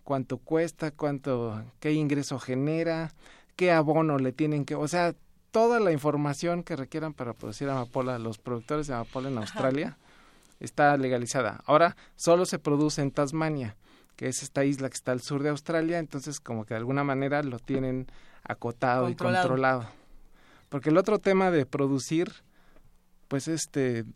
cuánto 0.03 0.39
cuesta, 0.39 0.91
cuánto, 0.91 1.63
qué 1.79 1.93
ingreso 1.93 2.41
genera, 2.41 3.13
qué 3.61 3.73
abono 3.73 4.17
le 4.17 4.33
tienen 4.33 4.65
que, 4.65 4.75
o 4.75 4.89
sea, 4.89 5.15
toda 5.51 5.81
la 5.81 5.93
información 5.93 6.63
que 6.63 6.77
requieran 6.77 7.13
para 7.13 7.35
producir 7.35 7.69
amapola, 7.69 8.19
los 8.19 8.39
productores 8.39 8.87
de 8.87 8.95
amapola 8.95 9.29
en 9.29 9.37
Australia, 9.37 9.99
está 10.61 10.97
legalizada. 10.97 11.61
Ahora 11.67 11.95
solo 12.17 12.47
se 12.47 12.59
produce 12.59 13.03
en 13.03 13.11
Tasmania, 13.11 13.77
que 14.17 14.29
es 14.29 14.43
esta 14.43 14.65
isla 14.65 14.89
que 14.89 14.95
está 14.95 15.13
al 15.13 15.21
sur 15.21 15.43
de 15.43 15.51
Australia, 15.51 15.99
entonces 15.99 16.41
como 16.41 16.65
que 16.65 16.73
de 16.73 16.79
alguna 16.79 17.05
manera 17.05 17.43
lo 17.43 17.59
tienen 17.59 18.07
acotado 18.45 19.11
y 19.11 19.15
controlado. 19.15 19.87
Porque 20.71 20.89
el 20.89 20.97
otro 20.97 21.19
tema 21.19 21.51
de 21.51 21.67
producir, 21.67 22.33
pues 23.29 23.47
este, 23.47 24.07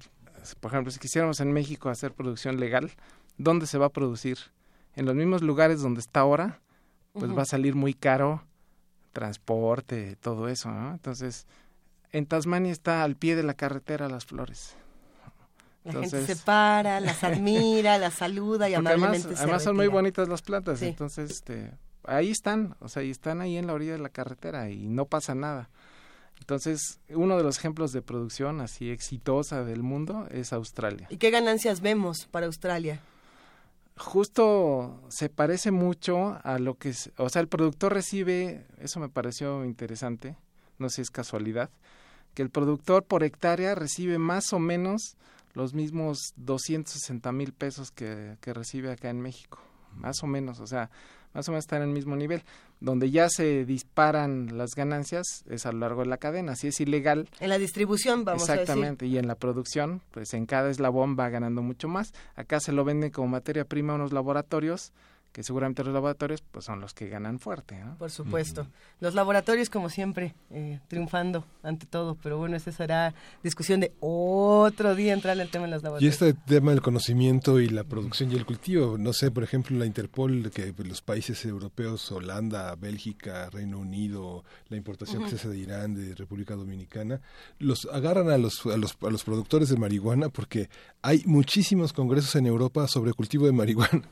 por 0.59 0.73
ejemplo, 0.73 0.91
si 0.91 0.99
quisiéramos 0.99 1.41
en 1.41 1.53
México 1.53 1.91
hacer 1.91 2.15
producción 2.15 2.59
legal, 2.59 2.93
¿dónde 3.37 3.67
se 3.67 3.77
va 3.77 3.87
a 3.87 3.91
producir? 3.93 4.39
En 4.97 5.05
los 5.05 5.15
mismos 5.15 5.43
lugares 5.43 5.83
donde 5.83 6.01
está 6.01 6.21
ahora, 6.21 6.63
pues 7.13 7.31
va 7.37 7.43
a 7.43 7.45
salir 7.45 7.75
muy 7.75 7.93
caro 7.93 8.43
transporte, 9.15 10.17
todo 10.17 10.49
eso, 10.49 10.71
¿no? 10.71 10.91
Entonces, 10.93 11.47
en 12.13 12.27
Tasmania 12.27 12.71
está 12.71 13.03
al 13.03 13.17
pie 13.17 13.37
de 13.37 13.43
la 13.43 13.55
carretera 13.55 14.11
las 14.11 14.27
flores. 14.27 14.77
La 15.85 15.93
gente 15.93 16.27
se 16.27 16.37
para, 16.37 17.01
las 17.01 17.25
admira, 17.25 17.97
las 17.97 18.15
saluda 18.15 18.69
y 18.69 18.75
amablemente 18.75 19.19
además, 19.19 19.41
además 19.41 19.63
son 19.63 19.77
muy 19.77 19.87
bonitas 19.87 20.29
las 20.29 20.43
plantas, 20.43 20.83
entonces 20.83 21.31
este, 21.31 21.73
ahí 22.05 22.31
están, 22.31 22.77
o 22.81 22.89
sea, 22.89 23.03
y 23.03 23.11
están 23.11 23.41
ahí 23.41 23.57
en 23.57 23.67
la 23.67 23.73
orilla 23.73 23.93
de 23.93 23.99
la 23.99 24.09
carretera 24.09 24.71
y 24.71 24.89
no 24.89 25.07
pasa 25.07 25.35
nada. 25.35 25.71
Entonces, 26.41 27.01
uno 27.09 27.37
de 27.37 27.43
los 27.43 27.59
ejemplos 27.59 27.93
de 27.93 28.03
producción 28.03 28.61
así 28.61 28.91
exitosa 28.91 29.65
del 29.65 29.83
mundo 29.83 30.27
es 30.31 30.53
Australia. 30.53 31.07
¿Y 31.11 31.17
qué 31.17 31.31
ganancias 31.31 31.81
vemos 31.81 32.27
para 32.27 32.47
Australia? 32.47 33.01
Justo 33.97 35.03
se 35.09 35.29
parece 35.29 35.71
mucho 35.71 36.39
a 36.43 36.59
lo 36.59 36.77
que, 36.77 36.93
o 37.17 37.29
sea, 37.29 37.41
el 37.41 37.49
productor 37.49 37.93
recibe, 37.93 38.67
eso 38.79 39.01
me 39.01 39.09
pareció 39.09 39.65
interesante, 39.65 40.37
no 40.79 40.89
sé 40.89 40.97
si 40.97 41.03
es 41.03 41.11
casualidad, 41.11 41.71
que 42.35 42.43
el 42.43 42.51
productor 42.51 43.05
por 43.05 43.23
hectárea 43.23 43.75
recibe 43.75 44.19
más 44.19 44.53
o 44.53 44.59
menos 44.59 45.17
los 45.53 45.75
mismos 45.75 46.33
260 46.37 47.31
mil 47.33 47.53
pesos 47.53 47.93
que, 47.93 48.37
que 48.41 48.53
recibe 48.53 48.91
acá 48.91 49.11
en 49.11 49.21
México, 49.21 49.61
más 49.95 50.23
o 50.23 50.27
menos, 50.27 50.59
o 50.59 50.67
sea, 50.67 50.91
más 51.33 51.49
o 51.49 51.53
menos 51.53 51.65
están 51.65 51.83
en 51.83 51.89
el 51.89 51.95
mismo 51.95 52.17
nivel. 52.17 52.43
Donde 52.85 53.11
ya 53.11 53.31
se 53.31 53.65
disparan 53.65 54.59
las 54.59 54.75
ganancias 54.77 55.43
es 55.49 55.65
a 55.65 55.73
lo 55.73 55.79
largo 55.79 56.03
de 56.03 56.09
la 56.09 56.19
cadena. 56.19 56.55
Si 56.55 56.69
es 56.69 56.81
ilegal. 56.81 57.31
En 57.41 57.49
la 57.49 57.59
distribución, 57.59 58.25
vamos 58.25 58.49
a 58.51 58.53
decir. 58.53 58.61
Exactamente. 58.61 59.07
Y 59.07 59.17
en 59.17 59.27
la 59.27 59.37
producción, 59.37 60.03
pues 60.11 60.35
en 60.35 60.45
cada 60.45 60.71
eslabón 60.71 61.17
va 61.19 61.31
ganando 61.31 61.63
mucho 61.63 61.89
más. 61.89 62.13
Acá 62.35 62.61
se 62.61 62.73
lo 62.73 62.85
venden 62.85 63.11
como 63.11 63.29
materia 63.29 63.65
prima 63.65 63.95
a 63.95 63.97
unos 63.97 64.13
laboratorios 64.13 64.93
que 65.35 65.43
seguramente 65.43 65.83
los 65.83 65.93
laboratorios 65.93 66.43
pues 66.43 66.65
son 66.65 66.81
los 66.81 66.95
que 66.95 67.09
ganan 67.09 67.41
fuerte. 67.41 67.77
¿no? 67.83 67.97
Por 67.99 68.13
supuesto. 68.13 68.69
Los 69.01 69.15
laboratorios, 69.15 69.69
como 69.69 69.91
siempre, 69.91 70.33
eh, 70.53 70.79
triunfando 70.87 71.45
ante 71.65 71.87
todo, 71.87 72.17
pero 72.23 72.39
bueno, 72.39 72.57
esa 72.57 72.71
será 72.71 73.13
discusión 73.43 73.81
de 73.81 73.93
otro 73.99 74.95
día 74.95 75.13
entrar 75.13 75.35
en 75.35 75.41
el 75.41 75.51
tema 75.51 75.65
de 75.65 75.73
los 75.73 75.83
laboratorios. 75.83 76.21
Y 76.21 76.27
este 76.27 76.41
tema 76.47 76.71
del 76.71 76.83
conocimiento 76.83 77.59
y 77.59 77.69
la 77.69 77.83
producción 77.83 78.31
y 78.31 78.37
el 78.37 78.47
cultivo, 78.47 78.97
no 78.97 79.13
sé, 79.13 79.33
por 79.33 79.43
ejemplo, 79.43 79.77
la 79.77 79.87
Interpol, 79.87 80.53
que 80.53 80.73
los 80.85 81.03
países 81.03 81.45
europeos, 81.45 82.13
Holanda, 82.13 82.73
Bélgica, 82.77 83.51
Reino 83.51 83.81
Unido, 83.81 84.45
la 84.69 84.77
importación 84.77 85.25
que 85.25 85.31
se 85.31 85.35
hace 85.35 85.49
de 85.49 85.59
Irán, 85.59 85.95
de 85.95 86.15
República 86.15 86.55
Dominicana, 86.55 87.21
los 87.59 87.89
agarran 87.93 88.31
a 88.31 88.39
los, 88.39 88.65
a 88.67 88.77
los, 88.77 88.97
a 89.03 89.11
los 89.11 89.25
productores 89.25 89.69
de 89.69 89.77
marihuana 89.79 90.29
porque 90.29 90.71
hay 91.03 91.25
muchísimos 91.27 91.93
congresos 91.93 92.37
en 92.37 92.47
Europa 92.47 92.87
sobre 92.87 93.13
cultivo 93.15 93.47
de 93.47 93.53
marihuana. 93.53 94.09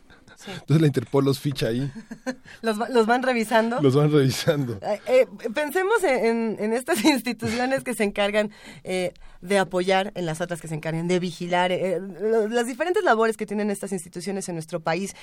Entonces 0.46 0.80
la 0.80 0.86
Interpol 0.86 1.24
los 1.24 1.40
ficha 1.40 1.68
ahí. 1.68 1.90
¿Los, 2.62 2.76
¿Los, 2.90 3.06
van 3.06 3.22
revisando? 3.22 3.80
Los 3.80 3.94
van 3.94 4.10
revisando. 4.10 4.78
Eh, 4.82 5.00
eh, 5.06 5.26
pensemos 5.54 6.02
en, 6.04 6.56
en, 6.58 6.72
estas 6.72 7.04
instituciones 7.04 7.84
que 7.84 7.94
se 7.94 8.04
encargan 8.04 8.50
eh, 8.84 9.12
de 9.40 9.58
apoyar, 9.58 10.12
en 10.14 10.26
las 10.26 10.40
otras 10.40 10.60
que 10.60 10.68
se 10.68 10.74
encargan 10.74 11.08
de 11.08 11.18
vigilar, 11.18 11.72
las 11.72 12.66
diferentes 12.66 13.02
labores 13.02 13.36
que 13.36 13.46
tienen 13.46 13.70
estas 13.70 13.92
instituciones 13.92 14.48
en 14.48 14.54
nuestro 14.54 14.80
país 14.80 15.14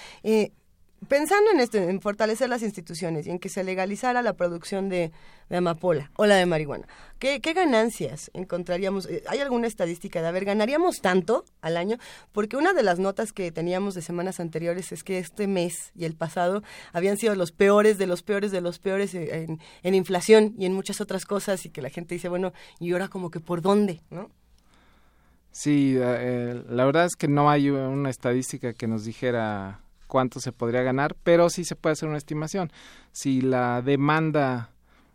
pensando 1.07 1.51
en 1.51 1.59
esto, 1.59 1.77
en 1.77 2.01
fortalecer 2.01 2.49
las 2.49 2.61
instituciones 2.61 3.27
y 3.27 3.31
en 3.31 3.39
que 3.39 3.49
se 3.49 3.63
legalizara 3.63 4.21
la 4.21 4.33
producción 4.33 4.89
de, 4.89 5.11
amapola 5.49 6.11
o 6.15 6.25
la 6.25 6.35
de 6.35 6.45
marihuana, 6.45 6.87
¿qué, 7.17 7.39
ganancias 7.39 8.29
encontraríamos? 8.33 9.07
Eh, 9.07 9.23
¿Hay 9.27 9.39
alguna 9.39 9.67
estadística 9.67 10.21
de, 10.21 10.27
a 10.27 10.31
ver, 10.31 10.45
ganaríamos 10.45 11.01
tanto 11.01 11.45
al 11.61 11.77
año? 11.77 11.97
Porque 12.31 12.57
una 12.57 12.73
de 12.73 12.83
las 12.83 12.99
notas 12.99 13.33
que 13.33 13.51
teníamos 13.51 13.95
de 13.95 14.01
semanas 14.01 14.39
anteriores 14.39 14.91
es 14.91 15.03
que 15.03 15.19
este 15.19 15.47
mes 15.47 15.91
y 15.95 16.05
el 16.05 16.15
pasado 16.15 16.63
habían 16.93 17.17
sido 17.17 17.35
los 17.35 17.51
peores 17.51 17.97
de 17.97 18.07
los 18.07 18.21
peores 18.21 18.51
de 18.51 18.61
los 18.61 18.79
peores 18.79 19.13
en, 19.15 19.59
en 19.83 19.95
inflación 19.95 20.53
y 20.57 20.65
en 20.65 20.73
muchas 20.73 21.01
otras 21.01 21.25
cosas 21.25 21.65
y 21.65 21.69
que 21.69 21.81
la 21.81 21.89
gente 21.89 22.15
dice, 22.15 22.29
bueno, 22.29 22.53
¿y 22.79 22.91
ahora 22.91 23.07
como 23.07 23.31
que 23.31 23.39
por 23.39 23.61
dónde? 23.61 24.01
¿no? 24.09 24.29
Sí, 25.51 25.95
eh, 25.97 26.63
la 26.69 26.85
verdad 26.85 27.05
es 27.05 27.15
que 27.15 27.27
no 27.27 27.49
hay 27.49 27.69
una 27.69 28.09
estadística 28.09 28.73
que 28.73 28.87
nos 28.87 29.03
dijera 29.03 29.81
cuánto 30.09 30.41
se 30.41 30.51
podría 30.51 30.81
ganar, 30.81 31.15
pero 31.23 31.49
sí 31.49 31.63
se 31.63 31.75
puede 31.77 31.93
hacer 31.93 32.09
una 32.09 32.17
estimación. 32.17 32.71
Si 33.13 33.39
la 33.39 33.81
demanda 33.81 34.71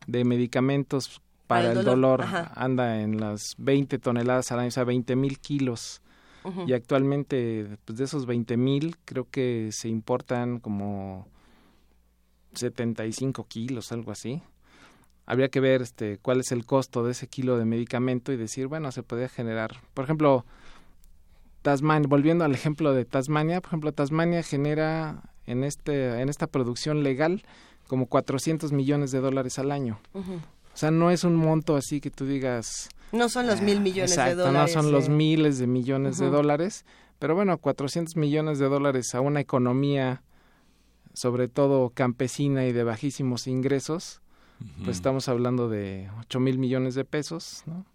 de 0.06 0.24
medicamentos 0.24 1.20
para, 1.46 1.72
el 1.72 1.84
dolor, 1.84 2.24
anda 2.54 3.00
en 3.00 3.20
las 3.20 3.56
20 3.58 3.98
toneladas 3.98 4.50
al 4.52 4.60
año, 4.60 4.68
o 4.68 4.70
sea, 4.70 4.84
20 4.84 5.16
mil 5.16 5.38
kilos, 5.40 6.00
y 6.66 6.74
actualmente 6.74 7.78
pues, 7.84 7.98
de 7.98 8.04
esos 8.04 8.26
20 8.26 8.58
mil 8.58 8.96
creo 9.06 9.28
que 9.30 9.70
se 9.72 9.88
importan 9.88 10.60
como 10.60 11.26
75 12.52 13.46
kilos, 13.48 13.92
algo 13.92 14.12
así. 14.12 14.42
Habría 15.26 15.48
que 15.48 15.60
ver 15.60 15.80
este, 15.80 16.18
cuál 16.18 16.40
es 16.40 16.52
el 16.52 16.66
costo 16.66 17.02
de 17.02 17.12
ese 17.12 17.28
kilo 17.28 17.56
de 17.56 17.64
medicamento 17.64 18.30
y 18.30 18.36
decir, 18.36 18.66
bueno, 18.66 18.92
se 18.92 19.02
podría 19.02 19.30
generar, 19.30 19.80
por 19.94 20.04
ejemplo, 20.04 20.44
Tasmania, 21.64 22.06
volviendo 22.06 22.44
al 22.44 22.52
ejemplo 22.52 22.92
de 22.92 23.06
Tasmania, 23.06 23.62
por 23.62 23.70
ejemplo, 23.70 23.92
Tasmania 23.92 24.42
genera 24.42 25.22
en 25.46 25.64
este 25.64 26.20
en 26.20 26.28
esta 26.28 26.46
producción 26.46 27.02
legal 27.02 27.42
como 27.86 28.04
400 28.04 28.70
millones 28.72 29.12
de 29.12 29.20
dólares 29.20 29.58
al 29.58 29.72
año. 29.72 29.98
O 30.12 30.76
sea, 30.76 30.90
no 30.90 31.10
es 31.10 31.24
un 31.24 31.36
monto 31.36 31.76
así 31.76 32.02
que 32.02 32.10
tú 32.10 32.26
digas... 32.26 32.90
No 33.12 33.30
son 33.30 33.46
los 33.46 33.62
mil 33.62 33.80
millones 33.80 34.14
de 34.14 34.34
dólares. 34.34 34.74
No 34.74 34.82
son 34.82 34.92
los 34.92 35.08
miles 35.08 35.58
de 35.58 35.66
millones 35.66 36.18
de 36.18 36.28
dólares, 36.28 36.84
pero 37.18 37.34
bueno, 37.34 37.56
400 37.56 38.14
millones 38.16 38.58
de 38.58 38.68
dólares 38.68 39.14
a 39.14 39.22
una 39.22 39.40
economía, 39.40 40.22
sobre 41.14 41.48
todo 41.48 41.90
campesina 41.90 42.66
y 42.66 42.72
de 42.72 42.84
bajísimos 42.84 43.46
ingresos, 43.46 44.20
pues 44.84 44.96
estamos 44.98 45.28
hablando 45.28 45.70
de 45.70 46.10
8 46.20 46.40
mil 46.40 46.58
millones 46.58 46.94
de 46.94 47.06
pesos, 47.06 47.62
¿no? 47.64 47.86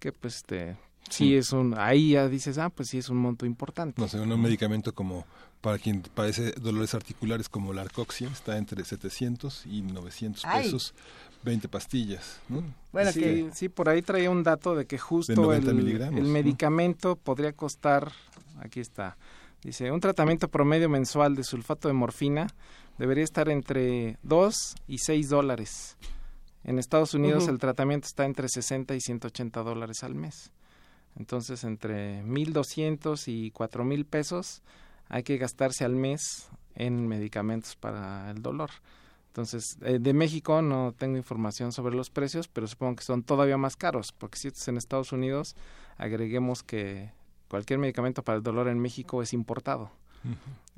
Que 0.00 0.10
pues 0.10 0.36
este, 0.36 0.76
sí 1.08 1.36
es 1.36 1.52
un, 1.52 1.74
ahí 1.78 2.12
ya 2.12 2.28
dices, 2.28 2.58
ah, 2.58 2.70
pues 2.70 2.88
sí 2.88 2.98
es 2.98 3.08
un 3.08 3.18
monto 3.18 3.46
importante. 3.46 4.00
No 4.00 4.08
sé, 4.08 4.20
un 4.20 4.40
medicamento 4.40 4.94
como 4.94 5.26
para 5.60 5.78
quien 5.78 6.02
padece 6.02 6.52
dolores 6.52 6.94
articulares 6.94 7.48
como 7.48 7.72
la 7.72 7.82
arcoxia 7.82 8.28
está 8.28 8.58
entre 8.58 8.84
700 8.84 9.66
y 9.66 9.82
900 9.82 10.44
pesos. 10.44 10.94
20 11.44 11.68
pastillas. 11.68 12.40
¿no? 12.48 12.64
Bueno, 12.92 13.12
sí, 13.12 13.48
sí, 13.54 13.68
por 13.68 13.88
ahí 13.88 14.02
traía 14.02 14.30
un 14.30 14.42
dato 14.42 14.74
de 14.74 14.86
que 14.86 14.98
justo 14.98 15.52
el, 15.52 15.68
el, 15.68 16.24
medicamento 16.24 17.16
podría 17.16 17.52
costar, 17.52 18.12
aquí 18.58 18.80
está, 18.80 19.16
dice, 19.62 19.90
un 19.92 20.00
tratamiento 20.00 20.48
promedio 20.48 20.88
mensual 20.88 21.36
de 21.36 21.44
sulfato 21.44 21.86
de 21.88 21.94
morfina 21.94 22.48
debería 22.98 23.24
estar 23.24 23.48
entre 23.48 24.18
2 24.24 24.74
y 24.88 24.98
6 24.98 25.28
dólares. 25.28 25.96
En 26.64 26.78
Estados 26.78 27.14
Unidos 27.14 27.48
el 27.48 27.58
tratamiento 27.58 28.06
está 28.06 28.24
entre 28.24 28.48
60 28.48 28.94
y 28.94 29.00
180 29.00 29.62
dólares 29.62 30.02
al 30.02 30.14
mes. 30.14 30.52
Entonces, 31.16 31.64
entre 31.64 32.22
1.200 32.24 33.28
y 33.28 33.50
4.000 33.50 34.04
pesos 34.04 34.62
hay 35.08 35.22
que 35.22 35.38
gastarse 35.38 35.84
al 35.84 35.96
mes 35.96 36.48
en 36.74 37.08
medicamentos 37.08 37.76
para 37.76 38.30
el 38.30 38.42
dolor. 38.42 38.70
Entonces, 39.28 39.78
eh, 39.82 39.98
de 40.00 40.12
México 40.14 40.62
no 40.62 40.92
tengo 40.96 41.16
información 41.16 41.72
sobre 41.72 41.94
los 41.94 42.10
precios, 42.10 42.48
pero 42.48 42.66
supongo 42.66 42.96
que 42.96 43.04
son 43.04 43.22
todavía 43.22 43.56
más 43.56 43.76
caros, 43.76 44.12
porque 44.12 44.38
si 44.38 44.48
es 44.48 44.68
en 44.68 44.76
Estados 44.76 45.12
Unidos, 45.12 45.54
agreguemos 45.96 46.62
que 46.62 47.12
cualquier 47.48 47.78
medicamento 47.78 48.22
para 48.22 48.38
el 48.38 48.42
dolor 48.42 48.68
en 48.68 48.78
México 48.78 49.22
es 49.22 49.32
importado. 49.32 49.90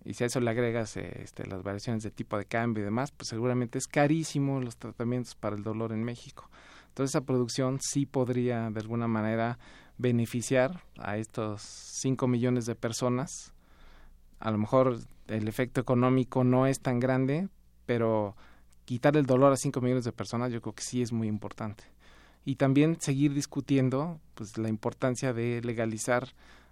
Y 0.04 0.14
si 0.14 0.24
a 0.24 0.26
eso 0.26 0.40
le 0.40 0.50
agregas 0.50 0.96
este, 0.96 1.46
las 1.46 1.62
variaciones 1.62 2.02
de 2.02 2.10
tipo 2.10 2.36
de 2.38 2.44
cambio 2.44 2.82
y 2.82 2.84
demás, 2.84 3.10
pues 3.12 3.28
seguramente 3.28 3.78
es 3.78 3.86
carísimo 3.86 4.60
los 4.60 4.76
tratamientos 4.76 5.34
para 5.34 5.56
el 5.56 5.62
dolor 5.62 5.92
en 5.92 6.04
México. 6.04 6.50
Entonces 6.88 7.12
esa 7.12 7.24
producción 7.24 7.78
sí 7.80 8.06
podría 8.06 8.70
de 8.70 8.80
alguna 8.80 9.08
manera 9.08 9.58
beneficiar 10.00 10.82
a 10.98 11.18
estos 11.18 11.60
5 11.62 12.26
millones 12.26 12.66
de 12.66 12.74
personas. 12.74 13.52
A 14.38 14.50
lo 14.50 14.58
mejor 14.58 14.98
el 15.28 15.46
efecto 15.46 15.80
económico 15.80 16.42
no 16.42 16.66
es 16.66 16.80
tan 16.80 17.00
grande, 17.00 17.48
pero 17.86 18.34
quitar 18.86 19.16
el 19.16 19.26
dolor 19.26 19.52
a 19.52 19.56
5 19.56 19.80
millones 19.80 20.04
de 20.04 20.12
personas 20.12 20.52
yo 20.52 20.62
creo 20.62 20.74
que 20.74 20.82
sí 20.82 21.02
es 21.02 21.12
muy 21.12 21.28
importante. 21.28 21.84
Y 22.44 22.56
también 22.56 22.96
seguir 23.00 23.34
discutiendo 23.34 24.18
pues 24.34 24.56
la 24.56 24.70
importancia 24.70 25.34
de 25.34 25.60
legalizar 25.62 26.28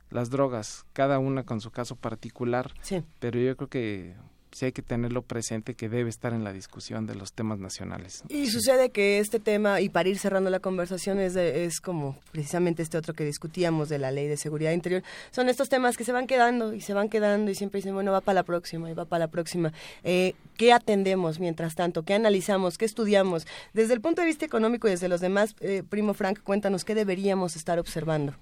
las 0.08 0.30
drogas, 0.30 0.86
cada 0.94 1.18
una 1.18 1.44
con 1.44 1.60
su 1.60 1.70
caso 1.70 1.96
particular, 1.96 2.72
sí. 2.80 3.04
pero 3.18 3.38
yo 3.38 3.54
creo 3.58 3.68
que 3.68 4.16
sí 4.52 4.66
hay 4.66 4.72
que 4.72 4.82
tenerlo 4.82 5.22
presente 5.22 5.74
que 5.74 5.88
debe 5.88 6.10
estar 6.10 6.32
en 6.32 6.44
la 6.44 6.52
discusión 6.52 7.06
de 7.06 7.14
los 7.14 7.32
temas 7.32 7.58
nacionales. 7.58 8.22
Y 8.28 8.46
sucede 8.46 8.90
que 8.90 9.18
este 9.18 9.40
tema, 9.40 9.80
y 9.80 9.88
para 9.88 10.08
ir 10.08 10.18
cerrando 10.18 10.50
la 10.50 10.60
conversación, 10.60 11.18
es, 11.18 11.36
es 11.36 11.80
como 11.80 12.18
precisamente 12.32 12.82
este 12.82 12.98
otro 12.98 13.14
que 13.14 13.24
discutíamos 13.24 13.88
de 13.88 13.98
la 13.98 14.10
ley 14.10 14.26
de 14.26 14.36
seguridad 14.36 14.72
interior, 14.72 15.02
son 15.30 15.48
estos 15.48 15.68
temas 15.68 15.96
que 15.96 16.04
se 16.04 16.12
van 16.12 16.26
quedando 16.26 16.74
y 16.74 16.80
se 16.80 16.94
van 16.94 17.08
quedando 17.08 17.50
y 17.50 17.54
siempre 17.54 17.78
dicen, 17.78 17.94
bueno, 17.94 18.12
va 18.12 18.20
para 18.20 18.34
la 18.34 18.42
próxima 18.42 18.90
y 18.90 18.94
va 18.94 19.04
para 19.04 19.26
la 19.26 19.28
próxima. 19.28 19.72
Eh, 20.04 20.34
¿Qué 20.56 20.72
atendemos 20.72 21.38
mientras 21.38 21.74
tanto? 21.74 22.02
¿Qué 22.02 22.14
analizamos? 22.14 22.78
¿Qué 22.78 22.84
estudiamos? 22.84 23.46
Desde 23.72 23.94
el 23.94 24.00
punto 24.00 24.22
de 24.22 24.26
vista 24.26 24.44
económico 24.44 24.88
y 24.88 24.90
desde 24.90 25.08
los 25.08 25.20
demás, 25.20 25.54
eh, 25.60 25.82
primo 25.88 26.14
Frank, 26.14 26.40
cuéntanos 26.42 26.84
qué 26.84 26.94
deberíamos 26.94 27.56
estar 27.56 27.78
observando. 27.78 28.34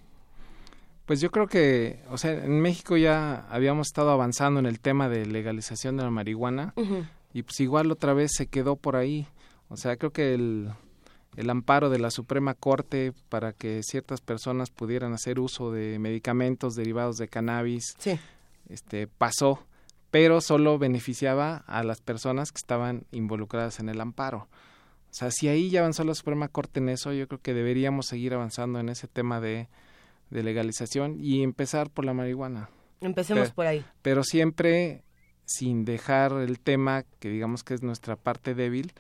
Pues 1.07 1.21
yo 1.21 1.31
creo 1.31 1.47
que, 1.47 2.01
o 2.11 2.19
sea, 2.19 2.33
en 2.33 2.61
México 2.61 2.97
ya 2.97 3.47
habíamos 3.49 3.87
estado 3.87 4.11
avanzando 4.11 4.59
en 4.59 4.67
el 4.67 4.81
tema 4.81 5.09
de 5.09 5.25
legalización 5.25 5.97
de 5.97 6.03
la 6.03 6.11
marihuana 6.11 6.75
y 7.33 7.43
pues 7.43 7.61
igual 7.61 7.93
otra 7.93 8.13
vez 8.13 8.33
se 8.35 8.49
quedó 8.49 8.75
por 8.75 8.97
ahí. 8.97 9.29
O 9.69 9.77
sea, 9.77 9.97
creo 9.97 10.13
que 10.13 10.35
el, 10.35 10.69
el 11.37 11.51
amparo 11.51 11.91
de 11.91 12.01
la 12.01 12.11
Suprema 12.11 12.55
Corte 12.55 13.13
para 13.29 13.53
que 13.53 13.83
ciertas 13.85 14.21
personas 14.21 14.71
pudieran 14.71 15.13
hacer 15.13 15.39
uso 15.39 15.71
de 15.71 15.99
medicamentos 16.01 16.75
derivados 16.75 17.19
de 17.19 17.29
cannabis 17.29 17.95
este, 18.69 19.07
pasó, 19.07 19.61
pero 20.11 20.41
solo 20.41 20.77
beneficiaba 20.79 21.59
a 21.69 21.85
las 21.85 22.01
personas 22.01 22.51
que 22.51 22.59
estaban 22.59 23.05
involucradas 23.13 23.79
en 23.79 23.89
el 23.89 24.01
amparo. 24.01 24.49
O 25.11 25.15
sea, 25.19 25.31
si 25.31 25.47
ahí 25.49 25.71
ya 25.71 25.81
avanzó 25.81 26.03
la 26.05 26.15
Suprema 26.15 26.49
Corte 26.49 26.81
en 26.81 26.89
eso, 26.89 27.13
yo 27.13 27.29
creo 27.29 27.41
que 27.41 27.55
deberíamos 27.55 28.07
seguir 28.07 28.35
avanzando 28.35 28.81
en 28.81 28.89
ese 28.89 29.07
tema 29.07 29.41
de 29.41 29.69
de 30.31 30.43
legalización 30.43 31.17
y 31.21 31.43
empezar 31.43 31.91
por 31.91 32.05
la 32.05 32.15
marihuana. 32.15 32.71
Empecemos 33.01 33.51
por 33.51 33.67
ahí. 33.67 33.85
Pero 34.03 34.25
siempre 34.25 35.03
sin 35.45 35.85
dejar 35.85 36.33
el 36.33 36.59
tema 36.59 37.05
que 37.21 37.29
digamos 37.29 37.63
que 37.63 37.75
es 37.75 37.83
nuestra 37.83 38.17
parte 38.17 38.55
débil 38.55 38.93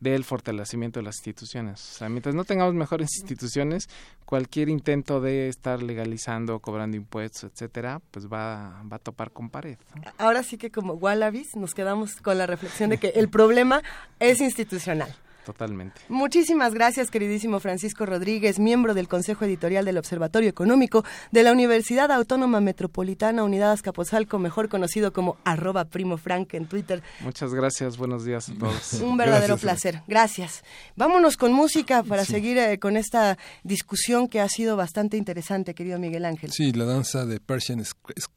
del 0.00 0.24
fortalecimiento 0.24 0.98
de 0.98 1.04
las 1.04 1.18
instituciones. 1.18 1.80
O 1.94 1.98
sea, 1.98 2.08
mientras 2.08 2.34
no 2.34 2.44
tengamos 2.44 2.74
mejores 2.74 3.10
instituciones, 3.20 3.88
cualquier 4.24 4.68
intento 4.68 5.20
de 5.20 5.48
estar 5.48 5.80
legalizando, 5.80 6.58
cobrando 6.58 6.96
impuestos, 6.96 7.52
etcétera, 7.52 8.00
pues 8.10 8.26
va, 8.26 8.82
va 8.90 8.96
a 8.96 8.98
topar 8.98 9.30
con 9.30 9.48
pared. 9.48 9.78
Ahora 10.18 10.42
sí 10.42 10.58
que 10.58 10.72
como 10.72 10.94
Wallabies 10.94 11.54
nos 11.54 11.72
quedamos 11.72 12.16
con 12.16 12.36
la 12.36 12.46
reflexión 12.46 12.90
de 12.90 12.98
que 12.98 13.10
el 13.10 13.28
problema 13.28 13.82
es 14.18 14.40
institucional. 14.40 15.14
Totalmente. 15.44 16.00
Muchísimas 16.08 16.72
gracias, 16.72 17.10
queridísimo 17.10 17.58
Francisco 17.58 18.06
Rodríguez, 18.06 18.58
miembro 18.58 18.94
del 18.94 19.08
Consejo 19.08 19.44
Editorial 19.44 19.84
del 19.84 19.98
Observatorio 19.98 20.48
Económico 20.48 21.04
de 21.32 21.42
la 21.42 21.52
Universidad 21.52 22.12
Autónoma 22.12 22.60
Metropolitana 22.60 23.42
Unidad 23.42 23.72
Azcapotzalco, 23.72 24.38
mejor 24.38 24.68
conocido 24.68 25.12
como 25.12 25.36
arroba 25.44 25.86
primo 25.86 26.16
Frank 26.16 26.54
en 26.54 26.66
Twitter. 26.66 27.02
Muchas 27.20 27.54
gracias, 27.54 27.96
buenos 27.96 28.24
días 28.24 28.48
a 28.48 28.54
todos. 28.54 28.92
Un 29.02 29.16
verdadero 29.16 29.56
placer, 29.56 30.02
gracias. 30.06 30.62
Vámonos 30.96 31.36
con 31.36 31.52
música 31.52 32.02
para 32.02 32.24
seguir 32.24 32.58
eh, 32.58 32.78
con 32.78 32.96
esta 32.96 33.36
discusión 33.64 34.28
que 34.28 34.40
ha 34.40 34.48
sido 34.48 34.76
bastante 34.76 35.16
interesante, 35.16 35.74
querido 35.74 35.98
Miguel 35.98 36.24
Ángel. 36.24 36.52
Sí, 36.52 36.72
la 36.72 36.84
danza 36.84 37.26
de 37.26 37.40
Persian 37.40 37.82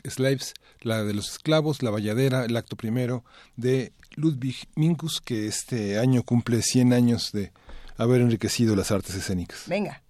Slaves, 0.04 0.54
la 0.82 1.04
de 1.04 1.14
los 1.14 1.32
esclavos, 1.32 1.84
la 1.84 1.92
valladera, 1.92 2.46
el 2.46 2.58
acto 2.58 2.76
primero 2.76 3.24
de 3.56 3.94
Ludwig 4.16 4.68
Minkus, 4.76 5.22
que 5.22 5.48
este 5.48 6.00
año 6.00 6.24
cumple 6.24 6.62
100 6.62 6.94
años 6.94 7.32
de 7.32 7.52
haber 7.98 8.22
enriquecido 8.22 8.76
las 8.76 8.92
artes 8.92 9.16
escénicas. 9.16 9.64
Venga. 9.68 10.02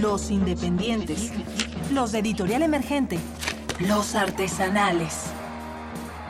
Los 0.00 0.30
independientes. 0.30 1.32
Los 1.92 2.12
de 2.12 2.18
editorial 2.20 2.62
emergente. 2.62 3.18
Los 3.80 4.14
artesanales. 4.14 5.26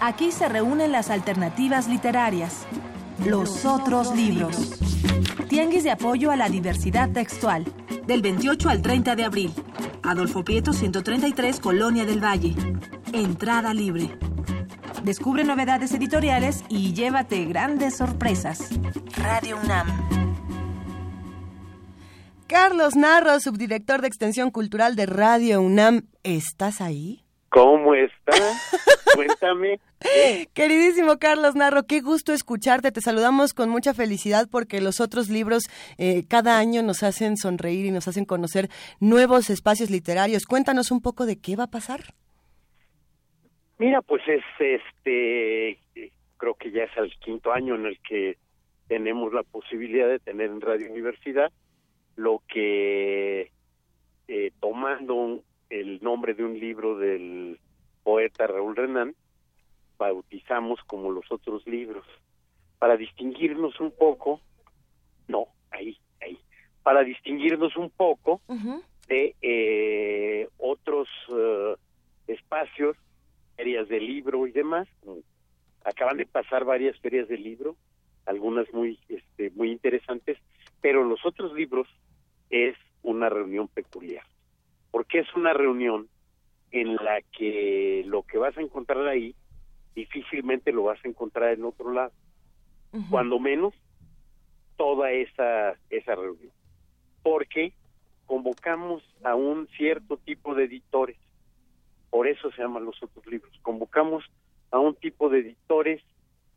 Aquí 0.00 0.30
se 0.32 0.48
reúnen 0.48 0.92
las 0.92 1.10
alternativas 1.10 1.88
literarias. 1.88 2.66
Los 3.24 3.64
otros 3.64 4.14
libros. 4.14 4.78
Tianguis 5.48 5.84
de 5.84 5.90
apoyo 5.90 6.30
a 6.30 6.36
la 6.36 6.48
diversidad 6.48 7.10
textual. 7.10 7.64
Del 8.06 8.22
28 8.22 8.68
al 8.68 8.82
30 8.82 9.16
de 9.16 9.24
abril. 9.24 9.54
Adolfo 10.02 10.44
Prieto 10.44 10.72
133, 10.72 11.60
Colonia 11.60 12.04
del 12.04 12.22
Valle. 12.22 12.54
Entrada 13.12 13.72
libre. 13.72 14.25
Descubre 15.06 15.44
novedades 15.44 15.94
editoriales 15.94 16.64
y 16.68 16.92
llévate 16.92 17.44
grandes 17.44 17.96
sorpresas. 17.96 18.70
Radio 19.16 19.56
UNAM. 19.62 19.86
Carlos 22.48 22.96
Narro, 22.96 23.38
subdirector 23.38 24.00
de 24.00 24.08
Extensión 24.08 24.50
Cultural 24.50 24.96
de 24.96 25.06
Radio 25.06 25.60
UNAM, 25.60 26.08
¿estás 26.24 26.80
ahí? 26.80 27.24
¿Cómo 27.50 27.94
estás? 27.94 28.40
Cuéntame. 29.14 29.78
Queridísimo 30.54 31.20
Carlos 31.20 31.54
Narro, 31.54 31.84
qué 31.84 32.00
gusto 32.00 32.32
escucharte. 32.32 32.90
Te 32.90 33.00
saludamos 33.00 33.54
con 33.54 33.68
mucha 33.68 33.94
felicidad 33.94 34.48
porque 34.50 34.80
los 34.80 35.00
otros 35.00 35.28
libros 35.28 35.62
eh, 35.98 36.24
cada 36.26 36.58
año 36.58 36.82
nos 36.82 37.04
hacen 37.04 37.36
sonreír 37.36 37.86
y 37.86 37.92
nos 37.92 38.08
hacen 38.08 38.24
conocer 38.24 38.70
nuevos 38.98 39.50
espacios 39.50 39.88
literarios. 39.88 40.46
Cuéntanos 40.46 40.90
un 40.90 41.00
poco 41.00 41.26
de 41.26 41.38
qué 41.38 41.54
va 41.54 41.64
a 41.64 41.70
pasar. 41.70 42.12
Mira, 43.78 44.00
pues 44.02 44.22
es 44.26 44.44
este, 44.58 45.78
creo 46.36 46.54
que 46.54 46.70
ya 46.70 46.84
es 46.84 46.96
el 46.96 47.14
quinto 47.18 47.52
año 47.52 47.74
en 47.74 47.86
el 47.86 47.98
que 48.00 48.38
tenemos 48.88 49.32
la 49.32 49.42
posibilidad 49.42 50.08
de 50.08 50.18
tener 50.18 50.50
en 50.50 50.60
Radio 50.60 50.90
Universidad 50.90 51.52
lo 52.16 52.42
que 52.48 53.50
eh, 54.28 54.52
tomando 54.60 55.42
el 55.70 56.02
nombre 56.02 56.34
de 56.34 56.44
un 56.44 56.58
libro 56.58 56.98
del 56.98 57.58
poeta 58.02 58.46
Raúl 58.46 58.76
Renán, 58.76 59.14
bautizamos 59.98 60.80
como 60.86 61.10
los 61.10 61.30
otros 61.30 61.66
libros, 61.66 62.04
para 62.78 62.96
distinguirnos 62.96 63.78
un 63.80 63.90
poco, 63.90 64.40
no, 65.28 65.46
ahí, 65.70 65.98
ahí, 66.20 66.38
para 66.82 67.02
distinguirnos 67.02 67.76
un 67.76 67.90
poco 67.90 68.40
de 69.08 69.34
eh, 69.42 70.48
otros 70.58 71.08
eh, 71.30 71.74
espacios, 72.28 72.96
ferias 73.56 73.88
de 73.88 74.00
libro 74.00 74.46
y 74.46 74.52
demás. 74.52 74.88
Acaban 75.84 76.16
de 76.16 76.26
pasar 76.26 76.64
varias 76.64 76.98
ferias 77.00 77.28
de 77.28 77.38
libro, 77.38 77.76
algunas 78.24 78.72
muy, 78.72 78.98
este, 79.08 79.50
muy 79.50 79.70
interesantes, 79.70 80.38
pero 80.80 81.04
los 81.04 81.24
otros 81.24 81.52
libros 81.54 81.88
es 82.50 82.76
una 83.02 83.28
reunión 83.28 83.68
peculiar 83.68 84.24
porque 84.96 85.18
es 85.18 85.34
una 85.34 85.52
reunión 85.52 86.08
en 86.70 86.96
la 86.96 87.20
que 87.36 88.02
lo 88.06 88.22
que 88.22 88.38
vas 88.38 88.56
a 88.56 88.62
encontrar 88.62 89.06
ahí 89.06 89.34
difícilmente 89.94 90.72
lo 90.72 90.84
vas 90.84 90.98
a 91.04 91.08
encontrar 91.08 91.52
en 91.52 91.66
otro 91.66 91.92
lado. 91.92 92.12
Cuando 93.10 93.38
menos 93.38 93.74
toda 94.78 95.10
esa 95.12 95.74
esa 95.90 96.14
reunión. 96.14 96.50
Porque 97.22 97.74
convocamos 98.24 99.02
a 99.22 99.34
un 99.34 99.68
cierto 99.76 100.16
tipo 100.16 100.54
de 100.54 100.64
editores. 100.64 101.18
Por 102.10 102.26
eso 102.26 102.50
se 102.52 102.62
llaman 102.62 102.84
los 102.84 103.02
otros 103.02 103.26
libros. 103.26 103.52
Convocamos 103.62 104.24
a 104.70 104.78
un 104.78 104.94
tipo 104.94 105.28
de 105.28 105.40
editores 105.40 106.02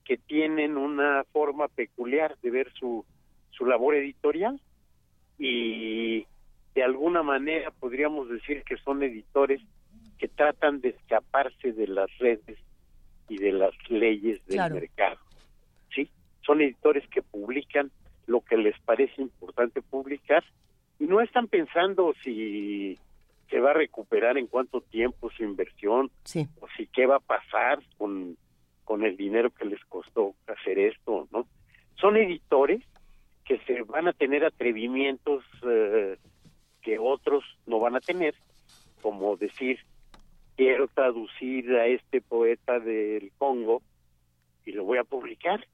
que 0.05 0.17
tienen 0.17 0.77
una 0.77 1.23
forma 1.31 1.67
peculiar 1.67 2.37
de 2.41 2.51
ver 2.51 2.71
su 2.73 3.05
su 3.59 3.65
labor 3.65 3.95
editorial 3.95 4.59
y 5.37 6.25
de 6.73 6.83
alguna 6.83 7.23
manera 7.23 7.71
podríamos 7.71 8.29
decir 8.29 8.63
que 8.63 8.77
son 8.77 9.03
editores 9.03 9.61
que 10.17 10.29
tratan 10.29 10.79
de 10.79 10.89
escaparse 10.89 11.73
de 11.73 11.87
las 11.87 12.09
redes 12.19 12.57
y 13.27 13.37
de 13.37 13.51
las 13.51 13.73
leyes 13.89 14.43
del 14.47 14.73
mercado. 14.73 15.19
¿Sí? 15.93 16.09
Son 16.41 16.61
editores 16.61 17.05
que 17.09 17.21
publican 17.21 17.91
lo 18.27 18.41
que 18.41 18.55
les 18.55 18.79
parece 18.81 19.21
importante 19.21 19.81
publicar 19.81 20.43
y 20.99 21.05
no 21.05 21.19
están 21.19 21.47
pensando 21.47 22.13
si 22.23 22.97
se 23.49 23.59
va 23.59 23.71
a 23.71 23.73
recuperar 23.73 24.37
en 24.37 24.47
cuánto 24.47 24.81
tiempo 24.81 25.29
su 25.31 25.43
inversión 25.43 26.11
o 26.59 26.67
si 26.77 26.87
qué 26.87 27.05
va 27.05 27.17
a 27.17 27.19
pasar 27.19 27.79
con, 27.97 28.37
con 28.83 29.03
el 29.03 29.17
dinero 29.17 29.49
que 29.51 29.65
les 29.65 29.83
costó 29.85 30.35
hacer 30.47 30.79
esto, 30.79 31.27
¿no? 31.31 31.47
Son 31.95 32.15
editores 32.15 32.83
que 33.43 33.59
se 33.59 33.81
van 33.81 34.07
a 34.07 34.13
tener 34.13 34.45
atrevimientos 34.45 35.43
eh, 35.63 36.17
que 36.81 36.99
otros 36.99 37.43
no 37.65 37.79
van 37.79 37.95
a 37.95 37.99
tener, 37.99 38.35
como 39.01 39.35
decir, 39.35 39.79
quiero 40.55 40.87
traducir 40.87 41.71
a 41.75 41.87
este 41.87 42.21
poeta 42.21 42.79
del 42.79 43.31
Congo 43.37 43.81
y 44.65 44.71
lo 44.71 44.83
voy 44.83 44.99
a 44.99 45.03
publicar. 45.03 45.65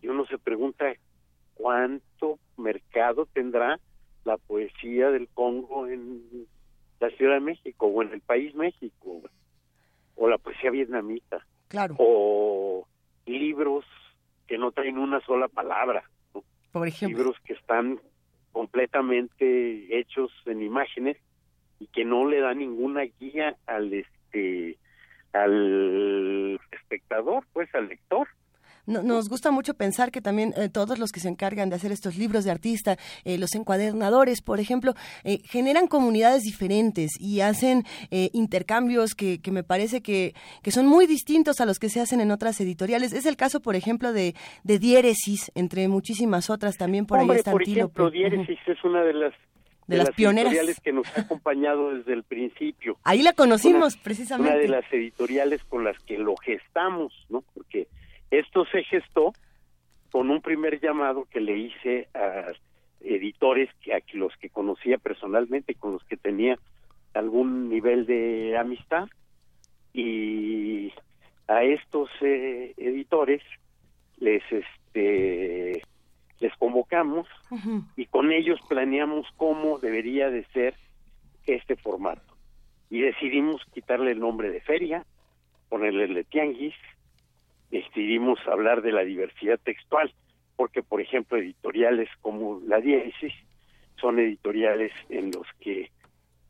Y 0.00 0.08
uno 0.08 0.24
se 0.26 0.38
pregunta, 0.38 0.92
¿cuánto 1.54 2.38
mercado 2.56 3.26
tendrá 3.26 3.78
la 4.24 4.36
poesía 4.38 5.10
del 5.10 5.28
Congo 5.28 5.86
en 5.86 6.46
la 7.00 7.10
Ciudad 7.10 7.34
de 7.34 7.40
México 7.40 7.86
o 7.86 8.02
en 8.02 8.12
el 8.12 8.20
país 8.20 8.54
México? 8.54 9.22
O 10.16 10.28
la 10.28 10.38
poesía 10.38 10.70
vietnamita. 10.70 11.46
Claro. 11.68 11.94
O 11.98 12.86
libros 13.26 13.84
que 14.46 14.58
no 14.58 14.72
traen 14.72 14.98
una 14.98 15.20
sola 15.20 15.48
palabra. 15.48 16.04
Por 16.72 16.88
ejemplo. 16.88 17.18
Libros 17.18 17.36
que 17.44 17.52
están 17.54 18.00
completamente 18.52 19.98
hechos 19.98 20.32
en 20.46 20.62
imágenes 20.62 21.16
y 21.78 21.86
que 21.86 22.04
no 22.04 22.26
le 22.26 22.40
da 22.40 22.54
ninguna 22.54 23.02
guía 23.20 23.56
al 23.66 23.92
este 23.92 24.78
al 25.32 26.58
espectador, 26.72 27.44
pues 27.52 27.72
al 27.74 27.88
lector. 27.88 28.28
Nos 28.88 29.28
gusta 29.28 29.50
mucho 29.50 29.74
pensar 29.74 30.10
que 30.10 30.20
también 30.20 30.54
eh, 30.56 30.68
todos 30.68 30.98
los 30.98 31.12
que 31.12 31.20
se 31.20 31.28
encargan 31.28 31.68
de 31.68 31.76
hacer 31.76 31.92
estos 31.92 32.16
libros 32.16 32.44
de 32.44 32.50
artista, 32.50 32.96
eh, 33.24 33.38
los 33.38 33.54
encuadernadores, 33.54 34.40
por 34.40 34.60
ejemplo, 34.60 34.94
eh, 35.24 35.40
generan 35.44 35.86
comunidades 35.86 36.42
diferentes 36.42 37.12
y 37.20 37.40
hacen 37.40 37.84
intercambios 38.10 39.14
que, 39.14 39.40
que, 39.40 39.50
me 39.50 39.62
parece 39.62 40.00
que, 40.00 40.34
que, 40.62 40.70
son 40.70 40.86
muy 40.86 41.06
distintos 41.06 41.60
a 41.60 41.66
los 41.66 41.78
que 41.78 41.88
se 41.88 42.00
hacen 42.00 42.20
en 42.20 42.30
otras 42.30 42.60
editoriales. 42.60 43.12
Es 43.12 43.26
el 43.26 43.36
caso, 43.36 43.60
por 43.60 43.76
ejemplo, 43.76 44.12
de, 44.12 44.34
de 44.64 44.78
Diéresis, 44.78 45.52
entre 45.54 45.88
muchísimas 45.88 46.50
otras 46.50 46.76
también 46.76 47.06
por 47.06 47.18
ahí 47.18 47.28
están 47.30 47.52
Por 47.52 47.62
ejemplo, 47.62 48.10
Diéresis 48.10 48.58
es 48.66 48.82
una 48.84 49.02
de 49.02 49.12
las 49.12 49.34
de, 49.86 49.96
las, 49.98 50.10
pioneras 50.10 50.52
editoriales 50.52 50.80
que 50.80 50.92
nos 50.92 51.06
ha 51.16 51.22
acompañado 51.22 51.94
desde 51.94 52.12
el 52.12 52.22
principio. 52.22 52.98
Ahí 53.04 53.22
la 53.22 53.32
conocimos 53.32 53.96
precisamente. 53.96 54.52
Una 54.52 54.60
de 54.60 54.68
las 54.68 54.92
editoriales 54.92 55.64
con 55.64 55.82
las 55.82 55.98
que 56.00 56.18
lo 56.18 56.36
gestamos, 56.36 57.12
¿no? 57.30 57.42
Porque 57.54 57.88
esto 58.30 58.64
se 58.66 58.84
gestó 58.84 59.32
con 60.10 60.30
un 60.30 60.40
primer 60.40 60.80
llamado 60.80 61.26
que 61.30 61.40
le 61.40 61.56
hice 61.56 62.08
a 62.14 62.52
editores 63.00 63.70
que 63.80 63.94
a 63.94 64.00
los 64.14 64.36
que 64.36 64.50
conocía 64.50 64.98
personalmente, 64.98 65.74
con 65.74 65.92
los 65.92 66.04
que 66.04 66.16
tenía 66.16 66.58
algún 67.14 67.68
nivel 67.68 68.06
de 68.06 68.56
amistad 68.56 69.08
y 69.92 70.92
a 71.46 71.62
estos 71.62 72.10
eh, 72.20 72.74
editores 72.76 73.42
les 74.18 74.42
este 74.50 75.82
les 76.40 76.54
convocamos 76.56 77.26
y 77.96 78.06
con 78.06 78.30
ellos 78.30 78.60
planeamos 78.68 79.26
cómo 79.36 79.78
debería 79.78 80.30
de 80.30 80.44
ser 80.52 80.74
este 81.46 81.74
formato. 81.74 82.22
Y 82.90 83.00
decidimos 83.00 83.60
quitarle 83.74 84.12
el 84.12 84.20
nombre 84.20 84.50
de 84.50 84.60
feria, 84.60 85.04
ponerle 85.68 86.04
el 86.04 86.14
de 86.14 86.24
tianguis, 86.24 86.74
decidimos 87.70 88.38
hablar 88.46 88.82
de 88.82 88.92
la 88.92 89.02
diversidad 89.02 89.58
textual, 89.62 90.12
porque 90.56 90.82
por 90.82 91.00
ejemplo 91.00 91.38
editoriales 91.38 92.08
como 92.20 92.60
la 92.66 92.80
diéresis 92.80 93.32
son 94.00 94.18
editoriales 94.18 94.92
en 95.08 95.30
los 95.30 95.46
que 95.60 95.90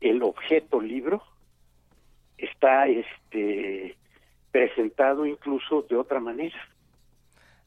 el 0.01 0.23
objeto 0.23 0.79
libro 0.79 1.23
está 2.37 2.87
este 2.87 3.95
presentado 4.51 5.25
incluso 5.25 5.83
de 5.83 5.95
otra 5.95 6.19
manera 6.19 6.57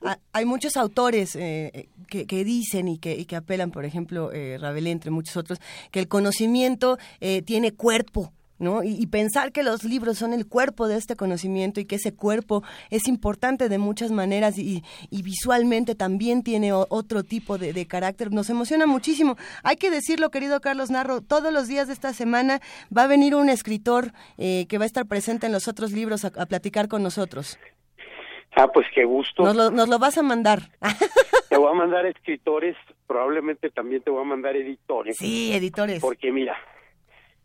Ah, 0.05 0.18
hay 0.32 0.44
muchos 0.44 0.76
autores 0.76 1.36
eh, 1.36 1.89
que, 2.08 2.44
dicen 2.44 2.89
y 2.89 2.98
que, 2.98 3.24
que 3.24 3.36
apelan, 3.36 3.70
por 3.70 3.84
ejemplo, 3.84 4.32
eh, 4.32 4.58
entre 4.86 5.10
muchos 5.10 5.36
otros, 5.36 5.60
que 5.90 6.00
el 6.00 6.08
conocimiento 6.08 6.98
eh, 7.20 7.42
tiene 7.42 7.72
cuerpo. 7.72 8.32
¿No? 8.62 8.84
Y, 8.84 9.08
pensar 9.08 9.50
que 9.50 9.65
los 9.65 9.82
libros 9.82 10.18
son 10.18 10.32
el 10.32 10.47
cuerpo 10.47 10.86
de 10.86 10.97
este 10.97 11.16
conocimiento 11.16 11.81
y 11.81 11.84
que 11.84 11.97
ese 11.97 12.15
cuerpo 12.15 12.62
es 12.91 13.08
importante 13.08 13.68
de 13.68 13.76
muchas 13.76 14.12
maneras 14.12 14.57
y, 14.57 14.84
visualmente 15.10 15.97
también 15.97 16.44
tiene 16.44 16.73
otro 16.73 17.24
tipo 17.24 17.58
de, 17.58 17.86
carácter, 17.89 18.31
nos 18.31 18.50
emociona 18.50 18.86
muchísimo. 18.86 19.36
Hay 19.65 19.76
que 19.76 19.91
decirlo, 19.91 20.31
querido 20.31 20.60
Carlos 20.60 20.91
Narro, 20.91 21.23
todos 21.23 21.52
los 21.52 21.66
días 21.66 21.89
de 21.89 21.92
esta 21.92 22.12
semana 22.12 22.60
va 22.97 23.02
a 23.02 23.07
venir 23.08 23.34
un 23.34 23.49
escritor 23.49 24.12
eh, 24.39 24.66
que 24.68 24.78
va 24.78 24.84
a 24.84 24.86
estar 24.86 25.07
presente 25.07 25.47
en 25.47 25.52
los 25.52 25.66
otros 25.66 25.91
libros 25.91 26.24
a 26.24 26.47
platicar 26.47 26.86
con 26.86 27.02
nosotros. 27.02 27.58
Ah, 28.55 28.68
pues 28.68 28.86
qué 28.94 29.05
gusto. 29.05 29.42
Nos 29.42 29.57
lo, 29.57 29.70
nos 29.70 29.89
lo 29.89 29.99
vas 29.99 30.18
a 30.18 30.23
mandar. 30.23 30.60
te 31.49 31.57
voy 31.57 31.70
a 31.70 31.74
mandar 31.74 32.05
escritores, 32.07 32.76
probablemente 33.07 33.70
también 33.70 34.02
te 34.02 34.10
voy 34.10 34.23
a 34.23 34.26
mandar 34.26 34.57
editores. 34.57 35.16
Sí, 35.16 35.52
editores. 35.55 36.00
Porque 36.00 36.31
mira, 36.31 36.57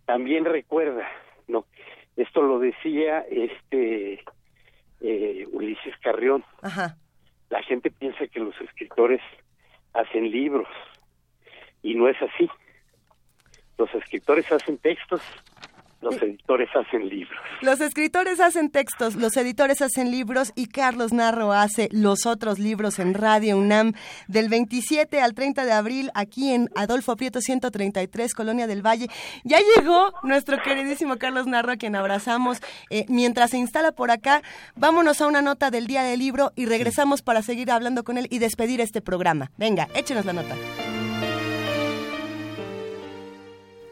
también 0.07 0.45
recuerda, 0.45 1.05
no, 1.49 1.65
esto 2.15 2.41
lo 2.41 2.59
decía 2.59 3.25
este 3.29 4.23
eh, 5.01 5.45
Ulises 5.51 5.95
Carrión. 6.01 6.45
Ajá. 6.61 6.95
La 7.49 7.61
gente 7.61 7.91
piensa 7.91 8.25
que 8.27 8.39
los 8.39 8.59
escritores 8.61 9.21
hacen 9.93 10.31
libros 10.31 10.67
y 11.83 11.93
no 11.95 12.07
es 12.07 12.15
así. 12.21 12.49
Los 13.77 13.93
escritores 13.93 14.49
hacen 14.49 14.77
textos 14.77 15.21
los 16.11 16.21
editores 16.21 16.69
hacen 16.75 17.09
libros. 17.09 17.39
Los 17.61 17.81
escritores 17.81 18.39
hacen 18.39 18.69
textos, 18.69 19.15
los 19.15 19.35
editores 19.37 19.81
hacen 19.81 20.11
libros 20.11 20.53
y 20.55 20.67
Carlos 20.67 21.13
Narro 21.13 21.51
hace 21.51 21.89
los 21.91 22.25
otros 22.25 22.59
libros 22.59 22.99
en 22.99 23.13
Radio 23.13 23.57
UNAM 23.57 23.93
del 24.27 24.49
27 24.49 25.19
al 25.19 25.33
30 25.33 25.65
de 25.65 25.71
abril 25.71 26.11
aquí 26.13 26.53
en 26.53 26.69
Adolfo 26.75 27.15
Prieto 27.15 27.41
133, 27.41 28.33
Colonia 28.33 28.67
del 28.67 28.85
Valle. 28.85 29.07
Ya 29.43 29.59
llegó 29.75 30.13
nuestro 30.23 30.57
queridísimo 30.61 31.17
Carlos 31.17 31.47
Narro 31.47 31.73
a 31.73 31.77
quien 31.77 31.95
abrazamos. 31.95 32.59
Eh, 32.89 33.05
mientras 33.09 33.51
se 33.51 33.57
instala 33.57 33.91
por 33.91 34.11
acá, 34.11 34.41
vámonos 34.75 35.21
a 35.21 35.27
una 35.27 35.41
nota 35.41 35.71
del 35.71 35.87
día 35.87 36.03
del 36.03 36.19
libro 36.19 36.51
y 36.55 36.65
regresamos 36.65 37.21
para 37.21 37.41
seguir 37.41 37.71
hablando 37.71 38.03
con 38.03 38.17
él 38.17 38.27
y 38.29 38.39
despedir 38.39 38.81
este 38.81 39.01
programa. 39.01 39.51
Venga, 39.57 39.87
échenos 39.93 40.25
la 40.25 40.33
nota. 40.33 40.55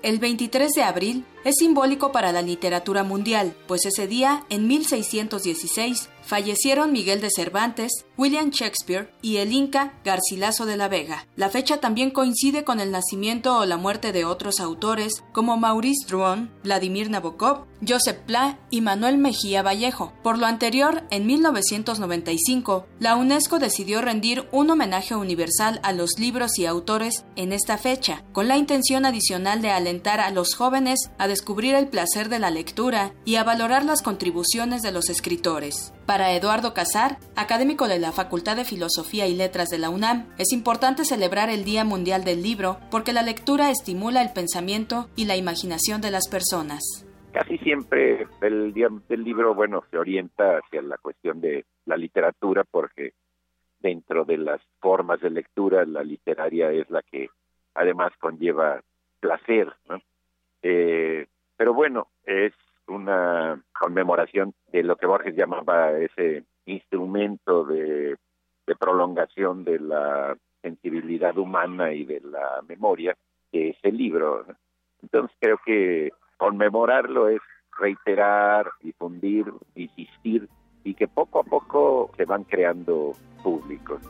El 0.05 0.19
23 0.19 0.71
de 0.73 0.83
abril 0.83 1.25
es 1.45 1.55
simbólico 1.57 2.11
para 2.11 2.31
la 2.31 2.43
literatura 2.43 3.01
mundial, 3.01 3.55
pues 3.65 3.87
ese 3.87 4.05
día, 4.05 4.45
en 4.51 4.67
1616, 4.67 6.09
fallecieron 6.25 6.91
Miguel 6.91 7.21
de 7.21 7.29
Cervantes, 7.29 8.05
William 8.17 8.49
Shakespeare 8.49 9.11
y 9.21 9.37
el 9.37 9.53
Inca 9.53 9.93
Garcilaso 10.03 10.65
de 10.65 10.77
la 10.77 10.87
Vega. 10.87 11.27
La 11.35 11.49
fecha 11.49 11.77
también 11.77 12.11
coincide 12.11 12.63
con 12.63 12.79
el 12.79 12.91
nacimiento 12.91 13.57
o 13.57 13.65
la 13.65 13.77
muerte 13.77 14.11
de 14.11 14.25
otros 14.25 14.59
autores 14.59 15.23
como 15.31 15.57
Maurice 15.57 16.05
Drouin, 16.07 16.49
Vladimir 16.63 17.09
Nabokov, 17.09 17.65
Joseph 17.87 18.19
Pla 18.25 18.59
y 18.69 18.81
Manuel 18.81 19.17
Mejía 19.17 19.61
Vallejo. 19.61 20.13
Por 20.23 20.37
lo 20.37 20.45
anterior, 20.45 21.03
en 21.11 21.25
1995, 21.27 22.87
la 22.99 23.15
UNESCO 23.15 23.59
decidió 23.59 24.01
rendir 24.01 24.47
un 24.51 24.69
homenaje 24.69 25.15
universal 25.15 25.79
a 25.83 25.93
los 25.93 26.11
libros 26.17 26.57
y 26.57 26.65
autores 26.65 27.25
en 27.35 27.51
esta 27.51 27.77
fecha, 27.77 28.23
con 28.31 28.47
la 28.47 28.57
intención 28.57 29.05
adicional 29.05 29.61
de 29.61 29.71
alentar 29.71 30.19
a 30.19 30.31
los 30.31 30.55
jóvenes 30.55 31.11
a 31.17 31.27
descubrir 31.27 31.75
el 31.75 31.87
placer 31.87 32.29
de 32.29 32.39
la 32.39 32.49
lectura 32.49 33.13
y 33.25 33.35
a 33.35 33.43
valorar 33.43 33.85
las 33.85 34.01
contribuciones 34.01 34.81
de 34.81 34.91
los 34.91 35.09
escritores. 35.09 35.93
Para 36.05 36.33
Eduardo 36.33 36.75
Casar, 36.75 37.17
académico 37.35 37.87
de 37.87 37.97
la 37.97 38.11
Facultad 38.11 38.55
de 38.55 38.63
Filosofía 38.63 39.25
y 39.25 39.35
Letras 39.35 39.69
de 39.69 39.79
la 39.79 39.89
UNAM, 39.89 40.27
es 40.37 40.53
importante 40.53 41.03
celebrar 41.03 41.49
el 41.49 41.63
Día 41.63 41.83
Mundial 41.83 42.23
del 42.23 42.43
Libro 42.43 42.77
porque 42.91 43.11
la 43.11 43.23
lectura 43.23 43.71
estimula 43.71 44.21
el 44.21 44.31
pensamiento 44.31 45.07
y 45.15 45.25
la 45.25 45.35
imaginación 45.35 46.01
de 46.01 46.11
las 46.11 46.29
personas. 46.29 46.83
Casi 47.33 47.57
siempre 47.57 48.27
el 48.41 48.71
Día 48.71 48.89
del 49.09 49.23
Libro, 49.23 49.55
bueno, 49.55 49.83
se 49.89 49.97
orienta 49.97 50.59
hacia 50.59 50.83
la 50.83 50.99
cuestión 50.99 51.41
de 51.41 51.65
la 51.85 51.97
literatura 51.97 52.63
porque 52.69 53.13
dentro 53.79 54.25
de 54.25 54.37
las 54.37 54.61
formas 54.79 55.19
de 55.21 55.31
lectura, 55.31 55.85
la 55.85 56.03
literaria 56.03 56.71
es 56.71 56.87
la 56.91 57.01
que 57.01 57.29
además 57.73 58.11
conlleva 58.19 58.79
placer, 59.19 59.73
¿no? 59.89 59.99
Eh, 60.61 61.25
pero 61.57 61.73
bueno, 61.73 62.09
es 62.25 62.53
una 62.87 63.61
conmemoración 63.79 64.53
de 64.71 64.83
lo 64.83 64.95
que 64.95 65.07
Borges 65.07 65.35
llamaba 65.35 65.91
ese 65.91 66.43
instrumento 66.65 67.63
de, 67.65 68.15
prolongación 68.79 69.63
de 69.63 69.79
la 69.79 70.35
sensibilidad 70.61 71.37
humana 71.37 71.93
y 71.93 72.03
de 72.03 72.19
la 72.21 72.61
memoria, 72.67 73.15
que 73.51 73.69
es 73.69 73.77
el 73.83 73.97
libro. 73.97 74.45
Entonces 75.01 75.35
creo 75.39 75.59
que 75.63 76.11
conmemorarlo 76.37 77.29
es 77.29 77.41
reiterar, 77.77 78.71
difundir, 78.81 79.45
insistir 79.75 80.49
y 80.83 80.95
que 80.95 81.07
poco 81.07 81.39
a 81.39 81.43
poco 81.43 82.11
se 82.17 82.25
van 82.25 82.43
creando 82.43 83.13
públicos. 83.43 84.01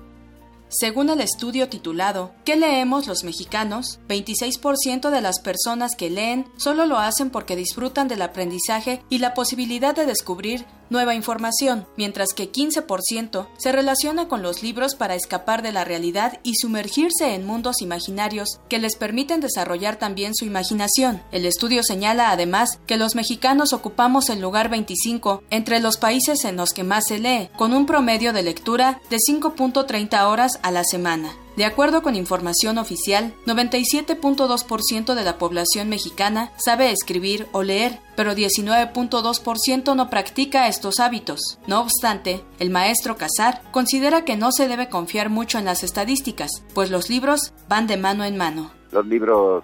Según 0.77 1.09
el 1.09 1.21
estudio 1.21 1.69
titulado 1.69 2.33
¿Qué 2.43 2.57
leemos 2.57 3.07
los 3.07 3.23
mexicanos? 3.23 4.01
26% 4.09 5.09
de 5.09 5.21
las 5.21 5.39
personas 5.39 5.95
que 5.95 6.09
leen 6.09 6.47
solo 6.57 6.85
lo 6.85 6.97
hacen 6.97 7.29
porque 7.29 7.55
disfrutan 7.55 8.09
del 8.09 8.21
aprendizaje 8.21 9.01
y 9.09 9.19
la 9.19 9.33
posibilidad 9.33 9.95
de 9.95 10.05
descubrir 10.05 10.65
nueva 10.89 11.15
información, 11.15 11.85
mientras 11.97 12.29
que 12.35 12.51
15% 12.51 13.47
se 13.57 13.71
relaciona 13.71 14.27
con 14.27 14.41
los 14.41 14.63
libros 14.63 14.95
para 14.95 15.15
escapar 15.15 15.61
de 15.61 15.71
la 15.71 15.83
realidad 15.83 16.39
y 16.43 16.55
sumergirse 16.55 17.33
en 17.33 17.45
mundos 17.45 17.81
imaginarios 17.81 18.59
que 18.69 18.79
les 18.79 18.95
permiten 18.95 19.41
desarrollar 19.41 19.97
también 19.97 20.33
su 20.35 20.45
imaginación. 20.45 21.21
El 21.31 21.45
estudio 21.45 21.83
señala 21.83 22.31
además 22.31 22.79
que 22.85 22.97
los 22.97 23.15
mexicanos 23.15 23.73
ocupamos 23.73 24.29
el 24.29 24.41
lugar 24.41 24.69
25 24.69 25.43
entre 25.49 25.79
los 25.79 25.97
países 25.97 26.45
en 26.45 26.57
los 26.57 26.73
que 26.73 26.83
más 26.83 27.05
se 27.07 27.19
lee, 27.19 27.49
con 27.57 27.73
un 27.73 27.85
promedio 27.85 28.33
de 28.33 28.43
lectura 28.43 29.01
de 29.09 29.17
5.30 29.17 30.25
horas 30.25 30.59
a 30.61 30.71
la 30.71 30.83
semana. 30.83 31.44
De 31.55 31.63
acuerdo 31.63 32.01
con 32.01 32.15
información 32.15 32.77
oficial, 32.77 33.33
97.2% 33.45 35.13
de 35.13 35.23
la 35.23 35.37
población 35.37 35.87
mexicana 35.87 36.49
sabe 36.57 36.91
escribir 36.91 37.45
o 37.53 37.63
leer, 37.63 37.93
pero 38.17 38.31
19.2% 38.31 39.95
no 39.95 40.09
practica 40.09 40.67
estos 40.67 40.99
hábitos. 40.99 41.57
No 41.65 41.79
obstante, 41.79 42.41
el 42.59 42.71
maestro 42.71 43.15
Casar 43.15 43.61
considera 43.71 44.25
que 44.25 44.35
no 44.35 44.51
se 44.51 44.67
debe 44.67 44.89
confiar 44.89 45.29
mucho 45.29 45.57
en 45.57 45.63
las 45.63 45.83
estadísticas, 45.83 46.65
pues 46.73 46.91
los 46.91 47.09
libros 47.09 47.53
van 47.69 47.87
de 47.87 47.95
mano 47.95 48.25
en 48.25 48.35
mano. 48.35 48.71
Los 48.91 49.05
libros 49.05 49.63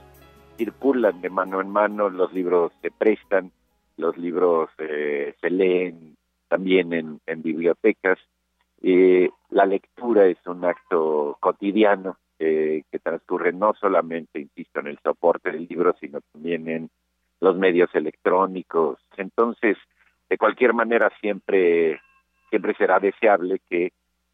circulan 0.57 1.19
de 1.19 1.29
mano 1.29 1.59
en 1.59 1.69
mano, 1.69 2.09
los 2.09 2.31
libros 2.31 2.71
se 2.81 2.89
prestan, 2.89 3.51
los 3.97 4.17
libros 4.17 4.69
eh, 4.77 5.35
se 5.41 5.49
leen 5.49 6.15
también 6.47 6.93
en 7.25 7.41
bibliotecas 7.41 8.17
eh, 8.83 9.29
la 9.49 9.65
lectura 9.65 10.25
es 10.25 10.37
un 10.47 10.65
acto 10.65 11.37
cotidiano 11.39 12.17
eh, 12.39 12.83
que 12.91 12.99
transcurre 12.99 13.53
no 13.53 13.73
solamente, 13.79 14.39
insisto, 14.39 14.79
en 14.79 14.87
el 14.87 14.99
soporte 15.03 15.51
del 15.51 15.67
libro, 15.69 15.95
sino 15.99 16.19
también 16.33 16.67
en 16.67 16.89
los 17.39 17.55
medios 17.57 17.93
electrónicos. 17.93 18.99
Entonces, 19.17 19.77
de 20.29 20.37
cualquier 20.37 20.73
manera, 20.73 21.11
siempre, 21.19 21.99
siempre 22.49 22.73
será 22.75 22.99
deseable 22.99 23.61
que 23.69 23.91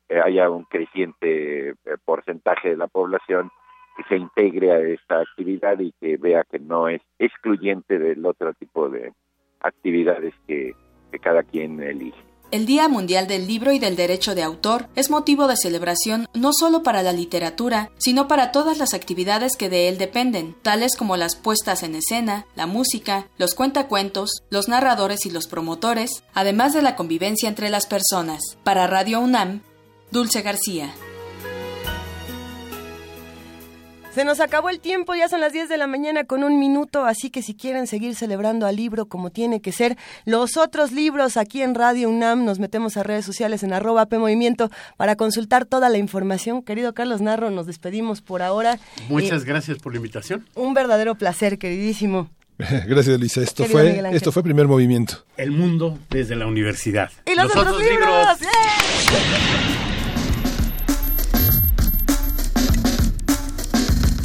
eh, 0.08 0.22
haya 0.24 0.50
un 0.50 0.64
creciente 0.64 1.76
porcentaje 2.06 2.70
de 2.70 2.78
la 2.78 2.88
población 2.88 3.52
que 3.98 4.04
se 4.04 4.16
integre 4.16 4.72
a 4.72 4.80
esta 4.80 5.20
actividad 5.20 5.80
y 5.80 5.92
que 6.00 6.18
vea 6.18 6.46
que 6.50 6.60
no 6.60 6.88
es 6.88 7.02
excluyente 7.20 8.00
del 8.00 8.26
otro 8.26 8.54
tipo 8.54 8.88
de 8.90 9.12
actividades 9.60 10.34
que 10.48 10.74
cada 11.20 11.42
quien 11.44 11.82
elige. 11.82 12.37
El 12.50 12.66
Día 12.66 12.88
Mundial 12.88 13.28
del 13.28 13.46
Libro 13.46 13.74
y 13.74 13.80
del 13.80 13.98
Derecho 13.98 14.34
de 14.34 14.42
Autor 14.42 14.88
es 14.96 15.10
motivo 15.10 15.48
de 15.48 15.58
celebración 15.58 16.30
no 16.34 16.52
solo 16.54 16.82
para 16.82 17.04
la 17.04 17.12
literatura, 17.12 17.92
sino 17.98 18.30
para 18.30 18.54
todas 18.54 18.78
las 18.78 18.94
actividades 18.94 19.58
que 19.58 19.70
de 19.70 19.90
él 19.90 19.98
dependen, 19.98 20.56
tales 20.62 20.96
como 20.96 21.18
las 21.18 21.36
puestas 21.36 21.84
en 21.84 21.96
escena, 21.96 22.46
la 22.56 22.66
música, 22.66 23.28
los 23.38 23.54
cuentacuentos, 23.54 24.44
los 24.50 24.70
narradores 24.70 25.26
y 25.26 25.30
los 25.30 25.48
promotores, 25.48 26.24
además 26.34 26.74
de 26.74 26.84
la 26.84 26.96
convivencia 26.96 27.50
entre 27.50 27.70
las 27.70 27.86
personas. 27.86 28.42
Para 28.64 28.88
Radio 28.88 29.20
UNAM, 29.20 29.62
Dulce 30.12 30.42
García. 30.42 30.94
Se 34.18 34.26
nos 34.26 34.40
acabó 34.40 34.70
el 34.72 34.80
tiempo, 34.80 35.14
ya 35.14 35.30
son 35.30 35.42
las 35.42 35.54
10 35.54 35.70
de 35.70 35.78
la 35.78 35.86
mañana 35.86 36.24
con 36.24 36.44
un 36.44 36.58
minuto, 36.58 37.06
así 37.06 37.30
que 37.30 37.44
si 37.44 37.54
quieren 37.54 37.86
seguir 37.86 38.16
celebrando 38.16 38.66
al 38.66 38.76
libro 38.76 39.06
como 39.06 39.30
tiene 39.30 39.62
que 39.62 39.72
ser, 39.72 39.96
los 40.26 40.58
otros 40.58 40.92
libros 40.92 41.38
aquí 41.38 41.62
en 41.62 41.76
Radio 41.76 42.10
UNAM, 42.10 42.44
nos 42.44 42.58
metemos 42.58 42.98
a 42.98 43.04
redes 43.04 43.26
sociales 43.26 43.62
en 43.62 43.74
arroba 43.74 44.08
Movimiento 44.10 44.72
para 44.98 45.18
consultar 45.18 45.66
toda 45.66 45.90
la 45.90 46.00
información. 46.00 46.64
Querido 46.64 46.96
Carlos 46.96 47.22
Narro, 47.22 47.52
nos 47.52 47.68
despedimos 47.68 48.24
por 48.24 48.42
ahora. 48.42 48.80
Muchas 49.08 49.44
eh, 49.44 49.46
gracias 49.46 49.78
por 49.78 49.92
la 49.92 49.98
invitación. 49.98 50.48
Un 50.56 50.74
verdadero 50.74 51.14
placer, 51.14 51.60
queridísimo. 51.60 52.32
Gracias, 52.58 53.10
Elisa. 53.10 53.42
Esto 53.44 53.66
fue, 53.66 54.02
esto 54.14 54.32
fue 54.32 54.42
primer 54.42 54.66
movimiento. 54.66 55.26
El 55.38 55.52
mundo 55.52 56.00
desde 56.10 56.36
la 56.36 56.48
universidad. 56.48 57.12
Y 57.28 57.36
los, 57.36 57.56
otros, 57.56 57.80
libros. 57.80 58.40